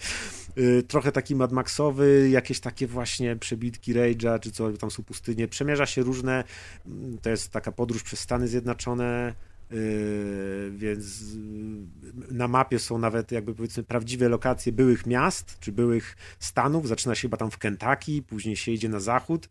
Y, 0.58 0.82
trochę 0.82 1.12
taki 1.12 1.36
Mad 1.36 1.52
Maxowy, 1.52 2.28
jakieś 2.30 2.60
takie 2.60 2.86
właśnie 2.86 3.36
przebitki 3.36 3.94
Rage'a, 3.94 4.40
czy 4.40 4.50
co, 4.52 4.72
tam 4.72 4.90
są 4.90 5.02
pustynie. 5.02 5.48
Przemierza 5.48 5.86
się 5.86 6.02
różne, 6.02 6.44
mm, 6.86 7.18
to 7.18 7.30
jest 7.30 7.50
taka 7.50 7.72
podróż 7.72 8.02
przez 8.02 8.20
Stany 8.20 8.48
Zjednoczone, 8.48 9.34
Yy, 9.70 10.72
więc 10.76 11.22
yy, 11.32 12.36
na 12.36 12.48
mapie 12.48 12.78
są 12.78 12.98
nawet 12.98 13.32
jakby 13.32 13.54
powiedzmy 13.54 13.82
prawdziwe 13.82 14.28
lokacje 14.28 14.72
byłych 14.72 15.06
miast, 15.06 15.58
czy 15.60 15.72
byłych 15.72 16.16
stanów. 16.38 16.88
Zaczyna 16.88 17.14
się 17.14 17.22
chyba 17.22 17.36
tam 17.36 17.50
w 17.50 17.58
Kentucky, 17.58 18.22
później 18.22 18.56
się 18.56 18.72
idzie 18.72 18.88
na 18.88 19.00
zachód 19.00 19.48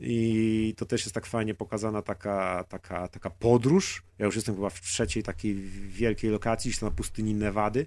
i 0.00 0.74
to 0.76 0.86
też 0.86 1.04
jest 1.04 1.14
tak 1.14 1.26
fajnie 1.26 1.54
pokazana 1.54 2.02
taka, 2.02 2.64
taka, 2.68 3.08
taka 3.08 3.30
podróż. 3.30 4.02
Ja 4.18 4.26
już 4.26 4.34
jestem 4.34 4.54
chyba 4.54 4.70
w 4.70 4.80
trzeciej 4.80 5.22
takiej 5.22 5.54
wielkiej 5.88 6.30
lokacji, 6.30 6.70
gdzieś 6.70 6.80
na 6.80 6.90
pustyni 6.90 7.34
Nevady. 7.34 7.86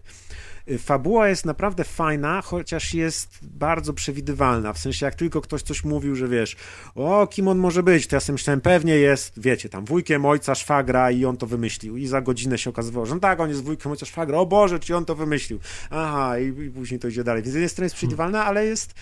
Yy, 0.68 0.78
Fabuła 0.78 1.28
jest 1.28 1.46
naprawdę 1.46 1.84
fajna, 1.84 2.42
chociaż 2.42 2.94
jest 2.94 3.40
bardzo 3.42 3.94
przewidywalna. 3.94 4.74
W 4.74 4.80
sensie, 4.80 5.06
jak 5.06 5.16
tylko 5.16 5.42
ktoś 5.42 5.62
coś 5.62 5.84
mówił, 5.84 6.16
że 6.16 6.28
wiesz, 6.28 6.56
o, 6.96 7.28
kim 7.28 7.48
on 7.48 7.58
może 7.58 7.84
być, 7.84 8.08
to 8.08 8.16
ja 8.16 8.20
sobie 8.20 8.34
myślałem, 8.34 8.62
pewnie 8.62 8.96
jest, 8.96 9.42
wiecie, 9.42 9.70
tam 9.70 9.86
wujkiem 9.86 10.26
ojca 10.26 10.56
szwagra 10.56 11.12
i 11.12 11.26
on 11.26 11.38
to 11.38 11.48
wymyślił. 11.48 11.98
I 11.98 12.08
za 12.08 12.22
godzinę 12.22 12.58
się 12.58 12.70
okazywało, 12.70 13.06
że 13.06 13.14
no 13.14 13.20
tak, 13.20 13.40
on 13.40 13.50
jest 13.50 13.64
wujkiem 13.64 13.92
ojca 13.92 14.06
szwagra, 14.06 14.38
o 14.38 14.46
Boże, 14.46 14.80
czy 14.80 14.96
on 14.96 15.06
to 15.06 15.16
wymyślił. 15.16 15.60
Aha, 15.90 16.40
i, 16.40 16.46
i 16.48 16.70
później 16.70 17.00
to 17.00 17.08
idzie 17.08 17.24
dalej. 17.24 17.44
Więc 17.44 17.52
z 17.52 17.56
jednej 17.56 17.70
strony 17.70 17.86
jest 17.86 17.96
przewidywalna, 17.96 18.46
ale 18.46 18.66
jest, 18.66 18.94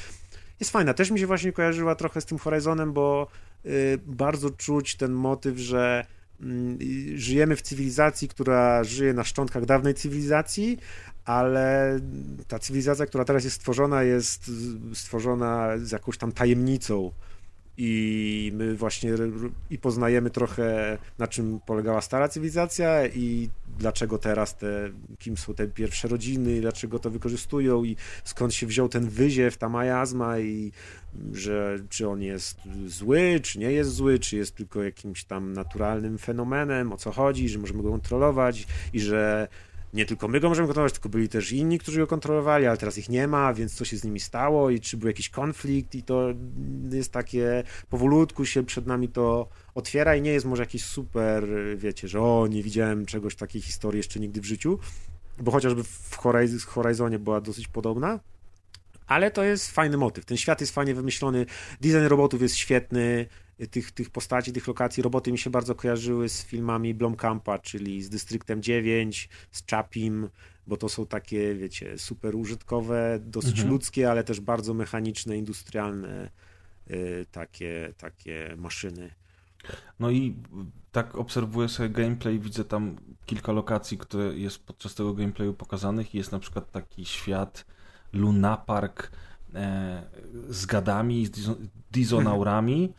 jest 0.59 0.71
fajna. 0.71 0.93
Też 0.93 1.11
mi 1.11 1.19
się 1.19 1.27
właśnie 1.27 1.51
kojarzyła 1.51 1.95
trochę 1.95 2.21
z 2.21 2.25
tym 2.25 2.37
Horizonem, 2.37 2.93
bo 2.93 3.27
y, 3.65 3.99
bardzo 4.05 4.49
czuć 4.49 4.95
ten 4.95 5.11
motyw, 5.11 5.57
że 5.57 6.05
mm, 6.41 6.77
żyjemy 7.15 7.55
w 7.55 7.61
cywilizacji, 7.61 8.27
która 8.27 8.83
żyje 8.83 9.13
na 9.13 9.23
szczątkach 9.23 9.65
dawnej 9.65 9.93
cywilizacji, 9.93 10.79
ale 11.25 11.99
ta 12.47 12.59
cywilizacja, 12.59 13.05
która 13.05 13.25
teraz 13.25 13.43
jest 13.43 13.55
stworzona, 13.55 14.03
jest 14.03 14.51
stworzona 14.93 15.77
z 15.77 15.91
jakąś 15.91 16.17
tam 16.17 16.31
tajemnicą. 16.31 17.11
I 17.77 18.51
my 18.55 18.75
właśnie 18.75 19.11
i 19.69 19.77
poznajemy 19.77 20.29
trochę 20.29 20.97
na 21.17 21.27
czym 21.27 21.59
polegała 21.65 22.01
stara 22.01 22.27
cywilizacja 22.27 23.07
i 23.07 23.49
dlaczego 23.79 24.17
teraz 24.17 24.57
te, 24.57 24.89
kim 25.19 25.37
są 25.37 25.53
te 25.53 25.67
pierwsze 25.67 26.07
rodziny, 26.07 26.61
dlaczego 26.61 26.99
to 26.99 27.09
wykorzystują 27.09 27.83
i 27.83 27.95
skąd 28.23 28.53
się 28.53 28.67
wziął 28.67 28.89
ten 28.89 29.09
wyziew, 29.09 29.57
ta 29.57 29.69
majazma 29.69 30.39
i 30.39 30.71
że 31.33 31.79
czy 31.89 32.09
on 32.09 32.21
jest 32.21 32.57
zły, 32.87 33.39
czy 33.43 33.59
nie 33.59 33.71
jest 33.71 33.93
zły, 33.93 34.19
czy 34.19 34.37
jest 34.37 34.55
tylko 34.55 34.83
jakimś 34.83 35.23
tam 35.23 35.53
naturalnym 35.53 36.17
fenomenem, 36.17 36.93
o 36.93 36.97
co 36.97 37.11
chodzi, 37.11 37.49
że 37.49 37.59
możemy 37.59 37.83
go 37.83 37.91
kontrolować 37.91 38.67
i 38.93 38.99
że 38.99 39.47
nie 39.95 40.05
tylko 40.05 40.27
my 40.27 40.39
go 40.39 40.49
możemy 40.49 40.67
kontrolować, 40.67 40.93
tylko 40.93 41.09
byli 41.09 41.29
też 41.29 41.51
inni, 41.51 41.79
którzy 41.79 41.99
go 41.99 42.07
kontrolowali, 42.07 42.65
ale 42.65 42.77
teraz 42.77 42.97
ich 42.97 43.09
nie 43.09 43.27
ma, 43.27 43.53
więc 43.53 43.75
co 43.75 43.85
się 43.85 43.97
z 43.97 44.03
nimi 44.03 44.19
stało 44.19 44.69
i 44.69 44.79
czy 44.79 44.97
był 44.97 45.07
jakiś 45.07 45.29
konflikt 45.29 45.95
i 45.95 46.03
to 46.03 46.27
jest 46.91 47.11
takie, 47.11 47.63
powolutku 47.89 48.45
się 48.45 48.63
przed 48.63 48.87
nami 48.87 49.09
to 49.09 49.49
otwiera 49.75 50.15
i 50.15 50.21
nie 50.21 50.31
jest 50.31 50.45
może 50.45 50.63
jakiś 50.63 50.85
super, 50.85 51.47
wiecie, 51.77 52.07
że 52.07 52.21
o, 52.21 52.47
nie 52.47 52.63
widziałem 52.63 53.05
czegoś 53.05 53.35
takiej 53.35 53.61
historii 53.61 53.97
jeszcze 53.97 54.19
nigdy 54.19 54.41
w 54.41 54.45
życiu, 54.45 54.79
bo 55.39 55.51
chociażby 55.51 55.83
w 55.83 56.15
Horizonie 56.65 57.19
była 57.19 57.41
dosyć 57.41 57.67
podobna, 57.67 58.19
ale 59.07 59.31
to 59.31 59.43
jest 59.43 59.71
fajny 59.71 59.97
motyw. 59.97 60.25
Ten 60.25 60.37
świat 60.37 60.61
jest 60.61 60.73
fajnie 60.73 60.95
wymyślony, 60.95 61.45
design 61.81 62.07
robotów 62.07 62.41
jest 62.41 62.55
świetny, 62.55 63.25
tych, 63.71 63.91
tych 63.91 64.09
postaci, 64.09 64.53
tych 64.53 64.67
lokacji. 64.67 65.03
Roboty 65.03 65.31
mi 65.31 65.37
się 65.37 65.49
bardzo 65.49 65.75
kojarzyły 65.75 66.29
z 66.29 66.43
filmami 66.43 66.93
Blomkampa, 66.93 67.59
czyli 67.59 68.03
z 68.03 68.09
Dystryktem 68.09 68.61
9, 68.61 69.29
z 69.51 69.63
Chapim, 69.71 70.29
bo 70.67 70.77
to 70.77 70.89
są 70.89 71.05
takie, 71.05 71.55
wiecie, 71.55 71.97
super 71.97 72.35
użytkowe, 72.35 73.19
dosyć 73.21 73.51
mhm. 73.51 73.69
ludzkie, 73.69 74.11
ale 74.11 74.23
też 74.23 74.39
bardzo 74.39 74.73
mechaniczne, 74.73 75.37
industrialne 75.37 76.29
y, 76.91 77.25
takie, 77.31 77.93
takie 77.97 78.55
maszyny. 78.57 79.11
No 79.99 80.11
i 80.11 80.35
tak 80.91 81.15
obserwuję 81.15 81.69
sobie 81.69 81.89
gameplay, 81.89 82.39
widzę 82.39 82.65
tam 82.65 82.95
kilka 83.25 83.51
lokacji, 83.51 83.97
które 83.97 84.23
jest 84.37 84.65
podczas 84.65 84.95
tego 84.95 85.13
gameplayu 85.13 85.53
pokazanych. 85.53 86.15
Jest 86.15 86.31
na 86.31 86.39
przykład 86.39 86.71
taki 86.71 87.05
świat 87.05 87.65
Luna 88.13 88.57
Park 88.57 89.11
e, 89.53 90.03
z 90.49 90.65
gadami, 90.65 91.25
z 91.25 91.31
dizonaurami 91.91 92.93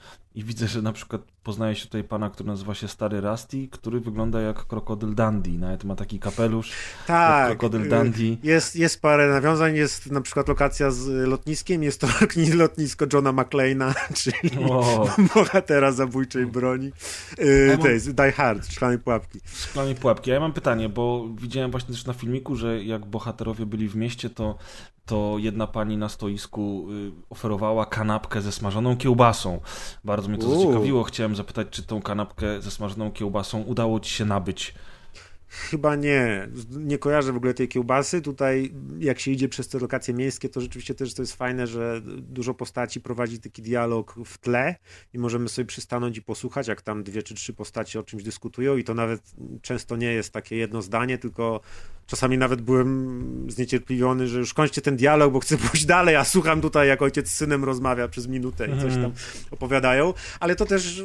widzę, 0.45 0.69
że 0.69 0.83
na 0.83 0.93
przykład 0.93 1.36
poznaje 1.47 1.75
się 1.75 1.85
tutaj 1.85 2.05
pana, 2.05 2.31
który 2.31 2.47
nazywa 2.47 2.75
się 2.75 2.89
Stary 2.89 3.21
Rusty, 3.21 3.69
który 3.71 4.01
wygląda 4.01 4.41
jak 4.41 4.67
krokodyl 4.67 5.15
Dandy. 5.15 5.51
Nawet 5.51 5.85
ma 5.85 5.97
taki 5.97 6.19
kapelusz. 6.19 6.71
Tak. 7.07 7.47
krokodyl 7.47 7.89
Dandy. 7.89 8.37
Jest, 8.43 8.77
jest 8.77 9.03
parę 9.03 9.29
nawiązań. 9.29 9.75
Jest 9.75 10.11
na 10.11 10.21
przykład 10.21 10.49
lokacja 10.49 10.91
z 10.91 11.29
lotniskiem. 11.29 11.83
Jest 11.83 12.01
to 12.01 12.07
lotnisko 12.55 13.07
Johna 13.13 13.33
McClane'a, 13.33 13.95
czyli 14.23 14.65
o. 14.71 15.09
bohatera 15.35 15.93
zabójczej 15.93 16.47
broni. 16.47 16.93
Yy, 17.39 17.67
ja 17.67 17.77
mam... 17.77 18.15
Die 18.15 18.33
Hard, 18.33 18.67
Szklanej 18.73 18.99
Pułapki. 18.99 19.41
Szklanej 19.55 19.95
Pułapki. 19.95 20.31
Ja 20.31 20.41
mam 20.41 20.53
pytanie, 20.53 20.89
bo 20.89 21.29
widziałem 21.41 21.71
właśnie 21.71 21.95
też 21.95 22.07
na 22.07 22.13
filmiku, 22.13 22.57
że 22.57 22.85
jak 22.85 23.07
bohaterowie 23.07 23.67
byli 23.67 23.89
w 23.89 23.97
mieście, 23.97 24.31
to 24.31 24.59
to 25.07 25.35
jedna 25.39 25.67
pani 25.67 25.97
na 25.97 26.09
stoisku 26.09 26.87
y, 26.93 27.13
oferowała 27.31 27.87
kanapkę 27.87 28.41
ze 28.41 28.53
smażoną 28.53 28.97
kiełbasą. 28.97 29.61
Bardzo 30.05 30.29
mnie 30.29 30.39
to 30.39 30.59
zaciekawiło. 30.59 31.03
Chciałem 31.05 31.36
zapytać, 31.37 31.69
czy 31.71 31.83
tą 31.83 32.03
kanapkę 32.03 32.63
ze 32.63 32.71
smażoną 32.71 33.13
kiełbasą 33.13 33.63
udało 33.63 34.01
ci 34.01 34.11
się 34.11 34.25
nabyć 34.25 34.75
Chyba 35.57 35.97
nie. 35.97 36.49
Nie 36.71 36.99
kojarzę 36.99 37.33
w 37.33 37.37
ogóle 37.37 37.55
tej 37.55 37.69
kiełbasy. 37.69 38.23
Tutaj, 38.23 38.73
jak 38.99 39.21
się 39.21 39.31
idzie 39.31 39.49
przez 39.49 39.69
te 39.69 39.79
lokacje 39.79 40.15
miejskie, 40.15 40.49
to 40.49 40.61
rzeczywiście 40.61 40.95
też 40.95 41.15
to 41.15 41.23
jest 41.23 41.35
fajne, 41.37 41.67
że 41.67 42.01
dużo 42.05 42.55
postaci 42.55 43.01
prowadzi 43.01 43.41
taki 43.41 43.63
dialog 43.63 44.15
w 44.25 44.39
tle 44.39 44.75
i 45.15 45.19
możemy 45.19 45.49
sobie 45.49 45.67
przystanąć 45.67 46.19
i 46.19 46.23
posłuchać, 46.23 46.69
jak 46.69 46.83
tam 46.83 47.03
dwie 47.03 47.23
czy 47.23 47.35
trzy 47.35 47.55
postaci 47.55 47.99
o 47.99 48.03
czymś 48.03 48.23
dyskutują, 48.23 48.77
i 48.77 48.85
to 48.85 48.95
nawet 48.95 49.23
często 49.63 49.97
nie 49.97 50.13
jest 50.13 50.33
takie 50.33 50.57
jedno 50.57 50.83
zdanie, 50.83 51.19
tylko 51.19 51.61
czasami 52.07 52.39
nawet 52.39 52.61
byłem 52.61 53.47
zniecierpliwiony, 53.51 54.29
że 54.29 54.39
już 54.39 54.55
kończcie 54.55 54.83
ten 54.83 54.97
dialog, 54.97 55.33
bo 55.33 55.41
chcę 55.41 55.59
pójść 55.69 55.87
dalej, 55.87 56.17
a 56.17 56.25
słucham 56.25 56.61
tutaj, 56.61 56.89
jak 56.89 57.03
ojciec 57.03 57.31
z 57.31 57.35
synem 57.35 57.65
rozmawia 57.65 58.09
przez 58.09 58.27
minutę 58.27 58.69
i 58.77 58.81
coś 58.81 58.95
tam 58.95 59.13
opowiadają. 59.51 60.15
Ale 60.41 60.57
to 60.57 60.67
też 60.67 61.03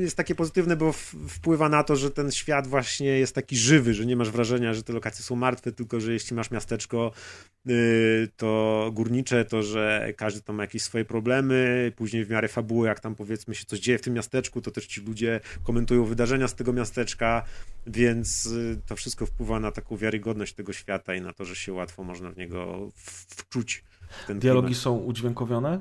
jest 0.00 0.16
takie 0.16 0.34
pozytywne, 0.34 0.76
bo 0.76 0.92
wpływa 1.28 1.68
na 1.68 1.84
to, 1.84 1.96
że 1.96 2.10
ten 2.10 2.30
świat 2.30 2.66
właśnie 2.66 3.06
jest 3.06 3.34
taki 3.34 3.56
żywy, 3.56 3.69
że 3.90 4.06
nie 4.06 4.16
masz 4.16 4.30
wrażenia, 4.30 4.74
że 4.74 4.82
te 4.82 4.92
lokacje 4.92 5.24
są 5.24 5.36
martwe, 5.36 5.72
tylko 5.72 6.00
że 6.00 6.12
jeśli 6.12 6.36
masz 6.36 6.50
miasteczko 6.50 7.12
y, 7.68 8.28
to 8.36 8.90
górnicze, 8.92 9.44
to 9.44 9.62
że 9.62 10.12
każdy 10.16 10.42
tam 10.42 10.56
ma 10.56 10.62
jakieś 10.62 10.82
swoje 10.82 11.04
problemy, 11.04 11.92
później 11.96 12.24
w 12.24 12.30
miarę 12.30 12.48
fabuły, 12.48 12.88
jak 12.88 13.00
tam 13.00 13.14
powiedzmy 13.14 13.54
się 13.54 13.64
coś 13.64 13.80
dzieje 13.80 13.98
w 13.98 14.02
tym 14.02 14.14
miasteczku, 14.14 14.60
to 14.60 14.70
też 14.70 14.86
ci 14.86 15.00
ludzie 15.00 15.40
komentują 15.62 16.04
wydarzenia 16.04 16.48
z 16.48 16.54
tego 16.54 16.72
miasteczka, 16.72 17.42
więc 17.86 18.46
y, 18.46 18.80
to 18.86 18.96
wszystko 18.96 19.26
wpływa 19.26 19.60
na 19.60 19.72
taką 19.72 19.96
wiarygodność 19.96 20.54
tego 20.54 20.72
świata 20.72 21.14
i 21.14 21.20
na 21.20 21.32
to, 21.32 21.44
że 21.44 21.56
się 21.56 21.72
łatwo 21.72 22.04
można 22.04 22.30
w 22.30 22.36
niego 22.36 22.88
wczuć. 23.36 23.84
W 24.28 24.38
Dialogi 24.38 24.66
klimat. 24.66 24.82
są 24.82 24.96
udźwiękowione? 24.96 25.80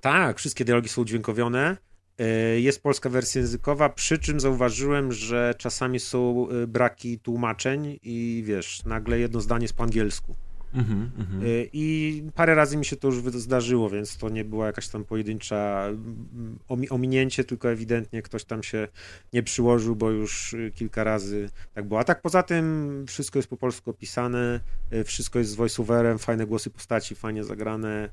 Tak, 0.00 0.38
wszystkie 0.38 0.64
dialogi 0.64 0.88
są 0.88 1.02
udźwiękowione. 1.02 1.76
E, 2.18 2.60
jest 2.60 2.82
polska 2.82 3.10
wersja 3.10 3.40
językowa, 3.40 3.88
przy 3.88 4.18
czym 4.18 4.40
zauważyłem, 4.40 5.12
że 5.12 5.54
czasami 5.58 6.00
są 6.00 6.48
e, 6.48 6.66
braki 6.66 7.18
tłumaczeń 7.18 7.98
i 8.02 8.42
wiesz, 8.46 8.84
nagle 8.84 9.18
jedno 9.18 9.40
zdanie 9.40 9.64
jest 9.64 9.74
po 9.74 9.82
angielsku. 9.82 10.34
Mm 10.74 10.86
-hmm. 10.86 11.68
I 11.72 12.22
parę 12.34 12.54
razy 12.54 12.76
mi 12.76 12.84
się 12.84 12.96
to 12.96 13.08
już 13.08 13.16
zdarzyło, 13.16 13.90
więc 13.90 14.16
to 14.16 14.28
nie 14.28 14.44
była 14.44 14.66
jakaś 14.66 14.88
tam 14.88 15.04
pojedyncza 15.04 15.86
mm, 15.88 16.58
ominięcie, 16.90 17.44
tylko 17.44 17.70
ewidentnie 17.70 18.22
ktoś 18.22 18.44
tam 18.44 18.62
się 18.62 18.88
nie 19.32 19.42
przyłożył, 19.42 19.96
bo 19.96 20.10
już 20.10 20.56
kilka 20.74 21.04
razy 21.04 21.50
tak 21.74 21.88
było. 21.88 22.00
A 22.00 22.04
tak 22.04 22.22
poza 22.22 22.42
tym 22.42 23.04
wszystko 23.08 23.38
jest 23.38 23.48
po 23.48 23.56
polsku 23.56 23.90
opisane, 23.90 24.60
wszystko 25.04 25.38
jest 25.38 25.50
z 25.50 25.54
voiceoverem, 25.54 26.18
fajne 26.18 26.46
głosy 26.46 26.70
postaci, 26.70 27.14
fajnie 27.14 27.44
zagrane. 27.44 28.08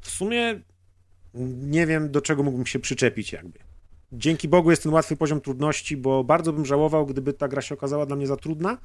W 0.00 0.10
sumie 0.10 0.60
nie 1.34 1.86
wiem, 1.86 2.10
do 2.10 2.20
czego 2.20 2.42
mógłbym 2.42 2.66
się 2.66 2.78
przyczepić 2.78 3.32
jakby. 3.32 3.58
Dzięki 4.12 4.48
Bogu 4.48 4.70
jest 4.70 4.82
ten 4.82 4.92
łatwy 4.92 5.16
poziom 5.16 5.40
trudności, 5.40 5.96
bo 5.96 6.24
bardzo 6.24 6.52
bym 6.52 6.66
żałował, 6.66 7.06
gdyby 7.06 7.32
ta 7.32 7.48
gra 7.48 7.62
się 7.62 7.74
okazała 7.74 8.06
dla 8.06 8.16
mnie 8.16 8.26
za 8.26 8.36
trudna, 8.36 8.78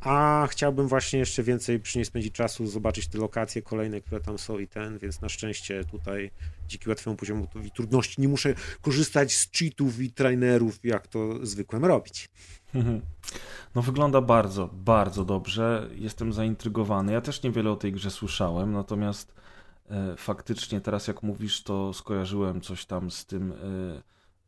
a 0.00 0.46
chciałbym 0.50 0.88
właśnie 0.88 1.18
jeszcze 1.18 1.42
więcej 1.42 1.80
przy 1.80 1.98
niej 1.98 2.04
spędzić 2.04 2.34
czasu, 2.34 2.66
zobaczyć 2.66 3.08
te 3.08 3.18
lokacje 3.18 3.62
kolejne, 3.62 4.00
które 4.00 4.20
tam 4.20 4.38
są 4.38 4.58
i 4.58 4.68
ten, 4.68 4.98
więc 4.98 5.20
na 5.20 5.28
szczęście 5.28 5.84
tutaj 5.84 6.30
dzięki 6.68 6.88
łatwemu 6.88 7.16
poziomowi 7.16 7.70
trudności 7.70 8.20
nie 8.20 8.28
muszę 8.28 8.54
korzystać 8.80 9.34
z 9.34 9.50
cheatów 9.50 10.00
i 10.00 10.10
trainerów, 10.10 10.78
jak 10.84 11.06
to 11.06 11.46
zwykłem 11.46 11.84
robić. 11.84 12.28
No 13.74 13.82
wygląda 13.82 14.20
bardzo, 14.20 14.70
bardzo 14.72 15.24
dobrze. 15.24 15.90
Jestem 15.94 16.32
zaintrygowany. 16.32 17.12
Ja 17.12 17.20
też 17.20 17.42
niewiele 17.42 17.70
o 17.70 17.76
tej 17.76 17.92
grze 17.92 18.10
słyszałem, 18.10 18.72
natomiast 18.72 19.34
faktycznie 20.16 20.80
teraz 20.80 21.06
jak 21.06 21.22
mówisz, 21.22 21.62
to 21.62 21.92
skojarzyłem 21.92 22.60
coś 22.60 22.86
tam 22.86 23.10
z 23.10 23.26
tym 23.26 23.52
e, 23.52 23.56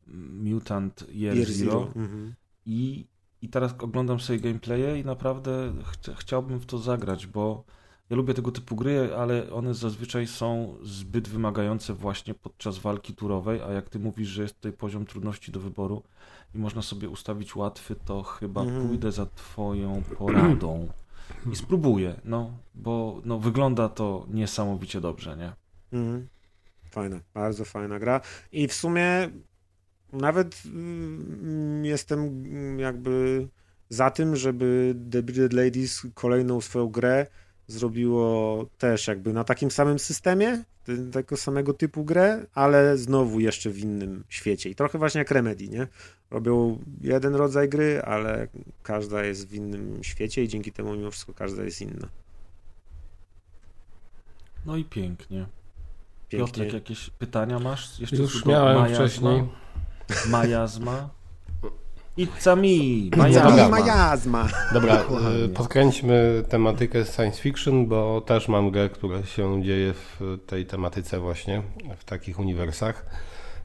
Mutant 0.06 1.04
Year, 1.08 1.36
Year 1.36 1.48
Zero, 1.48 1.70
Zero. 1.70 1.86
Mhm. 1.96 2.34
I, 2.66 3.06
i 3.42 3.48
teraz 3.48 3.74
oglądam 3.78 4.20
sobie 4.20 4.40
gameplaye 4.40 5.00
i 5.00 5.04
naprawdę 5.04 5.72
ch 5.84 6.18
chciałbym 6.18 6.58
w 6.58 6.66
to 6.66 6.78
zagrać, 6.78 7.26
bo 7.26 7.64
ja 8.10 8.16
lubię 8.16 8.34
tego 8.34 8.50
typu 8.50 8.76
gry, 8.76 9.14
ale 9.16 9.52
one 9.52 9.74
zazwyczaj 9.74 10.26
są 10.26 10.76
zbyt 10.82 11.28
wymagające 11.28 11.94
właśnie 11.94 12.34
podczas 12.34 12.78
walki 12.78 13.14
turowej, 13.14 13.62
a 13.62 13.72
jak 13.72 13.88
ty 13.88 13.98
mówisz, 13.98 14.28
że 14.28 14.42
jest 14.42 14.54
tutaj 14.54 14.72
poziom 14.72 15.06
trudności 15.06 15.52
do 15.52 15.60
wyboru 15.60 16.02
i 16.54 16.58
można 16.58 16.82
sobie 16.82 17.08
ustawić 17.08 17.56
łatwy, 17.56 17.96
to 18.04 18.22
chyba 18.22 18.62
mhm. 18.62 18.88
pójdę 18.88 19.12
za 19.12 19.26
twoją 19.26 20.02
poradą 20.18 20.88
i 21.52 21.56
spróbuję, 21.56 22.20
no, 22.24 22.58
bo 22.74 23.22
no, 23.24 23.38
wygląda 23.38 23.88
to 23.88 24.26
niesamowicie 24.30 25.00
dobrze, 25.00 25.36
nie? 25.36 25.52
Mhm. 25.92 26.28
Fajna, 26.90 27.20
bardzo 27.34 27.64
fajna 27.64 27.98
gra. 27.98 28.20
I 28.52 28.68
w 28.68 28.74
sumie 28.74 29.30
nawet 30.12 30.62
mm, 30.66 31.84
jestem 31.84 32.48
jakby 32.78 33.48
za 33.88 34.10
tym, 34.10 34.36
żeby 34.36 34.94
The 35.10 35.22
Bearded 35.22 35.52
Ladies 35.52 36.06
kolejną 36.14 36.60
swoją 36.60 36.88
grę 36.88 37.26
zrobiło 37.66 38.66
też 38.78 39.08
jakby 39.08 39.32
na 39.32 39.44
takim 39.44 39.70
samym 39.70 39.98
systemie, 39.98 40.64
tego 41.12 41.36
samego 41.36 41.74
typu 41.74 42.04
grę, 42.04 42.46
ale 42.54 42.96
znowu 42.96 43.40
jeszcze 43.40 43.70
w 43.70 43.78
innym 43.78 44.24
świecie. 44.28 44.70
I 44.70 44.74
trochę 44.74 44.98
właśnie 44.98 45.18
jak 45.18 45.30
Remedy, 45.30 45.68
nie? 45.68 45.86
Robią 46.34 46.78
jeden 47.00 47.34
rodzaj 47.34 47.68
gry, 47.68 48.02
ale 48.02 48.48
każda 48.82 49.24
jest 49.24 49.48
w 49.48 49.54
innym 49.54 49.98
świecie 50.02 50.42
i 50.42 50.48
dzięki 50.48 50.72
temu 50.72 50.96
mimo 50.96 51.10
wszystko 51.10 51.34
każda 51.34 51.64
jest 51.64 51.82
inna. 51.82 52.08
No 54.66 54.76
i 54.76 54.84
pięknie. 54.84 55.46
pięknie. 56.28 56.46
Piotrek, 56.46 56.72
jakieś 56.72 57.10
pytania 57.10 57.58
masz? 57.58 58.00
Jeszcze 58.00 58.16
Już 58.16 58.44
miałem 58.46 58.78
majazma? 58.78 58.96
wcześniej. 58.96 59.44
Majazma? 60.28 61.08
It's 62.18 62.56
me, 62.56 63.10
Dobra. 63.32 63.68
Majazma. 63.68 64.48
Dobra, 64.72 65.04
y, 65.44 65.48
podkręćmy 65.48 66.44
tematykę 66.48 67.04
science 67.04 67.42
fiction, 67.42 67.86
bo 67.86 68.20
też 68.20 68.48
mam 68.48 68.70
grę, 68.70 68.88
która 68.88 69.22
się 69.22 69.62
dzieje 69.62 69.92
w 69.94 70.38
tej 70.46 70.66
tematyce 70.66 71.20
właśnie, 71.20 71.62
w 71.96 72.04
takich 72.04 72.38
uniwersach. 72.38 73.06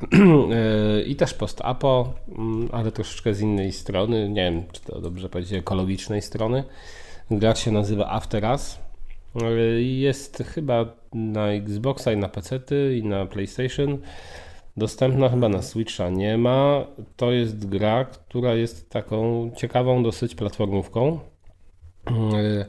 Y, 0.03 1.03
I 1.03 1.15
też 1.15 1.33
post-apo, 1.33 2.13
mm, 2.37 2.69
ale 2.71 2.91
troszeczkę 2.91 3.33
z 3.33 3.41
innej 3.41 3.71
strony, 3.71 4.29
nie 4.29 4.51
wiem, 4.51 4.63
czy 4.71 4.81
to 4.81 5.01
dobrze 5.01 5.29
powiedzieć, 5.29 5.53
ekologicznej 5.53 6.21
strony. 6.21 6.63
Gra 7.31 7.55
się 7.55 7.71
nazywa 7.71 8.09
After 8.09 8.43
Us. 8.43 8.79
Y, 9.41 9.83
Jest 9.83 10.43
chyba 10.47 10.85
na 11.13 11.47
Xboxa 11.47 12.11
i 12.11 12.17
na 12.17 12.29
PC 12.29 12.59
i 12.97 13.03
na 13.03 13.25
PlayStation. 13.25 13.97
Dostępna 14.77 15.29
chyba 15.29 15.49
na 15.49 15.61
Switcha 15.61 16.09
nie 16.09 16.37
ma. 16.37 16.85
To 17.17 17.31
jest 17.31 17.69
gra, 17.69 18.05
która 18.05 18.53
jest 18.53 18.89
taką 18.89 19.51
ciekawą 19.57 20.03
dosyć 20.03 20.35
platformówką. 20.35 21.19
Yy, 22.07 22.65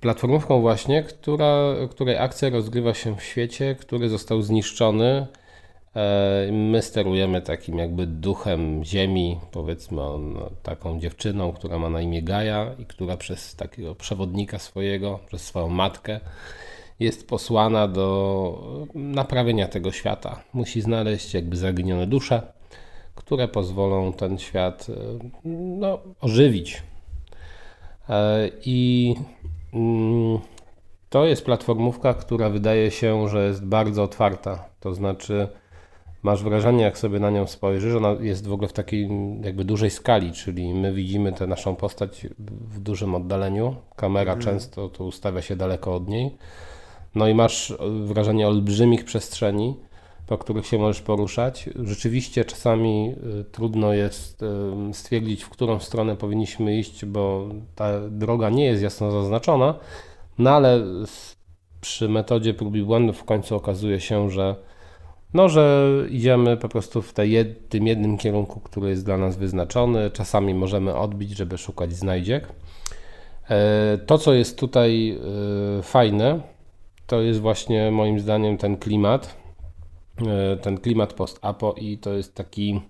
Platformówką 0.00 0.60
właśnie, 0.60 1.02
która, 1.02 1.74
której 1.90 2.18
akcja 2.18 2.50
rozgrywa 2.50 2.94
się 2.94 3.16
w 3.16 3.22
świecie, 3.22 3.76
który 3.80 4.08
został 4.08 4.42
zniszczony. 4.42 5.26
E, 5.96 6.52
My 6.52 6.82
sterujemy 6.82 7.42
takim 7.42 7.78
jakby 7.78 8.06
duchem 8.06 8.84
ziemi, 8.84 9.38
powiedzmy 9.50 10.02
on, 10.02 10.38
taką 10.62 11.00
dziewczyną, 11.00 11.52
która 11.52 11.78
ma 11.78 11.90
na 11.90 12.00
imię 12.00 12.22
Gaja 12.22 12.74
i 12.78 12.86
która 12.86 13.16
przez 13.16 13.56
takiego 13.56 13.94
przewodnika 13.94 14.58
swojego, 14.58 15.20
przez 15.26 15.42
swoją 15.42 15.68
matkę 15.68 16.20
jest 17.00 17.28
posłana 17.28 17.88
do 17.88 18.86
naprawienia 18.94 19.68
tego 19.68 19.92
świata. 19.92 20.42
Musi 20.52 20.80
znaleźć 20.80 21.34
jakby 21.34 21.56
zaginione 21.56 22.06
dusze, 22.06 22.42
które 23.14 23.48
pozwolą 23.48 24.12
ten 24.12 24.38
świat 24.38 24.86
e, 24.88 24.94
no, 25.44 25.98
ożywić. 26.20 26.82
E, 28.08 28.50
I 28.64 29.14
mm, 29.74 30.38
to 31.10 31.24
jest 31.24 31.44
platformówka, 31.44 32.14
która 32.14 32.50
wydaje 32.50 32.90
się, 32.90 33.28
że 33.28 33.46
jest 33.46 33.64
bardzo 33.64 34.02
otwarta. 34.02 34.68
To 34.80 34.94
znaczy, 34.94 35.48
masz 36.26 36.42
wrażenie, 36.42 36.84
jak 36.84 36.98
sobie 36.98 37.18
na 37.20 37.30
nią 37.30 37.46
spojrzysz, 37.46 37.92
że 37.92 37.96
ona 37.96 38.16
jest 38.20 38.46
w 38.46 38.52
ogóle 38.52 38.68
w 38.68 38.72
takiej 38.72 39.08
jakby 39.42 39.64
dużej 39.64 39.90
skali, 39.90 40.32
czyli 40.32 40.74
my 40.74 40.92
widzimy 40.92 41.32
tę 41.32 41.46
naszą 41.46 41.76
postać 41.76 42.26
w 42.38 42.78
dużym 42.78 43.14
oddaleniu. 43.14 43.76
Kamera 43.96 44.36
często 44.36 44.88
to 44.88 45.04
ustawia 45.04 45.42
się 45.42 45.56
daleko 45.56 45.94
od 45.94 46.08
niej. 46.08 46.36
No 47.14 47.28
i 47.28 47.34
masz 47.34 47.74
wrażenie 48.04 48.48
olbrzymich 48.48 49.04
przestrzeni, 49.04 49.76
po 50.26 50.38
których 50.38 50.66
się 50.66 50.78
możesz 50.78 51.02
poruszać. 51.02 51.70
Rzeczywiście 51.76 52.44
czasami 52.44 53.14
y, 53.40 53.44
trudno 53.44 53.92
jest 53.92 54.42
y, 54.42 54.46
stwierdzić, 54.92 55.42
w 55.42 55.48
którą 55.48 55.80
stronę 55.80 56.16
powinniśmy 56.16 56.78
iść, 56.78 57.04
bo 57.04 57.48
ta 57.74 58.08
droga 58.10 58.50
nie 58.50 58.64
jest 58.64 58.82
jasno 58.82 59.10
zaznaczona, 59.10 59.74
no 60.38 60.50
ale 60.50 60.80
przy 61.80 62.08
metodzie 62.08 62.54
prób 62.54 62.76
i 62.76 62.82
błędów 62.82 63.18
w 63.18 63.24
końcu 63.24 63.56
okazuje 63.56 64.00
się, 64.00 64.30
że 64.30 64.56
no, 65.34 65.48
że 65.48 65.92
idziemy 66.10 66.56
po 66.56 66.68
prostu 66.68 67.02
w 67.02 67.12
tym 67.68 67.86
jednym 67.86 68.18
kierunku, 68.18 68.60
który 68.60 68.90
jest 68.90 69.04
dla 69.04 69.16
nas 69.16 69.36
wyznaczony. 69.36 70.10
Czasami 70.10 70.54
możemy 70.54 70.96
odbić, 70.96 71.36
żeby 71.36 71.58
szukać 71.58 71.92
znajdziek. 71.92 72.48
E, 73.50 73.98
To, 74.06 74.18
co 74.18 74.34
jest 74.34 74.58
tutaj 74.58 75.18
e, 75.78 75.82
fajne, 75.82 76.40
to 77.06 77.20
jest 77.20 77.40
właśnie 77.40 77.90
moim 77.90 78.20
zdaniem 78.20 78.58
ten 78.58 78.76
klimat, 78.76 79.36
e, 80.26 80.56
ten 80.56 80.78
klimat 80.78 81.12
post-apo 81.12 81.74
i 81.78 81.98
to 81.98 82.12
jest 82.12 82.34
taki 82.34 82.80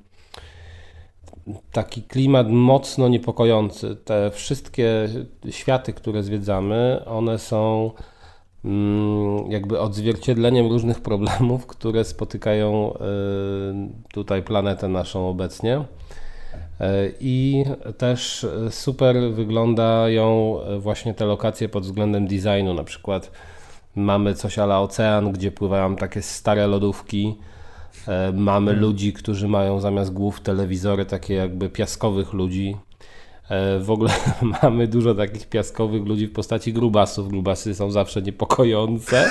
taki 1.72 2.02
klimat 2.02 2.50
mocno 2.50 3.08
niepokojący. 3.08 3.96
Te 3.96 4.30
wszystkie 4.30 5.08
światy, 5.50 5.92
które 5.92 6.22
zwiedzamy, 6.22 7.02
one 7.06 7.38
są 7.38 7.90
jakby 9.48 9.80
odzwierciedleniem 9.80 10.66
różnych 10.66 11.01
problemów, 11.01 11.66
które 11.66 12.05
spotykają 12.05 12.94
e, 12.94 12.98
tutaj 14.12 14.43
planetę 14.43 14.88
naszą 14.88 15.28
obecnie. 15.28 15.76
E, 16.80 17.09
I 17.20 17.64
też 17.98 18.47
super 18.70 19.16
wyglądają 19.32 20.59
właśnie 20.78 21.14
te 21.14 21.24
lokacje 21.24 21.68
pod 21.68 21.84
względem 21.84 22.26
designu. 22.26 22.74
Na 22.74 22.84
przykład 22.84 23.30
mamy 23.97 24.34
coś 24.34 24.59
ala 24.59 24.80
ocean, 24.80 25.32
gdzie 25.32 25.52
pływają 25.52 25.97
takie 25.97 26.22
stare 26.22 26.66
lodówki. 26.66 27.36
E, 28.09 28.32
Mamy 28.32 28.72
ludzi, 28.72 29.12
którzy 29.12 29.48
mają 29.48 29.80
zamiast 29.80 30.12
głów 30.12 30.40
telewizory 30.40 31.05
takie 31.05 31.34
jakby 31.34 31.68
piaskowych 31.68 32.32
ludzi. 32.32 32.76
E, 33.51 33.78
W 33.78 33.90
ogóle 33.90 34.10
mamy 34.62 34.89
dużo 34.89 35.14
takich 35.14 35.48
piaskowych 35.48 36.05
ludzi 36.05 36.27
w 36.27 36.32
postaci 36.32 36.73
grubasów. 36.73 37.28
Grubasy 37.28 37.74
są 37.74 37.90
zawsze 37.90 38.23
niepokojące. 38.23 39.24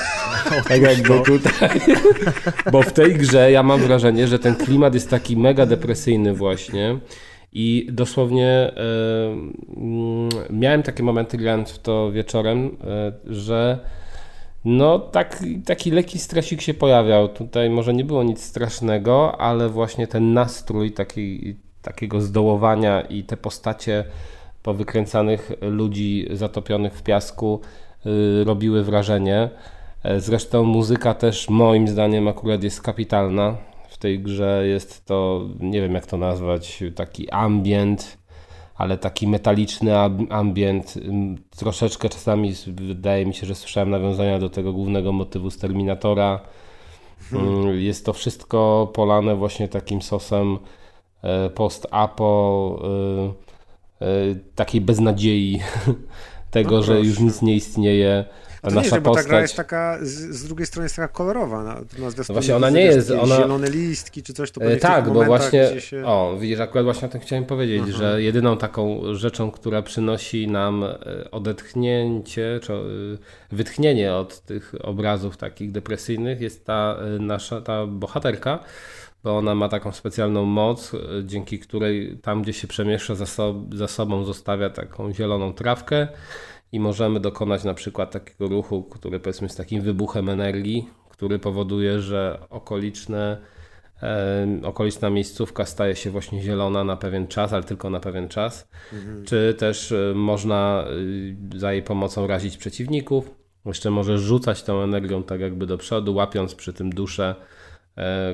Tak 0.68 0.82
jakby 0.82 1.20
tutaj. 1.20 1.82
Bo 2.72 2.82
w 2.82 2.94
tej 2.94 3.14
grze 3.14 3.52
ja 3.52 3.64
mam 3.64 3.82
wrażenie, 3.82 4.28
że 4.28 4.40
ten 4.40 4.56
klimat 4.56 4.94
jest 4.94 5.10
taki 5.10 5.38
mega 5.38 5.66
depresyjny 5.66 6.34
właśnie. 6.34 7.00
I 7.54 7.88
dosłownie 7.92 8.48
e, 8.48 8.74
mm, 9.78 10.30
miałem 10.50 10.84
takie 10.84 11.04
momenty 11.04 11.38
grając 11.38 11.72
w 11.72 11.80
to 11.80 12.12
wieczorem, 12.12 12.78
e, 12.84 13.12
że 13.26 13.80
no 14.66 15.00
tak, 15.00 15.44
taki 15.66 15.92
lekki 15.92 16.20
stresik 16.20 16.62
się 16.62 16.74
pojawiał. 16.74 17.30
Tutaj 17.30 17.70
może 17.70 17.94
nie 17.94 18.04
było 18.04 18.24
nic 18.24 18.44
strasznego, 18.44 19.42
ale 19.42 19.70
właśnie 19.70 20.08
ten 20.08 20.34
nastrój 20.34 20.92
taki, 20.92 21.56
takiego 21.86 22.22
zdołowania 22.22 23.02
i 23.02 23.24
te 23.24 23.38
postacie 23.38 24.04
powykręcanych 24.64 25.52
ludzi 25.62 26.28
zatopionych 26.34 26.94
w 26.94 27.04
piasku 27.04 27.62
y, 28.06 28.44
robiły 28.44 28.84
wrażenie. 28.84 29.50
E, 30.04 30.20
Zresztą 30.20 30.64
muzyka 30.64 31.14
też 31.14 31.50
moim 31.50 31.88
zdaniem 31.88 32.28
akurat 32.28 32.64
jest 32.64 32.82
kapitalna. 32.82 33.58
W 33.90 33.98
tej 33.98 34.20
grze 34.20 34.68
jest 34.68 35.06
to, 35.06 35.42
nie 35.60 35.82
wiem 35.82 35.94
jak 35.94 36.06
to 36.06 36.18
nazwać, 36.18 36.84
taki 36.96 37.30
ambient, 37.30 38.18
ale 38.76 38.98
taki 38.98 39.28
metaliczny 39.28 39.98
ambient. 40.30 40.94
Troszeczkę 41.58 42.10
czasami 42.10 42.54
wydaje 42.68 43.26
mi 43.26 43.34
się, 43.34 43.48
że 43.48 43.56
słyszałem 43.56 43.90
nawiązania 43.90 44.40
do 44.40 44.50
tego 44.50 44.74
głównego 44.74 45.12
motywu 45.12 45.52
z 45.52 45.58
Terminatora. 45.58 46.40
Ym, 47.34 47.80
Jest 47.80 48.06
to 48.06 48.14
wszystko 48.14 48.92
polane 48.94 49.36
właśnie 49.36 49.68
takim 49.68 50.02
sosem 50.02 50.58
post-apo, 51.56 52.82
e, 54.02 54.06
e, 54.06 54.36
takiej 54.56 54.82
beznadziei 54.82 55.60
tego, 56.52 56.76
No 56.76 56.84
że 56.84 57.00
już 57.00 57.20
nic 57.20 57.42
nie 57.42 57.56
istnieje. 57.56 58.26
A 58.62 58.68
To 58.68 58.70
nie, 58.70 58.76
nasza 58.82 58.96
że, 58.96 59.02
bo 59.02 59.16
ta 59.16 59.24
gra 59.24 59.42
jest 59.42 59.56
taka, 59.56 59.98
z, 60.02 60.10
z 60.12 60.48
drugiej 60.48 60.66
strony 60.68 60.86
jest 60.86 60.96
taka 60.96 61.08
kolorowa. 61.08 61.64
Na, 61.64 61.74
na 61.74 62.10
zwiastunie 62.10 62.34
właśnie 62.34 62.56
ona 62.56 62.68
widzę, 62.68 62.80
nie 62.80 62.86
jest, 62.86 63.12
ona- 63.12 63.36
Zielone 63.38 63.70
listki 63.70 64.24
czy 64.24 64.34
coś, 64.34 64.52
to 64.52 64.62
E, 64.62 64.70
tych 64.72 64.82
Tak, 64.82 65.14
bo 65.14 65.24
właśnie, 65.24 65.82
się... 65.82 66.06
o 66.06 66.38
widzisz, 66.40 66.60
akurat 66.60 66.86
właśnie 66.86 67.08
o 67.08 67.12
tym 67.12 67.22
chciałem 67.22 67.46
powiedzieć, 67.46 67.78
Mhm. 67.80 67.98
że 67.98 68.22
jedyną 68.22 68.58
taką 68.58 69.02
rzeczą, 69.14 69.52
która 69.52 69.82
przynosi 69.82 70.48
nam 70.48 70.84
e, 70.84 70.98
odetchnięcie, 71.32 72.60
czy 72.64 72.74
e, 72.74 72.78
wytchnienie 73.52 74.14
od 74.14 74.40
tych 74.40 74.74
obrazów 74.84 75.38
takich 75.38 75.72
depresyjnych 75.72 76.42
jest 76.42 76.66
ta 76.66 76.98
e, 77.16 77.20
nasza, 77.20 77.62
ta 77.62 77.86
bohaterka, 77.88 78.60
bo 79.26 79.38
ona 79.38 79.56
ma 79.56 79.70
taką 79.70 79.92
specjalną 79.92 80.46
moc, 80.46 80.94
e, 80.94 80.98
dzięki 81.24 81.60
której 81.60 82.18
tam, 82.22 82.42
gdzie 82.42 82.54
się 82.54 82.68
przemieszcza 82.68 83.16
za, 83.16 83.26
sob- 83.26 83.76
za 83.76 83.88
sobą 83.88 84.24
zostawia 84.24 84.70
taką 84.70 85.14
zieloną 85.14 85.54
trawkę 85.54 86.08
i 86.72 86.80
możemy 86.80 87.20
dokonać 87.20 87.64
na 87.64 87.74
przykład 87.74 88.12
takiego 88.12 88.48
ruchu, 88.48 88.84
który 88.84 89.20
powiedzmy 89.20 89.46
jest 89.46 89.58
takim 89.58 89.82
wybuchem 89.82 90.30
energii, 90.30 90.90
który 91.10 91.40
powoduje, 91.40 92.00
że 92.00 92.40
okoliczne 92.50 93.38
e, 94.04 94.48
okoliczna 94.64 95.10
miejscówka 95.10 95.66
staje 95.66 95.96
się 95.96 96.12
właśnie 96.12 96.42
zielona 96.42 96.84
na 96.84 96.98
pewien 96.98 97.28
czas, 97.28 97.54
ale 97.54 97.64
tylko 97.64 97.90
na 97.90 98.00
pewien 98.00 98.28
czas. 98.28 98.70
Czy 99.26 99.56
też 99.58 99.92
e, 99.92 100.14
można 100.16 100.86
za 101.56 101.74
jej 101.74 101.84
pomocą 101.84 102.28
razić 102.28 102.58
przeciwników. 102.58 103.32
Jeszcze 103.66 103.92
możesz 103.92 104.22
rzucać 104.22 104.64
tą 104.64 104.82
energią 104.82 105.24
tak 105.24 105.40
jakby 105.40 105.66
do 105.66 105.78
przodu, 105.78 106.16
łapiąc 106.16 106.56
przy 106.56 106.74
tym 106.74 106.90
dusze, 106.90 107.36
e, 107.40 107.55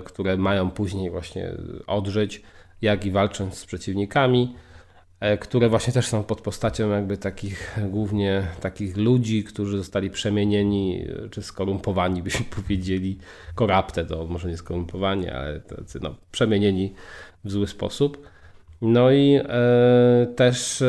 które 0.05 0.37
mają 0.37 0.71
później 0.71 1.09
właśnie 1.09 1.51
odżyć, 1.87 2.41
jak 2.81 3.05
i 3.05 3.11
walcząc 3.11 3.57
z 3.57 3.65
przeciwnikami 3.65 4.55
e, 5.19 5.37
które 5.37 5.69
właśnie 5.69 5.93
też 5.93 6.07
są 6.07 6.23
pod 6.23 6.41
postacią 6.41 6.89
jakby 6.89 7.17
takich 7.17 7.79
głównie 7.89 8.47
takich 8.61 8.97
ludzi, 8.97 9.43
którzy 9.43 9.77
zostali 9.77 10.09
przemienieni 10.09 11.05
e, 11.25 11.29
czy 11.29 11.41
skorumpowani, 11.41 12.23
byśmy 12.27 12.45
powiedzieli. 12.45 13.17
Korapte 13.55 14.05
to 14.05 14.25
może 14.25 14.49
nie 14.49 14.57
skorumpowani, 14.57 15.29
ale 15.29 15.59
tacy 15.59 15.99
no, 16.01 16.15
przemienieni 16.31 16.93
w 17.43 17.51
zły 17.51 17.67
sposób. 17.67 18.27
No 18.81 19.11
i 19.11 19.39
e, 19.43 20.27
też 20.35 20.81
e, 20.81 20.85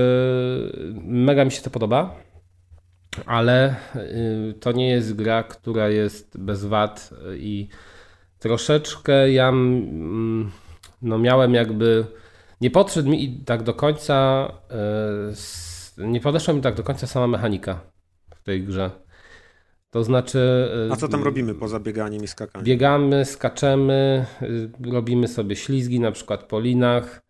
mega 1.05 1.44
mi 1.44 1.51
się 1.51 1.62
to 1.62 1.70
podoba, 1.70 2.16
ale 3.27 3.69
e, 3.69 3.74
to 4.61 4.73
nie 4.73 4.90
jest 4.90 5.15
gra, 5.15 5.43
która 5.43 5.89
jest 5.89 6.39
bez 6.39 6.65
wad 6.65 7.11
e, 7.32 7.36
i 7.36 7.69
troszeczkę 8.43 9.32
ja 9.32 9.48
mm, 9.48 10.51
no, 11.02 11.19
miałem 11.19 11.55
jakby 11.55 12.06
nie 12.60 12.70
podszedł 12.70 13.09
mi 13.09 13.44
tak 13.44 13.62
do 13.62 13.74
końca, 13.74 14.48
e, 15.98 16.06
nie 16.06 16.20
podeszła 16.20 16.55
mi 16.55 16.60
tak 16.60 16.74
do 16.74 16.82
końca 16.82 17.06
sama 17.06 17.27
mechanika 17.27 17.81
w 18.36 18.43
tej 18.43 18.62
grze. 18.62 18.90
To 19.90 20.05
znaczy. 20.05 20.70
A 20.93 20.97
co 20.97 21.09
tam 21.09 21.23
robimy 21.23 21.55
poza 21.55 21.81
bieganiem 21.81 22.24
i 22.24 22.28
skakaniem? 22.28 22.64
Biegamy, 22.64 23.24
skaczemy, 23.24 24.27
robimy 24.93 25.28
sobie 25.28 25.56
ślizgi, 25.56 26.01
na 26.01 26.12
przykład 26.12 26.43
po 26.43 26.60
linach. 26.60 27.23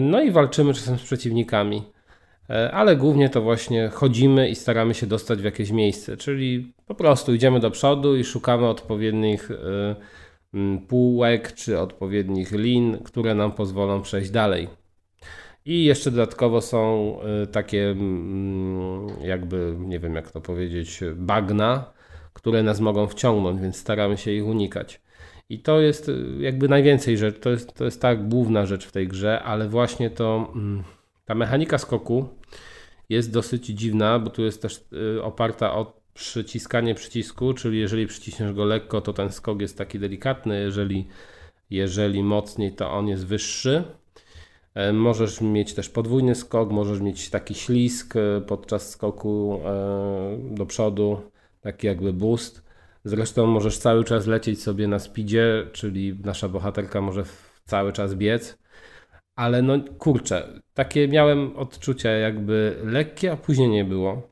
No 0.00 0.22
i 0.22 0.30
walczymy 0.30 0.74
czasem 0.74 0.98
z 0.98 1.02
przeciwnikami. 1.02 1.92
Ale 2.72 2.96
głównie 2.96 3.28
to 3.28 3.42
właśnie 3.42 3.88
chodzimy 3.88 4.48
i 4.48 4.54
staramy 4.54 4.94
się 4.94 5.06
dostać 5.06 5.40
w 5.40 5.44
jakieś 5.44 5.70
miejsce, 5.70 6.16
czyli 6.16 6.72
po 6.86 6.94
prostu 6.94 7.34
idziemy 7.34 7.60
do 7.60 7.70
przodu 7.70 8.16
i 8.16 8.24
szukamy 8.24 8.66
odpowiednich 8.66 9.50
półek 10.88 11.52
czy 11.52 11.80
odpowiednich 11.80 12.52
lin, 12.52 12.98
które 13.04 13.34
nam 13.34 13.52
pozwolą 13.52 14.02
przejść 14.02 14.30
dalej. 14.30 14.68
I 15.64 15.84
jeszcze 15.84 16.10
dodatkowo 16.10 16.60
są 16.60 17.16
y, 17.42 17.46
takie, 17.46 17.96
jakby, 19.22 19.76
nie 19.78 19.98
wiem 19.98 20.14
jak 20.14 20.30
to 20.30 20.40
powiedzieć, 20.40 21.00
bagna, 21.16 21.92
które 22.32 22.62
nas 22.62 22.80
mogą 22.80 23.06
wciągnąć, 23.06 23.60
więc 23.60 23.76
staramy 23.76 24.16
się 24.16 24.30
ich 24.30 24.46
unikać. 24.46 25.00
I 25.48 25.58
to 25.58 25.80
jest 25.80 26.10
jakby 26.38 26.68
najwięcej 26.68 27.18
rzecz, 27.18 27.38
to 27.38 27.50
jest, 27.50 27.74
to 27.74 27.84
jest 27.84 28.02
tak 28.02 28.28
główna 28.28 28.66
rzecz 28.66 28.86
w 28.86 28.92
tej 28.92 29.08
grze, 29.08 29.42
ale 29.42 29.68
właśnie 29.68 30.10
to, 30.10 30.52
ta 31.24 31.34
mechanika 31.34 31.78
skoku 31.78 32.28
jest 33.08 33.32
dosyć 33.32 33.66
dziwna, 33.66 34.18
bo 34.18 34.30
tu 34.30 34.44
jest 34.44 34.62
też 34.62 34.84
y, 35.16 35.22
oparta 35.22 35.74
o 35.74 35.98
przyciskanie 36.14 36.94
przycisku, 36.94 37.54
czyli 37.54 37.78
jeżeli 37.78 38.06
przyciśniesz 38.06 38.52
go 38.52 38.64
lekko, 38.64 39.00
to 39.00 39.12
ten 39.12 39.32
skok 39.32 39.60
jest 39.60 39.78
taki 39.78 39.98
delikatny, 39.98 40.60
jeżeli, 40.60 41.08
jeżeli 41.70 42.22
mocniej, 42.22 42.72
to 42.72 42.92
on 42.92 43.08
jest 43.08 43.26
wyższy. 43.26 43.84
E, 44.74 44.92
możesz 44.92 45.40
mieć 45.40 45.74
też 45.74 45.88
podwójny 45.88 46.34
skok, 46.34 46.70
możesz 46.70 47.00
mieć 47.00 47.30
taki 47.30 47.54
ślisk 47.54 48.16
e, 48.16 48.40
podczas 48.40 48.90
skoku 48.90 49.60
e, 49.64 50.38
do 50.50 50.66
przodu, 50.66 51.20
taki 51.60 51.86
jakby 51.86 52.12
boost. 52.12 52.62
Zresztą 53.04 53.46
możesz 53.46 53.78
cały 53.78 54.04
czas 54.04 54.26
lecieć 54.26 54.62
sobie 54.62 54.88
na 54.88 54.98
speedzie, 54.98 55.66
czyli 55.72 56.18
nasza 56.24 56.48
bohaterka 56.48 57.00
może 57.00 57.24
cały 57.64 57.92
czas 57.92 58.14
biec. 58.14 58.58
Ale 59.38 59.62
no 59.62 59.74
kurczę, 59.98 60.48
takie 60.74 61.08
miałem 61.08 61.56
odczucia 61.56 62.10
jakby 62.10 62.76
lekkie, 62.84 63.32
a 63.32 63.36
później 63.36 63.68
nie 63.68 63.84
było 63.84 64.22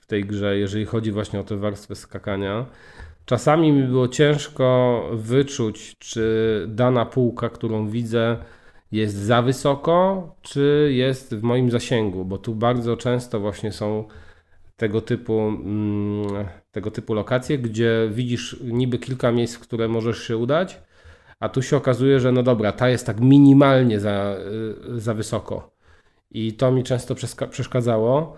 w 0.00 0.06
tej 0.06 0.24
grze, 0.24 0.58
jeżeli 0.58 0.84
chodzi 0.84 1.12
właśnie 1.12 1.40
o 1.40 1.44
tę 1.44 1.56
warstwę 1.56 1.94
skakania. 1.94 2.66
Czasami 3.24 3.72
mi 3.72 3.82
było 3.82 4.08
ciężko 4.08 5.02
wyczuć, 5.12 5.96
czy 5.98 6.64
dana 6.68 7.06
półka, 7.06 7.48
którą 7.48 7.88
widzę, 7.88 8.36
jest 8.92 9.14
za 9.16 9.42
wysoko, 9.42 10.28
czy 10.42 10.90
jest 10.92 11.34
w 11.34 11.42
moim 11.42 11.70
zasięgu, 11.70 12.24
bo 12.24 12.38
tu 12.38 12.54
bardzo 12.54 12.96
często 12.96 13.40
właśnie 13.40 13.72
są 13.72 14.04
tego 14.76 15.00
typu, 15.00 15.40
mm, 15.40 16.46
tego 16.70 16.90
typu 16.90 17.14
lokacje, 17.14 17.58
gdzie 17.58 18.08
widzisz 18.12 18.56
niby 18.64 18.98
kilka 18.98 19.32
miejsc, 19.32 19.56
w 19.56 19.60
które 19.60 19.88
możesz 19.88 20.22
się 20.22 20.36
udać, 20.36 20.80
a 21.40 21.48
tu 21.48 21.62
się 21.62 21.76
okazuje, 21.76 22.20
że 22.20 22.32
no 22.32 22.42
dobra, 22.42 22.72
ta 22.72 22.88
jest 22.88 23.06
tak 23.06 23.20
minimalnie 23.20 24.00
za, 24.00 24.36
y, 24.96 25.00
za 25.00 25.14
wysoko. 25.14 25.70
I 26.30 26.52
to 26.52 26.72
mi 26.72 26.84
często 26.84 27.14
przeszkadzało, 27.50 28.36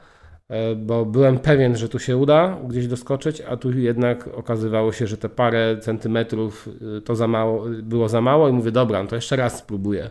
e, 0.48 0.74
bo 0.74 1.04
byłem 1.04 1.38
pewien, 1.38 1.76
że 1.76 1.88
tu 1.88 1.98
się 1.98 2.16
uda 2.16 2.58
gdzieś 2.68 2.86
doskoczyć, 2.86 3.40
a 3.40 3.56
tu 3.56 3.78
jednak 3.78 4.28
okazywało 4.28 4.92
się, 4.92 5.06
że 5.06 5.16
te 5.16 5.28
parę 5.28 5.76
centymetrów 5.80 6.68
y, 6.98 7.00
to 7.00 7.16
za 7.16 7.28
mało, 7.28 7.64
było 7.82 8.08
za 8.08 8.20
mało 8.20 8.48
i 8.48 8.52
mówię, 8.52 8.72
dobra, 8.72 9.02
no 9.02 9.08
to 9.08 9.16
jeszcze 9.16 9.36
raz 9.36 9.58
spróbuję. 9.58 10.10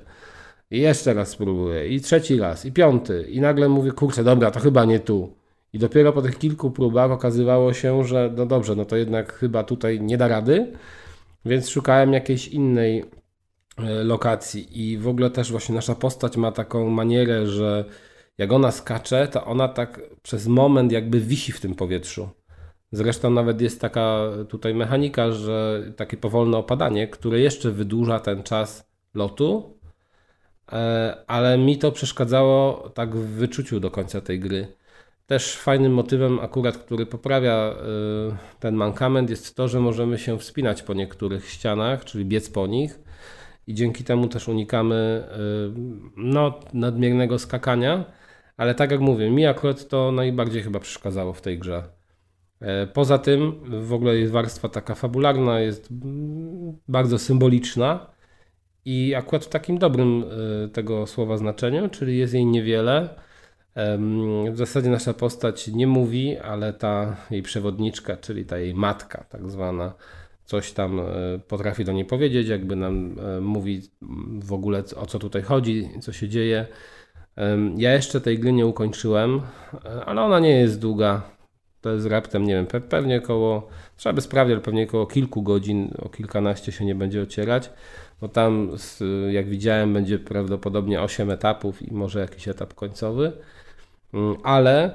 I 0.72 0.80
jeszcze 0.80 1.14
raz 1.14 1.30
spróbuję, 1.30 1.88
i 1.88 2.02
trzeci 2.02 2.40
raz, 2.40 2.66
i 2.66 2.72
piąty. 2.72 3.26
I 3.30 3.42
nagle 3.42 3.70
mówię, 3.70 3.92
kurczę, 3.92 4.24
dobra, 4.24 4.52
to 4.52 4.60
chyba 4.60 4.86
nie 4.86 5.00
tu. 5.00 5.34
I 5.74 5.80
dopiero 5.80 6.14
po 6.14 6.22
tych 6.22 6.38
kilku 6.38 6.72
próbach 6.72 7.12
okazywało 7.12 7.74
się, 7.74 8.04
że 8.04 8.34
no 8.38 8.46
dobrze, 8.46 8.76
no 8.76 8.86
to 8.86 8.96
jednak 8.96 9.34
chyba 9.34 9.64
tutaj 9.64 10.02
nie 10.02 10.18
da 10.18 10.28
rady, 10.28 10.72
więc 11.46 11.70
szukałem 11.70 12.14
jakiejś 12.14 12.48
innej 12.48 13.06
e, 13.78 14.04
lokacji. 14.04 14.84
I 14.84 14.98
w 14.98 15.08
ogóle 15.08 15.30
też 15.30 15.52
właśnie 15.52 15.76
nasza 15.76 15.96
postać 15.96 16.38
ma 16.38 16.52
taką 16.52 16.90
manierę, 16.90 17.48
że 17.48 17.86
jak 18.38 18.52
ona 18.52 18.72
skacze, 18.72 19.28
to 19.28 19.46
ona 19.46 19.68
tak 19.68 20.02
przez 20.22 20.48
moment 20.48 20.92
jakby 20.92 21.20
wisi 21.20 21.52
w 21.52 21.60
tym 21.60 21.76
powietrzu. 21.76 22.30
Zresztą 22.92 23.30
nawet 23.30 23.62
jest 23.62 23.82
taka 23.82 24.22
tutaj 24.50 24.74
mechanika, 24.74 25.32
że 25.32 25.84
takie 25.96 26.18
powolne 26.18 26.58
opadanie, 26.58 27.08
które 27.08 27.40
jeszcze 27.40 27.72
wydłuża 27.72 28.20
ten 28.20 28.44
czas 28.44 28.90
lotu, 29.14 29.80
E, 30.72 31.18
ale 31.28 31.58
mi 31.58 31.78
to 31.78 31.92
przeszkadzało 31.92 32.90
tak 32.90 33.16
w 33.16 33.26
wyczuciu 33.26 33.80
do 33.80 33.92
końca 33.92 34.22
tej 34.22 34.40
gry. 34.40 34.68
Też 35.30 35.56
fajnym 35.56 35.94
motywem, 35.94 36.40
akurat, 36.40 36.78
który 36.78 37.06
poprawia 37.06 37.54
e, 37.54 37.76
ten 38.60 38.76
mankament, 38.76 39.30
jest 39.30 39.56
to, 39.56 39.68
że 39.68 39.80
możemy 39.80 40.18
się 40.18 40.40
wspinać 40.40 40.84
po 40.84 40.94
niektórych 40.94 41.50
ścianach, 41.50 42.06
czyli 42.06 42.26
biec 42.26 42.50
po 42.50 42.68
nich, 42.68 43.00
i 43.68 43.74
dzięki 43.74 44.04
temu 44.04 44.28
też 44.28 44.48
unikamy 44.48 44.96
e, 44.96 45.38
no, 46.18 46.60
nadmiernego 46.74 47.40
skakania. 47.40 48.06
Ale 48.58 48.76
tak 48.76 48.92
jak 48.92 49.00
mówię, 49.00 49.32
mi 49.32 49.46
akurat 49.46 49.88
to 49.88 50.12
najbardziej 50.12 50.64
chyba 50.64 50.80
przeszkadzało 50.80 51.34
w 51.34 51.42
tej 51.42 51.60
grze. 51.60 51.84
Poza 52.94 53.18
tym, 53.18 53.62
w 53.82 53.94
ogóle 53.94 54.16
jest 54.16 54.32
warstwa 54.32 54.70
taka 54.70 54.96
fabularna, 54.96 55.60
jest 55.60 55.88
bardzo 56.88 57.20
symboliczna 57.20 58.08
i 58.86 59.16
akurat 59.16 59.46
w 59.46 59.50
takim 59.50 59.78
dobrym 59.78 60.24
tego 60.74 61.08
słowa 61.08 61.38
znaczeniu, 61.38 61.90
czyli 61.90 62.18
jest 62.18 62.34
jej 62.34 62.46
niewiele. 62.46 63.10
W 64.52 64.58
zasadzie 64.58 64.90
nasza 64.90 65.14
postać 65.14 65.68
nie 65.68 65.88
mówi, 65.88 66.38
ale 66.38 66.74
ta 66.74 67.16
jej 67.32 67.44
przewodniczka, 67.44 68.18
czyli 68.18 68.46
ta 68.46 68.58
jej 68.58 68.74
matka, 68.74 69.24
tak 69.30 69.50
zwana, 69.50 69.94
coś 70.46 70.72
tam 70.72 71.00
e, 71.00 71.04
potrafi 71.48 71.86
do 71.86 71.92
niej 71.92 72.06
powiedzieć, 72.06 72.48
jakby 72.48 72.76
nam 72.76 73.16
e, 73.20 73.42
mówi 73.42 73.82
w 74.44 74.54
ogóle 74.54 74.84
o 74.96 75.06
co 75.06 75.20
tutaj 75.20 75.42
chodzi, 75.42 75.90
co 76.02 76.14
się 76.14 76.30
dzieje. 76.30 76.66
Ja 77.78 77.94
jeszcze 77.94 78.22
tej 78.22 78.40
gry 78.40 78.54
nie 78.54 78.66
ukończyłem, 78.66 79.42
ale 80.06 80.22
ona 80.22 80.40
nie 80.40 80.60
jest 80.60 80.80
długa. 80.80 81.22
To 81.82 81.94
jest 81.94 82.06
raptem, 82.06 82.44
nie 82.44 82.54
wiem, 82.54 82.68
pewnie 82.90 83.18
około, 83.18 83.68
trzeba 83.98 84.14
by 84.14 84.22
sprawdzić, 84.22 84.54
ale 84.54 84.62
pewnie 84.62 84.84
około 84.84 85.08
kilku 85.08 85.44
godzin, 85.44 85.92
o 86.02 86.10
kilkanaście 86.10 86.72
się 86.72 86.86
nie 86.86 86.96
będzie 86.96 87.22
ocierać 87.22 87.70
bo 88.22 88.28
tam, 88.28 88.70
jak 89.30 89.50
widziałem, 89.50 89.94
będzie 89.94 90.20
prawdopodobnie 90.20 91.02
8 91.02 91.32
etapów 91.32 91.82
i 91.82 91.94
może 91.94 92.20
jakiś 92.20 92.48
etap 92.48 92.74
końcowy, 92.74 93.32
ale 94.44 94.92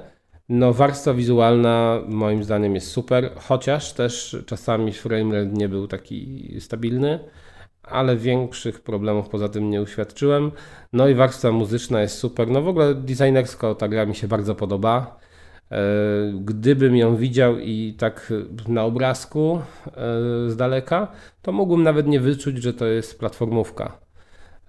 no, 0.49 0.73
warstwa 0.73 1.13
wizualna 1.13 2.01
moim 2.07 2.43
zdaniem 2.43 2.75
jest 2.75 2.87
super, 2.87 3.31
chociaż 3.35 3.93
też 3.93 4.37
czasami 4.45 4.93
framerate 4.93 5.51
nie 5.51 5.69
był 5.69 5.87
taki 5.87 6.51
stabilny, 6.59 7.19
ale 7.83 8.17
większych 8.17 8.81
problemów 8.81 9.29
poza 9.29 9.49
tym 9.49 9.69
nie 9.69 9.81
uświadczyłem. 9.81 10.51
No 10.93 11.07
i 11.07 11.15
warstwa 11.15 11.51
muzyczna 11.51 12.01
jest 12.01 12.17
super. 12.17 12.47
No 12.47 12.61
w 12.61 12.67
ogóle 12.67 12.95
designersko 12.95 13.75
ta 13.75 13.87
gra 13.87 14.05
mi 14.05 14.15
się 14.15 14.27
bardzo 14.27 14.55
podoba. 14.55 15.19
E, 15.71 15.81
gdybym 16.41 16.95
ją 16.95 17.15
widział 17.15 17.59
i 17.59 17.95
tak 17.97 18.33
na 18.67 18.83
obrazku 18.83 19.61
e, 19.87 19.91
z 20.49 20.55
daleka, 20.55 21.11
to 21.41 21.51
mógłbym 21.51 21.83
nawet 21.83 22.07
nie 22.07 22.19
wyczuć, 22.19 22.63
że 22.63 22.73
to 22.73 22.85
jest 22.85 23.19
platformówka. 23.19 24.04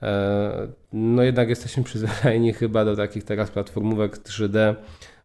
E, 0.03 0.69
no 0.93 1.23
jednak 1.23 1.49
jesteśmy 1.49 1.85
przyzwyczajeni 1.85 2.53
chyba 2.53 2.85
do 2.85 2.97
takich 2.97 3.25
teraz 3.25 3.51
platformówek 3.51 4.19
3D 4.19 4.75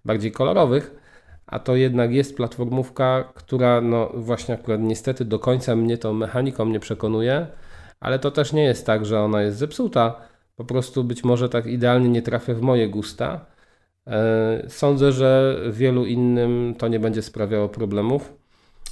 bardziej 0.06 0.32
kolorowych, 0.32 0.96
a 1.46 1.60
to 1.60 1.76
jednak 1.76 2.12
jest 2.12 2.38
platformówka, 2.38 3.24
która 3.34 3.82
no 3.82 4.12
właśnie 4.14 4.56
akurat 4.56 4.82
niestety 4.82 5.26
do 5.26 5.40
końca 5.40 5.76
mnie 5.76 5.98
tą 5.98 6.14
mechaniką 6.14 6.66
nie 6.66 6.80
przekonuje, 6.80 7.48
ale 8.00 8.20
to 8.20 8.32
też 8.32 8.54
nie 8.54 8.64
jest 8.64 8.86
tak, 8.86 9.06
że 9.06 9.20
ona 9.22 9.42
jest 9.42 9.58
zepsuta, 9.58 10.16
po 10.56 10.66
prostu 10.66 11.04
być 11.04 11.24
może 11.24 11.50
tak 11.50 11.66
idealnie 11.66 12.10
nie 12.10 12.22
trafia 12.22 12.54
w 12.54 12.62
moje 12.62 12.90
gusta, 12.90 13.46
E, 14.08 14.64
sądzę, 14.68 15.12
że 15.12 15.60
wielu 15.72 16.06
innym 16.06 16.76
to 16.78 16.88
nie 16.88 17.00
będzie 17.00 17.22
sprawiało 17.22 17.70
problemów. 17.70 18.34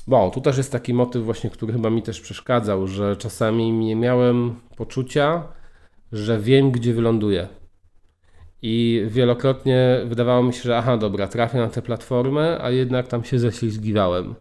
Bo 0.08 0.32
tu 0.32 0.42
też 0.42 0.58
jest 0.58 0.72
taki 0.72 0.94
motyw 0.94 1.24
właśnie, 1.24 1.50
który 1.50 1.74
chyba 1.74 1.90
mi 1.90 2.04
też 2.04 2.22
przeszkadzał, 2.22 2.88
że 2.88 3.16
czasami 3.18 3.72
nie 3.72 3.96
miałem 3.96 4.56
poczucia, 4.78 5.44
że 6.12 6.40
wiem, 6.40 6.72
gdzie 6.72 6.94
wyląduję. 6.94 7.48
I 8.62 9.04
wielokrotnie 9.08 10.02
wydawało 10.06 10.44
mi 10.44 10.54
się, 10.54 10.62
że 10.62 10.78
aha, 10.78 10.98
dobra, 10.98 11.28
trafię 11.28 11.58
na 11.58 11.70
tę 11.70 11.82
platformę, 11.82 12.58
a 12.62 12.70
jednak 12.70 13.08
tam 13.08 13.24
się 13.24 13.40
ześlizgiwałem. 13.40 14.36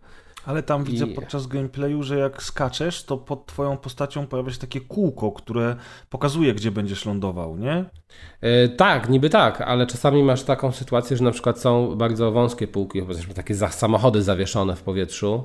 Ale 0.47 0.63
tam 0.63 0.85
widzę 0.85 1.07
I... 1.07 1.15
podczas 1.15 1.47
gameplayu, 1.47 2.03
że 2.03 2.19
jak 2.19 2.43
skaczesz, 2.43 3.05
to 3.05 3.17
pod 3.17 3.47
twoją 3.47 3.77
postacią 3.77 4.27
pojawia 4.27 4.53
się 4.53 4.59
takie 4.59 4.81
kółko, 4.81 5.33
które 5.33 5.77
pokazuje, 6.11 6.55
gdzie 6.55 6.71
będziesz 6.71 7.07
lądował, 7.07 7.57
nie? 7.57 7.85
E, 8.41 8.69
tak, 8.69 9.09
niby 9.09 9.31
tak, 9.31 9.61
ale 9.61 9.87
czasami 9.87 10.23
masz 10.23 10.43
taką 10.43 10.73
sytuację, 10.73 11.17
że 11.17 11.25
na 11.25 11.31
przykład 11.31 11.61
są 11.61 11.97
bardzo 11.97 12.33
wąskie 12.33 12.69
półki, 12.69 13.01
chociażby 13.01 13.35
takie 13.35 13.55
samochody 13.55 14.23
zawieszone 14.23 14.77
w 14.77 14.83
powietrzu 14.83 15.45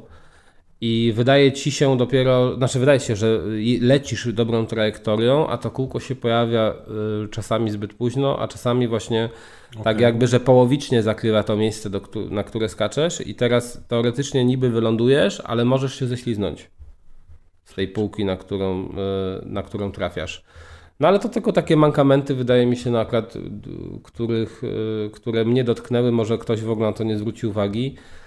i 0.86 1.14
wydaje 1.14 1.52
ci 1.52 1.72
się 1.72 1.98
dopiero, 1.98 2.56
znaczy 2.56 2.80
wydaje 2.80 3.00
się, 3.00 3.16
że 3.16 3.40
lecisz 3.82 4.34
dobrą 4.34 4.66
trajektorią, 4.66 5.48
a 5.48 5.58
to 5.58 5.72
kółko 5.72 6.00
się 6.00 6.16
pojawia 6.16 6.74
y, 7.26 7.30
czasami 7.30 7.72
zbyt 7.72 7.94
późno, 7.94 8.40
a 8.40 8.48
czasami 8.48 8.88
właśnie 8.88 9.30
okay. 9.72 9.84
tak 9.84 10.00
jakby, 10.00 10.28
że 10.28 10.40
połowicznie 10.40 11.04
zakrywa 11.04 11.44
to 11.44 11.56
miejsce, 11.56 11.90
do, 11.90 12.02
na 12.30 12.44
które 12.44 12.70
skaczesz 12.70 13.28
i 13.28 13.36
teraz 13.36 13.84
teoretycznie 13.88 14.46
niby 14.46 14.70
wylądujesz, 14.70 15.42
ale 15.46 15.66
możesz 15.66 16.00
się 16.00 16.08
ześliznąć 16.08 16.72
z 17.66 17.74
tej 17.74 17.88
półki, 17.88 18.26
na 18.26 18.38
którą, 18.38 18.86
y, 18.86 18.92
na 19.46 19.64
którą 19.64 19.92
trafiasz. 19.92 20.44
No 21.00 21.08
ale 21.08 21.20
to 21.20 21.30
tylko 21.30 21.52
takie 21.52 21.78
mankamenty, 21.78 22.36
wydaje 22.36 22.66
mi 22.66 22.78
się, 22.78 22.92
na 22.92 23.00
akurat, 23.00 23.34
których, 24.04 24.64
y, 24.64 25.10
które 25.14 25.46
mnie 25.46 25.64
dotknęły. 25.64 26.12
Może 26.12 26.38
ktoś 26.38 26.62
w 26.62 26.70
ogóle 26.70 26.88
na 26.88 26.94
to 26.94 27.04
nie 27.04 27.18
zwrócił 27.18 27.50
uwagi, 27.50 27.96
y, 27.98 28.23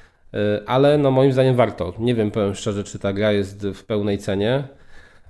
ale 0.66 0.98
no 0.98 1.10
moim 1.10 1.32
zdaniem 1.32 1.56
warto. 1.56 1.94
Nie 1.98 2.14
wiem, 2.14 2.30
powiem 2.30 2.54
szczerze, 2.54 2.84
czy 2.84 2.98
ta 2.98 3.12
gra 3.12 3.32
jest 3.32 3.66
w 3.66 3.84
pełnej 3.84 4.18
cenie, 4.18 4.68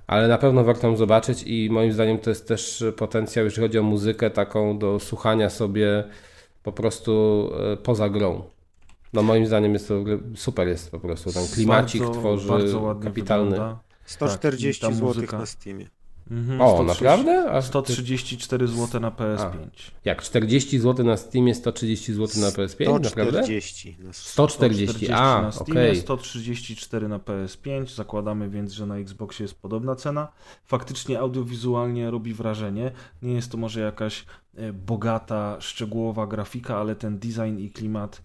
ale 0.07 0.27
na 0.27 0.37
pewno 0.37 0.63
warto 0.63 0.87
ją 0.87 0.95
zobaczyć 0.95 1.43
i 1.43 1.69
moim 1.69 1.91
zdaniem 1.91 2.17
to 2.19 2.29
jest 2.29 2.47
też 2.47 2.83
potencjał, 2.97 3.45
jeżeli 3.45 3.67
chodzi 3.67 3.79
o 3.79 3.83
muzykę, 3.83 4.29
taką 4.29 4.79
do 4.79 4.99
słuchania 4.99 5.49
sobie 5.49 6.03
po 6.63 6.71
prostu 6.71 7.49
y, 7.73 7.77
poza 7.77 8.09
grą. 8.09 8.43
No 9.13 9.23
moim 9.23 9.45
zdaniem 9.45 9.73
jest 9.73 9.87
to 9.87 10.03
super 10.35 10.67
jest 10.67 10.91
po 10.91 10.99
prostu. 10.99 11.33
Ten 11.33 11.47
klimacik 11.47 12.01
bardzo, 12.01 12.19
tworzy 12.19 12.47
bardzo 12.49 12.95
kapitalny. 12.95 13.51
Wygląda. 13.51 13.79
140 14.05 14.81
tak, 14.81 14.93
zł 14.93 15.39
na 15.39 15.45
Steamie. 15.45 15.87
Mhm, 16.31 16.61
o, 16.61 16.75
130, 16.75 17.03
naprawdę? 17.03 17.51
A 17.51 17.61
134 17.61 18.67
zł 18.67 19.01
na 19.01 19.11
PS5. 19.11 19.47
A, 19.47 19.69
jak 20.05 20.21
40 20.21 20.79
zł 20.79 21.05
na 21.05 21.17
Steamie, 21.17 21.55
130 21.55 22.13
zł 22.13 22.41
na 22.41 22.49
PS5? 22.49 22.99
140. 23.07 23.97
Na 23.99 24.13
140, 24.13 24.87
140 24.93 25.11
a, 25.11 25.41
na 25.41 25.51
Steamie, 25.51 25.81
okay. 25.81 25.95
134 25.95 27.07
na 27.07 27.19
PS5. 27.19 27.95
Zakładamy 27.95 28.49
więc, 28.49 28.73
że 28.73 28.85
na 28.85 28.97
Xboxie 28.97 29.43
jest 29.43 29.61
podobna 29.61 29.95
cena. 29.95 30.27
Faktycznie 30.65 31.19
audiowizualnie 31.19 32.11
robi 32.11 32.33
wrażenie. 32.33 32.91
Nie 33.21 33.33
jest 33.33 33.51
to 33.51 33.57
może 33.57 33.81
jakaś 33.81 34.25
e, 34.55 34.73
bogata, 34.73 35.57
szczegółowa 35.59 36.27
grafika, 36.27 36.77
ale 36.77 36.95
ten 36.95 37.19
design 37.19 37.57
i 37.57 37.71
klimat 37.71 38.21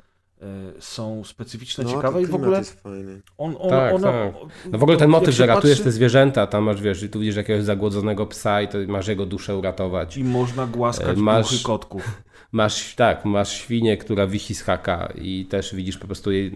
są 0.78 1.24
specyficzne, 1.24 1.84
no, 1.84 1.90
ciekawe 1.90 2.22
i 2.22 2.26
w 2.26 2.34
ogóle 2.34 2.58
jest 2.58 2.82
fajny. 2.82 3.22
On, 3.38 3.56
on, 3.58 3.70
tak, 3.70 3.94
ona, 3.94 4.12
tak. 4.12 4.34
No 4.72 4.78
w 4.78 4.82
ogóle 4.82 4.98
ten 4.98 5.10
motyw, 5.10 5.34
że 5.34 5.46
ratujesz 5.46 5.78
patrzy... 5.78 5.84
te 5.84 5.92
zwierzęta, 5.92 6.46
tam 6.46 6.64
masz, 6.64 6.82
wiesz, 6.82 7.10
tu 7.12 7.20
widzisz 7.20 7.36
jakiegoś 7.36 7.64
zagłodzonego 7.64 8.26
psa 8.26 8.62
i 8.62 8.68
to 8.68 8.78
masz 8.88 9.08
jego 9.08 9.26
duszę 9.26 9.56
uratować. 9.56 10.16
I 10.16 10.24
można 10.24 10.66
głaskać 10.66 11.18
e, 11.18 11.20
masz... 11.20 11.50
duchy 11.50 11.64
kotków. 11.64 12.08
Masz, 12.52 12.94
tak, 12.94 13.24
masz 13.24 13.52
świnię, 13.52 13.96
która 13.96 14.26
wisi 14.26 14.54
z 14.54 14.62
haka 14.62 15.12
i 15.14 15.46
też 15.46 15.74
widzisz 15.74 15.98
po 15.98 16.06
prostu 16.06 16.32
jej 16.32 16.52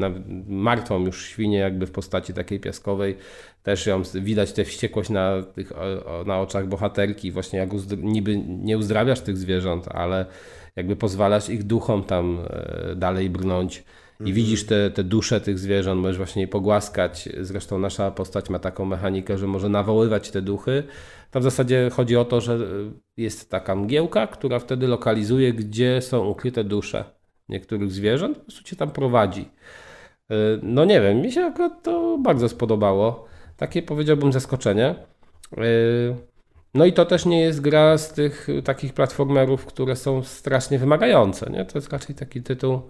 martwą 0.48 1.04
już 1.04 1.26
świnię 1.26 1.58
jakby 1.58 1.86
w 1.86 1.90
postaci 1.90 2.34
takiej 2.34 2.60
piaskowej. 2.60 3.16
Też 3.62 3.86
ją 3.86 4.02
widać 4.14 4.52
tę 4.52 4.64
wściekłość 4.64 5.10
na, 5.10 5.42
tych, 5.42 5.72
na 6.26 6.40
oczach 6.40 6.68
bohaterki, 6.68 7.32
właśnie 7.32 7.58
jak 7.58 7.70
niby 7.98 8.36
nie 8.46 8.78
uzdrawiasz 8.78 9.20
tych 9.20 9.36
zwierząt, 9.36 9.88
ale 9.88 10.26
jakby 10.76 10.96
pozwalasz 10.96 11.48
ich 11.48 11.64
duchom 11.64 12.04
tam 12.04 12.38
e, 12.50 12.94
dalej 12.96 13.30
brnąć. 13.30 13.84
I 14.20 14.22
mhm. 14.22 14.34
widzisz 14.34 14.66
te, 14.66 14.90
te 14.90 15.04
dusze 15.04 15.40
tych 15.40 15.58
zwierząt, 15.58 16.02
możesz 16.02 16.16
właśnie 16.16 16.42
je 16.42 16.48
pogłaskać. 16.48 17.28
Zresztą 17.40 17.78
nasza 17.78 18.10
postać 18.10 18.50
ma 18.50 18.58
taką 18.58 18.84
mechanikę, 18.84 19.38
że 19.38 19.46
może 19.46 19.68
nawoływać 19.68 20.30
te 20.30 20.42
duchy. 20.42 20.82
To 21.30 21.40
w 21.40 21.42
zasadzie 21.42 21.90
chodzi 21.92 22.16
o 22.16 22.24
to, 22.24 22.40
że 22.40 22.58
jest 23.16 23.50
taka 23.50 23.74
mgiełka, 23.74 24.26
która 24.26 24.58
wtedy 24.58 24.86
lokalizuje, 24.86 25.52
gdzie 25.52 26.02
są 26.02 26.28
ukryte 26.28 26.64
dusze 26.64 27.04
niektórych 27.48 27.92
zwierząt, 27.92 28.38
po 28.38 28.44
prostu 28.44 28.64
cię 28.64 28.76
tam 28.76 28.90
prowadzi. 28.90 29.48
E, 30.30 30.34
no 30.62 30.84
nie 30.84 31.00
wiem, 31.00 31.20
mi 31.20 31.32
się 31.32 31.40
akurat 31.44 31.82
to 31.82 32.18
bardzo 32.18 32.48
spodobało. 32.48 33.24
Takie 33.56 33.82
powiedziałbym 33.82 34.32
zaskoczenie. 34.32 34.94
No 36.74 36.84
i 36.84 36.92
to 36.92 37.04
też 37.04 37.26
nie 37.26 37.40
jest 37.40 37.60
gra 37.60 37.98
z 37.98 38.12
tych 38.12 38.48
takich 38.64 38.92
platformerów, 38.92 39.66
które 39.66 39.96
są 39.96 40.22
strasznie 40.22 40.78
wymagające. 40.78 41.50
Nie? 41.50 41.64
To 41.64 41.78
jest 41.78 41.92
raczej 41.92 42.16
taki 42.16 42.42
tytuł 42.42 42.80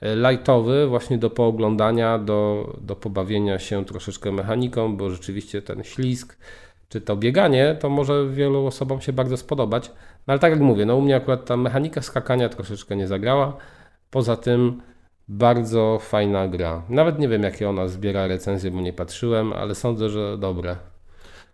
e, 0.00 0.16
lightowy, 0.16 0.86
właśnie 0.86 1.18
do 1.18 1.30
pooglądania, 1.30 2.18
do, 2.18 2.72
do 2.80 2.96
pobawienia 2.96 3.58
się 3.58 3.84
troszeczkę 3.84 4.32
mechaniką, 4.32 4.96
bo 4.96 5.10
rzeczywiście 5.10 5.62
ten 5.62 5.84
ślisk, 5.84 6.36
czy 6.88 7.00
to 7.00 7.16
bieganie, 7.16 7.76
to 7.80 7.88
może 7.88 8.28
wielu 8.28 8.66
osobom 8.66 9.00
się 9.00 9.12
bardzo 9.12 9.36
spodobać. 9.36 9.88
No 10.26 10.32
ale 10.32 10.38
tak 10.38 10.50
jak 10.50 10.60
mówię, 10.60 10.86
no 10.86 10.96
u 10.96 11.00
mnie 11.00 11.16
akurat 11.16 11.44
ta 11.44 11.56
mechanika 11.56 12.02
skakania 12.02 12.48
troszeczkę 12.48 12.96
nie 12.96 13.06
zagrała. 13.06 13.56
Poza 14.10 14.36
tym 14.36 14.82
bardzo 15.28 15.98
fajna 16.02 16.48
gra. 16.48 16.82
Nawet 16.88 17.18
nie 17.18 17.28
wiem, 17.28 17.42
jakie 17.42 17.68
ona 17.68 17.88
zbiera 17.88 18.26
recenzje, 18.26 18.70
bo 18.70 18.80
nie 18.80 18.92
patrzyłem, 18.92 19.52
ale 19.52 19.74
sądzę, 19.74 20.08
że 20.08 20.38
dobre. 20.38 20.76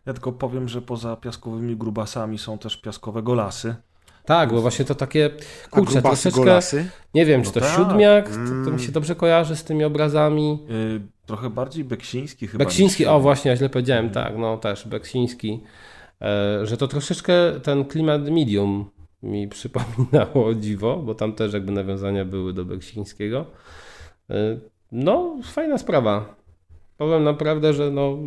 Ja 0.09 0.15
tylko 0.15 0.33
powiem, 0.33 0.69
że 0.69 0.83
poza 0.83 1.17
piaskowymi 1.17 1.77
grubasami 1.77 2.39
są 2.39 2.59
też 2.59 2.77
piaskowe 2.77 3.23
golasy. 3.23 3.75
Tak, 4.25 4.53
bo 4.53 4.61
właśnie 4.61 4.85
to 4.85 4.95
takie, 4.95 5.31
kurczę, 5.71 6.03
troszeczkę, 6.03 6.41
golasy? 6.41 6.91
nie 7.15 7.27
wiem, 7.27 7.43
czy 7.43 7.49
no 7.49 7.53
to 7.53 7.61
tak. 7.61 7.77
siódmiak, 7.77 8.29
mm. 8.29 8.65
to, 8.65 8.71
to, 8.71 8.77
mi 8.77 8.83
się 8.83 8.93
dobrze 8.93 9.15
kojarzy 9.15 9.57
z 9.57 9.65
tymi 9.65 9.85
obrazami. 9.85 10.59
Yy, 10.69 11.01
trochę 11.27 11.51
bardziej 11.51 11.85
beksiński 11.85 12.47
chyba. 12.47 12.65
Beksiński, 12.65 13.07
o 13.07 13.21
właśnie, 13.21 13.51
ja 13.51 13.57
źle 13.57 13.69
powiedziałem, 13.69 14.05
mm. 14.05 14.15
tak, 14.15 14.39
no 14.39 14.57
też, 14.57 14.89
beksiński. 14.89 15.63
E, 16.23 16.67
że 16.67 16.77
to 16.77 16.89
troszeczkę 16.89 17.33
ten 17.63 17.85
klimat 17.85 18.31
medium 18.31 18.91
mi 19.23 19.49
przypominało 19.49 20.55
dziwo, 20.55 20.97
bo 20.97 21.15
tam 21.15 21.33
też 21.33 21.53
jakby 21.53 21.73
nawiązania 21.73 22.25
były 22.25 22.53
do 22.53 22.65
beksińskiego. 22.65 23.47
E, 24.31 24.35
no, 24.93 25.37
fajna 25.45 25.79
sprawa. 25.79 26.35
Powiem 26.99 27.25
naprawdę, 27.25 27.75
że 27.75 27.91
no 27.91 28.19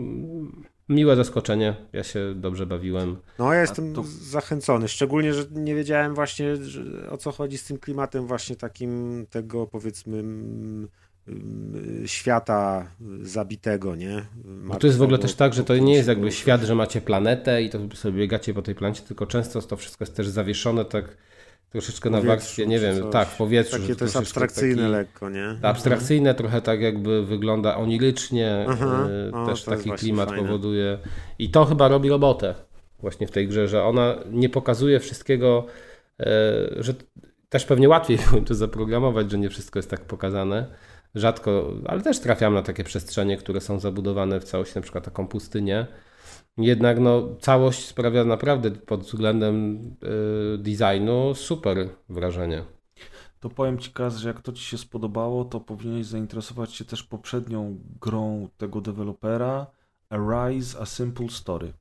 miłe 0.92 1.16
zaskoczenie. 1.16 1.76
Ja 1.94 2.03
się 2.03 2.34
dobrze 2.36 2.66
bawiłem. 2.66 3.18
No, 3.40 3.53
ja 3.53 3.61
jestem 3.61 3.94
to... 3.94 4.03
zachęcony. 4.22 4.88
Szczególnie, 4.88 5.34
że 5.34 5.44
nie 5.52 5.76
wiedziałem 5.76 6.16
właśnie 6.16 6.48
o 7.10 7.18
co 7.18 7.32
chodzi 7.32 7.58
z 7.58 7.64
tym 7.64 7.78
klimatem, 7.78 8.28
właśnie 8.28 8.56
takim 8.56 9.26
tego 9.30 9.68
powiedzmy 9.68 10.24
świata 12.06 12.92
zabitego, 13.22 13.95
nie? 13.95 14.26
Bo 14.45 14.76
to 14.76 14.88
jest 14.88 15.00
w 15.00 15.02
ogóle 15.02 15.18
też 15.18 15.34
tak, 15.34 15.53
że 15.53 15.64
to 15.64 15.78
nie 15.78 15.94
jest 15.94 16.08
jakby 16.08 16.32
świat, 16.32 16.61
że 16.61 16.76
macie 16.76 17.02
planetę 17.02 17.64
i 17.64 17.70
to 17.70 17.80
sobie 17.95 18.20
biegacie 18.20 18.53
po 18.53 18.61
tej 18.61 18.76
planecie, 18.76 19.02
tylko 19.02 19.26
często 19.26 19.61
to 19.61 19.78
wszystko 19.78 20.03
jest 20.03 20.16
też 20.16 20.28
zawieszone 20.28 20.86
tak 20.86 21.18
troszeczkę 21.72 22.09
na 22.09 22.22
warstwie, 22.22 22.67
nie 22.67 22.80
wiem, 22.80 23.01
coś. 23.01 23.11
tak, 23.11 23.27
w 23.27 23.38
powietrzu. 23.38 23.80
Takie 23.80 23.95
to 23.95 24.06
jest 24.06 24.16
abstrakcyjne 24.16 24.82
taki, 24.82 24.91
lekko, 24.91 25.30
nie? 25.30 25.56
Abstrakcyjne, 25.61 26.35
trochę 26.35 26.61
tak 26.61 26.82
jakby 26.82 27.25
wygląda 27.25 27.77
onirycznie, 27.77 28.66
Aha. 28.69 29.08
Y, 29.30 29.35
o, 29.35 29.45
też 29.45 29.64
taki 29.64 29.91
klimat 29.91 30.30
fajne. 30.30 30.43
powoduje. 30.43 30.98
I 31.40 31.50
to 31.50 31.66
chyba 31.66 31.88
robi 31.88 32.09
robotę 32.09 32.56
właśnie 33.00 33.27
w 33.27 33.32
tej 33.32 33.48
grze, 33.48 33.67
że 33.67 33.83
ona 33.83 34.16
nie 34.32 34.50
pokazuje 34.50 35.00
wszystkiego, 35.00 35.66
y, 36.22 36.25
że 36.77 36.93
też 37.50 37.66
pewnie 37.66 37.90
łatwiej 37.90 38.17
to 38.48 38.56
zaprogramować, 38.56 39.32
że 39.32 39.38
nie 39.38 39.50
wszystko 39.50 39.80
jest 39.80 39.90
tak 39.90 40.01
pokazane. 40.01 40.66
Rzadko, 41.16 41.74
ale 41.85 42.01
też 42.01 42.19
trafiam 42.19 42.53
na 42.53 42.61
takie 42.61 42.83
przestrzenie, 42.83 43.38
które 43.38 43.61
są 43.61 43.80
zabudowane 43.80 44.40
w 44.40 44.43
całość, 44.43 44.75
na 44.75 44.82
przykład 44.82 45.03
taką 45.03 45.27
pustynię, 45.27 45.88
jednak 46.64 47.00
no, 47.00 47.36
całość 47.40 47.86
sprawia 47.86 48.26
naprawdę 48.26 48.72
pod 48.72 49.02
względem 49.02 49.76
y, 50.56 50.58
designu 50.58 51.36
super 51.36 51.90
wrażenie. 52.10 52.64
To 53.40 53.50
powiem 53.50 53.78
Ci, 53.78 53.92
Kaz, 53.92 54.18
że 54.18 54.28
jak 54.28 54.42
to 54.42 54.52
Ci 54.52 54.64
się 54.64 54.78
spodobało, 54.78 55.46
to 55.46 55.60
powinieneś 55.60 56.06
zainteresować 56.06 56.74
się 56.74 56.86
też 56.86 57.04
poprzednią 57.04 57.80
grą 58.02 58.48
tego 58.58 58.82
dewelopera, 58.82 59.68
Arise 60.10 60.80
A 60.82 60.86
Simple 60.86 61.30
Story. 61.30 61.74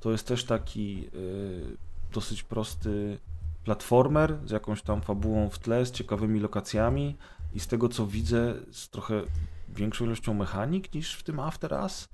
To 0.00 0.12
jest 0.12 0.26
też 0.26 0.44
taki 0.44 1.08
y, 1.14 1.76
dosyć 2.12 2.42
prosty 2.42 3.18
platformer 3.64 4.38
z 4.44 4.50
jakąś 4.50 4.82
tam 4.82 5.02
fabułą 5.02 5.48
w 5.48 5.58
tle, 5.58 5.86
z 5.86 5.90
ciekawymi 5.90 6.40
lokacjami 6.40 7.16
i 7.54 7.60
z 7.60 7.66
tego 7.66 7.88
co 7.88 8.06
widzę, 8.06 8.54
z 8.72 8.88
trochę 8.88 9.22
większą 9.68 10.04
ilością 10.04 10.34
mechanik 10.34 10.94
niż 10.94 11.14
w 11.14 11.22
tym 11.22 11.40
After 11.40 11.72
Us. 11.72 12.08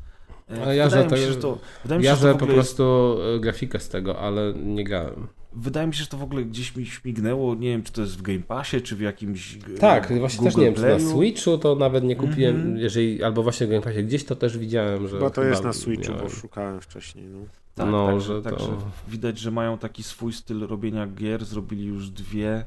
Ale 0.63 0.77
ja, 0.77 0.89
wydaje 0.89 1.05
że 1.05 1.11
to, 1.11 1.17
mi 1.17 1.23
się, 1.23 1.33
że 1.33 1.37
to, 1.37 1.59
wydaje 1.83 1.99
mi 1.99 2.05
się, 2.05 2.11
ja, 2.11 2.17
że, 2.17 2.33
to 2.33 2.39
po 2.39 2.47
prostu 2.47 3.17
jest... 3.19 3.43
Grafikę 3.43 3.81
z 3.81 3.89
tego, 3.89 4.19
ale 4.19 4.55
nie 4.55 4.85
grałem. 4.85 5.29
Wydaje 5.53 5.87
mi 5.87 5.95
się, 5.95 6.03
że 6.03 6.07
to 6.07 6.17
w 6.17 6.23
ogóle 6.23 6.45
gdzieś 6.45 6.77
mi 6.77 6.87
śmignęło, 6.87 7.55
nie 7.55 7.69
wiem, 7.69 7.83
czy 7.83 7.93
to 7.93 8.01
jest 8.01 8.19
w 8.19 8.23
Game 8.23 8.41
Passie, 8.41 8.83
czy 8.83 8.97
w 8.97 9.01
jakimś 9.01 9.55
e, 9.55 9.79
Tak, 9.79 10.19
właśnie 10.19 10.39
Google 10.39 10.51
też 10.51 10.57
nie 10.57 10.65
wiem, 10.65 10.75
Playu. 10.75 10.99
czy 10.99 11.05
na 11.05 11.11
Switchu 11.11 11.59
to 11.59 11.75
nawet 11.75 12.05
nie 12.05 12.17
kupiłem, 12.17 12.57
mm 12.57 12.75
-hmm. 12.75 12.79
jeżeli, 12.79 13.23
albo 13.23 13.43
właśnie 13.43 13.67
w 13.67 13.71
Game 13.71 13.83
Passie, 13.83 14.05
gdzieś 14.05 14.25
to 14.25 14.37
też 14.37 14.59
widziałem, 14.59 15.09
że... 15.09 15.19
Bo 15.19 15.31
to 15.31 15.45
jest 15.45 15.65
na 15.65 15.73
Switchu, 15.73 16.13
miałem. 16.13 16.27
bo 16.27 16.31
szukałem 16.33 16.81
wcześniej, 16.81 17.27
no. 17.27 17.39
Tak, 17.75 17.91
no, 17.91 18.07
tak, 18.07 18.21
że 18.21 18.43
tak, 18.43 18.57
to... 18.57 18.79
widać, 19.09 19.39
że 19.39 19.51
mają 19.51 19.79
taki 19.79 20.03
swój 20.03 20.33
styl 20.33 20.67
robienia 20.67 21.07
gier, 21.07 21.45
zrobili 21.45 21.85
już 21.85 22.11
dwie 22.11 22.65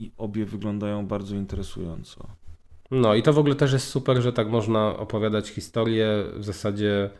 i 0.00 0.10
obie 0.18 0.44
wyglądają 0.44 1.06
bardzo 1.06 1.36
interesująco. 1.36 2.26
No 2.90 3.14
i 3.14 3.22
to 3.22 3.32
w 3.32 3.38
ogóle 3.38 3.54
też 3.54 3.72
jest 3.72 3.88
super, 3.88 4.22
że 4.22 4.32
tak 4.32 4.48
można 4.48 4.96
opowiadać 4.96 5.48
historię 5.48 6.24
w 6.36 6.44
zasadzie 6.44 7.10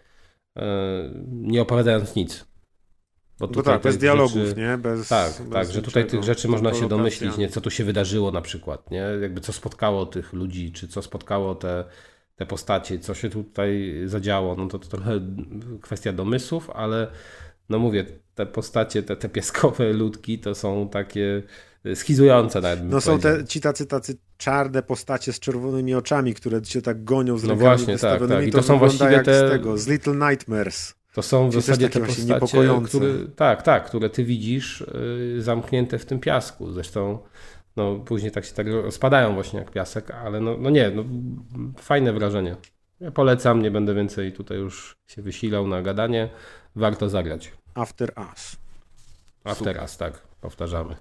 e, 0.57 1.11
nie 1.27 1.63
opowiadając 1.63 2.15
nic. 2.15 2.47
Bo 3.39 3.49
tutaj 3.49 3.75
tak, 3.75 3.83
bez 3.83 3.99
dialogów, 3.99 4.33
rzeczy, 4.33 4.61
nie? 4.61 4.79
Bez, 4.79 5.09
tak, 5.09 5.33
bez 5.43 5.51
tak, 5.51 5.71
że 5.71 5.83
tutaj 5.83 6.07
tych 6.07 6.23
rzeczy 6.23 6.49
można 6.49 6.75
się 6.75 6.89
domyślić, 6.89 7.37
nie? 7.37 7.49
co 7.49 7.61
tu 7.61 7.71
się 7.71 7.85
wydarzyło 7.85 8.33
na 8.33 8.41
przykład, 8.43 8.91
nie? 8.91 9.05
Jakby 9.23 9.41
co 9.41 9.53
spotkało 9.53 10.07
tych 10.07 10.33
ludzi, 10.33 10.73
czy 10.73 10.89
co 10.89 11.03
spotkało 11.03 11.55
te, 11.55 11.85
te 12.37 12.47
postacie, 12.47 12.99
co 12.99 13.15
się 13.15 13.31
tutaj 13.31 14.01
zadziało, 14.05 14.55
no 14.57 14.67
to, 14.67 14.79
to 14.79 14.89
trochę 14.89 15.21
kwestia 15.83 16.13
domysłów, 16.13 16.71
ale 16.71 17.11
no 17.69 17.79
mówię, 17.79 18.07
te 18.35 18.47
postacie, 18.47 19.03
te, 19.03 19.17
te 19.17 19.29
pieskowe 19.29 19.93
ludki 19.93 20.39
to 20.39 20.55
są 20.55 20.89
takie 20.89 21.43
schizujące 21.95 22.61
nawet. 22.61 22.85
No 22.85 23.01
są 23.01 23.19
te, 23.19 23.45
ci 23.45 23.61
tacy, 23.61 23.87
tacy 23.87 24.19
czarne 24.37 24.83
postacie 24.83 25.33
z 25.33 25.41
czerwonymi 25.41 25.95
oczami, 25.95 26.35
które 26.35 26.63
cię 26.63 26.83
tak 26.83 27.05
gonią 27.05 27.39
z 27.39 27.43
No 27.43 27.49
rękami 27.49 27.69
właśnie, 27.69 27.87
tak, 27.87 27.93
wystawionymi. 27.93 28.41
tak. 28.41 28.49
I 28.49 28.53
to, 28.53 28.59
to 28.59 28.65
są 28.65 28.79
właściwie 28.79 29.13
jak 29.13 29.25
te- 29.25 29.49
z 29.49 29.51
tego, 29.51 29.79
z 29.79 29.87
Little 29.89 30.15
Nightmares. 30.31 30.95
To 31.15 31.23
są 31.23 31.49
w 31.49 31.51
Czyli 31.51 31.63
zasadzie 31.63 31.87
takie 31.89 32.01
te 32.01 32.07
właśnie 32.07 32.25
postacie, 32.25 32.59
niepokojące. 32.59 32.89
które, 32.99 33.13
tak, 33.37 33.63
tak, 33.63 33.87
które 33.87 34.11
ty 34.11 34.25
widzisz 34.25 34.81
y, 34.81 35.37
zamknięte 35.43 35.99
w 35.99 36.07
tym 36.07 36.21
piasku. 36.21 36.73
Zresztą 36.73 37.19
no, 37.77 37.97
później 37.97 38.33
tak 38.33 38.45
się 38.45 38.53
tak 38.55 38.67
rozpadają 38.67 39.35
właśnie 39.35 39.59
jak 39.59 39.71
piasek, 39.71 40.11
ale 40.11 40.41
no, 40.41 40.57
no 40.59 40.71
nie, 40.71 40.91
no, 40.91 41.05
fajne 41.79 42.13
wrażenie. 42.13 42.57
Ja 43.01 43.11
polecam, 43.11 43.63
nie 43.63 43.71
będę 43.71 43.95
więcej 43.95 44.33
tutaj 44.33 44.59
już 44.59 44.97
się 45.07 45.23
wysilał 45.23 45.69
na 45.69 45.83
gadanie. 45.83 46.29
Warto 46.77 47.09
zagrać. 47.09 47.53
After 47.75 48.13
Us. 48.33 48.57
A 49.45 49.55
teraz 49.55 49.97
tak, 49.97 50.23
powtarzamy. 50.41 50.97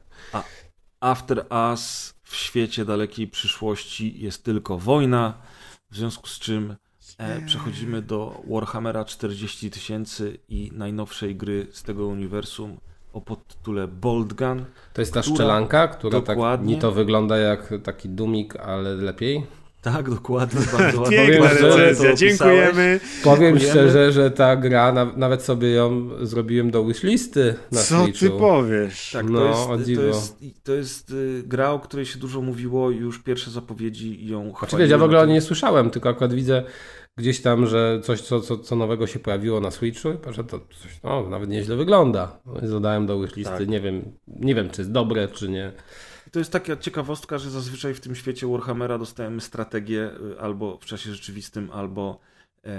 After 1.00 1.46
Us 1.72 2.14
w 2.26 2.36
świecie 2.36 2.86
dalekiej 2.86 3.28
przyszłości 3.28 4.22
jest 4.22 4.44
tylko 4.44 4.78
wojna, 4.78 5.34
w 5.92 5.96
związku 5.96 6.28
z 6.28 6.40
czym 6.40 6.76
e, 7.18 7.42
przechodzimy 7.46 8.02
do 8.02 8.42
Warhammera 8.50 9.06
40 9.06 9.72
tysięcy 9.72 10.38
i 10.50 10.72
najnowszej 10.74 11.36
gry 11.36 11.68
z 11.72 11.84
tego 11.84 12.08
uniwersum 12.08 12.78
o 13.14 13.22
podtytule 13.22 13.88
Bolt 13.88 14.34
Gun. 14.34 14.66
To 14.94 15.02
jest 15.02 15.14
ta 15.14 15.22
Która- 15.22 15.36
szczelanka, 15.36 15.88
która 15.88 16.22
tak 16.22 16.36
dokładnie. 16.38 16.76
ni 16.76 16.82
to 16.82 16.92
wygląda 16.92 17.38
jak 17.38 17.74
taki 17.84 18.10
dumik, 18.10 18.56
ale 18.56 18.96
lepiej. 18.96 19.46
Tak, 19.94 20.10
dokładnie, 20.10 20.62
bardzo 20.78 21.02
ładnie. 21.02 21.18
Piękna 21.28 21.50
recenzja, 21.50 22.14
dziękujemy. 22.16 23.00
Powiem 23.24 23.60
szczerze, 23.60 24.12
że 24.12 24.32
ta 24.32 24.56
gra, 24.56 24.92
na, 24.92 25.06
nawet 25.16 25.42
sobie 25.42 25.72
ją 25.72 26.10
zrobiłem 26.22 26.72
do 26.72 26.86
wishlisty 26.86 27.56
na 27.72 27.82
Co 27.82 28.04
Switchu. 28.04 28.20
ty 28.26 28.30
powiesz? 28.32 29.12
Tak, 29.14 29.30
No, 29.30 29.40
to, 29.40 29.76
jest, 29.78 29.96
to, 29.96 30.02
jest, 30.02 30.38
to 30.64 30.74
jest 30.74 31.12
y, 31.12 31.44
gra, 31.46 31.72
o 31.72 31.80
której 31.80 32.06
się 32.06 32.20
dużo 32.20 32.42
mówiło, 32.42 32.90
już 32.92 33.20
pierwsze 33.20 33.52
zapowiedzi 33.52 34.28
ją 34.28 34.54
chwaliły. 34.54 34.90
ja 34.90 34.98
w 34.98 35.04
ogóle 35.04 35.20
o 35.20 35.22
tym- 35.24 35.32
nie 35.34 35.42
słyszałem, 35.42 35.90
tylko 35.90 36.10
akurat 36.10 36.34
widzę 36.34 36.64
gdzieś 37.18 37.42
tam, 37.42 37.68
że 37.68 38.00
coś, 38.04 38.22
co, 38.22 38.42
co, 38.42 38.58
co 38.58 38.76
nowego 38.76 39.08
się 39.08 39.20
pojawiło 39.20 39.60
na 39.60 39.72
Switchu, 39.72 40.10
i 40.10 40.34
że 40.34 40.44
to 40.44 40.60
coś, 40.60 41.00
no, 41.04 41.30
nawet 41.30 41.50
nieźle 41.50 41.76
wygląda. 41.76 42.40
No 42.46 42.68
zadałem 42.68 43.06
do 43.06 43.20
wishlisty, 43.22 43.58
Tak. 43.58 43.68
nie 43.68 43.80
wiem, 43.82 44.02
nie 44.28 44.56
wiem, 44.56 44.70
czy 44.70 44.82
jest 44.82 44.92
dobre, 44.92 45.28
czy 45.28 45.50
nie. 45.50 45.72
To 46.36 46.40
jest 46.40 46.52
taka 46.52 46.78
ciekawostka, 46.78 47.38
że 47.38 47.52
zazwyczaj 47.52 47.94
w 47.94 48.00
tym 48.00 48.16
świecie 48.16 48.48
Warhammera 48.48 48.98
dostajemy 48.98 49.42
strategię 49.42 50.12
y, 50.34 50.40
albo 50.40 50.78
w 50.78 50.86
czasie 50.86 51.12
rzeczywistym, 51.12 51.70
albo 51.74 52.20
e, 52.56 52.70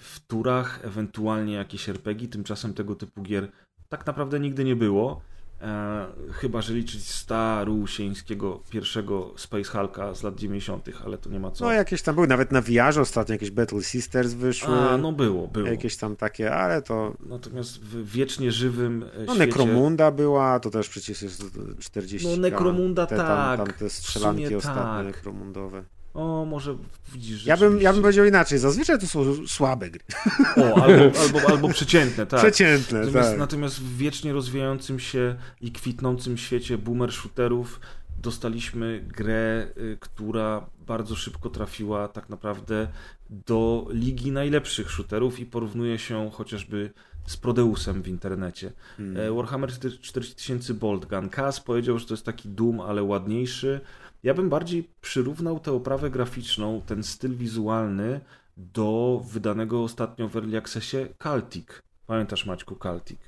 w 0.00 0.20
turach, 0.26 0.80
ewentualnie 0.84 1.54
jakieś 1.54 1.88
RPG. 1.88 2.28
Tymczasem 2.28 2.74
tego 2.74 2.94
typu 2.94 3.22
gier 3.22 3.48
tak 3.88 4.06
naprawdę 4.06 4.40
nigdy 4.40 4.64
nie 4.64 4.76
było. 4.76 5.20
E, 5.62 6.06
chyba, 6.32 6.62
że 6.62 6.74
liczyć 6.74 7.10
starusieńskiego 7.10 8.60
pierwszego 8.70 9.34
Space 9.36 9.64
Hulka 9.64 10.14
z 10.14 10.22
lat 10.22 10.34
90., 10.34 10.88
ale 11.04 11.18
to 11.18 11.30
nie 11.30 11.40
ma 11.40 11.50
co. 11.50 11.64
No 11.64 11.72
jakieś 11.72 12.02
tam 12.02 12.14
były, 12.14 12.26
nawet 12.26 12.52
na 12.52 12.60
VR 12.60 13.00
ostatnio 13.00 13.32
jakieś 13.32 13.50
Battle 13.50 13.82
Sisters 13.82 14.32
wyszły. 14.32 14.74
A, 14.74 14.96
no 14.96 15.12
było, 15.12 15.48
było. 15.48 15.68
Jakieś 15.68 15.96
tam 15.96 16.16
takie, 16.16 16.54
ale 16.54 16.82
to... 16.82 17.16
Natomiast 17.26 17.80
w 17.80 18.10
wiecznie 18.12 18.52
żywym 18.52 19.02
e, 19.02 19.06
No 19.06 19.34
świecie... 19.34 19.38
Necromunda 19.38 20.10
była, 20.10 20.60
to 20.60 20.70
też 20.70 20.88
przecież 20.88 21.22
jest 21.22 21.44
40 21.78 22.28
No, 22.28 22.36
Necromunda 22.36 23.06
te, 23.06 23.16
tak, 23.16 23.58
Tam, 23.58 23.66
tam 23.66 23.76
te 23.76 23.90
strzelanki 23.90 24.54
ostatnie 24.54 24.82
tak. 24.82 25.06
Necromundowe. 25.06 25.84
O, 26.14 26.44
może 26.44 26.76
widzisz, 27.12 27.46
Ja 27.46 27.56
bym, 27.56 27.80
ja 27.80 27.92
bym 27.92 28.02
powiedział 28.02 28.24
inaczej, 28.24 28.58
zazwyczaj 28.58 28.98
to 28.98 29.06
są 29.06 29.46
słabe 29.46 29.90
gry. 29.90 30.00
O, 30.56 30.82
albo, 30.82 31.18
albo, 31.20 31.40
albo 31.48 31.68
przeciętne, 31.68 32.26
tak. 32.26 32.40
Przeciętne, 32.40 32.98
Natomiast, 32.98 33.30
tak. 33.30 33.38
natomiast 33.38 33.80
w 33.80 33.96
wiecznie 33.96 34.32
rozwijającym 34.32 35.00
się 35.00 35.36
i 35.60 35.72
kwitnącym 35.72 36.38
świecie 36.38 36.78
boomer 36.78 37.12
shooterów 37.12 37.80
dostaliśmy 38.22 39.04
grę, 39.08 39.66
y, 39.76 39.96
która 40.00 40.66
bardzo 40.86 41.16
szybko 41.16 41.50
trafiła 41.50 42.08
tak 42.08 42.28
naprawdę 42.28 42.88
do 43.30 43.86
ligi 43.90 44.32
najlepszych 44.32 44.90
shooterów 44.90 45.40
i 45.40 45.46
porównuje 45.46 45.98
się 45.98 46.30
chociażby 46.30 46.90
z 47.26 47.36
Prodeusem 47.36 48.02
w 48.02 48.08
internecie. 48.08 48.72
E, 49.16 49.32
Warhammer 49.32 49.70
40 50.00 50.34
tysięcy 50.34 50.74
Bolt 50.74 51.06
Gun. 51.06 51.28
Kaz 51.28 51.60
powiedział, 51.60 51.98
że 51.98 52.06
to 52.06 52.14
jest 52.14 52.26
taki 52.26 52.48
Doom, 52.48 52.80
ale 52.80 53.02
ładniejszy. 53.02 53.80
Ja 54.22 54.34
bym 54.34 54.48
bardziej 54.48 54.88
przyrównał 55.00 55.60
tę 55.60 55.72
oprawę 55.72 56.10
graficzną, 56.10 56.82
ten 56.86 57.02
styl 57.02 57.36
wizualny 57.36 58.20
do 58.56 59.22
wydanego 59.30 59.82
ostatnio 59.82 60.28
w 60.28 60.36
Early 60.36 60.58
Accessie 60.58 60.96
Celtic. 61.22 61.66
Pamiętasz 62.06 62.46
Maćku 62.46 62.76
Celtic? 62.76 63.18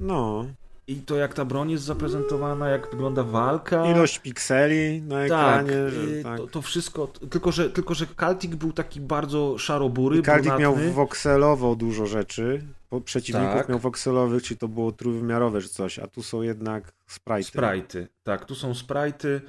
No, 0.00 0.44
I 0.86 0.96
to 0.96 1.16
jak 1.16 1.34
ta 1.34 1.44
broń 1.44 1.70
jest 1.70 1.84
zaprezentowana, 1.84 2.68
jak 2.68 2.90
wygląda 2.90 3.22
walka. 3.22 3.86
ilość 3.90 4.18
pikseli 4.18 5.02
na 5.02 5.28
tak, 5.28 5.62
ekranie. 5.62 5.90
że 5.90 6.22
tak. 6.22 6.38
To, 6.38 6.46
to 6.46 6.62
wszystko, 6.62 7.06
tylko 7.06 7.52
że, 7.52 7.70
tylko 7.70 7.94
że 7.94 8.06
Celtic 8.20 8.54
był 8.54 8.72
taki 8.72 9.00
bardzo 9.00 9.58
szarobury, 9.58 10.18
I 10.18 10.22
Kaldik 10.22 10.58
miał 10.58 10.72
brunatny. 10.72 10.92
wokselowo 10.94 11.76
dużo 11.76 12.06
rzeczy. 12.06 12.62
Przeciwników 13.04 13.54
Tak. 13.54 13.68
miał 13.68 13.78
wokselowych, 13.78 14.42
czy 14.42 14.56
to 14.56 14.68
było 14.68 14.92
trójwymiarowe, 14.92 15.60
czy 15.60 15.68
coś, 15.68 15.98
a 15.98 16.06
tu 16.06 16.22
są 16.22 16.42
jednak 16.42 16.92
sprite. 17.06 17.58
Sprite'y. 17.58 18.06
Tak, 18.22 18.44
tu 18.44 18.54
są 18.54 18.72
sprite'y. 18.72 19.40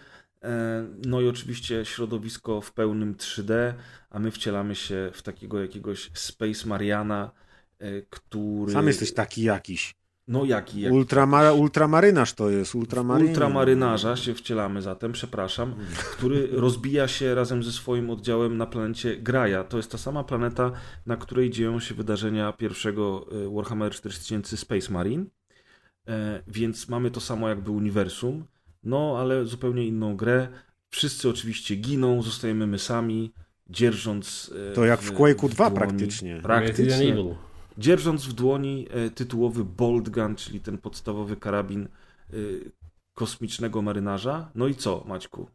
E, 0.46 0.88
No 1.06 1.22
i 1.22 1.28
oczywiście 1.28 1.86
środowisko 1.86 2.62
w 2.62 2.74
pełnym 2.74 3.16
3D, 3.16 3.74
a 4.10 4.20
my 4.20 4.32
wcielamy 4.32 4.76
się 4.76 5.12
w 5.14 5.22
takiego 5.22 5.62
jakiegoś 5.62 6.12
Space 6.14 6.68
Mariana, 6.68 7.32
e, 7.80 8.02
który... 8.02 8.74
Sam 8.74 8.88
jesteś 8.88 9.14
taki 9.14 9.44
jakiś. 9.44 9.96
No 10.28 10.46
jaki? 10.46 10.82
jaki 10.82 10.96
Ultramar 10.96 11.54
ultramarynarz 11.56 12.34
to 12.34 12.50
jest, 12.50 12.76
ultramaryn. 12.76 13.28
Ultramarynarza 13.28 14.16
się 14.16 14.34
wcielamy 14.34 14.82
zatem, 14.82 15.12
przepraszam, 15.12 15.76
który 16.12 16.48
rozbija 16.52 17.08
się 17.08 17.36
razem 17.36 17.64
ze 17.64 17.72
swoim 17.72 18.10
oddziałem 18.10 18.58
na 18.58 18.66
planecie 18.66 19.18
Graja. 19.18 19.64
To 19.64 19.78
jest 19.78 19.92
ta 19.92 19.98
sama 19.98 20.24
planeta, 20.24 20.72
na 21.06 21.18
której 21.18 21.50
dzieją 21.50 21.80
się 21.80 21.96
wydarzenia 21.96 22.54
pierwszego 22.54 23.26
e, 23.46 23.56
Warhammer 23.56 23.92
4000 23.92 24.58
Space 24.58 24.94
Marine. 24.94 25.26
Więc 26.48 26.90
mamy 26.90 27.12
to 27.12 27.20
samo 27.20 27.50
jakby 27.50 27.72
uniwersum, 27.72 28.46
no 28.86 29.18
ale 29.20 29.46
zupełnie 29.46 29.88
inną 29.88 30.16
grę. 30.16 30.48
Wszyscy 30.90 31.30
oczywiście 31.30 31.76
giną, 31.76 32.22
zostajemy 32.22 32.68
my 32.68 32.80
sami, 32.80 33.34
dzierżąc. 33.70 34.54
e, 34.72 34.74
To 34.74 34.86
jak 34.86 35.02
w 35.02 35.14
Quake'u 35.14 35.50
2 35.50 35.70
dłoni- 35.70 35.76
praktycznie. 35.76 36.40
Praktycznie. 36.44 37.16
Dzierżąc 37.78 38.26
w 38.26 38.34
dłoni 38.34 38.88
e, 38.92 39.10
tytułowy 39.10 39.66
Bolt 39.66 40.10
Gun, 40.10 40.36
czyli 40.36 40.60
ten 40.60 40.78
podstawowy 40.78 41.38
karabin 41.38 41.84
e, 41.84 42.34
kosmicznego 43.14 43.82
marynarza. 43.82 44.52
No 44.56 44.68
i 44.68 44.76
co, 44.76 45.04
Maćku? 45.08 45.48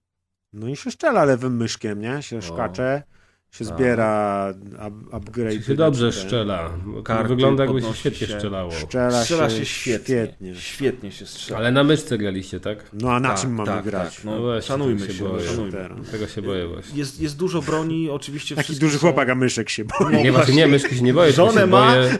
No 0.52 0.68
i 0.68 0.76
się 0.76 0.90
szczela 0.90 1.24
lewym 1.24 1.56
myszkiem, 1.56 2.00
nie? 2.00 2.22
Się 2.22 2.42
szkacze, 2.42 3.02
się 3.50 3.64
zbiera 3.64 4.54
up, 4.74 5.16
upgrade. 5.16 5.64
Się 5.66 5.74
dobrze 5.74 6.12
szczela. 6.12 6.70
Karty 7.04 7.28
Wygląda 7.28 7.64
jakby 7.64 7.82
się 7.82 7.94
świetnie 7.94 8.26
się. 8.26 8.38
szczelało. 8.38 8.70
Szczela, 8.70 9.20
Strzela 9.22 9.50
się, 9.50 9.56
się 9.56 9.64
świetnie. 9.64 10.16
świetnie. 10.26 10.54
Świetnie 10.54 11.12
się 11.12 11.26
strzela. 11.26 11.58
Ale 11.58 11.72
na 11.72 11.84
myszce 11.84 12.18
graliście, 12.18 12.60
tak? 12.60 12.78
No 12.92 13.12
a 13.12 13.20
na 13.20 13.28
Tak, 13.28 13.40
czym 13.40 13.54
mamy 13.54 13.66
tak, 13.70 13.84
grać? 13.84 14.16
tak. 14.16 14.24
No, 14.24 14.30
No 14.36 14.40
właśnie, 14.42 14.62
szanujmy 14.68 15.06
się, 15.06 15.12
się 15.12 15.24
no, 15.24 15.30
boję. 15.30 15.44
szanujmy. 15.48 15.88
Tego 16.12 16.26
się 16.26 16.42
boję 16.42 16.66
właśnie. 16.68 16.98
Jest, 16.98 17.20
jest 17.20 17.36
dużo 17.36 17.62
broni, 17.62 18.10
oczywiście 18.10 18.56
Taki 18.56 18.76
duży 18.76 18.94
są- 18.94 19.00
chłopak, 19.00 19.28
a 19.28 19.34
myszek 19.34 19.70
się 19.70 19.84
boi. 19.84 20.16
Nie, 20.22 20.32
właśnie 20.32 20.54
nie, 20.54 20.66
myszki 20.66 20.96
się 20.96 21.02
nie 21.02 21.14
boję, 21.14 21.32
Żonę 21.32 21.60
się 21.60 21.66
ma, 21.66 21.90
boję... 21.94 22.10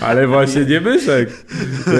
Ale 0.00 0.26
właśnie 0.26 0.64
nie 0.64 0.80
myszek. 0.80 1.30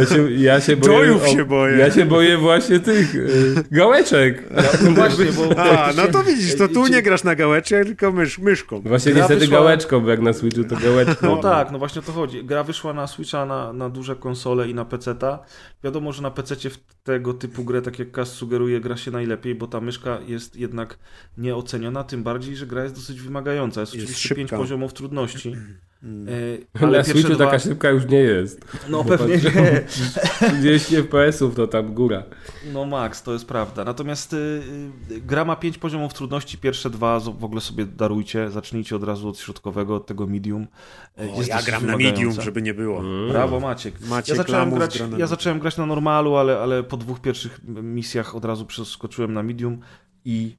Ja 0.00 0.06
się, 0.16 0.32
ja 0.32 0.60
się 0.60 0.76
boję... 0.76 0.92
Joyów 0.92 1.28
się 1.28 1.44
boję. 1.44 1.78
Ja 1.78 1.90
się 1.90 2.04
boję 2.04 2.38
właśnie 2.38 2.80
tych 2.80 3.14
y, 3.14 3.54
gałeczek. 3.70 4.42
No 4.84 4.90
właśnie, 4.90 5.24
bo 5.24 5.58
A, 5.58 5.92
no 5.96 6.06
to 6.06 6.22
widzisz, 6.36 6.56
to 6.56 6.68
tu 6.68 6.86
nie 6.86 7.02
grasz 7.02 7.24
na 7.24 7.34
gałeczkę, 7.34 7.84
tylko 7.84 8.12
mysz, 8.12 8.38
myszką. 8.38 8.80
Właśnie 8.80 9.12
Gra 9.12 9.20
niestety 9.20 9.40
wyszła- 9.46 9.50
gałeczką, 9.50 10.00
bo 10.00 10.10
jak 10.10 10.20
na 10.20 10.32
Switchu 10.32 10.64
to 10.64 10.76
gałeczką. 10.76 11.26
No 11.26 11.36
tak, 11.36 11.70
no 11.70 11.78
właśnie 11.78 12.00
o 12.00 12.04
to 12.04 12.12
chodzi. 12.12 12.44
Gra 12.44 12.64
wyszła 12.64 12.92
na 12.92 13.06
Switcha, 13.06 13.46
na, 13.46 13.72
na 13.72 13.88
duże 13.90 14.16
konsole 14.16 14.68
i 14.68 14.74
na 14.74 14.84
PC-ta. 14.84 15.38
Wiadomo, 15.84 16.12
że 16.12 16.22
na 16.22 16.30
PC 16.30 16.70
w 16.70 16.78
tego 17.04 17.34
typu 17.34 17.64
grę, 17.64 17.82
tak 17.82 17.98
jak 17.98 18.10
Kas 18.10 18.28
sugeruje, 18.32 18.80
gra 18.80 18.96
się 18.96 19.10
najlepiej, 19.10 19.54
bo 19.54 19.66
ta 19.66 19.80
myszka 19.80 20.18
jest 20.26 20.56
jednak 20.56 20.98
nieoceniona, 21.38 22.04
tym 22.04 22.22
bardziej, 22.22 22.56
że 22.56 22.66
gra 22.66 22.82
jest 22.82 22.94
dosyć 22.94 23.20
wymagająca. 23.20 23.80
Jest, 23.80 23.94
Jest 23.94 24.04
oczywiście 24.04 24.28
szybka. 24.28 24.38
pięć 24.38 24.50
poziomów 24.50 24.92
trudności. 24.92 25.56
E, 26.04 26.82
Ale 26.84 26.98
na 26.98 27.04
Switchu 27.04 27.32
dwa- 27.32 27.44
taka 27.44 27.58
szybka 27.58 27.90
już 27.90 28.06
nie 28.06 28.18
jest. 28.18 28.64
No 28.88 29.04
pewnie 29.04 29.36
nie. 29.36 29.84
30 30.60 30.96
FPS-ów 30.96 31.54
to 31.54 31.66
tam 31.66 31.94
góra. 31.94 32.22
No 32.72 32.84
max, 32.84 33.22
to 33.22 33.32
jest 33.32 33.46
prawda. 33.46 33.84
Natomiast 33.84 34.32
y, 34.32 34.36
y, 35.10 35.20
gra 35.20 35.44
ma 35.44 35.56
pięć 35.56 35.78
poziomów 35.78 36.14
trudności, 36.14 36.58
pierwsze 36.58 36.90
dwa 36.90 37.20
w 37.20 37.44
ogóle 37.44 37.60
sobie 37.60 37.86
darujcie, 37.86 38.50
zacznijcie 38.50 38.96
od 38.96 39.04
razu 39.04 39.28
od 39.28 39.38
środkowego, 39.38 39.96
od 39.96 40.06
tego 40.06 40.26
medium. 40.26 40.66
E, 41.18 41.32
O, 41.32 41.36
jest 41.36 41.48
ja 41.48 41.62
gram 41.62 41.86
na 41.86 41.96
medium, 41.96 42.32
żeby 42.32 42.62
nie 42.62 42.74
było. 42.74 43.02
Brawo 43.30 43.60
Maciek. 43.60 44.00
Maciek 44.00 44.36
ja, 44.36 44.42
zacząłem 44.42 44.70
grać, 44.70 44.98
gra 44.98 45.18
ja 45.18 45.26
zacząłem 45.26 45.58
grać 45.58 45.76
na 45.76 45.86
normalu, 45.86 46.36
ale, 46.36 46.58
ale 46.58 46.82
po 46.82 46.96
dwóch 46.96 47.20
pierwszych 47.20 47.60
misjach 47.82 48.34
od 48.34 48.44
razu 48.44 48.66
przeskoczyłem 48.66 49.32
na 49.32 49.42
medium 49.42 49.80
i 50.24 50.56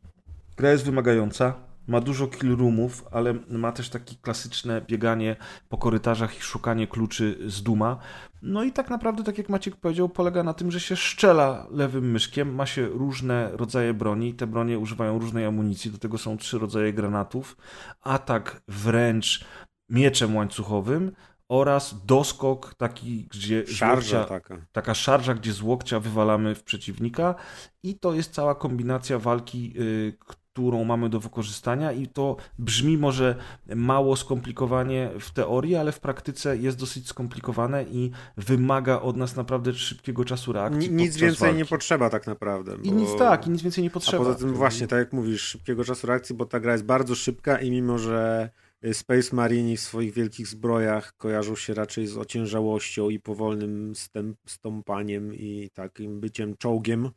Gra 0.58 0.72
jest 0.72 0.86
wymagająca, 0.86 1.54
ma 1.88 2.02
dużo 2.02 2.28
kill 2.28 2.56
roomów, 2.58 3.06
ale 3.12 3.34
ma 3.50 3.72
też 3.72 3.90
takie 3.90 4.16
klasyczne 4.22 4.82
bieganie 4.82 5.36
po 5.70 5.78
korytarzach 5.78 6.38
i 6.38 6.42
szukanie 6.42 6.88
kluczy 6.88 7.38
z 7.48 7.64
duma. 7.64 7.98
No 8.42 8.64
i 8.64 8.72
tak 8.72 8.90
naprawdę, 8.90 9.24
tak 9.24 9.38
jak 9.38 9.50
Maciek 9.50 9.76
powiedział, 9.76 10.10
polega 10.10 10.44
na 10.44 10.54
tym, 10.54 10.72
że 10.72 10.80
się 10.80 10.96
szczela 10.96 11.68
lewym 11.72 12.12
myszkiem, 12.12 12.56
ma 12.56 12.66
się 12.66 12.86
różne 12.86 13.50
rodzaje 13.54 13.94
broni, 13.94 14.34
te 14.34 14.48
bronie 14.48 14.80
używają 14.80 15.20
różnej 15.20 15.46
amunicji, 15.46 15.92
do 15.92 15.98
tego 15.98 16.18
są 16.18 16.38
trzy 16.38 16.60
rodzaje 16.60 16.94
granatów, 16.94 17.58
atak 18.02 18.62
wręcz 18.68 19.46
mieczem 19.90 20.36
łańcuchowym 20.36 21.12
oraz 21.50 22.06
doskok 22.06 22.74
taki, 22.74 23.28
gdzie 23.32 23.68
Szarża 23.68 24.20
łokcia, 24.20 24.34
taka. 24.34 24.58
taka 24.72 24.94
szarża, 24.94 25.34
gdzie 25.34 25.54
z 25.54 25.62
łokcia 25.62 26.00
wywalamy 26.00 26.56
w 26.56 26.64
przeciwnika 26.64 27.36
i 27.84 28.00
to 28.00 28.14
jest 28.14 28.34
cała 28.34 28.56
kombinacja 28.56 29.20
walki, 29.20 29.74
y, 29.80 30.18
którą 30.56 30.84
mamy 30.84 31.10
do 31.10 31.20
wykorzystania 31.20 31.92
i 31.92 32.08
to 32.08 32.36
brzmi 32.60 32.98
może 32.98 33.36
mało 33.76 34.16
skomplikowanie 34.16 35.10
w 35.20 35.32
teorii, 35.32 35.76
ale 35.76 35.92
w 35.92 36.00
praktyce 36.00 36.58
jest 36.58 36.78
dosyć 36.80 37.08
skomplikowane 37.08 37.84
i 37.84 38.12
wymaga 38.38 39.02
od 39.02 39.18
nas 39.18 39.36
naprawdę 39.36 39.74
szybkiego 39.74 40.26
czasu 40.26 40.54
reakcji. 40.54 40.90
Ni- 40.92 40.96
Nic 41.04 41.18
więcej 41.18 41.40
walki. 41.48 41.58
nie 41.58 41.66
potrzeba 41.66 42.10
tak 42.10 42.28
naprawdę. 42.28 42.76
I 42.84 42.90
bo- 42.92 42.96
nic 43.00 43.10
tak, 43.18 43.48
i 43.48 43.50
nic 43.50 43.62
więcej 43.62 43.84
nie 43.84 43.90
A 43.90 43.94
potrzeba. 43.94 44.24
poza 44.24 44.36
tym 44.40 44.54
właśnie, 44.54 44.88
tak 44.88 45.00
jak 45.00 45.14
mówisz, 45.14 45.42
szybkiego 45.42 45.84
czasu 45.84 46.08
reakcji, 46.08 46.36
bo 46.36 46.46
ta 46.46 46.60
gra 46.60 46.72
jest 46.72 46.86
bardzo 46.86 47.16
szybka 47.16 47.58
i 47.58 47.72
mimo, 47.72 47.98
że 47.98 48.50
Space 48.94 49.36
Marini 49.36 49.78
w 49.78 49.82
swoich 49.82 50.14
wielkich 50.14 50.48
zbrojach 50.48 51.14
kojarzą 51.18 51.56
się 51.56 51.74
raczej 51.74 52.08
z 52.08 52.18
ociężałością 52.18 53.10
i 53.10 53.20
powolnym 53.20 53.96
stęp, 53.96 54.38
stąpaniem 54.46 55.34
i 55.34 55.70
takim 55.74 56.20
byciem 56.20 56.58
czołgiem, 56.58 57.10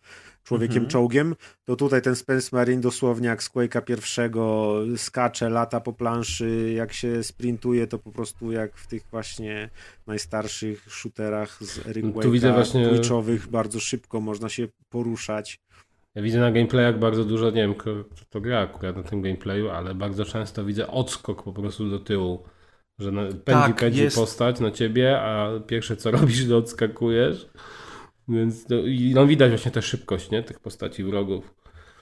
człowiekiem 0.44 0.76
Mhm. 0.76 0.90
czołgiem, 0.90 1.34
to 1.64 1.76
tutaj 1.76 2.02
ten 2.02 2.16
Space 2.16 2.48
Marine 2.56 2.80
dosłownie 2.80 3.28
jak 3.28 3.42
z 3.42 3.50
Quake'a 3.50 3.84
pierwszego 3.84 4.74
skacze, 4.97 5.50
lata 5.50 5.80
po 5.80 5.92
planszy, 5.92 6.72
jak 6.76 6.92
się 6.92 7.22
sprintuje, 7.22 7.86
to 7.86 7.98
po 7.98 8.12
prostu 8.12 8.52
jak 8.52 8.76
w 8.76 8.86
tych 8.86 9.02
właśnie 9.10 9.70
najstarszych 10.06 10.86
shooterach 10.88 11.58
z 11.64 11.86
widzę 12.30 12.52
właśnie- 12.52 12.88
Twitchowych, 12.88 13.48
bardzo 13.48 13.80
szybko 13.80 14.20
można 14.20 14.48
się 14.48 14.68
poruszać. 14.88 15.60
Ja 16.18 16.24
widzę 16.24 16.40
na 16.40 16.52
gameplayach 16.52 16.98
bardzo 16.98 17.24
dużo, 17.24 17.47
nie 17.50 17.62
wiem, 17.62 17.74
kto 17.74 17.90
to 18.30 18.40
gra 18.40 18.60
akurat 18.60 18.97
na 18.97 19.02
tym 19.02 19.22
gameplayu, 19.22 19.70
ale 19.70 19.94
bardzo 19.94 20.24
często 20.24 20.64
widzę 20.64 20.88
odskok 20.88 21.42
po 21.42 21.52
prostu 21.52 21.90
do 21.90 21.98
tyłu. 21.98 22.44
Że 22.98 23.12
na, 23.12 23.22
pędzi, 23.22 23.42
Tak, 23.44 23.76
pędzi 23.76 24.02
jest. 24.02 24.16
postać 24.16 24.60
na 24.60 24.70
ciebie, 24.70 25.20
a 25.20 25.60
pierwsze 25.66 25.97
co 25.97 26.10
robisz, 26.20 26.48
to 26.48 26.56
odskakujesz. 26.56 27.48
Więc 28.28 28.68
no, 28.68 28.76
i 28.76 29.12
no, 29.14 29.26
widać 29.26 29.50
właśnie 29.50 29.70
tę 29.70 29.82
szybkość 29.82 30.30
nie? 30.30 30.42
tych 30.42 30.60
postaci 30.60 31.05
wrogów. 31.05 31.55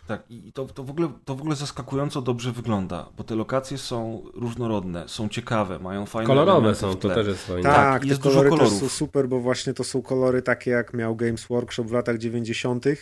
Tak, 0.06 0.22
i 0.30 0.52
to, 0.52 0.64
to, 0.64 0.84
w 0.84 0.90
ogóle, 0.90 1.08
to 1.24 1.34
w 1.34 1.40
ogóle 1.40 1.56
zaskakująco 1.56 2.22
dobrze 2.22 2.52
wygląda, 2.52 3.08
bo 3.16 3.24
te 3.24 3.34
lokacje 3.34 3.78
są 3.78 4.22
różnorodne, 4.34 5.08
są 5.08 5.28
ciekawe, 5.28 5.78
mają 5.78 6.06
fajne 6.06 6.26
Kolorowe 6.26 6.74
są, 6.74 6.96
to 6.96 7.08
też 7.08 7.26
jest 7.26 7.46
fajne. 7.46 7.62
Tak, 7.62 7.76
Tak, 7.76 8.02
te 8.02 8.08
jest 8.08 8.20
dużo 8.20 8.42
kolorów. 8.42 8.72
są 8.72 8.88
super, 8.88 9.28
bo 9.28 9.40
właśnie 9.40 9.74
to 9.74 9.84
są 9.84 10.02
kolory 10.02 10.42
takie, 10.42 10.70
jak 10.70 10.94
miał 10.94 11.16
Games 11.16 11.44
Workshop 11.44 11.84
w 11.84 11.92
latach 11.92 12.18
90., 12.18 12.86
yy, 12.86 12.96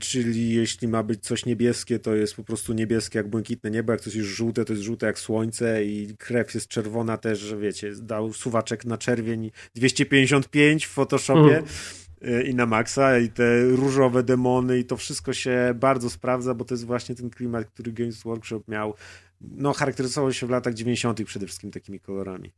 czyli 0.00 0.54
jeśli 0.54 0.88
ma 0.88 1.02
być 1.02 1.24
coś 1.24 1.46
niebieskie, 1.46 1.98
to 1.98 2.14
jest 2.14 2.34
po 2.36 2.44
prostu 2.44 2.72
niebieskie 2.72 3.18
jak 3.18 3.30
błękitne 3.30 3.70
niebo, 3.70 3.92
jak 3.92 4.00
coś 4.00 4.14
jest 4.14 4.28
żółte, 4.28 4.64
to 4.64 4.72
jest 4.72 4.82
żółte 4.82 5.06
jak 5.06 5.18
słońce 5.18 5.84
i 5.84 6.16
krew 6.18 6.54
jest 6.54 6.68
czerwona 6.68 7.16
też, 7.16 7.38
że 7.38 7.56
wiecie, 7.56 7.92
dał 8.02 8.32
suwaczek 8.32 8.84
na 8.84 8.98
czerwień 8.98 9.50
255 9.74 10.86
w 10.86 10.90
Photoshopie. 10.90 11.58
Mm. 11.58 11.64
I 12.46 12.54
na 12.54 12.66
maksa, 12.66 13.18
i 13.18 13.28
te 13.28 13.64
różowe 13.64 14.22
demony, 14.22 14.78
i 14.78 14.84
to 14.84 14.96
wszystko 14.96 15.32
się 15.32 15.74
bardzo 15.74 16.10
sprawdza, 16.10 16.54
bo 16.54 16.64
to 16.64 16.74
jest 16.74 16.84
właśnie 16.84 17.14
ten 17.14 17.30
klimat, 17.30 17.66
który 17.66 17.92
Games 17.92 18.22
Workshop 18.22 18.62
miał. 18.68 18.94
No, 19.40 19.72
charakteryzował 19.72 20.32
się 20.32 20.46
w 20.46 20.50
latach 20.50 20.74
90. 20.74 21.24
przede 21.24 21.46
wszystkim 21.46 21.70
takimi 21.70 22.00
kolorami. 22.00 22.52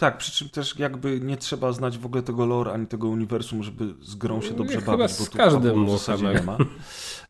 Tak, 0.00 0.18
przy 0.18 0.32
czym 0.32 0.48
też 0.48 0.78
jakby 0.78 1.20
nie 1.20 1.36
trzeba 1.36 1.72
znać 1.72 1.98
w 1.98 2.06
ogóle 2.06 2.22
tego 2.22 2.46
lore 2.46 2.72
ani 2.72 2.86
tego 2.86 3.08
uniwersum, 3.08 3.62
żeby 3.62 3.94
z 4.02 4.14
grą 4.14 4.40
się 4.42 4.54
dobrze 4.54 4.80
Chyba 4.80 4.96
bawić, 4.96 5.12
z 5.16 5.20
bo 5.24 5.30
tu 5.30 5.38
każdym 5.38 5.86
w 5.86 5.90
zasadzie 5.90 6.24
nie 6.34 6.42
ma. 6.42 6.56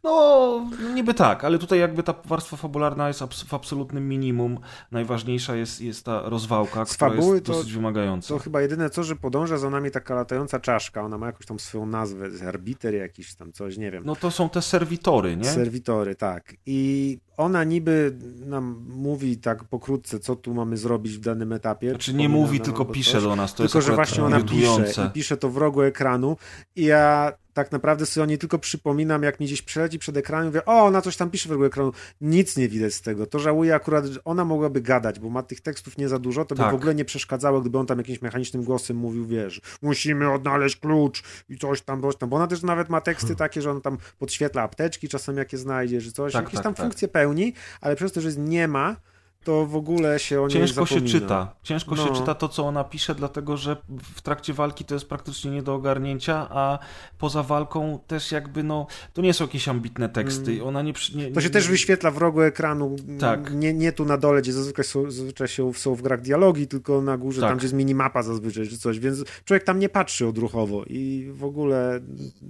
No, 0.02 0.66
niby 0.94 1.14
tak, 1.14 1.44
ale 1.44 1.58
tutaj 1.58 1.78
jakby 1.78 2.02
ta 2.02 2.14
warstwa 2.24 2.56
fabularna 2.56 3.08
jest 3.08 3.20
abs- 3.22 3.44
w 3.44 3.54
absolutnym 3.54 4.08
minimum. 4.08 4.58
Najważniejsza 4.90 5.56
jest, 5.56 5.80
jest 5.80 6.04
ta 6.04 6.22
rozwałka, 6.28 6.84
Z 6.84 6.94
która 6.94 7.10
fabuły 7.10 7.34
jest 7.34 7.46
to- 7.46 7.52
dosyć 7.52 7.72
wymagająca. 7.72 8.28
To 8.34 8.38
chyba 8.38 8.60
jedyne 8.62 8.90
co, 8.90 9.02
że 9.02 9.16
podąża 9.16 9.58
za 9.58 9.70
nami 9.70 9.90
taka 9.90 10.14
latająca 10.14 10.60
czaszka. 10.60 11.02
Ona 11.02 11.18
ma 11.18 11.26
jakąś 11.26 11.46
tam 11.46 11.58
swoją 11.58 11.86
nazwę, 11.86 12.26
arbiter 12.48 12.94
jakiś 12.94 13.34
tam 13.34 13.52
coś, 13.52 13.76
nie 13.76 13.90
wiem. 13.90 14.02
No 14.06 14.16
to 14.16 14.30
są 14.30 14.48
te 14.48 14.62
serwitory, 14.62 15.36
nie? 15.36 15.44
Serwitory, 15.44 16.14
tak. 16.14 16.54
I 16.66 17.18
ona 17.36 17.64
niby 17.64 18.18
nam 18.46 18.84
mówi 18.88 19.36
tak 19.38 19.64
pokrótce, 19.64 20.18
co 20.20 20.36
tu 20.36 20.54
mamy 20.54 20.76
zrobić 20.76 21.12
w 21.12 21.20
danym 21.20 21.52
etapie. 21.52 21.90
Znaczy 21.90 22.14
nie 22.14 22.28
mówi, 22.28 22.59
nam 22.60 22.64
tylko 22.64 22.80
albo 22.82 22.92
pisze 22.94 23.12
coś. 23.12 23.22
do 23.22 23.36
nas. 23.36 23.54
To 23.54 23.62
Tylko, 23.62 23.78
jest 23.78 23.88
że 23.88 23.94
właśnie 23.94 24.24
ona 24.24 24.40
pisze 24.40 25.06
i 25.06 25.10
pisze 25.10 25.36
to 25.36 25.48
w 25.50 25.56
rogu 25.56 25.82
ekranu 25.82 26.36
i 26.76 26.84
ja 26.84 27.32
tak 27.52 27.72
naprawdę 27.72 28.06
sobie 28.06 28.22
o 28.24 28.26
niej 28.26 28.38
tylko 28.38 28.58
przypominam, 28.58 29.22
jak 29.22 29.40
mi 29.40 29.46
gdzieś 29.46 29.62
przeleci 29.62 29.98
przed 29.98 30.16
ekranem, 30.16 30.46
mówię, 30.46 30.64
o, 30.64 30.72
ona 30.84 31.02
coś 31.02 31.16
tam 31.16 31.30
pisze 31.30 31.48
w 31.48 31.52
rogu 31.52 31.64
ekranu. 31.64 31.92
Nic 32.20 32.56
nie 32.56 32.68
widać 32.68 32.94
z 32.94 33.00
tego. 33.02 33.26
To 33.26 33.38
żałuję 33.38 33.74
akurat, 33.74 34.06
że 34.06 34.24
ona 34.24 34.44
mogłaby 34.44 34.80
gadać, 34.80 35.18
bo 35.18 35.30
ma 35.30 35.42
tych 35.42 35.60
tekstów 35.60 35.98
nie 35.98 36.08
za 36.08 36.18
dużo, 36.18 36.44
to 36.44 36.54
by 36.54 36.62
Tak. 36.62 36.72
w 36.72 36.74
ogóle 36.74 36.94
nie 36.94 37.04
przeszkadzało, 37.04 37.60
gdyby 37.60 37.78
on 37.78 37.86
tam 37.86 37.98
jakimś 37.98 38.22
mechanicznym 38.22 38.64
głosem 38.64 38.96
mówił, 38.96 39.26
wiesz, 39.26 39.60
musimy 39.82 40.32
odnaleźć 40.32 40.76
klucz 40.76 41.22
i 41.48 41.58
coś 41.58 41.82
tam, 41.82 42.02
coś 42.02 42.16
tam, 42.16 42.28
bo 42.28 42.36
ona 42.36 42.46
też 42.46 42.62
nawet 42.62 42.88
ma 42.88 43.00
teksty 43.00 43.36
takie, 43.36 43.62
że 43.62 43.70
on 43.70 43.80
tam 43.80 43.98
podświetla 44.18 44.62
apteczki 44.62 45.08
czasem 45.08 45.36
jakie 45.36 45.58
znajdzie, 45.58 46.00
że 46.00 46.12
coś, 46.12 46.32
Tak, 46.32 46.42
jakieś 46.44 46.54
tak, 46.54 46.64
tam 46.64 46.74
tak. 46.74 46.84
funkcje 46.86 47.08
pełni, 47.08 47.52
ale 47.80 47.96
przez 47.96 48.12
to, 48.12 48.20
że 48.20 48.32
nie 48.32 48.68
ma, 48.68 48.96
to 49.44 49.66
w 49.66 49.76
ogóle 49.76 50.18
się 50.18 50.40
o 50.40 50.46
niej 50.48 50.52
Ciężko 50.52 50.86
się 50.86 50.94
zapomina. 50.94 51.20
czyta. 51.20 51.54
Ciężko 51.62 51.96
się 51.96 52.04
No. 52.10 52.16
czyta 52.16 52.34
to, 52.34 52.48
co 52.48 52.66
ona 52.66 52.84
pisze, 52.84 53.14
dlatego 53.14 53.56
że 53.56 53.76
w 54.14 54.22
trakcie 54.22 54.52
walki 54.54 54.84
to 54.84 54.94
jest 54.94 55.08
praktycznie 55.08 55.50
nie 55.50 55.62
do 55.62 55.74
ogarnięcia, 55.74 56.46
a 56.50 56.78
poza 57.18 57.42
walką 57.42 57.98
też 58.06 58.32
jakby, 58.32 58.62
no, 58.62 58.86
to 59.12 59.22
nie 59.22 59.34
są 59.34 59.44
jakieś 59.44 59.68
ambitne 59.68 60.08
teksty. 60.08 60.64
Ona 60.64 60.82
nie, 60.82 60.92
nie 61.14 61.20
Mm. 61.22 61.34
To 61.34 61.40
się 61.40 61.46
nie, 61.46 61.52
też 61.52 61.68
wyświetla 61.68 62.10
w 62.10 62.18
rogu 62.18 62.40
ekranu. 62.42 62.96
Tak. 63.20 63.54
Nie, 63.54 63.74
nie 63.74 63.92
tu 63.92 64.04
na 64.04 64.16
dole, 64.16 64.42
gdzie 64.42 64.52
zazwyczaj 64.52 64.84
są, 64.84 65.10
zazwyczaj 65.10 65.48
są, 65.48 65.72
są 65.72 65.94
w 65.94 66.02
grach 66.02 66.20
dialogi, 66.20 66.66
tylko 66.68 67.02
na 67.02 67.18
górze, 67.18 67.40
Tak. 67.40 67.50
tam 67.50 67.58
gdzie 67.58 67.64
jest 67.64 67.74
minimapa 67.74 68.22
zazwyczaj, 68.22 68.68
czy 68.68 68.78
coś, 68.78 68.98
więc 68.98 69.24
człowiek 69.44 69.64
tam 69.64 69.78
nie 69.78 69.88
patrzy 69.88 70.26
odruchowo 70.26 70.84
i 70.86 71.30
w 71.32 71.44
ogóle 71.44 72.00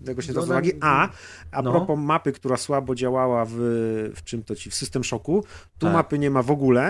tego 0.04 0.22
się 0.22 0.28
nie 0.28 0.34
No, 0.34 0.42
zwraca 0.42 0.60
uwagi. 0.60 0.72
A, 0.80 1.08
a 1.52 1.62
no. 1.62 1.70
propos 1.70 1.98
mapy, 1.98 2.32
która 2.32 2.56
słabo 2.56 2.94
działała 2.94 3.44
w, 3.44 3.52
w 4.16 4.24
czym 4.24 4.42
to 4.42 4.54
ci, 4.56 4.70
w 4.70 4.74
System 4.74 5.04
Shocku, 5.04 5.44
tu 5.78 5.86
Tak. 5.86 5.92
mapy 5.94 6.18
nie 6.18 6.30
ma 6.30 6.42
w 6.42 6.50
ogóle. 6.50 6.89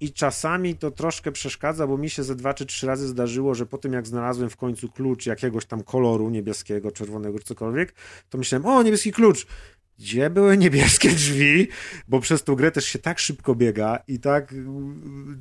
I 0.00 0.12
czasami 0.12 0.76
to 0.76 0.90
troszkę 0.90 1.32
przeszkadza, 1.32 1.86
bo 1.86 1.98
mi 1.98 2.10
się 2.10 2.22
ze 2.22 2.36
dwa 2.36 2.54
czy 2.54 2.66
trzy 2.66 2.86
razy 2.86 3.08
zdarzyło, 3.08 3.54
że 3.54 3.66
po 3.66 3.78
tym 3.78 3.92
jak 3.92 4.06
znalazłem 4.06 4.50
w 4.50 4.56
końcu 4.56 4.88
klucz 4.88 5.26
jakiegoś 5.26 5.66
tam 5.66 5.82
koloru 5.82 6.30
niebieskiego, 6.30 6.92
czerwonego 6.92 7.38
czy 7.38 7.44
cokolwiek, 7.44 7.94
to 8.30 8.38
myślałem, 8.38 8.66
o 8.66 8.82
niebieski 8.82 9.12
klucz. 9.12 9.46
Gdzie 10.00 10.30
były 10.30 10.56
niebieskie 10.56 11.08
drzwi? 11.20 11.68
Bo 12.08 12.20
przez 12.20 12.44
tą 12.44 12.54
grę 12.54 12.70
też 12.70 12.84
się 12.84 12.98
tak 12.98 13.18
szybko 13.18 13.54
biega 13.54 13.98
i 14.08 14.18
tak 14.18 14.52
y, 14.52 14.56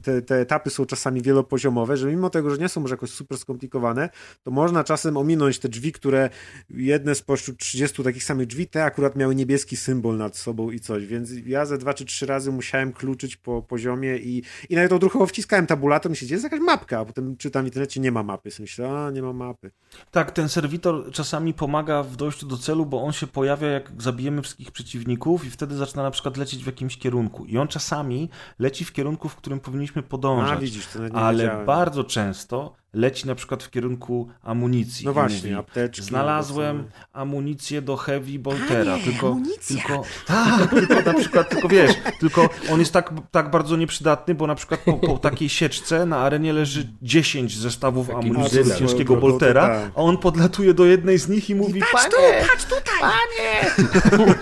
te, 0.03 0.21
te 0.21 0.35
etapy 0.35 0.69
są 0.69 0.85
czasami 0.85 1.21
wielopoziomowe, 1.21 1.97
że 1.97 2.07
mimo 2.07 2.29
tego, 2.29 2.49
że 2.49 2.57
nie 2.57 2.69
są 2.69 2.81
może 2.81 2.93
jakoś 2.93 3.09
super 3.09 3.37
skomplikowane, 3.37 4.09
to 4.43 4.51
można 4.51 4.83
czasem 4.83 5.17
ominąć 5.17 5.59
te 5.59 5.69
drzwi, 5.69 5.91
które 5.91 6.29
jedne 6.69 7.15
spośród 7.15 7.57
30 7.57 8.03
takich 8.03 8.23
samych 8.23 8.47
drzwi, 8.47 8.67
te 8.67 8.83
akurat 8.83 9.15
miały 9.15 9.35
niebieski 9.35 9.77
symbol 9.77 10.17
nad 10.17 10.37
sobą 10.37 10.71
i 10.71 10.79
coś, 10.79 11.05
więc 11.05 11.31
ja 11.45 11.65
ze 11.65 11.77
dwa 11.77 11.93
czy 11.93 12.05
trzy 12.05 12.25
razy 12.25 12.51
musiałem 12.51 12.93
kluczyć 12.93 13.37
po 13.37 13.61
poziomie 13.61 14.17
i, 14.17 14.43
i 14.69 14.75
nawet 14.75 14.93
odruchowo 14.93 15.25
wciskałem 15.27 15.67
tabulator, 15.67 16.09
myślę, 16.09 16.25
gdzie 16.25 16.35
jest 16.35 16.43
jakaś 16.43 16.59
mapka, 16.59 16.99
a 16.99 17.05
potem 17.05 17.37
czytam 17.37 17.63
w 17.63 17.67
internecie, 17.67 17.99
nie 17.99 18.11
ma 18.11 18.23
mapy. 18.23 18.51
Sobie 18.51 18.69
Myślę, 18.69 18.89
a 18.89 19.11
nie 19.11 19.21
ma 19.21 19.33
mapy. 19.33 19.71
Tak, 20.11 20.31
ten 20.31 20.49
serwitor 20.49 21.11
czasami 21.11 21.53
pomaga 21.53 22.03
w 22.03 22.15
dojściu 22.15 22.47
do 22.47 22.57
celu, 22.57 22.85
bo 22.85 23.03
on 23.03 23.11
się 23.11 23.27
pojawia, 23.27 23.67
jak 23.67 23.91
zabijemy 23.97 24.41
wszystkich 24.49 24.71
przeciwników 24.71 25.45
i 25.45 25.49
wtedy 25.49 25.75
zaczyna 25.75 26.03
na 26.03 26.11
przykład 26.11 26.37
lecieć 26.37 26.63
w 26.63 26.65
jakimś 26.65 26.97
kierunku. 26.97 27.45
I 27.45 27.57
on 27.57 27.67
czasami 27.67 28.29
leci 28.59 28.85
w 28.85 28.91
kierunku, 28.91 29.29
w 29.29 29.35
którym 29.35 29.59
powinniśmy 29.59 30.03
podążać. 30.03 30.57
A 30.57 30.61
widzisz, 30.61 30.87
ale 31.13 31.65
bardzo 31.65 32.03
często 32.03 32.73
leci 32.93 33.27
na 33.27 33.35
przykład 33.35 33.63
w 33.63 33.69
kierunku 33.69 34.27
amunicji. 34.43 35.05
No 35.05 35.11
I 35.11 35.13
właśnie, 35.13 35.49
mówi, 35.49 35.59
apteczki, 35.59 36.01
Znalazłem 36.01 36.83
amunicję 37.13 37.81
do 37.81 37.97
heavy 37.97 38.39
boltera. 38.39 38.97
tylko, 39.05 39.37
tylko, 39.67 40.03
tak, 40.27 40.69
tylko 40.69 41.01
na 41.01 41.13
przykład, 41.13 41.49
tylko 41.49 41.67
wiesz, 41.67 41.91
tylko 42.19 42.49
on 42.71 42.79
jest 42.79 42.93
tak, 42.93 43.13
tak 43.31 43.51
bardzo 43.51 43.75
nieprzydatny, 43.77 44.35
bo 44.35 44.47
na 44.47 44.55
przykład 44.55 44.79
po, 44.79 44.93
po 44.93 45.17
takiej 45.17 45.49
sieczce 45.49 46.05
na 46.05 46.17
arenie 46.17 46.53
leży 46.53 46.89
10 47.01 47.57
zestawów 47.57 48.09
amunicji 48.09 48.63
do 48.63 48.75
ciężkiego 48.75 49.15
boltera, 49.15 49.67
tak. 49.67 49.91
a 49.95 50.01
on 50.01 50.17
podlatuje 50.17 50.73
do 50.73 50.85
jednej 50.85 51.17
z 51.17 51.29
nich 51.29 51.49
i 51.49 51.55
mówi, 51.55 51.81
panie, 51.91 52.45
patrz 52.51 52.65
tutaj, 52.65 52.99
panie! 52.99 53.69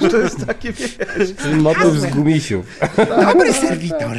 To 0.11 0.17
jest 0.17 0.45
takie, 0.45 0.73
wiesz, 0.73 0.97
Czyli 1.41 1.55
motyw 1.55 1.93
z 1.93 2.05
gumisiów. 2.05 2.79
Dobry 2.97 3.53
serwitor. 3.53 4.17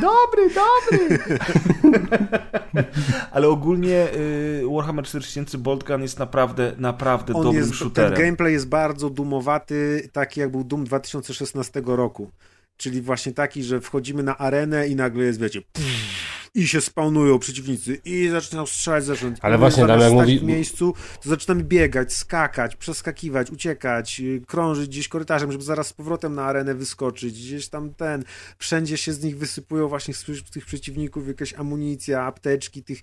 dobry, 0.00 0.50
dobry. 0.54 1.18
Ale 3.32 3.48
ogólnie 3.56 4.08
y, 4.14 4.62
Warhammer 4.74 5.04
4000 5.04 5.58
Boltgun 5.58 6.02
jest 6.02 6.18
naprawdę, 6.18 6.72
naprawdę 6.78 7.34
On 7.34 7.42
dobrym 7.42 7.62
jest, 7.62 7.74
shooterem. 7.74 8.14
ten 8.14 8.24
gameplay 8.24 8.52
jest 8.52 8.68
bardzo 8.68 9.10
dumowaty, 9.10 10.08
taki 10.12 10.40
jak 10.40 10.50
był 10.50 10.64
Doom 10.64 10.84
2016 10.84 11.82
roku. 11.86 12.30
Czyli 12.76 13.02
właśnie 13.02 13.32
taki, 13.32 13.62
że 13.62 13.80
wchodzimy 13.80 14.22
na 14.22 14.38
arenę 14.38 14.88
i 14.88 14.96
nagle 14.96 15.24
jest, 15.24 15.40
wiecie, 15.40 15.62
i 16.56 16.68
się 16.68 16.80
spawnują 16.80 17.38
przeciwnicy 17.38 18.00
i 18.04 18.28
zaczynają 18.28 18.66
strzelać 18.66 19.04
zewsząd. 19.04 19.38
Ale 19.42 19.58
właśnie, 19.58 19.86
Damian 19.86 20.10
stać 20.10 20.12
mówi- 20.28 20.38
w 20.38 20.42
miejscu, 20.42 20.94
to 21.22 21.28
zaczynamy 21.28 21.64
biegać, 21.64 22.12
skakać, 22.14 22.76
przeskakiwać, 22.76 23.50
uciekać, 23.50 24.20
y, 24.20 24.42
krążyć 24.46 24.88
gdzieś 24.88 25.08
korytarzem, 25.08 25.52
żeby 25.52 25.64
zaraz 25.64 25.86
z 25.86 25.92
powrotem 25.92 26.34
na 26.34 26.44
arenę 26.44 26.74
wyskoczyć, 26.74 27.32
gdzieś 27.34 27.68
tam 27.68 27.94
ten, 27.94 28.24
wszędzie 28.58 28.96
się 28.96 29.12
z 29.12 29.24
nich 29.24 29.38
wysypują 29.38 29.88
właśnie 29.88 30.14
z 30.14 30.24
tych 30.52 30.66
przeciwników 30.66 31.28
jakaś 31.28 31.54
amunicja, 31.54 32.22
apteczki, 32.22 32.82
tych 32.82 32.98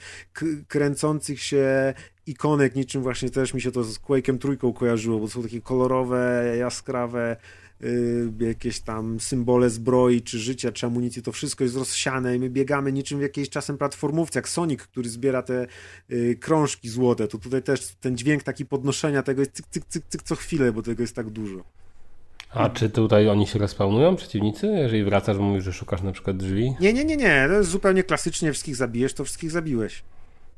kręcących 0.68 1.44
się 1.44 1.94
ikonek, 2.26 2.76
niczym 2.76 3.02
właśnie 3.02 3.30
też 3.30 3.54
mi 3.54 3.62
się 3.62 3.72
to 3.72 3.84
z 3.84 4.00
Quake'em 4.00 4.38
trójką 4.38 4.74
kojarzyło, 4.74 5.20
bo 5.20 5.28
są 5.28 5.44
takie 5.44 5.62
kolorowe, 5.62 6.56
jaskrawe 6.60 7.38
jakieś 8.40 8.80
tam 8.80 9.20
symbole 9.20 9.70
zbroi, 9.70 10.22
czy 10.22 10.40
życia, 10.40 10.72
czy 10.72 10.86
amunicji, 10.86 11.22
to 11.22 11.32
wszystko 11.32 11.64
jest 11.64 11.76
rozsiane 11.76 12.36
i 12.36 12.40
my 12.40 12.50
biegamy 12.50 12.92
niczym 12.92 13.20
w 13.20 13.22
jakiejś 13.22 13.50
czasem 13.50 13.78
platformówce, 13.78 14.40
jak 14.40 14.50
Sonic, 14.50 14.82
który 14.82 15.10
zbiera 15.10 15.42
te 15.42 15.68
y, 16.12 16.38
krążki 16.40 16.90
złote, 16.90 17.28
to 17.28 17.38
tutaj 17.38 17.64
też 17.64 17.96
ten 18.02 18.18
dźwięk 18.18 18.44
taki 18.44 18.66
podnoszenia 18.66 19.24
tego 19.24 19.42
jest 19.42 19.52
cyk, 19.52 19.66
cyk, 19.70 19.86
cyk, 19.86 20.04
cyk 20.10 20.24
co 20.24 20.36
chwilę, 20.36 20.72
bo 20.72 20.82
tego 20.82 21.04
jest 21.04 21.16
tak 21.16 21.30
dużo. 21.30 21.64
A 22.50 22.70
czy 22.70 22.90
tutaj 22.90 23.30
oni 23.30 23.48
się 23.48 23.60
respawnują, 23.60 24.16
przeciwnicy? 24.16 24.68
Jeżeli 24.68 25.04
wracasz, 25.04 25.38
mówisz, 25.38 25.64
że 25.64 25.74
szukasz 25.74 26.02
na 26.02 26.12
przykład 26.12 26.38
drzwi? 26.38 26.74
Nie, 26.80 26.94
nie, 26.94 27.06
nie, 27.06 27.18
nie, 27.18 27.46
to 27.48 27.54
jest 27.54 27.70
zupełnie 27.70 28.04
klasycznie, 28.04 28.52
wszystkich 28.52 28.76
zabijesz, 28.76 29.14
to 29.14 29.26
wszystkich 29.26 29.52
zabiłeś. 29.52 30.04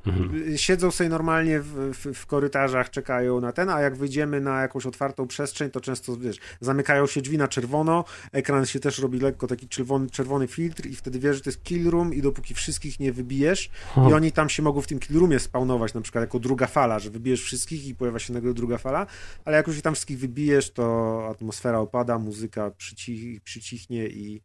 Mhm. 0.08 0.58
Siedzą 0.58 0.92
sobie 0.92 1.09
normalnie 1.09 1.59
w, 1.59 1.92
w, 1.93 2.14
w 2.14 2.25
korytarzach, 2.25 2.90
czekają 2.90 3.42
na 3.42 3.51
ten, 3.51 3.69
a 3.69 3.82
jak 3.82 3.95
wyjdziemy 3.95 4.42
na 4.42 4.61
jakąś 4.61 4.85
otwartą 4.85 5.27
przestrzeń, 5.27 5.72
to 5.72 5.82
często, 5.82 6.17
wiesz, 6.17 6.38
zamykają 6.59 7.08
się 7.08 7.22
drzwi 7.22 7.38
na 7.38 7.48
czerwono, 7.48 8.06
ekran 8.32 8.66
się 8.66 8.80
też 8.80 9.00
robi 9.00 9.19
lekko 9.19 9.48
taki 9.48 9.67
czerwony, 9.67 10.09
czerwony 10.09 10.48
filtr 10.48 10.85
i 10.85 10.95
wtedy 10.95 11.19
wiesz, 11.19 11.35
że 11.35 11.42
to 11.42 11.50
jest 11.50 11.64
kill 11.64 11.90
room 11.90 12.14
i 12.14 12.22
dopóki 12.22 12.53
wszystkich 12.53 13.00
nie 13.00 13.14
wybijesz 13.14 13.69
i 14.09 14.14
oni 14.14 14.32
tam 14.32 14.50
się 14.50 14.64
mogą 14.64 14.82
w 14.82 14.88
tym 14.88 15.00
kill 15.00 15.19
roomie 15.19 15.40
spawnować, 15.40 15.93
na 15.93 16.01
przykład 16.01 16.22
jako 16.22 16.40
druga 16.40 16.67
fala, 16.67 17.00
że 17.00 17.09
wybijesz 17.09 17.43
wszystkich 17.43 17.88
i 17.88 17.95
pojawia 17.95 18.19
się 18.19 18.34
nagle 18.34 18.53
druga 18.53 18.77
fala, 18.77 19.08
ale 19.45 19.58
jak 19.58 19.67
już 19.67 19.75
ich 19.75 19.82
tam 19.82 19.93
wszystkich 19.93 20.19
wybijesz, 20.19 20.72
to 20.72 21.27
atmosfera 21.32 21.80
opada, 21.80 22.19
muzyka 22.19 22.72
przycich, 22.72 23.42
przycichnie 23.42 24.08
i 24.08 24.42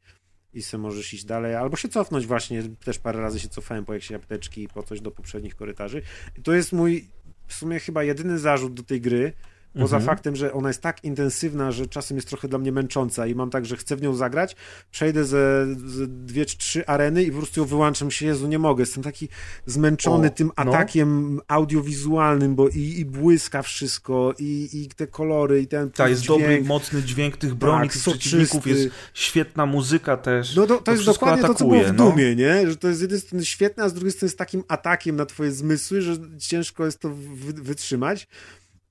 i 0.54 0.62
se 0.62 0.78
możesz 0.78 1.14
iść 1.14 1.24
dalej, 1.24 1.54
albo 1.54 1.76
się 1.76 1.88
cofnąć 1.88 2.26
właśnie, 2.26 2.62
też 2.84 2.98
parę 2.98 3.20
razy 3.20 3.40
się 3.40 3.48
cofałem 3.48 3.84
po 3.84 3.94
jakieś 3.94 4.12
apteczki 4.12 4.62
i 4.62 4.68
po 4.68 4.82
coś 4.82 5.00
do 5.00 5.10
poprzednich 5.10 5.56
korytarzy. 5.56 6.02
I 6.38 6.42
to 6.42 6.52
jest 6.52 6.72
mój 6.72 7.08
w 7.46 7.54
sumie 7.54 7.80
chyba 7.80 8.04
jedyny 8.04 8.38
zarzut 8.38 8.74
do 8.74 8.82
tej 8.82 9.00
gry, 9.00 9.32
poza 9.74 9.96
Mhm. 9.96 10.02
faktem, 10.16 10.36
że 10.36 10.52
ona 10.52 10.68
jest 10.68 10.80
tak 10.82 11.04
intensywna, 11.04 11.72
że 11.72 11.86
czasem 11.86 12.16
jest 12.16 12.28
trochę 12.28 12.48
dla 12.48 12.58
mnie 12.58 12.72
męcząca 12.72 13.26
i 13.26 13.34
mam 13.34 13.50
tak, 13.50 13.66
że 13.66 13.76
chcę 13.76 13.96
w 13.96 14.02
nią 14.02 14.14
zagrać, 14.14 14.56
przejdę 14.90 15.24
ze, 15.24 15.66
ze 15.86 16.06
dwie 16.06 16.46
czy 16.46 16.58
trzy 16.58 16.86
areny 16.86 17.22
i 17.22 17.30
po 17.30 17.38
prostu 17.38 17.60
ją 17.60 17.66
wyłączam 17.66 18.10
się, 18.10 18.26
Jezu, 18.26 18.48
nie 18.48 18.58
mogę, 18.58 18.82
jestem 18.82 19.02
taki 19.02 19.28
zmęczony 19.66 20.26
O, 20.28 20.30
tym 20.30 20.46
no. 20.46 20.52
atakiem 20.56 21.40
audiowizualnym, 21.48 22.54
bo 22.54 22.68
i, 22.68 22.80
i 22.98 23.04
błyska 23.04 23.62
wszystko, 23.62 24.34
i, 24.38 24.68
i 24.72 24.88
te 24.88 25.06
kolory, 25.06 25.62
i 25.62 25.66
ten 25.66 25.90
Ta 25.90 26.08
jest 26.08 26.22
dźwięk. 26.22 26.40
dobry, 26.40 26.62
mocny 26.64 27.02
dźwięk 27.02 27.36
tych 27.36 27.54
broni, 27.54 27.88
Tak, 27.88 27.92
tych 27.92 28.02
przeciwników, 28.02 28.66
jest 28.66 28.88
świetna 29.14 29.66
muzyka 29.66 30.16
też. 30.16 30.56
No 30.56 30.66
to, 30.66 30.78
to, 30.78 30.90
jest 30.90 31.02
wszystko 31.02 31.26
dokładnie 31.26 31.48
to, 31.48 31.54
co 31.54 31.64
było 31.64 31.76
atakuje, 31.76 31.94
w 31.94 31.98
no. 31.98 32.10
Dumie, 32.10 32.36
nie? 32.36 32.70
Że 32.70 32.76
to 32.76 32.88
jest 32.88 32.98
z 32.98 33.02
jednej 33.02 33.20
strony 33.20 33.44
świetne, 33.44 33.84
a 33.84 33.88
z 33.88 33.92
drugiej 33.94 34.12
strony 34.12 34.26
jest 34.28 34.38
takim 34.38 34.62
atakiem 34.68 35.16
na 35.16 35.26
twoje 35.26 35.52
zmysły, 35.52 36.00
że 36.02 36.16
ciężko 36.38 36.84
jest 36.84 36.98
to 37.00 37.08
wy, 37.10 37.52
wytrzymać. 37.52 38.28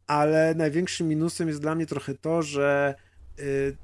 Ale 0.09 0.55
największym 0.55 1.07
minusem 1.07 1.47
jest 1.47 1.61
dla 1.61 1.75
mnie 1.75 1.85
trochę 1.85 2.13
to, 2.13 2.41
że 2.41 2.95
y, 3.39 3.75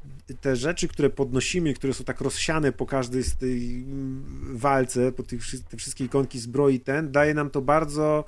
te 0.42 0.56
rzeczy, 0.56 0.88
które 0.88 1.10
podnosimy, 1.10 1.74
które 1.74 1.94
są 1.94 2.04
tak 2.04 2.22
rozsiane 2.22 2.72
po 2.72 2.86
każdej 2.86 3.24
z 3.24 3.36
tej 3.36 3.76
mm, 3.76 4.24
walce, 4.58 5.12
po 5.12 5.24
tych 5.24 5.42
te 5.70 5.78
wszystkie 5.78 6.06
ikonki 6.06 6.40
zbroi 6.40 6.80
ten, 6.80 7.12
daje 7.12 7.34
nam 7.34 7.50
to 7.50 7.62
bardzo 7.62 8.26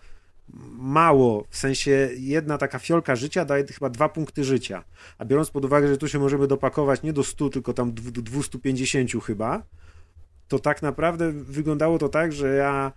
mało, 0.78 1.46
w 1.50 1.58
sensie 1.58 2.10
jedna 2.18 2.58
taka 2.58 2.80
fiolka 2.80 3.16
życia 3.16 3.46
daje 3.46 3.66
chyba 3.68 3.90
dwa 3.90 4.10
punkty 4.10 4.44
życia, 4.44 4.84
a 5.18 5.26
biorąc 5.26 5.50
pod 5.50 5.66
uwagę, 5.66 5.88
że 5.88 5.98
tu 5.98 6.08
się 6.08 6.20
możemy 6.20 6.48
dopakować 6.48 7.04
nie 7.04 7.14
do 7.14 7.24
100, 7.24 7.50
tylko 7.50 7.74
tam 7.74 7.94
do 7.94 8.22
250 8.22 9.12
chyba, 9.26 9.64
to 10.48 10.60
tak 10.60 10.82
naprawdę 10.82 11.32
wyglądało 11.32 12.00
to 12.00 12.10
tak, 12.10 12.34
że 12.34 12.56
ja 12.56 12.92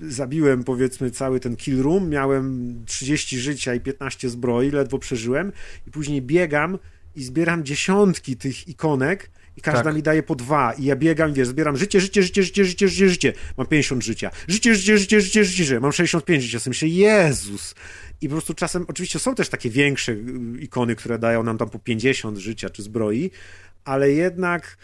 zabiłem 0.00 0.64
powiedzmy 0.64 1.10
cały 1.10 1.40
ten 1.40 1.56
kill 1.56 1.82
room, 1.82 2.08
miałem 2.08 2.74
30 2.86 3.38
życia 3.38 3.74
i 3.74 3.80
15 3.80 4.28
zbroi, 4.30 4.70
ledwo 4.70 4.98
przeżyłem 4.98 5.52
i 5.86 5.90
później 5.90 6.22
biegam 6.22 6.78
i 7.16 7.24
zbieram 7.24 7.64
dziesiątki 7.64 8.36
tych 8.36 8.68
ikonek 8.68 9.30
i 9.56 9.60
każda 9.60 9.84
Tak. 9.84 9.94
mi 9.94 10.02
daje 10.02 10.22
po 10.22 10.34
dwa 10.34 10.72
i 10.72 10.84
ja 10.84 10.96
biegam, 10.96 11.32
wiesz, 11.32 11.48
zbieram 11.48 11.76
życie, 11.76 12.00
życie, 12.00 12.22
życie, 12.22 12.42
życie, 12.42 12.64
życie, 12.64 12.88
życie, 12.88 13.08
życie, 13.08 13.32
mam 13.56 13.66
50 13.66 14.04
życia, 14.04 14.30
życie, 14.48 14.74
życie, 14.74 14.98
życie, 14.98 15.20
życie, 15.20 15.44
życie, 15.44 15.64
życie. 15.64 15.80
mam 15.80 15.92
65 15.92 16.42
życia, 16.44 16.60
sobie 16.60 16.70
myślę, 16.70 16.88
Jezus! 16.88 17.74
I 18.20 18.28
po 18.28 18.34
prostu 18.34 18.54
czasem, 18.54 18.84
oczywiście 18.88 19.18
są 19.18 19.34
też 19.34 19.48
takie 19.48 19.70
większe 19.70 20.12
y, 20.12 20.16
ikony, 20.60 20.96
które 20.96 21.18
dają 21.18 21.42
nam 21.42 21.58
tam 21.58 21.70
po 21.70 21.78
50 21.78 22.38
życia 22.38 22.70
czy 22.70 22.82
zbroi, 22.82 23.30
ale 23.84 24.10
jednak 24.10 24.76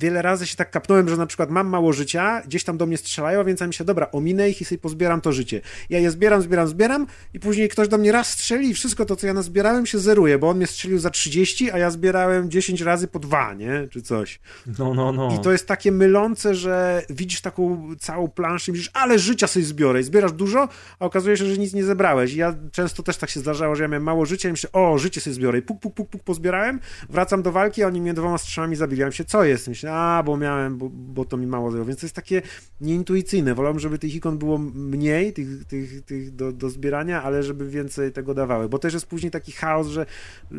wiele 0.00 0.22
razy 0.22 0.46
się 0.46 0.56
tak 0.56 0.70
kapnąłem, 0.70 1.08
że 1.08 1.16
na 1.16 1.26
przykład 1.26 1.50
mam 1.50 1.68
mało 1.68 1.92
życia, 1.92 2.42
gdzieś 2.46 2.64
tam 2.64 2.78
do 2.78 2.86
mnie 2.86 2.96
strzelają, 2.96 3.44
więc 3.44 3.60
ja 3.60 3.66
myślę, 3.66 3.86
dobra, 3.86 4.10
ominę 4.10 4.50
ich 4.50 4.60
i 4.60 4.64
sobie 4.64 4.78
pozbieram 4.78 5.20
to 5.20 5.32
życie. 5.32 5.60
Ja 5.90 5.98
je 5.98 6.10
zbieram, 6.10 6.42
zbieram, 6.42 6.68
zbieram 6.68 7.06
i 7.34 7.40
później 7.40 7.68
ktoś 7.68 7.88
do 7.88 7.98
mnie 7.98 8.12
raz 8.12 8.28
strzeli 8.28 8.70
i 8.70 8.74
wszystko 8.74 9.04
to, 9.04 9.16
co 9.16 9.26
ja 9.26 9.34
nazbierałem 9.34 9.86
się 9.86 9.98
zeruje, 9.98 10.38
bo 10.38 10.48
on 10.48 10.56
mnie 10.56 10.66
strzelił 10.66 10.98
za 10.98 11.10
30, 11.10 11.70
a 11.70 11.78
ja 11.78 11.90
zbierałem 11.90 12.50
10 12.50 12.80
razy 12.80 13.08
po 13.08 13.18
dwa, 13.18 13.54
nie? 13.54 13.88
Czy 13.90 14.02
coś. 14.02 14.40
No, 14.78 14.94
no, 14.94 15.12
no. 15.12 15.34
I 15.34 15.44
to 15.44 15.52
jest 15.52 15.66
takie 15.66 15.92
mylące, 15.92 16.54
że 16.54 17.02
widzisz 17.10 17.40
taką 17.40 17.88
całą 17.98 18.28
planszę 18.28 18.70
i 18.70 18.72
myślisz, 18.72 18.90
ale 18.94 19.18
życia 19.18 19.46
sobie 19.46 19.64
zbiorę 19.64 20.00
i 20.00 20.02
zbierasz 20.02 20.32
dużo, 20.32 20.68
a 20.98 21.04
okazuje 21.04 21.36
się, 21.36 21.46
że 21.46 21.58
nic 21.58 21.74
nie 21.74 21.84
zebrałeś. 21.84 22.34
I 22.34 22.36
ja 22.36 22.54
często 22.72 23.02
też 23.02 23.16
tak 23.16 23.30
się 23.30 23.40
zdarzało, 23.40 23.76
że 23.76 23.82
ja 23.82 23.88
miałem 23.88 24.02
mało 24.02 24.26
życia 24.26 24.48
i 24.48 24.52
myślę, 24.52 24.72
o, 24.72 24.98
życie 24.98 25.20
sobie 25.20 25.34
zbiorę 25.34 25.58
i 25.58 25.62
puk, 25.62 25.80
puk, 25.80 25.94
puk, 25.94 26.10
puk 26.10 26.22
pozbierałem, 26.22 26.80
wracam 27.08 27.42
do 27.42 27.52
walki, 27.52 27.82
a 27.82 27.86
oni 27.86 28.00
mnie 28.00 28.14
dwoma 28.14 28.38
strzałami 28.38 28.76
zabili. 28.76 29.00
Ja 29.00 29.06
myślę, 29.06 29.24
co 29.24 29.44
jest? 29.44 29.68
Myślę, 29.68 29.85
a, 29.92 30.22
bo 30.22 30.36
miałem, 30.36 30.78
bo, 30.78 30.90
bo 30.90 31.24
to 31.24 31.36
mi 31.36 31.46
mało 31.46 31.70
zajęło. 31.70 31.86
Więc 31.86 32.00
to 32.00 32.06
jest 32.06 32.16
takie 32.16 32.42
nieintuicyjne. 32.80 33.54
Wolałbym, 33.54 33.80
żeby 33.80 33.98
tych 33.98 34.14
ikon 34.14 34.38
było 34.38 34.58
mniej, 34.74 35.32
tych, 35.32 35.64
tych, 35.64 36.04
tych 36.04 36.34
do, 36.34 36.52
do 36.52 36.70
zbierania, 36.70 37.22
ale 37.22 37.42
żeby 37.42 37.70
więcej 37.70 38.12
tego 38.12 38.34
dawały. 38.34 38.68
Bo 38.68 38.78
też 38.78 38.94
jest 38.94 39.06
później 39.06 39.30
taki 39.30 39.52
chaos, 39.52 39.86
że 39.86 40.06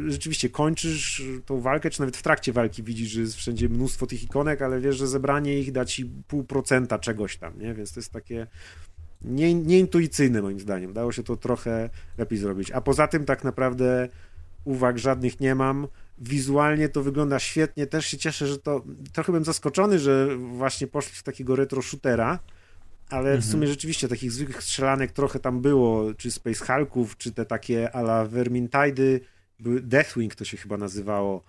rzeczywiście 0.07 0.49
kończysz 0.49 1.23
tą 1.45 1.61
walkę, 1.61 1.89
czy 1.89 1.99
nawet 1.99 2.17
w 2.17 2.23
trakcie 2.23 2.53
walki 2.53 2.83
widzisz, 2.83 3.09
że 3.09 3.21
jest 3.21 3.35
wszędzie 3.35 3.69
mnóstwo 3.69 4.07
tych 4.07 4.23
ikonek, 4.23 4.61
ale 4.61 4.79
wiesz, 4.79 4.97
że 4.97 5.07
zebranie 5.07 5.59
ich 5.59 5.71
da 5.71 5.85
ci 5.85 6.05
pół 6.27 6.43
procenta 6.43 6.99
czegoś 6.99 7.37
tam, 7.37 7.59
nie? 7.59 7.73
Więc 7.73 7.93
to 7.93 7.99
jest 7.99 8.11
takie 8.11 8.47
nie, 9.21 9.53
nieintuicyjne 9.53 10.41
moim 10.41 10.59
zdaniem. 10.59 10.93
Dało 10.93 11.11
się 11.11 11.23
to 11.23 11.37
trochę 11.37 11.89
lepiej 12.17 12.39
zrobić. 12.39 12.71
A 12.71 12.81
poza 12.81 13.07
tym 13.07 13.25
tak 13.25 13.43
naprawdę 13.43 14.09
uwag 14.65 14.97
żadnych 14.97 15.39
nie 15.39 15.55
mam. 15.55 15.87
Wizualnie 16.19 16.89
to 16.89 17.03
wygląda 17.03 17.39
świetnie. 17.39 17.87
Też 17.87 18.05
się 18.05 18.17
cieszę, 18.17 18.47
że 18.47 18.57
to... 18.57 18.83
Trochę 19.13 19.31
byłem 19.31 19.45
zaskoczony, 19.45 19.99
że 19.99 20.37
właśnie 20.37 20.87
poszli 20.87 21.15
w 21.15 21.23
takiego 21.23 21.55
retro 21.55 21.81
shootera, 21.81 22.39
ale 23.09 23.37
w 23.37 23.45
sumie 23.45 23.67
rzeczywiście 23.67 24.07
takich 24.07 24.31
zwykłych 24.31 24.63
strzelanek 24.63 25.11
trochę 25.11 25.39
tam 25.39 25.61
było, 25.61 26.13
czy 26.13 26.31
Space 26.31 26.65
Hulków, 26.65 27.17
czy 27.17 27.31
te 27.31 27.45
takie 27.45 27.95
ala 27.95 28.25
Vermintidy, 28.25 29.21
były 29.59 29.81
Deathwing 29.81 30.35
to 30.35 30.45
się 30.45 30.57
chyba 30.57 30.77
nazywało. 30.77 31.43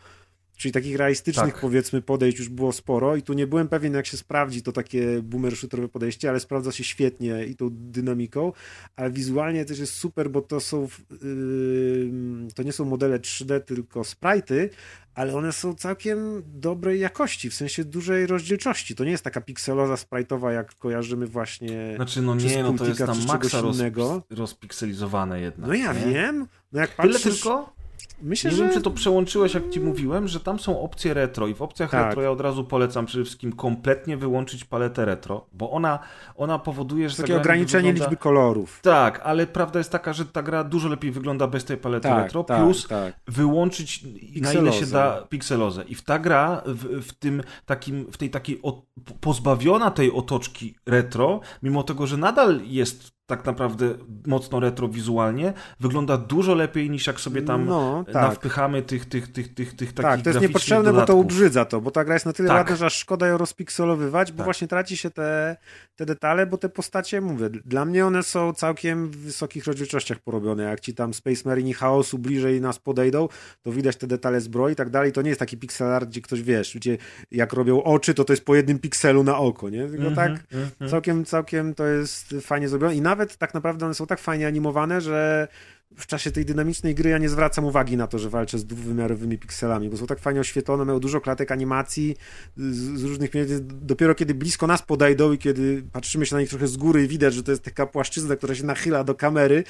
Czyli 0.59 0.73
takich 0.73 0.97
realistycznych, 0.97 1.53
Tak. 1.53 1.61
powiedzmy, 1.61 2.03
podejść 2.03 2.39
już 2.39 2.49
było 2.49 2.73
sporo 2.73 3.17
i 3.17 3.23
tu 3.23 3.33
nie 3.33 3.47
byłem 3.47 3.69
pewien, 3.69 3.95
jak 3.95 4.07
się 4.07 4.17
sprawdzi 4.17 4.63
to 4.63 4.73
takie 4.73 5.23
boomer 5.23 5.57
shooterowe 5.57 5.89
podejście, 5.89 6.31
ale 6.31 6.41
sprawdza 6.41 6.73
się 6.73 6.85
świetnie 6.85 7.45
i 7.45 7.57
tą 7.57 7.69
dynamiką, 7.73 8.53
ale 8.97 9.11
wizualnie 9.11 9.65
też 9.65 9.79
jest 9.79 9.95
super, 9.95 10.31
bo 10.31 10.41
to 10.41 10.61
są 10.61 10.89
yy, 11.23 12.11
to 12.55 12.63
nie 12.63 12.73
są 12.73 12.85
modele 12.85 13.19
3D, 13.19 13.61
tylko 13.61 14.01
sprite'y, 14.01 14.69
ale 15.15 15.37
one 15.37 15.53
są 15.53 15.75
całkiem 15.75 16.43
dobrej 16.47 17.01
jakości, 17.01 17.51
w 17.51 17.55
sensie 17.55 17.85
dużej 17.85 18.27
rozdzielczości. 18.27 18.95
To 18.95 19.05
nie 19.05 19.11
jest 19.11 19.25
taka 19.25 19.41
pikseloza 19.41 19.95
sprite'owa, 19.95 20.51
jak 20.51 20.75
kojarzymy 20.75 21.27
właśnie 21.27 21.93
Znaczy, 21.97 22.23
no 22.23 22.35
nie, 22.35 22.63
no 22.63 22.73
to 22.73 22.87
jest 22.87 23.07
tam 23.07 23.27
maksa 23.27 23.61
roz, 23.61 23.83
rozpikselizowane 24.31 25.41
jednak. 25.41 25.69
No 25.69 25.75
ja 25.75 25.93
nie? 25.93 26.13
wiem. 26.13 26.47
No 26.73 26.81
jak 26.81 26.95
Tyle 26.95 27.13
patrzysz, 27.13 27.41
tylko? 27.41 27.78
Myślę, 28.23 28.51
Nie 28.51 28.57
że 28.57 28.65
wiem, 28.65 28.73
czy 28.73 28.81
to 28.81 28.91
przełączyłeś, 28.91 29.55
jak 29.55 29.71
ci 29.71 29.81
mówiłem, 29.81 30.29
że 30.29 30.41
tam 30.41 30.59
są 30.59 30.81
opcje 30.81 31.15
retro 31.15 31.47
i 31.47 31.55
w 31.55 31.63
opcjach 31.63 31.91
Tak. 31.91 32.07
retro 32.07 32.23
ja 32.23 32.31
od 32.31 32.41
razu 32.41 32.65
polecam 32.65 33.07
przede 33.07 33.25
wszystkim 33.25 33.53
kompletnie 33.53 34.17
wyłączyć 34.17 34.65
paletę 34.65 35.05
retro, 35.05 35.47
bo 35.53 35.71
ona, 35.71 35.99
ona 36.37 36.59
powoduje, 36.59 37.09
że 37.09 37.17
ta 37.17 37.23
takie 37.23 37.33
gra 37.33 37.43
ograniczenie 37.43 37.93
wygląda... 37.93 38.11
liczby 38.11 38.23
kolorów. 38.23 38.81
Tak, 38.83 39.21
ale 39.25 39.47
prawda 39.47 39.79
jest 39.81 39.93
taka, 39.93 40.13
że 40.13 40.25
ta 40.25 40.43
gra 40.43 40.65
dużo 40.65 40.89
lepiej 40.89 41.11
wygląda 41.11 41.47
bez 41.47 41.65
tej 41.65 41.77
palety 41.77 42.09
Tak, 42.09 42.25
retro, 42.25 42.45
tak, 42.45 42.63
plus 42.63 42.89
tak. 42.89 43.15
wyłączyć 43.27 44.05
na 44.41 44.53
ile 44.53 44.73
się 44.73 44.87
da 44.87 45.23
pikselozę. 45.29 45.85
I 45.85 45.95
w 45.95 46.03
ta 46.03 46.19
gra 46.19 46.63
w, 46.67 47.09
w 47.09 47.13
tym 47.13 47.43
takim, 47.67 48.13
w 48.13 48.17
tej 48.17 48.31
takiej 48.31 48.63
od, 48.63 48.83
pozbawiona 49.21 49.91
tej 49.91 50.13
otoczki 50.13 50.75
retro, 50.87 51.41
mimo 51.63 51.83
tego, 51.83 52.07
że 52.07 52.17
nadal 52.17 52.61
jest 52.65 53.18
tak 53.29 53.45
naprawdę 53.45 53.95
mocno 54.27 54.61
retro 54.61 54.89
wizualnie, 54.89 55.53
wygląda 55.81 56.17
dużo 56.17 56.55
lepiej 56.55 56.91
niż 56.91 57.07
jak 57.07 57.21
sobie 57.21 57.43
tam 57.43 57.67
no, 57.67 58.05
tak. 58.05 58.15
nawpychamy 58.15 58.83
tych, 58.83 59.05
tych, 59.05 59.33
tych, 59.33 59.55
tych, 59.55 59.77
tych 59.77 59.93
takich 59.93 60.11
Tak, 60.11 60.23
to 60.23 60.31
jest 60.31 60.41
niepotrzebne, 60.41 60.85
dodatków. 60.85 61.03
bo 61.03 61.13
to 61.13 61.17
ubrzydza 61.17 61.65
to, 61.65 61.81
bo 61.81 61.91
ta 61.91 62.05
gra 62.05 62.15
jest 62.15 62.27
na 62.27 62.33
tyle 62.33 62.49
tak. 62.49 62.59
ładna, 62.59 62.77
że 62.77 62.87
aż 62.87 62.95
szkoda 62.95 63.27
ją 63.27 63.39
rozpikselowywać, 63.39 64.33
bo 64.33 64.37
tak. 64.37 64.45
właśnie 64.45 64.69
traci 64.69 64.97
się 64.97 65.11
te, 65.11 65.57
te 65.97 66.07
detale, 66.07 66.47
bo 66.47 66.59
te 66.59 66.69
postacie, 66.69 67.21
mówię, 67.21 67.51
dla 67.51 67.85
mnie 67.85 68.07
one 68.07 68.23
są 68.23 68.53
całkiem 68.53 69.11
w 69.11 69.17
wysokich 69.17 69.67
rozdzielczościach 69.67 70.19
porobione. 70.19 70.63
Jak 70.63 70.81
ci 70.81 70.95
tam 70.95 71.15
Space 71.15 71.49
Marine 71.49 71.75
chaosu 71.75 72.19
bliżej 72.19 72.61
nas 72.61 72.79
podejdą, 72.79 73.29
to 73.63 73.73
widać 73.73 73.97
te 73.97 74.07
detale 74.07 74.41
zbroi 74.41 74.73
i 74.73 74.77
tak 74.77 74.91
dalej. 74.91 75.13
To 75.13 75.23
nie 75.23 75.29
jest 75.29 75.41
taki 75.41 75.57
pixel 75.57 75.93
art, 75.93 76.09
gdzie 76.09 76.21
ktoś, 76.21 76.43
wiesz, 76.43 76.77
gdzie 76.77 76.99
jak 77.31 77.53
robią 77.53 77.83
oczy, 77.83 78.15
to 78.15 78.25
to 78.25 78.33
jest 78.33 78.45
po 78.45 78.55
jednym 78.55 78.79
pikselu 78.79 79.25
na 79.25 79.39
oko, 79.39 79.71
nie? 79.71 79.87
Tylko 79.87 80.07
mm 80.07 80.13
-hmm, 80.13 80.17
tak 80.17 80.31
mm 80.53 80.69
-hmm. 80.81 80.91
całkiem, 80.91 81.25
całkiem 81.25 81.75
to 81.75 81.87
jest 81.87 82.35
fajnie 82.41 82.69
zrobione 82.69 82.95
i 82.95 83.01
nawet 83.01 83.18
tak 83.27 83.55
naprawdę 83.55 83.85
one 83.85 83.95
są 83.95 84.07
tak 84.07 84.21
fajnie 84.21 84.47
animowane, 84.47 85.01
że 85.01 85.49
w 85.97 86.07
czasie 86.07 86.31
tej 86.31 86.45
dynamicznej 86.45 86.95
gry 86.95 87.11
ja 87.11 87.19
nie 87.19 87.29
zwracam 87.29 87.65
uwagi 87.65 87.97
na 87.97 88.07
to, 88.07 88.19
że 88.19 88.31
walczę 88.31 88.59
z 88.59 88.65
dwuwymiarowymi 88.65 89.39
pikselami, 89.39 89.91
bo 89.91 89.97
są 89.97 90.07
tak 90.07 90.19
fajnie 90.19 90.41
oświetlone, 90.41 90.85
mają 90.85 91.01
dużo 91.01 91.21
klatek 91.21 91.53
animacji 91.53 92.17
z, 92.57 92.77
z 93.01 93.03
różnych 93.05 93.35
miejsc. 93.35 93.53
Dopiero 93.63 94.15
kiedy 94.15 94.35
blisko 94.35 94.67
nas 94.67 94.83
podejdą 94.83 95.33
i 95.33 95.39
kiedy 95.39 95.83
patrzymy 95.93 96.27
się 96.27 96.35
na 96.35 96.41
nich 96.41 96.51
trochę 96.51 96.67
z 96.67 96.77
góry 96.77 97.05
i 97.05 97.09
widać, 97.09 97.35
że 97.35 97.43
to 97.43 97.51
jest 97.51 97.63
taka 97.63 97.87
płaszczyzna, 97.87 98.37
która 98.37 98.55
się 98.55 98.65
nachyla 98.65 99.05
do 99.05 99.15
kamery, 99.15 99.65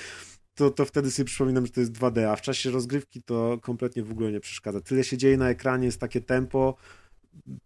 to, 0.54 0.70
to 0.70 0.84
wtedy 0.84 1.10
sobie 1.10 1.26
przypominam, 1.26 1.66
że 1.66 1.72
to 1.72 1.80
jest 1.80 1.92
2D, 1.92 2.24
a 2.24 2.36
w 2.36 2.42
czasie 2.42 2.70
rozgrywki 2.70 3.22
to 3.22 3.58
kompletnie 3.62 4.02
w 4.02 4.10
ogóle 4.10 4.32
nie 4.32 4.40
przeszkadza. 4.40 4.80
Tyle 4.80 5.04
się 5.04 5.16
dzieje 5.16 5.36
na 5.36 5.50
ekranie, 5.50 5.86
jest 5.86 6.00
takie 6.00 6.20
tempo, 6.20 6.76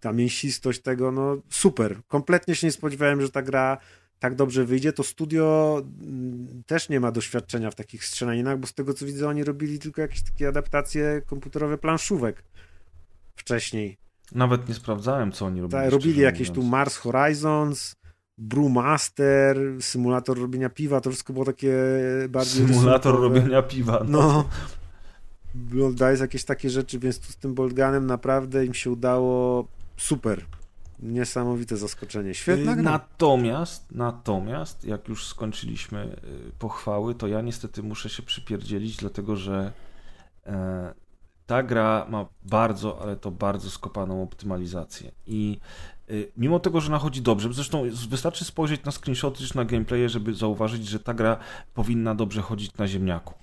ta 0.00 0.12
mięsistość 0.12 0.80
tego, 0.80 1.12
no 1.12 1.36
super. 1.50 2.00
Kompletnie 2.08 2.54
się 2.54 2.66
nie 2.66 2.72
spodziewałem, 2.72 3.20
że 3.20 3.30
ta 3.30 3.42
gra 3.42 3.78
tak 4.22 4.34
dobrze 4.34 4.64
wyjdzie, 4.64 4.92
to 4.92 5.02
studio 5.02 5.82
mm, 6.02 6.62
też 6.66 6.88
nie 6.88 7.00
ma 7.00 7.12
doświadczenia 7.12 7.70
w 7.70 7.74
takich 7.74 8.04
strzelaninach, 8.04 8.58
bo 8.58 8.66
z 8.66 8.74
tego 8.74 8.94
co 8.94 9.06
widzę, 9.06 9.28
oni 9.28 9.44
robili 9.44 9.78
tylko 9.78 10.00
jakieś 10.00 10.22
takie 10.22 10.48
adaptacje 10.48 11.22
komputerowe 11.26 11.78
planszówek 11.78 12.44
wcześniej. 13.36 13.98
Nawet 14.32 14.68
nie 14.68 14.74
sprawdzałem, 14.74 15.32
co 15.32 15.46
oni 15.46 15.60
robili. 15.60 15.82
Tak, 15.82 15.92
robili 15.92 16.20
jakieś 16.20 16.50
tu 16.50 16.62
Mars 16.62 16.96
Horizons, 16.96 17.94
Brewmaster, 18.38 19.58
symulator 19.80 20.38
robienia 20.38 20.70
piwa, 20.70 21.00
to 21.00 21.10
wszystko 21.10 21.32
było 21.32 21.44
takie 21.44 21.74
bardziej... 22.28 22.66
Symulator 22.66 23.20
robienia 23.20 23.62
piwa. 23.62 24.04
No. 24.08 24.48
no. 25.72 25.90
Dice 25.90 26.18
jakieś 26.18 26.44
takie 26.44 26.70
rzeczy, 26.70 26.98
więc 26.98 27.18
tu 27.18 27.32
z 27.32 27.36
tym 27.36 27.54
Boldganem 27.54 28.06
naprawdę 28.06 28.66
im 28.66 28.74
się 28.74 28.90
udało 28.90 29.68
super. 29.96 30.46
Niesamowite 31.02 31.76
zaskoczenie. 31.76 32.34
Świetna 32.34 32.74
gra. 32.74 32.82
Natomiast, 32.82 33.92
natomiast, 33.92 34.84
jak 34.84 35.08
już 35.08 35.26
skończyliśmy 35.26 36.16
y, 36.48 36.52
pochwały, 36.58 37.14
to 37.14 37.26
ja 37.26 37.40
niestety 37.40 37.82
muszę 37.82 38.08
się 38.08 38.22
przypierdzielić, 38.22 38.96
dlatego 38.96 39.36
że 39.36 39.72
e, 40.46 40.94
ta 41.46 41.62
gra 41.62 42.06
ma 42.08 42.26
bardzo, 42.42 43.02
ale 43.02 43.16
to 43.16 43.30
bardzo 43.30 43.70
skopaną 43.70 44.22
optymalizację. 44.22 45.12
I 45.26 45.58
y, 46.10 46.32
mimo 46.36 46.60
tego, 46.60 46.80
że 46.80 46.90
nachodzi 46.90 47.22
dobrze, 47.22 47.52
zresztą 47.52 47.82
wystarczy 48.08 48.44
spojrzeć 48.44 48.84
na 48.84 48.92
screenshoty 48.92 49.46
czy 49.46 49.56
na 49.56 49.64
gameplaye, 49.64 50.08
żeby 50.08 50.34
zauważyć, 50.34 50.88
że 50.88 51.00
ta 51.00 51.14
gra 51.14 51.36
powinna 51.74 52.14
dobrze 52.14 52.42
chodzić 52.42 52.76
na 52.76 52.88
ziemniaku. 52.88 53.34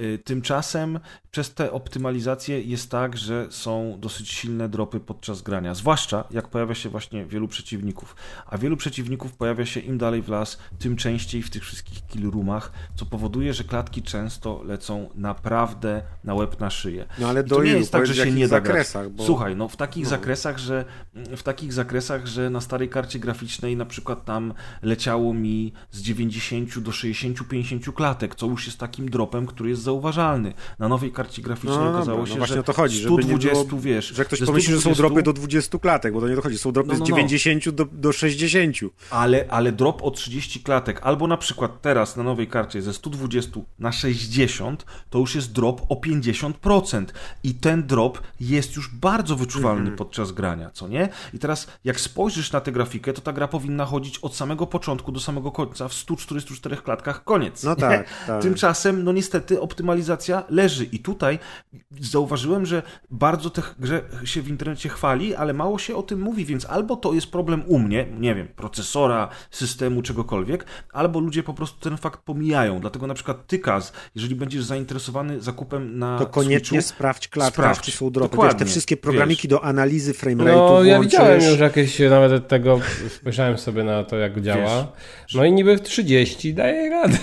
Y, 0.00 0.18
tymczasem 0.24 1.00
przez 1.30 1.54
te 1.54 1.72
optymalizacje 1.72 2.60
jest 2.60 2.90
tak, 2.90 3.16
że 3.16 3.46
są 3.50 3.96
dosyć 4.00 4.30
silne 4.30 4.68
dropy 4.68 5.00
podczas 5.00 5.42
grania, 5.42 5.74
zwłaszcza 5.74 6.24
jak 6.30 6.48
pojawia 6.48 6.74
się 6.74 6.88
właśnie 6.88 7.26
wielu 7.26 7.48
przeciwników. 7.48 8.16
A 8.46 8.58
wielu 8.58 8.76
przeciwników 8.76 9.32
pojawia 9.32 9.66
się 9.66 9.80
im 9.80 9.98
dalej 9.98 10.22
w 10.22 10.28
las, 10.28 10.58
tym 10.78 10.96
częściej 10.96 11.42
w 11.42 11.50
tych 11.50 11.62
wszystkich 11.62 12.06
kill 12.06 12.30
roomach, 12.30 12.72
co 12.94 13.06
powoduje, 13.06 13.54
że 13.54 13.64
klatki 13.64 14.02
często 14.02 14.62
lecą 14.62 15.10
naprawdę 15.14 16.02
na 16.24 16.34
łeb 16.34 16.60
na 16.60 16.70
szyję. 16.70 17.06
No 17.18 17.28
ale 17.28 17.40
I 17.40 17.44
to 17.44 17.62
nie 17.62 17.70
jest 17.70 17.92
tak, 17.92 18.06
że 18.06 18.14
się 18.14 18.32
nie 18.32 18.48
da 18.48 18.60
grać. 18.60 18.86
Bo... 19.10 19.24
Słuchaj, 19.24 19.56
no 19.56 19.68
w 19.68 19.76
takich 19.76 20.04
no. 20.04 20.10
zakresach, 20.10 20.58
że 20.58 20.84
w 21.36 21.42
takich 21.42 21.72
zakresach, 21.72 22.26
że 22.26 22.50
na 22.50 22.60
starej 22.60 22.88
karcie 22.88 23.18
graficznej 23.18 23.76
na 23.76 23.86
przykład 23.86 24.24
tam 24.24 24.54
leciało 24.82 25.34
mi 25.34 25.72
z 25.90 26.00
90 26.00 26.78
do 26.78 26.90
60-50 26.90 27.92
klatek, 27.92 28.34
co 28.34 28.46
już 28.46 28.66
jest 28.66 28.78
takim 28.78 29.10
dropem, 29.10 29.46
który 29.46 29.70
jest 29.70 29.82
zauważalny. 29.88 30.54
Na 30.78 30.88
nowej 30.88 31.12
karcie 31.12 31.42
graficznej 31.42 31.78
no, 31.78 31.90
okazało 31.90 32.18
no 32.18 32.26
się, 32.26 32.32
no 32.32 32.38
właśnie 32.38 32.54
że 32.54 32.60
o 32.60 32.64
to 32.64 32.72
chodzi, 32.72 33.04
120, 33.04 33.64
było, 33.64 33.80
wiesz... 33.80 34.06
Że 34.08 34.24
ktoś 34.24 34.42
pomyśli, 34.42 34.74
że 34.74 34.80
są 34.80 34.92
dropy 34.92 35.22
do 35.22 35.32
20 35.32 35.78
klatek, 35.78 36.12
bo 36.12 36.20
to 36.20 36.28
nie 36.28 36.36
dochodzi. 36.36 36.58
Są 36.58 36.72
dropy 36.72 36.88
no, 36.88 36.98
no, 36.98 37.04
z 37.04 37.08
90 37.08 37.66
no. 37.66 37.72
do, 37.72 37.84
do 37.84 38.12
60. 38.12 38.76
Ale, 39.10 39.44
ale 39.48 39.72
drop 39.72 40.02
o 40.02 40.10
30 40.10 40.60
klatek, 40.62 41.00
albo 41.02 41.26
na 41.26 41.36
przykład 41.36 41.82
teraz 41.82 42.16
na 42.16 42.22
nowej 42.22 42.48
karcie 42.48 42.82
ze 42.82 42.92
120 42.92 43.60
na 43.78 43.92
60, 43.92 44.84
to 45.10 45.18
już 45.18 45.34
jest 45.34 45.52
drop 45.52 45.82
o 45.88 45.94
50%. 45.94 47.04
I 47.42 47.54
ten 47.54 47.86
drop 47.86 48.20
jest 48.40 48.76
już 48.76 48.94
bardzo 48.94 49.36
wyczuwalny 49.36 49.80
mm 49.80 49.94
-hmm. 49.94 49.98
podczas 49.98 50.32
grania, 50.32 50.70
co 50.70 50.88
nie? 50.88 51.08
I 51.34 51.38
teraz 51.38 51.66
jak 51.84 52.00
spojrzysz 52.00 52.52
na 52.52 52.60
tę 52.60 52.72
grafikę, 52.72 53.12
to 53.12 53.20
ta 53.20 53.32
gra 53.32 53.48
powinna 53.48 53.84
chodzić 53.84 54.18
od 54.18 54.36
samego 54.36 54.66
początku 54.66 55.12
do 55.12 55.20
samego 55.20 55.52
końca 55.52 55.88
w 55.88 55.94
144 55.94 56.76
klatkach, 56.76 57.24
koniec. 57.24 57.62
No 57.62 57.76
tak, 57.76 58.08
tak. 58.26 58.42
Tymczasem, 58.42 59.04
no 59.04 59.12
niestety, 59.12 59.60
optymalizacja 59.78 60.42
leży. 60.50 60.84
I 60.84 60.98
tutaj 60.98 61.38
zauważyłem, 62.00 62.66
że 62.66 62.82
bardzo 63.10 63.50
tę 63.50 63.62
grze 63.78 64.02
się 64.24 64.42
w 64.42 64.48
internecie 64.48 64.88
chwali, 64.88 65.34
ale 65.34 65.52
mało 65.52 65.78
się 65.78 65.96
o 65.96 66.02
tym 66.02 66.20
mówi, 66.20 66.44
więc 66.44 66.66
albo 66.66 66.96
to 66.96 67.12
jest 67.12 67.26
problem 67.26 67.62
u 67.66 67.78
mnie, 67.78 68.06
nie 68.20 68.34
wiem, 68.34 68.48
procesora, 68.56 69.28
systemu, 69.50 70.02
czegokolwiek, 70.02 70.64
albo 70.92 71.20
ludzie 71.20 71.42
po 71.42 71.54
prostu 71.54 71.80
ten 71.80 71.96
fakt 71.96 72.20
pomijają. 72.20 72.80
Dlatego 72.80 73.06
na 73.06 73.14
przykład 73.14 73.46
ty, 73.46 73.58
Kaz, 73.58 73.92
jeżeli 74.14 74.34
będziesz 74.34 74.64
zainteresowany 74.64 75.40
zakupem 75.40 75.98
na 75.98 76.18
To 76.18 76.26
koniecznie 76.26 76.82
Switchu, 76.82 76.96
sprawdź 76.96 77.28
klatkę, 77.28 77.52
sprawdź. 77.52 77.80
czy 77.80 77.92
są 77.92 78.10
dropy. 78.10 78.36
Wiesz, 78.42 78.54
te 78.54 78.64
wszystkie 78.64 78.96
programiki 78.96 79.48
wiesz. 79.48 79.50
do 79.50 79.64
analizy 79.64 80.12
framerate'u 80.12 80.56
No, 80.56 80.84
ja 80.84 81.00
widziałem 81.00 81.42
już 81.42 81.58
jakieś, 81.58 81.98
nawet 81.98 82.32
od 82.32 82.48
tego 82.48 82.80
spojrzałem 83.16 83.58
sobie 83.58 83.84
na 83.84 84.04
to, 84.04 84.16
jak 84.16 84.40
działa. 84.40 84.92
Wiesz, 85.22 85.34
no 85.34 85.44
i 85.44 85.52
niby 85.52 85.76
w 85.76 85.82
30 85.82 86.54
daje 86.54 86.90
radę. 86.90 87.18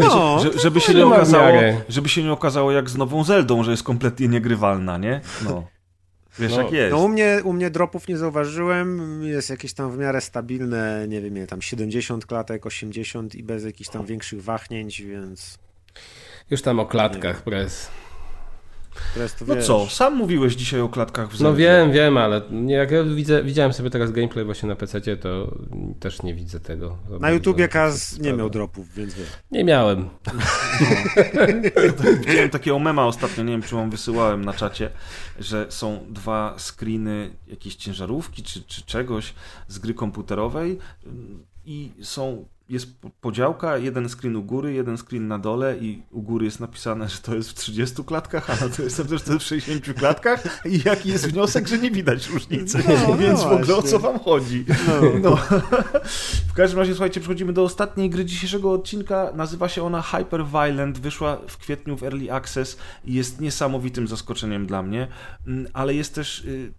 No, 0.00 0.38
że, 0.42 0.58
żeby 0.58 0.80
się 0.80 0.94
nie 0.94 1.06
okazało, 1.06 1.52
żeby 1.88 2.08
się 2.08 2.22
nie 2.22 2.32
okazało 2.32 2.72
jak 2.72 2.90
z 2.90 2.96
nową 2.96 3.24
Zeldą, 3.24 3.62
że 3.62 3.70
jest 3.70 3.82
kompletnie 3.82 4.28
niegrywalna, 4.28 4.98
nie? 4.98 5.20
No. 5.44 5.66
Wiesz, 6.38 6.52
no, 6.52 6.62
jak 6.62 6.72
jest. 6.72 6.92
No 6.92 7.04
u 7.04 7.08
mnie, 7.08 7.40
u 7.44 7.52
mnie 7.52 7.70
dropów 7.70 8.08
nie 8.08 8.16
zauważyłem, 8.16 9.20
jest 9.22 9.50
jakieś 9.50 9.72
tam 9.72 9.90
w 9.90 9.98
miarę 9.98 10.20
stabilne, 10.20 11.06
nie 11.08 11.20
wiem, 11.20 11.46
tam 11.46 11.62
70 11.62 12.26
klatek, 12.26 12.66
80 12.66 13.34
i 13.34 13.42
bez 13.42 13.64
jakichś 13.64 13.90
tam 13.90 14.06
większych 14.06 14.42
wahnięć, 14.42 15.02
więc... 15.02 15.58
Już 16.50 16.62
tam 16.62 16.80
o 16.80 16.86
klatkach, 16.86 17.42
prez. 19.14 19.36
No 19.46 19.62
co, 19.62 19.86
sam 19.86 20.16
mówiłeś 20.16 20.54
dzisiaj 20.54 20.80
o 20.80 20.88
klatkach 20.88 21.30
w. 21.30 21.40
No 21.40 21.54
wiem, 21.54 21.92
wiem, 21.92 22.16
ale 22.16 22.40
jak 22.66 22.90
ja 22.90 23.04
widzę, 23.04 23.44
widziałem 23.44 23.72
sobie 23.72 23.90
teraz 23.90 24.12
gameplay 24.12 24.44
właśnie 24.44 24.68
na 24.68 24.76
PC, 24.76 25.16
to 25.16 25.56
też 26.00 26.22
nie 26.22 26.34
widzę 26.34 26.60
tego. 26.60 26.98
Na 27.20 27.30
YouTubie 27.30 27.68
Kaz 27.68 28.18
nie 28.18 28.32
miał 28.32 28.50
dropów, 28.50 28.94
więc 28.94 29.14
wiem. 29.14 29.26
Nie 29.50 29.64
miałem. 29.64 30.06
Widziałem 32.26 32.50
takiego 32.50 32.78
mema 32.78 33.06
ostatnio, 33.06 33.44
nie 33.44 33.52
wiem 33.52 33.62
czy 33.62 33.74
wam 33.74 33.90
wysyłałem 33.90 34.44
na 34.44 34.52
czacie, 34.52 34.90
że 35.38 35.66
są 35.68 36.06
dwa 36.08 36.56
screeny 36.58 37.30
jakiejś 37.46 37.74
ciężarówki 37.74 38.42
czy, 38.42 38.62
czy 38.62 38.82
czegoś 38.82 39.34
z 39.68 39.78
gry 39.78 39.94
komputerowej 39.94 40.78
i 41.64 41.92
są 42.02 42.44
jest 42.68 42.86
podziałka, 43.20 43.78
jeden 43.78 44.08
screen 44.08 44.36
u 44.36 44.42
góry, 44.42 44.72
jeden 44.72 44.98
screen 44.98 45.28
na 45.28 45.38
dole 45.38 45.78
i 45.78 46.02
u 46.10 46.22
góry 46.22 46.44
jest 46.44 46.60
napisane, 46.60 47.08
że 47.08 47.18
to 47.18 47.34
jest 47.34 47.50
w 47.50 47.54
30 47.54 48.04
klatkach, 48.04 48.50
a 48.50 48.64
na 48.64 48.74
to 48.76 48.82
jest 48.82 49.02
w 49.02 49.42
60 49.42 49.84
klatkach 49.98 50.62
i 50.64 50.82
jaki 50.84 51.08
jest 51.08 51.28
wniosek, 51.30 51.68
że 51.68 51.78
nie 51.78 51.90
widać 51.90 52.28
różnicy. 52.28 52.78
No, 53.08 53.16
Więc 53.16 53.42
no 53.42 53.48
w 53.48 53.52
ogóle 53.52 53.76
o 53.76 53.82
co 53.82 53.98
wam 53.98 54.18
chodzi? 54.18 54.64
No. 54.86 55.30
no. 55.30 55.36
W 56.48 56.52
każdym 56.54 56.78
razie, 56.78 56.92
słuchajcie, 56.92 57.20
przechodzimy 57.20 57.52
do 57.52 57.62
ostatniej 57.62 58.10
gry 58.10 58.24
dzisiejszego 58.24 58.72
odcinka. 58.72 59.32
Nazywa 59.34 59.68
się 59.68 59.82
ona 59.82 60.02
Hyper 60.02 60.46
Violent. 60.46 60.98
Wyszła 60.98 61.38
w 61.48 61.56
kwietniu 61.58 61.96
w 61.96 62.02
Early 62.02 62.32
Access 62.32 62.78
i 63.04 63.14
jest 63.14 63.40
niesamowitym 63.40 64.08
zaskoczeniem 64.08 64.66
dla 64.66 64.82
mnie, 64.82 65.08
mm, 65.46 65.66
ale 65.72 65.94
jest 65.94 66.14
też 66.14 66.44
y, 66.44 66.72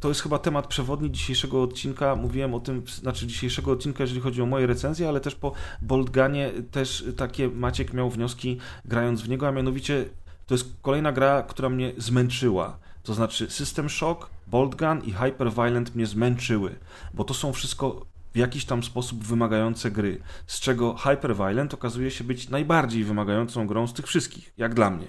to 0.00 0.08
jest 0.08 0.22
chyba 0.22 0.38
temat 0.38 0.66
przewodni 0.66 1.10
dzisiejszego 1.10 1.62
odcinka. 1.62 2.16
Mówiłem 2.16 2.54
o 2.54 2.60
tym, 2.60 2.82
znaczy 2.86 3.26
dzisiejszego 3.26 3.72
odcinka, 3.72 4.02
jeżeli 4.02 4.20
chodzi 4.20 4.42
o 4.42 4.46
moje 4.46 4.66
recenzje, 4.66 5.08
ale 5.08 5.20
też 5.20 5.34
po 5.34 5.52
Boldganie 5.82 6.52
też 6.70 7.04
takie 7.16 7.48
Maciek 7.48 7.92
miał 7.92 8.10
wnioski 8.10 8.58
grając 8.84 9.22
w 9.22 9.28
niego, 9.28 9.48
a 9.48 9.52
mianowicie 9.52 10.04
to 10.46 10.54
jest 10.54 10.72
kolejna 10.82 11.12
gra, 11.12 11.42
która 11.42 11.68
mnie 11.68 11.92
zmęczyła. 11.98 12.78
To 13.02 13.14
znaczy 13.14 13.50
System 13.50 13.88
Shock, 13.88 14.30
Boldgun 14.46 15.02
i 15.04 15.12
Hyper 15.12 15.52
Violent 15.52 15.94
mnie 15.94 16.06
zmęczyły, 16.06 16.74
bo 17.14 17.24
to 17.24 17.34
są 17.34 17.52
wszystko 17.52 18.06
w 18.34 18.38
jakiś 18.38 18.64
tam 18.64 18.82
sposób 18.82 19.24
wymagające 19.24 19.90
gry, 19.90 20.18
z 20.46 20.60
czego 20.60 20.94
Hyperviolent 20.94 21.74
okazuje 21.74 22.10
się 22.10 22.24
być 22.24 22.48
najbardziej 22.48 23.04
wymagającą 23.04 23.66
grą 23.66 23.86
z 23.86 23.92
tych 23.92 24.06
wszystkich, 24.06 24.52
jak 24.58 24.74
dla 24.74 24.90
mnie. 24.90 25.06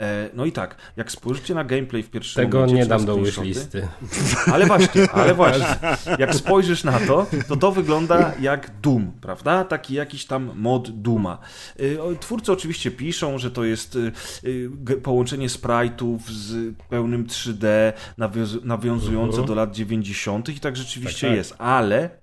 E, 0.00 0.30
no 0.34 0.44
i 0.44 0.52
tak, 0.52 0.76
jak 0.96 1.12
spojrzycie 1.12 1.54
na 1.54 1.64
gameplay 1.64 2.02
w 2.02 2.10
pierwszym 2.10 2.44
Tego 2.44 2.58
momencie, 2.58 2.76
nie 2.76 2.86
dam 2.86 3.04
do 3.04 3.16
wishlisty. 3.16 3.88
ale 4.52 4.66
właśnie, 4.66 5.10
ale 5.10 5.34
właśnie. 5.34 5.64
Jak 6.18 6.34
spojrzysz 6.34 6.84
na 6.84 7.00
to, 7.00 7.26
to 7.48 7.56
to 7.56 7.72
wygląda 7.72 8.32
jak 8.40 8.80
Doom, 8.80 9.12
prawda? 9.20 9.64
Taki 9.64 9.94
jakiś 9.94 10.24
tam 10.26 10.50
mod 10.56 10.90
Duma. 10.90 11.38
O, 12.00 12.14
Twórcy 12.20 12.52
oczywiście 12.52 12.90
piszą, 12.90 13.38
że 13.38 13.50
to 13.50 13.64
jest 13.64 13.98
g- 14.70 14.96
połączenie 14.96 15.48
sprite'ów 15.48 16.18
z 16.28 16.74
pełnym 16.88 17.26
3D, 17.26 17.66
nawiąz- 18.18 18.64
nawiązujące 18.64 19.28
Mhm. 19.38 19.46
do 19.48 19.54
lat 19.54 19.72
90. 19.74 20.48
i 20.48 20.60
tak 20.60 20.76
rzeczywiście 20.76 21.20
Tak, 21.20 21.30
tak. 21.30 21.36
jest, 21.36 21.54
ale 21.58 22.21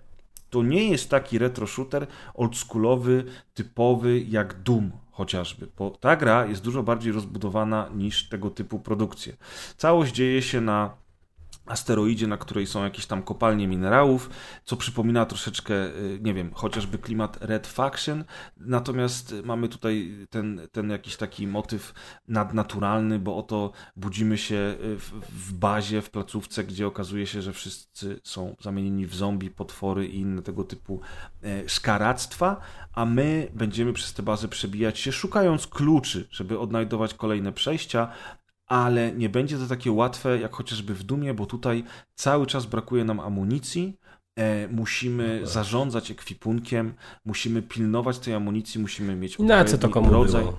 to 0.50 0.64
nie 0.64 0.90
jest 0.90 1.10
taki 1.10 1.38
retro 1.38 1.68
shooter 1.68 2.08
oldschoolowy, 2.34 3.24
typowy 3.54 4.20
jak 4.20 4.62
Doom 4.62 4.92
chociażby, 5.12 5.68
bo 5.78 5.90
ta 5.90 6.16
gra 6.16 6.46
jest 6.46 6.64
dużo 6.64 6.84
bardziej 6.84 7.12
rozbudowana 7.14 7.90
niż 7.96 8.30
tego 8.30 8.50
typu 8.50 8.80
produkcje. 8.80 9.38
Całość 9.78 10.14
dzieje 10.14 10.42
się 10.42 10.62
na 10.62 10.94
asteroidzie, 11.70 12.28
na 12.28 12.38
której 12.38 12.68
są 12.68 12.84
jakieś 12.84 13.06
tam 13.06 13.24
kopalnie 13.24 13.68
minerałów, 13.68 14.30
co 14.64 14.78
przypomina 14.78 15.26
troszeczkę, 15.26 15.74
y, 15.74 16.20
nie 16.22 16.34
wiem, 16.34 16.54
chociażby 16.54 16.98
klimat 16.98 17.38
Red 17.42 17.68
Faction, 17.68 18.24
natomiast 18.58 19.36
mamy 19.44 19.70
tutaj 19.70 20.28
ten, 20.30 20.62
ten 20.72 20.90
jakiś 20.90 21.18
taki 21.18 21.48
motyw 21.48 21.94
nadnaturalny, 22.28 23.20
bo 23.20 23.38
oto 23.38 23.72
budzimy 23.96 24.38
się 24.38 24.56
y, 24.56 25.00
w, 25.00 25.12
w 25.30 25.54
bazie, 25.54 26.02
w 26.02 26.10
placówce, 26.10 26.64
gdzie 26.64 26.88
okazuje 26.88 27.28
się, 27.28 27.42
że 27.42 27.54
wszyscy 27.54 28.20
są 28.24 28.56
zamienieni 28.62 29.06
w 29.06 29.16
zombie, 29.16 29.50
potwory 29.50 30.08
i 30.08 30.20
inne 30.20 30.42
tego 30.42 30.64
typu 30.64 31.02
e, 31.44 31.70
szkaractwa, 31.70 32.62
a 32.94 33.06
my 33.06 33.52
będziemy 33.54 33.94
przez 33.94 34.14
tę 34.14 34.24
bazę 34.24 34.48
przebijać 34.48 35.00
się, 35.00 35.12
szukając 35.12 35.68
kluczy, 35.68 36.28
żeby 36.32 36.60
odnajdować 36.60 37.14
kolejne 37.14 37.54
przejścia, 37.54 38.12
ale 38.70 39.12
nie 39.12 39.30
będzie 39.30 39.58
to 39.58 39.68
takie 39.68 39.92
łatwe 39.92 40.40
jak 40.40 40.54
chociażby 40.56 40.94
w 40.96 41.04
Dumie, 41.04 41.34
bo 41.34 41.46
tutaj 41.46 41.84
cały 42.16 42.48
czas 42.48 42.66
brakuje 42.66 43.04
nam 43.04 43.20
amunicji. 43.20 43.98
E, 44.36 44.68
musimy 44.68 45.42
zarządzać 45.44 46.12
ekwipunkiem, 46.12 46.94
musimy 47.26 47.62
pilnować 47.62 48.20
tej 48.20 48.34
amunicji, 48.34 48.82
musimy 48.82 49.16
mieć 49.16 49.40
Na 49.40 49.66
co 49.66 49.78
to 49.78 49.88
odpowiedni 49.88 49.94
komu 49.94 50.10
rodzaj. 50.24 50.44
było? 50.44 50.58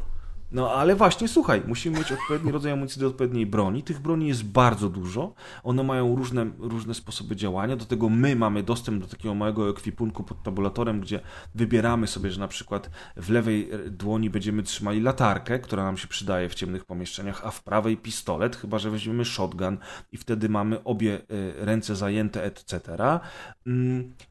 No 0.53 0.73
ale 0.73 0.97
właśnie, 0.97 1.29
słuchaj, 1.29 1.63
musimy 1.67 1.99
mieć 1.99 2.13
odpowiedni 2.13 2.53
rodzaj 2.53 2.73
amunicji 2.73 3.01
do 3.01 3.07
odpowiedniej 3.07 3.47
broni. 3.47 3.83
Tych 3.83 4.01
broni 4.01 4.29
jest 4.29 4.45
bardzo 4.45 4.89
dużo. 4.89 5.35
One 5.63 5.83
mają 5.83 6.17
różne, 6.17 6.51
różne 6.59 6.95
sposoby 6.95 7.37
działania. 7.37 7.77
Do 7.77 7.85
tego 7.85 8.09
my 8.09 8.37
mamy 8.37 8.63
dostęp 8.63 9.03
do 9.03 9.09
takiego 9.09 9.35
małego 9.35 9.71
ekwipunku 9.71 10.25
pod 10.25 10.43
tabulatorem, 10.43 11.01
gdzie 11.01 11.21
wybieramy 11.55 12.07
sobie, 12.07 12.31
że 12.31 12.41
na 12.41 12.49
przykład 12.49 12.91
w 13.17 13.31
lewej 13.31 13.71
dłoni 13.87 14.31
będziemy 14.31 14.63
trzymali 14.63 15.01
latarkę, 15.01 15.59
która 15.59 15.85
nam 15.85 15.97
się 15.97 16.09
przydaje 16.09 16.49
w 16.49 16.55
ciemnych 16.55 16.85
pomieszczeniach, 16.85 17.47
a 17.47 17.51
w 17.51 17.63
prawej 17.63 17.97
pistolet, 17.97 18.57
chyba 18.57 18.79
że 18.79 18.91
weźmiemy 18.91 19.25
shotgun 19.25 19.79
i 20.13 20.17
wtedy 20.17 20.49
mamy 20.49 20.85
obie 20.85 21.15
e, 21.15 21.65
ręce 21.65 21.97
zajęte, 21.97 22.45
etc. 22.45 22.81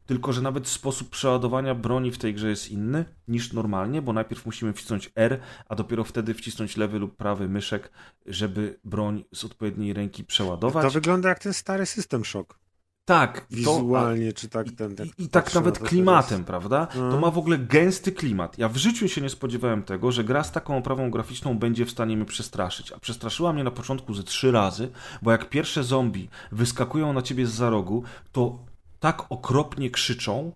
Tylko, 0.10 0.34
że 0.34 0.42
nawet 0.42 0.68
sposób 0.68 1.10
przeładowania 1.10 1.76
broni 1.76 2.12
w 2.12 2.18
tej 2.18 2.34
grze 2.34 2.50
jest 2.50 2.72
inny 2.72 3.06
niż 3.28 3.54
normalnie, 3.54 4.02
bo 4.02 4.14
najpierw 4.14 4.46
musimy 4.46 4.74
wcisnąć 4.74 5.12
R, 5.16 5.40
a 5.68 5.76
dopiero 5.76 6.04
wtedy 6.04 6.34
wcisnąć 6.34 6.78
lewy 6.78 7.00
lub 7.00 7.16
prawy 7.18 7.50
myszek, 7.50 7.92
żeby 8.26 8.80
broń 8.84 9.24
z 9.34 9.46
odpowiedniej 9.46 9.94
ręki 9.94 10.24
przeładować. 10.24 10.86
To 10.86 10.92
wygląda 10.92 11.30
jak 11.30 11.40
ten 11.40 11.54
stary 11.54 11.86
System 11.86 12.26
Shock. 12.26 12.60
Tak, 13.06 13.40
to, 13.40 13.46
Wizualnie, 13.50 14.34
czy 14.34 14.50
tak 14.50 14.68
ten. 14.72 14.96
i, 15.18 15.24
I 15.24 15.30
tak 15.30 15.54
nawet 15.56 15.80
klimatem, 15.80 16.30
teraz. 16.30 16.48
prawda? 16.48 16.86
To 16.86 17.00
Mhm. 17.00 17.22
ma 17.22 17.32
w 17.32 17.38
ogóle 17.38 17.58
gęsty 17.58 18.12
klimat. 18.12 18.58
Ja 18.58 18.70
w 18.70 18.78
życiu 18.78 19.08
się 19.10 19.22
nie 19.22 19.30
spodziewałem 19.30 19.84
tego, 19.84 20.12
że 20.12 20.24
gra 20.24 20.44
z 20.44 20.52
taką 20.52 20.78
oprawą 20.78 21.12
graficzną 21.12 21.60
będzie 21.60 21.86
w 21.86 21.92
stanie 21.92 22.16
mnie 22.16 22.26
przestraszyć. 22.26 22.92
A 22.92 23.00
przestraszyła 23.00 23.54
mnie 23.54 23.64
na 23.64 23.72
początku 23.72 24.14
ze 24.14 24.24
trzy 24.24 24.52
razy, 24.52 24.90
bo 25.22 25.32
jak 25.32 25.50
pierwsze 25.50 25.84
zombie 25.84 26.30
wyskakują 26.52 27.14
na 27.14 27.22
ciebie 27.22 27.46
z 27.48 27.54
za 27.54 27.70
rogu, 27.70 28.04
to 28.32 28.69
tak 29.00 29.26
okropnie 29.30 29.90
krzyczą, 29.90 30.52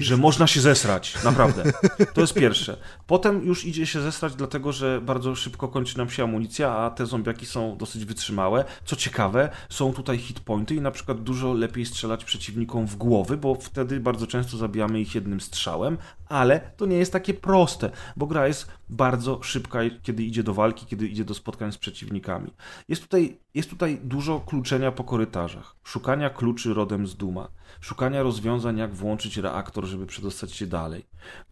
że 0.00 0.16
można 0.16 0.46
się 0.46 0.60
zesrać. 0.60 1.24
Naprawdę. 1.24 1.72
To 2.14 2.20
jest 2.20 2.34
pierwsze. 2.34 2.76
Potem 3.06 3.44
już 3.44 3.64
idzie 3.64 3.86
się 3.86 4.00
zesrać, 4.00 4.34
dlatego 4.34 4.72
że 4.72 5.00
bardzo 5.00 5.34
szybko 5.34 5.68
kończy 5.68 5.98
nam 5.98 6.10
się 6.10 6.22
amunicja, 6.22 6.72
a 6.72 6.90
te 6.90 7.06
zombiaki 7.06 7.46
są 7.46 7.76
dosyć 7.76 8.04
wytrzymałe. 8.04 8.64
Co 8.84 8.96
ciekawe, 8.96 9.50
są 9.68 9.92
tutaj 9.92 10.18
hitpointy 10.18 10.74
i 10.74 10.80
na 10.80 10.90
przykład 10.90 11.22
dużo 11.22 11.52
lepiej 11.52 11.86
strzelać 11.86 12.24
przeciwnikom 12.24 12.86
w 12.86 12.96
głowy, 12.96 13.36
bo 13.36 13.54
wtedy 13.54 14.00
bardzo 14.00 14.26
często 14.26 14.56
zabijamy 14.56 15.00
ich 15.00 15.14
jednym 15.14 15.40
strzałem, 15.40 15.98
ale 16.28 16.60
to 16.76 16.86
nie 16.86 16.96
jest 16.96 17.12
takie 17.12 17.34
proste, 17.34 17.90
bo 18.16 18.26
gra 18.26 18.46
jest 18.46 18.68
bardzo 18.88 19.42
szybka, 19.42 19.78
kiedy 20.02 20.22
idzie 20.22 20.42
do 20.42 20.54
walki, 20.54 20.86
kiedy 20.86 21.08
idzie 21.08 21.24
do 21.24 21.34
spotkań 21.34 21.72
z 21.72 21.78
przeciwnikami. 21.78 22.52
Jest 22.88 23.02
tutaj, 23.02 23.38
jest 23.54 23.70
tutaj 23.70 24.00
dużo 24.02 24.40
kluczenia 24.40 24.92
po 24.92 25.04
korytarzach, 25.04 25.76
szukania 25.84 26.30
kluczy 26.30 26.74
rodem 26.74 27.06
z 27.06 27.16
Duma, 27.16 27.48
szukania 27.80 28.22
rozwiązań, 28.22 28.78
jak 28.78 28.94
włączyć 28.94 29.36
reaktor, 29.36 29.84
żeby 29.84 30.06
przedostać 30.06 30.52
się 30.52 30.66
dalej. 30.66 31.06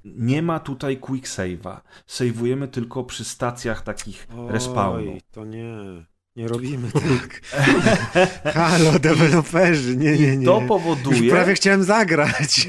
Nie 0.04 0.42
ma 0.42 0.60
tutaj 0.60 0.96
quick 0.98 1.26
save'a. 1.26 1.80
Save'ujemy 2.08 2.68
tylko 2.68 3.04
przy 3.04 3.24
stacjach 3.24 3.82
takich 3.82 4.28
respawnu. 4.48 5.18
To 5.32 5.44
nie. 5.44 6.04
Nie 6.36 6.48
robimy 6.48 6.88
tak. 6.92 7.40
Halo, 8.54 8.98
deweloperzy, 8.98 9.96
nie, 9.96 10.18
nie, 10.18 10.36
nie. 10.36 10.46
To 10.46 10.58
Już 10.60 10.68
powoduje, 10.68 11.30
prawie 11.30 11.54
chciałem 11.54 11.84
zagrać. 11.84 12.66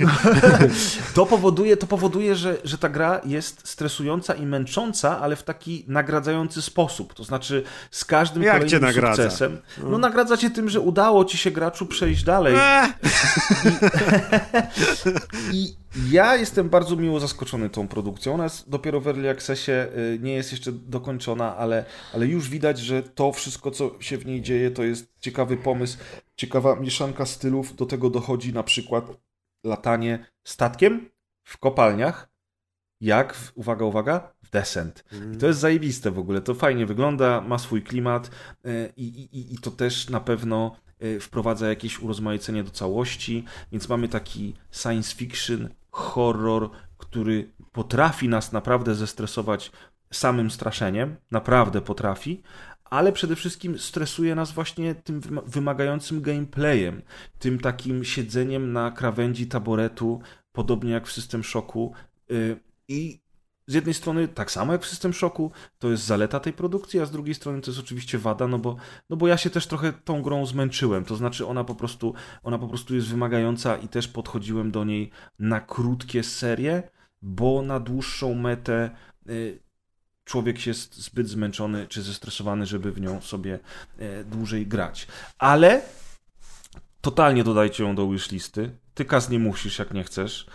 to 1.16 1.26
powoduje, 1.26 1.78
to 1.78 1.88
powoduje 1.88 2.36
że, 2.36 2.58
że 2.64 2.78
ta 2.78 2.90
gra 2.90 3.22
jest 3.26 3.68
stresująca 3.68 4.34
i 4.34 4.46
męcząca, 4.46 5.20
ale 5.20 5.36
w 5.36 5.44
taki 5.44 5.86
nagradzający 5.88 6.62
sposób. 6.62 7.14
To 7.14 7.24
znaczy 7.24 7.64
z 7.92 8.06
każdym 8.06 8.44
Jak 8.44 8.54
kolejnym 8.54 8.80
cię 8.80 8.86
nagradza? 8.86 9.24
sukcesem. 9.24 9.62
No 9.84 9.98
nagradza 9.98 10.38
cię 10.38 10.50
tym, 10.50 10.70
że 10.70 10.80
udało 10.80 11.26
ci 11.26 11.38
się 11.38 11.52
graczu 11.52 11.86
przejść 11.86 12.24
dalej. 12.24 12.56
Eee, 12.58 12.90
I 15.52 15.76
ja 16.12 16.36
jestem 16.36 16.70
bardzo 16.70 16.96
miło 16.96 17.20
zaskoczony 17.20 17.70
tą 17.70 17.88
produkcją. 17.88 18.34
Ona 18.34 18.44
jest 18.44 18.70
dopiero 18.70 19.02
w 19.02 19.08
Early 19.08 19.30
Accessie, 19.30 19.72
y, 19.72 20.20
nie 20.22 20.34
jest 20.34 20.52
jeszcze 20.52 20.72
dokończona, 20.72 21.58
ale, 21.58 21.86
ale 22.14 22.28
już 22.28 22.50
widać, 22.50 22.80
że 22.80 23.04
to 23.04 23.32
wszystko, 23.32 23.72
co 23.72 23.96
się 24.00 24.18
w 24.18 24.26
niej 24.26 24.42
dzieje, 24.42 24.72
to 24.72 24.84
jest 24.84 25.14
ciekawy 25.20 25.58
pomysł, 25.58 25.98
ciekawa 26.36 26.76
mieszanka 26.76 27.26
stylów. 27.26 27.76
Do 27.76 27.86
tego 27.86 28.10
dochodzi 28.10 28.54
na 28.54 28.64
przykład 28.64 29.06
latanie 29.64 30.26
statkiem 30.44 31.10
w 31.44 31.58
kopalniach, 31.58 32.30
jak, 33.02 33.34
w, 33.34 33.52
uwaga, 33.56 33.86
uwaga, 33.86 34.34
w 34.44 34.50
Descent. 34.50 35.06
I 35.34 35.38
to 35.38 35.48
jest 35.48 35.60
zajebiste 35.60 36.12
w 36.12 36.20
ogóle, 36.20 36.42
to 36.42 36.54
fajnie 36.54 36.86
wygląda, 36.86 37.42
ma 37.42 37.58
swój 37.58 37.84
klimat 37.84 38.32
y, 38.66 38.94
i, 38.98 39.06
i, 39.08 39.54
i 39.54 39.58
to 39.58 39.72
też 39.72 40.10
na 40.10 40.20
pewno 40.20 40.76
y, 41.04 41.20
wprowadza 41.20 41.70
jakieś 41.70 42.00
urozmaicenie 42.00 42.64
do 42.64 42.72
całości, 42.72 43.46
więc 43.72 43.90
mamy 43.90 44.08
taki 44.08 44.54
science 44.72 45.16
fiction, 45.16 45.70
horror, 45.96 46.70
który 46.98 47.52
potrafi 47.72 48.30
nas 48.30 48.52
naprawdę 48.52 48.96
zestresować 48.96 49.72
samym 50.12 50.52
straszeniem, 50.52 51.16
naprawdę 51.32 51.82
potrafi, 51.82 52.44
ale 52.84 53.12
przede 53.12 53.36
wszystkim 53.36 53.80
stresuje 53.80 54.36
nas 54.36 54.52
właśnie 54.52 54.96
tym 54.96 55.22
wyma- 55.22 55.44
wymagającym 55.46 56.22
gameplayem, 56.22 57.02
tym 57.40 57.60
takim 57.60 58.04
siedzeniem 58.04 58.74
na 58.74 58.92
krawędzi 58.92 59.48
taboretu, 59.48 60.22
podobnie 60.52 60.92
jak 60.92 61.08
w 61.08 61.12
System 61.12 61.44
Shocku 61.44 61.94
y, 62.32 62.60
i 62.88 63.25
z 63.68 63.74
jednej 63.74 63.94
strony, 63.94 64.28
tak 64.28 64.52
samo 64.52 64.74
jak 64.74 64.84
w 64.84 64.88
System 64.88 65.14
Shocku, 65.14 65.52
to 65.80 65.92
jest 65.92 66.04
zaleta 66.04 66.40
tej 66.40 66.54
produkcji, 66.54 67.00
a 67.00 67.06
z 67.06 67.12
drugiej 67.12 67.36
strony 67.36 67.62
to 67.62 67.72
jest 67.72 67.80
oczywiście 67.80 68.18
wada, 68.18 68.48
no 68.48 68.60
bo, 68.60 68.76
no 69.10 69.18
bo 69.18 69.28
ja 69.28 69.38
się 69.38 69.50
też 69.50 69.68
trochę 69.68 69.94
tą 69.94 70.22
grą 70.22 70.46
zmęczyłem. 70.46 71.06
To 71.06 71.16
znaczy, 71.16 71.48
ona 71.48 71.64
po 71.64 71.76
prostu, 71.76 72.14
ona 72.44 72.60
po 72.60 72.68
prostu 72.68 72.96
jest 72.96 73.08
wymagająca 73.08 73.78
i 73.78 73.88
też 73.88 74.08
podchodziłem 74.08 74.72
do 74.72 74.84
niej 74.84 75.12
na 75.40 75.60
krótkie 75.60 76.24
serie, 76.24 76.84
bo 77.22 77.62
na 77.62 77.80
dłuższą 77.80 78.36
metę 78.36 78.90
y, 79.30 79.60
człowiek 80.26 80.68
jest 80.68 80.96
zbyt 80.96 81.28
zmęczony 81.28 81.88
czy 81.88 82.02
zestresowany, 82.02 82.66
żeby 82.66 82.92
w 82.92 83.02
nią 83.02 83.22
sobie 83.22 83.60
e, 84.00 84.24
dłużej 84.24 84.68
grać. 84.68 85.08
Ale 85.38 85.82
totalnie 87.02 87.44
dodajcie 87.44 87.84
ją 87.84 87.96
do 87.96 88.10
wishlisty. 88.10 88.78
Ty 88.94 89.06
kas 89.06 89.30
nie 89.30 89.40
musisz, 89.40 89.80
jak 89.80 89.94
nie 89.94 90.04
chcesz. 90.04 90.48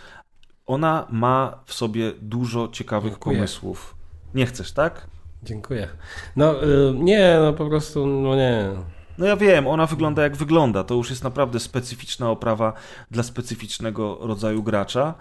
Ona 0.71 1.07
ma 1.09 1.59
w 1.65 1.73
sobie 1.73 2.11
dużo 2.21 2.67
ciekawych 2.67 3.11
Dziękuję. 3.11 3.35
pomysłów. 3.37 3.95
Nie 4.33 4.45
chcesz, 4.45 4.71
tak? 4.71 5.07
Dziękuję. 5.43 5.87
No 6.35 6.63
y, 6.63 6.93
nie, 6.95 7.37
no 7.41 7.53
po 7.53 7.69
prostu, 7.69 8.05
no 8.07 8.35
nie. 8.35 8.69
No 9.17 9.25
ja 9.25 9.35
wiem, 9.37 9.67
ona 9.67 9.85
wygląda 9.85 10.23
jak 10.23 10.35
wygląda. 10.37 10.83
To 10.83 10.95
już 10.95 11.09
jest 11.09 11.23
naprawdę 11.23 11.59
specyficzna 11.59 12.29
oprawa 12.29 12.73
dla 13.11 13.23
specyficznego 13.23 14.17
rodzaju 14.21 14.63
gracza. 14.63 15.13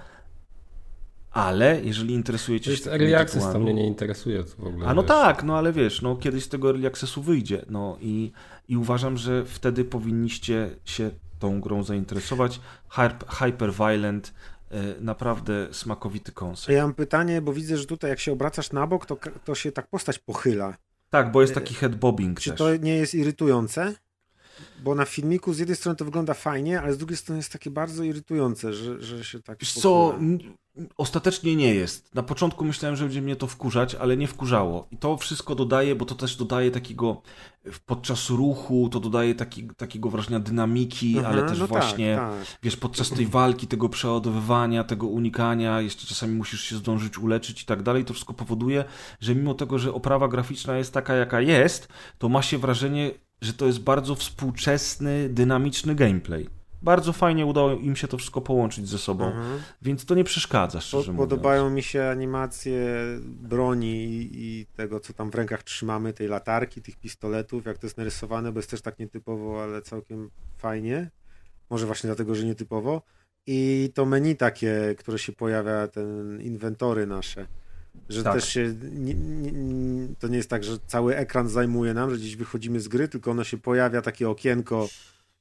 Ale 1.33 1.81
jeżeli 1.85 2.15
interesuje 2.15 2.59
To 2.61 2.65
cię 2.65 2.77
się 2.77 2.91
early 2.91 3.19
access, 3.19 3.43
to 3.45 3.49
tytułami- 3.53 3.62
mnie 3.62 3.75
nie 3.75 3.87
interesuje 3.87 4.45
to 4.45 4.62
w 4.62 4.67
ogóle. 4.67 4.87
A 4.87 4.95
no 4.95 5.03
wiesz. 5.03 5.09
tak, 5.09 5.43
no 5.45 5.59
ale 5.59 5.73
wiesz, 5.73 6.03
no 6.03 6.17
kiedyś 6.17 6.45
z 6.45 6.49
tego 6.49 6.69
early 6.70 6.87
accessu 6.87 7.23
wyjdzie. 7.23 7.65
No 7.70 7.97
i, 8.01 8.33
i 8.69 8.77
uważam, 8.77 9.17
że 9.17 9.45
wtedy 9.45 9.85
powinniście 9.85 10.70
się 10.85 11.11
tą 11.39 11.61
grą 11.61 11.83
zainteresować. 11.83 12.61
Hyper, 13.29 13.73
Violent, 13.73 14.35
naprawdę 15.01 15.69
smakowity 15.73 16.33
koncept. 16.33 16.69
Ja 16.69 16.83
mam 16.83 16.95
pytanie, 16.95 17.43
bo 17.43 17.53
widzę, 17.53 17.77
że 17.77 17.87
tutaj 17.87 18.11
jak 18.11 18.21
się 18.21 18.33
obracasz 18.33 18.73
na 18.73 18.87
bok, 18.87 19.07
to, 19.07 19.17
to 19.45 19.55
się 19.55 19.73
tak 19.73 19.87
postać 19.87 20.19
pochyla. 20.19 20.77
Tak, 21.11 21.33
bo 21.33 21.41
jest 21.41 21.55
taki 21.55 21.75
head 21.75 21.97
bobbing 21.97 22.41
Czy 22.41 22.51
też. 22.51 22.59
to 22.59 22.77
nie 22.77 22.97
jest 22.97 23.15
irytujące? 23.15 23.95
Bo 24.83 24.95
na 24.95 25.05
filmiku 25.05 25.53
z 25.53 25.59
jednej 25.59 25.77
strony 25.77 25.97
to 25.97 26.05
wygląda 26.05 26.35
fajnie, 26.35 26.81
ale 26.81 26.93
z 26.93 26.99
drugiej 26.99 27.17
strony 27.17 27.39
jest 27.39 27.53
takie 27.53 27.71
bardzo 27.71 28.03
irytujące, 28.03 28.73
że, 28.73 29.03
że 29.03 29.25
się 29.25 29.43
tak 29.43 29.59
Wiesz 29.61 29.73
co, 29.73 30.19
ostatecznie 30.97 31.57
nie 31.57 31.75
jest. 31.75 32.15
Na 32.15 32.23
początku 32.23 32.65
myślałem, 32.65 32.97
że 32.97 33.05
będzie 33.05 33.23
mnie 33.23 33.37
to 33.37 33.47
wkurzać, 33.47 33.95
ale 33.95 34.17
nie 34.17 34.27
wkurzało. 34.27 34.87
I 34.91 34.97
to 34.97 35.17
wszystko 35.17 35.55
dodaje, 35.55 35.95
bo 35.95 36.05
to 36.05 36.15
też 36.15 36.37
dodaje 36.37 36.71
takiego 36.71 37.23
podczas 37.87 38.31
ruchu, 38.31 38.89
to 38.93 39.01
dodaje 39.01 39.35
taki, 39.35 39.69
takiego 39.77 40.11
wrażenia 40.11 40.41
dynamiki, 40.41 41.17
Mhm, 41.17 41.35
ale 41.35 41.49
też 41.49 41.59
no 41.59 41.69
tak, 41.69 41.83
właśnie, 41.83 42.17
tak. 42.17 42.33
wiesz, 42.63 42.77
podczas 42.77 43.11
tej 43.11 43.27
walki, 43.27 43.67
tego 43.67 43.89
przeładowywania, 43.89 44.85
tego 44.85 45.07
unikania, 45.07 45.81
jeszcze 45.81 46.07
czasami 46.07 46.35
musisz 46.35 46.61
się 46.63 46.77
zdążyć 46.77 47.19
uleczyć 47.19 47.63
i 47.63 47.67
tak 47.67 47.83
dalej, 47.83 48.05
to 48.05 48.15
wszystko 48.15 48.35
powoduje, 48.35 48.85
że 49.21 49.35
mimo 49.35 49.55
tego, 49.55 49.79
że 49.79 49.95
oprawa 49.95 50.29
graficzna 50.29 50.79
jest 50.79 50.95
taka, 50.95 51.15
jaka 51.15 51.41
jest, 51.41 51.89
to 52.19 52.29
ma 52.29 52.43
się 52.43 52.59
wrażenie, 52.59 53.11
że 53.41 53.52
to 53.52 53.67
jest 53.67 53.81
bardzo 53.81 54.15
współczesny, 54.15 55.28
dynamiczny 55.28 55.94
gameplay. 55.94 56.49
Bardzo 56.83 57.12
fajnie 57.12 57.47
udało 57.47 57.73
im 57.73 57.97
się 57.97 58.09
to 58.09 58.19
wszystko 58.19 58.41
połączyć 58.41 58.89
ze 58.89 58.99
sobą, 58.99 59.25
Mhm. 59.27 59.60
więc 59.83 60.05
to 60.05 60.15
nie 60.15 60.25
przeszkadza, 60.25 60.81
szczerze 60.81 61.15
podobają 61.15 61.70
mi 61.70 61.83
się 61.83 62.05
animacje 62.05 62.97
broni 63.25 64.05
i, 64.05 64.31
i 64.33 64.67
tego, 64.77 65.01
co 65.01 65.12
tam 65.12 65.31
w 65.31 65.35
rękach 65.35 65.62
trzymamy, 65.62 66.12
tej 66.12 66.28
latarki, 66.28 66.83
tych 66.83 66.97
pistoletów, 66.97 67.67
jak 67.67 67.78
to 67.78 67.86
jest 67.86 67.97
narysowane, 67.97 68.52
bo 68.52 68.59
jest 68.59 68.70
też 68.70 68.83
tak 68.83 68.99
nietypowo, 68.99 69.62
ale 69.62 69.83
całkiem 69.83 70.31
fajnie. 70.59 71.10
Może 71.70 71.86
właśnie 71.86 72.09
dlatego, 72.09 72.35
że 72.35 72.44
nietypowo. 72.44 73.02
I 73.47 73.91
to 73.94 74.07
menu 74.07 74.36
takie, 74.36 74.94
które 74.99 75.19
się 75.19 75.33
pojawia, 75.33 75.89
ten 75.89 76.41
inwentory 76.41 77.07
nasze. 77.07 77.47
Że 78.09 78.23
Tak. 78.23 78.35
też 78.35 78.49
się. 78.49 78.75
Nie, 78.93 79.15
nie, 79.15 80.09
to 80.19 80.28
nie 80.28 80.36
jest 80.36 80.51
tak, 80.51 80.65
że 80.65 80.78
cały 80.86 81.17
ekran 81.17 81.49
zajmuje 81.49 81.94
nam, 81.94 82.10
że 82.10 82.17
gdzieś 82.17 82.36
wychodzimy 82.36 82.81
z 82.81 82.89
gry, 82.89 83.09
tylko 83.09 83.31
ono 83.31 83.44
się 83.44 83.59
pojawia 83.59 84.02
takie 84.02 84.28
okienko 84.28 84.89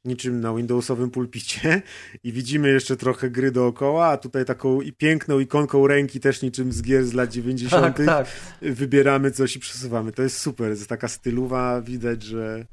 niczym 0.06 0.42
na 0.42 0.54
Windowsowym 0.54 1.10
pulpicie 1.12 1.82
i 2.24 2.32
widzimy 2.32 2.70
jeszcze 2.70 2.98
trochę 2.98 3.30
gry 3.30 3.52
dookoła, 3.52 4.08
a 4.08 4.18
tutaj 4.18 4.46
taką 4.46 4.82
i 4.82 4.94
piękną 4.94 5.40
ikonką 5.40 5.88
ręki 5.88 6.20
też 6.20 6.42
niczym 6.42 6.72
z 6.72 6.82
gier 6.82 7.06
z 7.06 7.14
lat 7.14 7.32
90. 7.32 7.98
Tak, 7.98 8.06
tak. 8.06 8.28
wybieramy 8.62 9.32
coś 9.32 9.56
i 9.56 9.60
przesuwamy. 9.60 10.12
To 10.12 10.22
jest 10.24 10.38
super, 10.38 10.70
jest 10.70 10.88
taka 10.88 11.08
stylowa, 11.08 11.82
widać, 11.82 12.24
że 12.24 12.66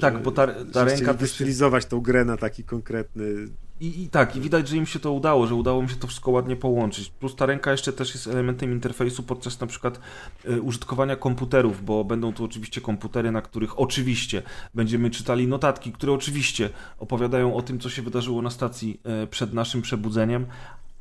Tak, 0.00 0.14
że, 0.14 0.20
bo 0.20 0.32
ta- 0.32 0.64
ta 0.72 0.84
ręka 0.84 1.12
wystylizować 1.14 1.86
tą 1.86 2.00
grę 2.00 2.24
na 2.24 2.36
taki 2.36 2.64
konkretny 2.64 3.24
I, 3.80 4.02
I 4.02 4.08
tak, 4.08 4.36
i 4.36 4.40
widać, 4.40 4.68
że 4.68 4.76
im 4.76 4.86
się 4.86 5.00
to 5.00 5.12
udało, 5.12 5.46
że 5.46 5.54
udało 5.54 5.82
mi 5.82 5.88
się 5.88 5.96
to 5.96 6.06
wszystko 6.06 6.30
ładnie 6.30 6.56
połączyć. 6.56 7.10
Plus 7.10 7.36
ta 7.36 7.46
ręka 7.46 7.70
jeszcze 7.70 7.92
też 7.92 8.14
jest 8.14 8.26
elementem 8.26 8.72
interfejsu 8.72 9.22
podczas 9.22 9.60
na 9.60 9.66
przykład 9.66 10.00
e, 10.44 10.60
użytkowania 10.60 11.16
komputerów, 11.16 11.84
bo 11.84 12.04
będą 12.04 12.32
tu 12.32 12.44
oczywiście 12.44 12.80
komputery, 12.80 13.30
na 13.32 13.42
których 13.42 13.80
oczywiście 13.80 14.42
będziemy 14.74 15.10
czytali 15.10 15.48
notatki, 15.48 15.92
które 15.92 16.12
oczywiście 16.12 16.70
opowiadają 16.98 17.54
o 17.54 17.62
tym, 17.62 17.78
co 17.78 17.90
się 17.90 18.02
wydarzyło 18.02 18.42
na 18.42 18.50
stacji 18.50 19.00
e, 19.04 19.26
przed 19.26 19.52
naszym 19.52 19.82
przebudzeniem, 19.82 20.46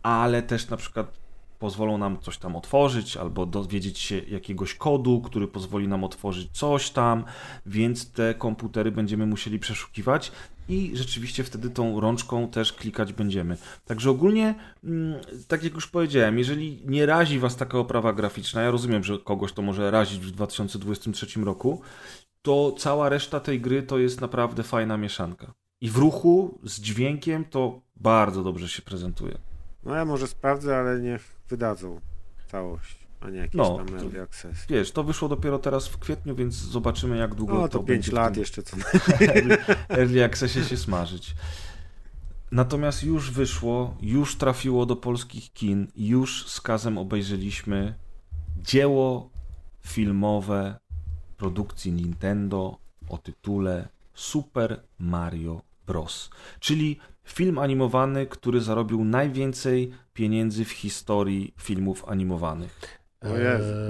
ale 0.04 0.42
też 0.42 0.70
na 0.70 0.78
przykład 0.78 1.29
pozwolą 1.60 1.98
nam 1.98 2.20
coś 2.20 2.38
tam 2.38 2.56
otworzyć, 2.56 3.18
albo 3.18 3.46
dowiedzieć 3.46 4.00
się 4.00 4.20
jakiegoś 4.20 4.74
kodu, 4.74 5.22
który 5.22 5.48
pozwoli 5.48 5.88
nam 5.88 6.04
otworzyć 6.04 6.50
coś 6.52 6.90
tam, 6.90 7.24
więc 7.66 8.12
te 8.12 8.34
komputery 8.34 8.92
będziemy 8.92 9.26
musieli 9.26 9.60
przeszukiwać 9.60 10.32
i 10.70 10.92
rzeczywiście 10.94 11.44
wtedy 11.44 11.70
tą 11.70 12.00
rączką 12.00 12.48
też 12.48 12.74
klikać 12.74 13.14
będziemy. 13.14 13.58
Także 13.86 14.10
ogólnie, 14.10 14.56
mm, 14.84 15.20
tak 15.48 15.64
jak 15.64 15.74
już 15.74 15.88
powiedziałem, 15.88 16.38
jeżeli 16.38 16.82
nie 16.86 17.06
razi 17.06 17.40
Was 17.40 17.56
taka 17.56 17.78
oprawa 17.78 18.14
graficzna, 18.14 18.62
ja 18.62 18.72
rozumiem, 18.72 19.04
że 19.04 19.18
kogoś 19.18 19.54
to 19.54 19.62
może 19.62 19.92
razić 19.92 20.20
w 20.20 20.32
2023 20.32 21.44
roku, 21.44 21.82
to 22.42 22.76
cała 22.78 23.10
reszta 23.10 23.40
tej 23.40 23.62
gry 23.62 23.84
to 23.84 24.00
jest 24.00 24.22
naprawdę 24.22 24.64
fajna 24.64 24.98
mieszanka. 24.98 25.54
I 25.82 25.90
w 25.90 25.98
ruchu, 25.98 26.60
z 26.64 26.82
dźwiękiem 26.82 27.46
to 27.46 27.82
bardzo 27.96 28.44
dobrze 28.44 28.70
się 28.70 28.82
prezentuje. 28.82 29.49
No 29.84 29.96
ja 29.96 30.06
może 30.06 30.28
sprawdzę, 30.28 30.78
ale 30.78 31.00
niech 31.00 31.36
wydadzą 31.50 32.02
całość, 32.48 33.08
a 33.22 33.30
nie 33.30 33.38
jakiś 33.38 33.56
No, 33.56 33.78
tam 33.78 33.96
early 33.96 34.22
access. 34.22 34.66
Wiesz, 34.70 34.92
to 34.92 35.04
wyszło 35.04 35.30
dopiero 35.30 35.60
teraz 35.60 35.88
w 35.88 35.98
kwietniu, 35.98 36.36
więc 36.36 36.54
zobaczymy 36.56 37.18
jak 37.18 37.36
długo 37.36 37.54
No 37.54 37.68
to, 37.68 37.80
to 37.80 37.84
5 37.84 37.88
będzie 37.88 38.12
w 38.12 38.14
lat 38.14 38.34
tym 38.34 38.40
jeszcze 38.40 38.64
co 38.64 38.78
early 39.90 40.24
accessie 40.24 40.64
się 40.64 40.78
smażyć. 40.78 41.36
Natomiast 42.52 43.04
już 43.04 43.32
wyszło, 43.32 43.98
już 44.02 44.36
trafiło 44.36 44.86
do 44.86 44.96
polskich 44.96 45.54
kin, 45.54 45.88
już 45.96 46.48
z 46.48 46.62
Kazem 46.62 46.98
obejrzeliśmy 46.98 47.94
dzieło 48.58 49.30
filmowe 49.82 50.80
produkcji 51.38 51.92
Nintendo 51.92 52.78
o 53.10 53.18
tytule 53.18 53.88
Super 54.14 54.84
Mario 55.00 55.62
Bros. 55.88 56.30
Czyli 56.60 57.00
film 57.32 57.58
animowany, 57.60 58.26
który 58.26 58.62
zarobił 58.62 59.04
najwięcej 59.04 59.92
pieniędzy 60.14 60.66
w 60.66 60.72
historii 60.72 61.54
filmów 61.58 62.06
animowanych. 62.08 63.00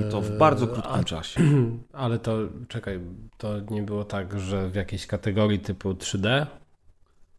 I 0.07 0.11
to 0.11 0.21
w 0.21 0.37
bardzo 0.37 0.65
Eee, 0.65 0.71
krótkim 0.73 0.93
a- 0.95 1.03
czasie. 1.03 1.41
Ale 1.93 2.19
to, 2.19 2.37
czekaj, 2.67 2.99
to 3.37 3.53
nie 3.69 3.81
było 3.81 4.03
tak, 4.03 4.39
że 4.39 4.69
w 4.69 4.75
jakiejś 4.75 5.07
kategorii 5.07 5.59
typu 5.59 5.91
3D? 5.93 6.45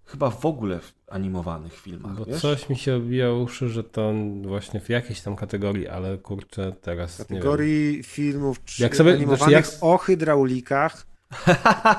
Chyba 0.04 0.30
w 0.30 0.46
ogóle 0.46 0.80
w 0.80 0.92
animowanych 1.10 1.72
filmach, 1.80 2.16
Bo 2.16 2.24
wiesz? 2.24 2.40
coś 2.40 2.68
mi 2.68 2.76
się 2.76 2.96
obija 2.96 3.32
uszy, 3.32 3.68
że 3.68 3.84
to 3.84 4.12
właśnie 4.42 4.80
w 4.80 4.88
jakiejś 4.88 5.20
tam 5.20 5.36
kategorii, 5.36 5.88
ale 5.88 6.18
kurczę, 6.18 6.72
teraz 6.80 7.18
nie 7.18 7.24
wiem. 7.24 7.38
kategorii 7.38 8.02
filmów 8.02 8.64
czy 8.64 8.82
Jak 8.82 8.96
sobie- 8.96 9.12
animowanych 9.12 9.38
znaczy 9.38 9.52
jak- 9.74 9.84
o 9.84 9.98
hydraulikach 9.98 11.06
Bo 11.30 11.52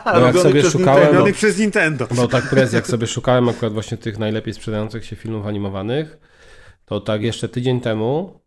jak 0.06 0.16
robiony 0.16 0.40
sobie 0.42 0.62
przez 0.62 0.74
szukałem, 0.74 1.06
bo, 1.06 1.12
robionych 1.12 1.36
przez 1.36 1.58
Nintendo. 1.60 2.08
bo 2.16 2.28
tak 2.28 2.50
prez, 2.50 2.74
jak 2.74 2.88
sobie 2.88 3.08
szukałem 3.08 3.50
akurat 3.50 3.74
właśnie 3.74 3.98
tych 3.98 4.20
najlepiej 4.20 4.54
sprzedających 4.54 5.06
się 5.06 5.16
filmów 5.16 5.46
animowanych, 5.46 6.18
to 6.86 7.00
tak 7.00 7.22
jeszcze 7.22 7.50
tydzień 7.50 7.82
temu, 7.82 8.40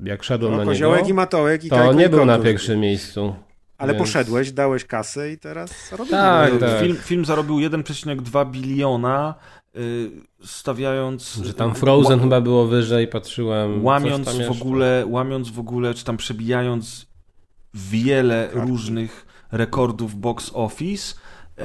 jak 0.00 0.22
szedłem 0.22 0.52
No, 0.52 0.64
na 0.64 0.72
niego, 0.72 0.96
i 0.98 1.14
matołek 1.14 1.64
i 1.64 1.68
to 1.68 1.76
Kajko 1.76 1.92
nie 1.92 2.04
i 2.04 2.08
był 2.08 2.24
na 2.24 2.38
pierwszym 2.38 2.80
miejscu. 2.80 3.34
Ale 3.78 3.92
więc- 3.92 4.04
poszedłeś, 4.04 4.52
dałeś 4.52 4.84
kasę 4.84 5.32
i 5.32 5.38
teraz 5.38 5.92
robisz. 5.92 6.10
Tak, 6.10 6.52
No, 6.52 6.58
tak. 6.58 6.80
Film, 6.80 6.96
film 6.96 7.24
zarobił 7.24 7.56
1,2 7.56 8.50
biliona, 8.50 9.34
y, 9.76 10.10
stawiając... 10.44 11.40
Że 11.44 11.54
tam 11.54 11.74
Frozen 11.74 12.18
ła- 12.18 12.22
chyba 12.22 12.40
było 12.40 12.66
wyżej, 12.66 13.08
patrzyłem. 13.08 13.84
Łamiąc 13.84 14.28
w 14.28 14.50
ogóle, 14.50 15.04
łamiąc 15.06 15.50
w 15.50 15.58
ogóle, 15.58 15.94
czy 15.94 16.04
tam 16.04 16.16
przebijając 16.16 17.06
wiele 17.74 18.48
Karty. 18.52 18.66
różnych 18.68 19.23
rekordów 19.54 20.14
box 20.20 20.50
office, 20.54 21.14
e, 21.58 21.64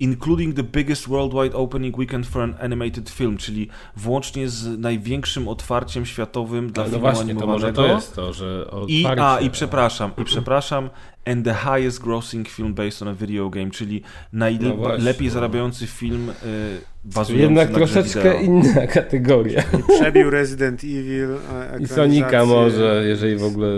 including 0.00 0.54
the 0.56 0.62
biggest 0.62 1.08
worldwide 1.08 1.56
opening 1.56 1.98
weekend 1.98 2.26
for 2.26 2.42
an 2.42 2.54
animated 2.60 3.10
film, 3.10 3.36
czyli 3.36 3.68
włącznie 3.96 4.48
z 4.48 4.78
największym 4.78 5.48
otwarciem 5.48 6.06
światowym 6.06 6.72
dla 6.72 6.84
no 6.84 6.88
filmu 6.90 7.00
właśnie, 7.00 7.34
to 7.34 7.46
może 7.46 7.66
animowanego. 7.66 7.82
to 7.88 7.94
jest 7.94 8.14
to, 8.14 8.32
że 8.32 8.70
I, 8.88 9.06
a, 9.18 9.40
i 9.40 9.50
przepraszam, 9.50 10.10
i 10.18 10.24
przepraszam, 10.24 10.90
and 11.26 11.44
the 11.44 11.54
highest 11.54 12.02
grossing 12.02 12.48
film 12.48 12.74
based 12.74 13.02
on 13.02 13.08
a 13.08 13.14
video 13.14 13.50
game, 13.50 13.70
czyli 13.70 14.02
No 14.32 14.38
najlepiej 14.38 14.76
właśnie. 14.76 15.30
zarabiający 15.30 15.86
film 15.86 16.28
y, 16.30 16.34
bazujący 17.04 17.42
Jednak 17.42 17.70
na 17.70 17.78
grze 17.78 17.86
troszeczkę 18.02 18.38
wideo. 18.38 18.40
inna 18.40 18.86
kategoria. 18.96 19.62
I 19.62 19.92
przebił 20.00 20.30
Resident 20.30 20.84
Evil. 20.84 21.36
a 21.72 21.76
I 21.76 21.86
Sonika 21.86 22.46
może, 22.46 23.04
jeżeli 23.08 23.36
w 23.36 23.44
ogóle... 23.44 23.68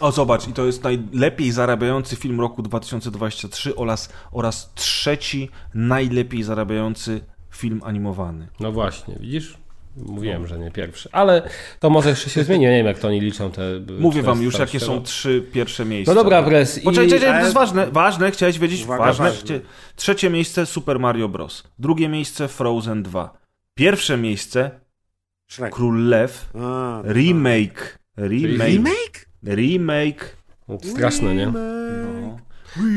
O, 0.00 0.12
zobacz, 0.12 0.48
i 0.48 0.52
to 0.52 0.66
jest 0.66 0.84
najlepiej 0.84 1.52
zarabiający 1.52 2.16
film 2.16 2.40
roku 2.40 2.62
2023 2.62 3.76
oraz, 3.76 4.12
oraz 4.32 4.72
trzeci 4.74 5.50
najlepiej 5.74 6.42
zarabiający 6.42 7.20
film 7.50 7.80
animowany. 7.84 8.48
No 8.60 8.72
właśnie, 8.72 9.16
widzisz? 9.20 9.58
Mówiłem, 9.96 10.46
że 10.46 10.58
nie 10.58 10.70
pierwszy. 10.70 11.08
Ale 11.12 11.48
to 11.80 11.90
może 11.90 12.10
jeszcze 12.10 12.30
się 12.30 12.44
zmieni. 12.44 12.64
Ja 12.64 12.70
nie 12.70 12.76
wiem, 12.76 12.86
jak 12.86 12.98
to 12.98 13.08
oni 13.08 13.20
liczą 13.20 13.50
te... 13.50 13.62
Mówię 14.00 14.22
wam 14.22 14.42
już, 14.42 14.54
400, 14.54 14.76
jakie 14.76 14.86
są 14.86 15.02
trzy 15.02 15.42
pierwsze 15.52 15.84
miejsca. 15.84 16.14
No 16.14 16.22
dobra, 16.22 16.42
Wres. 16.42 16.78
i- 16.78 16.80
Poczekaj, 16.80 17.10
czekaj, 17.10 17.28
to 17.32 17.38
jest 17.40 17.54
ważne, 17.54 17.86
ważne, 17.90 18.30
chciałeś 18.30 18.58
wiedzieć, 18.58 18.82
Uwaga, 18.82 19.04
ważne. 19.04 19.24
ważne. 19.30 19.60
Trzecie 19.96 20.30
miejsce 20.30 20.66
Super 20.66 20.98
Mario 21.00 21.28
Bros. 21.28 21.62
Drugie 21.78 22.08
miejsce 22.08 22.48
Frozen 22.48 23.02
2. 23.02 23.38
Pierwsze 23.74 24.16
miejsce 24.16 24.70
Shrek. 25.50 25.74
Król 25.74 26.08
Lew. 26.08 26.50
A, 26.60 27.02
Remake. 27.12 27.98
Remake. 28.18 28.66
Remake? 28.68 29.29
Remake. 29.44 30.36
No, 30.68 30.78
straszne, 30.82 31.34
nie? 31.34 31.46
No. 31.46 32.38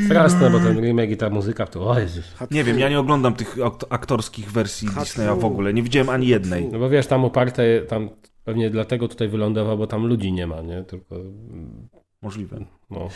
Straszne, 0.06 0.50
bo 0.50 0.60
ten 0.60 0.80
remake 0.82 1.12
i 1.12 1.18
ta 1.18 1.30
muzyka 1.30 1.66
to... 1.68 1.90
O 1.90 2.00
Jezus. 2.00 2.36
Nie 2.52 2.64
wiem, 2.64 2.80
ja 2.80 2.90
nie 2.90 3.00
oglądam 3.00 3.34
tych 3.34 3.58
akt- 3.58 3.86
aktorskich 3.90 4.52
wersji. 4.52 4.88
Disneya 5.00 5.36
w 5.36 5.46
ogóle. 5.46 5.74
Nie 5.74 5.84
widziałem 5.84 6.10
ani 6.10 6.28
jednej. 6.28 6.70
No 6.72 6.80
bo 6.80 6.90
wiesz, 6.90 7.08
tam 7.08 7.26
oparte, 7.26 7.82
tam 7.82 8.10
pewnie 8.44 8.70
dlatego 8.70 9.08
tutaj 9.08 9.28
wylądował, 9.28 9.78
bo 9.78 9.88
tam 9.88 10.06
ludzi 10.06 10.32
nie 10.32 10.48
ma, 10.48 10.62
nie? 10.62 10.84
Tylko... 10.84 11.16
Możliwe. 12.22 12.66
No. 12.90 13.10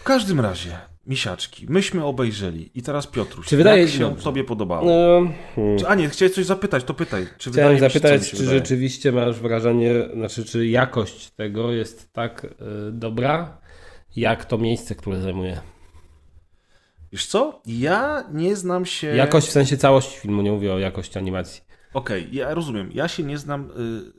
W 0.00 0.04
każdym 0.04 0.40
razie, 0.40 0.78
Misiaczki, 1.08 1.66
myśmy 1.68 2.04
obejrzeli 2.04 2.70
i 2.74 2.82
teraz 2.82 3.06
Piotruś, 3.06 3.46
Czy 3.46 3.56
wydaje 3.56 3.82
jak 3.82 3.90
się- 3.90 4.16
tobie 4.16 4.44
podobało? 4.44 4.86
No, 4.86 5.30
hmm. 5.54 5.78
Czy- 5.78 5.88
A 5.88 5.94
nie, 5.94 6.08
chciałeś 6.08 6.34
coś 6.34 6.44
zapytać, 6.46 6.84
to 6.84 6.94
pytaj. 6.94 7.26
Czy 7.38 7.50
Chciałem 7.50 7.74
wydaje 7.74 7.90
zapytać, 7.90 8.24
się 8.26 8.30
czy 8.36 8.42
wydaje? 8.42 8.58
rzeczywiście 8.58 9.12
masz 9.12 9.40
wrażenie, 9.40 9.94
znaczy, 10.14 10.44
czy 10.44 10.66
jakość 10.66 11.30
tego 11.30 11.72
jest 11.72 12.12
tak 12.12 12.44
y, 12.44 12.48
dobra, 12.92 13.58
jak 14.16 14.44
to 14.44 14.58
miejsce, 14.58 14.94
które 14.94 15.20
zajmuje? 15.20 15.60
Wiesz 17.12 17.26
co? 17.26 17.62
Ja 17.66 18.24
nie 18.32 18.56
znam 18.56 18.86
się... 18.86 19.06
Jakość 19.06 19.46
w 19.46 19.50
sensie 19.52 19.76
całości 19.76 20.18
filmu, 20.20 20.42
nie 20.42 20.52
mówię 20.52 20.72
o 20.74 20.78
jakości 20.78 21.18
animacji. 21.18 21.62
Okej, 21.94 22.28
ja 22.32 22.54
rozumiem. 22.54 22.90
Ja 22.94 23.08
się 23.08 23.22
nie 23.22 23.38
znam 23.38 23.68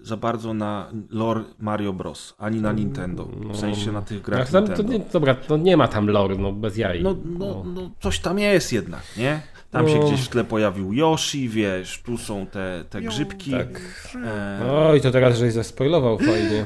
y, 0.02 0.06
za 0.06 0.18
bardzo 0.18 0.54
na 0.54 0.90
lore 1.10 1.42
Mario 1.60 1.94
Bros. 1.94 2.36
ani 2.38 2.62
na 2.62 2.72
Nintendo. 2.72 3.26
W 3.54 3.58
sensie 3.58 3.92
na 3.92 4.02
tych 4.02 4.22
grach 4.22 4.52
tam, 4.52 4.64
to 4.64 4.68
Nintendo. 4.74 4.94
nie, 4.94 5.00
dobra, 5.14 5.36
to 5.36 5.58
nie 5.58 5.78
ma 5.78 5.88
tam 5.88 6.08
lore, 6.08 6.36
no 6.38 6.52
bez 6.52 6.78
jaj. 6.78 7.04
No, 7.04 7.16
no, 7.26 7.64
no, 7.76 7.90
coś 8.00 8.20
tam 8.20 8.40
jest 8.40 8.74
jednak, 8.74 9.04
nie? 9.18 9.42
Tam 9.72 9.88
się 9.90 9.96
No. 10.00 10.08
gdzieś 10.08 10.22
w 10.22 10.30
tle 10.30 10.44
pojawił 10.44 10.94
Yoshi, 10.94 11.50
wiesz, 11.50 12.02
tu 12.06 12.18
są 12.18 12.46
te, 12.46 12.86
te 12.90 13.02
grzybki. 13.02 13.52
tak. 13.52 13.82
E, 14.26 14.72
Oj, 14.72 15.02
to 15.02 15.12
teraz 15.12 15.38
żeś 15.38 15.54
zaspoilował 15.54 16.18
fajnie. 16.20 16.66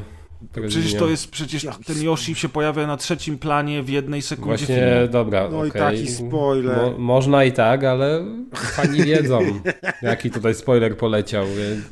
Przecież 0.51 0.93
to 0.95 1.07
jest, 1.07 1.31
przecież 1.31 1.67
ten 1.85 2.03
Yoshi 2.03 2.35
się 2.35 2.49
pojawia 2.49 2.88
na 2.88 2.97
trzecim 2.97 3.38
planie 3.38 3.83
w 3.83 3.89
jednej 3.89 4.22
sekundzie 4.22 4.65
Właśnie, 4.65 4.75
filmu. 4.75 5.11
dobra, 5.11 5.49
No 5.51 5.65
i 5.65 5.69
okej. 5.69 5.81
taki 5.81 6.07
spoiler. 6.11 6.77
Mo, 6.77 6.97
można 6.97 7.43
i 7.43 7.51
tak, 7.51 7.83
ale 7.83 8.25
fani 8.55 9.03
wiedzą, 9.05 9.39
jaki 10.01 10.31
tutaj 10.31 10.55
spoiler 10.55 10.97
poleciał, 10.97 11.45
więc 11.57 11.85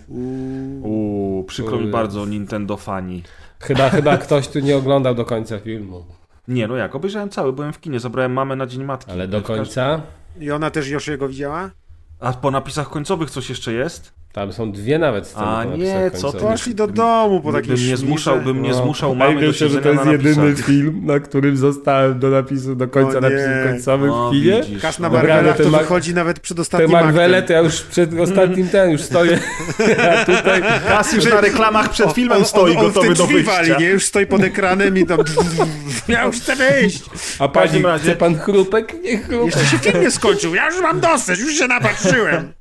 Uuu, 0.81 1.43
przykro 1.43 1.77
mi 1.79 1.87
bardzo, 1.87 2.25
Nintendo 2.25 2.77
fani. 2.77 3.23
chyba, 3.59 3.89
chyba 3.89 4.17
ktoś 4.27 4.47
tu 4.47 4.59
nie 4.59 4.77
oglądał 4.77 5.15
do 5.15 5.25
końca 5.25 5.59
filmu. 5.59 6.05
Nie, 6.47 6.67
no 6.67 6.75
jak, 6.75 6.95
obejrzałem 6.95 7.29
cały, 7.29 7.53
byłem 7.53 7.73
w 7.73 7.79
kinie, 7.79 7.99
zabrałem 7.99 8.33
mamę 8.33 8.55
na 8.55 8.67
Dzień 8.67 8.83
Matki. 8.83 9.11
Ale 9.11 9.27
do 9.27 9.41
końca 9.41 10.01
I 10.39 10.51
ona 10.51 10.71
też 10.71 10.89
Joshiego 10.89 11.27
widziała? 11.27 11.69
A 12.19 12.33
po 12.33 12.51
napisach 12.51 12.89
końcowych 12.89 13.29
coś 13.29 13.49
jeszcze 13.49 13.73
jest? 13.73 14.13
Tam 14.33 14.53
są 14.53 14.71
dwie 14.71 14.99
nawet 14.99 15.27
sceny 15.27 15.45
A 15.45 15.63
nie, 15.65 16.11
co 16.15 16.31
ty? 16.33 16.39
Poszli 16.39 16.75
do 16.75 16.87
domu 16.87 17.41
po 17.41 17.51
takiej 17.53 17.71
nie 17.71 17.77
szmirze. 17.77 17.97
zmuszał, 17.97 18.41
bym 18.41 18.61
nie 18.61 18.69
No. 18.69 18.75
zmuszał 18.83 19.15
mamy 19.15 19.33
do 19.33 19.39
Najgorsze, 19.39 19.69
że 19.69 19.81
to 19.81 19.89
jest 19.89 20.05
na 20.05 20.11
jedyny 20.11 20.55
film, 20.55 21.01
na 21.05 21.19
którym 21.19 21.57
zostałem 21.57 22.19
do 22.19 22.29
napisu, 22.29 22.75
do 22.75 22.87
końca 22.87 23.17
O 23.17 23.21
nie. 23.21 23.29
napisów 23.29 23.47
końcowych 23.71 24.11
w 24.11 24.31
kinie. 24.31 24.61
widzisz, 24.63 24.81
Kas 24.81 24.99
na 24.99 25.09
no. 25.09 25.53
Te 25.53 25.63
to 25.63 25.69
wychodzi 25.69 26.13
nawet 26.13 26.39
przed 26.39 26.57
Te 26.57 26.61
ostatnim 26.61 26.91
Marvele 26.91 27.37
aktem. 27.37 27.47
to 27.47 27.53
ja 27.53 27.59
już 27.59 27.81
przed 27.81 28.19
ostatnim 28.29 28.69
ten 28.69 28.91
już 28.91 29.01
stoję. 29.01 29.39
A 30.21 30.25
tutaj 30.25 30.61
Kas 30.87 31.13
już 31.13 31.25
na 31.25 31.41
reklamach 31.41 31.89
przed 31.89 32.11
filmem 32.11 32.45
stoi 32.45 32.75
gotowy 32.75 33.07
te 33.07 33.13
do 33.13 33.27
wyjścia. 33.27 33.51
wali, 33.51 33.71
nie? 33.79 33.89
Już 33.89 34.05
stoi 34.05 34.25
pod 34.25 34.43
ekranem 34.43 34.97
i 34.97 35.05
tam... 35.05 35.19
Ja 36.07 36.25
już 36.25 36.35
chcę 36.35 36.55
wyjść! 36.55 37.03
A 37.39 37.47
pani, 37.47 37.83
chce 37.99 38.15
pan 38.15 38.39
chrupek? 38.39 38.93
Nie 39.03 39.17
chrupek. 39.17 39.55
Jeszcze 39.55 39.65
się 39.65 39.79
film 39.79 40.03
nie 40.03 40.11
skończył, 40.11 40.55
ja 40.55 40.65
już 40.69 40.81
mam 40.81 40.99
dosyć, 40.99 41.39
już 41.39 41.53
się 41.53 41.67
napatrzyłem. 41.67 42.53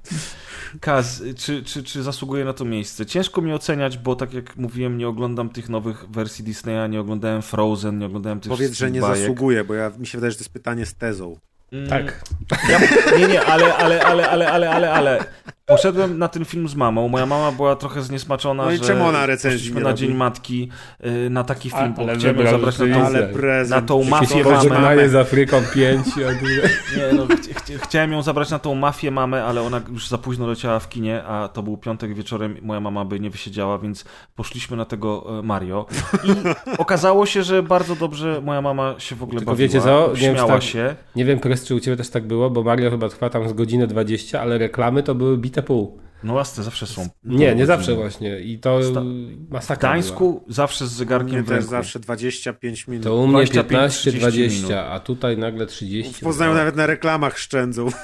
Kaz, 0.81 1.23
czy, 1.37 1.63
czy, 1.63 1.83
czy 1.83 2.03
zasługuje 2.03 2.45
na 2.45 2.53
to 2.53 2.65
miejsce? 2.65 3.07
Ciężko 3.07 3.41
mi 3.43 3.53
oceniać, 3.53 3.99
bo 3.99 4.17
tak 4.17 4.35
jak 4.35 4.57
mówiłem, 4.57 4.99
nie 4.99 5.09
oglądam 5.09 5.49
tych 5.49 5.69
nowych 5.69 6.11
wersji 6.11 6.45
Disneya, 6.45 6.89
nie 6.91 7.01
oglądałem 7.01 7.43
Frozen, 7.43 7.99
nie 7.99 8.07
oglądałem 8.07 8.41
tych 8.41 8.51
Powiedz, 8.51 8.73
że 8.73 8.91
nie 8.91 9.01
bajek. 9.01 9.19
zasługuje, 9.19 9.65
bo 9.65 9.75
ja, 9.75 9.93
mi 9.99 10.07
się 10.07 10.19
wydaje, 10.19 10.31
że 10.31 10.37
to 10.37 10.43
jest 10.43 10.53
pytanie 10.53 10.87
z 10.87 10.95
tezą. 10.95 11.37
Tak. 11.89 12.25
Ja, 12.69 12.79
nie, 13.19 13.27
nie, 13.27 13.43
ale, 13.45 13.77
ale, 13.77 14.05
ale, 14.05 14.29
ale, 14.31 14.51
ale, 14.51 14.71
ale, 14.71 14.93
ale. 14.93 15.25
Poszedłem 15.71 16.19
na 16.19 16.29
ten 16.29 16.45
film 16.45 16.69
z 16.69 16.75
mamą. 16.75 17.09
Moja 17.09 17.27
mama 17.27 17.53
była 17.53 17.77
trochę 17.77 18.03
zniesmaczona, 18.03 18.65
No 18.65 18.73
i 18.73 18.77
że 18.77 18.85
czemu 18.85 19.05
ona 19.07 19.27
recenzji 19.27 19.75
na? 19.75 19.93
Dzień 19.93 20.15
Matki 20.15 20.69
y, 21.27 21.31
na 21.31 21.45
taki 21.45 21.71
film, 21.71 21.95
bo 21.97 22.03
ale 22.03 22.17
chciałem 22.17 22.37
ją 22.37 22.43
wybrał 22.43 22.61
zabrać 22.61 22.79
na 22.79 22.85
tą, 22.87 22.93
rzeczywiście. 22.93 23.19
Ale 23.19 23.29
prezent. 23.29 23.83
na 23.83 23.89
tą 23.89 24.05
mafię 24.05 24.45
mamę. 24.69 25.09
Z 25.09 25.15
Afryką 25.15 25.63
5. 25.75 26.07
A 26.09 26.41
tu... 26.41 26.47
Nie, 26.97 27.13
no, 27.19 27.27
chci- 27.27 27.55
chci- 27.55 27.79
chciałem 27.79 28.13
ją 28.13 28.23
zabrać 28.23 28.51
na 28.51 28.59
tą 28.59 28.75
mafię 28.75 29.11
mamę, 29.11 29.45
ale 29.45 29.63
ona 29.63 29.81
już 29.93 30.09
za 30.09 30.19
późno 30.19 30.47
leciała 30.47 30.79
w 30.79 30.89
kinie, 30.89 31.23
a 31.25 31.49
to 31.49 31.63
był 31.63 31.77
piątek 31.77 32.15
wieczorem, 32.15 32.57
moja 32.63 32.81
mama 32.81 33.05
by 33.05 33.21
nie 33.21 33.31
wysiedziała, 33.31 33.79
więc 33.79 34.05
poszliśmy 34.37 34.77
na 34.77 34.85
tego 34.85 35.39
e, 35.39 35.43
Mario. 35.43 35.87
I 36.25 36.31
okazało 36.79 37.27
się, 37.27 37.43
że 37.43 37.63
bardzo 37.63 37.97
dobrze 37.97 38.41
moja 38.45 38.63
mama 38.63 38.95
się 38.99 39.17
w 39.17 39.23
ogóle 39.23 39.39
Tylko 39.39 39.53
bawiła. 39.53 39.69
wiecie 39.69 39.81
co? 39.81 40.13
Nie 40.15 40.21
wiem, 40.21 40.47
tak- 40.47 40.63
się. 40.63 40.95
Nie 41.17 41.25
wiem, 41.25 41.41
czy 41.67 41.75
u 41.75 41.81
ciebie 41.81 41.97
też 41.97 42.11
tak 42.11 42.27
było, 42.27 42.51
bo 42.51 42.63
Mario 42.63 42.91
chyba 42.91 43.09
trwa 43.09 43.31
tam 43.31 43.49
z 43.49 43.53
godzinę 43.53 43.87
20, 43.87 44.41
ale 44.41 44.59
reklamy 44.59 45.03
to 45.03 45.15
były 45.15 45.39
bite 45.39 45.60
pół. 45.63 46.01
No 46.25 46.39
jasne, 46.39 46.65
zawsze 46.65 46.87
są. 46.87 47.09
Nie, 47.25 47.55
nie 47.55 47.67
zawsze 47.67 47.95
właśnie. 47.95 48.41
I 48.41 48.59
to 48.59 48.83
Sta- 48.83 49.01
W 49.01 49.51
masakra 49.51 49.89
była. 49.91 50.03
Gdańsku 50.03 50.45
zawsze 50.49 50.87
z 50.87 50.93
U 50.93 50.95
zegarkiem 50.95 51.31
mnie 51.31 51.43
w 51.43 51.47
też 51.47 51.55
ręku. 51.57 51.71
zawsze 51.71 51.99
25 52.01 52.89
minut. 52.89 53.05
To 53.05 53.15
u 53.17 53.27
mnie 53.27 53.45
25, 53.45 53.93
15-20, 54.23 54.51
minut. 54.57 54.71
a 54.73 55.01
tutaj 55.01 55.39
nagle 55.39 55.67
30. 55.67 56.15
W 56.15 56.21
Poznaniu 56.21 56.55
nawet 56.55 56.77
na 56.77 56.87
reklamach 56.87 57.39
szczędzą. 57.39 57.89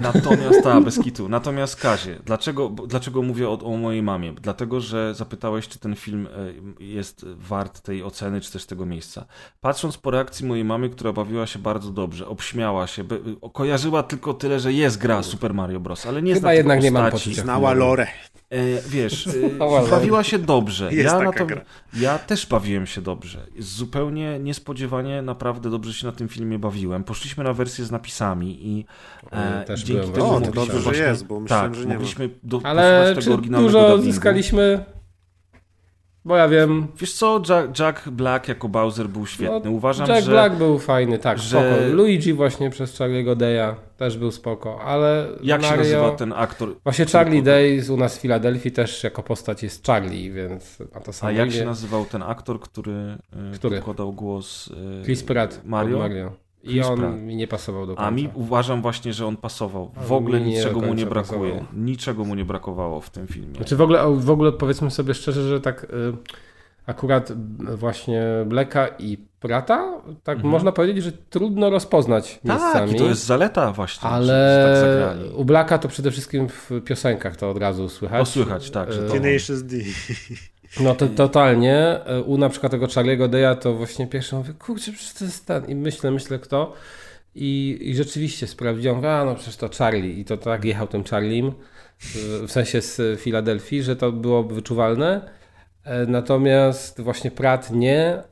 Natomiast, 0.00 0.62
ta, 0.62 0.80
bez 0.80 0.98
kitu. 1.00 1.28
Natomiast 1.28 1.76
Kazie, 1.76 2.18
dlaczego, 2.24 2.68
dlaczego 2.68 3.22
mówię 3.22 3.48
o, 3.48 3.58
o 3.60 3.76
mojej 3.76 4.02
mamie? 4.02 4.32
Dlatego, 4.32 4.80
że 4.80 5.14
zapytałeś, 5.14 5.68
czy 5.68 5.78
ten 5.78 5.96
film 5.96 6.28
e, 6.80 6.84
jest 6.84 7.26
wart 7.28 7.80
tej 7.80 8.02
oceny, 8.02 8.40
czy 8.40 8.52
też 8.52 8.66
tego 8.66 8.86
miejsca. 8.86 9.26
Patrząc 9.60 9.98
po 9.98 10.10
reakcji 10.10 10.46
mojej 10.46 10.64
mamy, 10.64 10.90
która 10.90 11.12
bawiła 11.12 11.46
się 11.46 11.58
bardzo 11.58 11.90
dobrze, 11.90 12.26
obśmiała 12.28 12.86
się, 12.86 13.04
kojarzyła 13.52 14.02
tylko 14.02 14.34
tyle, 14.34 14.60
że 14.60 14.72
jest 14.72 14.98
gra 14.98 15.22
Super 15.22 15.54
Mario 15.54 15.80
Bros., 15.80 16.06
ale 16.06 16.22
nie 16.22 16.34
Chyba 16.34 16.40
zna 16.40 16.54
jednak 16.54 16.82
nie 16.82 16.90
mam 16.90 17.10
postaci. 17.10 17.30
poczucia. 17.30 17.46
Znała 17.58 17.74
lore. 17.74 18.06
E, 18.50 18.58
wiesz, 18.88 19.26
e, 19.86 19.90
bawiła 19.90 20.22
się 20.24 20.38
dobrze. 20.38 20.84
Jest 20.92 21.04
Ja, 21.04 21.10
taka 21.12 21.24
na 21.24 21.32
to, 21.32 21.46
gra. 21.46 21.60
ja 21.96 22.18
też 22.18 22.46
bawiłem 22.46 22.86
się 22.86 23.00
dobrze. 23.00 23.46
Zupełnie 23.58 24.38
niespodziewanie, 24.38 25.22
naprawdę 25.22 25.70
dobrze 25.70 25.94
się 25.94 26.06
na 26.06 26.12
tym 26.12 26.28
filmie 26.28 26.58
bawiłem. 26.58 27.04
Poszliśmy 27.04 27.44
na 27.44 27.52
wersję 27.52 27.84
z 27.84 27.90
napisami 27.90 28.66
i 28.68 28.84
e, 29.30 29.64
też 29.64 29.82
dzięki 29.82 30.10
temu 30.12 30.26
O, 30.26 30.28
to 30.28 30.32
mogliśmy 30.40 30.54
dobrze, 30.54 30.72
że 30.78 30.80
właśnie- 30.80 31.02
jest, 31.02 31.26
bo 31.26 31.40
myślałem, 31.40 31.72
tak, 31.72 31.80
że 31.80 31.86
nie 31.86 31.94
mogliśmy 31.94 32.30
do, 32.42 32.60
Ale 32.64 33.14
tego 33.18 33.32
oryginalnego 33.34 33.72
dużo 33.72 33.88
dubbingu. 33.88 34.12
zyskaliśmy? 34.12 34.84
Bo 36.28 36.36
ja 36.36 36.48
wiem, 36.48 36.86
Wiesz 36.96 37.12
co, 37.12 37.42
Jack, 37.48 37.78
Jack 37.78 38.08
Black 38.08 38.48
jako 38.48 38.68
Bowser 38.68 39.08
był 39.08 39.26
świetny. 39.26 39.60
No, 39.64 39.70
Uważam, 39.70 40.08
Jack 40.08 40.24
że 40.24 40.30
Black 40.30 40.54
był 40.56 40.78
fajny, 40.78 41.18
tak, 41.18 41.38
że- 41.38 41.48
spoko. 41.48 41.92
Luigi 41.92 42.32
właśnie 42.32 42.70
przez 42.70 42.98
Charlie'ego 43.00 43.36
Day'a 43.36 43.74
też 43.96 44.18
był 44.18 44.30
spoko, 44.30 44.80
ale 44.80 45.26
jak 45.42 45.62
się 45.62 45.68
Mario... 45.68 45.82
nazywa 45.82 46.10
ten 46.10 46.32
aktor? 46.36 46.74
Właśnie 46.84 47.06
Charlie 47.06 47.42
Day 47.42 47.80
u 47.90 47.96
nas 47.96 48.18
w 48.18 48.20
Filadelfii 48.20 48.72
też 48.72 49.04
jako 49.04 49.22
postać 49.22 49.62
jest 49.62 49.86
Charlie, 49.86 50.30
więc 50.30 50.78
a 50.94 51.00
to 51.00 51.12
samo 51.12 51.28
A 51.28 51.32
jak 51.32 51.48
imię. 51.48 51.58
się 51.58 51.64
nazywał 51.64 52.04
ten 52.04 52.22
aktor, 52.22 52.60
który, 52.60 52.92
e, 52.92 53.54
Który? 53.54 53.76
podkładał 53.76 54.12
głos 54.12 54.70
e, 55.00 55.04
Chris 55.04 55.22
Pratt. 55.22 55.60
Mario? 55.64 56.04
od 56.04 56.47
Mario. 56.64 56.70
I 56.72 56.74
Chris 56.80 56.86
on 56.86 56.98
Pratt. 56.98 57.16
mi 57.20 57.36
nie 57.36 57.48
pasował 57.48 57.86
do 57.86 57.94
końca. 57.94 58.08
A 58.08 58.10
mi 58.10 58.28
uważam 58.34 58.82
właśnie, 58.82 59.12
że 59.12 59.26
on 59.26 59.36
pasował. 59.36 59.90
W 60.06 60.12
ogóle 60.12 60.40
niczego 60.40 60.80
mu 60.80 60.94
nie 60.94 61.06
brakuje. 61.06 61.52
pasował. 61.52 61.72
Niczego 61.76 62.24
mu 62.24 62.34
nie 62.34 62.44
brakowało 62.44 63.00
w 63.00 63.10
tym 63.10 63.26
filmie. 63.26 63.54
Znaczy 63.56 63.76
w 63.76 63.80
ogóle, 63.82 64.14
w 64.16 64.30
ogóle 64.30 64.52
powiedzmy 64.52 64.90
sobie 64.90 65.14
szczerze, 65.14 65.48
że 65.48 65.60
tak 65.60 65.84
y, 65.84 65.88
akurat 66.86 67.30
y, 67.30 67.34
właśnie 67.76 68.22
Blacka 68.46 68.88
i 68.98 69.18
Prata, 69.40 69.92
tak 70.24 70.44
można 70.44 70.72
powiedzieć, 70.72 71.04
że 71.04 71.12
trudno 71.12 71.70
rozpoznać 71.70 72.40
Mhm. 72.44 72.60
tak, 72.60 72.62
miejscami. 72.74 72.92
i 72.92 72.98
to 72.98 73.04
jest 73.08 73.24
zaleta 73.26 73.72
właśnie, 73.72 74.08
ale 74.08 75.16
tak 75.16 75.38
u 75.38 75.44
Blacka 75.44 75.78
to 75.78 75.88
przede 75.88 76.10
wszystkim 76.10 76.48
w 76.48 76.70
piosenkach 76.84 77.36
to 77.36 77.50
od 77.50 77.58
razu 77.58 77.88
słychać. 77.88 78.20
To 78.20 78.26
słychać, 78.26 78.70
tak, 78.70 78.92
że 78.92 79.02
to- 79.02 79.12
Tenacious 79.12 79.62
D. 79.62 79.76
No 80.80 80.94
to 80.94 81.06
totalnie. 81.08 82.00
U 82.26 82.38
na 82.38 82.48
przykład 82.48 82.72
tego 82.72 82.86
Charlie'ego 82.86 83.28
Day'a 83.28 83.56
to 83.56 83.74
właśnie 83.74 84.06
pierwszy 84.06 84.34
mówię, 84.36 84.52
kurczę, 84.58 84.92
przecież 84.92 85.12
to 85.14 85.24
jest 85.24 85.46
ten. 85.46 85.66
I 85.66 85.74
myślę, 85.74 86.10
myślę 86.10 86.38
kto. 86.38 86.72
I, 87.34 87.78
I 87.80 87.94
rzeczywiście 87.94 88.46
sprawdziłem, 88.46 89.04
a 89.04 89.24
no 89.24 89.34
przecież 89.34 89.56
to 89.56 89.68
Charlie. 89.78 90.20
I 90.20 90.24
to 90.24 90.36
tak 90.36 90.64
jechał 90.64 90.86
tym 90.86 91.04
Charliem, 91.04 91.52
w- 91.98 92.50
sensie 92.50 92.80
z 92.82 93.20
Filadelfii, 93.20 93.82
że 93.82 93.96
to 93.96 94.12
było 94.12 94.42
wyczuwalne. 94.42 95.30
E, 95.84 96.06
Natomiast 96.06 97.00
właśnie 97.00 97.30
Pratt 97.30 97.70
nie, 97.70 98.00
e, 98.04 98.24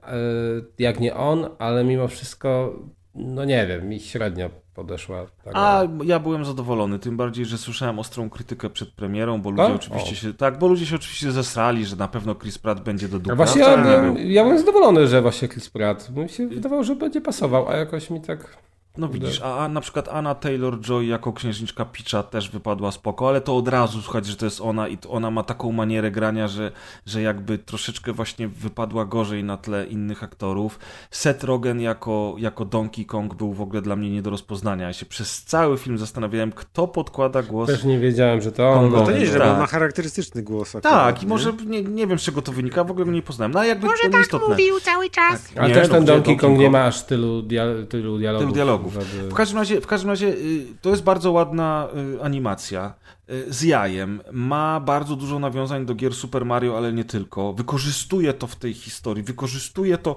jak 0.78 1.00
nie 1.00 1.15
on, 1.15 1.48
ale 1.58 1.84
mimo 1.84 2.08
wszystko, 2.08 2.78
no 3.15 3.44
nie 3.44 3.66
wiem, 3.66 3.89
mi 3.89 4.00
średnio 4.00 4.50
podeszła. 4.77 5.27
ta 5.45 5.51
A 5.55 5.83
ja 6.05 6.19
byłem 6.21 6.45
zadowolony, 6.45 6.99
tym 6.99 7.17
bardziej, 7.17 7.45
że 7.45 7.59
słyszałem 7.59 7.99
ostrą 7.99 8.31
krytykę 8.31 8.71
przed 8.71 8.91
premierą, 8.91 9.43
bo 9.43 9.51
ludzie 9.51 9.63
A? 9.63 9.75
oczywiście 9.75 10.13
O. 10.13 10.15
się, 10.15 10.35
tak, 10.35 10.59
bo 10.59 10.69
ludzie 10.69 10.87
się 10.87 10.97
oczywiście 10.97 11.33
zesrali, 11.33 11.87
że 11.87 11.97
na 11.97 12.09
pewno 12.09 12.35
Chris 12.35 12.59
Pratt 12.59 12.81
będzie 12.81 13.09
do 13.09 13.19
dupy. 13.19 13.33
A 13.33 13.37
właśnie 13.37 13.67
a 13.67 13.71
ja 13.71 14.15
ja 14.19 14.43
byłem 14.43 14.59
zadowolony, 14.59 15.07
że 15.07 15.23
właśnie 15.23 15.49
Chris 15.49 15.71
Pratt. 15.71 16.11
Mi 16.17 16.29
się 16.29 16.49
wydawało, 16.49 16.85
że 16.85 16.97
będzie 16.97 17.21
pasował, 17.21 17.69
a 17.69 17.77
jakoś 17.77 18.11
mi 18.11 18.21
tak 18.21 18.57
No 18.99 19.08
widzisz, 19.08 19.41
a, 19.42 19.58
a 19.58 19.68
na 19.68 19.81
przykład 19.81 20.08
Anna 20.08 20.34
Taylor-Joy 20.34 21.00
jako 21.00 21.33
księżniczka 21.33 21.84
Peacha 21.84 22.23
też 22.23 22.50
wypadła 22.50 22.91
spoko, 22.92 23.28
ale 23.28 23.41
to 23.41 23.57
od 23.57 23.68
razu 23.68 24.02
słuchać, 24.02 24.26
że 24.26 24.36
to 24.36 24.44
jest 24.44 24.60
ona 24.60 24.89
i 24.89 24.99
to 24.99 25.10
ona 25.10 25.31
ma 25.31 25.42
taką 25.42 25.73
manierę 25.73 26.10
grania, 26.10 26.49
że, 26.49 26.73
że 27.07 27.23
jakby 27.23 27.58
troszeczkę 27.58 28.12
właśnie 28.12 28.49
wypadła 28.49 29.05
gorzej 29.05 29.44
na 29.44 29.57
tle 29.57 29.86
innych 29.86 30.23
aktorów. 30.23 30.78
Seth 31.10 31.44
Rogen 31.44 31.81
jako, 31.81 32.34
jako 32.39 32.65
Donkey 32.65 33.05
Kong 33.05 33.34
był 33.34 33.52
w 33.52 33.60
ogóle 33.60 33.83
dla 33.83 33.97
mnie 33.97 34.10
nie 34.10 34.23
do 34.23 34.31
rozpoznania. 34.31 34.86
Ja 34.86 34.92
się 34.92 35.07
przez 35.07 35.42
cały 35.44 35.78
film 35.78 35.99
zastanawiałem, 35.99 36.52
kto 36.52 36.89
podkłada 36.89 37.42
głos. 37.42 37.66
Też 37.68 37.84
nie 37.84 37.99
wiedziałem, 37.99 38.41
że 38.41 38.52
to 38.52 38.68
on. 38.70 38.91
No 38.92 39.05
to 39.05 39.10
nieźle, 39.12 39.39
bo 39.39 39.44
Tak. 39.44 39.58
ma 39.58 39.66
charakterystyczny 39.66 40.42
głos. 40.42 40.73
Tak, 40.73 40.84
akurat, 40.86 41.23
i 41.23 41.25
nie? 41.26 41.28
może 41.28 41.52
nie, 41.66 41.83
nie 41.83 42.07
wiem 42.07 42.18
z 42.18 42.23
czego 42.23 42.42
to 42.42 42.52
wynika, 42.52 42.84
w 42.84 42.91
ogóle 42.91 43.07
mnie 43.07 43.15
nie 43.15 43.23
poznałem. 43.23 43.52
No 43.52 43.65
jakby 43.65 43.86
Może 43.86 44.02
to 44.02 44.08
tak 44.08 44.15
nieistotne. 44.15 44.49
mówił 44.49 44.81
cały 44.81 45.10
czas. 45.10 45.49
Ale 45.57 45.68
Nie, 45.68 45.75
też 45.75 45.89
no 45.89 45.94
ten 45.94 46.05
Donkey 46.05 46.36
Kong 46.36 46.58
nie 46.58 46.65
Kong? 46.65 46.73
ma 46.73 46.84
aż 46.84 47.02
tylu, 47.02 47.42
dia 47.42 47.65
tylu 47.89 48.18
dialogów. 48.18 48.42
tylu 48.42 48.55
dialogów. 48.55 48.85
Żeby- 48.90 49.28
W 49.31 49.34
każdym 49.34 49.58
razie, 49.58 49.81
w 49.81 49.86
każdym 49.86 50.10
razie 50.10 50.26
y, 50.28 50.66
to 50.81 50.90
jest 50.90 51.02
bardzo 51.02 51.32
ładna 51.32 51.89
y, 52.18 52.23
animacja 52.23 52.94
y, 53.31 53.44
z 53.52 53.62
jajem. 53.62 54.20
Ma 54.32 54.81
bardzo 54.81 55.16
dużo 55.16 55.39
nawiązań 55.39 55.86
do 55.86 55.94
gier 55.94 56.15
Super 56.15 56.44
Mario, 56.44 56.76
ale 56.76 56.92
nie 56.92 57.05
tylko. 57.05 57.52
Wykorzystuje 57.52 58.32
to 58.32 58.47
w 58.47 58.56
tej 58.56 58.74
historii, 58.74 59.23
wykorzystuje 59.24 59.98
to. 59.98 60.16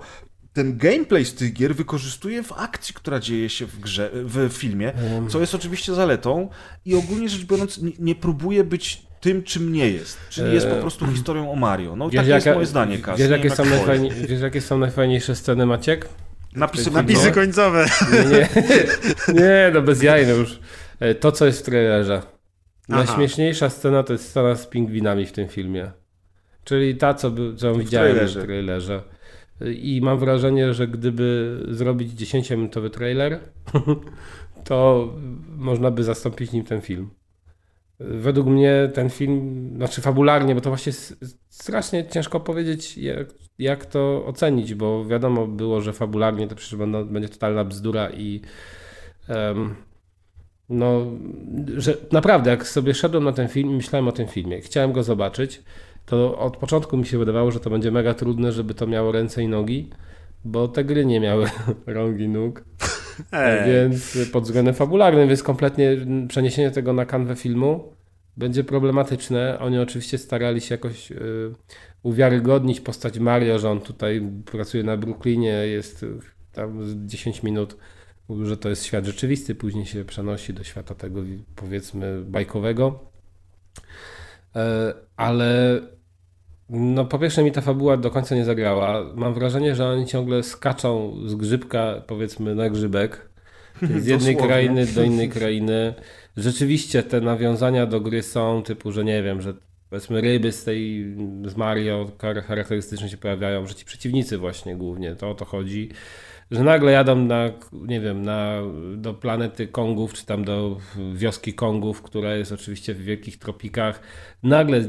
Ten 0.53 0.77
gameplay 0.77 1.25
z 1.25 1.33
tych 1.35 1.53
gier 1.53 1.75
wykorzystuje 1.75 2.43
w 2.43 2.51
akcji, 2.51 2.93
która 2.93 3.19
dzieje 3.19 3.49
się 3.49 3.65
w 3.65 3.80
grze, 3.80 4.09
w 4.14 4.49
filmie, 4.53 4.93
co 5.30 5.39
jest 5.39 5.56
oczywiście 5.56 5.93
zaletą 5.93 6.49
i 6.85 6.95
ogólnie 6.95 7.30
rzecz 7.30 7.45
biorąc 7.45 7.77
nie, 7.81 7.91
nie 7.99 8.15
próbuje 8.15 8.64
być 8.64 9.01
tym, 9.22 9.43
czym 9.43 9.73
nie 9.73 9.89
jest. 9.89 10.17
Czyli 10.30 10.53
jest 10.53 10.67
po 10.67 10.75
prostu 10.75 11.07
historią 11.07 11.51
o 11.51 11.56
Mario. 11.56 11.95
No 11.95 12.06
takie 12.17 12.30
jest 12.30 12.45
jaka- 12.45 12.56
moje 12.56 12.65
zdanie, 12.67 12.98
Kas. 12.98 13.19
Wiesz 14.09 14.27
wiesz, 14.27 14.41
jakie 14.41 14.61
są 14.61 14.77
najfajniejsze 14.77 15.35
sceny, 15.35 15.65
Maciek? 15.65 16.09
Napisy, 16.56 16.92
Napisy 16.92 17.32
końcowe. 17.32 17.86
Nie, 18.14 18.50
nie, 19.34 19.42
nie 19.42 19.72
no 19.74 19.82
bez 19.82 20.03
jaj, 20.03 20.28
no 20.28 20.34
już. 20.34 20.60
E, 21.00 21.16
To, 21.16 21.32
co 21.32 21.45
jest 21.45 21.60
w 21.60 21.64
trailerze. 21.64 22.22
Aha. 22.90 23.03
Najśmieszniejsza 23.03 23.69
scena 23.69 24.03
to 24.03 24.14
jest 24.14 24.30
scena 24.30 24.56
z 24.56 24.68
pingwinami 24.68 25.26
w 25.26 25.32
tym 25.32 25.48
filmie. 25.48 25.92
Czyli 26.64 26.95
ta, 26.95 27.14
co, 27.14 27.32
by, 27.32 27.56
co 27.56 27.76
widziałem 27.76 28.11
trailerze. 28.11 28.42
w 28.42 28.44
trailerze. 28.44 29.03
I 29.76 30.02
mam 30.03 30.19
wrażenie, 30.19 30.74
że 30.74 30.88
gdyby 30.88 31.60
zrobić 31.69 32.14
10-minutowy 32.14 32.90
trailer, 32.90 33.40
to 34.64 35.08
można 35.48 35.92
by 35.92 36.03
zastąpić 36.03 36.52
nim 36.52 36.64
ten 36.64 36.82
film. 36.82 37.10
Według 38.00 38.48
mnie 38.48 38.90
ten 38.94 39.10
film, 39.10 39.69
znaczy 39.76 40.02
fabularnie, 40.02 40.56
bo 40.56 40.61
to 40.61 40.69
właśnie 40.69 40.94
strasznie 41.50 42.08
ciężko 42.08 42.40
powiedzieć, 42.40 42.98
jak, 42.98 43.28
jak 43.60 43.86
to 43.86 44.26
ocenić, 44.26 44.74
bo 44.74 45.06
wiadomo 45.06 45.48
było, 45.48 45.82
że 45.82 45.94
fabularnie 45.94 46.48
to 46.48 46.56
przecież 46.56 46.80
będą, 46.80 47.06
będzie 47.06 47.30
totalna 47.30 47.64
bzdura 47.64 48.10
i 48.10 48.42
em, 49.28 49.76
no, 50.70 51.06
że 51.78 51.98
naprawdę, 52.12 52.52
jak 52.52 52.68
sobie 52.68 52.94
szedłem 52.94 53.24
na 53.24 53.32
ten 53.32 53.48
film 53.48 53.70
i 53.70 53.74
myślałem 53.74 54.08
o 54.08 54.12
tym 54.12 54.28
filmie, 54.28 54.62
chciałem 54.62 54.92
go 54.92 55.04
zobaczyć, 55.04 55.64
to 56.06 56.38
od 56.38 56.58
początku 56.58 56.98
mi 56.98 57.06
się 57.06 57.18
wydawało, 57.18 57.52
że 57.52 57.60
to 57.60 57.70
będzie 57.70 57.92
mega 57.92 58.14
trudne, 58.14 58.52
żeby 58.52 58.74
to 58.74 58.88
miało 58.88 59.12
ręce 59.12 59.44
i 59.44 59.48
nogi, 59.48 59.90
bo 60.46 60.68
te 60.68 60.84
gry 60.84 61.06
nie 61.06 61.20
miały 61.20 61.46
rąk 61.86 62.20
i 62.20 62.30
nóg. 62.30 62.64
Ej. 63.32 63.72
Więc 63.72 64.18
pod 64.32 64.44
względem 64.44 64.74
fabularnym, 64.74 65.28
więc 65.28 65.44
kompletnie 65.44 65.98
przeniesienie 66.28 66.72
tego 66.72 66.94
na 66.94 67.06
kanwę 67.06 67.36
filmu 67.36 67.94
będzie 68.40 68.64
problematyczne. 68.64 69.59
Oni 69.59 69.80
oczywiście 69.80 70.18
starali 70.18 70.61
się 70.61 70.76
jakoś 70.76 71.11
y, 71.11 71.16
uwiarygodnić 72.03 72.82
postać 72.82 73.19
Mario, 73.19 73.59
że 73.59 73.69
on 73.69 73.82
tutaj 73.82 74.22
pracuje 74.45 74.84
na 74.84 74.98
Brooklynie, 74.98 75.51
jest 75.51 76.03
y, 76.03 76.19
tam 76.51 76.84
z 76.84 76.95
10 76.95 77.43
minut, 77.43 77.77
że 78.43 78.58
to 78.58 78.69
jest 78.69 78.85
świat 78.85 79.06
rzeczywisty, 79.06 79.56
później 79.56 79.85
się 79.85 80.06
przenosi 80.06 80.53
do 80.53 80.64
świata 80.64 80.95
tego 80.95 81.22
powiedzmy 81.56 82.22
bajkowego. 82.22 83.00
E, 84.56 84.93
ale 85.16 85.82
no 86.69 87.06
po 87.06 87.19
pierwsze 87.19 87.43
mi 87.43 87.51
ta 87.51 87.61
fabuła 87.61 87.98
do 87.98 88.11
końca 88.11 88.35
nie 88.35 88.45
zagrała. 88.45 89.14
Mam 89.16 89.34
wrażenie, 89.34 89.76
że 89.76 89.88
oni 89.88 90.06
ciągle 90.06 90.43
skaczą 90.43 91.18
z 91.26 91.35
grzybka 91.35 92.01
powiedzmy 92.08 92.56
na 92.56 92.69
grzybek. 92.69 93.30
Z 93.82 94.06
jednej 94.06 94.35
Dosłownie. 94.35 94.35
krainy 94.35 94.85
do 94.85 95.03
innej 95.03 95.30
krainy. 95.30 95.93
Rzeczywiście 96.40 97.03
te 97.03 97.22
nawiązania 97.22 97.85
do 97.85 98.01
gry 98.01 98.24
są 98.24 98.64
typu, 98.64 98.92
że 98.92 99.03
nie 99.03 99.24
wiem, 99.24 99.42
że 99.42 99.53
powiedzmy 99.90 100.22
ryby 100.22 100.51
z 100.51 100.64
tej 100.64 101.06
z 101.45 101.56
Mario 101.56 102.11
char- 102.18 102.43
charakterystycznie 102.43 103.09
się 103.09 103.18
pojawiają, 103.18 103.66
że 103.66 103.76
ci 103.76 103.85
przeciwnicy 103.85 104.38
właśnie 104.38 104.76
głównie, 104.76 105.16
to 105.16 105.30
o 105.30 105.35
to 105.35 105.45
chodzi. 105.45 105.90
Że 106.51 106.64
nagle 106.64 106.92
jadą 106.92 107.16
na, 107.16 107.50
nie 107.74 108.01
wiem, 108.01 108.22
na, 108.22 108.61
do 108.95 109.14
planety 109.14 109.68
Kongów, 109.68 110.14
czy 110.14 110.26
tam 110.26 110.43
do 110.45 110.77
wioski 111.14 111.53
Kongów, 111.53 112.01
która 112.01 112.35
jest 112.35 112.51
oczywiście 112.51 112.93
w 112.93 113.01
wielkich 113.01 113.40
tropikach. 113.40 114.01
Nagle 114.43 114.82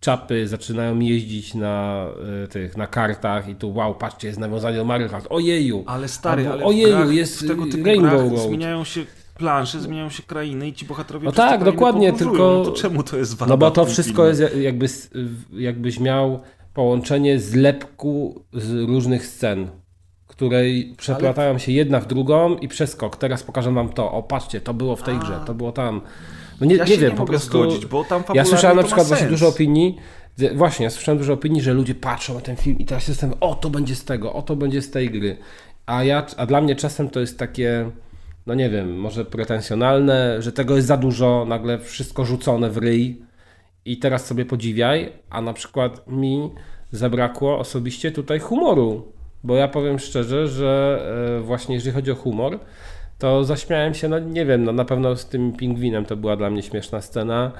czapy 0.00 0.48
zaczynają 0.48 0.98
jeździć 0.98 1.54
na 1.54 2.06
y, 2.44 2.48
tych, 2.48 2.76
na 2.76 2.86
kartach 2.86 3.48
i 3.48 3.54
tu 3.54 3.74
wow, 3.74 3.94
patrzcie, 3.94 4.28
jest 4.28 4.40
nawiązanie 4.40 4.76
do 4.76 4.84
Mario 4.84 5.08
Kart. 5.08 5.26
Ojeju! 5.30 5.84
Ale 5.86 6.08
stary, 6.08 6.42
Albo, 6.42 6.54
ale 6.54 6.64
ojeju, 6.64 6.88
grach, 6.88 7.12
jest 7.12 7.42
w 7.42 7.48
tego 7.48 7.66
typu 7.66 7.84
Rainbow 7.84 8.32
Road. 8.32 8.48
zmieniają 8.48 8.84
się 8.84 9.04
plansze, 9.38 9.80
zmieniają 9.80 10.08
się 10.10 10.22
krainy 10.22 10.68
i 10.68 10.72
ci 10.72 10.86
bohaterowie 10.86 11.24
No 11.26 11.32
tak, 11.32 11.64
dokładnie, 11.64 12.12
podróżują. 12.12 12.38
tylko- 12.38 12.58
No 12.58 12.64
to 12.64 12.72
czemu 12.72 13.02
to 13.02 13.16
jest 13.16 13.36
wada 13.36 13.50
No 13.50 13.58
bo 13.58 13.70
to 13.70 13.86
wszystko 13.86 14.14
filmie? 14.14 14.28
jest 14.28 14.40
ja- 14.56 14.60
jakby, 14.62 14.86
jakbyś 15.52 16.00
miał 16.00 16.40
połączenie 16.74 17.38
zlepku 17.40 18.44
z 18.52 18.72
różnych 18.88 19.26
scen, 19.26 19.68
które 20.26 20.62
przeplatają 20.96 21.58
się 21.58 21.72
jedna 21.72 22.00
w 22.00 22.06
drugą 22.06 22.56
i 22.56 22.68
przeskok. 22.68 23.16
Teraz 23.16 23.42
pokażę 23.42 23.72
wam 23.72 23.88
to. 23.88 24.12
O, 24.12 24.22
patrzcie, 24.22 24.60
to 24.60 24.74
było 24.74 24.96
w 24.96 25.02
tej 25.02 25.18
grze, 25.18 25.40
to 25.46 25.54
było 25.54 25.72
tam. 25.72 26.00
No 26.60 26.66
nie, 26.66 26.76
Ja 26.76 26.84
nie 26.84 26.90
wiem, 26.96 27.00
nie 27.04 27.10
po 27.10 27.16
mogę 27.16 27.30
prostu. 27.30 27.50
zgodzić, 27.50 27.86
bo 27.86 28.04
tam 28.04 28.22
ja 28.34 28.44
słyszałem 28.44 28.76
na 28.76 28.82
przykład 28.82 29.06
właśnie 29.06 29.26
dużo 29.26 29.48
opinii. 29.48 29.96
Właśnie, 30.54 30.84
ja 30.84 30.90
słyszałem 30.90 31.18
dużo 31.18 31.32
opinii, 31.32 31.62
że 31.62 31.74
ludzie 31.74 31.94
patrzą 31.94 32.34
na 32.34 32.40
ten 32.40 32.56
film 32.56 32.78
i 32.78 32.84
teraz 32.84 33.08
jestem, 33.08 33.32
o 33.40 33.54
to 33.54 33.70
będzie 33.70 33.94
z 33.94 34.04
tego, 34.04 34.32
o 34.32 34.42
to 34.42 34.56
będzie 34.56 34.82
z 34.82 34.90
tej 34.90 35.10
gry. 35.10 35.36
A 35.86 36.04
ja, 36.04 36.26
a 36.36 36.46
dla 36.46 36.60
mnie 36.60 36.76
czasem 36.76 37.10
to 37.10 37.20
jest 37.20 37.38
takie, 37.38 37.90
no 38.48 38.54
nie 38.54 38.70
wiem, 38.70 38.96
może 38.96 39.24
pretensjonalne, 39.24 40.42
że 40.42 40.52
tego 40.52 40.76
jest 40.76 40.88
za 40.88 40.96
dużo, 40.96 41.44
nagle 41.48 41.78
wszystko 41.78 42.24
rzucone 42.24 42.70
w 42.70 42.76
ryj 42.76 43.22
i 43.84 43.98
teraz 43.98 44.26
sobie 44.26 44.44
podziwiaj, 44.44 45.12
a 45.30 45.40
na 45.40 45.52
przykład 45.52 46.06
mi 46.06 46.50
zabrakło 46.92 47.58
osobiście 47.58 48.12
tutaj 48.12 48.38
humoru, 48.38 49.12
bo 49.44 49.54
ja 49.54 49.68
powiem 49.68 49.98
szczerze, 49.98 50.48
że 50.48 51.02
e, 51.38 51.40
właśnie 51.40 51.74
jeżeli 51.74 51.94
chodzi 51.94 52.10
o 52.10 52.14
humor, 52.14 52.58
to 53.18 53.44
zaśmiałem 53.44 53.94
się, 53.94 54.08
no 54.08 54.18
nie 54.18 54.46
wiem, 54.46 54.64
no 54.64 54.72
na 54.72 54.84
pewno 54.84 55.16
z 55.16 55.26
tym 55.26 55.52
pingwinem 55.52 56.04
to 56.04 56.16
była 56.16 56.36
dla 56.36 56.50
mnie 56.50 56.62
śmieszna 56.62 57.00
scena. 57.00 57.52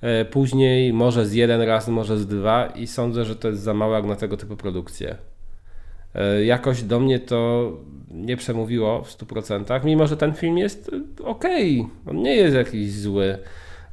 E, 0.00 0.24
Później 0.24 0.92
może 0.92 1.26
z 1.26 1.32
jeden 1.32 1.62
raz, 1.62 1.88
może 1.88 2.18
z 2.18 2.26
dwa 2.26 2.66
i 2.66 2.86
sądzę, 2.86 3.24
że 3.24 3.36
to 3.36 3.48
jest 3.48 3.62
za 3.62 3.74
mało 3.74 3.94
jak 3.94 4.04
na 4.04 4.16
tego 4.16 4.36
typu 4.36 4.56
produkcje. 4.56 5.16
E, 6.16 6.44
Jakoś 6.44 6.82
do 6.82 7.00
mnie 7.00 7.18
to 7.18 7.72
nie 8.10 8.36
przemówiło 8.36 9.02
w 9.02 9.18
100%, 9.18 9.84
mimo 9.84 10.06
że 10.06 10.16
ten 10.16 10.34
film 10.34 10.58
jest 10.58 10.90
e, 11.20 11.24
okej, 11.24 11.86
on 12.06 12.16
nie 12.16 12.36
jest 12.36 12.56
jakiś 12.56 12.92
zły. 12.92 13.38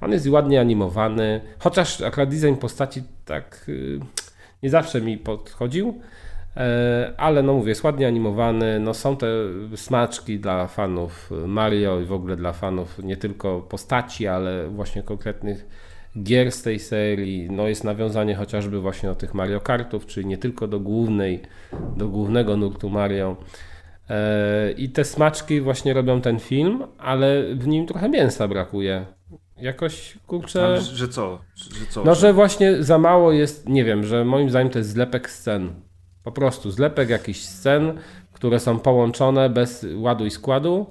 On 0.01 0.11
jest 0.11 0.29
ładnie 0.29 0.59
animowany, 0.59 1.41
chociaż 1.59 2.01
akurat 2.01 2.29
design 2.29 2.55
postaci 2.55 3.03
tak 3.25 3.65
y, 3.69 3.99
nie 4.63 4.69
zawsze 4.69 5.01
mi 5.01 5.17
podchodził, 5.17 6.01
e, 6.57 7.13
ale 7.17 7.43
no 7.43 7.53
mówię, 7.53 7.69
jest 7.69 7.83
ładnie 7.83 8.07
animowany, 8.07 8.79
no 8.79 8.93
są 8.93 9.17
te 9.17 9.27
smaczki 9.75 10.39
dla 10.39 10.67
fanów 10.67 11.31
Mario 11.47 12.01
i 12.01 12.05
w 12.05 12.13
ogóle 12.13 12.35
dla 12.35 12.53
fanów 12.53 12.99
nie 13.03 13.17
tylko 13.17 13.61
postaci, 13.61 14.27
ale 14.27 14.67
właśnie 14.67 15.03
konkretnych 15.03 15.65
gier 16.23 16.51
z 16.51 16.61
tej 16.61 16.79
serii. 16.79 17.51
No 17.51 17.67
jest 17.67 17.83
nawiązanie 17.83 18.35
chociażby 18.35 18.79
właśnie 18.79 19.09
do 19.09 19.15
tych 19.15 19.33
Mario 19.33 19.59
Kartów, 19.59 20.05
czyli 20.05 20.25
nie 20.25 20.37
tylko 20.37 20.67
do 20.67 20.79
głównej, 20.79 21.41
do 21.97 22.07
głównego 22.07 22.57
nurtu 22.57 22.89
Mario. 22.89 23.37
E, 24.09 24.71
I 24.71 24.89
te 24.89 25.03
smaczki 25.03 25.61
właśnie 25.61 25.93
robią 25.93 26.21
ten 26.21 26.39
film, 26.39 26.83
ale 26.97 27.55
w 27.55 27.67
nim 27.67 27.85
trochę 27.85 28.09
mięsa 28.09 28.47
brakuje. 28.47 29.05
Jakoś 29.57 30.17
kurczę. 30.27 30.65
Ale, 30.65 30.81
że 30.81 31.07
co? 31.07 31.39
Że 31.55 31.85
co? 31.89 32.03
No, 32.03 32.15
że 32.15 32.33
właśnie 32.33 32.83
za 32.83 32.97
mało 32.97 33.31
jest, 33.31 33.69
nie 33.69 33.83
wiem, 33.83 34.03
że 34.03 34.25
moim 34.25 34.49
zdaniem 34.49 34.69
to 34.69 34.79
jest 34.79 34.89
zlepek 34.89 35.29
scen. 35.29 35.73
Po 36.23 36.31
prostu 36.31 36.71
zlepek 36.71 37.09
jakichś 37.09 37.39
scen, 37.39 37.99
które 38.33 38.59
są 38.59 38.79
połączone 38.79 39.49
bez 39.49 39.85
ładu 39.95 40.25
i 40.25 40.31
składu, 40.31 40.85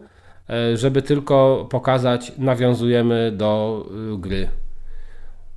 e, 0.50 0.76
żeby 0.76 1.02
tylko 1.02 1.66
pokazać, 1.70 2.32
nawiązujemy 2.38 3.32
do 3.32 3.84
y, 4.14 4.18
gry. 4.18 4.48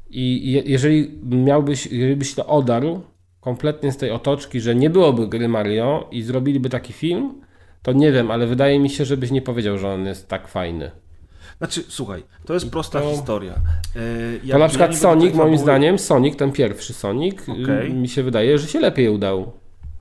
I 0.09 0.51
je- 0.51 0.63
jeżeli 0.65 1.11
miałbyś, 1.23 1.87
jeżeli 1.87 2.15
byś 2.15 2.33
to 2.35 2.45
odarł 2.47 3.01
kompletnie 3.41 3.91
z 3.91 3.97
tej 3.97 4.11
otoczki, 4.11 4.59
że 4.61 4.75
nie 4.75 4.89
byłoby 4.89 5.27
gry 5.27 5.47
Mario 5.47 6.07
i 6.11 6.21
zrobiliby 6.21 6.69
taki 6.69 6.93
film, 6.93 7.41
to 7.81 7.93
nie 7.93 8.11
wiem, 8.11 8.31
ale 8.31 8.47
wydaje 8.47 8.79
mi 8.79 8.89
się, 8.89 9.05
żebyś 9.05 9.31
nie 9.31 9.41
powiedział, 9.41 9.77
że 9.77 9.89
on 9.93 10.05
jest 10.05 10.27
tak 10.27 10.47
fajny. 10.47 10.91
Znaczy, 11.57 11.83
słuchaj, 11.87 12.23
to 12.45 12.53
jest 12.53 12.71
prosta 12.71 13.01
to- 13.01 13.11
historia. 13.11 13.53
Jak 14.43 14.51
To 14.53 14.59
na 14.59 14.67
przykład 14.67 14.95
Sonic, 14.97 15.29
tej 15.29 15.37
moim 15.37 15.53
fabuły- 15.53 15.63
zdaniem, 15.63 15.99
Sonic, 15.99 16.35
ten 16.37 16.51
pierwszy 16.51 16.93
Sonic, 16.93 17.49
y, 17.49 17.51
Okej. 17.63 17.93
mi 17.93 18.07
się 18.09 18.23
wydaje, 18.23 18.57
że 18.59 18.67
się 18.67 18.79
lepiej 18.79 19.09
udał. 19.09 19.51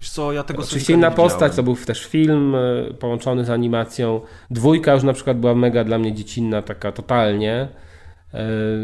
Wiesz 0.01 0.11
co, 0.11 0.33
ja 0.33 0.43
tego 0.43 0.63
Oczywiście 0.63 0.93
inna 0.93 1.11
postać, 1.11 1.57
to 1.57 1.63
był 1.63 1.77
też 1.77 2.05
film 2.07 2.55
e, 2.55 2.95
połączony 2.95 3.45
z 3.45 3.51
animacją. 3.51 4.21
Dwójka 4.51 4.95
już 4.95 5.03
na 5.03 5.13
przykład 5.13 5.39
była 5.39 5.55
mega 5.55 5.85
dla 5.85 5.99
mnie 5.99 6.13
dziecinna, 6.13 6.63
taka 6.63 6.93
totalnie 6.93 7.69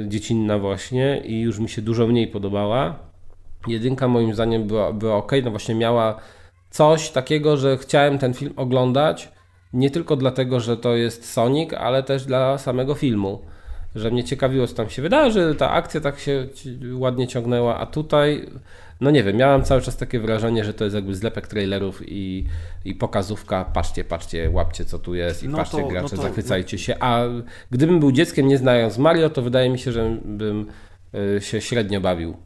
dziecinna 0.08 0.58
właśnie 0.58 1.22
i 1.24 1.40
już 1.40 1.58
mi 1.58 1.68
się 1.68 1.82
dużo 1.82 2.06
mniej 2.06 2.28
podobała. 2.28 2.98
Jedynka 3.66 4.08
moim 4.08 4.34
zdaniem 4.34 4.66
była, 4.66 4.92
była 4.92 5.16
ok, 5.16 5.32
no 5.44 5.50
właśnie 5.50 5.74
miała 5.74 6.20
coś 6.70 7.10
takiego, 7.10 7.56
że 7.56 7.78
chciałem 7.78 8.18
ten 8.18 8.34
film 8.34 8.52
oglądać 8.56 9.28
nie 9.72 9.90
tylko 9.90 10.16
dlatego, 10.16 10.60
że 10.60 10.76
to 10.76 10.96
jest 10.96 11.32
Sonic, 11.32 11.72
ale 11.72 12.02
też 12.02 12.24
dla 12.24 12.58
samego 12.58 12.94
filmu. 12.94 13.40
Że 13.94 14.10
mnie 14.10 14.24
ciekawiło, 14.24 14.66
co 14.66 14.74
tam 14.74 14.90
się 14.90 15.02
wydarzy, 15.02 15.54
ta 15.58 15.70
akcja 15.70 16.00
tak 16.00 16.18
się 16.18 16.46
ładnie 16.94 17.28
ciągnęła, 17.28 17.78
a 17.78 17.86
tutaj, 17.86 18.46
no 19.00 19.10
nie 19.10 19.22
wiem, 19.24 19.36
miałem 19.36 19.62
cały 19.62 19.80
czas 19.80 19.96
takie 19.96 20.20
wrażenie, 20.20 20.64
że 20.64 20.74
to 20.74 20.84
jest 20.84 20.96
jakby 20.96 21.14
zlepek 21.14 21.46
trailerów 21.46 22.02
i, 22.08 22.44
i 22.84 22.94
pokazówka, 22.94 23.64
patrzcie, 23.64 24.04
patrzcie, 24.04 24.50
łapcie 24.50 24.84
co 24.84 24.98
tu 24.98 25.14
jest 25.14 25.42
i 25.42 25.48
No 25.48 25.58
patrzcie 25.58 25.78
to- 25.82 25.88
gracze, 25.88 26.08
no 26.16 26.16
to- 26.16 26.22
zachwycajcie 26.22 26.78
się. 26.78 26.96
A 27.00 27.22
gdybym 27.70 28.00
był 28.00 28.12
dzieckiem 28.12 28.48
nie 28.48 28.58
znając 28.58 28.98
Mario, 28.98 29.30
to 29.30 29.42
wydaje 29.42 29.70
mi 29.70 29.78
się, 29.78 29.92
że 29.92 30.16
bym 30.24 30.66
y, 31.36 31.40
się 31.40 31.60
średnio 31.60 32.00
bawił. 32.00 32.36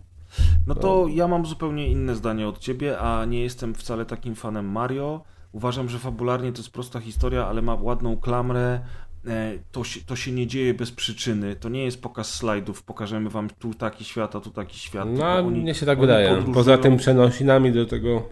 No 0.66 0.74
to 0.74 1.06
ja 1.14 1.28
mam 1.28 1.46
zupełnie 1.46 1.88
inne 1.88 2.14
zdanie 2.16 2.48
od 2.48 2.58
ciebie, 2.58 2.98
a 2.98 3.24
nie 3.24 3.42
jestem 3.42 3.74
wcale 3.74 4.04
takim 4.04 4.34
fanem 4.34 4.66
Mario. 4.68 5.20
Uważam, 5.52 5.88
że 5.88 5.98
fabularnie 5.98 6.52
to 6.52 6.58
jest 6.58 6.70
prosta 6.70 7.00
historia, 7.00 7.46
ale 7.46 7.62
ma 7.62 7.74
ładną 7.74 8.16
klamrę. 8.16 8.80
E, 9.28 9.52
To 9.72 9.84
się, 9.84 10.00
to 10.00 10.16
się 10.16 10.32
nie 10.32 10.46
dzieje 10.46 10.74
bez 10.74 10.90
przyczyny. 10.90 11.56
To 11.56 11.68
nie 11.68 11.84
jest 11.84 12.02
pokaz 12.02 12.34
slajdów. 12.34 12.82
Pokażemy 12.82 13.30
wam 13.30 13.50
tu 13.58 13.74
taki 13.74 14.04
świat, 14.04 14.36
a 14.36 14.40
tu 14.40 14.50
taki 14.50 14.78
świat. 14.78 15.08
No, 15.12 15.32
oni- 15.36 15.60
mnie 15.60 15.74
się 15.74 15.86
tak 15.86 16.00
wydaje. 16.00 16.28
podróżują. 16.28 16.54
Poza 16.54 16.78
tym 16.78 16.96
przenosinami 16.96 17.72
do 17.72 17.86
tego 17.86 18.28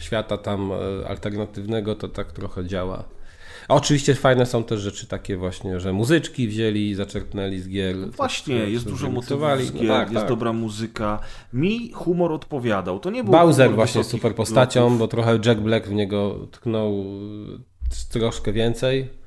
świata 0.00 0.38
tam 0.38 0.70
e, 0.72 1.08
alternatywnego 1.08 1.94
to 1.94 2.08
tak 2.08 2.32
trochę 2.32 2.66
działa. 2.66 3.04
A 3.68 3.74
oczywiście 3.74 4.14
fajne 4.14 4.46
są 4.46 4.64
też 4.64 4.80
rzeczy 4.80 5.06
takie 5.06 5.36
właśnie, 5.36 5.80
że 5.80 5.92
muzyczki 5.92 6.48
wzięli 6.48 6.94
zaczerpnęli 6.94 7.58
z 7.58 7.68
gier. 7.68 7.96
Właśnie, 8.10 8.60
tak, 8.60 8.68
jest 8.68 8.84
dużo 8.88 9.10
motywów 9.10 9.42
No 9.74 9.88
tak, 9.88 10.10
jest 10.10 10.14
tak. 10.20 10.28
dobra 10.28 10.52
muzyka. 10.52 11.20
Mi 11.52 11.92
humor 11.92 12.32
odpowiadał. 12.32 13.00
To 13.00 13.10
nie 13.10 13.24
był 13.24 13.32
Bowser 13.32 13.74
właśnie 13.74 14.04
super 14.04 14.34
postacią, 14.34 14.98
bo 14.98 15.08
trochę 15.08 15.38
Jack 15.46 15.60
Black 15.60 15.86
w 15.88 15.92
niego 15.92 16.48
tknął 16.50 17.04
e, 17.90 18.12
troszkę 18.12 18.52
więcej. 18.52 19.23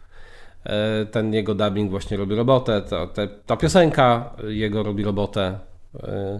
E, 0.68 1.06
Ten 1.06 1.34
jego 1.34 1.56
dubbing 1.56 1.92
właśnie 1.92 2.18
robi 2.18 2.36
robotę, 2.36 2.82
ta, 2.82 3.08
ta, 3.08 3.22
ta 3.46 3.58
piosenka 3.58 4.34
jego 4.48 4.84
robi 4.84 5.04
robotę. 5.04 5.60
E, 6.04 6.40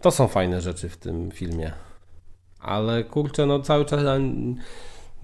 To 0.00 0.10
są 0.10 0.28
fajne 0.28 0.60
rzeczy 0.60 0.88
w 0.88 0.96
tym 0.96 1.30
filmie. 1.30 1.72
Ale 2.60 3.04
kurczę, 3.04 3.46
no 3.46 3.60
cały 3.60 3.84
czas 3.84 4.00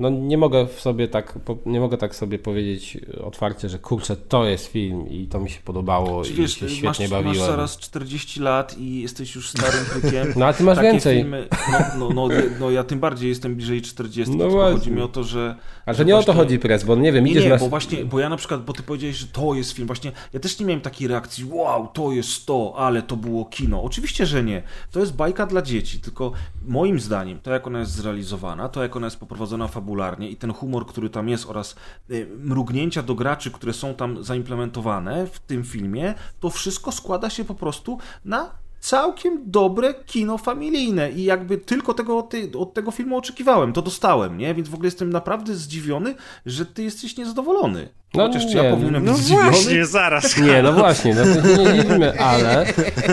no 0.01 0.11
nie 0.11 0.39
mogę 0.39 0.67
w 0.67 0.81
sobie 0.81 1.09
tak 1.09 1.39
nie 1.67 1.81
mogę 1.81 1.97
tak 1.97 2.15
sobie 2.15 2.39
powiedzieć 2.39 2.99
otwarcie, 3.25 3.69
że 3.69 3.79
kurczę, 3.79 4.17
to 4.17 4.45
jest 4.45 4.67
film 4.67 5.09
i 5.09 5.27
to 5.27 5.41
mi 5.41 5.51
się 5.51 5.61
podobało 5.65 6.25
Czy 6.25 6.33
i 6.33 6.35
wiesz, 6.35 6.55
się 6.55 6.65
masz, 6.65 6.75
świetnie 6.75 7.09
masz 7.09 7.25
bawiłem. 7.25 7.47
zaraz 7.47 7.79
40 7.79 8.41
lat 8.41 8.79
i 8.79 9.03
jesteś 9.03 9.35
już 9.35 9.51
starym 9.51 9.85
krykiem. 9.85 10.33
No 10.37 10.47
a 10.47 10.53
ty 10.53 10.63
masz 10.65 10.77
Takie 10.77 10.91
więcej. 10.91 11.17
Filmy, 11.19 11.49
no, 11.73 11.79
no, 11.99 12.29
no, 12.29 12.35
no 12.61 12.71
ja 12.71 12.85
tym 12.85 13.01
bardziej 13.01 13.29
jestem 13.29 13.55
bliżej 13.57 13.83
40. 13.83 14.37
No 14.37 14.39
tylko 14.45 14.51
właśnie. 14.57 14.79
chodzi 14.79 14.91
mi 14.91 15.01
o 15.01 15.09
to, 15.09 15.25
że. 15.25 15.57
A 15.87 15.93
że 15.93 16.05
nie 16.05 16.17
o 16.17 16.19
to 16.19 16.25
właśnie- 16.25 16.43
chodzi, 16.43 16.59
Pres, 16.59 16.85
bo 16.85 16.97
nie 16.97 17.13
wiem, 17.13 17.25
Nie, 17.25 17.31
idziesz 17.31 17.45
nie, 17.45 17.51
na... 17.51 17.57
bo 17.57 17.69
właśnie, 17.69 18.05
bo 18.05 18.21
ja 18.21 18.29
na 18.29 18.37
przykład, 18.37 18.65
bo 18.65 18.73
ty 18.73 18.83
powiedziałeś, 18.83 19.17
że 19.17 19.27
to 19.27 19.55
jest 19.55 19.73
film, 19.73 19.87
właśnie 19.87 20.13
ja 20.33 20.41
też 20.41 20.61
nie 20.61 20.67
miałem 20.67 20.81
takiej 20.81 21.09
reakcji, 21.09 21.45
wow, 21.51 21.89
to 21.89 22.13
jest 22.13 22.47
to, 22.47 22.75
ale 22.77 23.03
to 23.03 23.17
było 23.17 23.45
kino. 23.45 23.83
Oczywiście, 23.83 24.27
że 24.27 24.45
nie. 24.45 24.63
To 24.91 25.01
jest 25.01 25.17
bajka 25.17 25.47
dla 25.47 25.63
dzieci, 25.63 26.01
tylko 26.01 26.33
moim 26.67 27.01
zdaniem, 27.01 27.41
to 27.41 27.51
jak 27.51 27.67
ona 27.67 27.79
jest 27.79 27.93
zrealizowana, 27.93 28.69
to 28.69 28.83
jak 28.83 28.97
ona 28.97 29.07
jest 29.07 29.17
poprowadzona 29.21 29.69
fabularnie 29.69 30.31
i 30.31 30.37
ten 30.37 30.53
humor, 30.53 30.87
który 30.87 31.11
tam 31.11 31.29
jest 31.29 31.47
oraz 31.47 31.77
y, 32.11 32.27
mrugnięcia 32.39 33.03
do 33.03 33.15
graczy, 33.15 33.51
które 33.51 33.73
są 33.73 33.95
tam 33.95 34.25
zaimplementowane 34.25 35.27
w 35.27 35.39
tym 35.39 35.65
filmie, 35.65 36.15
to 36.41 36.51
wszystko 36.51 36.93
składa 36.93 37.31
się 37.31 37.45
po 37.45 37.55
prostu 37.55 37.99
na 38.25 38.51
całkiem 38.81 39.43
dobre 39.47 39.95
kino 39.95 40.39
familijne 40.39 41.11
i 41.11 41.25
jakby 41.25 41.59
tylko 41.59 41.95
tego 41.95 42.19
od, 42.19 42.31
tej, 42.31 42.53
od 42.55 42.75
tego 42.75 42.91
filmu 42.91 43.17
oczekiwałem, 43.17 43.73
to 43.73 43.83
dostałem, 43.83 44.39
nie? 44.39 44.55
Więc 44.55 44.69
w 44.69 44.75
ogóle 44.75 44.87
jestem 44.87 45.11
naprawdę 45.11 45.55
zdziwiony, 45.55 46.15
że 46.47 46.67
ty 46.67 46.83
jesteś 46.83 47.17
niezadowolony. 47.17 47.89
No 48.15 48.27
Chociaż 48.27 48.47
czy 48.47 48.55
nie, 48.57 48.63
ja 48.63 48.71
powinienem 48.71 49.05
No 49.05 49.13
być 49.13 49.21
zdziwiony? 49.21 49.51
właśnie, 49.51 49.87
zaraz. 50.01 50.37
Nie, 50.37 50.63
no 50.63 50.73
właśnie, 50.73 51.15
no 51.15 51.25
nie 51.25 51.83
dziwimy, 51.83 52.21
ale 52.21 52.67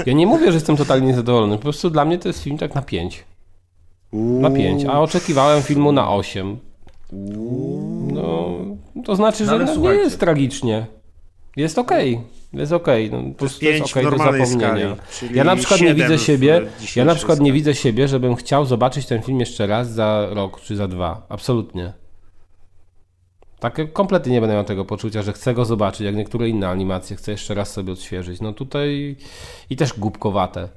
ja 0.05 0.13
nie 0.13 0.27
mówię, 0.27 0.47
że 0.47 0.53
jestem 0.53 0.77
totalnie 0.77 1.07
niezadowolony. 1.07 1.55
Po 1.57 1.63
prostu 1.63 1.89
dla 1.89 2.05
mnie 2.05 2.19
to 2.19 2.27
jest 2.29 2.43
film 2.43 2.57
tak 2.57 2.75
na 2.75 2.81
5. 2.81 3.23
Na 4.13 4.51
5, 4.51 4.85
a 4.85 4.99
oczekiwałem 5.01 5.63
filmu 5.63 5.91
na 5.91 6.09
8. 6.11 6.57
No, 8.13 8.49
to 9.05 9.15
znaczy, 9.15 9.45
No 9.45 9.59
że 9.59 9.65
no, 9.65 9.75
nie 9.75 9.89
jest 9.89 10.19
tragicznie. 10.19 10.85
Jest 11.55 11.77
okej. 11.77 12.21
Jest 12.53 12.71
okej. 12.71 13.11
No, 13.11 13.23
po 13.23 13.39
prostu 13.39 13.59
pięć 13.59 13.79
jest 13.79 13.91
okej 13.91 14.03
do 14.03 14.17
zapomnienia. 14.17 14.95
skali, 15.05 15.35
ja 15.35 15.43
na 15.43 15.55
przykład 15.55 15.81
nie 15.81 15.93
widzę 15.93 16.17
siebie, 16.17 16.61
ja 16.95 17.05
na 17.05 17.15
przykład 17.15 17.39
nie 17.39 17.53
widzę 17.53 17.75
siebie, 17.75 18.07
żebym 18.07 18.35
chciał 18.35 18.65
zobaczyć 18.65 19.05
ten 19.05 19.21
film 19.21 19.39
jeszcze 19.39 19.67
raz 19.67 19.91
za 19.91 20.27
rok 20.29 20.61
czy 20.61 20.75
za 20.75 20.87
dwa. 20.87 21.25
Absolutnie. 21.29 21.93
Tak 23.59 23.93
kompletnie 23.93 24.31
nie 24.31 24.41
będę 24.41 24.55
miał 24.55 24.63
tego 24.63 24.85
poczucia, 24.85 25.21
że 25.21 25.33
chcę 25.33 25.53
go 25.53 25.65
zobaczyć, 25.65 26.01
jak 26.01 26.15
niektóre 26.15 26.49
inne 26.49 26.69
animacje 26.69 27.15
chcę 27.15 27.31
jeszcze 27.31 27.53
raz 27.53 27.71
sobie 27.71 27.93
odświeżyć. 27.93 28.41
No 28.41 28.53
tutaj 28.53 29.15
i 29.69 29.75
też 29.75 29.99
głupkowate. 29.99 30.69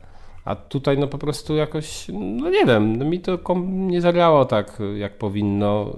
A 0.44 0.54
tutaj 0.54 0.98
no 0.98 1.06
po 1.06 1.18
prostu 1.18 1.56
jakoś, 1.56 2.06
no 2.12 2.50
nie 2.50 2.66
wiem, 2.66 2.96
no 2.96 3.04
mi 3.04 3.20
to 3.20 3.38
nie 3.66 4.00
zagrało 4.00 4.44
tak 4.44 4.78
jak 4.96 5.18
powinno. 5.18 5.96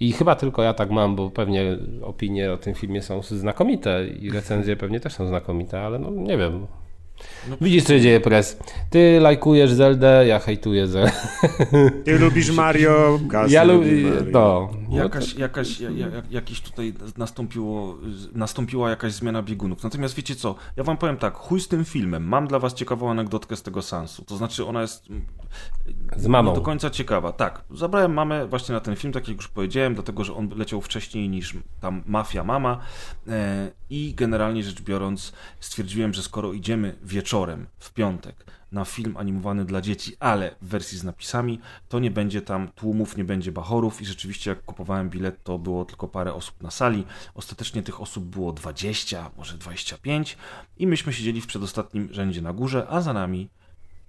I 0.00 0.12
chyba 0.12 0.34
tylko 0.34 0.62
ja 0.62 0.74
tak 0.74 0.90
mam, 0.90 1.16
bo 1.16 1.30
pewnie 1.30 1.76
opinie 2.02 2.52
o 2.52 2.56
tym 2.56 2.74
filmie 2.74 3.02
są 3.02 3.22
znakomite 3.22 4.06
i 4.06 4.30
recenzje 4.30 4.76
pewnie 4.76 5.00
też 5.00 5.12
są 5.12 5.26
znakomite, 5.26 5.80
ale 5.80 5.98
no 5.98 6.10
nie 6.10 6.36
wiem. 6.36 6.66
Widzisz, 7.60 7.84
co 7.84 7.92
się 7.92 8.00
dzieje, 8.00 8.20
Pres. 8.20 8.58
Ty 8.90 9.18
lajkujesz 9.20 9.72
Zeldę, 9.72 10.26
ja 10.26 10.38
hejtuję 10.38 10.86
Zeldę. 10.86 11.12
Ty 12.04 12.18
lubisz 12.18 12.50
Mario, 12.50 13.20
Gaz 13.22 13.52
Ja 13.52 13.64
lubi 13.64 14.00
lubię, 14.00 14.30
no. 14.32 14.70
Jakaś, 14.90 15.34
jakaś, 15.34 15.80
ja, 15.80 15.90
ja, 15.90 16.06
jakiś 16.30 16.60
tutaj 16.60 16.94
nastąpiło, 17.16 17.98
nastąpiła 18.34 18.90
jakaś 18.90 19.12
zmiana 19.12 19.42
biegunów. 19.42 19.82
Natomiast 19.84 20.14
wiecie 20.14 20.34
co, 20.34 20.54
ja 20.76 20.84
wam 20.84 20.96
powiem 20.96 21.16
tak, 21.16 21.34
chuj 21.34 21.60
z 21.60 21.68
tym 21.68 21.84
filmem. 21.84 22.24
Mam 22.24 22.46
dla 22.46 22.58
was 22.58 22.74
ciekawą 22.74 23.10
anegdotkę 23.10 23.56
z 23.56 23.62
tego 23.62 23.82
sensu. 23.82 24.24
To 24.24 24.36
znaczy 24.36 24.66
ona 24.66 24.82
jest 24.82 25.04
Z 26.16 26.26
mamą. 26.26 26.50
nie 26.50 26.56
do 26.56 26.62
końca 26.62 26.90
ciekawa. 26.90 27.32
Tak, 27.32 27.64
zabrałem 27.70 28.12
mamę 28.12 28.46
właśnie 28.46 28.72
na 28.72 28.80
ten 28.80 28.96
film, 28.96 29.12
tak 29.12 29.28
jak 29.28 29.36
już 29.36 29.48
powiedziałem, 29.48 29.94
dlatego 29.94 30.24
że 30.24 30.34
on 30.34 30.50
leciał 30.56 30.80
wcześniej 30.80 31.28
niż 31.28 31.54
tam 31.80 32.02
Mafia 32.06 32.44
Mama 32.44 32.78
e, 33.28 33.70
i 33.90 34.14
generalnie 34.14 34.64
rzecz 34.64 34.82
biorąc 34.82 35.32
stwierdziłem, 35.60 36.14
że 36.14 36.22
skoro 36.22 36.52
idziemy 36.52 36.96
wieczorem 37.02 37.66
w 37.78 37.92
piątek 37.92 38.44
na 38.72 38.84
film 38.84 39.16
animowany 39.16 39.64
dla 39.64 39.80
dzieci, 39.80 40.16
ale 40.20 40.54
w 40.62 40.68
wersji 40.68 40.98
z 40.98 41.04
napisami, 41.04 41.60
to 41.88 41.98
nie 41.98 42.10
będzie 42.10 42.42
tam 42.42 42.68
tłumów, 42.68 43.16
nie 43.16 43.24
będzie 43.24 43.52
bachorów. 43.52 44.02
I 44.02 44.04
rzeczywiście 44.04 44.50
jak 44.50 44.64
kupowałem 44.64 45.10
bilet, 45.10 45.44
to 45.44 45.58
było 45.58 45.84
tylko 45.84 46.08
parę 46.08 46.34
osób 46.34 46.62
na 46.62 46.70
sali. 46.70 47.04
Ostatecznie 47.34 47.82
tych 47.82 48.00
osób 48.00 48.24
było 48.24 48.52
20, 48.52 49.30
może 49.36 49.58
25 49.58 50.36
i 50.76 50.86
myśmy 50.86 51.12
siedzieli 51.12 51.40
w 51.40 51.46
przedostatnim 51.46 52.08
rzędzie 52.12 52.42
na 52.42 52.52
górze, 52.52 52.86
a 52.88 53.00
za 53.00 53.12
nami 53.12 53.50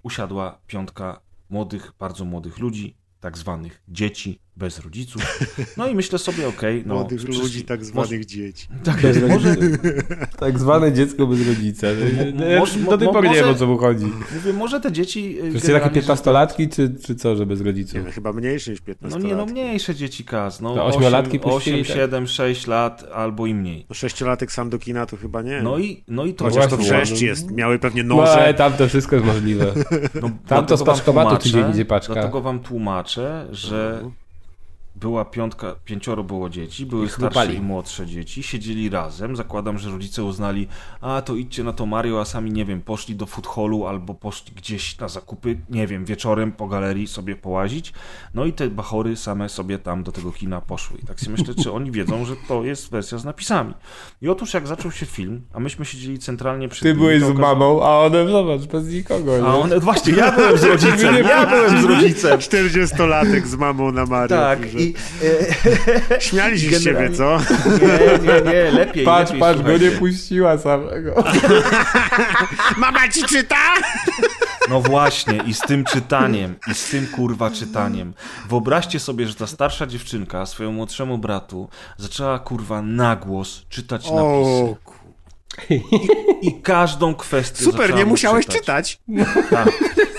usiadła 0.02 0.58
piątka 0.66 1.20
młodych, 1.50 1.92
bardzo 1.98 2.24
młodych 2.24 2.58
ludzi, 2.58 2.96
tak 3.20 3.38
zwanych 3.38 3.82
dzieci 3.88 4.38
bez 4.56 4.80
rodziców. 4.80 5.22
No 5.76 5.88
i 5.88 5.94
myślę 5.94 6.18
sobie, 6.18 6.48
okej, 6.48 6.82
no... 6.86 6.94
Młodych 6.94 7.18
przecież- 7.18 7.42
ludzi, 7.42 7.64
tak 7.64 7.84
zwanych 7.84 8.24
dzieci. 8.24 8.68
Tak, 8.84 8.96
może, 9.28 9.56
Tak 10.38 10.58
zwane 10.58 10.92
dziecko 10.92 11.26
bez 11.26 11.48
rodzica. 11.48 11.86
Mo- 12.58 12.90
do 12.90 12.98
tej 12.98 13.08
pory 13.08 13.28
nie 13.28 13.34
wiem, 13.34 13.44
może- 13.44 13.56
o 13.56 13.58
co 13.58 13.66
mu 13.66 13.78
chodzi. 13.78 14.04
mówię, 14.34 14.52
może 14.52 14.80
te 14.80 14.92
dzieci... 14.92 15.38
y, 15.38 15.42
Czy 15.52 15.52
takie 15.52 15.66
generalnie, 15.68 16.02
że- 16.02 16.12
15-latki, 16.12 16.68
czy, 16.68 16.94
czy 17.06 17.14
co, 17.14 17.36
że 17.36 17.46
bez 17.46 17.60
rodziców? 17.60 17.94
Nie, 17.94 18.00
no, 18.00 18.10
chyba 18.10 18.32
mniejszy 18.32 18.70
niż 18.70 18.80
15 18.80 19.18
No 19.18 19.26
nie, 19.26 19.34
no 19.34 19.46
mniejsze 19.46 19.94
dzieci 19.94 20.24
kaz, 20.24 20.60
no 20.60 20.74
To 20.74 20.84
8, 20.84 20.96
ośmiolatki 20.98 21.40
8, 21.40 21.50
puścili, 21.50 21.84
tak? 21.84 21.96
7, 21.96 22.26
6 22.26 22.66
lat 22.66 23.04
albo 23.14 23.46
i 23.46 23.54
mniej. 23.54 23.86
No 23.88 23.94
sześciolatek 23.94 24.52
sam 24.52 24.70
do 24.70 24.78
kina 24.78 25.06
to 25.06 25.16
chyba 25.16 25.42
nie. 25.42 25.62
No 25.62 25.78
i, 25.78 26.04
no 26.08 26.24
i 26.24 26.34
to... 26.34 26.44
Chociaż 26.44 26.64
to 26.66 26.76
właśnie, 26.76 26.84
wrzeszcz 26.96 27.20
no. 27.22 27.26
jest. 27.26 27.50
Miały 27.50 27.78
pewnie 27.78 28.02
No, 28.02 28.22
ale 28.22 28.40
noże. 28.42 28.54
tam 28.54 28.72
to 28.72 28.88
wszystko 28.88 29.16
jest 29.16 29.26
możliwe. 29.28 29.74
No, 30.22 30.30
Tam 30.46 30.66
to 30.66 30.76
z 30.76 30.82
paczkomatu 30.82 31.36
tydzień 31.36 31.70
idzie 31.70 31.84
paczka. 31.84 32.12
Dlatego 32.14 32.40
wam 32.40 32.60
tłumaczę, 32.60 33.46
że 33.50 34.02
była 35.02 35.24
piątka, 35.24 35.74
pięcioro 35.84 36.24
było 36.24 36.48
dzieci, 36.48 36.86
były 36.86 37.06
I 37.06 37.08
starsze 37.08 37.28
chlupali. 37.40 37.56
i 37.58 37.60
młodsze 37.60 38.06
dzieci, 38.06 38.42
siedzieli 38.42 38.88
razem. 38.90 39.36
Zakładam, 39.36 39.78
że 39.78 39.90
rodzice 39.90 40.24
uznali, 40.24 40.68
a 41.00 41.22
to 41.22 41.36
idźcie 41.36 41.64
na 41.64 41.72
to 41.72 41.86
Mario, 41.86 42.20
a 42.20 42.24
sami, 42.24 42.50
nie 42.52 42.64
wiem, 42.64 42.80
poszli 42.82 43.14
do 43.16 43.26
food 43.26 43.46
hallu 43.46 43.86
albo 43.86 44.14
poszli 44.14 44.52
gdzieś 44.56 44.98
na 44.98 45.08
zakupy, 45.08 45.58
nie 45.70 45.86
wiem, 45.86 46.04
wieczorem 46.04 46.52
po 46.52 46.68
galerii 46.68 47.06
sobie 47.06 47.36
połazić. 47.36 47.92
No 48.34 48.44
i 48.44 48.52
te 48.52 48.68
bachory 48.70 49.16
same 49.16 49.48
sobie 49.48 49.78
tam 49.78 50.02
do 50.02 50.12
tego 50.12 50.32
kina 50.32 50.60
poszły. 50.60 50.98
I 50.98 51.06
tak 51.06 51.20
sobie 51.20 51.36
myślę, 51.38 51.54
czy 51.62 51.72
oni 51.72 51.90
wiedzą, 51.90 52.24
że 52.24 52.34
to 52.48 52.64
jest 52.64 52.90
wersja 52.90 53.18
z 53.18 53.24
napisami. 53.24 53.74
I 54.22 54.28
otóż 54.28 54.54
jak 54.54 54.66
zaczął 54.66 54.90
się 54.90 55.06
film, 55.06 55.42
a 55.52 55.60
myśmy 55.60 55.84
siedzieli 55.84 56.18
centralnie 56.18 56.68
przy 56.68 56.82
Ty 56.82 56.94
byłeś 56.94 57.22
z 57.22 57.32
mamą, 57.38 57.82
a 57.82 57.98
one, 57.98 58.28
zobacz, 58.28 58.60
bez 58.62 58.88
nikogo. 58.88 59.48
A 59.48 59.54
one, 59.56 59.80
właśnie, 59.80 60.12
ja 60.12 60.32
byłem 60.32 60.58
z 60.58 60.64
rodzicem, 60.72 61.14
ja 61.28 61.46
byłem 61.46 61.82
z 61.82 61.84
rodzicem. 61.84 62.38
40-latek 62.38 63.46
z 63.46 63.54
mamą 63.56 63.92
na 63.92 64.06
Mario. 64.06 64.36
Tak, 64.36 64.68
że- 64.68 64.78
i 66.18 66.22
Śmiali 66.22 66.60
się 66.60 66.76
z 66.78 66.84
ciebie, 66.84 67.10
co? 67.10 67.38
nie, 67.82 68.18
nie, 68.34 68.52
nie, 68.52 68.70
lepiej, 68.70 69.04
Patrz, 69.04 69.30
lepiej, 69.30 69.40
patrz, 69.40 69.62
go 69.62 69.76
nie 69.78 69.90
puściła 69.90 70.58
samego. 70.58 71.24
Mama 72.76 73.08
ci 73.08 73.22
czyta? 73.24 73.56
No 74.70 74.80
właśnie, 74.80 75.40
i 75.46 75.54
z 75.54 75.60
tym 75.60 75.84
czytaniem, 75.84 76.54
i 76.70 76.74
z 76.74 76.90
tym 76.90 77.06
kurwa 77.06 77.50
czytaniem. 77.50 78.14
Wyobraźcie 78.48 79.00
sobie, 79.00 79.26
że 79.26 79.34
ta 79.34 79.46
starsza 79.46 79.86
dziewczynka 79.86 80.46
swojemu 80.46 80.76
młodszemu 80.76 81.18
bratu 81.18 81.68
zaczęła 81.96 82.38
kurwa 82.38 82.82
na 82.82 83.16
głos 83.16 83.62
czytać 83.68 84.02
napisy. 84.04 84.20
O, 84.20 84.76
ku- 84.84 84.94
I 86.42 86.60
każdą 86.62 87.14
kwestię 87.14 87.64
super, 87.64 87.94
nie 87.94 88.04
mu 88.04 88.10
musiałeś 88.10 88.46
czytać. 88.46 88.98
czytać. 88.98 89.00
Tak. 89.50 89.68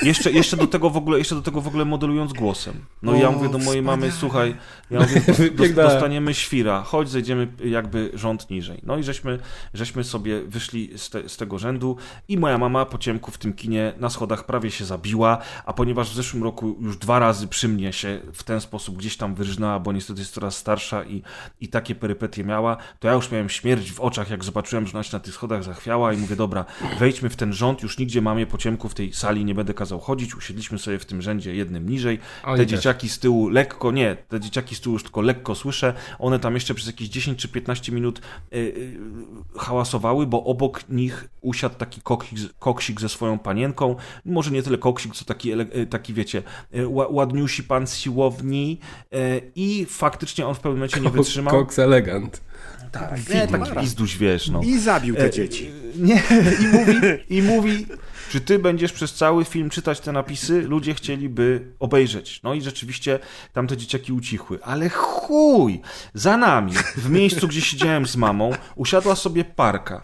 Jeszcze, 0.03 0.31
jeszcze, 0.31 0.57
do 0.57 0.67
tego 0.67 0.89
w 0.89 0.97
ogóle, 0.97 1.17
jeszcze 1.17 1.35
do 1.35 1.41
tego 1.41 1.61
w 1.61 1.67
ogóle 1.67 1.85
modelując 1.85 2.33
głosem. 2.33 2.73
No 3.01 3.15
i 3.15 3.19
ja 3.19 3.29
O, 3.29 3.31
mówię 3.31 3.49
do 3.49 3.57
mojej 3.57 3.81
mamy, 3.81 4.11
wspaniale. 4.11 4.19
słuchaj, 4.19 4.55
ja 4.91 4.99
mówię, 4.99 5.21
dos- 5.57 5.71
dostaniemy 5.73 6.33
świra, 6.33 6.81
chodź, 6.83 7.09
zejdziemy 7.09 7.47
jakby 7.65 8.11
rząd 8.13 8.49
niżej. 8.49 8.79
No 8.83 8.97
i 8.97 9.03
żeśmy, 9.03 9.39
żeśmy 9.73 10.03
sobie 10.03 10.41
wyszli 10.41 10.91
z, 10.97 11.09
te, 11.09 11.29
z 11.29 11.37
tego 11.37 11.59
rzędu 11.59 11.97
i 12.27 12.37
moja 12.37 12.57
mama 12.57 12.85
po 12.85 12.97
ciemku 12.97 13.31
w 13.31 13.37
tym 13.37 13.53
kinie 13.53 13.93
na 13.97 14.09
schodach 14.09 14.45
prawie 14.45 14.71
się 14.71 14.85
zabiła, 14.85 15.37
a 15.65 15.73
ponieważ 15.73 16.09
w 16.11 16.15
zeszłym 16.15 16.43
roku 16.43 16.77
już 16.81 16.97
dwa 16.97 17.19
razy 17.19 17.47
przy 17.47 17.67
mnie 17.67 17.93
się 17.93 18.19
w 18.33 18.43
ten 18.43 18.61
sposób 18.61 18.97
gdzieś 18.97 19.17
tam 19.17 19.35
wyrżnęła, 19.35 19.79
bo 19.79 19.91
niestety 19.91 20.19
jest 20.19 20.33
coraz 20.33 20.57
starsza 20.57 21.03
i, 21.03 21.21
i 21.61 21.67
takie 21.67 21.95
perypetie 21.95 22.43
miała, 22.43 22.77
to 22.99 23.07
ja 23.07 23.13
już 23.13 23.31
miałem 23.31 23.49
śmierć 23.49 23.91
w 23.91 23.99
oczach, 23.99 24.29
jak 24.29 24.43
zobaczyłem, 24.43 24.87
że 24.87 24.93
ona 24.93 25.03
się 25.03 25.13
na 25.13 25.19
tych 25.19 25.33
schodach 25.33 25.63
zachwiała 25.63 26.13
i 26.13 26.17
mówię, 26.17 26.35
dobra, 26.35 26.65
wejdźmy 26.99 27.29
w 27.29 27.35
ten 27.35 27.53
rząd, 27.53 27.83
już 27.83 27.97
nigdzie 27.97 28.21
mamie 28.21 28.45
po 28.47 28.57
ciemku 28.57 28.89
w 28.89 28.93
tej 28.93 29.13
sali 29.13 29.45
nie 29.45 29.55
będę 29.55 29.73
kazał 29.73 29.92
chodzić, 29.99 30.35
usiedliśmy 30.35 30.79
sobie 30.79 30.99
w 30.99 31.05
tym 31.05 31.21
rzędzie 31.21 31.55
jednym 31.55 31.89
niżej, 31.89 32.19
Oni 32.43 32.57
te 32.57 32.63
też. 32.65 32.71
dzieciaki 32.71 33.09
z 33.09 33.19
tyłu 33.19 33.49
lekko, 33.49 33.91
nie, 33.91 34.15
te 34.29 34.39
dzieciaki 34.39 34.75
z 34.75 34.81
tyłu 34.81 34.93
już 34.95 35.03
tylko 35.03 35.21
lekko 35.21 35.55
słyszę, 35.55 35.93
one 36.19 36.39
tam 36.39 36.53
jeszcze 36.53 36.73
przez 36.73 36.87
jakieś 36.87 37.09
10 37.09 37.39
czy 37.39 37.47
15 37.47 37.91
minut 37.91 38.21
y, 38.53 38.57
y, 38.57 38.97
hałasowały, 39.57 40.27
bo 40.27 40.43
obok 40.43 40.89
nich 40.89 41.29
usiadł 41.41 41.75
taki 41.75 42.01
koksik, 42.01 42.39
koksik 42.59 43.01
ze 43.01 43.09
swoją 43.09 43.39
panienką, 43.39 43.95
może 44.25 44.51
nie 44.51 44.63
tyle 44.63 44.77
koksik, 44.77 45.15
co 45.15 45.25
taki, 45.25 45.51
y, 45.53 45.87
taki 45.89 46.13
wiecie, 46.13 46.43
y, 46.75 46.85
ła- 46.85 47.07
ładniusi 47.13 47.63
pan 47.63 47.87
z 47.87 47.95
siłowni 47.97 48.79
i 49.55 49.85
faktycznie 49.89 50.47
on 50.47 50.55
w 50.55 50.59
pewnym 50.59 50.73
momencie 50.77 50.99
nie 51.01 51.09
wytrzymał. 51.09 51.53
Cox 51.53 51.79
elegant. 51.79 52.41
Tak, 52.91 53.29
nie, 53.29 53.47
taki 53.47 53.71
pizduś, 53.79 54.17
wiesz, 54.17 54.49
no. 54.49 54.61
I 54.63 54.79
zabił 54.79 55.15
te 55.15 55.25
E, 55.25 55.29
dzieci. 55.31 55.69
Nie, 55.95 56.21
i 56.63 56.67
mówi, 56.67 56.93
i 57.29 57.41
mówi, 57.41 57.85
czy 58.33 58.41
ty 58.41 58.59
będziesz 58.59 58.93
przez 58.93 59.13
cały 59.13 59.45
film 59.45 59.69
czytać 59.69 59.99
te 59.99 60.11
napisy? 60.11 60.61
Ludzie 60.61 60.93
chcieliby 60.93 61.67
obejrzeć. 61.79 62.43
No 62.43 62.53
i 62.53 62.61
rzeczywiście 62.61 63.19
tamte 63.53 63.77
dzieciaki 63.77 64.13
ucichły. 64.13 64.59
Ale 64.63 64.89
chuj! 64.89 65.81
Za 66.13 66.37
nami, 66.37 66.73
w 66.97 67.09
miejscu, 67.09 67.47
gdzie 67.47 67.61
siedziałem 67.61 68.05
z 68.05 68.15
mamą, 68.15 68.51
usiadła 68.75 69.15
sobie 69.15 69.45
parka. 69.45 70.01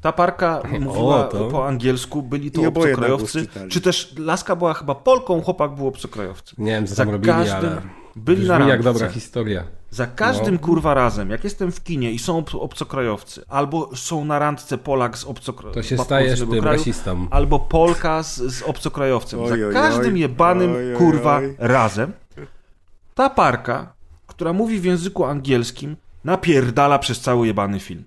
Ta 0.00 0.12
parka 0.12 0.62
mówiła 0.80 1.24
to- 1.24 1.48
po 1.48 1.68
angielsku, 1.68 2.22
byli 2.22 2.50
to 2.50 2.60
I 2.60 2.62
na 2.62 2.68
obcokrajowcy. 2.68 3.46
Czy 3.68 3.80
też 3.80 4.14
laska 4.18 4.56
była 4.56 4.74
chyba 4.74 4.94
Polką, 4.94 5.42
chłopak 5.42 5.74
był 5.74 5.86
obcokrajowcy. 5.86 6.54
Nie 6.58 6.72
wiem, 6.72 6.86
co 6.86 6.94
Za 6.94 7.04
tam 7.04 7.12
robili, 7.12 7.32
każdym 7.32 7.56
ale 7.56 8.01
byli 8.16 8.46
na 8.48 8.56
brzmi 8.58 8.70
jak 8.70 8.82
randce. 8.82 8.92
dobra 8.92 9.08
historia. 9.14 9.64
Za 9.90 10.06
każdym 10.06 10.54
No. 10.54 10.60
kurwa 10.60 10.94
razem, 10.94 11.30
jak 11.30 11.44
jestem 11.44 11.72
w 11.72 11.82
kinie 11.82 12.12
i 12.12 12.18
są 12.18 12.38
ob- 12.38 12.54
obcokrajowcy, 12.54 13.44
albo 13.48 13.96
są 13.96 14.24
na 14.24 14.38
randce 14.38 14.78
Polak 14.78 15.18
z 15.18 15.24
obcokrajowcem, 15.24 15.82
To 15.82 15.88
się 15.88 15.98
stajesz 15.98 16.40
tym 16.40 16.64
rasistą. 16.64 17.26
albo 17.30 17.58
Polka 17.58 18.22
z, 18.22 18.36
z 18.36 18.62
obcokrajowcem. 18.62 19.40
Oj, 19.40 19.48
Za 19.48 19.72
każdym 19.72 20.14
oj. 20.14 20.20
jebanym 20.20 20.72
Oj, 20.72 20.92
oj, 20.92 20.98
kurwa 20.98 21.36
oj. 21.36 21.54
razem 21.58 22.12
ta 23.14 23.30
parka, 23.30 23.92
która 24.26 24.52
mówi 24.52 24.80
w 24.80 24.84
języku 24.84 25.24
angielskim, 25.24 25.96
napierdala 26.24 26.98
przez 26.98 27.20
cały 27.20 27.46
jebany 27.46 27.80
film. 27.80 28.04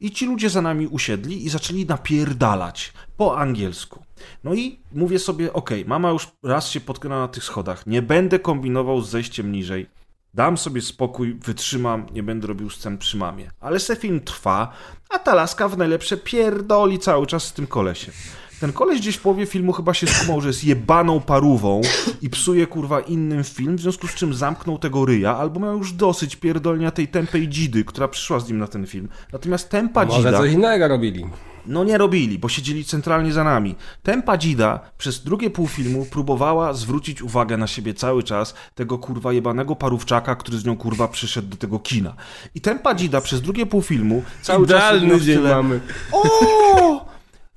I 0.00 0.10
ci 0.10 0.26
ludzie 0.26 0.50
za 0.50 0.62
nami 0.62 0.86
usiedli 0.86 1.46
i 1.46 1.48
zaczęli 1.48 1.86
napierdalać 1.86 2.92
po 3.16 3.38
angielsku. 3.38 4.03
No 4.44 4.54
i 4.54 4.78
mówię 4.92 5.18
sobie, 5.18 5.52
okej, 5.52 5.84
mama 5.84 6.10
już 6.10 6.28
raz 6.42 6.68
się 6.68 6.80
potknęła 6.80 7.20
na 7.20 7.28
tych 7.28 7.44
schodach, 7.44 7.86
nie 7.86 8.02
będę 8.02 8.38
kombinował 8.38 9.00
z 9.00 9.10
zejściem 9.10 9.52
niżej, 9.52 9.86
dam 10.34 10.58
sobie 10.58 10.80
spokój, 10.80 11.34
wytrzymam, 11.34 12.06
nie 12.12 12.22
będę 12.22 12.46
robił 12.46 12.70
scen 12.70 12.98
przy 12.98 13.16
mamie. 13.16 13.50
Ale 13.60 13.80
se 13.80 13.96
film 13.96 14.20
trwa, 14.20 14.72
a 15.10 15.18
ta 15.18 15.34
laska 15.34 15.68
w 15.68 15.78
najlepsze 15.78 16.16
pierdoli 16.16 16.98
cały 16.98 17.26
czas 17.26 17.44
z 17.44 17.52
tym 17.52 17.66
kolesiem. 17.66 18.14
Ten 18.60 18.72
koleś 18.72 19.00
gdzieś 19.00 19.16
w 19.16 19.20
połowie 19.20 19.46
filmu 19.46 19.72
chyba 19.72 19.94
się 19.94 20.06
skumał, 20.06 20.40
że 20.40 20.48
jest 20.48 20.64
jebaną 20.64 21.20
parówą 21.20 21.80
i 22.22 22.30
psuje 22.30 22.66
kurwa 22.66 23.00
innym 23.00 23.44
film, 23.44 23.76
w 23.76 23.80
związku 23.80 24.08
z 24.08 24.14
czym 24.14 24.34
zamknął 24.34 24.78
tego 24.78 25.04
ryja, 25.04 25.36
albo 25.36 25.60
miał 25.60 25.78
już 25.78 25.92
dosyć 25.92 26.36
pierdolnia 26.36 26.90
tej 26.90 27.08
tępej 27.08 27.48
dzidy, 27.48 27.84
która 27.84 28.08
przyszła 28.08 28.40
z 28.40 28.48
nim 28.48 28.58
na 28.58 28.66
ten 28.66 28.86
film. 28.86 29.08
Natomiast 29.32 29.70
tempa 29.70 30.04
Może 30.04 30.18
dzida... 30.18 30.38
coś 30.38 30.52
innego 30.52 30.88
robili. 30.88 31.26
No 31.66 31.84
nie 31.84 31.98
robili, 31.98 32.38
bo 32.38 32.48
siedzieli 32.48 32.84
centralnie 32.84 33.32
za 33.32 33.44
nami. 33.44 33.74
Tempa 34.02 34.36
Dzida 34.38 34.80
przez 34.98 35.24
drugie 35.24 35.50
pół 35.50 35.66
filmu 35.68 36.06
próbowała 36.10 36.72
zwrócić 36.72 37.22
uwagę 37.22 37.56
na 37.56 37.66
siebie 37.66 37.94
cały 37.94 38.22
czas 38.22 38.54
tego 38.74 38.98
kurwa 38.98 39.32
jebanego 39.32 39.76
parówczaka, 39.76 40.36
który 40.36 40.58
z 40.58 40.64
nią 40.64 40.76
kurwa 40.76 41.08
przyszedł 41.08 41.48
do 41.48 41.56
tego 41.56 41.78
kina. 41.78 42.14
I 42.54 42.60
Tempa 42.60 42.94
Dzida 42.94 43.20
przez 43.20 43.42
drugie 43.42 43.66
pół 43.66 43.82
filmu 43.82 44.22
cały 44.42 44.66
czas 44.66 44.92
robiła 44.92 45.16
Idealny 45.16 45.24
dzień 45.24 45.42
mamy. 45.42 45.80
O! 46.12 47.06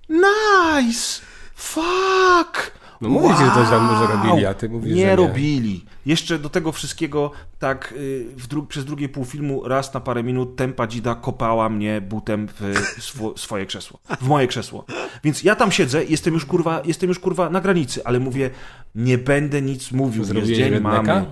Nice! 0.10 1.22
Fuck! 1.56 2.72
No 3.02 3.10
mówię 3.10 3.30
ci, 3.38 3.46
że 3.46 3.52
coś 3.52 3.70
tam 3.70 3.84
może 3.84 4.14
robili, 4.14 4.46
a 4.46 4.54
ty 4.54 4.70
mówisz, 4.70 4.96
nie 4.96 5.02
że 5.02 5.08
nie. 5.08 5.16
robili. 5.16 5.86
Jeszcze 6.08 6.40
do 6.40 6.50
tego 6.50 6.72
wszystkiego, 6.72 7.32
tak 7.60 7.94
y, 7.98 8.26
dru- 8.50 8.68
przez 8.68 8.86
drugie 8.86 9.10
pół 9.10 9.26
filmu, 9.26 9.68
raz 9.68 9.94
na 9.94 10.00
parę 10.00 10.24
minut 10.24 10.56
tempa 10.56 10.88
dzida 10.88 11.16
kopała 11.16 11.70
mnie 11.70 12.02
butem 12.02 12.48
w 12.48 12.62
swo- 13.00 13.38
swoje 13.38 13.66
krzesło. 13.66 14.00
W 14.22 14.28
moje 14.28 14.48
krzesło. 14.48 14.86
Więc 15.24 15.44
ja 15.44 15.56
tam 15.56 15.72
siedzę, 15.72 16.06
jestem 16.06 16.34
już 16.34 16.46
kurwa, 16.46 16.82
jestem 16.86 17.10
już 17.10 17.20
kurwa 17.20 17.50
na 17.50 17.62
granicy, 17.62 18.02
ale 18.06 18.20
mówię, 18.20 18.50
nie 18.96 19.18
będę 19.18 19.62
nic 19.62 19.92
mówił, 19.92 20.20
jest 20.22 20.32
Zrobiłeś 20.32 20.58
dzień 20.58 20.70
redneka? 20.70 21.02
mamy. 21.04 21.26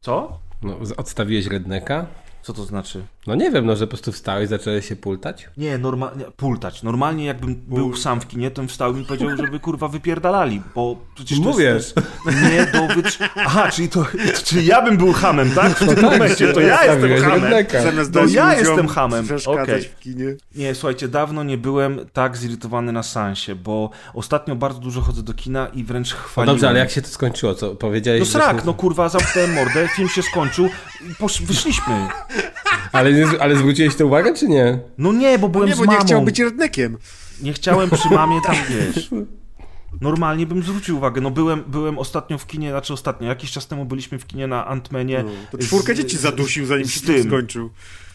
Co? 0.00 0.38
No, 0.62 0.78
odstawiłeś 0.96 1.46
redneka? 1.46 2.06
Co 2.42 2.52
to 2.52 2.64
znaczy? 2.64 3.02
No 3.26 3.34
nie 3.34 3.50
wiem, 3.50 3.66
no, 3.66 3.76
że 3.76 3.86
po 3.86 3.90
prostu 3.90 4.12
wstałeś, 4.12 4.48
zacząłeś 4.48 4.88
się 4.88 4.96
pultać? 4.96 5.48
Nie, 5.56 5.78
normalnie, 5.78 6.24
pultać. 6.24 6.82
Normalnie 6.82 7.24
jakbym 7.24 7.54
był 7.54 7.96
sam 7.96 8.20
w 8.20 8.28
kinie, 8.28 8.50
to 8.50 8.62
bym 8.62 8.68
wstał 8.68 8.92
i 8.92 8.96
mi 8.96 9.04
powiedział, 9.04 9.36
żeby 9.36 9.60
kurwa 9.60 9.88
wypierdalali, 9.88 10.62
bo 10.74 10.96
przecież 11.14 11.38
to 11.38 11.44
Mówię. 11.44 11.64
jest 11.64 11.94
nie 12.26 12.66
do 12.66 12.94
wytr... 12.94 13.18
Aha, 13.36 13.70
czyli 13.70 13.88
to, 13.88 14.06
czyli 14.44 14.66
ja 14.66 14.82
bym 14.82 14.96
był 14.96 15.12
hamem, 15.12 15.50
tak? 15.50 15.72
W 15.72 15.78
tym 15.78 15.88
tak, 15.88 16.02
momencie, 16.02 16.52
to 16.52 16.60
ja 16.60 16.84
jestem 16.84 17.22
hamem. 17.22 17.52
Zamiast 17.82 18.14
No 18.14 18.24
ja 18.24 18.54
jestem 18.54 18.88
hamem. 18.88 19.26
Okej. 19.46 19.82
w 19.82 19.98
kinie. 20.00 20.34
Nie, 20.54 20.74
słuchajcie, 20.74 21.08
dawno 21.08 21.42
nie 21.42 21.58
byłem 21.58 22.00
tak 22.12 22.36
zirytowany 22.36 22.92
na 22.92 23.02
sansie, 23.02 23.54
bo 23.54 23.90
ostatnio 24.14 24.56
bardzo 24.56 24.80
dużo 24.80 25.00
chodzę 25.00 25.22
do 25.22 25.34
kina 25.34 25.68
i 25.68 25.84
wręcz 25.84 26.12
No 26.12 26.18
chwaliłem. 26.18 26.56
dobrze, 26.56 26.68
ale 26.68 26.78
jak 26.78 26.90
się 26.90 27.02
to 27.02 27.08
skończyło? 27.08 27.54
Co 27.54 27.74
powiedziałeś? 27.74 28.20
No 28.20 28.26
srak, 28.26 28.64
no 28.64 28.74
kurwa, 28.74 29.08
zamknąłem 29.08 29.52
mordę, 29.54 29.88
film 29.96 30.08
się 30.08 30.22
skończył 30.22 30.68
posz... 31.18 31.42
wyszliśmy. 31.42 32.08
Ale, 32.92 33.12
nie, 33.12 33.26
ale 33.40 33.56
zwróciłeś 33.56 33.94
tę 33.96 34.06
uwagę, 34.06 34.34
czy 34.34 34.48
nie? 34.48 34.78
No 34.98 35.12
nie, 35.12 35.38
bo 35.38 35.48
byłem 35.48 35.68
Nie, 35.68 35.74
z 35.74 35.78
bo 35.78 35.84
mamą. 35.84 35.98
nie 35.98 36.04
chciał 36.04 36.22
być 36.22 36.38
rednekiem. 36.40 36.98
Nie 37.42 37.52
chciałem 37.52 37.90
przy 37.90 38.10
mamie 38.10 38.40
tam, 38.46 38.56
wiesz. 38.70 39.10
Normalnie 40.00 40.46
bym 40.46 40.62
zwrócił 40.62 40.96
uwagę. 40.96 41.20
No 41.20 41.30
byłem, 41.30 41.64
byłem 41.66 41.98
ostatnio 41.98 42.38
w 42.38 42.46
kinie, 42.46 42.70
znaczy 42.70 42.92
ostatnio, 42.92 43.28
jakiś 43.28 43.50
czas 43.50 43.66
temu 43.66 43.84
byliśmy 43.84 44.18
w 44.18 44.26
kinie 44.26 44.46
na 44.46 44.66
Antmenie. 44.66 45.24
To 45.50 45.58
czwórkę 45.58 45.94
dzieci 45.94 46.16
zadusił, 46.18 46.66
zanim 46.66 46.84
z 46.86 46.90
się 46.90 47.00
tym. 47.00 47.22
skończył. 47.24 47.70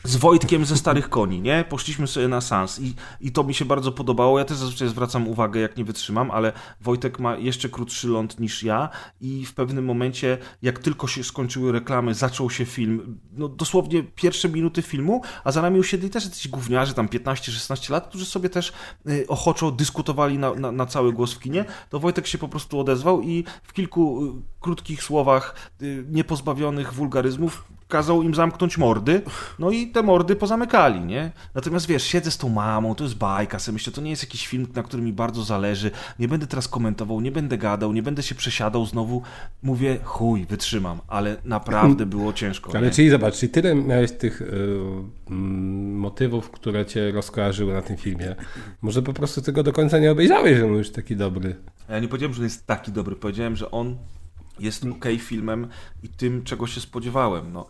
Z 0.06 0.16
Wojtkiem 0.16 0.66
ze 0.66 0.78
Starych 0.78 1.10
Koni, 1.10 1.42
nie? 1.42 1.66
Poszliśmy 1.70 2.08
sobie 2.08 2.28
na 2.28 2.42
sans 2.42 2.80
i, 2.80 2.94
i 3.22 3.32
to 3.32 3.44
mi 3.44 3.54
się 3.54 3.66
bardzo 3.66 3.92
podobało. 3.92 4.40
Ja 4.40 4.46
też 4.46 4.58
zazwyczaj 4.58 4.88
zwracam 4.88 5.28
uwagę, 5.28 5.60
jak 5.60 5.78
nie 5.78 5.86
wytrzymam, 5.86 6.32
ale 6.32 6.54
Wojtek 6.82 7.20
ma 7.20 7.38
jeszcze 7.38 7.70
krótszy 7.70 8.08
ląd 8.08 8.40
niż 8.40 8.64
ja 8.64 8.90
i 9.22 9.46
w 9.46 9.54
pewnym 9.54 9.86
momencie, 9.86 10.38
jak 10.62 10.80
tylko 10.80 11.08
się 11.08 11.24
skończyły 11.24 11.72
reklamy, 11.72 12.14
zaczął 12.14 12.50
się 12.50 12.66
film, 12.66 13.20
no 13.34 13.48
dosłownie 13.48 14.04
pierwsze 14.04 14.50
minuty 14.50 14.82
filmu, 14.82 15.22
a 15.44 15.52
za 15.52 15.62
nami 15.62 15.80
usiedli 15.80 16.10
też 16.10 16.26
jacyś 16.26 16.48
gówniarze, 16.48 16.94
tam 16.94 17.08
15-16 17.08 17.92
lat, 17.92 18.08
którzy 18.08 18.26
sobie 18.26 18.50
też 18.50 18.74
y, 19.10 19.28
ochoczo 19.28 19.72
dyskutowali 19.72 20.38
na, 20.38 20.54
na, 20.54 20.72
na, 20.72 20.86
cały 20.86 21.14
głos 21.14 21.34
w 21.34 21.40
kinie, 21.40 21.66
to 21.90 22.00
Wojtek 22.00 22.28
się 22.28 22.38
po 22.38 22.48
prostu 22.48 22.80
odezwał 22.80 23.22
i 23.22 23.44
w 23.64 23.74
kilku 23.74 24.26
y, 24.26 24.32
krótkich 24.60 25.04
słowach, 25.04 25.72
y, 25.82 26.06
niepozbawionych 26.10 26.94
wulgaryzmów, 26.94 27.75
kazał 27.88 28.24
im 28.24 28.36
zamknąć 28.36 28.78
mordy, 28.78 29.22
no 29.60 29.72
i 29.72 29.88
te 29.88 30.04
mordy 30.04 30.36
pozamykali, 30.36 31.00
nie? 31.02 31.32
Natomiast 31.56 31.88
wiesz, 31.88 32.04
siedzę 32.04 32.32
z 32.32 32.38
tą 32.38 32.50
mamą, 32.50 32.96
to 32.96 33.04
jest 33.04 33.18
bajka, 33.18 33.60
sobie 33.60 33.74
myślę, 33.74 33.94
to 33.94 34.02
nie 34.02 34.10
jest 34.10 34.24
jakiś 34.24 34.48
film, 34.48 34.68
na 34.76 34.84
którym 34.84 35.06
mi 35.06 35.14
bardzo 35.14 35.44
zależy, 35.44 35.92
nie 36.20 36.28
będę 36.28 36.48
teraz 36.48 36.68
komentował, 36.68 37.22
nie 37.22 37.32
będę 37.32 37.58
gadał, 37.58 37.94
nie 37.94 38.04
będę 38.04 38.24
się 38.24 38.36
przesiadał 38.36 38.86
znowu, 38.86 39.22
mówię, 39.64 39.98
chuj, 40.04 40.46
wytrzymam, 40.46 41.00
ale 41.08 41.38
naprawdę 41.46 42.06
było 42.06 42.34
ciężko. 42.34 42.72
Ale 42.76 42.88
nie? 42.88 42.94
czyli 42.94 43.10
zobacz, 43.10 43.36
czyli 43.36 43.52
tyle 43.52 43.76
miałeś 43.76 44.12
tych 44.12 44.42
y, 44.42 44.78
motywów, 45.96 46.52
które 46.52 46.86
cię 46.86 47.12
rozkojarzyły 47.12 47.74
na 47.74 47.82
tym 47.82 47.98
filmie. 47.98 48.36
Może 48.82 49.02
po 49.02 49.14
prostu 49.14 49.42
tego 49.42 49.64
do 49.64 49.74
końca 49.74 50.00
nie 50.00 50.12
obejrzałeś, 50.12 50.58
że 50.58 50.66
on 50.66 50.74
już 50.74 50.92
taki 50.92 51.16
dobry. 51.16 51.56
Ja 51.90 52.00
nie 52.00 52.08
powiedziałem, 52.08 52.34
że 52.34 52.44
jest 52.44 52.68
taki 52.68 52.92
dobry, 52.92 53.16
powiedziałem, 53.16 53.56
że 53.56 53.72
on 53.72 53.98
jest 54.60 54.86
ok 54.86 55.06
filmem 55.20 55.68
i 56.04 56.10
tym, 56.10 56.44
czego 56.44 56.68
się 56.68 56.82
spodziewałem. 56.82 57.54
No. 57.54 57.70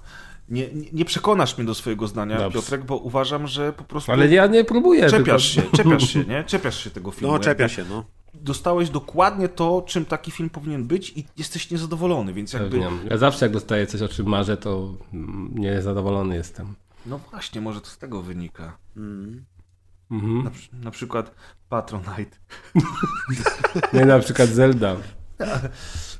Nie, 0.49 0.67
nie, 0.93 1.05
przekonasz 1.05 1.57
mnie 1.57 1.67
do 1.67 1.75
swojego 1.75 2.07
zdania, 2.07 2.38
Dobrze. 2.38 2.59
Piotrek, 2.59 2.83
bo 2.83 2.97
uważam, 2.97 3.47
że 3.47 3.73
po 3.73 3.83
prostu. 3.83 4.11
Ale 4.11 4.27
ja 4.27 4.47
nie 4.47 4.64
próbuję. 4.64 5.09
Czepiasz 5.09 5.55
tylko... 5.55 5.69
się, 5.69 5.77
czepiasz 5.77 6.09
się, 6.09 6.23
nie? 6.23 6.43
Czepiasz 6.53 6.83
się 6.83 6.89
tego 6.89 7.11
filmu. 7.11 7.33
No, 7.33 7.39
czepia 7.39 7.69
się, 7.69 7.85
no. 7.89 8.05
Dostałeś 8.33 8.89
dokładnie 8.89 9.49
to, 9.49 9.83
czym 9.88 10.05
taki 10.05 10.31
film 10.31 10.49
powinien 10.49 10.88
być 10.88 11.14
i 11.17 11.25
jesteś 11.38 11.72
niezadowolony, 11.72 12.33
więc 12.33 12.53
jakby... 12.53 12.80
Ja 13.09 13.17
zawsze 13.17 13.45
jak 13.45 13.53
dostaję 13.53 13.88
coś, 13.88 14.01
o 14.01 14.07
czym 14.07 14.27
marzę, 14.27 14.57
to 14.57 14.93
niezadowolony 15.53 16.35
jestem. 16.35 16.75
No 17.05 17.19
właśnie, 17.31 17.61
może 17.61 17.81
to 17.81 17.88
z 17.88 17.97
tego 17.97 18.22
wynika. 18.22 18.77
Mm. 18.97 19.45
Mhm. 20.11 20.43
Na, 20.43 20.51
na, 20.83 20.91
przykład 20.91 21.35
Patronite. 21.69 22.38
nie, 23.93 24.05
na 24.05 24.19
przykład 24.19 24.49
Zelda. 24.49 24.95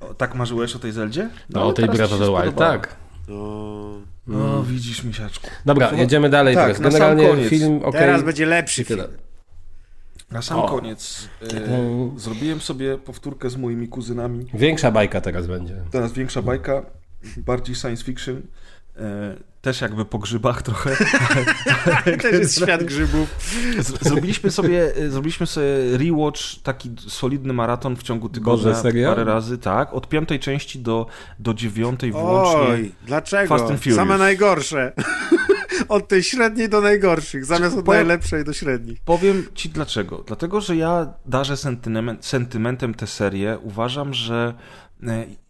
O, 0.00 0.14
tak 0.14 0.34
marzyłeś 0.34 0.76
o 0.76 0.78
tej 0.78 0.92
Zeldzie? 0.92 1.22
No, 1.50 1.60
no 1.60 1.66
o 1.66 1.72
tej 1.72 1.86
Breath 1.86 2.12
of 2.12 2.20
the 2.20 2.42
Wild, 2.42 2.56
tak. 2.56 2.96
O, 3.30 3.98
no, 4.26 4.62
widzisz, 4.62 5.04
misiaczku. 5.04 5.50
Dobra, 5.66 5.92
jedziemy 5.92 6.30
dalej 6.30 6.54
tak, 6.54 6.66
teraz. 6.66 6.80
Generalnie 6.80 7.48
film 7.48 7.78
okay. 7.84 8.00
Teraz 8.00 8.22
będzie 8.22 8.46
lepszy 8.46 8.84
film. 8.84 9.02
Na 10.30 10.42
sam 10.42 10.58
o. 10.58 10.68
koniec 10.68 11.28
e, 11.42 11.46
zrobiłem 12.16 12.60
sobie 12.60 12.98
powtórkę 12.98 13.50
z 13.50 13.56
moimi 13.56 13.88
kuzynami. 13.88 14.46
Większa 14.54 14.90
bajka 14.90 15.20
teraz 15.20 15.46
będzie. 15.46 15.74
Teraz 15.90 16.12
większa 16.12 16.42
bajka, 16.42 16.82
bardziej 17.36 17.76
science 17.76 18.04
fiction. 18.04 18.42
E, 18.98 19.48
też 19.62 19.80
jakby 19.80 20.04
po 20.04 20.18
grzybach 20.18 20.62
trochę. 20.62 20.96
też 22.22 22.32
jest 22.32 22.62
świat 22.62 22.84
grzybów. 22.84 23.28
Zrobiliśmy 24.00 24.50
sobie, 24.50 24.92
zrobiliśmy 25.08 25.46
sobie 25.46 25.98
rewatch, 25.98 26.40
taki 26.62 26.90
solidny 27.08 27.52
maraton 27.52 27.96
w 27.96 28.02
ciągu 28.02 28.28
tygodnia 28.28 28.64
Boże, 28.64 28.82
serio? 28.82 29.08
parę 29.08 29.24
razy, 29.24 29.58
tak. 29.58 29.94
Od 29.94 30.08
piątej 30.08 30.40
części 30.40 30.78
do, 30.78 31.06
do 31.38 31.54
dziewiątej 31.54 32.12
włącznie. 32.12 32.60
Oj, 32.60 32.92
dlaczego? 33.06 33.68
Same 33.94 34.18
najgorsze. 34.18 34.92
od 35.88 36.08
tej 36.08 36.22
średniej 36.22 36.68
do 36.68 36.80
najgorszych, 36.80 37.44
zamiast 37.44 37.78
od 37.78 37.84
powiem, 37.84 38.06
najlepszej 38.06 38.44
do 38.44 38.52
średnich. 38.52 39.00
Powiem 39.00 39.44
ci 39.54 39.68
dlaczego. 39.68 40.24
Dlatego, 40.26 40.60
że 40.60 40.76
ja 40.76 41.12
darzę 41.26 41.56
sentyment, 41.56 42.26
sentymentem 42.26 42.94
tę 42.94 43.06
serię. 43.06 43.58
Uważam, 43.62 44.14
że 44.14 44.54
E, 44.54 44.87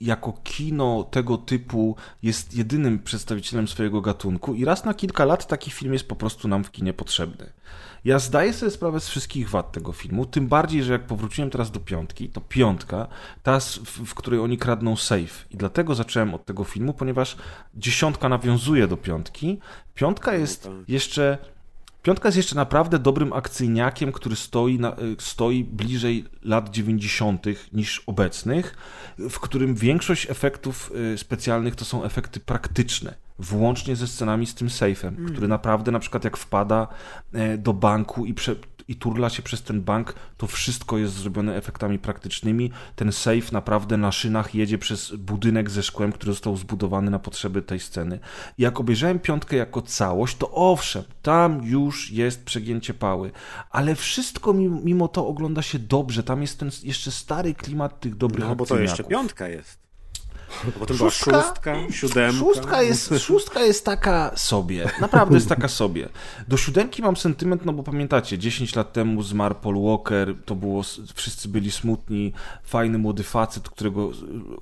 jako 0.01 0.33
kino 0.44 1.05
tego 1.10 1.39
typu 1.39 1.97
jest 2.23 2.57
jedynym 2.57 2.99
przedstawicielem 2.99 3.68
swojego 3.68 4.01
gatunku 4.01 4.55
i 4.55 4.65
raz 4.65 4.85
na 4.85 4.94
kilka 4.94 5.25
lat 5.25 5.47
taki 5.47 5.70
film 5.70 5.93
jest 5.93 6.09
po 6.09 6.17
prostu 6.17 6.49
nam 6.49 6.65
w 6.65 6.70
kinie 6.70 6.93
potrzebny. 6.93 7.52
Ja 8.05 8.18
zdaję 8.18 8.52
sobie 8.52 8.70
sprawę 8.70 9.01
z 9.01 9.09
wszystkich 9.09 9.51
wad 9.51 9.73
tego 9.73 9.93
filmu, 9.93 10.27
tym 10.27 10.49
bardziej, 10.49 10.83
że 10.83 10.93
jak 10.93 11.07
powróciłem 11.07 11.51
teraz 11.51 11.70
do 11.70 11.81
piątki, 11.81 12.28
to 12.28 12.41
piątka, 12.41 13.09
ta, 13.43 13.60
w, 13.85 14.15
której 14.15 14.41
oni 14.41 14.59
kradną 14.59 14.97
safe. 14.97 15.47
I 15.51 15.57
dlatego 15.57 15.94
zacząłem 15.94 16.35
od 16.35 16.44
tego 16.44 16.65
filmu, 16.65 16.94
ponieważ 16.94 17.36
dziesiątka 17.75 18.28
nawiązuje 18.28 18.89
do 18.89 18.97
piątki. 18.97 19.59
Piątka 19.94 20.35
jest 20.35 20.65
no 20.65 20.70
tak. 20.70 20.89
jeszcze 20.89 21.39
Piątka 22.09 22.28
jest 22.28 22.37
jeszcze 22.37 22.57
naprawdę 22.57 22.99
dobrym 22.99 23.33
akcyjniakiem, 23.33 24.12
który 24.12 24.37
stoi, 24.37 24.78
na, 24.78 24.93
y, 24.93 25.17
stoi 25.19 25.65
bliżej 25.65 26.25
lat 26.43 26.70
90. 26.70 27.47
niż 27.73 28.03
obecnych, 28.07 28.77
w 29.19 29.41
którym 29.41 29.75
większość 29.75 30.31
efektów 30.31 30.93
y, 31.15 31.19
specjalnych 31.19 31.77
to 31.77 31.85
są 31.85 32.05
efekty 32.05 32.41
praktyczne, 32.41 33.15
włącznie 33.39 33.97
ze 33.97 34.07
scenami 34.07 34.47
z 34.47 34.55
tym 34.55 34.70
sejfem, 34.70 35.17
mm. 35.19 35.33
który 35.33 35.49
naprawdę 35.49 35.93
na 35.93 35.99
przykład 35.99 36.25
jak 36.25 36.37
wpada 36.37 36.89
e, 37.33 37.59
do 37.59 37.73
banku 37.73 38.27
i 38.27 38.35
prze, 38.35 38.57
i 38.89 38.97
turla 38.97 39.31
się 39.31 39.42
przez 39.42 39.62
ten 39.62 39.83
bank, 39.83 40.15
to 40.36 40.47
wszystko 40.47 40.99
jest 40.99 41.15
zrobione 41.15 41.57
efektami 41.57 41.99
praktycznymi. 41.99 42.70
Ten 42.97 43.12
safe 43.12 43.52
naprawdę 43.52 43.97
na 43.97 44.12
szynach 44.12 44.55
jedzie 44.55 44.78
przez 44.78 45.15
budynek 45.15 45.70
ze 45.70 45.83
szkłem, 45.83 46.12
który 46.12 46.33
został 46.33 46.57
zbudowany 46.57 47.10
na 47.10 47.18
potrzeby 47.18 47.62
tej 47.62 47.81
sceny. 47.81 48.18
I 48.58 48.62
jak 48.62 48.81
obejrzałem 48.81 49.18
piątkę 49.18 49.57
jako 49.57 49.83
całość, 49.83 50.36
to 50.36 50.50
owszem, 50.50 51.05
tam 51.23 51.65
już 51.65 52.10
jest 52.10 52.44
przegięcie 52.44 52.94
pały, 52.94 53.31
ale 53.70 53.94
wszystko 53.94 54.52
mimo 54.55 55.08
to 55.08 55.26
ogląda 55.26 55.62
się 55.62 55.78
dobrze. 55.78 56.23
Tam 56.23 56.42
jest 56.42 56.58
ten 56.58 56.70
jeszcze 56.83 57.10
stary 57.10 57.55
klimat 57.55 58.00
tych 58.00 58.15
dobrych 58.15 58.49
No 58.49 58.57
bo 58.57 58.67
to 58.67 58.78
jeszcze 58.78 59.05
piątka 59.05 59.49
jest. 59.49 59.88
Potem 60.78 60.97
szóstka, 60.97 61.31
była 61.31 61.43
szóstka, 61.43 61.77
siódemka. 61.91 62.39
Szóstka 62.39 62.83
jest, 62.83 63.15
szóstka 63.18 63.60
jest 63.60 63.85
taka 63.85 64.31
sobie. 64.36 64.91
Naprawdę 65.01 65.35
jest 65.35 65.49
taka 65.49 65.68
sobie. 65.68 66.09
Do 66.49 66.57
siódemki 66.57 67.02
mam 67.02 67.17
sentyment, 67.17 67.65
no 67.65 67.73
bo 67.73 67.83
pamiętacie, 67.83 68.39
10 68.39 68.77
lat 68.77 68.93
temu 68.93 69.23
zmarł 69.23 69.55
Paul 69.55 69.83
Walker, 69.83 70.35
to 70.44 70.55
było, 70.55 70.83
wszyscy 71.15 71.49
byli 71.49 71.70
smutni, 71.70 72.33
fajny 72.62 72.99
młody 72.99 73.23
facet, 73.23 73.68
którego 73.68 74.10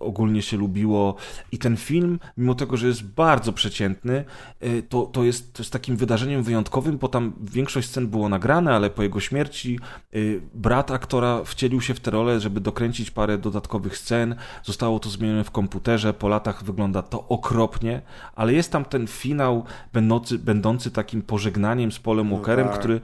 ogólnie 0.00 0.42
się 0.42 0.56
lubiło 0.56 1.14
i 1.52 1.58
ten 1.58 1.76
film, 1.76 2.20
mimo 2.36 2.54
tego, 2.54 2.76
że 2.76 2.86
jest 2.86 3.04
bardzo 3.04 3.52
przeciętny, 3.52 4.24
y, 4.62 4.82
to, 4.88 5.02
to, 5.02 5.24
jest, 5.24 5.52
to 5.52 5.62
jest 5.62 5.72
takim 5.72 5.96
wydarzeniem 5.96 6.42
wyjątkowym, 6.42 6.98
bo 6.98 7.08
tam 7.08 7.32
większość 7.40 7.88
scen 7.88 8.06
było 8.06 8.28
nagrane, 8.28 8.74
ale 8.74 8.90
po 8.90 9.02
jego 9.02 9.20
śmierci 9.20 9.78
y, 10.14 10.40
brat 10.54 10.90
aktora 10.90 11.44
wcielił 11.44 11.80
się 11.80 11.94
w 11.94 12.00
tę 12.00 12.10
rolę, 12.10 12.40
żeby 12.40 12.60
dokręcić 12.60 13.10
parę 13.10 13.38
dodatkowych 13.38 13.98
scen, 13.98 14.34
zostało 14.64 14.98
to 14.98 15.10
zmienione 15.10 15.44
w 15.44 15.50
komputerze 15.50 15.75
komputerze 15.76 16.14
po 16.14 16.28
latach 16.28 16.64
wygląda 16.64 17.02
to 17.02 17.28
okropnie, 17.28 18.02
ale 18.34 18.52
jest 18.52 18.72
tam 18.72 18.84
ten 18.84 19.06
finał 19.06 19.64
będący, 19.92 20.38
będący 20.38 20.90
takim 20.90 21.22
pożegnaniem 21.22 21.92
z 21.92 21.98
Polem 21.98 22.28
no 22.28 22.36
Walkerem, 22.36 22.68
tak, 22.68 22.78
który, 22.78 23.00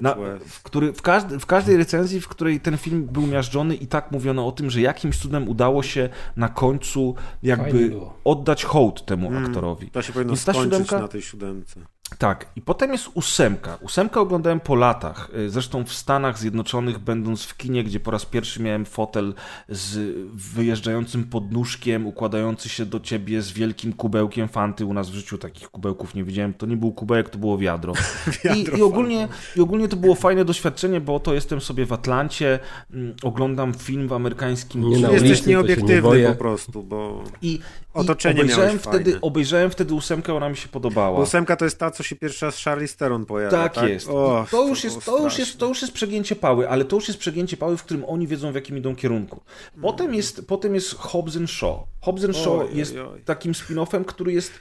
na, 0.00 0.16
w, 0.46 0.62
który 0.62 0.92
w, 0.92 1.02
każdy, 1.02 1.38
w 1.38 1.46
każdej 1.46 1.76
recenzji, 1.76 2.20
w 2.20 2.28
której 2.28 2.60
ten 2.60 2.78
film 2.78 3.08
był 3.12 3.26
miażdżony 3.26 3.74
i 3.74 3.86
tak 3.86 4.10
mówiono 4.10 4.46
o 4.46 4.52
tym, 4.52 4.70
że 4.70 4.80
jakimś 4.80 5.18
cudem 5.18 5.48
udało 5.48 5.82
się 5.82 6.08
na 6.36 6.48
końcu 6.48 7.14
jakby 7.42 7.96
oddać 8.24 8.64
hołd 8.64 9.04
temu 9.04 9.28
hmm, 9.28 9.46
aktorowi. 9.46 9.90
To 9.90 10.02
się 10.02 10.12
powinno 10.12 10.36
skończyć 10.36 10.64
siódemka, 10.64 10.98
na 10.98 11.08
tej 11.08 11.22
siódemce. 11.22 11.80
Tak, 12.18 12.46
i 12.56 12.60
potem 12.60 12.92
jest 12.92 13.08
ósemka. 13.14 13.78
Ósemkę 13.80 14.20
oglądałem 14.20 14.60
po 14.60 14.74
latach. 14.74 15.30
Y, 15.38 15.50
zresztą 15.50 15.84
w 15.84 15.92
Stanach 15.92 16.38
Zjednoczonych, 16.38 16.98
będąc 16.98 17.44
w 17.44 17.56
kinie, 17.56 17.84
gdzie 17.84 18.00
po 18.00 18.10
raz 18.10 18.26
pierwszy 18.26 18.62
miałem 18.62 18.84
fotel 18.84 19.34
z 19.68 20.16
wyjeżdżającym 20.34 21.24
podnóżkiem, 21.24 22.06
układający 22.06 22.68
się 22.68 22.86
do 22.86 23.00
ciebie 23.00 23.42
z 23.42 23.52
wielkim 23.52 23.92
kubełkiem 23.92 24.48
fanty. 24.48 24.86
U 24.86 24.94
nas 24.94 25.10
w 25.10 25.14
życiu 25.14 25.38
takich 25.38 25.70
kubełków 25.70 26.14
nie 26.14 26.24
widziałem. 26.24 26.54
To 26.54 26.66
nie 26.66 26.76
był 26.76 26.92
kubełek, 26.92 27.30
to 27.30 27.38
było 27.38 27.58
wiadro. 27.58 27.92
wiadro 28.44 28.76
I, 28.76 28.80
i, 28.80 28.82
ogólnie, 28.82 29.28
I 29.56 29.60
ogólnie 29.60 29.88
to 29.88 29.96
było 29.96 30.14
fajne 30.14 30.44
doświadczenie, 30.44 31.00
bo 31.00 31.14
oto 31.14 31.34
jestem 31.34 31.60
sobie 31.60 31.86
w 31.86 31.92
Atlancie, 31.92 32.58
mm, 32.90 33.14
oglądam 33.22 33.74
film 33.74 34.08
w 34.08 34.12
amerykańskim 34.12 34.90
nie 34.90 34.96
kinie. 34.96 35.12
Jesteś 35.12 35.46
nieobiektywny 35.46 36.20
nie 36.20 36.28
po 36.28 36.34
prostu, 36.34 36.82
bo 36.82 37.24
I, 37.42 37.60
otoczenie 37.94 38.40
obejrzałem 38.40 38.78
wtedy, 38.78 39.20
obejrzałem 39.20 39.70
wtedy 39.70 39.94
ósemkę, 39.94 40.34
ona 40.34 40.48
mi 40.48 40.56
się 40.56 40.68
podobała. 40.68 41.16
Bo 41.16 41.22
ósemka 41.22 41.56
to 41.56 41.64
jest 41.64 41.78
ta, 41.78 41.90
co 41.90 42.02
się 42.02 42.16
pierwszy 42.16 42.46
raz 42.46 42.62
Charlie 42.62 42.88
Steron 42.88 43.26
pojawia. 43.26 43.50
Tak, 43.50 43.74
tak? 43.74 43.88
jest. 43.88 44.08
O, 44.08 44.46
to, 44.50 44.68
już 44.68 44.84
jest 44.84 45.04
to, 45.04 45.18
już 45.18 45.38
jest. 45.38 45.58
to 45.58 45.68
już 45.68 45.82
jest 45.82 45.94
przegięcie 45.94 46.36
pały, 46.36 46.68
ale 46.68 46.84
to 46.84 46.96
już 46.96 47.08
jest 47.08 47.20
przegięcie 47.20 47.56
pały, 47.56 47.76
w 47.76 47.84
którym 47.84 48.04
oni 48.04 48.26
wiedzą, 48.26 48.52
w 48.52 48.54
jakim 48.54 48.76
idą 48.78 48.96
kierunku. 48.96 49.40
Potem 49.82 50.14
jest, 50.14 50.46
potem 50.46 50.74
jest 50.74 50.94
Hobbs 50.94 51.38
Shaw. 51.46 51.78
Hobbs 52.00 52.22
Shaw 52.36 52.60
oj, 52.60 52.68
jest 52.72 52.92
oj, 52.94 53.00
oj. 53.00 53.22
takim 53.24 53.52
spin-offem, 53.52 54.04
który 54.04 54.32
jest 54.32 54.52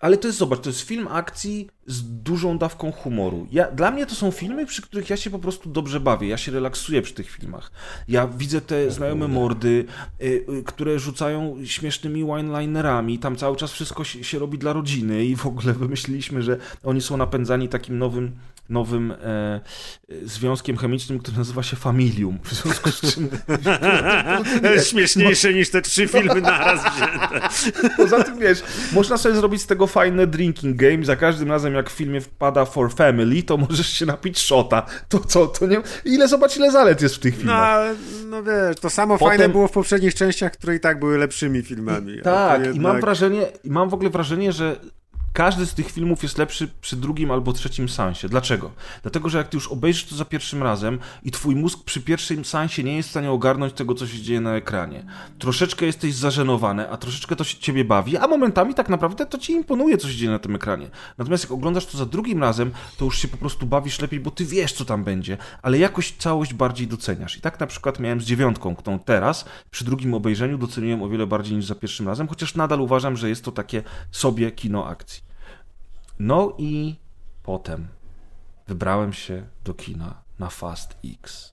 ale 0.00 0.16
to 0.16 0.28
jest, 0.28 0.38
zobacz, 0.38 0.60
to 0.60 0.70
jest 0.70 0.80
film 0.80 1.08
akcji 1.10 1.68
z 1.86 2.22
dużą 2.22 2.58
dawką 2.58 2.92
humoru. 2.92 3.46
Ja, 3.52 3.70
dla 3.70 3.90
mnie 3.90 4.06
to 4.06 4.14
są 4.14 4.30
filmy, 4.30 4.66
przy 4.66 4.82
których 4.82 5.10
ja 5.10 5.16
się 5.16 5.30
po 5.30 5.38
prostu 5.38 5.70
dobrze 5.70 6.00
bawię, 6.00 6.28
ja 6.28 6.36
się 6.36 6.52
relaksuję 6.52 7.02
przy 7.02 7.14
tych 7.14 7.30
filmach. 7.30 7.70
Ja 8.08 8.26
widzę 8.26 8.60
te 8.60 8.90
znajome 8.90 9.28
mordy, 9.28 9.84
y, 10.20 10.24
y, 10.24 10.62
które 10.62 10.98
rzucają 10.98 11.56
śmiesznymi 11.64 12.22
one-linerami, 12.22 13.18
tam 13.18 13.36
cały 13.36 13.56
czas 13.56 13.72
wszystko 13.72 14.04
się, 14.04 14.24
się 14.24 14.38
robi 14.38 14.58
dla 14.58 14.72
rodziny 14.72 15.24
i 15.24 15.36
w 15.36 15.46
ogóle 15.46 15.72
wymyśliliśmy, 15.72 16.42
że 16.42 16.58
oni 16.84 17.00
są 17.00 17.16
napędzani 17.16 17.68
takim 17.68 17.98
nowym 17.98 18.32
nowym 18.68 19.10
e, 19.10 19.16
e, 19.16 19.60
związkiem 20.22 20.76
chemicznym, 20.76 21.18
który 21.18 21.36
nazywa 21.36 21.62
się 21.62 21.76
Familium. 21.76 22.38
W 22.42 22.54
związku 22.54 22.90
z 22.90 23.00
czym... 23.00 23.28
Śmieszniejsze 24.90 25.54
niż 25.54 25.70
te 25.70 25.82
trzy 25.82 26.08
filmy 26.08 26.40
naraz 26.40 26.94
wzięte. 26.94 27.48
Poza 27.96 28.24
tym, 28.24 28.38
wiesz, 28.38 28.62
można 28.92 29.16
sobie 29.16 29.34
zrobić 29.34 29.62
z 29.62 29.66
tego 29.66 29.86
fajne 29.86 30.26
drinking 30.26 30.76
game. 30.76 31.04
Za 31.04 31.16
każdym 31.16 31.48
razem, 31.48 31.74
jak 31.74 31.90
w 31.90 31.92
filmie 31.92 32.20
wpada 32.20 32.64
For 32.64 32.94
Family, 32.94 33.42
to 33.42 33.56
możesz 33.56 33.88
się 33.88 34.06
napić 34.06 34.38
shota. 34.38 34.86
To 35.08 35.18
co, 35.18 35.46
to 35.46 35.66
nie... 35.66 35.80
Ile, 36.04 36.28
zobacz, 36.28 36.56
ile 36.56 36.70
zalet 36.70 37.02
jest 37.02 37.14
w 37.14 37.18
tych 37.18 37.36
filmach. 37.36 37.96
No, 38.24 38.36
no 38.36 38.42
wiesz, 38.42 38.76
to 38.80 38.90
samo 38.90 39.18
Potem... 39.18 39.38
fajne 39.38 39.52
było 39.52 39.68
w 39.68 39.72
poprzednich 39.72 40.14
częściach, 40.14 40.52
które 40.52 40.76
i 40.76 40.80
tak 40.80 40.98
były 40.98 41.18
lepszymi 41.18 41.62
filmami. 41.62 42.22
Tak, 42.22 42.60
jednak... 42.60 42.76
i 42.76 42.80
mam 42.80 43.00
wrażenie, 43.00 43.46
i 43.64 43.70
mam 43.70 43.88
w 43.88 43.94
ogóle 43.94 44.10
wrażenie, 44.10 44.52
że 44.52 44.76
każdy 45.36 45.66
z 45.66 45.74
tych 45.74 45.90
filmów 45.90 46.22
jest 46.22 46.38
lepszy 46.38 46.68
przy 46.80 46.96
drugim 46.96 47.30
albo 47.30 47.52
trzecim 47.52 47.88
sansie. 47.88 48.28
Dlaczego? 48.28 48.70
Dlatego, 49.02 49.28
że 49.28 49.38
jak 49.38 49.48
ty 49.48 49.56
już 49.56 49.68
obejrzysz 49.68 50.04
to 50.04 50.14
za 50.14 50.24
pierwszym 50.24 50.62
razem 50.62 50.98
i 51.22 51.30
twój 51.30 51.56
mózg 51.56 51.84
przy 51.84 52.00
pierwszym 52.00 52.44
sansie 52.44 52.82
nie 52.82 52.96
jest 52.96 53.08
w 53.08 53.10
stanie 53.10 53.30
ogarnąć 53.30 53.72
tego, 53.72 53.94
co 53.94 54.06
się 54.06 54.22
dzieje 54.22 54.40
na 54.40 54.56
ekranie. 54.56 55.04
Troszeczkę 55.38 55.86
jesteś 55.86 56.14
zażenowany, 56.14 56.90
a 56.90 56.96
troszeczkę 56.96 57.36
to 57.36 57.44
się 57.44 57.58
ciebie 57.58 57.84
bawi, 57.84 58.16
a 58.16 58.28
momentami 58.28 58.74
tak 58.74 58.88
naprawdę 58.88 59.26
to 59.26 59.38
ci 59.38 59.52
imponuje, 59.52 59.98
co 59.98 60.08
się 60.08 60.16
dzieje 60.16 60.30
na 60.30 60.38
tym 60.38 60.54
ekranie. 60.54 60.90
Natomiast 61.18 61.44
jak 61.44 61.52
oglądasz 61.52 61.86
to 61.86 61.98
za 61.98 62.06
drugim 62.06 62.40
razem, 62.40 62.70
to 62.96 63.04
już 63.04 63.18
się 63.18 63.28
po 63.28 63.36
prostu 63.36 63.66
bawisz 63.66 64.00
lepiej, 64.00 64.20
bo 64.20 64.30
ty 64.30 64.44
wiesz, 64.44 64.72
co 64.72 64.84
tam 64.84 65.04
będzie, 65.04 65.38
ale 65.62 65.78
jakoś 65.78 66.12
całość 66.12 66.54
bardziej 66.54 66.86
doceniasz. 66.86 67.36
I 67.36 67.40
tak 67.40 67.60
na 67.60 67.66
przykład 67.66 68.00
miałem 68.00 68.20
z 68.20 68.24
dziewiątką, 68.24 68.76
którą 68.76 68.98
teraz 68.98 69.44
przy 69.70 69.84
drugim 69.84 70.14
obejrzeniu 70.14 70.58
doceniłem 70.58 71.02
o 71.02 71.08
wiele 71.08 71.26
bardziej 71.26 71.56
niż 71.56 71.64
za 71.64 71.74
pierwszym 71.74 72.08
razem, 72.08 72.28
chociaż 72.28 72.54
nadal 72.54 72.80
uważam, 72.80 73.16
że 73.16 73.28
jest 73.28 73.44
to 73.44 73.52
takie 73.52 73.82
sobie 74.10 74.50
kino 74.50 74.86
akcji. 74.86 75.25
No 76.18 76.54
i 76.58 76.96
potem 77.42 77.88
wybrałem 78.66 79.12
się 79.12 79.46
do 79.64 79.74
kina 79.74 80.22
na 80.38 80.50
Fast 80.50 80.96
X. 81.04 81.52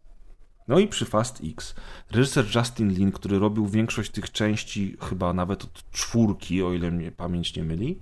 No 0.67 0.80
i 0.80 0.88
przy 0.88 1.06
Fast 1.06 1.42
X 1.43 1.75
reżyser 2.11 2.45
Justin 2.56 2.90
Lin, 2.90 3.11
który 3.11 3.40
robił 3.40 3.67
większość 3.67 4.11
tych 4.11 4.32
części, 4.32 4.98
chyba 5.01 5.33
nawet 5.33 5.64
od 5.64 5.92
czwórki, 5.92 6.64
o 6.64 6.74
ile 6.74 6.92
mnie 6.92 7.11
pamięć 7.11 7.56
nie 7.56 7.64
myli, 7.64 8.00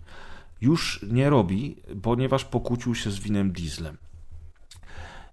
już 0.61 1.05
nie 1.11 1.29
robi, 1.29 1.75
ponieważ 2.01 2.45
pokłócił 2.45 2.95
się 2.95 3.11
z 3.11 3.19
Winem 3.19 3.51
Dieslem. 3.51 3.97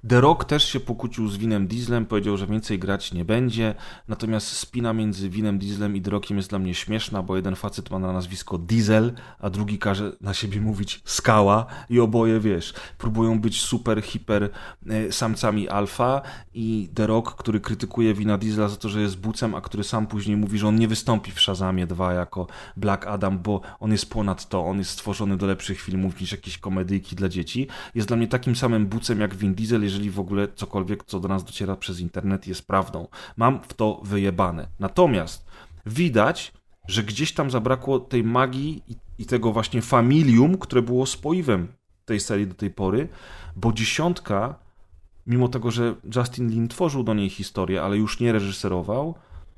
The 0.07 0.21
Rock 0.21 0.45
też 0.45 0.65
się 0.65 0.81
pokłócił 0.81 1.29
z 1.29 1.37
Winem 1.37 1.67
Dieslem, 1.67 2.07
powiedział, 2.07 2.37
że 2.37 2.47
więcej 2.47 2.79
grać 2.79 3.13
nie 3.13 3.25
będzie, 3.25 3.75
natomiast 4.09 4.47
spina 4.47 4.93
między 4.93 5.29
Winem 5.29 5.59
Dieslem 5.59 5.97
i 5.97 6.03
The 6.03 6.11
Rockiem 6.11 6.37
jest 6.37 6.51
dla 6.51 6.59
mnie 6.59 6.75
śmieszna, 6.75 7.23
bo 7.23 7.37
jeden 7.37 7.57
facet 7.57 7.91
ma 7.91 7.99
na 7.99 8.13
nazwisko 8.13 8.59
Diesel, 8.59 9.13
a 9.39 9.51
drugi 9.51 9.79
każe 9.79 10.13
na 10.21 10.35
siebie 10.35 10.61
mówić 10.61 11.03
Skała. 11.05 11.67
I 11.91 12.01
oboje, 12.01 12.41
wiesz, 12.41 12.75
próbują 12.99 13.41
być 13.41 13.61
super, 13.61 14.03
hiper 14.03 14.51
e, 14.89 15.13
samcami 15.13 15.69
alfa. 15.69 16.23
I 16.55 16.89
The 16.95 17.07
Rock, 17.07 17.35
który 17.35 17.61
krytykuje 17.61 18.15
Wina 18.15 18.39
Diesla 18.39 18.69
za 18.69 18.77
to, 18.77 18.89
że 18.89 19.01
jest 19.01 19.19
bucem, 19.19 19.55
a 19.55 19.61
który 19.61 19.85
sam 19.85 20.07
później 20.07 20.37
mówi, 20.37 20.59
że 20.59 20.69
on 20.69 20.77
nie 20.77 20.89
wystąpi 20.89 21.33
w 21.33 21.41
Shazamie 21.41 21.87
2 21.87 22.13
jako 22.13 22.47
Black 22.77 23.07
Adam, 23.07 23.39
bo 23.39 23.61
on 23.81 23.93
jest 23.93 24.11
ponad 24.11 24.49
to, 24.49 24.65
on 24.65 24.79
jest 24.79 24.91
stworzony 24.91 25.37
do 25.37 25.47
lepszych 25.47 25.81
filmów 25.81 26.21
niż 26.21 26.33
jakieś 26.33 26.59
komedyjki 26.59 27.17
dla 27.17 27.29
dzieci, 27.29 27.67
jest 27.95 28.09
dla 28.09 28.17
mnie 28.17 28.29
takim 28.29 28.57
samym 28.57 28.87
bucem 28.87 29.21
jak 29.21 29.35
Vin 29.35 29.55
Diesel, 29.55 29.88
jeżeli 29.89 30.11
w 30.11 30.21
ogóle 30.21 30.49
cokolwiek, 30.55 31.05
co 31.05 31.21
do 31.21 31.29
nas 31.29 31.45
dociera 31.45 31.77
przez 31.77 32.01
internet, 32.01 32.47
jest 32.47 32.67
prawdą. 32.67 33.09
Mam 33.37 33.61
w 33.63 33.75
to 33.75 34.01
wyjebane. 34.05 34.69
Natomiast 34.79 35.47
widać, 35.87 36.53
że 36.89 37.03
gdzieś 37.03 37.33
tam 37.33 37.51
zabrakło 37.51 38.01
tej 38.01 38.25
magii 38.25 38.83
i, 39.19 39.27
tego 39.27 39.53
właśnie 39.53 39.83
familium, 39.83 40.59
które 40.59 40.83
było 40.83 41.07
spoiwem 41.07 41.69
tej 42.05 42.21
serii 42.21 42.47
do 42.47 42.55
tej 42.55 42.71
pory, 42.71 43.09
bo 43.57 43.73
dziesiątka, 43.73 44.55
mimo 45.27 45.49
tego, 45.49 45.71
że 45.71 45.95
Justin 46.17 46.51
Lin 46.51 46.69
tworzył 46.69 47.03
do 47.03 47.15
niej 47.15 47.31
historię, 47.31 47.83
ale 47.83 47.97
już 47.97 48.21
nie 48.21 48.33
reżyserował, 48.33 49.15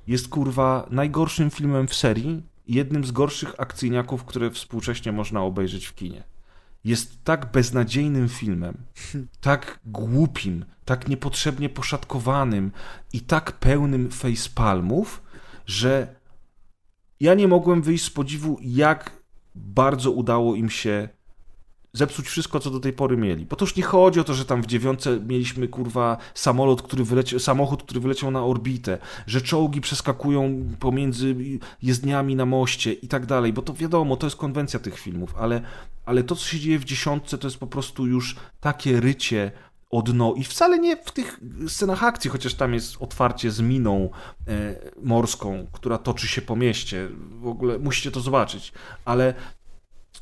jest 0.06 0.28
kurwa 0.28 0.86
najgorszym 0.90 1.50
filmem 1.50 1.88
w 1.88 1.94
serii 1.94 2.42
i 2.66 2.74
jednym 2.74 3.04
z 3.04 3.10
gorszych 3.10 3.54
akcyjniaków, 3.58 4.24
które 4.24 4.50
współcześnie 4.50 5.12
można 5.12 5.42
obejrzeć 5.42 5.86
w 5.86 5.94
kinie 5.94 6.29
jest 6.84 7.24
tak 7.24 7.52
beznadziejnym 7.52 8.28
filmem, 8.28 8.84
tak 9.40 9.80
głupim, 9.84 10.64
tak 10.84 11.08
niepotrzebnie 11.08 11.68
poszatkowanym 11.68 12.72
i 13.12 13.20
tak 13.20 13.52
pełnym 13.52 14.10
facepalmów, 14.10 15.22
że 15.66 16.14
ja 17.20 17.34
nie 17.34 17.48
mogłem 17.48 17.82
wyjść 17.82 18.04
z 18.04 18.10
podziwu, 18.10 18.58
jak 18.62 19.20
bardzo 19.54 20.10
udało 20.10 20.54
im 20.54 20.70
się 20.70 21.08
zepsuć 21.92 22.26
wszystko, 22.26 22.60
co 22.60 22.70
do 22.70 22.80
tej 22.80 22.92
pory 22.92 23.16
mieli. 23.16 23.46
Bo 23.46 23.56
to 23.56 23.64
już 23.64 23.76
nie 23.76 23.82
chodzi 23.82 24.20
o 24.20 24.24
to, 24.24 24.34
że 24.34 24.44
tam 24.44 24.62
w 24.62 24.66
dziewiątce 24.66 25.20
mieliśmy, 25.20 25.68
kurwa, 25.68 26.16
samolot, 26.34 26.82
który 26.82 27.04
wyleciał, 27.04 27.40
samochód, 27.40 27.82
który 27.82 28.00
wyleciał 28.00 28.30
na 28.30 28.44
orbitę, 28.44 28.98
że 29.26 29.40
czołgi 29.40 29.80
przeskakują 29.80 30.64
pomiędzy 30.80 31.36
jezdniami 31.82 32.36
na 32.36 32.46
moście 32.46 32.92
i 32.92 33.08
tak 33.08 33.26
dalej, 33.26 33.52
bo 33.52 33.62
to 33.62 33.74
wiadomo, 33.74 34.16
to 34.16 34.26
jest 34.26 34.36
konwencja 34.36 34.80
tych 34.80 34.98
filmów, 34.98 35.34
ale, 35.38 35.60
ale 36.06 36.24
to, 36.24 36.36
co 36.36 36.46
się 36.46 36.58
dzieje 36.60 36.78
w 36.78 36.84
dziesiątce, 36.84 37.38
to 37.38 37.46
jest 37.46 37.58
po 37.58 37.66
prostu 37.66 38.06
już 38.06 38.36
takie 38.60 39.00
rycie 39.00 39.52
o 39.90 40.02
dno 40.02 40.34
i 40.36 40.44
wcale 40.44 40.78
nie 40.78 40.96
w 40.96 41.10
tych 41.10 41.40
scenach 41.68 42.04
akcji, 42.04 42.30
chociaż 42.30 42.54
tam 42.54 42.74
jest 42.74 42.96
otwarcie 43.00 43.50
z 43.50 43.60
miną 43.60 44.10
e, 44.48 44.74
morską, 45.02 45.66
która 45.72 45.98
toczy 45.98 46.28
się 46.28 46.42
po 46.42 46.56
mieście. 46.56 47.08
W 47.40 47.46
ogóle 47.46 47.78
musicie 47.78 48.10
to 48.10 48.20
zobaczyć, 48.20 48.72
ale 49.04 49.34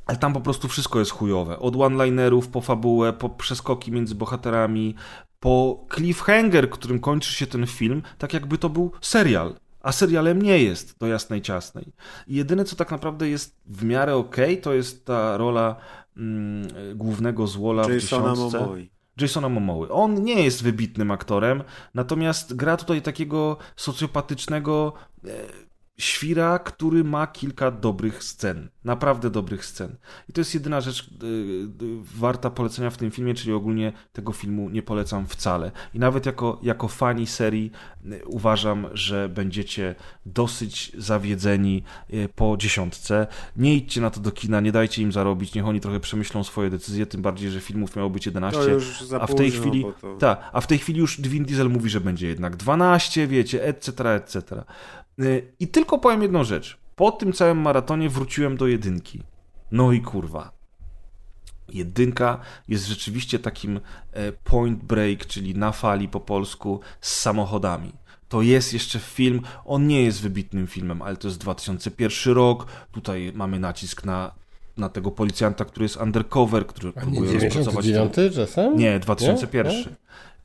ale 0.09 0.19
tam 0.19 0.33
po 0.33 0.41
prostu 0.41 0.69
wszystko 0.69 0.99
jest 0.99 1.11
chujowe. 1.11 1.59
Od 1.59 1.77
one-linerów 1.77 2.49
po 2.49 2.61
fabułę, 2.61 3.12
po 3.12 3.28
przeskoki 3.28 3.93
między 3.93 4.15
bohaterami, 4.15 4.95
po 5.41 5.87
cliffhanger, 5.95 6.70
którym 6.70 7.01
kończy 7.01 7.33
się 7.33 7.47
ten 7.47 7.67
film, 7.67 8.03
tak 8.19 8.33
jakby 8.33 8.59
to 8.59 8.69
był 8.69 8.93
serial. 9.01 9.55
A 9.81 9.93
serialem 9.93 10.43
nie 10.43 10.59
jest, 10.59 10.99
do 10.99 11.07
jasnej 11.07 11.43
ciasnej. 11.43 11.93
I 12.27 12.35
jedyne, 12.35 12.65
co 12.65 12.77
tak 12.77 12.91
naprawdę 12.91 13.28
jest 13.28 13.61
w 13.67 13.85
miarę 13.85 14.15
okej, 14.17 14.53
okay, 14.53 14.62
to 14.62 14.75
jest 14.75 15.07
ta 15.07 15.37
rola 15.37 15.77
mm, 16.17 16.69
głównego 16.95 17.47
złola 17.47 17.83
Jasona 17.83 18.33
w 18.33 18.37
dziesiątce. 18.37 18.69
Jasona 19.20 19.49
Momoły. 19.49 19.91
On 19.91 20.25
nie 20.25 20.45
jest 20.45 20.62
wybitnym 20.62 21.11
aktorem, 21.11 21.62
natomiast 21.95 22.57
gra 22.57 22.77
tutaj 22.77 23.03
takiego 23.03 23.57
socjopatycznego 23.77 24.93
e, 25.25 25.68
świra, 25.99 26.59
który 26.59 27.05
ma 27.05 27.27
kilka 27.27 27.70
dobrych 27.70 28.25
scen. 28.25 28.68
Naprawdę 28.85 29.31
dobrych 29.31 29.65
scen. 29.65 29.97
I 30.28 30.33
to 30.33 30.41
jest 30.41 30.55
jedyna 30.55 30.81
rzecz 30.81 31.10
yy, 31.23 31.68
warta 32.02 32.51
polecenia 32.51 32.91
w 32.91 32.97
tym 32.97 33.10
filmie, 33.10 33.35
czyli 33.35 33.52
ogólnie 33.52 33.93
tego 34.12 34.33
filmu 34.33 34.70
nie 34.70 34.83
polecam 34.83 35.27
wcale. 35.27 35.73
I 35.94 35.99
nawet 35.99 36.27
jako, 36.27 36.60
jako 36.62 36.89
fani 36.89 37.27
serii 37.27 37.70
yy, 38.05 38.20
uważam, 38.27 38.86
że 38.93 39.28
będziecie 39.28 39.94
dosyć 40.27 40.93
zawiedzeni 40.99 41.83
yy, 42.09 42.28
po 42.28 42.57
dziesiątce. 42.57 43.27
Nie 43.57 43.75
idźcie 43.75 44.01
na 44.01 44.10
to 44.10 44.20
do 44.20 44.33
kina, 44.33 44.60
nie 44.60 44.73
dajcie 44.73 45.02
im 45.02 45.12
zarobić, 45.12 45.55
niech 45.55 45.67
oni 45.67 45.81
trochę 45.81 46.01
przemyślą 46.01 46.44
swoje 46.44 46.70
decyzje, 46.70 47.07
tym 47.07 47.23
bardziej, 47.23 47.51
że 47.51 47.60
filmów 47.60 47.97
miało 47.97 48.10
być 48.10 48.27
11. 48.27 48.60
a 49.20 49.27
w 49.27 49.35
tej 49.35 49.51
chwili 49.51 49.85
to... 50.01 50.17
ta, 50.17 50.51
a 50.52 50.60
w 50.60 50.67
tej 50.67 50.78
chwili 50.78 51.01
już 51.01 51.20
Vin 51.20 51.44
Diesel 51.44 51.70
mówi, 51.70 51.91
że 51.91 52.01
będzie 52.01 52.28
jednak 52.28 52.57
12, 52.57 53.27
wiecie, 53.27 53.65
etc., 53.65 54.15
etc. 54.15 54.65
I 55.61 55.69
tylko 55.69 55.99
powiem 55.99 56.23
jedną 56.23 56.45
rzecz. 56.45 56.79
Po 56.97 57.13
tym 57.13 57.33
całym 57.33 57.59
maratonie 57.59 58.09
wróciłem 58.09 58.57
do 58.57 58.67
jedynki. 58.67 59.23
No 59.73 59.93
i 59.93 60.01
kurwa. 60.01 60.51
Jedynka 61.69 62.41
jest 62.69 62.87
rzeczywiście 62.87 63.39
takim 63.39 63.81
e, 64.13 64.33
point 64.33 64.85
break, 64.85 65.27
czyli 65.27 65.55
na 65.55 65.73
fali 65.73 66.09
po 66.09 66.21
polsku 66.21 66.81
z 67.01 67.21
samochodami. 67.21 67.93
To 68.29 68.43
jest 68.43 68.73
jeszcze 68.73 68.99
film, 68.99 69.41
on 69.65 69.87
nie 69.87 70.03
jest 70.03 70.21
wybitnym 70.21 70.67
filmem, 70.67 71.03
ale 71.03 71.17
to 71.17 71.29
jest 71.29 71.41
2001 71.41 72.35
rok. 72.35 72.67
Tutaj 72.93 73.33
mamy 73.35 73.61
nacisk 73.61 74.05
na, 74.05 74.35
na 74.77 74.89
tego 74.89 75.11
policjanta, 75.11 75.65
który 75.65 75.85
jest 75.85 75.97
undercover, 75.97 76.67
który 76.67 76.93
A 76.97 77.01
próbuje 77.01 77.33
nie 77.33 77.39
99 77.39 78.35
czasem? 78.35 78.77
Nie, 78.77 78.99
2001. 78.99 79.73
Nie? 79.73 79.85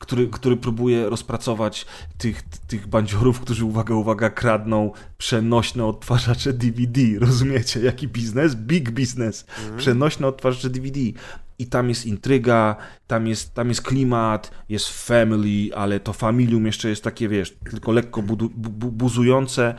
Który, 0.04 0.28
który 0.28 0.56
próbuje 0.56 1.10
rozpracować 1.10 1.86
tych, 2.18 2.42
tych 2.42 2.86
bandziorów, 2.86 3.40
którzy, 3.40 3.64
uwaga, 3.64 3.94
uwaga, 3.94 4.30
kradną 4.30 4.92
przenośne 5.18 5.84
odtwarzacze 5.86 6.52
DVD. 6.52 7.00
Rozumiecie? 7.18 7.80
Jaki 7.80 8.08
biznes? 8.08 8.54
Big 8.54 8.90
business. 8.90 9.46
Mhm. 9.58 9.78
Przenośne 9.78 10.26
odtwarzacze 10.26 10.70
DVD. 10.70 11.00
I 11.58 11.66
tam 11.66 11.88
jest 11.88 12.06
intryga, 12.06 12.76
tam 13.06 13.26
jest, 13.26 13.54
tam 13.54 13.68
jest 13.68 13.82
klimat, 13.82 14.50
jest 14.68 14.88
family, 15.06 15.76
ale 15.76 16.00
to 16.00 16.12
familium 16.12 16.66
jeszcze 16.66 16.88
jest 16.88 17.04
takie, 17.04 17.28
wiesz, 17.28 17.56
tylko 17.70 17.92
lekko 17.92 18.22
budu, 18.22 18.50
bu, 18.50 18.92
buzujące 18.92 19.74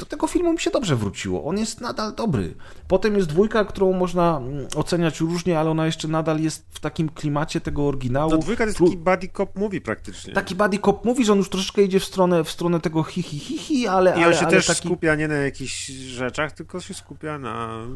do 0.00 0.06
tego 0.06 0.26
filmu 0.26 0.52
mi 0.52 0.60
się 0.60 0.70
dobrze 0.70 0.96
wróciło. 0.96 1.44
On 1.44 1.58
jest 1.58 1.80
nadal 1.80 2.14
dobry. 2.14 2.54
Potem 2.90 3.16
jest 3.16 3.28
dwójka, 3.28 3.64
którą 3.64 3.92
można 3.92 4.36
mm, 4.36 4.66
oceniać 4.76 5.20
różnie, 5.20 5.58
ale 5.58 5.70
ona 5.70 5.86
jeszcze 5.86 6.08
nadal 6.08 6.40
jest 6.40 6.66
w 6.70 6.80
takim 6.80 7.08
klimacie 7.08 7.60
tego 7.60 7.88
oryginału. 7.88 8.30
No 8.30 8.38
dwójka 8.38 8.64
to 8.64 8.68
jest 8.68 8.78
taki 8.78 8.96
buddy 8.96 9.28
cop 9.28 9.58
movie 9.58 9.80
praktycznie. 9.80 10.34
Taki 10.34 10.54
buddy 10.54 10.78
cop 10.78 11.04
mówi, 11.04 11.24
że 11.24 11.32
on 11.32 11.38
już 11.38 11.48
troszeczkę 11.48 11.82
idzie 11.82 12.00
w 12.00 12.04
stronę, 12.04 12.44
w 12.44 12.50
stronę 12.50 12.80
tego 12.80 13.02
hi 13.02 13.22
hi 13.22 13.38
hi, 13.38 13.58
hi 13.58 13.86
ale... 13.86 14.10
I 14.10 14.14
on 14.14 14.22
ale, 14.24 14.34
się 14.34 14.40
ale 14.40 14.50
też 14.50 14.66
taki... 14.66 14.88
skupia 14.88 15.14
nie 15.14 15.28
na 15.28 15.34
jakichś 15.34 15.86
rzeczach, 15.86 16.52
tylko 16.52 16.80
się 16.80 16.94
skupia 16.94 17.38
na... 17.38 17.86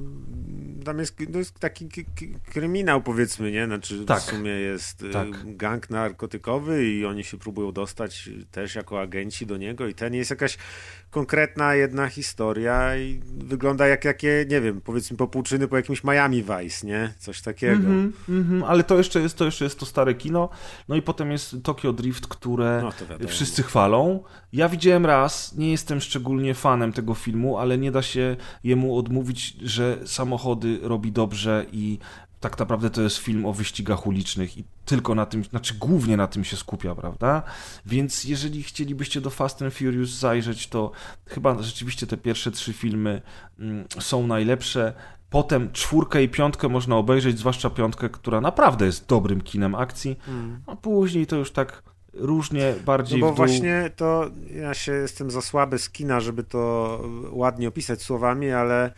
Tam 0.84 0.98
jest, 0.98 1.16
to 1.32 1.38
jest 1.38 1.58
taki 1.58 1.88
kryminał 2.52 3.02
powiedzmy, 3.02 3.50
nie? 3.50 3.66
Znaczy 3.66 4.04
Tak. 4.04 4.20
w 4.20 4.22
sumie 4.22 4.50
jest 4.50 5.02
y, 5.02 5.10
Tak. 5.10 5.56
gang 5.56 5.90
narkotykowy 5.90 6.86
i 6.86 7.06
oni 7.06 7.24
się 7.24 7.38
próbują 7.38 7.72
dostać 7.72 8.30
też 8.50 8.74
jako 8.74 9.00
agenci 9.00 9.46
do 9.46 9.56
niego 9.56 9.86
i 9.86 9.94
ten 9.94 10.14
jest 10.14 10.30
jakaś 10.30 10.58
konkretna 11.10 11.74
jedna 11.74 12.08
historia 12.08 12.96
i 12.96 13.20
wygląda 13.38 13.86
jak 13.86 14.04
jakie, 14.04 14.46
nie 14.48 14.60
wiem, 14.60 14.80
powiedzmy 14.84 15.16
popłuczyny 15.16 15.68
po 15.68 15.76
jakimś 15.76 16.04
Miami 16.04 16.42
Vice, 16.42 16.86
nie? 16.86 17.12
Coś 17.18 17.42
takiego. 17.42 17.74
Mhm, 17.74 18.12
mhm, 18.28 18.64
ale 18.64 18.84
to 18.84 18.98
jeszcze, 18.98 19.20
jest, 19.20 19.36
to 19.36 19.44
jeszcze 19.44 19.64
jest 19.64 19.78
to 19.78 19.86
stare 19.86 20.14
kino. 20.14 20.48
No 20.88 20.96
i 20.96 21.02
potem 21.02 21.30
jest 21.30 21.56
Tokyo 21.62 21.92
Drift, 21.92 22.26
które 22.26 22.82
No 23.22 23.28
wszyscy 23.28 23.62
chwalą. 23.62 24.22
Ja 24.52 24.68
widziałem 24.68 25.06
raz, 25.06 25.54
nie 25.54 25.70
jestem 25.70 26.00
szczególnie 26.00 26.54
fanem 26.54 26.92
tego 26.92 27.14
filmu, 27.14 27.58
ale 27.58 27.78
nie 27.78 27.90
da 27.90 28.02
się 28.02 28.36
jemu 28.64 28.98
odmówić, 28.98 29.56
że 29.62 29.98
samochody 30.04 30.78
robi 30.82 31.12
dobrze 31.12 31.66
i 31.72 31.98
tak 32.44 32.58
naprawdę 32.58 32.90
to 32.90 33.02
jest 33.02 33.16
film 33.16 33.46
o 33.46 33.52
wyścigach 33.52 34.06
ulicznych 34.06 34.58
i 34.58 34.64
tylko 34.84 35.14
na 35.14 35.26
tym, 35.26 35.44
znaczy 35.44 35.74
głównie 35.74 36.16
na 36.16 36.26
tym 36.26 36.44
się 36.44 36.56
skupia, 36.56 36.94
prawda? 36.94 37.42
Więc 37.86 38.24
jeżeli 38.24 38.62
chcielibyście 38.62 39.20
do 39.20 39.30
Fast 39.30 39.62
and 39.62 39.74
Furious 39.74 40.10
zajrzeć, 40.10 40.68
to 40.68 40.90
chyba 41.26 41.62
rzeczywiście 41.62 42.06
te 42.06 42.16
pierwsze 42.16 42.50
trzy 42.50 42.72
filmy 42.72 43.22
mm, 43.58 43.84
są 44.00 44.26
najlepsze. 44.26 44.92
Potem 45.30 45.72
czwórkę 45.72 46.22
i 46.22 46.28
piątkę 46.28 46.68
można 46.68 46.96
obejrzeć, 46.96 47.38
zwłaszcza 47.38 47.70
piątkę, 47.70 48.08
która 48.08 48.40
naprawdę 48.40 48.86
jest 48.86 49.06
dobrym 49.06 49.40
kinem 49.40 49.74
akcji, 49.74 50.18
a 50.66 50.76
później 50.76 51.26
to 51.26 51.36
już 51.36 51.50
tak 51.50 51.82
różnie, 52.14 52.74
bardziej 52.84 53.20
No 53.20 53.26
bo 53.26 53.32
właśnie 53.34 53.90
to 53.96 54.30
ja 54.54 54.74
się 54.74 54.92
jestem 54.92 55.30
za 55.30 55.42
słaby 55.42 55.78
z 55.78 55.90
kina, 55.90 56.20
żeby 56.20 56.44
to 56.44 57.00
ładnie 57.30 57.68
opisać 57.68 58.02
słowami, 58.02 58.50
ale 58.50 58.92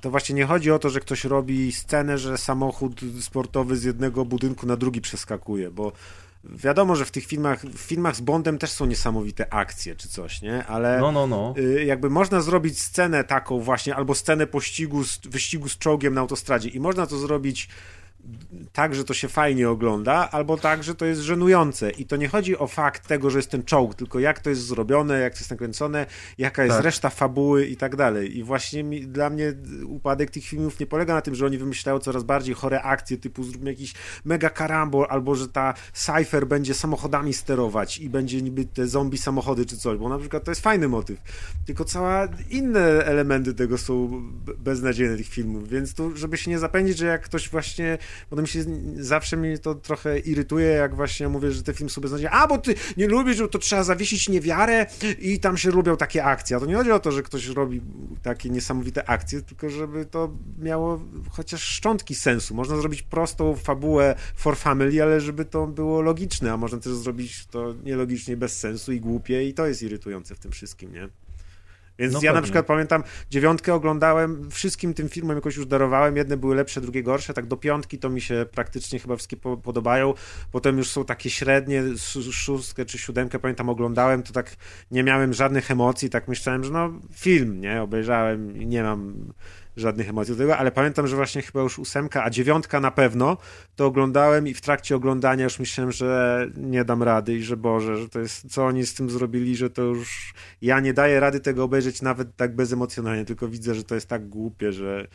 to 0.00 0.10
właśnie 0.10 0.34
nie 0.34 0.46
chodzi 0.46 0.70
o 0.70 0.78
to, 0.78 0.90
że 0.90 1.00
ktoś 1.00 1.24
robi 1.24 1.72
scenę, 1.72 2.18
że 2.18 2.38
samochód 2.38 3.00
sportowy 3.20 3.76
z 3.76 3.84
jednego 3.84 4.24
budynku 4.24 4.66
na 4.66 4.76
drugi 4.76 5.00
przeskakuje, 5.00 5.70
bo 5.70 5.92
wiadomo, 6.44 6.96
że 6.96 7.04
w 7.04 7.10
tych 7.10 7.26
filmach, 7.26 7.62
w 7.62 7.78
filmach 7.78 8.16
z 8.16 8.20
Bondem 8.20 8.58
też 8.58 8.70
są 8.70 8.86
niesamowite 8.86 9.52
akcje 9.52 9.96
czy 9.96 10.08
coś, 10.08 10.42
nie? 10.42 10.66
Ale 10.66 11.00
No, 11.00 11.12
no, 11.12 11.26
no. 11.26 11.54
y, 11.58 11.84
jakby 11.84 12.10
można 12.10 12.40
zrobić 12.40 12.82
scenę 12.82 13.24
taką 13.24 13.60
właśnie, 13.60 13.96
albo 13.96 14.14
scenę 14.14 14.46
pościgu, 14.46 15.04
z, 15.04 15.18
wyścigu 15.18 15.68
z 15.68 15.78
czołgiem 15.78 16.14
na 16.14 16.20
autostradzie 16.20 16.68
i 16.68 16.80
można 16.80 17.06
to 17.06 17.18
zrobić 17.18 17.68
tak, 18.72 18.94
że 18.94 19.04
to 19.04 19.14
się 19.14 19.28
fajnie 19.28 19.70
ogląda, 19.70 20.28
albo 20.30 20.56
tak, 20.56 20.84
że 20.84 20.94
to 20.94 21.04
jest 21.04 21.20
żenujące. 21.20 21.90
I 21.90 22.06
to 22.06 22.16
nie 22.16 22.28
chodzi 22.28 22.58
o 22.58 22.66
fakt 22.66 23.06
tego, 23.08 23.30
że 23.30 23.38
jest 23.38 23.50
ten 23.50 23.62
czołg, 23.64 23.94
tylko 23.94 24.18
jak 24.20 24.40
to 24.40 24.50
jest 24.50 24.62
zrobione, 24.66 25.20
jak 25.20 25.32
to 25.32 25.38
jest 25.38 25.50
nakręcone, 25.50 26.06
jaka 26.38 26.64
jest 26.64 26.76
Tak. 26.76 26.84
reszta 26.84 27.10
fabuły 27.10 27.66
i 27.66 27.76
tak 27.76 27.96
dalej. 27.96 28.38
I 28.38 28.42
właśnie 28.44 28.84
mi, 28.84 29.06
dla 29.06 29.30
mnie 29.30 29.54
upadek 29.86 30.30
tych 30.30 30.44
filmów 30.44 30.80
nie 30.80 30.86
polega 30.86 31.14
na 31.14 31.20
tym, 31.20 31.34
że 31.34 31.46
oni 31.46 31.58
wymyślają 31.58 31.98
coraz 31.98 32.22
bardziej 32.22 32.54
chore 32.54 32.82
akcje, 32.82 33.16
typu 33.16 33.44
zróbmy 33.44 33.70
jakiś 33.70 33.94
mega 34.24 34.50
karambol, 34.50 35.06
albo 35.08 35.34
że 35.34 35.48
ta 35.48 35.74
Cypher 35.92 36.46
będzie 36.46 36.74
samochodami 36.74 37.32
sterować 37.34 37.98
i 37.98 38.10
będzie 38.10 38.42
niby 38.42 38.64
te 38.64 38.86
zombie 38.86 39.18
samochody 39.18 39.66
czy 39.66 39.76
coś, 39.76 39.98
bo 39.98 40.08
na 40.08 40.18
przykład 40.18 40.44
to 40.44 40.50
jest 40.50 40.60
fajny 40.60 40.88
motyw. 40.88 41.18
Tylko 41.66 41.84
cała 41.84 42.28
inne 42.50 42.80
elementy 43.04 43.54
tego 43.54 43.78
są 43.78 44.08
be- 44.44 44.54
beznadziejne 44.54 45.16
tych 45.16 45.28
filmów, 45.28 45.68
więc 45.68 45.94
tu, 45.94 46.16
żeby 46.16 46.36
się 46.36 46.50
nie 46.50 46.58
zapędzić, 46.58 46.98
że 46.98 47.06
jak 47.06 47.22
ktoś 47.22 47.48
właśnie 47.48 47.98
Potem 48.30 48.46
się 48.46 48.64
zawsze 48.96 49.36
mnie 49.36 49.58
to 49.58 49.74
trochę 49.74 50.18
irytuje, 50.18 50.68
jak 50.68 50.94
właśnie 50.94 51.28
mówię, 51.28 51.52
że 51.52 51.62
te 51.62 51.74
filmy 51.74 51.90
są 51.90 52.00
beznadziejne. 52.00 52.30
A, 52.30 52.46
bo 52.46 52.58
ty 52.58 52.74
nie 52.96 53.08
lubisz, 53.08 53.42
to 53.50 53.58
trzeba 53.58 53.84
zawiesić 53.84 54.28
niewiarę 54.28 54.86
i 55.18 55.40
tam 55.40 55.56
się 55.56 55.70
lubią 55.70 55.96
takie 55.96 56.24
akcje. 56.24 56.56
A 56.56 56.60
to 56.60 56.66
nie 56.66 56.74
chodzi 56.74 56.90
o 56.90 57.00
to, 57.00 57.12
że 57.12 57.22
ktoś 57.22 57.46
robi 57.46 57.80
takie 58.22 58.50
niesamowite 58.50 59.08
akcje, 59.08 59.42
tylko 59.42 59.70
żeby 59.70 60.06
to 60.06 60.32
miało 60.58 61.00
chociaż 61.30 61.62
szczątki 61.62 62.14
sensu. 62.14 62.54
Można 62.54 62.76
zrobić 62.76 63.02
prostą 63.02 63.56
fabułę 63.56 64.14
for 64.36 64.56
family, 64.56 65.02
ale 65.02 65.20
żeby 65.20 65.44
to 65.44 65.66
było 65.66 66.00
logiczne, 66.00 66.52
a 66.52 66.56
można 66.56 66.78
też 66.78 66.92
zrobić 66.92 67.46
to 67.46 67.74
nielogicznie, 67.84 68.36
bez 68.36 68.58
sensu 68.58 68.92
i 68.92 69.00
głupie 69.00 69.48
i 69.48 69.54
to 69.54 69.66
jest 69.66 69.82
irytujące 69.82 70.34
w 70.34 70.38
tym 70.38 70.52
wszystkim, 70.52 70.92
nie? 70.92 71.08
Więc 71.98 72.12
No 72.14 72.20
ja 72.22 72.30
na 72.30 72.34
pewnie. 72.34 72.42
przykład 72.42 72.66
pamiętam, 72.66 73.02
dziewiątkę 73.30 73.74
oglądałem, 73.74 74.50
wszystkim 74.50 74.94
tym 74.94 75.08
filmom 75.08 75.36
jakoś 75.36 75.56
już 75.56 75.66
darowałem, 75.66 76.16
jedne 76.16 76.36
były 76.36 76.54
lepsze, 76.54 76.80
drugie 76.80 77.02
gorsze, 77.02 77.34
tak 77.34 77.46
do 77.46 77.56
piątki 77.56 77.98
to 77.98 78.10
mi 78.10 78.20
się 78.20 78.46
praktycznie 78.54 78.98
chyba 78.98 79.16
wszystkie 79.16 79.36
po, 79.36 79.56
podobają, 79.56 80.14
potem 80.52 80.78
już 80.78 80.90
są 80.90 81.04
takie 81.04 81.30
średnie, 81.30 81.78
sz- 81.80 82.34
szóstkę 82.34 82.84
czy 82.84 82.98
siódemkę 82.98 83.38
pamiętam 83.38 83.68
oglądałem, 83.68 84.22
to 84.22 84.32
tak 84.32 84.56
nie 84.90 85.02
miałem 85.02 85.34
żadnych 85.34 85.70
emocji, 85.70 86.10
tak 86.10 86.28
myślałem, 86.28 86.64
że 86.64 86.70
no 86.72 86.90
film, 87.14 87.60
nie, 87.60 87.82
obejrzałem 87.82 88.56
i 88.56 88.66
nie 88.66 88.82
mam 88.82 89.32
żadnych 89.76 90.08
emocji. 90.08 90.34
Do 90.34 90.38
tego, 90.38 90.56
ale 90.56 90.72
pamiętam, 90.72 91.06
że 91.06 91.16
właśnie 91.16 91.42
chyba 91.42 91.62
już 91.62 91.78
ósemka, 91.78 92.24
a 92.24 92.30
dziewiątka 92.30 92.80
na 92.80 92.90
pewno, 92.90 93.36
to 93.76 93.86
oglądałem 93.86 94.48
i 94.48 94.54
w 94.54 94.60
trakcie 94.60 94.96
oglądania 94.96 95.44
już 95.44 95.58
myślałem, 95.58 95.92
że 95.92 96.46
nie 96.56 96.84
dam 96.84 97.02
rady 97.02 97.34
i 97.34 97.42
że 97.42 97.56
Boże, 97.56 97.96
że 97.96 98.08
to 98.08 98.20
jest, 98.20 98.52
co 98.52 98.66
oni 98.66 98.86
z 98.86 98.94
tym 98.94 99.10
zrobili, 99.10 99.56
że 99.56 99.70
to 99.70 99.82
już 99.82 100.34
ja 100.62 100.80
nie 100.80 100.92
daję 100.92 101.20
rady 101.20 101.40
tego 101.40 101.64
obejrzeć 101.64 102.02
nawet 102.02 102.36
tak 102.36 102.54
bezemocjonalnie, 102.54 103.24
tylko 103.24 103.48
widzę, 103.48 103.74
że 103.74 103.84
to 103.84 103.94
jest 103.94 104.08
tak 104.08 104.28
głupie, 104.28 104.72
że, 104.72 105.08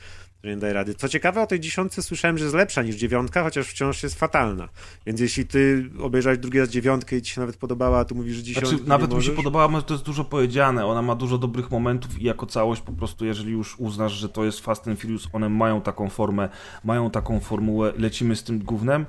że 0.44 0.50
nie 0.50 0.58
daję 0.58 0.74
rady. 0.74 0.96
Co 0.96 1.10
ciekawe, 1.10 1.42
o 1.42 1.48
tej 1.48 1.60
dziesiątce 1.60 2.04
słyszałem, 2.04 2.38
że 2.38 2.44
jest 2.44 2.56
lepsza 2.56 2.84
niż 2.84 2.96
dziewiątka, 2.96 3.44
chociaż 3.44 3.68
wciąż 3.68 4.04
jest 4.04 4.20
fatalna. 4.20 4.70
Więc 5.06 5.20
jeśli 5.20 5.46
ty 5.46 5.90
obejrzałeś 6.00 6.40
drugi 6.40 6.60
raz 6.60 6.70
dziewiątkę 6.70 7.18
i 7.18 7.22
ci 7.22 7.34
się 7.34 7.42
nawet 7.42 7.58
podobała, 7.58 8.00
a 8.00 8.06
tu 8.06 8.16
mówisz, 8.16 8.36
że 8.36 8.44
dziesiątka 8.44 8.70
Znaczy, 8.70 8.90
nawet 8.90 9.08
mi 9.08 9.12
się 9.12 9.16
możesz? 9.16 9.36
podobała, 9.36 9.68
może 9.68 9.86
to 9.86 9.94
jest 9.94 10.06
dużo 10.06 10.24
powiedziane. 10.26 10.86
Ona 10.86 11.02
ma 11.02 11.16
dużo 11.16 11.38
dobrych 11.38 11.72
momentów 11.72 12.22
i 12.22 12.24
jako 12.24 12.46
całość 12.46 12.82
po 12.82 12.92
prostu, 12.92 13.26
jeżeli 13.26 13.52
już 13.52 13.80
uznasz, 13.80 14.14
że 14.14 14.30
to 14.30 14.46
jest 14.46 14.60
Fast 14.60 14.88
and 14.88 15.02
Furious, 15.02 15.28
one 15.34 15.50
mają 15.50 15.82
taką 15.82 16.10
formę, 16.10 16.50
mają 16.84 17.12
taką 17.12 17.40
formułę, 17.40 17.94
lecimy 17.98 18.36
z 18.36 18.44
tym 18.44 18.60
gównem, 18.60 19.06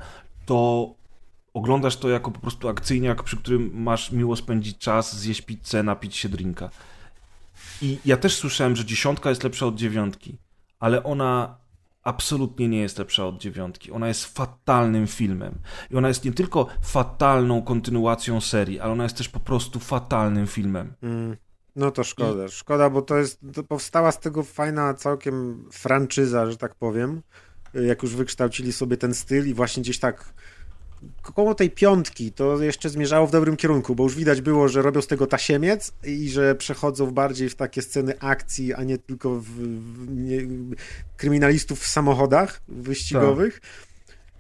to 0.47 0.89
oglądasz 1.55 1.97
to 1.97 2.09
jako 2.09 2.31
po 2.31 2.41
prostu 2.41 2.69
akcyjniak, 2.69 3.23
przy 3.23 3.37
którym 3.37 3.71
masz 3.75 4.13
miło 4.13 4.37
spędzić 4.37 4.79
czas, 4.79 5.19
zjeść 5.19 5.43
pizzę, 5.43 5.83
napić 5.83 6.17
się 6.17 6.29
drinka. 6.29 6.71
I 7.83 7.99
ja 8.05 8.17
też 8.17 8.37
słyszałem, 8.37 8.77
że 8.77 8.85
dziesiątka 8.85 9.31
jest 9.31 9.45
lepsza 9.45 9.67
od 9.67 9.75
dziewiątki, 9.75 10.37
ale 10.83 11.03
ona 11.03 11.57
absolutnie 12.03 12.69
nie 12.69 12.81
jest 12.81 12.99
lepsza 12.99 13.27
od 13.27 13.39
dziewiątki. 13.39 13.93
Ona 13.93 14.09
jest 14.09 14.25
fatalnym 14.25 15.07
filmem. 15.07 15.59
I 15.91 15.97
ona 15.97 16.09
jest 16.09 16.25
nie 16.25 16.33
tylko 16.33 16.67
fatalną 16.83 17.63
kontynuacją 17.63 18.41
serii, 18.41 18.81
ale 18.81 18.93
ona 18.93 19.03
jest 19.03 19.17
też 19.17 19.29
po 19.29 19.41
prostu 19.41 19.81
fatalnym 19.81 20.47
filmem. 20.47 20.95
Mm, 21.03 21.37
No 21.77 21.91
to 21.91 22.05
szkoda, 22.05 22.49
szkoda, 22.49 22.91
bo 22.91 23.03
to 23.03 23.17
jest, 23.17 23.41
to 23.55 23.63
powstała 23.63 24.13
z 24.13 24.21
tego 24.21 24.43
fajna 24.43 24.95
całkiem 24.95 25.65
franczyza, 25.73 26.51
że 26.51 26.57
tak 26.57 26.75
powiem, 26.75 27.23
jak 27.75 28.03
już 28.03 28.17
wykształcili 28.17 28.73
sobie 28.73 28.97
ten 28.97 29.15
styl 29.15 29.49
i 29.49 29.55
właśnie 29.55 29.83
gdzieś 29.83 29.99
tak 29.99 30.35
koło 31.23 31.55
tej 31.55 31.71
piątki 31.71 32.33
to 32.33 32.63
jeszcze 32.63 32.91
zmierzało 32.91 33.27
w 33.27 33.31
dobrym 33.31 33.57
kierunku, 33.57 33.95
bo 33.95 34.05
już 34.05 34.15
widać 34.15 34.41
było, 34.41 34.69
że 34.69 34.83
robią 34.83 35.03
z 35.03 35.07
tego 35.07 35.27
tasiemiec 35.27 35.93
i 36.05 36.31
że 36.31 36.55
przechodzą 36.55 37.11
bardziej 37.11 37.49
w 37.49 37.55
takie 37.55 37.83
sceny 37.83 38.19
akcji, 38.21 38.75
a 38.75 38.85
nie 38.85 38.99
tylko 38.99 39.41
w, 39.41 39.45
w 39.45 40.09
nie, 40.17 40.39
kryminalistów 41.17 41.81
w 41.81 41.87
samochodach 41.87 42.61
wyścigowych. 42.69 43.61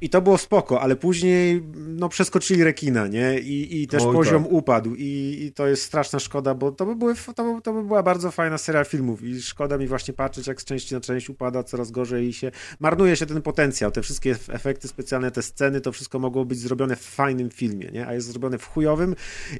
I 0.02 0.08
to 0.08 0.22
było 0.22 0.38
spoko, 0.38 0.80
ale 0.80 0.96
później 0.96 1.62
no, 1.74 2.08
przeskoczyli 2.08 2.64
rekina, 2.64 3.06
nie? 3.06 3.38
I, 3.38 3.82
i 3.82 3.86
też 3.86 4.02
Oj, 4.02 4.12
poziom 4.12 4.42
tak. 4.42 4.52
upadł. 4.52 4.94
I, 4.94 5.38
I 5.40 5.52
to 5.52 5.66
jest 5.66 5.82
straszna 5.82 6.18
szkoda, 6.18 6.54
bo 6.54 6.72
to 6.72 6.86
by, 6.86 6.96
były, 6.96 7.14
to, 7.34 7.54
by, 7.54 7.62
to 7.62 7.72
by 7.72 7.82
była 7.84 8.02
bardzo 8.02 8.30
fajna 8.30 8.58
seria 8.58 8.84
filmów. 8.84 9.22
I 9.24 9.42
szkoda 9.42 9.78
mi 9.78 9.86
właśnie 9.86 10.14
patrzeć, 10.14 10.46
jak 10.46 10.62
z 10.62 10.64
części 10.64 10.94
na 10.94 11.00
część 11.00 11.30
upada 11.30 11.62
coraz 11.62 11.90
gorzej 11.90 12.28
i 12.28 12.32
się 12.32 12.50
marnuje 12.80 13.16
się 13.16 13.26
ten 13.26 13.42
potencjał. 13.42 13.90
Te 13.90 14.02
wszystkie 14.02 14.34
ef- 14.34 14.54
efekty 14.54 14.88
specjalne, 14.88 15.30
te 15.30 15.42
sceny, 15.42 15.80
to 15.80 15.92
wszystko 15.92 16.18
mogło 16.18 16.44
być 16.44 16.58
zrobione 16.58 16.96
w 16.96 17.02
fajnym 17.02 17.50
filmie, 17.50 17.90
nie? 17.90 18.06
A 18.06 18.14
jest 18.14 18.26
zrobione 18.26 18.58
w 18.58 18.66
chujowym 18.66 19.14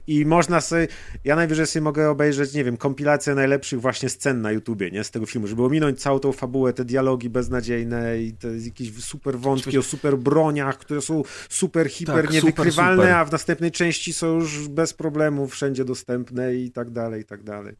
i 0.06 0.26
można 0.26 0.60
sobie. 0.60 0.88
Ja 1.24 1.36
najwyżej 1.36 1.66
sobie 1.66 1.82
mogę 1.82 2.10
obejrzeć, 2.10 2.54
nie 2.54 2.64
wiem, 2.64 2.76
kompilację 2.76 3.34
najlepszych 3.34 3.80
właśnie 3.80 4.08
scen 4.08 4.40
na 4.42 4.52
YouTubie, 4.52 4.90
nie? 4.90 5.04
Z 5.04 5.10
tego 5.10 5.26
filmu, 5.26 5.46
żeby 5.46 5.64
ominąć 5.64 6.00
całą 6.00 6.18
tą 6.18 6.32
fabułę, 6.32 6.72
te 6.72 6.84
dialogi 6.84 7.30
beznadziejne 7.30 8.22
i 8.22 8.32
te 8.32 8.48
jakieś 8.58 9.04
super 9.04 9.38
wątki 9.38 9.78
o 9.78 9.82
super 9.82 10.18
broniach, 10.32 10.78
które 10.78 11.00
są 11.00 11.22
super, 11.48 11.90
hiper 11.90 12.14
Tak, 12.14 12.24
super, 12.24 12.34
niewykrywalne, 12.34 13.02
super. 13.02 13.14
a 13.14 13.24
w 13.24 13.32
następnej 13.32 13.70
części 13.70 14.12
są 14.12 14.34
już 14.34 14.68
bez 14.68 14.94
problemu 14.94 15.48
wszędzie 15.48 15.84
dostępne 15.84 16.54
i 16.54 16.70
tak 16.70 16.90
dalej, 16.90 17.22
i 17.22 17.24
tak 17.24 17.42
dalej. 17.42 17.76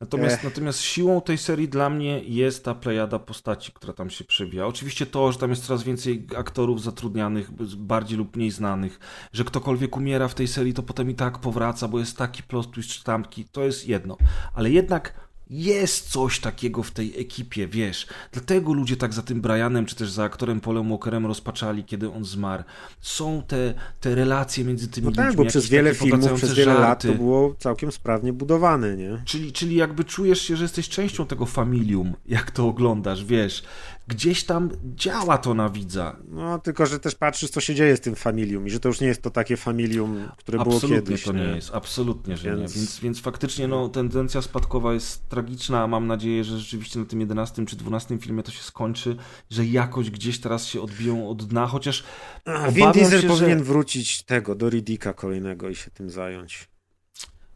Natomiast, 0.00 0.36
Ech. 0.36 0.44
natomiast 0.44 0.80
siłą 0.80 1.20
tej 1.20 1.38
serii 1.38 1.68
dla 1.68 1.90
mnie 1.90 2.20
jest 2.24 2.64
ta 2.64 2.74
plejada 2.74 3.18
postaci, 3.18 3.72
która 3.72 3.92
tam 3.92 4.10
się 4.10 4.24
przewija. 4.24 4.66
Oczywiście 4.66 5.06
to, 5.06 5.32
że 5.32 5.38
tam 5.38 5.50
jest 5.50 5.66
coraz 5.66 5.82
więcej 5.82 6.26
aktorów 6.36 6.82
zatrudnianych, 6.82 7.50
bardziej 7.76 8.18
lub 8.18 8.36
mniej 8.36 8.50
znanych, 8.50 9.00
że 9.32 9.44
ktokolwiek 9.44 9.96
umiera 9.96 10.28
w 10.28 10.34
tej 10.34 10.48
serii, 10.48 10.74
to 10.74 10.82
potem 10.82 11.10
i 11.10 11.14
tak 11.14 11.38
powraca, 11.38 11.88
bo 11.88 11.98
jest 11.98 12.16
taki 12.16 12.42
plot 12.42 12.70
twist 12.70 12.90
czy 12.90 13.04
tamki, 13.04 13.44
to 13.44 13.64
jest 13.64 13.88
jedno. 13.88 14.16
Ale 14.54 14.70
jednak 14.70 15.27
jest 15.50 16.10
coś 16.10 16.40
takiego 16.40 16.82
w 16.82 16.90
tej 16.90 17.20
ekipie, 17.20 17.68
wiesz. 17.68 18.06
Dlatego 18.32 18.72
ludzie 18.72 18.96
tak 18.96 19.12
za 19.14 19.22
tym 19.22 19.40
Brianem, 19.40 19.86
czy 19.86 19.96
też 19.96 20.10
za 20.10 20.24
aktorem 20.24 20.60
Polem 20.60 20.88
Walkerem 20.88 21.26
rozpaczali, 21.26 21.84
kiedy 21.84 22.10
on 22.12 22.24
zmarł. 22.24 22.62
Są 23.00 23.42
te, 23.46 23.74
te 24.00 24.14
relacje 24.14 24.64
między 24.64 24.88
tymi 24.88 25.04
No 25.04 25.10
ludźmi. 25.10 25.24
tak, 25.24 25.36
bo 25.36 25.44
przez 25.44 25.68
wiele 25.68 25.94
filmów, 25.94 26.32
przez 26.32 26.54
wiele 26.54 26.74
lat 26.74 26.82
żarty. 26.82 27.08
to 27.08 27.14
było 27.14 27.54
całkiem 27.58 27.92
sprawnie 27.92 28.32
budowane, 28.32 28.96
nie? 28.96 29.22
Czyli, 29.24 29.52
czyli 29.52 29.76
jakby 29.76 30.04
czujesz 30.04 30.40
się, 30.42 30.56
że 30.56 30.64
jesteś 30.64 30.88
częścią 30.88 31.26
tego 31.26 31.46
familium, 31.46 32.14
jak 32.26 32.50
to 32.50 32.66
oglądasz, 32.68 33.24
wiesz. 33.24 33.62
Gdzieś 34.08 34.44
tam 34.44 34.70
działa 34.84 35.38
to 35.38 35.54
na 35.54 35.68
widza. 35.68 36.16
No, 36.28 36.58
tylko, 36.58 36.86
że 36.86 36.98
też 37.00 37.14
patrzysz, 37.14 37.50
co 37.50 37.60
się 37.60 37.74
dzieje 37.74 37.96
z 37.96 38.00
tym 38.00 38.14
familium 38.14 38.66
i 38.66 38.70
że 38.70 38.80
to 38.80 38.88
już 38.88 39.00
nie 39.00 39.06
jest 39.06 39.22
to 39.22 39.30
takie 39.30 39.56
familium, 39.56 40.28
które 40.36 40.58
było 40.58 40.74
Absolutnie 40.76 41.02
kiedyś. 41.02 41.22
to 41.24 41.32
nie 41.32 41.42
jest, 41.42 41.70
absolutnie, 41.74 42.36
że 42.36 42.56
Więc- 42.56 42.74
nie. 42.74 42.80
Więc, 42.80 43.00
więc 43.00 43.20
faktycznie 43.20 43.68
no, 43.68 43.88
tendencja 43.88 44.42
spadkowa 44.42 44.94
jest 44.94 45.28
tragiczna, 45.28 45.82
a 45.82 45.86
mam 45.86 46.06
nadzieję, 46.06 46.44
że 46.44 46.58
rzeczywiście 46.58 46.98
na 46.98 47.04
tym 47.04 47.20
11 47.20 47.66
czy 47.66 47.76
12 47.76 48.18
filmie 48.18 48.42
to 48.42 48.50
się 48.50 48.62
skończy, 48.62 49.16
że 49.50 49.66
jakoś 49.66 50.10
gdzieś 50.10 50.40
teraz 50.40 50.64
się 50.66 50.80
odbiją 50.80 51.28
od 51.28 51.44
dna, 51.44 51.66
chociaż 51.66 52.04
A, 52.44 52.70
Vin 52.70 52.92
Diesel 52.92 53.28
powinien 53.28 53.58
że... 53.58 53.64
wrócić 53.64 54.22
tego, 54.22 54.54
do 54.54 54.70
Riddicka 54.70 55.12
kolejnego 55.12 55.68
i 55.68 55.74
się 55.74 55.90
tym 55.90 56.10
zająć. 56.10 56.68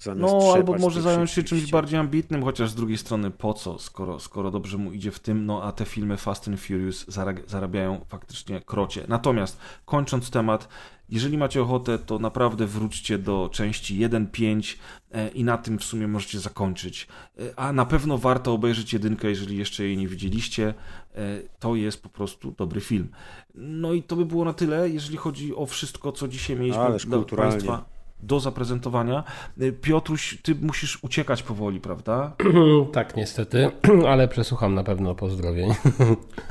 Zamiast 0.02 0.34
No, 0.34 0.52
albo 0.55 0.78
może 0.78 1.02
zająć 1.02 1.31
się 1.31 1.42
czymś 1.42 1.70
bardziej 1.70 1.98
ambitnym, 1.98 2.42
chociaż 2.44 2.70
z 2.70 2.74
drugiej 2.74 2.98
strony 2.98 3.31
po 3.31 3.55
co, 3.55 3.78
skoro, 3.78 4.18
skoro 4.20 4.50
dobrze 4.50 4.78
mu 4.78 4.92
idzie 4.92 5.10
w 5.10 5.20
tym, 5.20 5.47
no 5.47 5.62
a 5.62 5.72
te 5.72 5.84
filmy 5.84 6.16
Fast 6.16 6.48
and 6.48 6.60
Furious 6.60 7.06
zara- 7.08 7.42
zarabiają 7.47 8.05
faktycznie 8.08 8.60
krocie. 8.60 9.05
Natomiast 9.08 9.58
kończąc 9.84 10.31
temat, 10.31 10.68
jeżeli 11.08 11.39
macie 11.39 11.62
ochotę, 11.62 11.98
to 11.98 12.18
naprawdę 12.18 12.66
wróćcie 12.66 13.18
do 13.18 13.48
części 13.52 13.98
1.5 13.98 14.76
e, 15.12 15.28
i 15.28 15.44
na 15.44 15.58
tym 15.58 15.78
w 15.78 15.84
sumie 15.84 16.08
możecie 16.08 16.40
zakończyć. 16.40 17.08
E, 17.39 17.58
A 17.58 17.72
na 17.72 17.86
pewno 17.86 18.18
warto 18.18 18.52
obejrzeć 18.52 18.92
jedynkę, 18.92 19.28
jeżeli 19.28 19.56
jeszcze 19.56 19.84
jej 19.84 19.97
nie 19.97 20.08
widzieliście. 20.08 20.74
E, 21.14 21.40
To 21.58 21.76
jest 21.76 22.02
po 22.02 22.08
prostu 22.08 22.55
dobry 22.58 22.81
film. 22.81 23.08
No 23.55 23.92
i 23.92 24.02
to 24.02 24.16
by 24.16 24.26
było 24.26 24.44
na 24.44 24.52
tyle, 24.52 24.89
jeżeli 24.90 25.16
chodzi 25.16 25.55
o 25.56 25.66
wszystko, 25.66 26.12
co 26.12 26.28
dzisiaj 26.28 26.56
mieliśmy 26.56 26.81
Ależ 26.82 27.06
dla 27.06 27.16
kulturalnie. 27.16 27.52
Państwa 27.52 27.91
do 28.23 28.41
zaprezentowania. 28.41 29.25
Y, 29.62 29.73
Piotruś, 29.73 30.39
ty 30.42 30.55
musisz 30.55 30.99
uciekać 31.02 31.42
powoli, 31.42 31.81
prawda? 31.81 32.33
tak, 32.92 33.17
niestety, 33.17 33.70
ale 34.10 34.28
przesłucham 34.28 34.75
na 34.75 34.84
pewno 34.84 35.15
pozdrowień. 35.15 35.75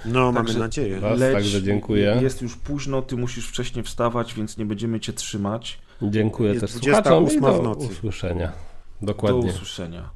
No, 0.05 0.31
mamy 0.31 0.47
Także- 0.47 0.59
nadzieję. 0.59 0.99
Was 0.99 1.19
także 1.19 1.63
dziękuję. 1.63 2.19
Jest 2.21 2.41
już 2.41 2.55
późno, 2.55 3.01
ty 3.01 3.17
musisz 3.17 3.47
wcześniej 3.47 3.83
wstawać, 3.85 4.33
więc 4.33 4.57
nie 4.57 4.65
będziemy 4.65 4.99
cię 4.99 5.13
trzymać. 5.13 5.79
Dziękuję 6.01 6.49
Jest 6.49 6.61
też 6.61 6.71
28 6.71 7.29
słuchaczom 7.29 7.37
i 7.37 7.55
do 7.55 7.61
w 7.61 7.63
nocy. 7.63 7.87
usłyszenia. 7.93 8.51
Do 9.01 9.07
Dokładnie. 9.07 9.49
usłyszenia. 9.49 10.09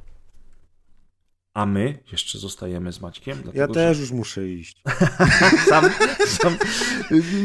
A 1.55 1.65
my 1.65 1.97
jeszcze 2.11 2.39
zostajemy 2.39 2.93
z 2.93 3.01
Maćkiem. 3.01 3.37
Ja 3.37 3.43
dlatego, 3.53 3.73
też 3.73 3.99
już 3.99 4.11
muszę 4.11 4.47
iść. 4.49 4.81
Że 4.99 5.57
sam, 5.69 5.89
sam, 6.27 6.57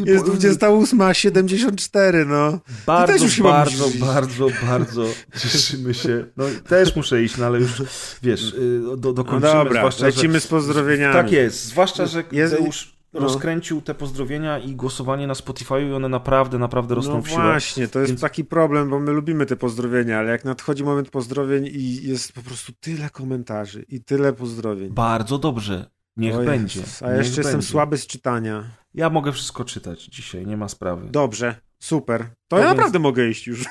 Jest 0.05 0.25
28, 0.25 1.01
a 1.01 1.15
74, 1.15 2.27
no. 2.27 2.59
Bardzo, 2.87 3.25
już 3.25 3.43
bardzo, 3.43 3.89
bardzo, 4.01 4.49
bardzo 4.67 5.05
cieszymy 5.43 5.95
się. 5.95 6.25
No 6.37 6.45
też 6.69 6.97
muszę 6.97 7.23
iść, 7.23 7.37
no 7.37 7.47
ale 7.47 7.61
już 7.61 7.83
wiesz, 8.23 8.53
y, 8.53 8.81
do, 8.97 9.09
No 9.09 9.13
dokończymy. 9.13 9.53
dobra, 9.53 9.81
zwłaszcza, 9.81 10.07
lecimy 10.07 10.35
że, 10.35 10.41
z 10.41 10.47
pozdrowieniami. 10.47 11.15
Tak 11.15 11.33
jest, 11.33 11.65
zwłaszcza, 11.65 12.07
że 12.07 12.25
Jest- 12.33 12.55
Deusz 12.55 13.00
no. 13.13 13.21
rozkręcił 13.21 13.81
te 13.83 13.95
pozdrowienia 13.95 14.59
i 14.59 14.75
głosowanie 14.75 15.27
na 15.27 15.35
Spotify 15.35 15.83
i 15.83 15.93
one 15.93 16.09
naprawdę, 16.09 16.59
naprawdę 16.59 16.95
rosną 16.95 17.15
No 17.15 17.23
w 17.23 17.29
siłę. 17.29 17.43
właśnie, 17.43 17.89
to 17.89 17.99
jest 17.99 18.11
Więc- 18.13 18.21
taki 18.21 18.45
problem, 18.45 18.91
bo 18.91 19.01
my 19.01 19.13
lubimy 19.13 19.47
te 19.47 19.57
pozdrowienia, 19.57 20.19
ale 20.19 20.31
jak 20.31 20.45
nadchodzi 20.45 20.85
moment 20.85 21.11
pozdrowień 21.11 21.67
i 21.73 22.09
jest 22.09 22.33
po 22.33 22.43
prostu 22.43 22.73
tyle 22.81 23.11
komentarzy 23.11 23.85
i 23.89 24.05
tyle 24.05 24.33
pozdrowień. 24.33 24.91
Bardzo 24.91 25.39
dobrze. 25.39 25.91
Niech 26.17 26.35
O 26.37 26.43
będzie. 26.43 26.81
Jezus, 26.81 27.03
A 27.03 27.09
Niech 27.09 27.19
jeszcze 27.19 27.41
jestem 27.41 27.53
będzie. 27.55 27.67
słaby 27.67 27.99
z 27.99 28.07
czytania. 28.07 28.65
Ja 28.95 29.11
mogę 29.11 29.33
wszystko 29.33 29.65
czytać 29.65 30.05
dzisiaj, 30.05 30.47
nie 30.47 30.57
ma 30.57 30.69
sprawy. 30.69 31.09
Dobrze, 31.11 31.55
super. 31.83 32.26
To 32.49 32.59
ja 32.59 32.65
naprawdę 32.68 32.99
mogę 32.99 33.28
iść 33.28 33.47
już. 33.47 33.65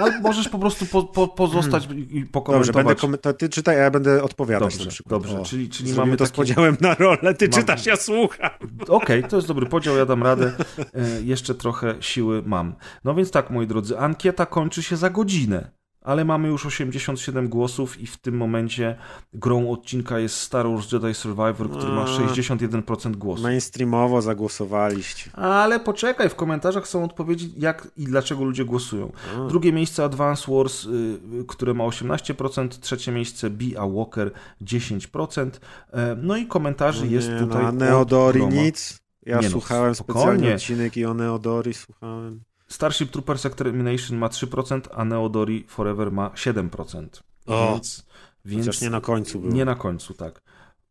Ale 0.00 0.20
możesz 0.20 0.48
po 0.48 0.58
prostu 0.58 0.86
po, 0.86 1.02
po, 1.02 1.28
pozostać 1.28 1.84
i- 1.86 1.88
i 1.90 2.04
Dobrze, 2.04 2.26
pokomentować. 2.32 2.74
będę 2.86 2.94
kom- 3.00 3.18
to 3.18 3.32
ty 3.32 3.48
czytaj, 3.48 3.76
a 3.76 3.78
ja 3.82 3.90
będę 3.90 4.22
odpowiadać 4.22 4.72
Dobrze, 4.74 4.84
na 4.84 4.90
przykład. 4.90 5.22
dobrze. 5.22 5.40
O, 5.40 5.44
Czyli- 5.44 5.68
czyli 5.68 5.94
mamy 5.94 6.16
to 6.16 6.26
z 6.26 6.30
takie- 6.30 6.36
podziałem 6.36 6.76
na 6.80 6.94
rolę, 6.94 7.34
ty 7.34 7.48
Mam- 7.48 7.60
czytasz, 7.60 7.86
ja 7.86 7.96
słucham. 7.96 8.50
Okej, 8.88 9.24
to 9.24 9.36
jest 9.36 9.48
dobry 9.48 9.66
podział, 9.66 9.96
ja 9.96 10.06
dam 10.06 10.22
radę. 10.22 10.52
E, 10.94 11.22
jeszcze 11.22 11.54
trochę 11.54 11.94
siły 12.00 12.42
mam. 12.46 12.74
No 13.04 13.14
więc 13.14 13.30
tak, 13.30 13.50
moi 13.50 13.66
drodzy, 13.66 13.98
ankieta 13.98 14.46
kończy 14.46 14.82
się 14.82 14.96
za 14.96 15.10
godzinę. 15.10 15.70
Ale 16.10 16.24
mamy 16.24 16.48
już 16.48 16.66
87 16.66 17.48
głosów 17.48 18.00
i 18.00 18.06
w 18.06 18.16
tym 18.16 18.36
momencie 18.36 18.96
grą 19.34 19.70
odcinka 19.70 20.18
jest 20.18 20.36
Star 20.36 20.66
Wars 20.68 20.92
Jedi 20.92 21.14
Survivor, 21.14 21.70
który 21.70 21.92
ma 21.92 22.02
A. 22.02 22.04
61% 22.04 23.16
głosów. 23.16 23.42
Mainstreamowo 23.42 24.22
zagłosowaliście. 24.22 25.30
Ale 25.32 25.80
poczekaj, 25.80 26.28
w 26.28 26.34
komentarzach 26.34 26.88
są 26.88 27.04
odpowiedzi, 27.04 27.52
jak 27.56 27.88
i 27.96 28.04
dlaczego 28.04 28.44
ludzie 28.44 28.64
głosują. 28.64 29.12
A. 29.36 29.48
Drugie 29.48 29.72
miejsce 29.72 30.04
Advance 30.04 30.52
Wars, 30.54 30.84
y, 30.84 31.18
które 31.48 31.74
ma 31.74 31.84
18%, 31.84 32.68
trzecie 32.80 33.12
miejsce 33.12 33.50
B. 33.50 33.64
A 33.78 33.86
Walker 33.88 34.30
10%. 34.60 35.60
E, 35.92 36.16
No 36.22 36.36
i 36.36 36.46
komentarzy 36.46 37.06
jest 37.06 37.28
Nie, 37.28 37.38
tutaj. 37.38 37.62
no, 37.64 37.72
Neodori 37.72 38.46
nic. 38.46 38.98
Ja 39.26 39.36
Nie 39.36 39.42
no, 39.42 39.50
słuchałem 39.50 39.94
spokojnie. 39.94 40.22
specjalnie 40.30 40.54
odcinek 40.54 40.96
i 40.96 41.04
o 41.04 41.14
Neodori 41.14 41.74
słuchałem. 41.74 42.40
Starship 42.72 43.10
Troopers 43.10 43.46
Extermination 43.46 44.18
ma 44.18 44.28
3%, 44.28 44.80
a 44.94 45.04
Neodori 45.04 45.64
Forever 45.68 46.12
ma 46.12 46.28
7%. 46.28 47.08
O, 47.46 47.72
więc, 47.72 48.06
więc 48.44 48.82
nie 48.82 48.90
na 48.90 49.00
końcu 49.00 49.40
było. 49.40 49.52
Nie 49.52 49.64
na 49.64 49.74
końcu, 49.74 50.14
tak. 50.14 50.42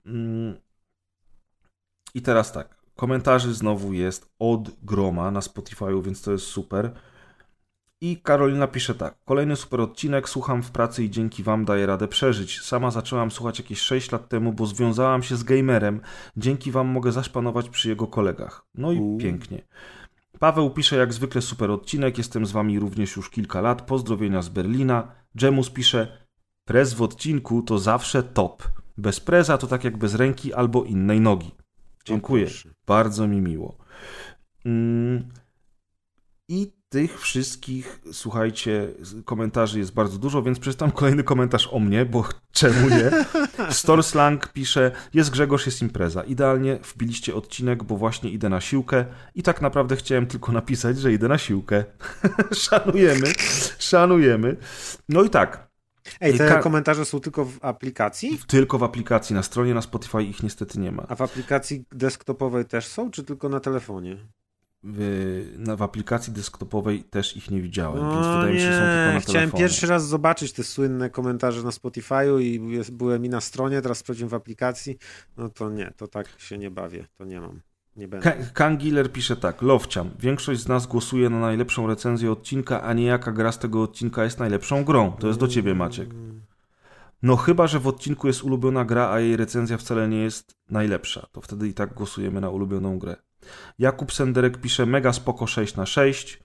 Mm. 0.06 0.56
I 2.14 2.22
teraz 2.22 2.51
tak. 2.51 2.80
Komentarzy 2.95 3.53
znowu 3.53 3.93
jest 3.93 4.30
od 4.40 4.69
groma 4.83 5.32
na 5.32 5.40
Spotify'u, 5.40 6.03
więc 6.03 6.22
to 6.22 6.32
jest 6.32 6.45
super. 6.45 6.91
I 8.01 8.17
Karolina 8.17 8.67
pisze 8.67 8.95
tak. 8.95 9.16
Kolejny 9.25 9.56
super 9.56 9.82
odcinek, 9.82 10.30
słucham 10.30 10.64
w 10.64 10.72
pracy 10.72 11.03
i 11.03 11.09
dzięki 11.09 11.43
wam 11.43 11.66
daję 11.66 11.85
radę 11.85 12.08
przeżyć. 12.08 12.61
Sama 12.61 12.91
zaczęłam 12.91 13.32
słuchać 13.32 13.59
jakieś 13.59 13.80
6 13.80 14.11
lat 14.11 14.30
temu, 14.30 14.53
bo 14.53 14.66
związałam 14.66 15.24
się 15.24 15.35
z 15.35 15.43
gamerem. 15.43 16.01
Dzięki 16.38 16.72
wam 16.72 16.88
mogę 16.88 17.11
zaszpanować 17.11 17.69
przy 17.69 17.90
jego 17.90 18.08
kolegach. 18.08 18.66
No 18.75 18.91
i 18.91 18.99
U. 18.99 19.17
pięknie. 19.17 19.61
Paweł 20.40 20.69
pisze 20.69 20.95
jak 20.95 21.14
zwykle 21.14 21.42
super 21.42 21.72
odcinek, 21.72 22.18
jestem 22.18 22.45
z 22.45 22.51
wami 22.51 22.80
również 22.80 23.16
już 23.16 23.30
kilka 23.30 23.61
lat. 23.61 23.82
Pozdrowienia 23.82 24.42
z 24.42 24.50
Berlina. 24.50 25.11
Jemus 25.42 25.69
pisze 25.69 26.26
prez 26.66 26.93
w 26.93 27.01
odcinku 27.01 27.61
to 27.61 27.80
zawsze 27.80 28.24
top. 28.24 28.64
Bez 28.98 29.19
preza 29.19 29.58
to 29.58 29.68
tak 29.68 29.84
jak 29.84 29.98
bez 29.98 30.16
ręki 30.16 30.53
albo 30.53 30.84
innej 30.84 31.22
nogi. 31.22 31.51
Dziękuję. 32.06 32.48
Bardzo 32.88 33.27
mi 33.27 33.42
miło. 33.42 33.77
Mm. 34.66 35.30
I 36.48 36.78
tych 36.90 37.22
wszystkich, 37.22 38.00
słuchajcie, 38.11 38.88
komentarzy 39.26 39.80
jest 39.80 39.93
bardzo 39.93 40.18
dużo, 40.18 40.42
więc 40.42 40.59
przeczytam 40.59 40.92
kolejny 40.92 41.24
komentarz 41.24 41.69
o 41.72 41.80
mnie, 41.80 42.06
bo 42.06 42.26
czemu 42.51 42.90
nie? 42.90 43.11
Storslang 43.72 44.53
pisze, 44.53 44.92
jest 45.14 45.30
Grzegorz, 45.30 45.66
jest 45.66 45.82
impreza. 45.82 46.24
Idealnie 46.24 46.80
wbiliście 46.93 47.35
odcinek, 47.35 47.84
bo 47.84 47.98
właśnie 47.98 48.30
idę 48.30 48.50
na 48.50 48.61
siłkę 48.61 49.06
i 49.35 49.43
tak 49.43 49.61
naprawdę 49.61 49.95
chciałem 49.95 50.27
tylko 50.27 50.51
napisać, 50.51 51.00
że 51.00 51.14
idę 51.14 51.27
na 51.27 51.38
siłkę. 51.38 51.84
szanujemy, 52.69 53.34
szanujemy. 53.80 54.58
No 55.09 55.24
i 55.24 55.30
tak, 55.30 55.69
Ej, 56.22 56.38
te 56.38 56.48
Ka- 56.48 56.59
komentarze 56.61 57.06
są 57.06 57.19
tylko 57.19 57.45
w 57.45 57.58
aplikacji? 57.61 58.40
tylko 58.48 58.77
w 58.77 58.84
aplikacji, 58.84 59.35
na 59.35 59.43
stronie, 59.43 59.74
na 59.74 59.82
Spotify 59.82 60.24
ich 60.24 60.43
niestety 60.43 60.80
nie 60.80 60.92
ma. 60.92 61.06
A 61.08 61.16
w 61.16 61.22
aplikacji 61.22 61.85
desktopowej 61.92 62.66
też 62.66 62.88
są, 62.88 63.11
czy 63.11 63.24
tylko 63.24 63.50
na 63.50 63.59
telefonie? 63.59 64.18
W, 64.83 65.53
na, 65.58 65.75
w 65.75 65.82
aplikacji 65.82 66.33
desktopowej 66.33 67.03
też 67.03 67.38
ich 67.38 67.51
nie 67.51 67.61
widziałem, 67.61 68.03
więc 68.03 68.25
O 68.25 68.38
wydaje 68.38 68.53
mi 68.53 68.59
się, 68.59 68.66
że 68.66 68.72
są 68.72 69.03
tylko 69.03 69.14
na 69.14 69.19
chciałem 69.19 69.51
pierwszy 69.51 69.88
raz 69.88 70.08
zobaczyć 70.08 70.53
te 70.53 70.64
słynne 70.64 71.09
komentarze 71.09 71.64
na 71.64 71.69
Spotify'u 71.69 72.41
i 72.41 72.72
jest, 72.72 72.91
byłem 72.91 73.25
i 73.25 73.30
na 73.30 73.41
stronie, 73.41 73.82
teraz 73.82 73.98
sprawdziłem 73.98 74.30
w 74.30 74.33
aplikacji. 74.33 74.98
No 75.38 75.49
to 75.49 75.69
nie, 75.69 75.93
to 75.98 76.08
tak 76.08 76.27
się 76.38 76.58
nie 76.58 76.72
bawię, 76.72 77.08
to 77.17 77.25
nie 77.25 77.41
mam. 77.41 77.61
Nie 77.95 78.08
będę. 78.08 78.32
Ka- 78.32 78.38
Kangiller 78.53 79.11
pisze 79.11 79.35
tak, 79.35 79.61
Lowciam, 79.61 80.09
większość 80.19 80.61
z 80.61 80.67
nas 80.67 80.88
głosuje 80.88 81.30
na 81.30 81.40
najlepszą 81.40 81.88
recenzję 81.88 82.32
odcinka, 82.32 82.83
a 82.83 82.93
nie 82.93 83.03
jaka 83.06 83.32
gra 83.32 83.51
z 83.51 83.59
tego 83.59 83.83
odcinka 83.83 84.24
jest 84.24 84.40
najlepszą 84.40 84.83
grą. 84.83 85.11
To 85.11 85.27
jest 85.27 85.40
do 85.40 85.48
ciebie, 85.48 85.75
Maciek. 85.75 86.09
No 87.22 87.35
chyba, 87.35 87.67
że 87.67 87.80
w 87.80 87.88
odcinku 87.88 88.27
jest 88.27 88.43
ulubiona 88.43 88.85
gra, 88.85 89.09
a 89.09 89.19
jej 89.19 89.38
recenzja 89.38 89.77
wcale 89.77 90.08
nie 90.08 90.22
jest 90.22 90.56
najlepsza. 90.69 91.27
To 91.32 91.41
wtedy 91.41 91.67
i 91.67 91.74
tak 91.74 91.93
głosujemy 91.93 92.41
na 92.41 92.49
ulubioną 92.49 92.99
grę. 92.99 93.16
Jakub 93.80 94.14
Senderek 94.14 94.58
pisze 94.58 94.85
mega 94.85 95.14
spoko 95.14 95.48
6 95.48 95.76
na 95.76 95.85
6. 95.85 96.40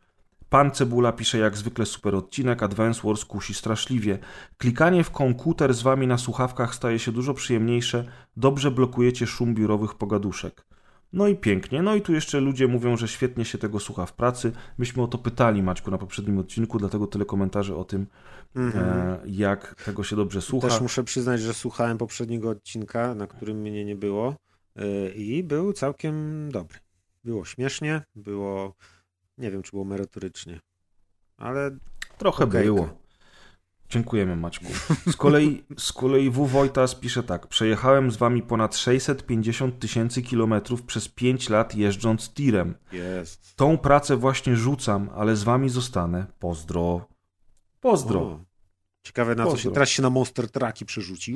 Pan 0.48 0.70
Cebula 0.70 1.12
pisze 1.12 1.38
jak 1.38 1.56
zwykle 1.56 1.86
super 1.86 2.14
odcinek, 2.14 2.62
Advance 2.62 3.00
Wars 3.04 3.24
kusi 3.24 3.54
straszliwie. 3.54 4.18
Klikanie 4.58 5.04
w 5.04 5.10
komputer 5.10 5.74
z 5.74 5.82
wami 5.82 6.06
na 6.06 6.18
słuchawkach 6.18 6.74
staje 6.74 6.98
się 6.98 7.12
dużo 7.12 7.34
przyjemniejsze, 7.34 8.04
dobrze 8.36 8.70
blokujecie 8.70 9.26
szum 9.26 9.54
biurowych 9.54 9.94
pogaduszek. 9.94 10.64
No 11.14 11.28
i 11.28 11.36
pięknie. 11.36 11.82
No 11.82 11.94
i 11.94 12.02
tu 12.02 12.12
jeszcze 12.12 12.40
ludzie 12.40 12.68
mówią, 12.68 12.96
że 12.96 13.08
świetnie 13.08 13.44
się 13.44 13.58
tego 13.58 13.80
słucha 13.80 14.06
w 14.06 14.12
pracy. 14.12 14.52
Myśmy 14.78 15.02
o 15.02 15.06
to 15.06 15.18
pytali, 15.18 15.62
Maćku, 15.62 15.90
na 15.90 15.98
poprzednim 15.98 16.38
odcinku, 16.38 16.78
dlatego 16.78 17.06
tyle 17.06 17.24
komentarzy 17.24 17.76
o 17.76 17.84
tym, 17.84 18.06
e, 18.56 19.20
jak 19.26 19.82
tego 19.84 20.04
się 20.04 20.16
dobrze 20.16 20.40
słucha. 20.40 20.68
Też 20.68 20.80
muszę 20.80 21.04
przyznać, 21.04 21.40
że 21.40 21.54
słuchałem 21.54 21.98
poprzedniego 21.98 22.50
odcinka, 22.50 23.14
na 23.14 23.26
którym 23.26 23.58
mnie 23.58 23.84
nie 23.84 23.96
było 23.96 24.34
y, 24.78 25.12
i 25.16 25.42
był 25.42 25.72
całkiem 25.72 26.48
dobry. 26.52 26.83
Było 27.24 27.44
śmiesznie, 27.44 28.02
było, 28.14 28.74
nie 29.38 29.50
wiem, 29.50 29.62
czy 29.62 29.70
było 29.70 29.84
merytorycznie, 29.84 30.60
ale 31.36 31.70
Trochę 32.18 32.44
Okejka. 32.44 32.64
było. 32.64 32.88
Dziękujemy 33.88 34.36
Maćku. 34.36 34.64
Z 35.12 35.16
kolei, 35.16 35.64
z 35.78 35.92
kolei 35.92 36.30
W. 36.30 36.46
Wojtas 36.46 36.94
pisze 36.94 37.22
tak. 37.22 37.46
Przejechałem 37.46 38.10
z 38.10 38.16
wami 38.16 38.42
ponad 38.42 38.76
650 38.76 39.78
tysięcy 39.78 40.22
kilometrów 40.22 40.82
przez 40.82 41.08
5 41.08 41.48
lat 41.48 41.74
jeżdżąc 41.74 42.34
tirem. 42.34 42.74
jest. 42.92 43.56
Tą 43.56 43.78
pracę 43.78 44.16
właśnie 44.16 44.56
rzucam, 44.56 45.10
ale 45.14 45.36
z 45.36 45.42
wami 45.42 45.68
zostanę. 45.68 46.26
Pozdro. 46.38 47.08
Pozdro. 47.80 48.20
O. 48.20 48.40
Ciekawe 49.02 49.34
na 49.34 49.44
co 49.44 49.50
się, 49.50 49.54
Pozdro. 49.54 49.72
teraz 49.72 49.88
się 49.88 50.02
na 50.02 50.10
Monster 50.10 50.50
Trucki 50.50 50.84
przerzuci. 50.84 51.34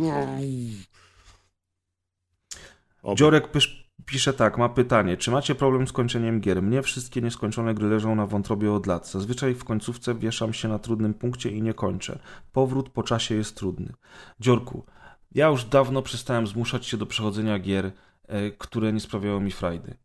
Dziorek 3.15 3.49
pysz, 3.51 3.78
pisze 4.09 4.33
tak, 4.33 4.59
ma 4.59 4.69
pytanie. 4.69 5.17
Czy 5.17 5.31
macie 5.31 5.55
problem 5.55 5.89
z 5.89 5.93
kończeniem 5.93 6.41
gier? 6.41 6.63
Mnie 6.63 6.83
wszystkie 6.83 7.23
nieskończone 7.23 7.75
gry 7.75 7.89
leżą 7.89 8.15
na 8.15 8.27
wątrobie 8.27 8.73
od 8.73 8.87
lat. 8.87 9.11
Zazwyczaj 9.11 9.55
w 9.55 9.65
końcówce 9.65 10.15
wieszam 10.15 10.53
się 10.53 10.69
na 10.69 10.79
trudnym 10.79 11.15
punkcie 11.15 11.51
i 11.51 11.63
nie 11.63 11.75
kończę. 11.75 12.19
Powrót 12.53 12.89
po 12.89 13.03
czasie 13.03 13.35
jest 13.35 13.57
trudny. 13.57 13.93
Dziorku, 14.41 14.87
ja 15.35 15.49
już 15.49 15.65
dawno 15.65 16.03
przestałem 16.03 16.47
zmuszać 16.47 16.87
się 16.87 16.97
do 16.97 17.07
przechodzenia 17.07 17.59
gier, 17.59 17.93
e, 18.27 18.51
które 18.51 18.93
nie 18.93 19.01
sprawiają 19.01 19.41
mi 19.41 19.51
frajdy. 19.51 19.97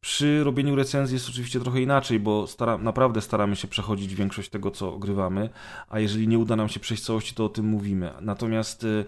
Przy 0.00 0.44
robieniu 0.44 0.76
recenzji 0.76 1.14
jest 1.14 1.28
oczywiście 1.28 1.60
trochę 1.60 1.80
inaczej, 1.82 2.20
bo 2.20 2.46
stara, 2.46 2.78
naprawdę 2.78 3.20
staramy 3.20 3.56
się 3.56 3.68
przechodzić 3.68 4.14
większość 4.14 4.50
tego, 4.50 4.70
co 4.70 4.94
ogrywamy, 4.94 5.50
a 5.88 6.00
jeżeli 6.00 6.28
nie 6.28 6.38
uda 6.38 6.56
nam 6.56 6.68
się 6.68 6.80
przejść 6.80 7.04
całości, 7.04 7.34
to 7.34 7.44
o 7.44 7.48
tym 7.48 7.66
mówimy. 7.66 8.12
Natomiast 8.20 8.84
e, 8.84 9.04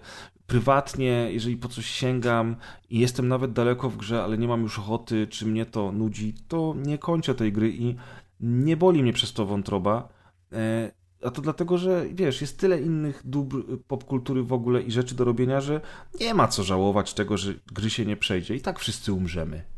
prywatnie, 0.47 1.27
jeżeli 1.31 1.57
po 1.57 1.67
coś 1.67 1.85
sięgam 1.85 2.55
i 2.89 2.99
jestem 2.99 3.27
nawet 3.27 3.53
daleko 3.53 3.89
w 3.89 3.97
grze, 3.97 4.23
ale 4.23 4.37
nie 4.37 4.47
mam 4.47 4.61
już 4.61 4.79
ochoty, 4.79 5.27
czy 5.27 5.45
mnie 5.45 5.65
to 5.65 5.91
nudzi, 5.91 6.33
to 6.47 6.75
nie 6.77 6.97
kończę 6.97 7.35
tej 7.35 7.51
gry 7.51 7.69
i 7.73 7.95
nie 8.39 8.77
boli 8.77 9.03
mnie 9.03 9.13
przez 9.13 9.33
to 9.33 9.45
wątroba. 9.45 10.09
E, 10.51 10.91
A 11.23 11.31
to 11.31 11.41
dlatego, 11.41 11.77
że 11.77 12.05
wiesz, 12.13 12.41
jest 12.41 12.59
tyle 12.59 12.81
innych 12.81 13.21
dóbr 13.25 13.63
popkultury 13.87 14.43
w 14.43 14.53
ogóle 14.53 14.81
i 14.81 14.91
rzeczy 14.91 15.15
do 15.15 15.23
robienia, 15.23 15.61
że 15.61 15.81
nie 16.19 16.33
ma 16.33 16.47
co 16.47 16.63
żałować 16.63 17.13
tego, 17.13 17.37
że 17.37 17.53
gry 17.73 17.89
się 17.89 18.05
nie 18.05 18.17
przejdzie. 18.17 18.55
I 18.55 18.61
tak 18.61 18.79
wszyscy 18.79 19.13
umrzemy. 19.13 19.72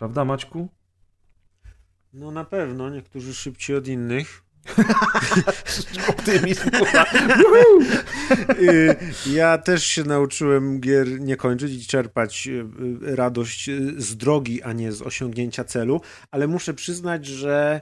Prawda, 0.00 0.24
Maćku? 0.24 0.68
No 2.12 2.30
na 2.30 2.44
pewno, 2.44 2.90
niektórzy 2.90 3.34
szybciej 3.34 3.76
od 3.76 3.88
innych. 3.88 4.42
Optymizm. 6.08 6.70
Y, 8.60 8.96
Ja 9.26 9.58
też 9.58 9.84
się 9.84 10.04
nauczyłem 10.04 10.80
gier 10.80 11.20
nie 11.20 11.36
kończyć 11.36 11.72
i 11.72 11.86
czerpać 11.86 12.46
y, 12.46 12.50
y, 13.10 13.16
radość 13.16 13.70
z 13.96 14.16
drogi, 14.16 14.62
a 14.62 14.72
nie 14.72 14.92
z 14.92 15.02
osiągnięcia 15.02 15.64
celu, 15.64 16.00
ale 16.30 16.46
muszę 16.46 16.74
przyznać, 16.74 17.26
że 17.26 17.80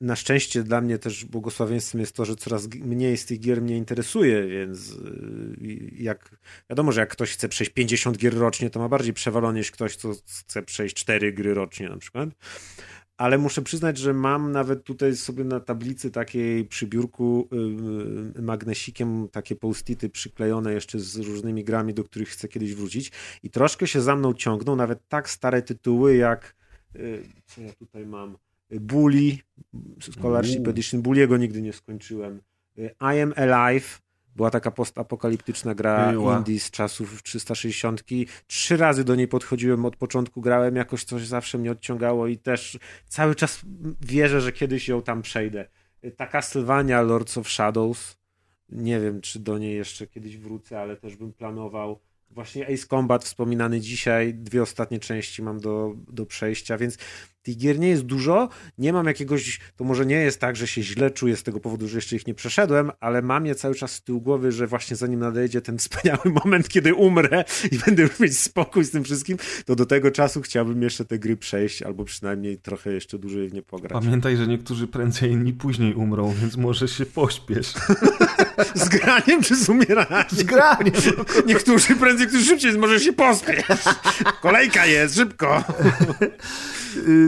na 0.00 0.16
szczęście 0.16 0.62
dla 0.62 0.80
mnie 0.80 0.98
też 0.98 1.24
błogosławieństwem 1.24 2.00
jest 2.00 2.16
to, 2.16 2.24
że 2.24 2.36
coraz 2.36 2.68
mniej 2.68 3.16
z 3.16 3.26
tych 3.26 3.40
gier 3.40 3.62
mnie 3.62 3.76
interesuje, 3.76 4.48
więc 4.48 4.92
y, 4.92 5.90
jak 5.98 6.36
wiadomo, 6.70 6.92
że 6.92 7.00
jak 7.00 7.10
ktoś 7.10 7.32
chce 7.32 7.48
przejść 7.48 7.72
50 7.72 8.18
gier 8.18 8.34
rocznie, 8.34 8.70
to 8.70 8.80
ma 8.80 8.88
bardziej 8.88 9.12
przewalone 9.12 9.58
niż 9.58 9.70
ktoś, 9.70 9.96
co 9.96 10.12
chce 10.12 10.62
przejść 10.62 10.96
4 10.96 11.32
gry 11.32 11.54
rocznie 11.54 11.88
na 11.88 11.96
przykład. 11.96 12.28
Ale 13.16 13.38
muszę 13.38 13.62
przyznać, 13.62 13.98
że 13.98 14.14
mam 14.14 14.52
nawet 14.52 14.84
tutaj 14.84 15.16
sobie 15.16 15.44
na 15.44 15.60
tablicy 15.60 16.10
takiej 16.10 16.64
przy 16.64 16.86
biurku 16.86 17.48
yy, 18.36 18.42
magnesikiem 18.42 19.28
takie 19.28 19.56
post-ity 19.56 20.08
przyklejone 20.08 20.72
jeszcze 20.72 21.00
z 21.00 21.16
różnymi 21.16 21.64
grami, 21.64 21.94
do 21.94 22.04
których 22.04 22.28
chcę 22.28 22.48
kiedyś 22.48 22.74
wrócić 22.74 23.12
i 23.42 23.50
troszkę 23.50 23.86
się 23.86 24.00
za 24.00 24.16
mną 24.16 24.34
ciągną 24.34 24.76
nawet 24.76 25.08
tak 25.08 25.30
stare 25.30 25.62
tytuły 25.62 26.16
jak 26.16 26.56
yy, 26.94 27.22
co 27.46 27.60
ja 27.60 27.72
tutaj 27.72 28.06
mam 28.06 28.36
Bully, 28.70 29.38
Scholarship 30.00 30.60
Uuu. 30.60 30.70
Edition 30.70 31.02
Bulliego 31.02 31.36
nigdy 31.36 31.62
nie 31.62 31.72
skończyłem 31.72 32.40
Yy, 32.76 32.90
I 33.00 33.20
Am 33.20 33.34
Alive 33.36 34.04
była 34.36 34.50
taka 34.50 34.70
postapokaliptyczna 34.70 35.74
gra 35.74 36.12
Była. 36.12 36.38
indie 36.38 36.60
z 36.60 36.70
czasów 36.70 37.22
360. 37.22 38.04
Trzy 38.46 38.76
razy 38.76 39.04
do 39.04 39.14
niej 39.14 39.28
podchodziłem 39.28 39.84
od 39.84 39.96
początku, 39.96 40.40
grałem, 40.40 40.76
jakoś 40.76 41.04
coś 41.04 41.26
zawsze 41.26 41.58
mnie 41.58 41.70
odciągało 41.70 42.26
i 42.26 42.38
też 42.38 42.78
cały 43.08 43.34
czas 43.34 43.62
wierzę, 44.00 44.40
że 44.40 44.52
kiedyś 44.52 44.88
ją 44.88 45.02
tam 45.02 45.22
przejdę. 45.22 45.68
Ta 46.16 46.26
Castlevania 46.26 47.02
Lords 47.02 47.38
of 47.38 47.48
Shadows, 47.48 48.16
nie 48.68 49.00
wiem, 49.00 49.20
czy 49.20 49.38
do 49.38 49.58
niej 49.58 49.76
jeszcze 49.76 50.06
kiedyś 50.06 50.38
wrócę, 50.38 50.80
ale 50.80 50.96
też 50.96 51.16
bym 51.16 51.32
planował. 51.32 52.00
Właśnie 52.30 52.66
Ace 52.66 52.86
Combat 52.86 53.24
wspominany 53.24 53.80
dzisiaj, 53.80 54.34
dwie 54.34 54.62
ostatnie 54.62 54.98
części 54.98 55.42
mam 55.42 55.60
do, 55.60 55.94
do 56.12 56.26
przejścia, 56.26 56.78
więc 56.78 56.98
tych 57.44 57.56
gier 57.56 57.78
nie 57.78 57.88
jest 57.88 58.02
dużo, 58.02 58.48
nie 58.78 58.92
mam 58.92 59.06
jakiegoś, 59.06 59.60
to 59.76 59.84
może 59.84 60.06
nie 60.06 60.16
jest 60.16 60.40
tak, 60.40 60.56
że 60.56 60.66
się 60.66 60.82
źle 60.82 61.10
czuję 61.10 61.36
z 61.36 61.42
tego 61.42 61.60
powodu, 61.60 61.88
że 61.88 61.98
jeszcze 61.98 62.16
ich 62.16 62.26
nie 62.26 62.34
przeszedłem, 62.34 62.90
ale 63.00 63.22
mam 63.22 63.46
je 63.46 63.54
cały 63.54 63.74
czas 63.74 63.92
z 63.92 64.02
tyłu 64.02 64.20
głowy, 64.20 64.52
że 64.52 64.66
właśnie 64.66 64.96
zanim 64.96 65.20
nadejdzie 65.20 65.60
ten 65.60 65.78
wspaniały 65.84 66.32
moment, 66.44 66.68
kiedy 66.68 66.94
umrę 66.94 67.44
i 67.72 67.78
będę 67.78 68.02
już 68.02 68.20
mieć 68.20 68.38
spokój 68.38 68.84
z 68.84 68.90
tym 68.90 69.04
wszystkim, 69.04 69.36
to 69.64 69.76
do 69.76 69.86
tego 69.86 70.10
czasu 70.10 70.42
chciałbym 70.42 70.82
jeszcze 70.82 71.04
te 71.04 71.18
gry 71.18 71.36
przejść, 71.36 71.82
albo 71.82 72.04
przynajmniej 72.04 72.58
trochę 72.58 72.92
jeszcze 72.92 73.18
dłużej 73.18 73.48
w 73.48 73.52
nie 73.52 73.62
pograć. 73.62 73.92
Pamiętaj, 74.04 74.36
że 74.36 74.46
niektórzy 74.46 74.86
prędzej, 74.86 75.30
inni 75.30 75.52
później 75.52 75.94
umrą, 75.94 76.34
więc 76.40 76.56
może 76.56 76.88
się 76.88 77.06
pośpiesz. 77.06 77.72
Z 78.74 78.88
graniem 78.88 79.42
czy 79.42 79.56
z 79.56 79.68
umieraniem? 79.68 80.24
Z 80.30 80.42
graniem. 80.42 80.94
Niektórzy 81.46 81.96
prędzej, 81.96 82.26
którzy 82.26 82.44
szybciej, 82.44 82.78
może 82.78 83.00
się 83.00 83.12
pospiesz. 83.12 83.84
Kolejka 84.42 84.86
jest, 84.86 85.14
szybko. 85.14 85.64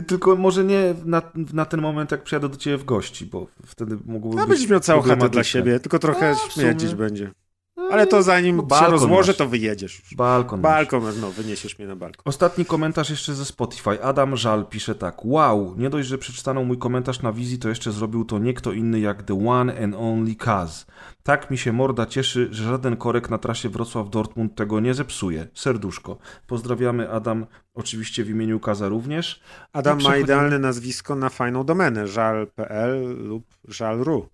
Tylko 0.07 0.37
może 0.37 0.65
nie 0.65 0.95
na, 1.05 1.23
na 1.53 1.65
ten 1.65 1.81
moment, 1.81 2.11
jak 2.11 2.23
przyjadę 2.23 2.49
do 2.49 2.57
ciebie 2.57 2.77
w 2.77 2.85
gości, 2.85 3.27
bo 3.27 3.47
wtedy 3.67 3.99
mogłoby 4.07 4.41
A 4.41 4.41
być 4.41 4.49
będziesz 4.49 4.71
miał 4.71 4.81
całą 4.81 5.03
chatę 5.03 5.29
dla 5.29 5.45
siebie, 5.45 5.81
tylko 5.81 5.99
trochę 5.99 6.35
w 6.35 6.53
śmierdzić 6.53 6.95
będzie. 6.95 7.31
Ale 7.77 8.07
to 8.07 8.23
zanim 8.23 8.57
No, 8.57 8.63
się 8.63 8.69
balkon 8.69 8.91
rozłożę, 8.91 9.33
masz. 9.33 9.37
to 9.37 9.49
wyjedziesz 9.49 9.99
już. 9.99 10.15
Balkon. 10.15 10.61
masz. 10.61 10.73
Balkon, 10.73 11.21
no, 11.21 11.31
wyniesiesz 11.31 11.79
mnie 11.79 11.89
na 11.89 11.97
balkon. 11.97 12.23
Ostatni 12.25 12.65
komentarz 12.65 13.11
jeszcze 13.11 13.35
ze 13.35 13.45
Spotify. 13.45 14.03
Adam 14.03 14.37
Żal 14.37 14.67
pisze 14.67 14.95
tak. 14.95 15.25
Wow, 15.25 15.75
nie 15.79 15.91
dość, 15.91 16.09
że 16.09 16.19
przeczytano 16.19 16.65
mój 16.65 16.79
komentarz 16.79 17.23
na 17.23 17.33
wizji, 17.33 17.59
to 17.59 17.69
jeszcze 17.69 17.93
zrobił 17.93 18.25
to 18.25 18.39
nie 18.39 18.55
kto 18.55 18.73
inny 18.73 19.01
jak 19.01 19.23
The 19.23 19.47
One 19.49 19.85
and 19.85 19.95
Only 19.95 20.35
Kaz. 20.35 20.87
Tak 21.23 21.51
mi 21.51 21.59
się 21.59 21.73
morda 21.73 22.07
cieszy, 22.07 22.49
że 22.51 22.65
żaden 22.65 22.97
korek 22.97 23.31
na 23.31 23.39
trasie 23.39 23.69
Wrocław-Dortmund 23.71 24.55
tego 24.55 24.81
nie 24.81 24.95
zepsuje. 24.95 25.49
Serduszko. 25.55 26.19
Pozdrawiamy 26.47 27.11
Adam, 27.11 27.47
oczywiście 27.75 28.25
w 28.25 28.31
imieniu 28.31 28.61
Kaza 28.61 28.89
również. 28.89 29.41
Adam 29.73 30.03
ma 30.03 30.17
idealne 30.17 30.59
nazwisko 30.59 31.15
na 31.17 31.29
fajną 31.29 31.65
domenę, 31.65 32.09
żal.pl 32.09 33.17
lub 33.29 33.45
żal.ru. 33.69 34.29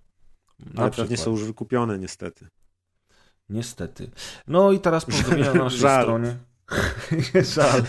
Ale 0.76 0.90
pewnie 0.90 1.16
są 1.16 1.30
już 1.30 1.44
wykupione 1.44 1.98
niestety. 1.98 2.48
Niestety. 3.52 4.10
No 4.48 4.72
i 4.72 4.80
teraz 4.80 5.04
pozdrowienia 5.04 5.54
na 5.54 5.64
naszej 5.64 5.80
Żal. 5.80 6.02
stronie. 6.02 6.36
Żal. 7.54 7.82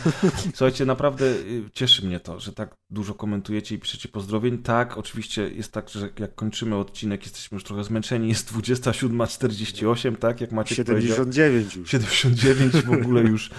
Słuchajcie, 0.56 0.86
naprawdę 0.86 1.26
y, 1.26 1.64
cieszy 1.74 2.06
mnie 2.06 2.20
to, 2.20 2.40
że 2.40 2.54
tak 2.54 2.76
dużo 2.90 3.14
komentujecie 3.14 3.76
i 3.76 3.80
piszecie 3.80 4.10
pozdrowień. 4.10 4.58
Tak, 4.58 4.98
oczywiście 4.98 5.50
jest 5.50 5.72
tak, 5.72 5.90
że 5.90 6.10
jak 6.20 6.36
kończymy 6.36 6.76
odcinek, 6.76 7.24
jesteśmy 7.24 7.56
już 7.56 7.64
trochę 7.64 7.84
zmęczeni. 7.84 8.30
Jest 8.30 8.54
27.48, 8.54 10.16
tak? 10.16 10.42
Jak 10.42 10.52
macie 10.52 10.76
79 10.76 11.76
już. 11.76 11.90
79 11.90 12.74
w 12.74 12.92
ogóle 12.92 13.22
już 13.32 13.50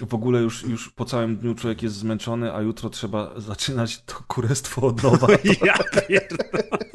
w 0.00 0.14
ogóle 0.14 0.40
już, 0.40 0.62
już 0.62 0.88
po 0.88 1.04
całym 1.04 1.36
dniu 1.36 1.54
człowiek 1.54 1.82
jest 1.82 1.96
zmęczony, 1.96 2.54
a 2.54 2.60
jutro 2.60 2.90
trzeba 2.90 3.40
zaczynać 3.40 4.02
to 4.02 4.14
kurestwo 4.28 4.86
od 4.86 5.02
nowa. 5.02 5.26
Ja 5.66 5.78
pierdolę. 6.08 6.87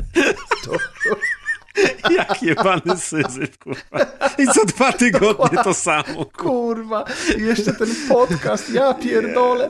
Jak 2.18 2.44
jebany 2.44 2.98
syzyf, 2.98 3.58
kurwa. 3.58 4.00
I 4.38 4.48
co 4.48 4.66
dwa 4.66 4.94
tygodnie 4.94 5.64
to 5.64 5.74
samo. 5.74 6.26
Kurwa, 6.26 7.06
jeszcze 7.38 7.74
ten 7.74 7.90
podcast, 8.10 8.70
ja 8.74 8.94
pierdolę. 9.04 9.70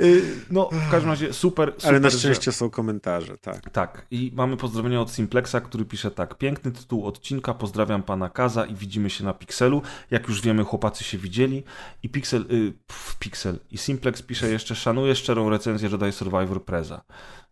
Y, 0.00 0.22
No, 0.50 0.68
w 0.72 0.90
każdym 0.90 1.10
razie 1.10 1.32
super, 1.32 1.72
super 1.76 1.88
Ale 1.90 2.00
na 2.00 2.10
szczęście 2.10 2.52
są 2.52 2.70
komentarze, 2.70 3.38
tak. 3.38 3.70
Tak, 3.70 4.06
i 4.10 4.32
mamy 4.34 4.56
pozdrowienia 4.56 5.00
od 5.00 5.10
Simplexa, 5.10 5.56
który 5.64 5.84
pisze 5.84 6.10
tak. 6.10 6.34
Piękny 6.38 6.72
tytuł 6.72 7.06
odcinka, 7.06 7.54
pozdrawiam 7.54 8.02
pana 8.02 8.28
Kaza 8.28 8.64
i 8.66 8.74
widzimy 8.74 9.10
się 9.10 9.24
na 9.24 9.32
Pixelu. 9.32 9.82
Jak 10.10 10.28
już 10.28 10.40
wiemy, 10.42 10.64
chłopacy 10.64 11.04
się 11.04 11.18
widzieli. 11.18 11.64
I 12.02 12.08
Pixel, 12.08 12.40
y, 12.42 12.72
pff, 12.86 13.16
Pixel. 13.18 13.58
I 13.70 13.78
Simplex 13.78 14.22
pisze 14.22 14.48
jeszcze, 14.50 14.74
szanuję 14.74 15.14
szczerą 15.14 15.50
recenzję 15.50 15.88
Jedi 15.88 16.12
Survivor 16.12 16.64
Preza. 16.64 17.02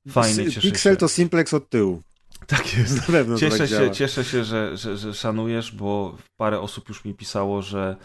Fajnie, 0.09 0.44
cieszę 0.44 0.60
Pixel 0.60 0.93
się. 0.93 0.97
to 0.97 1.09
simplex 1.09 1.55
od 1.55 1.70
tyłu. 1.70 2.02
Tak 2.56 2.76
jest. 2.78 2.97
Na 2.97 3.02
pewno 3.02 3.39
Cieszę 3.39 3.58
tak 3.58 3.68
się, 3.68 3.74
działa. 3.74 3.90
cieszę 3.90 4.24
się 4.24 4.44
że, 4.44 4.76
że, 4.76 4.97
że 4.97 5.14
szanujesz, 5.14 5.73
bo 5.73 6.16
parę 6.36 6.60
osób 6.60 6.89
już 6.89 7.05
mi 7.05 7.14
pisało, 7.14 7.62
że 7.62 7.97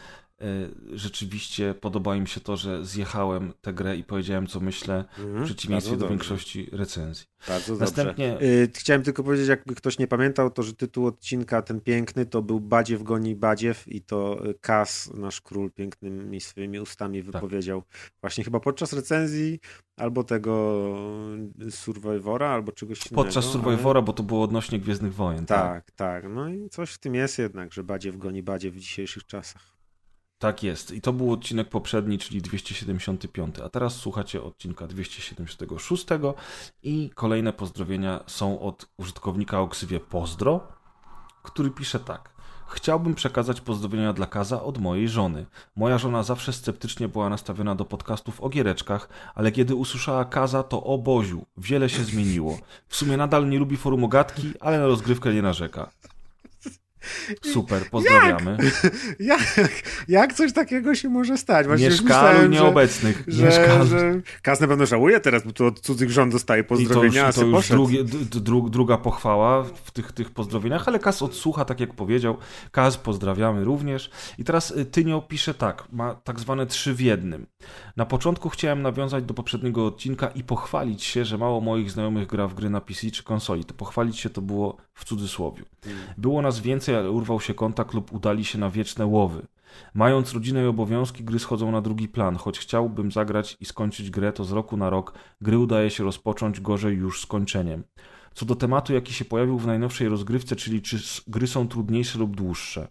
rzeczywiście 0.94 1.74
podoba 1.82 2.16
im 2.16 2.28
się 2.28 2.42
to, 2.42 2.58
że 2.58 2.86
zjechałem 2.86 3.54
tę 3.62 3.74
grę 3.74 3.98
i 3.98 4.04
powiedziałem, 4.04 4.48
co 4.48 4.60
myślę, 4.60 5.06
Mhm, 5.20 5.44
w 5.44 5.46
przeciwieństwie 5.46 5.92
do 5.94 5.98
dobrze. 5.98 6.10
większości 6.10 6.70
recenzji. 6.72 7.26
Bardzo 7.48 7.76
Następnie- 7.76 8.32
dobrze. 8.32 8.46
Y, 8.48 8.70
Chciałem 8.76 9.04
tylko 9.04 9.24
powiedzieć, 9.24 9.48
jakby 9.48 9.76
ktoś 9.76 10.00
nie 10.00 10.08
pamiętał, 10.08 10.50
to 10.52 10.64
że 10.64 10.74
tytuł 10.74 11.06
odcinka 11.08 11.62
ten 11.62 11.82
piękny 11.82 12.26
to 12.26 12.42
był 12.42 12.60
Badziew 12.60 13.04
goni 13.04 13.36
Badziew 13.36 13.88
i 13.88 14.02
to 14.02 14.46
y, 14.50 14.54
Kas, 14.62 15.12
nasz 15.14 15.42
król, 15.42 15.72
pięknymi 15.72 16.42
swoimi 16.42 16.80
ustami 16.80 17.24
Tak. 17.24 17.32
wypowiedział 17.32 17.84
właśnie 18.22 18.44
chyba 18.44 18.60
podczas 18.60 18.94
recenzji 18.94 19.60
albo 19.98 20.24
tego 20.24 20.86
y, 21.68 21.72
Survivora, 21.72 22.50
albo 22.50 22.72
czegoś 22.72 23.00
innego. 23.06 23.24
Podczas 23.24 23.44
ale- 23.46 23.54
Survivora, 23.54 24.02
bo 24.02 24.14
to 24.14 24.24
było 24.24 24.44
odnośnie 24.44 24.80
Gwiezdnych 24.80 25.14
Wojen. 25.14 25.46
Tak. 25.46 25.86
Tak, 25.86 25.92
tak. 25.92 26.24
No 26.34 26.50
i 26.50 26.70
coś 26.70 26.92
w 26.92 26.98
tym 26.98 27.16
jest 27.16 27.40
jednak, 27.40 27.74
że 27.74 27.84
Badziew 27.84 28.18
goni 28.18 28.44
Badziew 28.44 28.76
w 28.76 28.80
dzisiejszych 28.80 29.26
czasach. 29.26 29.79
Tak 30.40 30.64
jest. 30.64 30.92
I 30.92 31.02
to 31.02 31.14
był 31.14 31.32
odcinek 31.32 31.70
poprzedni, 31.70 32.18
czyli 32.18 32.42
275. 32.42 33.60
A 33.60 33.70
teraz 33.70 33.96
słuchacie 33.96 34.44
odcinka 34.44 34.88
276 34.88 36.06
i 36.84 37.10
kolejne 37.16 37.54
pozdrowienia 37.54 38.24
są 38.28 38.60
od 38.60 38.88
użytkownika 38.98 39.60
o 39.62 39.68
ksywie 39.68 40.00
Pozdro, 40.00 40.68
który 41.44 41.70
pisze 41.70 42.00
tak. 42.00 42.30
Chciałbym 42.70 43.16
przekazać 43.16 43.62
pozdrowienia 43.62 44.14
dla 44.14 44.26
Kaza 44.26 44.64
od 44.64 44.78
mojej 44.78 45.10
żony. 45.10 45.46
Moja 45.76 45.98
żona 45.98 46.24
zawsze 46.24 46.54
sceptycznie 46.54 47.08
była 47.08 47.30
nastawiona 47.30 47.76
do 47.76 47.86
podcastów 47.86 48.42
o 48.42 48.50
giereczkach, 48.50 49.10
ale 49.36 49.52
kiedy 49.52 49.76
usłyszała 49.76 50.26
Kaza, 50.26 50.64
to 50.64 50.84
o 50.84 50.98
Boziu, 50.98 51.46
wiele 51.58 51.90
się 51.90 52.04
zmieniło. 52.04 52.58
W 52.88 52.96
sumie 52.96 53.18
nadal 53.18 53.50
nie 53.50 53.60
lubi 53.60 53.78
forum 53.78 54.04
ogatki, 54.04 54.54
ale 54.60 54.80
na 54.80 54.88
rozgrywkę 54.88 55.34
nie 55.34 55.42
narzeka. 55.42 55.90
Super, 57.42 57.90
pozdrawiamy. 57.90 58.58
Jak, 59.20 59.40
jak 60.08 60.34
coś 60.34 60.54
takiego 60.54 60.96
się 60.96 61.10
może 61.10 61.38
stać? 61.38 61.68
Właśnie 61.68 61.86
Nie 61.90 61.96
szkaluj 61.96 62.42
że- 62.42 62.50
nieobecnych. 62.50 63.28
nie 63.28 63.34
Że, 63.34 63.52
szkaluj. 63.52 63.88
że 63.90 64.22
Kaz 64.42 64.60
na 64.60 64.68
pewno 64.68 64.86
żałuje 64.86 65.20
teraz, 65.20 65.44
bo 65.46 65.52
tu 65.52 65.66
od 65.66 65.80
cudzych 65.80 66.12
żon 66.12 66.30
dostaje 66.30 66.62
I 66.62 66.66
to 66.66 66.74
już, 66.76 66.84
pozdrowienia, 66.84 67.34
to 67.34 67.46
już 67.46 67.70
drugie, 67.70 68.04
dru, 68.32 68.70
druga 68.70 68.98
pochwała 68.98 69.64
w 69.64 69.92
tych, 69.92 70.12
tych 70.12 70.32
pozdrowieniach, 70.32 70.88
ale 70.88 71.00
Kaz 71.00 71.22
odsłucha, 71.22 71.66
tak 71.66 71.80
jak 71.80 71.94
powiedział. 71.94 72.38
Kaz 72.72 72.98
pozdrawiamy 72.98 73.64
również. 73.64 74.12
I 74.38 74.44
teraz 74.44 74.72
y, 74.72 74.86
Tynio 74.86 75.22
pisze 75.22 75.54
tak, 75.54 75.84
ma 75.92 76.16
tak 76.16 76.40
zwane 76.40 76.66
trzy 76.68 76.94
w 76.94 77.02
jednym. 77.02 77.46
Na 77.98 78.06
początku 78.06 78.50
chciałem 78.50 78.82
nawiązać 78.82 79.24
do 79.24 79.34
poprzedniego 79.34 79.86
odcinka 79.86 80.28
i 80.28 80.44
pochwalić 80.44 81.04
się, 81.04 81.26
że 81.26 81.38
mało 81.38 81.62
moich 81.62 81.92
znajomych 81.92 82.28
gra 82.28 82.48
w 82.48 82.54
gry 82.54 82.70
na 82.70 82.82
PC 82.82 83.12
czy 83.12 83.24
konsoli. 83.24 83.66
To 83.66 83.74
pochwalić 83.74 84.20
się 84.20 84.30
to 84.30 84.42
było 84.42 84.78
w 84.94 85.06
cudzysłowie. 85.06 85.64
Było 86.18 86.42
nas 86.42 86.60
więcej, 86.60 86.96
urwał 87.08 87.40
się 87.40 87.54
kontakt 87.54 87.94
lub 87.94 88.14
udali 88.14 88.46
się 88.46 88.58
na 88.58 88.70
wieczne 88.70 89.06
łowy. 89.06 89.48
Mając 89.94 90.34
rodzinę 90.34 90.64
i 90.64 90.68
obowiązki, 90.68 91.24
gry 91.24 91.40
schodzą 91.40 91.72
na 91.72 91.82
drugi 91.82 92.08
plan. 92.08 92.36
Choć 92.36 92.60
chciałbym 92.60 93.12
zagrać 93.12 93.58
i 93.60 93.66
skończyć 93.66 94.10
grę, 94.10 94.34
to 94.34 94.46
z 94.46 94.52
roku 94.52 94.78
na 94.78 94.90
rok 94.90 95.14
gry 95.42 95.58
udaje 95.58 95.90
się 95.90 96.04
rozpocząć 96.04 96.62
gorzej 96.62 96.98
już 96.98 97.22
skończeniem. 97.22 97.84
Co 98.34 98.46
do 98.46 98.56
tematu, 98.56 98.94
jaki 98.94 99.14
się 99.14 99.26
pojawił 99.26 99.60
w 99.60 99.68
najnowszej 99.68 100.10
rozgrywce, 100.10 100.56
czyli 100.56 100.82
czy 100.82 100.98
gry 101.28 101.48
są 101.48 101.68
trudniejsze 101.68 102.20
lub 102.20 102.36
dłuższe. 102.36 102.88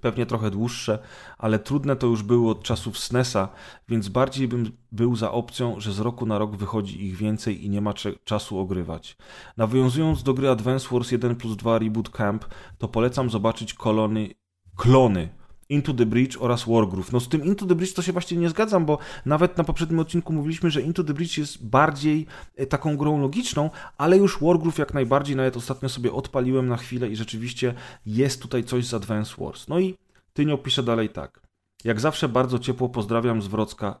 Pewnie 0.00 0.26
trochę 0.26 0.50
dłuższe, 0.50 0.98
ale 1.38 1.58
trudne 1.58 1.96
to 1.96 2.06
już 2.06 2.22
były 2.22 2.50
od 2.50 2.62
czasów 2.62 2.98
SNESa, 2.98 3.48
więc 3.88 4.08
bardziej 4.08 4.48
bym 4.48 4.72
był 4.92 5.16
za 5.16 5.32
opcją, 5.32 5.80
że 5.80 5.92
z 5.92 6.00
roku 6.00 6.26
na 6.26 6.38
rok 6.38 6.56
wychodzi 6.56 7.06
ich 7.06 7.16
więcej 7.16 7.64
i 7.64 7.70
nie 7.70 7.80
ma 7.80 7.94
czasu 8.24 8.58
ogrywać. 8.58 9.16
Nawiązując 9.56 10.22
do 10.22 10.34
gry 10.34 10.48
Advance 10.48 10.88
Wars 10.92 11.10
1 11.10 11.36
plus 11.36 11.56
2 11.56 11.78
Reboot 11.78 12.10
Camp, 12.10 12.44
to 12.78 12.88
polecam 12.88 13.30
zobaczyć 13.30 13.74
kolony, 13.74 14.30
klony 14.76 15.37
Into 15.68 15.94
the 15.94 16.06
Breach 16.06 16.42
oraz 16.42 16.64
Wargroove. 16.64 17.12
No 17.12 17.20
z 17.20 17.28
tym 17.28 17.44
Into 17.44 17.66
the 17.66 17.74
Breach 17.74 17.92
to 17.92 18.02
się 18.02 18.12
właśnie 18.12 18.36
nie 18.36 18.48
zgadzam, 18.48 18.86
bo 18.86 18.98
nawet 19.26 19.58
na 19.58 19.64
poprzednim 19.64 20.00
odcinku 20.00 20.32
mówiliśmy, 20.32 20.70
że 20.70 20.82
Into 20.82 21.04
the 21.04 21.14
Breach 21.14 21.38
jest 21.38 21.66
bardziej 21.66 22.26
e, 22.56 22.66
taką 22.66 22.96
grą 22.96 23.20
logiczną, 23.20 23.70
ale 23.98 24.16
już 24.16 24.40
Wargroove 24.40 24.78
jak 24.78 24.94
najbardziej, 24.94 25.36
nawet 25.36 25.56
ostatnio 25.56 25.88
sobie 25.88 26.12
odpaliłem 26.12 26.68
na 26.68 26.76
chwilę 26.76 27.08
i 27.08 27.16
rzeczywiście 27.16 27.74
jest 28.06 28.42
tutaj 28.42 28.64
coś 28.64 28.86
z 28.86 28.94
Advance 28.94 29.34
Wars. 29.38 29.68
No 29.68 29.78
i 29.78 29.94
Tynio 30.32 30.58
pisze 30.58 30.82
dalej 30.82 31.08
tak. 31.08 31.40
Jak 31.84 32.00
zawsze 32.00 32.28
bardzo 32.28 32.58
ciepło 32.58 32.88
pozdrawiam 32.88 33.42
z 33.42 33.46
Wrocka 33.46 34.00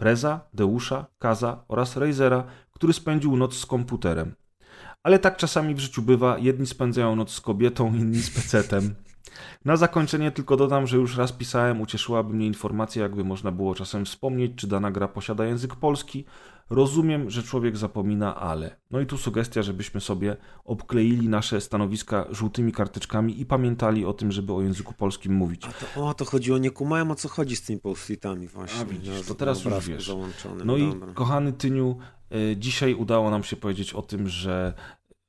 Preza, 0.00 0.40
Deusza, 0.54 1.06
Kaza 1.18 1.64
oraz 1.68 1.96
Razera, 1.96 2.44
który 2.72 2.92
spędził 2.92 3.36
noc 3.36 3.54
z 3.54 3.66
komputerem. 3.66 4.34
Ale 5.02 5.18
tak 5.18 5.36
czasami 5.36 5.74
w 5.74 5.78
życiu 5.78 6.02
bywa, 6.02 6.38
jedni 6.38 6.66
spędzają 6.66 7.16
noc 7.16 7.30
z 7.30 7.40
kobietą, 7.40 7.94
inni 8.00 8.18
z 8.18 8.30
pecetem. 8.30 8.94
Na 9.64 9.76
zakończenie 9.76 10.30
tylko 10.30 10.56
dodam, 10.56 10.86
że 10.86 10.96
już 10.96 11.16
raz 11.16 11.32
pisałem, 11.32 11.80
ucieszyłaby 11.80 12.34
mnie 12.34 12.46
informacja, 12.46 13.02
jakby 13.02 13.24
można 13.24 13.52
było 13.52 13.74
czasem 13.74 14.04
wspomnieć, 14.04 14.52
czy 14.56 14.66
dana 14.66 14.90
gra 14.90 15.08
posiada 15.08 15.46
język 15.46 15.76
polski. 15.76 16.24
Rozumiem, 16.70 17.30
że 17.30 17.42
człowiek 17.42 17.76
zapomina, 17.76 18.36
ale. 18.36 18.76
No 18.90 19.00
i 19.00 19.06
tu 19.06 19.18
sugestia, 19.18 19.62
żebyśmy 19.62 20.00
sobie 20.00 20.36
obkleili 20.64 21.28
nasze 21.28 21.60
stanowiska 21.60 22.26
żółtymi 22.30 22.72
karteczkami 22.72 23.40
i 23.40 23.46
pamiętali 23.46 24.04
o 24.04 24.12
tym, 24.12 24.32
żeby 24.32 24.52
o 24.52 24.62
języku 24.62 24.94
polskim 24.94 25.34
mówić. 25.34 25.64
A 25.64 25.72
to, 25.72 26.06
o, 26.06 26.14
to 26.14 26.24
chodziło, 26.24 26.58
nie 26.58 26.70
kumałem 26.70 27.10
o 27.10 27.14
co 27.14 27.28
chodzi 27.28 27.56
z 27.56 27.62
tymi 27.62 27.80
post-itami 27.80 28.48
właśnie. 28.48 28.80
A, 28.80 28.84
widzisz, 28.84 29.26
to 29.26 29.34
teraz 29.34 29.64
już 29.64 29.86
wiesz. 29.86 30.12
No 30.64 30.76
i 30.76 30.88
Dobra. 30.88 31.14
kochany 31.14 31.52
Tyniu, 31.52 31.98
y, 32.34 32.56
dzisiaj 32.56 32.94
udało 32.94 33.30
nam 33.30 33.44
się 33.44 33.56
powiedzieć 33.56 33.92
o 33.92 34.02
tym, 34.02 34.28
że 34.28 34.74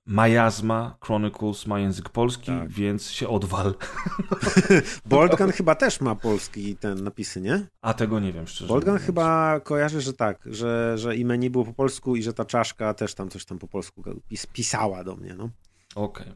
Majazma 0.09 0.97
Chronicles 1.01 1.67
ma 1.67 1.79
język 1.79 2.09
polski, 2.09 2.45
Tak. 2.45 2.69
więc 2.69 3.11
się 3.11 3.27
odwal. 3.27 3.75
Boltgun 5.05 5.51
chyba 5.51 5.75
też 5.75 6.01
ma 6.01 6.15
polski 6.15 6.75
ten 6.75 7.03
napisy, 7.03 7.41
nie? 7.41 7.67
A 7.81 7.93
tego 7.93 8.19
nie 8.19 8.33
wiem 8.33 8.47
szczerze. 8.47 8.73
Mówiąc. 8.73 9.01
chyba 9.01 9.59
kojarzy, 9.59 10.01
że 10.01 10.13
tak, 10.13 10.39
że, 10.45 10.97
że 10.97 11.15
imię 11.15 11.37
nie 11.37 11.49
było 11.49 11.65
po 11.65 11.73
polsku 11.73 12.15
i 12.15 12.23
że 12.23 12.33
ta 12.33 12.45
czaszka 12.45 12.93
też 12.93 13.13
tam 13.15 13.29
coś 13.29 13.45
tam 13.45 13.59
po 13.59 13.67
polsku 13.67 14.03
pis, 14.29 14.45
pisała 14.45 15.03
do 15.03 15.15
mnie, 15.15 15.35
no. 15.37 15.49
Okej. 15.95 16.33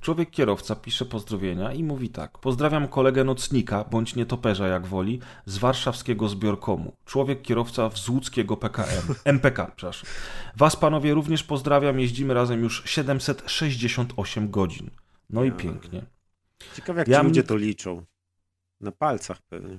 Człowiek 0.00 0.30
kierowca 0.30 0.76
pisze 0.76 1.04
pozdrowienia 1.04 1.72
i 1.72 1.84
mówi 1.84 2.08
tak. 2.10 2.38
Pozdrawiam 2.38 2.88
kolegę 2.88 3.24
nocnika, 3.24 3.84
bądź 3.84 4.14
nietoperza 4.14 4.68
jak 4.68 4.86
woli, 4.86 5.20
z 5.46 5.58
warszawskiego 5.58 6.28
zbiorkomu. 6.28 6.96
Człowiek 7.04 7.42
kierowca 7.42 7.90
z 7.90 8.08
łódzkiego 8.08 8.56
PKM. 8.56 9.14
MPK, 9.24 9.72
przepraszam. 9.76 10.10
Was 10.56 10.76
panowie 10.76 11.14
również 11.14 11.42
pozdrawiam, 11.44 12.00
jeździmy 12.00 12.34
razem 12.34 12.62
już 12.62 12.82
768 12.86 14.50
godzin. 14.50 14.90
No 15.30 15.44
i 15.44 15.48
Ja. 15.48 15.54
pięknie. 15.54 16.02
Ciekawe 16.74 17.00
jak 17.00 17.08
Ja 17.08 17.20
ci 17.20 17.26
ludzie 17.26 17.42
to 17.42 17.56
liczą. 17.56 18.04
Na 18.80 18.92
palcach 18.92 19.42
pewnie. 19.42 19.78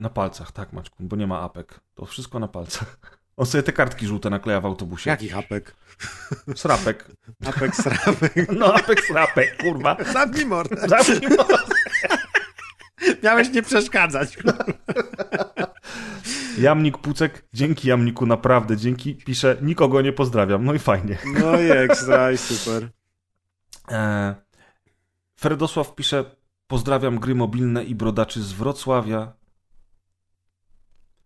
Na 0.00 0.10
palcach, 0.10 0.52
tak 0.52 0.72
Maćku, 0.72 0.96
bo 1.00 1.16
nie 1.16 1.26
ma 1.26 1.40
apek. 1.40 1.80
To 1.94 2.06
wszystko 2.06 2.38
na 2.38 2.48
palcach. 2.48 3.19
On 3.40 3.46
sobie 3.46 3.62
te 3.62 3.72
kartki 3.72 4.06
żółte 4.06 4.30
nakleja 4.30 4.60
w 4.60 4.66
autobusie. 4.66 5.10
Jaki 5.10 5.28
hapek? 5.28 5.74
Srapek. 6.54 7.04
Apek, 7.46 7.76
srapek. 7.76 8.34
No 8.58 8.74
apek, 8.74 9.00
srapek, 9.04 9.62
kurwa. 9.62 9.96
Zamknij 10.12 10.46
mordę. 10.46 10.88
Zamknij 10.88 11.28
mordę. 11.36 11.56
Miałeś 13.22 13.50
nie 13.50 13.62
przeszkadzać. 13.62 14.38
Jamnik 16.58 16.98
Pucek, 16.98 17.44
dzięki 17.52 17.88
Jamniku, 17.88 18.26
naprawdę 18.26 18.76
dzięki. 18.76 19.16
Pisze, 19.16 19.56
nikogo 19.62 20.02
nie 20.02 20.12
pozdrawiam. 20.12 20.64
No 20.64 20.74
i 20.74 20.78
fajnie. 20.78 21.18
No 21.40 21.60
i 21.60 21.70
ekstra, 21.70 22.32
i 22.32 22.38
super. 22.38 22.88
E, 23.90 24.34
Fredosław 25.36 25.94
pisze, 25.94 26.24
pozdrawiam 26.66 27.18
gry 27.18 27.34
mobilne 27.34 27.84
i 27.84 27.94
brodaczy 27.94 28.42
z 28.42 28.52
Wrocławia. 28.52 29.32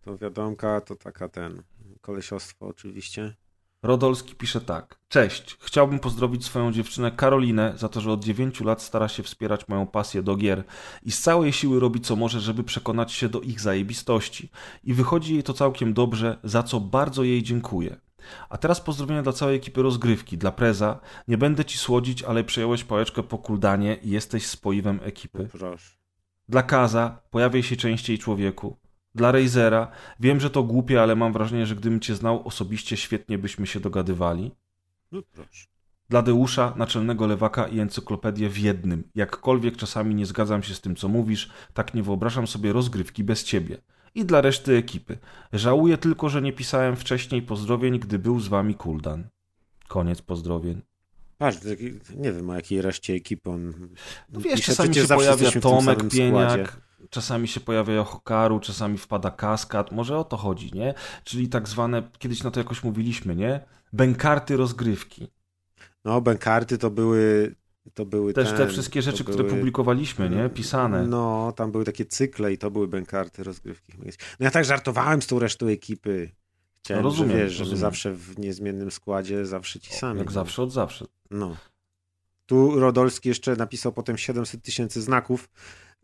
To 0.05 0.18
wiadomka, 0.18 0.81
to 0.81 0.97
taka 0.97 1.28
ten, 1.28 1.62
kolesiostwo 2.05 2.66
oczywiście. 2.66 3.34
Rodolski 3.83 4.34
pisze 4.34 4.60
tak. 4.60 4.99
Cześć, 5.08 5.57
chciałbym 5.60 5.99
pozdrowić 5.99 6.44
swoją 6.44 6.73
dziewczynę 6.73 7.12
Karolinę 7.12 7.73
za 7.76 7.89
to, 7.89 8.00
że 8.00 8.12
od 8.12 8.24
9 8.24 8.60
lat 8.60 8.83
stara 8.83 9.08
się 9.08 9.23
wspierać 9.23 9.68
moją 9.68 9.86
pasję 9.86 10.23
do 10.23 10.36
gier 10.36 10.65
i 11.02 11.12
z 11.12 11.20
całej 11.20 11.52
siły 11.52 11.81
robi 11.81 12.00
co 12.00 12.16
może, 12.16 12.41
żeby 12.41 12.65
przekonać 12.65 13.12
się 13.12 13.28
do 13.28 13.41
ich 13.41 13.60
zajebistości. 13.60 14.50
I 14.84 14.94
wychodzi 14.94 15.34
jej 15.34 15.42
to 15.42 15.52
całkiem 15.52 15.94
dobrze, 15.94 16.39
za 16.44 16.62
co 16.62 16.81
bardzo 16.81 17.23
jej 17.23 17.42
dziękuję. 17.42 17.97
A 18.49 18.58
teraz 18.58 18.81
pozdrowienia 18.81 19.23
dla 19.23 19.33
całej 19.33 19.57
ekipy 19.57 19.83
rozgrywki, 19.83 20.39
dla 20.39 20.52
Preza. 20.52 21.00
Nie 21.28 21.39
będę 21.39 21.65
ci 21.65 21.78
słodzić, 21.78 22.23
ale 22.23 22.44
przejąłeś 22.44 22.84
pałeczkę 22.84 23.23
po 23.23 23.39
kuldanie 23.39 23.97
i 24.02 24.10
jesteś 24.10 24.47
spoiwem 24.47 25.00
ekipy. 25.02 25.49
Proszę. 25.52 25.97
Dla 26.49 26.62
Kaza, 26.62 27.23
pojawiaj 27.31 27.62
się 27.62 27.76
częściej 27.76 28.18
człowieku. 28.18 28.84
Dla 29.15 29.33
Razera, 29.33 29.91
wiem, 30.20 30.41
że 30.41 30.51
to 30.51 30.62
głupie, 30.62 31.02
ale 31.02 31.17
mam 31.17 31.33
wrażenie, 31.33 31.67
że 31.67 31.76
gdybym 31.76 32.01
cię 32.01 32.15
znał 32.15 32.47
osobiście, 32.49 32.97
świetnie 32.97 33.39
byśmy 33.39 33.67
się 33.67 33.81
dogadywali. 33.81 34.51
No 35.12 35.23
proszę. 35.33 35.67
Dla 36.09 36.23
Deusza, 36.23 36.75
naczelnego 36.76 37.26
lewaka 37.26 37.68
i 37.68 37.81
encyklopedię 37.81 38.49
w 38.49 38.59
jednym. 38.59 39.05
Jakkolwiek 39.15 39.76
czasami 39.76 40.15
nie 40.15 40.26
zgadzam 40.26 40.62
się 40.62 40.75
z 40.75 40.81
tym, 40.81 40.97
co 40.97 41.09
mówisz, 41.09 41.51
tak 41.75 41.94
nie 41.94 42.02
wyobrażam 42.02 42.47
sobie 42.47 42.73
rozgrywki 42.73 43.25
bez 43.25 43.44
ciebie. 43.44 43.78
I 44.15 44.25
dla 44.25 44.41
reszty 44.41 44.76
ekipy. 44.76 45.18
Żałuję 45.52 45.99
tylko, 45.99 46.28
że 46.28 46.43
nie 46.43 46.52
pisałem 46.52 46.97
wcześniej 46.97 47.43
pozdrowień, 47.43 47.99
gdy 47.99 48.18
był 48.18 48.41
z 48.41 48.49
wami 48.49 48.75
Kuldan. 48.75 49.28
Koniec 49.89 50.23
pozdrowień. 50.23 50.83
Patrz, 51.39 51.59
nie 52.17 52.33
wiem 52.33 52.51
o 52.51 52.55
jakiej 52.55 52.83
reszcie 52.83 53.15
ekipy 53.15 53.51
on. 53.51 53.73
No 54.33 54.41
wiesz, 54.41 54.62
czasami 54.62 54.94
się 54.94 55.07
pojawia 55.07 55.51
Tomek 55.51 55.99
samym 55.99 56.10
składzie. 56.10 56.67
Czasami 57.10 57.49
się 57.49 57.60
pojawia 57.60 58.05
Hokaru, 58.05 58.60
czasami 58.60 58.99
wpada 58.99 59.31
Kaskad. 59.31 59.92
Może 59.92 60.18
o 60.18 60.24
to 60.24 60.36
chodzi, 60.36 60.70
nie? 60.74 60.94
Czyli 61.24 61.49
tak 61.49 61.68
zwane, 61.68 62.02
kiedyś 62.18 62.42
na 62.42 62.50
to 62.50 62.60
jakoś 62.60 62.84
mówiliśmy, 62.84 63.36
nie? 63.36 63.60
Bękarty 63.92 64.57
rozgrywki. 64.57 65.28
No, 66.05 66.20
bękarty 66.20 66.78
to 66.78 66.91
były. 66.91 67.55
To 67.94 68.05
były 68.07 68.33
Też 68.33 68.49
ten, 68.49 68.57
te 68.57 68.68
wszystkie 68.68 69.02
rzeczy, 69.02 69.24
które 69.24 69.44
były- 69.44 69.50
publikowaliśmy, 69.57 70.31
nie? 70.31 70.49
Pisane. 70.49 71.07
No, 71.07 71.52
tam 71.57 71.73
były 71.73 71.84
takie 71.84 72.05
cykle 72.05 72.52
i 72.52 72.58
to 72.58 72.70
były 72.70 72.89
bękarty 72.89 73.44
rozgrywki. 73.44 73.92
No 74.05 74.05
ja 74.41 74.50
tak 74.50 74.65
żartowałem 74.65 75.23
z 75.23 75.26
tą 75.26 75.39
resztą 75.39 75.66
ekipy. 75.66 76.31
Chciałem, 76.74 77.02
No, 77.02 77.08
rozumiem, 77.10 77.36
że 77.39 77.44
wiesz, 77.44 77.58
rozumiem. 77.58 77.81
zawsze 77.81 78.12
w 78.12 78.39
niezmiennym 78.39 78.91
składzie, 78.91 79.47
zawsze 79.47 79.81
ci 79.81 79.92
sami. 79.94 80.18
Jak 80.18 80.26
no. 80.26 80.33
zawsze, 80.33 80.62
od 80.62 80.73
zawsze. 80.73 81.05
No. 81.31 81.57
Tu 82.47 82.81
Rodolski 82.81 83.28
jeszcze 83.28 83.57
napisał 83.57 83.92
potem 83.92 84.18
700 84.18 84.62
tysięcy 84.62 85.02
znaków 85.02 85.49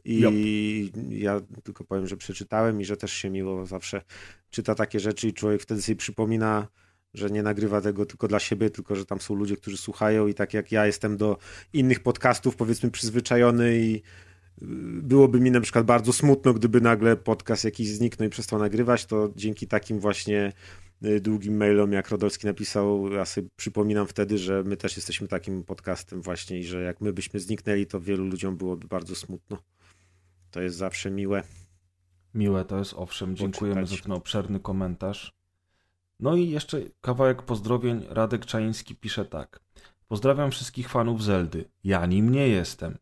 i 0.04 0.92
ja 1.10 1.40
tylko 1.64 1.84
powiem, 1.84 2.06
że 2.06 2.16
przeczytałem 2.16 2.80
i 2.80 2.84
że 2.84 2.96
też 2.96 3.12
się 3.12 3.30
miło 3.30 3.66
zawsze 3.66 4.02
czyta 4.50 4.74
takie 4.74 5.00
rzeczy 5.00 5.28
i 5.28 5.32
człowiek 5.32 5.62
wtedy 5.62 5.82
sobie 5.82 5.96
przypomina, 5.96 6.68
że 7.14 7.30
nie 7.30 7.42
nagrywa 7.42 7.80
tego 7.80 8.06
tylko 8.06 8.28
dla 8.28 8.38
siebie, 8.38 8.70
tylko 8.70 8.96
że 8.96 9.06
tam 9.06 9.20
są 9.20 9.34
ludzie, 9.34 9.56
którzy 9.56 9.76
słuchają 9.76 10.26
i 10.26 10.34
tak 10.34 10.54
jak 10.54 10.72
ja 10.72 10.86
jestem 10.86 11.16
do 11.16 11.38
innych 11.72 12.00
podcastów 12.00 12.56
powiedzmy 12.56 12.90
przyzwyczajony 12.90 13.78
i 13.78 13.94
y, 13.96 14.02
byłoby 15.02 15.40
mi 15.40 15.50
na 15.50 15.60
przykład 15.60 15.86
bardzo 15.86 16.12
smutno, 16.12 16.54
gdyby 16.54 16.80
nagle 16.80 17.16
podcast 17.16 17.64
jakiś 17.64 17.88
zniknął 17.88 18.26
i 18.26 18.30
przestał 18.30 18.58
nagrywać, 18.58 19.06
to 19.06 19.32
dzięki 19.36 19.66
takim 19.66 19.98
właśnie 19.98 20.52
y, 21.04 21.20
długim 21.20 21.56
mailom, 21.56 21.92
jak 21.92 22.08
Rodolski 22.08 22.46
napisał, 22.46 23.12
ja 23.12 23.24
sobie 23.24 23.48
przypominam 23.56 24.06
wtedy, 24.06 24.38
że 24.38 24.64
my 24.64 24.76
też 24.76 24.96
jesteśmy 24.96 25.28
takim 25.28 25.64
podcastem 25.64 26.22
właśnie 26.22 26.58
i 26.58 26.64
że 26.64 26.82
jak 26.82 27.00
my 27.00 27.12
byśmy 27.12 27.40
zniknęli, 27.40 27.86
to 27.86 28.00
wielu 28.00 28.24
ludziom 28.24 28.56
byłoby 28.56 28.88
bardzo 28.88 29.14
smutno. 29.14 29.58
To 30.50 30.60
jest 30.60 30.76
zawsze 30.76 31.10
miłe. 31.10 31.42
Miłe 32.34 32.64
to 32.64 32.78
jest, 32.78 32.94
owszem. 32.96 33.36
Dziękujemy 33.36 33.80
Poczytać. 33.80 33.98
za 33.98 34.04
ten 34.04 34.12
obszerny 34.12 34.60
komentarz. 34.60 35.32
No 36.20 36.36
i 36.36 36.48
jeszcze 36.48 36.80
kawałek 37.00 37.42
pozdrowień. 37.42 38.06
Radek 38.08 38.46
Czański 38.46 38.96
pisze 38.96 39.24
tak. 39.24 39.60
Pozdrawiam 40.08 40.50
wszystkich 40.50 40.88
fanów 40.88 41.24
Zeldy. 41.24 41.64
Ja 41.84 42.06
nim 42.06 42.32
nie 42.32 42.48
jestem. 42.48 42.98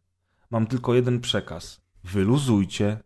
Mam 0.50 0.66
tylko 0.66 0.94
jeden 0.94 1.20
przekaz. 1.20 1.80
Wyluzujcie. 2.04 2.98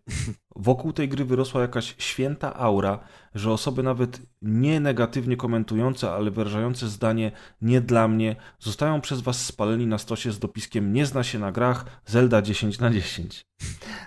Wokół 0.57 0.93
tej 0.93 1.09
gry 1.09 1.25
wyrosła 1.25 1.61
jakaś 1.61 1.95
święta 1.99 2.55
aura, 2.55 2.99
że 3.35 3.53
osoby 3.53 3.83
nawet 3.83 4.21
nie 4.43 4.81
negatywnie 4.81 5.37
komentujące, 5.37 6.11
ale 6.11 6.31
wyrażające 6.31 6.89
zdanie 6.89 7.33
nie 7.63 7.81
dla 7.81 8.09
mnie, 8.09 8.37
zostają 8.59 9.01
przez 9.01 9.21
was 9.21 9.45
spaleni 9.45 9.87
na 9.87 9.99
stosie 9.99 10.33
z 10.33 10.39
dopiskiem 10.39 10.93
nie 10.93 11.07
zna 11.07 11.23
się 11.23 11.39
na 11.39 11.53
grach 11.53 11.85
Zelda 12.07 12.43
10 12.43 12.79
na 12.79 12.91
10. 12.91 13.47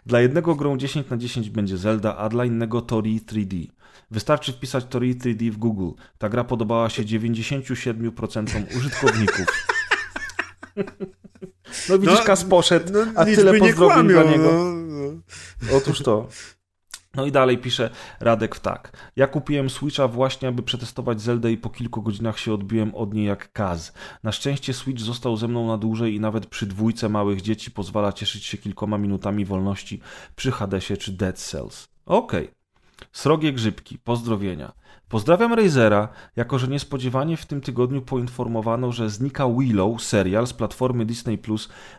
Dla 0.06 0.22
jednego 0.22 0.56
grą 0.56 0.78
10 0.78 1.10
na 1.10 1.18
10 1.18 1.50
będzie 1.50 1.78
Zelda, 1.78 2.18
a 2.18 2.30
dla 2.30 2.46
innego 2.46 2.82
Tori 2.82 3.20
3D. 3.20 3.68
Wystarczy 4.12 4.54
wpisać 4.54 4.86
Tori 4.86 5.16
3D 5.16 5.52
w 5.52 5.58
Google. 5.58 5.90
Ta 6.18 6.30
gra 6.30 6.44
podobała 6.44 6.90
się 6.90 7.04
97% 7.04 8.78
użytkowników. 8.78 9.75
No 11.90 12.00
widzisz, 12.00 12.20
No, 12.20 12.26
Kas 12.26 12.44
poszedł, 12.44 12.94
a 13.16 13.24
liczby 13.24 13.44
tyle 13.44 13.60
pozdrowień 13.60 14.08
dla 14.08 14.24
niego. 14.24 14.52
No, 14.54 14.74
no. 14.74 15.78
Otóż 15.78 16.02
to. 16.02 16.28
No 17.16 17.26
i 17.26 17.32
dalej 17.32 17.58
pisze 17.58 17.90
Radek 18.20 18.56
w 18.56 18.60
tak. 18.60 19.12
Ja 19.16 19.28
kupiłem 19.28 19.70
Switcha 19.70 20.08
właśnie, 20.08 20.48
aby 20.48 20.64
przetestować 20.64 21.22
Zeldę 21.22 21.52
i 21.52 21.58
po 21.58 21.70
kilku 21.70 22.02
godzinach 22.02 22.40
się 22.40 22.54
odbiłem 22.54 22.96
od 22.96 23.14
niej 23.14 23.26
jak 23.26 23.52
kaz. 23.52 23.94
Na 24.24 24.32
szczęście 24.32 24.74
Switch 24.74 25.02
został 25.02 25.38
ze 25.38 25.48
mną 25.48 25.68
na 25.68 25.78
dłużej 25.78 26.16
i 26.16 26.20
nawet 26.20 26.46
przy 26.46 26.66
dwójce 26.66 27.10
małych 27.10 27.42
dzieci 27.42 27.72
pozwala 27.72 28.14
cieszyć 28.14 28.46
się 28.46 28.58
kilkoma 28.58 28.98
minutami 28.98 29.46
wolności 29.46 30.02
przy 30.36 30.52
Hadesie 30.52 30.98
czy 30.98 31.12
Dead 31.12 31.40
Cells. 31.40 31.88
Okej. 32.06 32.52
Srogie 33.12 33.54
grzybki, 33.54 33.98
pozdrowienia. 33.98 34.74
Pozdrawiam 35.10 35.54
Razera, 35.54 36.08
jako 36.36 36.60
że 36.60 36.68
niespodziewanie 36.68 37.38
w 37.38 37.46
tym 37.46 37.62
tygodniu 37.62 38.02
poinformowano, 38.02 38.92
że 38.92 39.10
znika 39.10 39.48
Willow, 39.50 40.02
serial 40.02 40.48
z 40.48 40.54
platformy 40.54 41.06
Disney+, 41.06 41.40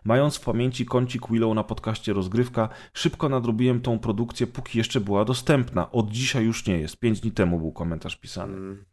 mając 0.05 0.37
w 0.37 0.45
pamięci 0.45 0.87
kącik 0.87 1.23
Willow 1.31 1.55
na 1.55 1.65
podcaście 1.65 2.13
Rozgrywka, 2.13 2.69
szybko 2.93 3.29
nadrobiłem 3.29 3.81
tą 3.81 3.99
produkcję, 3.99 4.47
póki 4.47 4.79
jeszcze 4.79 5.01
była 5.01 5.25
dostępna. 5.25 5.91
Od 5.91 6.11
dzisiaj 6.11 6.45
już 6.45 6.67
nie 6.67 6.79
jest. 6.79 6.97
Pięć 6.97 7.21
dni 7.21 7.33
temu 7.33 7.59
był 7.59 7.73
komentarz 7.73 8.17
pisany. 8.17 8.57
Mm. 8.57 8.85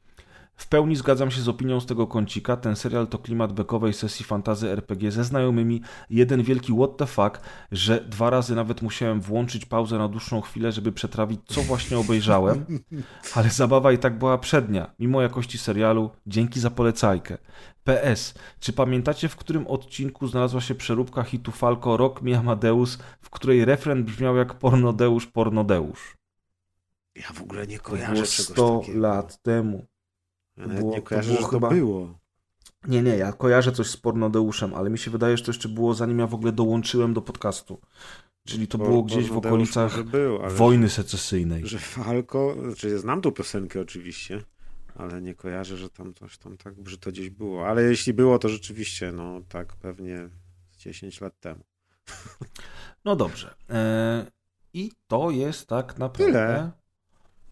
W 0.56 0.68
pełni 0.68 0.96
zgadzam 0.96 1.32
się 1.32 1.42
z 1.42 1.50
opinią 1.50 1.80
z 1.80 1.86
tego 1.86 2.08
kącika. 2.08 2.58
Ten 2.58 2.76
serial 2.76 3.08
to 3.08 3.20
klimat 3.20 3.54
bekowej 3.54 3.94
sesji 3.94 4.26
fantazy 4.26 4.70
RPG 4.70 5.12
ze 5.12 5.24
znajomymi. 5.24 5.82
Jeden 6.10 6.44
wielki 6.44 6.74
what 6.74 6.98
the 6.98 7.06
fuck, 7.06 7.42
że 7.72 8.02
dwa 8.02 8.30
razy 8.30 8.56
nawet 8.56 8.82
musiałem 8.82 9.22
włączyć 9.22 9.66
pauzę 9.66 9.98
na 9.98 10.08
dłuższą 10.08 10.42
chwilę, 10.42 10.72
żeby 10.72 10.92
przetrawić, 10.92 11.40
co 11.46 11.62
właśnie 11.62 11.98
obejrzałem. 11.98 12.66
Ale 13.36 13.50
zabawa 13.50 13.92
i 13.92 13.98
tak 13.98 14.18
była 14.18 14.38
przednia, 14.38 14.92
mimo 15.00 15.22
jakości 15.22 15.58
serialu. 15.58 16.10
Dzięki 16.28 16.60
za 16.60 16.70
polecajkę. 16.70 17.38
PS. 17.84 18.34
Czy 18.60 18.74
pamiętacie, 18.74 19.30
w 19.30 19.36
którym 19.36 19.68
odcinku 19.68 20.28
znalazła 20.28 20.62
się 20.62 20.76
przeróbka 20.76 21.24
hitu 21.24 21.52
Falco 21.52 21.98
Rock 21.98 22.22
Mi 22.22 22.34
Amadeus, 22.34 22.98
w 23.22 23.30
której 23.30 23.66
refren 23.66 24.04
brzmiał 24.04 24.36
jak 24.36 24.54
Pornodeusz, 24.54 25.28
Pornodeusz? 25.28 26.18
Ja 27.16 27.28
w 27.34 27.42
ogóle 27.42 27.68
nie 27.68 27.78
To 27.78 27.84
kojarzę 27.84 28.14
było 28.14 28.26
czegoś 28.26 28.48
100 28.48 28.80
takiego. 28.80 29.00
lat 29.00 29.42
temu. 29.42 29.86
Ja 30.58 30.68
było- 30.68 30.92
nie 30.92 31.02
to 31.02 31.08
kojarzę, 31.08 31.28
było 31.28 31.42
że 31.42 31.46
to 31.46 31.52
chyba- 31.52 31.70
było. 31.70 32.20
Nie, 32.88 33.02
nie, 33.02 33.18
ja 33.18 33.32
kojarzę 33.32 33.72
coś 33.72 33.88
z 33.90 33.98
Pornodeuszem, 33.98 34.74
ale 34.74 34.90
mi 34.90 34.98
się 34.98 35.12
wydaje, 35.12 35.38
że 35.38 35.44
to 35.44 35.50
jeszcze 35.52 35.70
było 35.70 35.94
zanim 35.94 36.20
ja 36.20 36.28
w 36.28 36.34
ogóle 36.34 36.52
dołączyłem 36.52 37.14
do 37.14 37.22
podcastu. 37.22 37.82
Czyli 38.48 38.68
to 38.68 38.78
Bo- 38.78 38.86
było 38.86 39.04
gdzieś 39.04 39.28
w 39.30 39.38
okolicach 39.38 40.04
był, 40.04 40.40
wojny 40.50 40.90
secesyjnej. 40.90 41.68
Że 41.68 41.80
Falco, 41.80 42.56
znaczy 42.64 42.90
ja 42.90 42.98
znam 42.98 43.22
tą 43.22 43.32
piosenkę 43.32 43.82
oczywiście, 43.82 44.44
ale 44.96 45.22
nie 45.22 45.36
kojarzę, 45.36 45.78
że 45.78 45.90
tam 45.90 46.14
coś 46.14 46.38
tam 46.38 46.58
tak, 46.58 46.74
że 46.86 46.98
to 46.98 47.12
gdzieś 47.12 47.30
było. 47.30 47.68
Ale 47.68 47.84
jeśli 47.84 48.14
było, 48.14 48.40
to 48.40 48.50
rzeczywiście, 48.50 49.12
no 49.12 49.42
tak 49.50 49.76
pewnie 49.76 50.30
z 50.72 50.78
10 50.78 51.22
lat 51.22 51.40
temu. 51.40 51.64
No 53.06 53.16
dobrze. 53.16 53.56
E, 53.70 54.26
I 54.74 54.92
to 55.08 55.32
jest 55.32 55.68
tak 55.68 55.98
naprawdę... 55.98 56.34
Tyle. 56.34 56.72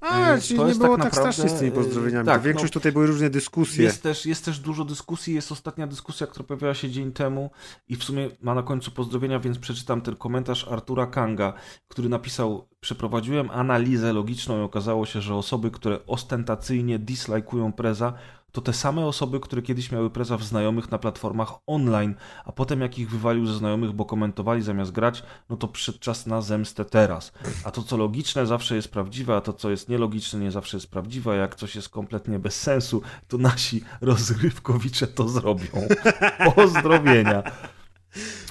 A, 0.01 0.35
Y, 0.35 0.41
czyli 0.41 0.57
to 0.57 0.63
nie 0.63 0.69
jest 0.69 0.81
było 0.81 0.97
tak 0.97 1.03
tak, 1.03 1.13
strasznie 1.13 1.49
z 1.49 1.59
tymi 1.59 1.71
pozdrowieniami. 1.71 2.25
tak, 2.25 2.41
większość 2.41 2.73
no, 2.73 2.80
tutaj 2.80 2.91
były 2.91 3.07
różne 3.07 3.30
dyskusje. 3.30 3.83
Jest 3.83 4.03
też, 4.03 4.25
jest 4.25 4.45
też 4.45 4.59
dużo 4.59 4.85
dyskusji, 4.85 5.33
jest 5.33 5.51
ostatnia 5.51 5.88
dyskusja, 5.88 6.27
która 6.27 6.45
pojawiła 6.45 6.73
się 6.73 6.89
dzień 6.89 7.11
temu 7.11 7.49
i 7.88 7.95
w 7.95 8.03
sumie 8.03 8.30
ma 8.41 8.55
na 8.55 8.63
końcu 8.63 8.91
pozdrowienia, 8.91 9.39
więc 9.39 9.59
przeczytam 9.59 10.01
ten 10.01 10.15
komentarz 10.15 10.67
Artura 10.67 11.07
Kanga, 11.07 11.53
który 11.88 12.09
napisał 12.09 12.67
Przeprowadziłem 12.81 13.51
analizę 13.51 14.13
logiczną 14.13 14.59
i 14.59 14.63
okazało 14.63 15.05
się, 15.05 15.21
że 15.21 15.35
osoby, 15.35 15.71
które 15.71 16.05
ostentacyjnie 16.07 16.99
dislajkują 16.99 17.73
preza, 17.73 18.13
to 18.51 18.61
te 18.61 18.73
same 18.73 19.05
osoby, 19.05 19.39
które 19.39 19.61
kiedyś 19.61 19.91
miały 19.91 20.09
preza 20.09 20.38
w 20.38 20.43
znajomych 20.43 20.91
na 20.91 20.97
platformach 20.97 21.53
online, 21.67 22.15
a 22.45 22.51
potem 22.51 22.81
jak 22.81 22.99
ich 22.99 23.09
wywalił 23.09 23.45
ze 23.45 23.53
znajomych, 23.53 23.91
bo 23.91 24.05
komentowali 24.05 24.61
zamiast 24.61 24.91
grać, 24.91 25.23
no 25.49 25.57
to 25.57 25.67
przyszedł 25.67 25.99
czas 25.99 26.27
na 26.27 26.41
zemstę 26.41 26.85
teraz. 26.85 27.31
A 27.63 27.71
to, 27.71 27.83
co 27.83 27.97
logiczne, 27.97 28.45
zawsze 28.45 28.75
jest 28.75 28.91
prawdziwe, 28.91 29.35
a 29.35 29.41
to, 29.41 29.53
co 29.53 29.69
jest 29.69 29.89
nielogiczne, 29.89 30.39
nie 30.39 30.51
zawsze 30.51 30.77
jest 30.77 30.91
prawdziwe. 30.91 31.31
a 31.31 31.35
Jak 31.35 31.55
coś 31.55 31.75
jest 31.75 31.89
kompletnie 31.89 32.39
bez 32.39 32.61
sensu, 32.61 33.01
to 33.27 33.38
nasi 33.38 33.83
rozgrywkowicze 34.01 35.07
to 35.07 35.30
zrobią. 35.30 35.88
Pozdrowienia. 36.55 37.43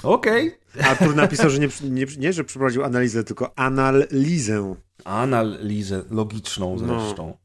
Okej. 0.03 0.57
Artur 0.83 1.15
napisał, 1.15 1.49
że 1.49 1.59
nie, 1.59 1.69
nie, 1.83 2.05
nie, 2.17 2.33
że 2.33 2.43
przeprowadził 2.43 2.83
analizę, 2.83 3.23
tylko 3.23 3.59
analizę. 3.59 4.75
Analizę 5.05 6.03
logiczną 6.09 6.77
zresztą. 6.77 7.27
No 7.27 7.40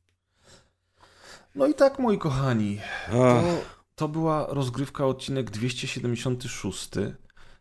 i 1.64 1.74
tak, 1.74 1.98
moi 1.98 2.18
kochani, 2.18 2.80
to, 3.10 3.42
to 3.94 4.08
była 4.08 4.46
rozgrywka 4.48 5.06
odcinek 5.06 5.50
276. 5.50 6.90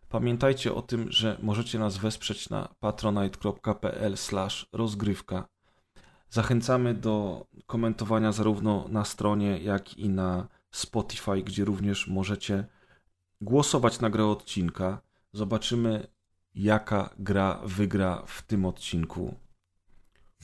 Pamiętajcie 0.09 0.73
o 0.73 0.81
tym, 0.81 1.11
że 1.11 1.37
możecie 1.41 1.79
nas 1.79 1.97
wesprzeć 1.97 2.49
na 2.49 2.75
patronite.pl 2.79 4.15
rozgrywka. 4.73 5.47
Zachęcamy 6.29 6.93
do 6.93 7.45
komentowania 7.65 8.31
zarówno 8.31 8.85
na 8.89 9.05
stronie, 9.05 9.57
jak 9.57 9.97
i 9.97 10.09
na 10.09 10.47
Spotify, 10.71 11.43
gdzie 11.43 11.65
również 11.65 12.07
możecie 12.07 12.65
głosować 13.41 13.99
na 13.99 14.09
grę 14.09 14.25
odcinka. 14.25 15.01
Zobaczymy, 15.33 16.07
jaka 16.55 17.09
gra 17.19 17.61
wygra 17.65 18.23
w 18.27 18.41
tym 18.41 18.65
odcinku. 18.65 19.35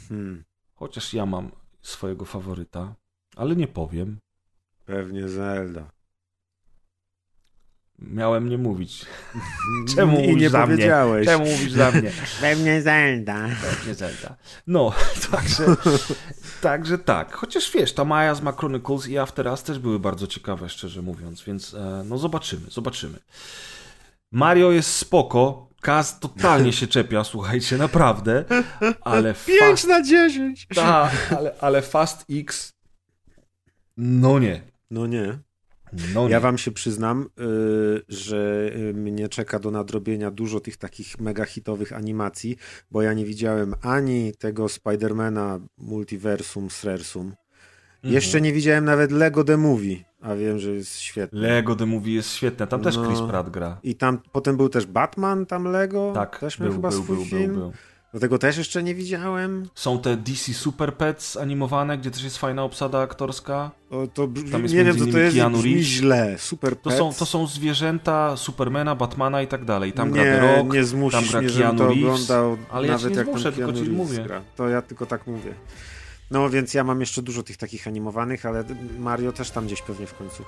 Hmm, 0.10 0.44
Chociaż 0.76 1.14
ja 1.14 1.26
mam 1.26 1.52
swojego 1.82 2.26
faworyta, 2.26 2.96
ale 3.36 3.56
nie 3.56 3.68
powiem. 3.68 4.18
pewnie 4.86 5.30
Zelda. 5.30 5.92
Miałem 8.00 8.50
nie 8.50 8.58
mówić. 8.58 9.06
Czemu 9.96 10.20
I 10.20 10.22
mówisz 10.22 10.42
nie 10.42 10.50
za 10.50 10.62
powiedziałeś. 10.62 11.28
mnie? 11.28 11.38
Czemu 11.38 11.52
mówisz 11.52 11.72
za 11.72 11.92
mnie? 11.92 12.12
Pewnie 12.42 12.82
Zelda. 12.82 13.48
Nie 13.88 13.94
Zelda. 13.96 14.36
No, 14.68 14.94
także, 15.32 15.66
także 16.62 16.98
tak. 16.98 17.34
Chociaż 17.34 17.72
wiesz, 17.72 17.94
ta 17.94 18.06
Miasma 18.06 18.52
Chronicles 18.52 19.08
i 19.08 19.18
After 19.18 19.48
Us 19.48 19.64
też 19.64 19.80
były 19.80 20.00
bardzo 20.00 20.28
ciekawe, 20.28 20.70
szczerze 20.70 21.02
mówiąc, 21.02 21.44
więc 21.44 21.74
e, 21.74 22.04
no 22.06 22.18
zobaczymy, 22.18 22.70
zobaczymy. 22.70 23.20
Mario 24.32 24.72
jest 24.72 24.96
spoko, 24.96 25.72
Kaz 25.82 26.20
totalnie 26.20 26.74
się 26.74 26.88
czepia, 26.88 27.24
słuchajcie, 27.24 27.78
naprawdę, 27.78 28.46
ale 29.02 29.34
5 29.34 29.60
Fast, 29.60 29.88
na 29.88 30.02
10. 30.04 30.68
ta, 30.76 31.12
ale, 31.38 31.56
ale 31.62 31.82
Fast 31.82 32.26
X, 32.32 32.74
no 33.98 34.40
nie, 34.40 34.62
No 34.92 35.08
nie. 35.08 35.40
no. 36.14 36.30
Ja 36.30 36.40
wam 36.40 36.58
się 36.58 36.72
przyznam, 36.72 37.30
y, 37.40 38.02
że 38.10 38.70
y, 38.76 38.94
mnie 38.94 39.30
czeka 39.30 39.60
do 39.60 39.72
nadrobienia 39.72 40.32
dużo 40.32 40.60
tych 40.60 40.78
takich 40.78 41.20
mega 41.20 41.46
hitowych 41.46 41.94
animacji, 41.94 42.58
bo 42.92 43.02
ja 43.02 43.14
nie 43.14 43.26
widziałem 43.26 43.76
ani 43.82 44.34
tego 44.40 44.70
Spidermana 44.70 45.60
Multiversum 45.78 46.70
Srersum. 46.70 47.34
Mhm. 47.96 48.14
Jeszcze 48.14 48.42
nie 48.42 48.54
widziałem 48.54 48.86
nawet 48.86 49.12
Lego 49.12 49.44
The 49.44 49.58
Movie, 49.58 49.96
a 50.22 50.36
wiem, 50.36 50.60
że 50.60 50.72
jest 50.72 51.00
świetny. 51.00 51.40
Lego 51.40 51.76
The 51.76 51.86
Movie 51.86 52.14
jest 52.14 52.30
świetne, 52.34 52.68
tam 52.68 52.82
też 52.82 52.96
No. 52.98 53.06
Chris 53.08 53.20
Pratt 53.22 53.50
gra. 53.50 53.80
I 53.84 53.96
tam 53.96 54.20
potem 54.32 54.58
był 54.58 54.70
też 54.70 54.86
Batman, 54.86 55.46
tam 55.46 55.64
Lego. 55.64 56.12
Tak, 56.16 56.40
też 56.40 56.58
był, 56.58 56.72
chyba 56.72 56.90
był, 56.90 57.04
swój 57.04 57.16
był, 57.16 57.26
film. 57.26 57.54
był, 57.54 57.62
był. 57.62 57.72
Do 58.14 58.20
tego 58.20 58.38
też 58.38 58.58
jeszcze 58.58 58.84
nie 58.84 58.96
widziałem. 58.96 59.70
Są 59.76 60.00
te 60.00 60.18
DC 60.18 60.54
Super 60.54 60.94
Pets 60.98 61.38
animowane, 61.38 61.98
gdzie 61.98 62.12
też 62.12 62.24
jest 62.24 62.38
fajna 62.38 62.64
obsada 62.64 63.00
aktorska. 63.00 63.72
O, 63.90 64.08
to 64.08 64.28
Tam 64.52 64.64
jest 64.64 64.74
nie 64.76 64.84
wiem, 64.86 64.98
co 64.98 65.06
to 65.06 65.18
jest. 65.18 65.36
Keanu 65.38 65.58
Brzmi 65.58 65.72
Reeves. 65.74 65.88
źle. 65.88 66.36
Super 66.40 66.76
To 66.76 66.90
Pets. 66.90 66.98
są, 67.00 67.14
to 67.14 67.26
są 67.26 67.48
zwierzęta 67.48 68.38
Supermana, 68.38 68.96
Batmana 68.96 69.42
i 69.42 69.48
tak 69.48 69.66
dalej. 69.66 69.94
Tam 69.94 70.08
nie, 70.08 70.14
gra 70.14 70.24
The 70.24 70.56
Rock, 70.58 70.74
nie 70.74 70.84
tam 71.12 71.26
gra 71.32 71.42
mnie, 71.42 71.50
Keanu 71.50 71.78
to 71.78 71.88
Reeves. 71.88 72.04
oglądał, 72.04 72.58
Ale 72.72 72.88
ja 72.88 72.94
nawet 72.94 73.04
cię 73.08 73.10
nie 73.12 73.18
jak 73.18 73.28
zmuszę, 73.28 73.52
tylko 73.52 73.74
ci 73.74 73.90
mówię. 73.90 74.24
Gra. 74.24 74.42
To 74.56 74.70
ja 74.70 74.82
tylko 74.82 75.06
tak 75.06 75.28
mówię. 75.28 75.54
No 76.32 76.50
więc 76.50 76.74
ja 76.74 76.84
mam 76.84 77.00
jeszcze 77.00 77.22
dużo 77.22 77.44
tych 77.44 77.58
takich 77.58 77.88
animowanych, 77.88 78.46
ale 78.46 78.64
Mario 79.00 79.32
też 79.32 79.52
tam 79.52 79.66
gdzieś 79.66 79.82
pewnie 79.82 80.08
w 80.08 80.14
końcu. 80.14 80.44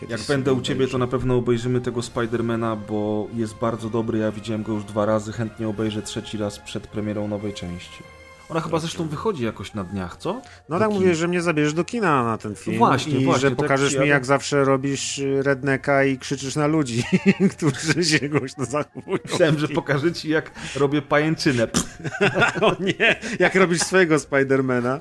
Kiedyś 0.00 0.10
Jak 0.10 0.28
będę 0.28 0.52
u 0.52 0.60
ciebie, 0.60 0.88
to 0.88 0.98
na 0.98 1.06
pewno 1.06 1.36
obejrzymy 1.36 1.80
tego 1.80 2.02
Spidermana, 2.02 2.76
bo 2.76 3.28
jest 3.34 3.54
bardzo 3.54 3.90
dobry. 3.90 4.18
Ja 4.18 4.32
widziałem 4.32 4.62
go 4.62 4.72
już 4.72 4.84
dwa 4.84 5.06
razy, 5.06 5.32
chętnie 5.32 5.68
obejrzę 5.68 6.02
trzeci 6.02 6.38
raz 6.38 6.58
przed 6.58 6.86
premierą 6.86 7.28
nowej 7.28 7.54
części. 7.54 8.02
Ona 8.48 8.60
chyba 8.60 8.78
zresztą 8.78 9.08
wychodzi 9.08 9.44
jakoś 9.44 9.74
na 9.74 9.84
dniach, 9.84 10.16
co? 10.16 10.32
No 10.68 10.76
Do 10.76 10.78
tak 10.78 10.88
kin. 10.88 10.98
mówię, 10.98 11.14
że 11.14 11.28
mnie 11.28 11.42
zabierzesz 11.42 11.72
do 11.74 11.84
kina 11.84 12.24
na 12.24 12.38
ten 12.38 12.54
film. 12.56 12.78
właśnie, 12.78 13.18
I 13.20 13.24
właśnie, 13.24 13.48
że 13.50 13.56
pokażesz 13.56 13.92
mi, 13.92 13.98
przyjadę- 13.98 14.06
jak 14.08 14.26
zawsze 14.26 14.64
robisz 14.64 15.18
y, 15.18 15.42
redneka 15.42 16.04
i 16.04 16.18
krzyczysz 16.18 16.56
na 16.56 16.66
ludzi, 16.66 17.02
którzy 17.56 18.04
się 18.04 18.28
głośno 18.28 18.64
zachowują. 18.64 19.18
Myślałem, 19.30 19.58
że 19.58 19.68
pokażę 19.68 20.12
ci, 20.12 20.28
jak 20.28 20.50
robię 20.76 21.02
pajęczynę. 21.02 21.68
O 22.60 22.76
nie, 22.80 23.16
jak 23.38 23.54
robisz 23.54 23.80
swojego 23.80 24.18
Spidermana. 24.18 25.00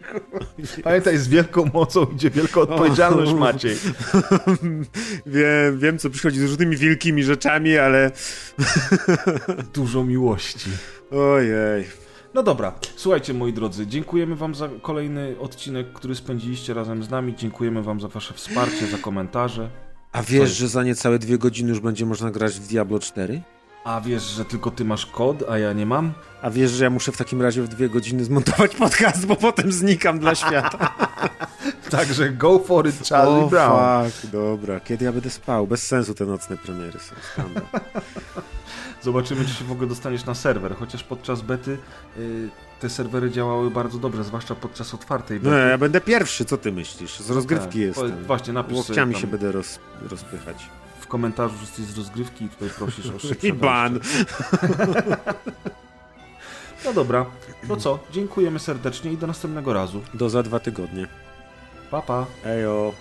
Pamiętaj, 0.84 1.18
z 1.18 1.28
wielką 1.28 1.70
mocą 1.74 2.04
idzie 2.14 2.30
wielka 2.30 2.60
odpowiedzialność, 2.60 3.32
O. 3.32 3.36
Maciej. 3.36 3.76
wiem, 5.26 5.78
wiem, 5.78 5.98
co 5.98 6.10
przychodzi 6.10 6.38
z 6.38 6.42
różnymi 6.42 6.76
wielkimi 6.76 7.22
rzeczami, 7.24 7.78
ale 7.78 8.10
Dużo 9.74 10.04
miłości. 10.04 10.70
ojej. 11.10 11.84
No 12.34 12.42
dobra, 12.42 12.72
słuchajcie 12.96 13.34
moi 13.34 13.52
drodzy, 13.52 13.86
dziękujemy 13.86 14.36
wam 14.36 14.54
za 14.54 14.68
kolejny 14.82 15.34
odcinek, 15.40 15.92
który 15.92 16.14
spędziliście 16.14 16.74
razem 16.74 17.02
z 17.02 17.10
nami. 17.10 17.34
Dziękujemy 17.36 17.82
wam 17.82 18.00
za 18.00 18.08
wasze 18.08 18.34
wsparcie, 18.34 18.86
za 18.86 18.98
komentarze. 18.98 19.70
A 20.12 20.22
wiesz, 20.22 20.50
że 20.50 20.68
za 20.68 20.82
niecałe 20.82 21.18
dwie 21.18 21.38
godziny 21.38 21.70
już 21.70 21.80
będzie 21.80 22.06
można 22.06 22.30
grać 22.30 22.54
w 22.54 22.66
Diablo 22.66 22.98
4? 22.98 23.42
A 23.84 24.00
wiesz, 24.00 24.22
że 24.22 24.44
tylko 24.44 24.70
ty 24.70 24.84
masz 24.84 25.06
kod, 25.06 25.42
a 25.50 25.58
ja 25.58 25.72
nie 25.72 25.86
mam? 25.86 26.12
A 26.42 26.50
wiesz, 26.50 26.70
że 26.70 26.84
ja 26.84 26.90
muszę 26.90 27.12
w 27.12 27.16
takim 27.16 27.42
razie 27.42 27.62
w 27.62 27.68
dwie 27.68 27.88
godziny 27.88 28.24
zmontować 28.24 28.76
podcast, 28.84 29.26
bo 29.26 29.36
potem 29.36 29.72
znikam 29.72 30.18
dla 30.18 30.34
świata. 30.34 30.94
Także 31.90 32.30
go 32.30 32.58
for 32.58 32.88
it, 32.88 33.08
Charlie 33.08 33.44
o, 33.44 33.48
Brown. 33.48 34.10
fuck, 34.10 34.26
dobra. 34.26 34.80
Kiedy 34.80 35.04
ja 35.04 35.12
będę 35.12 35.30
spał? 35.30 35.66
Bez 35.66 35.86
sensu 35.86 36.14
te 36.14 36.26
nocne 36.26 36.56
premiery 36.56 36.98
są. 36.98 37.14
Zobaczymy, 39.04 39.44
czy 39.44 39.50
się 39.54 39.64
w 39.64 39.72
ogóle 39.72 39.88
dostaniesz 39.88 40.24
na 40.24 40.34
serwer, 40.34 40.76
chociaż 40.76 41.02
podczas 41.04 41.40
bety 41.42 41.78
y, 42.18 42.48
te 42.80 42.88
serwery 42.90 43.30
działały 43.30 43.70
bardzo 43.70 43.98
dobrze, 43.98 44.24
zwłaszcza 44.24 44.54
podczas 44.54 44.94
otwartej 44.94 45.40
No, 45.42 45.50
bety. 45.50 45.68
ja 45.70 45.78
będę 45.78 46.00
pierwszy, 46.00 46.44
co 46.44 46.56
ty 46.58 46.72
myślisz? 46.72 47.20
Z 47.20 47.30
rozgrywki 47.30 47.66
Tak. 47.66 47.74
jestem. 47.76 48.24
Właśnie, 48.24 48.52
napisz 48.52 48.76
sobie 48.76 48.78
Łokciami 48.88 49.14
się 49.14 49.26
będę 49.26 49.52
roz, 49.52 49.78
rozpychać. 50.10 50.56
w 51.00 51.06
komentarzu, 51.06 51.54
że 51.54 51.60
jesteś 51.60 51.84
z 51.84 51.98
rozgrywki 51.98 52.44
i 52.44 52.48
tutaj 52.48 52.68
prosisz 52.70 53.06
o 53.06 53.18
szybsze 53.28 53.48
I 53.48 53.52
ban. 53.52 54.00
No 56.84 56.92
dobra, 56.92 57.26
no 57.68 57.76
co, 57.76 57.98
dziękujemy 58.12 58.58
serdecznie 58.58 59.12
i 59.12 59.16
do 59.16 59.26
następnego 59.26 59.72
razu. 59.72 60.02
Do 60.14 60.30
za 60.30 60.42
dwa 60.42 60.60
tygodnie. 60.60 61.06
Pa, 61.90 62.02
pa. 62.02 62.26
Ejo. 62.44 62.92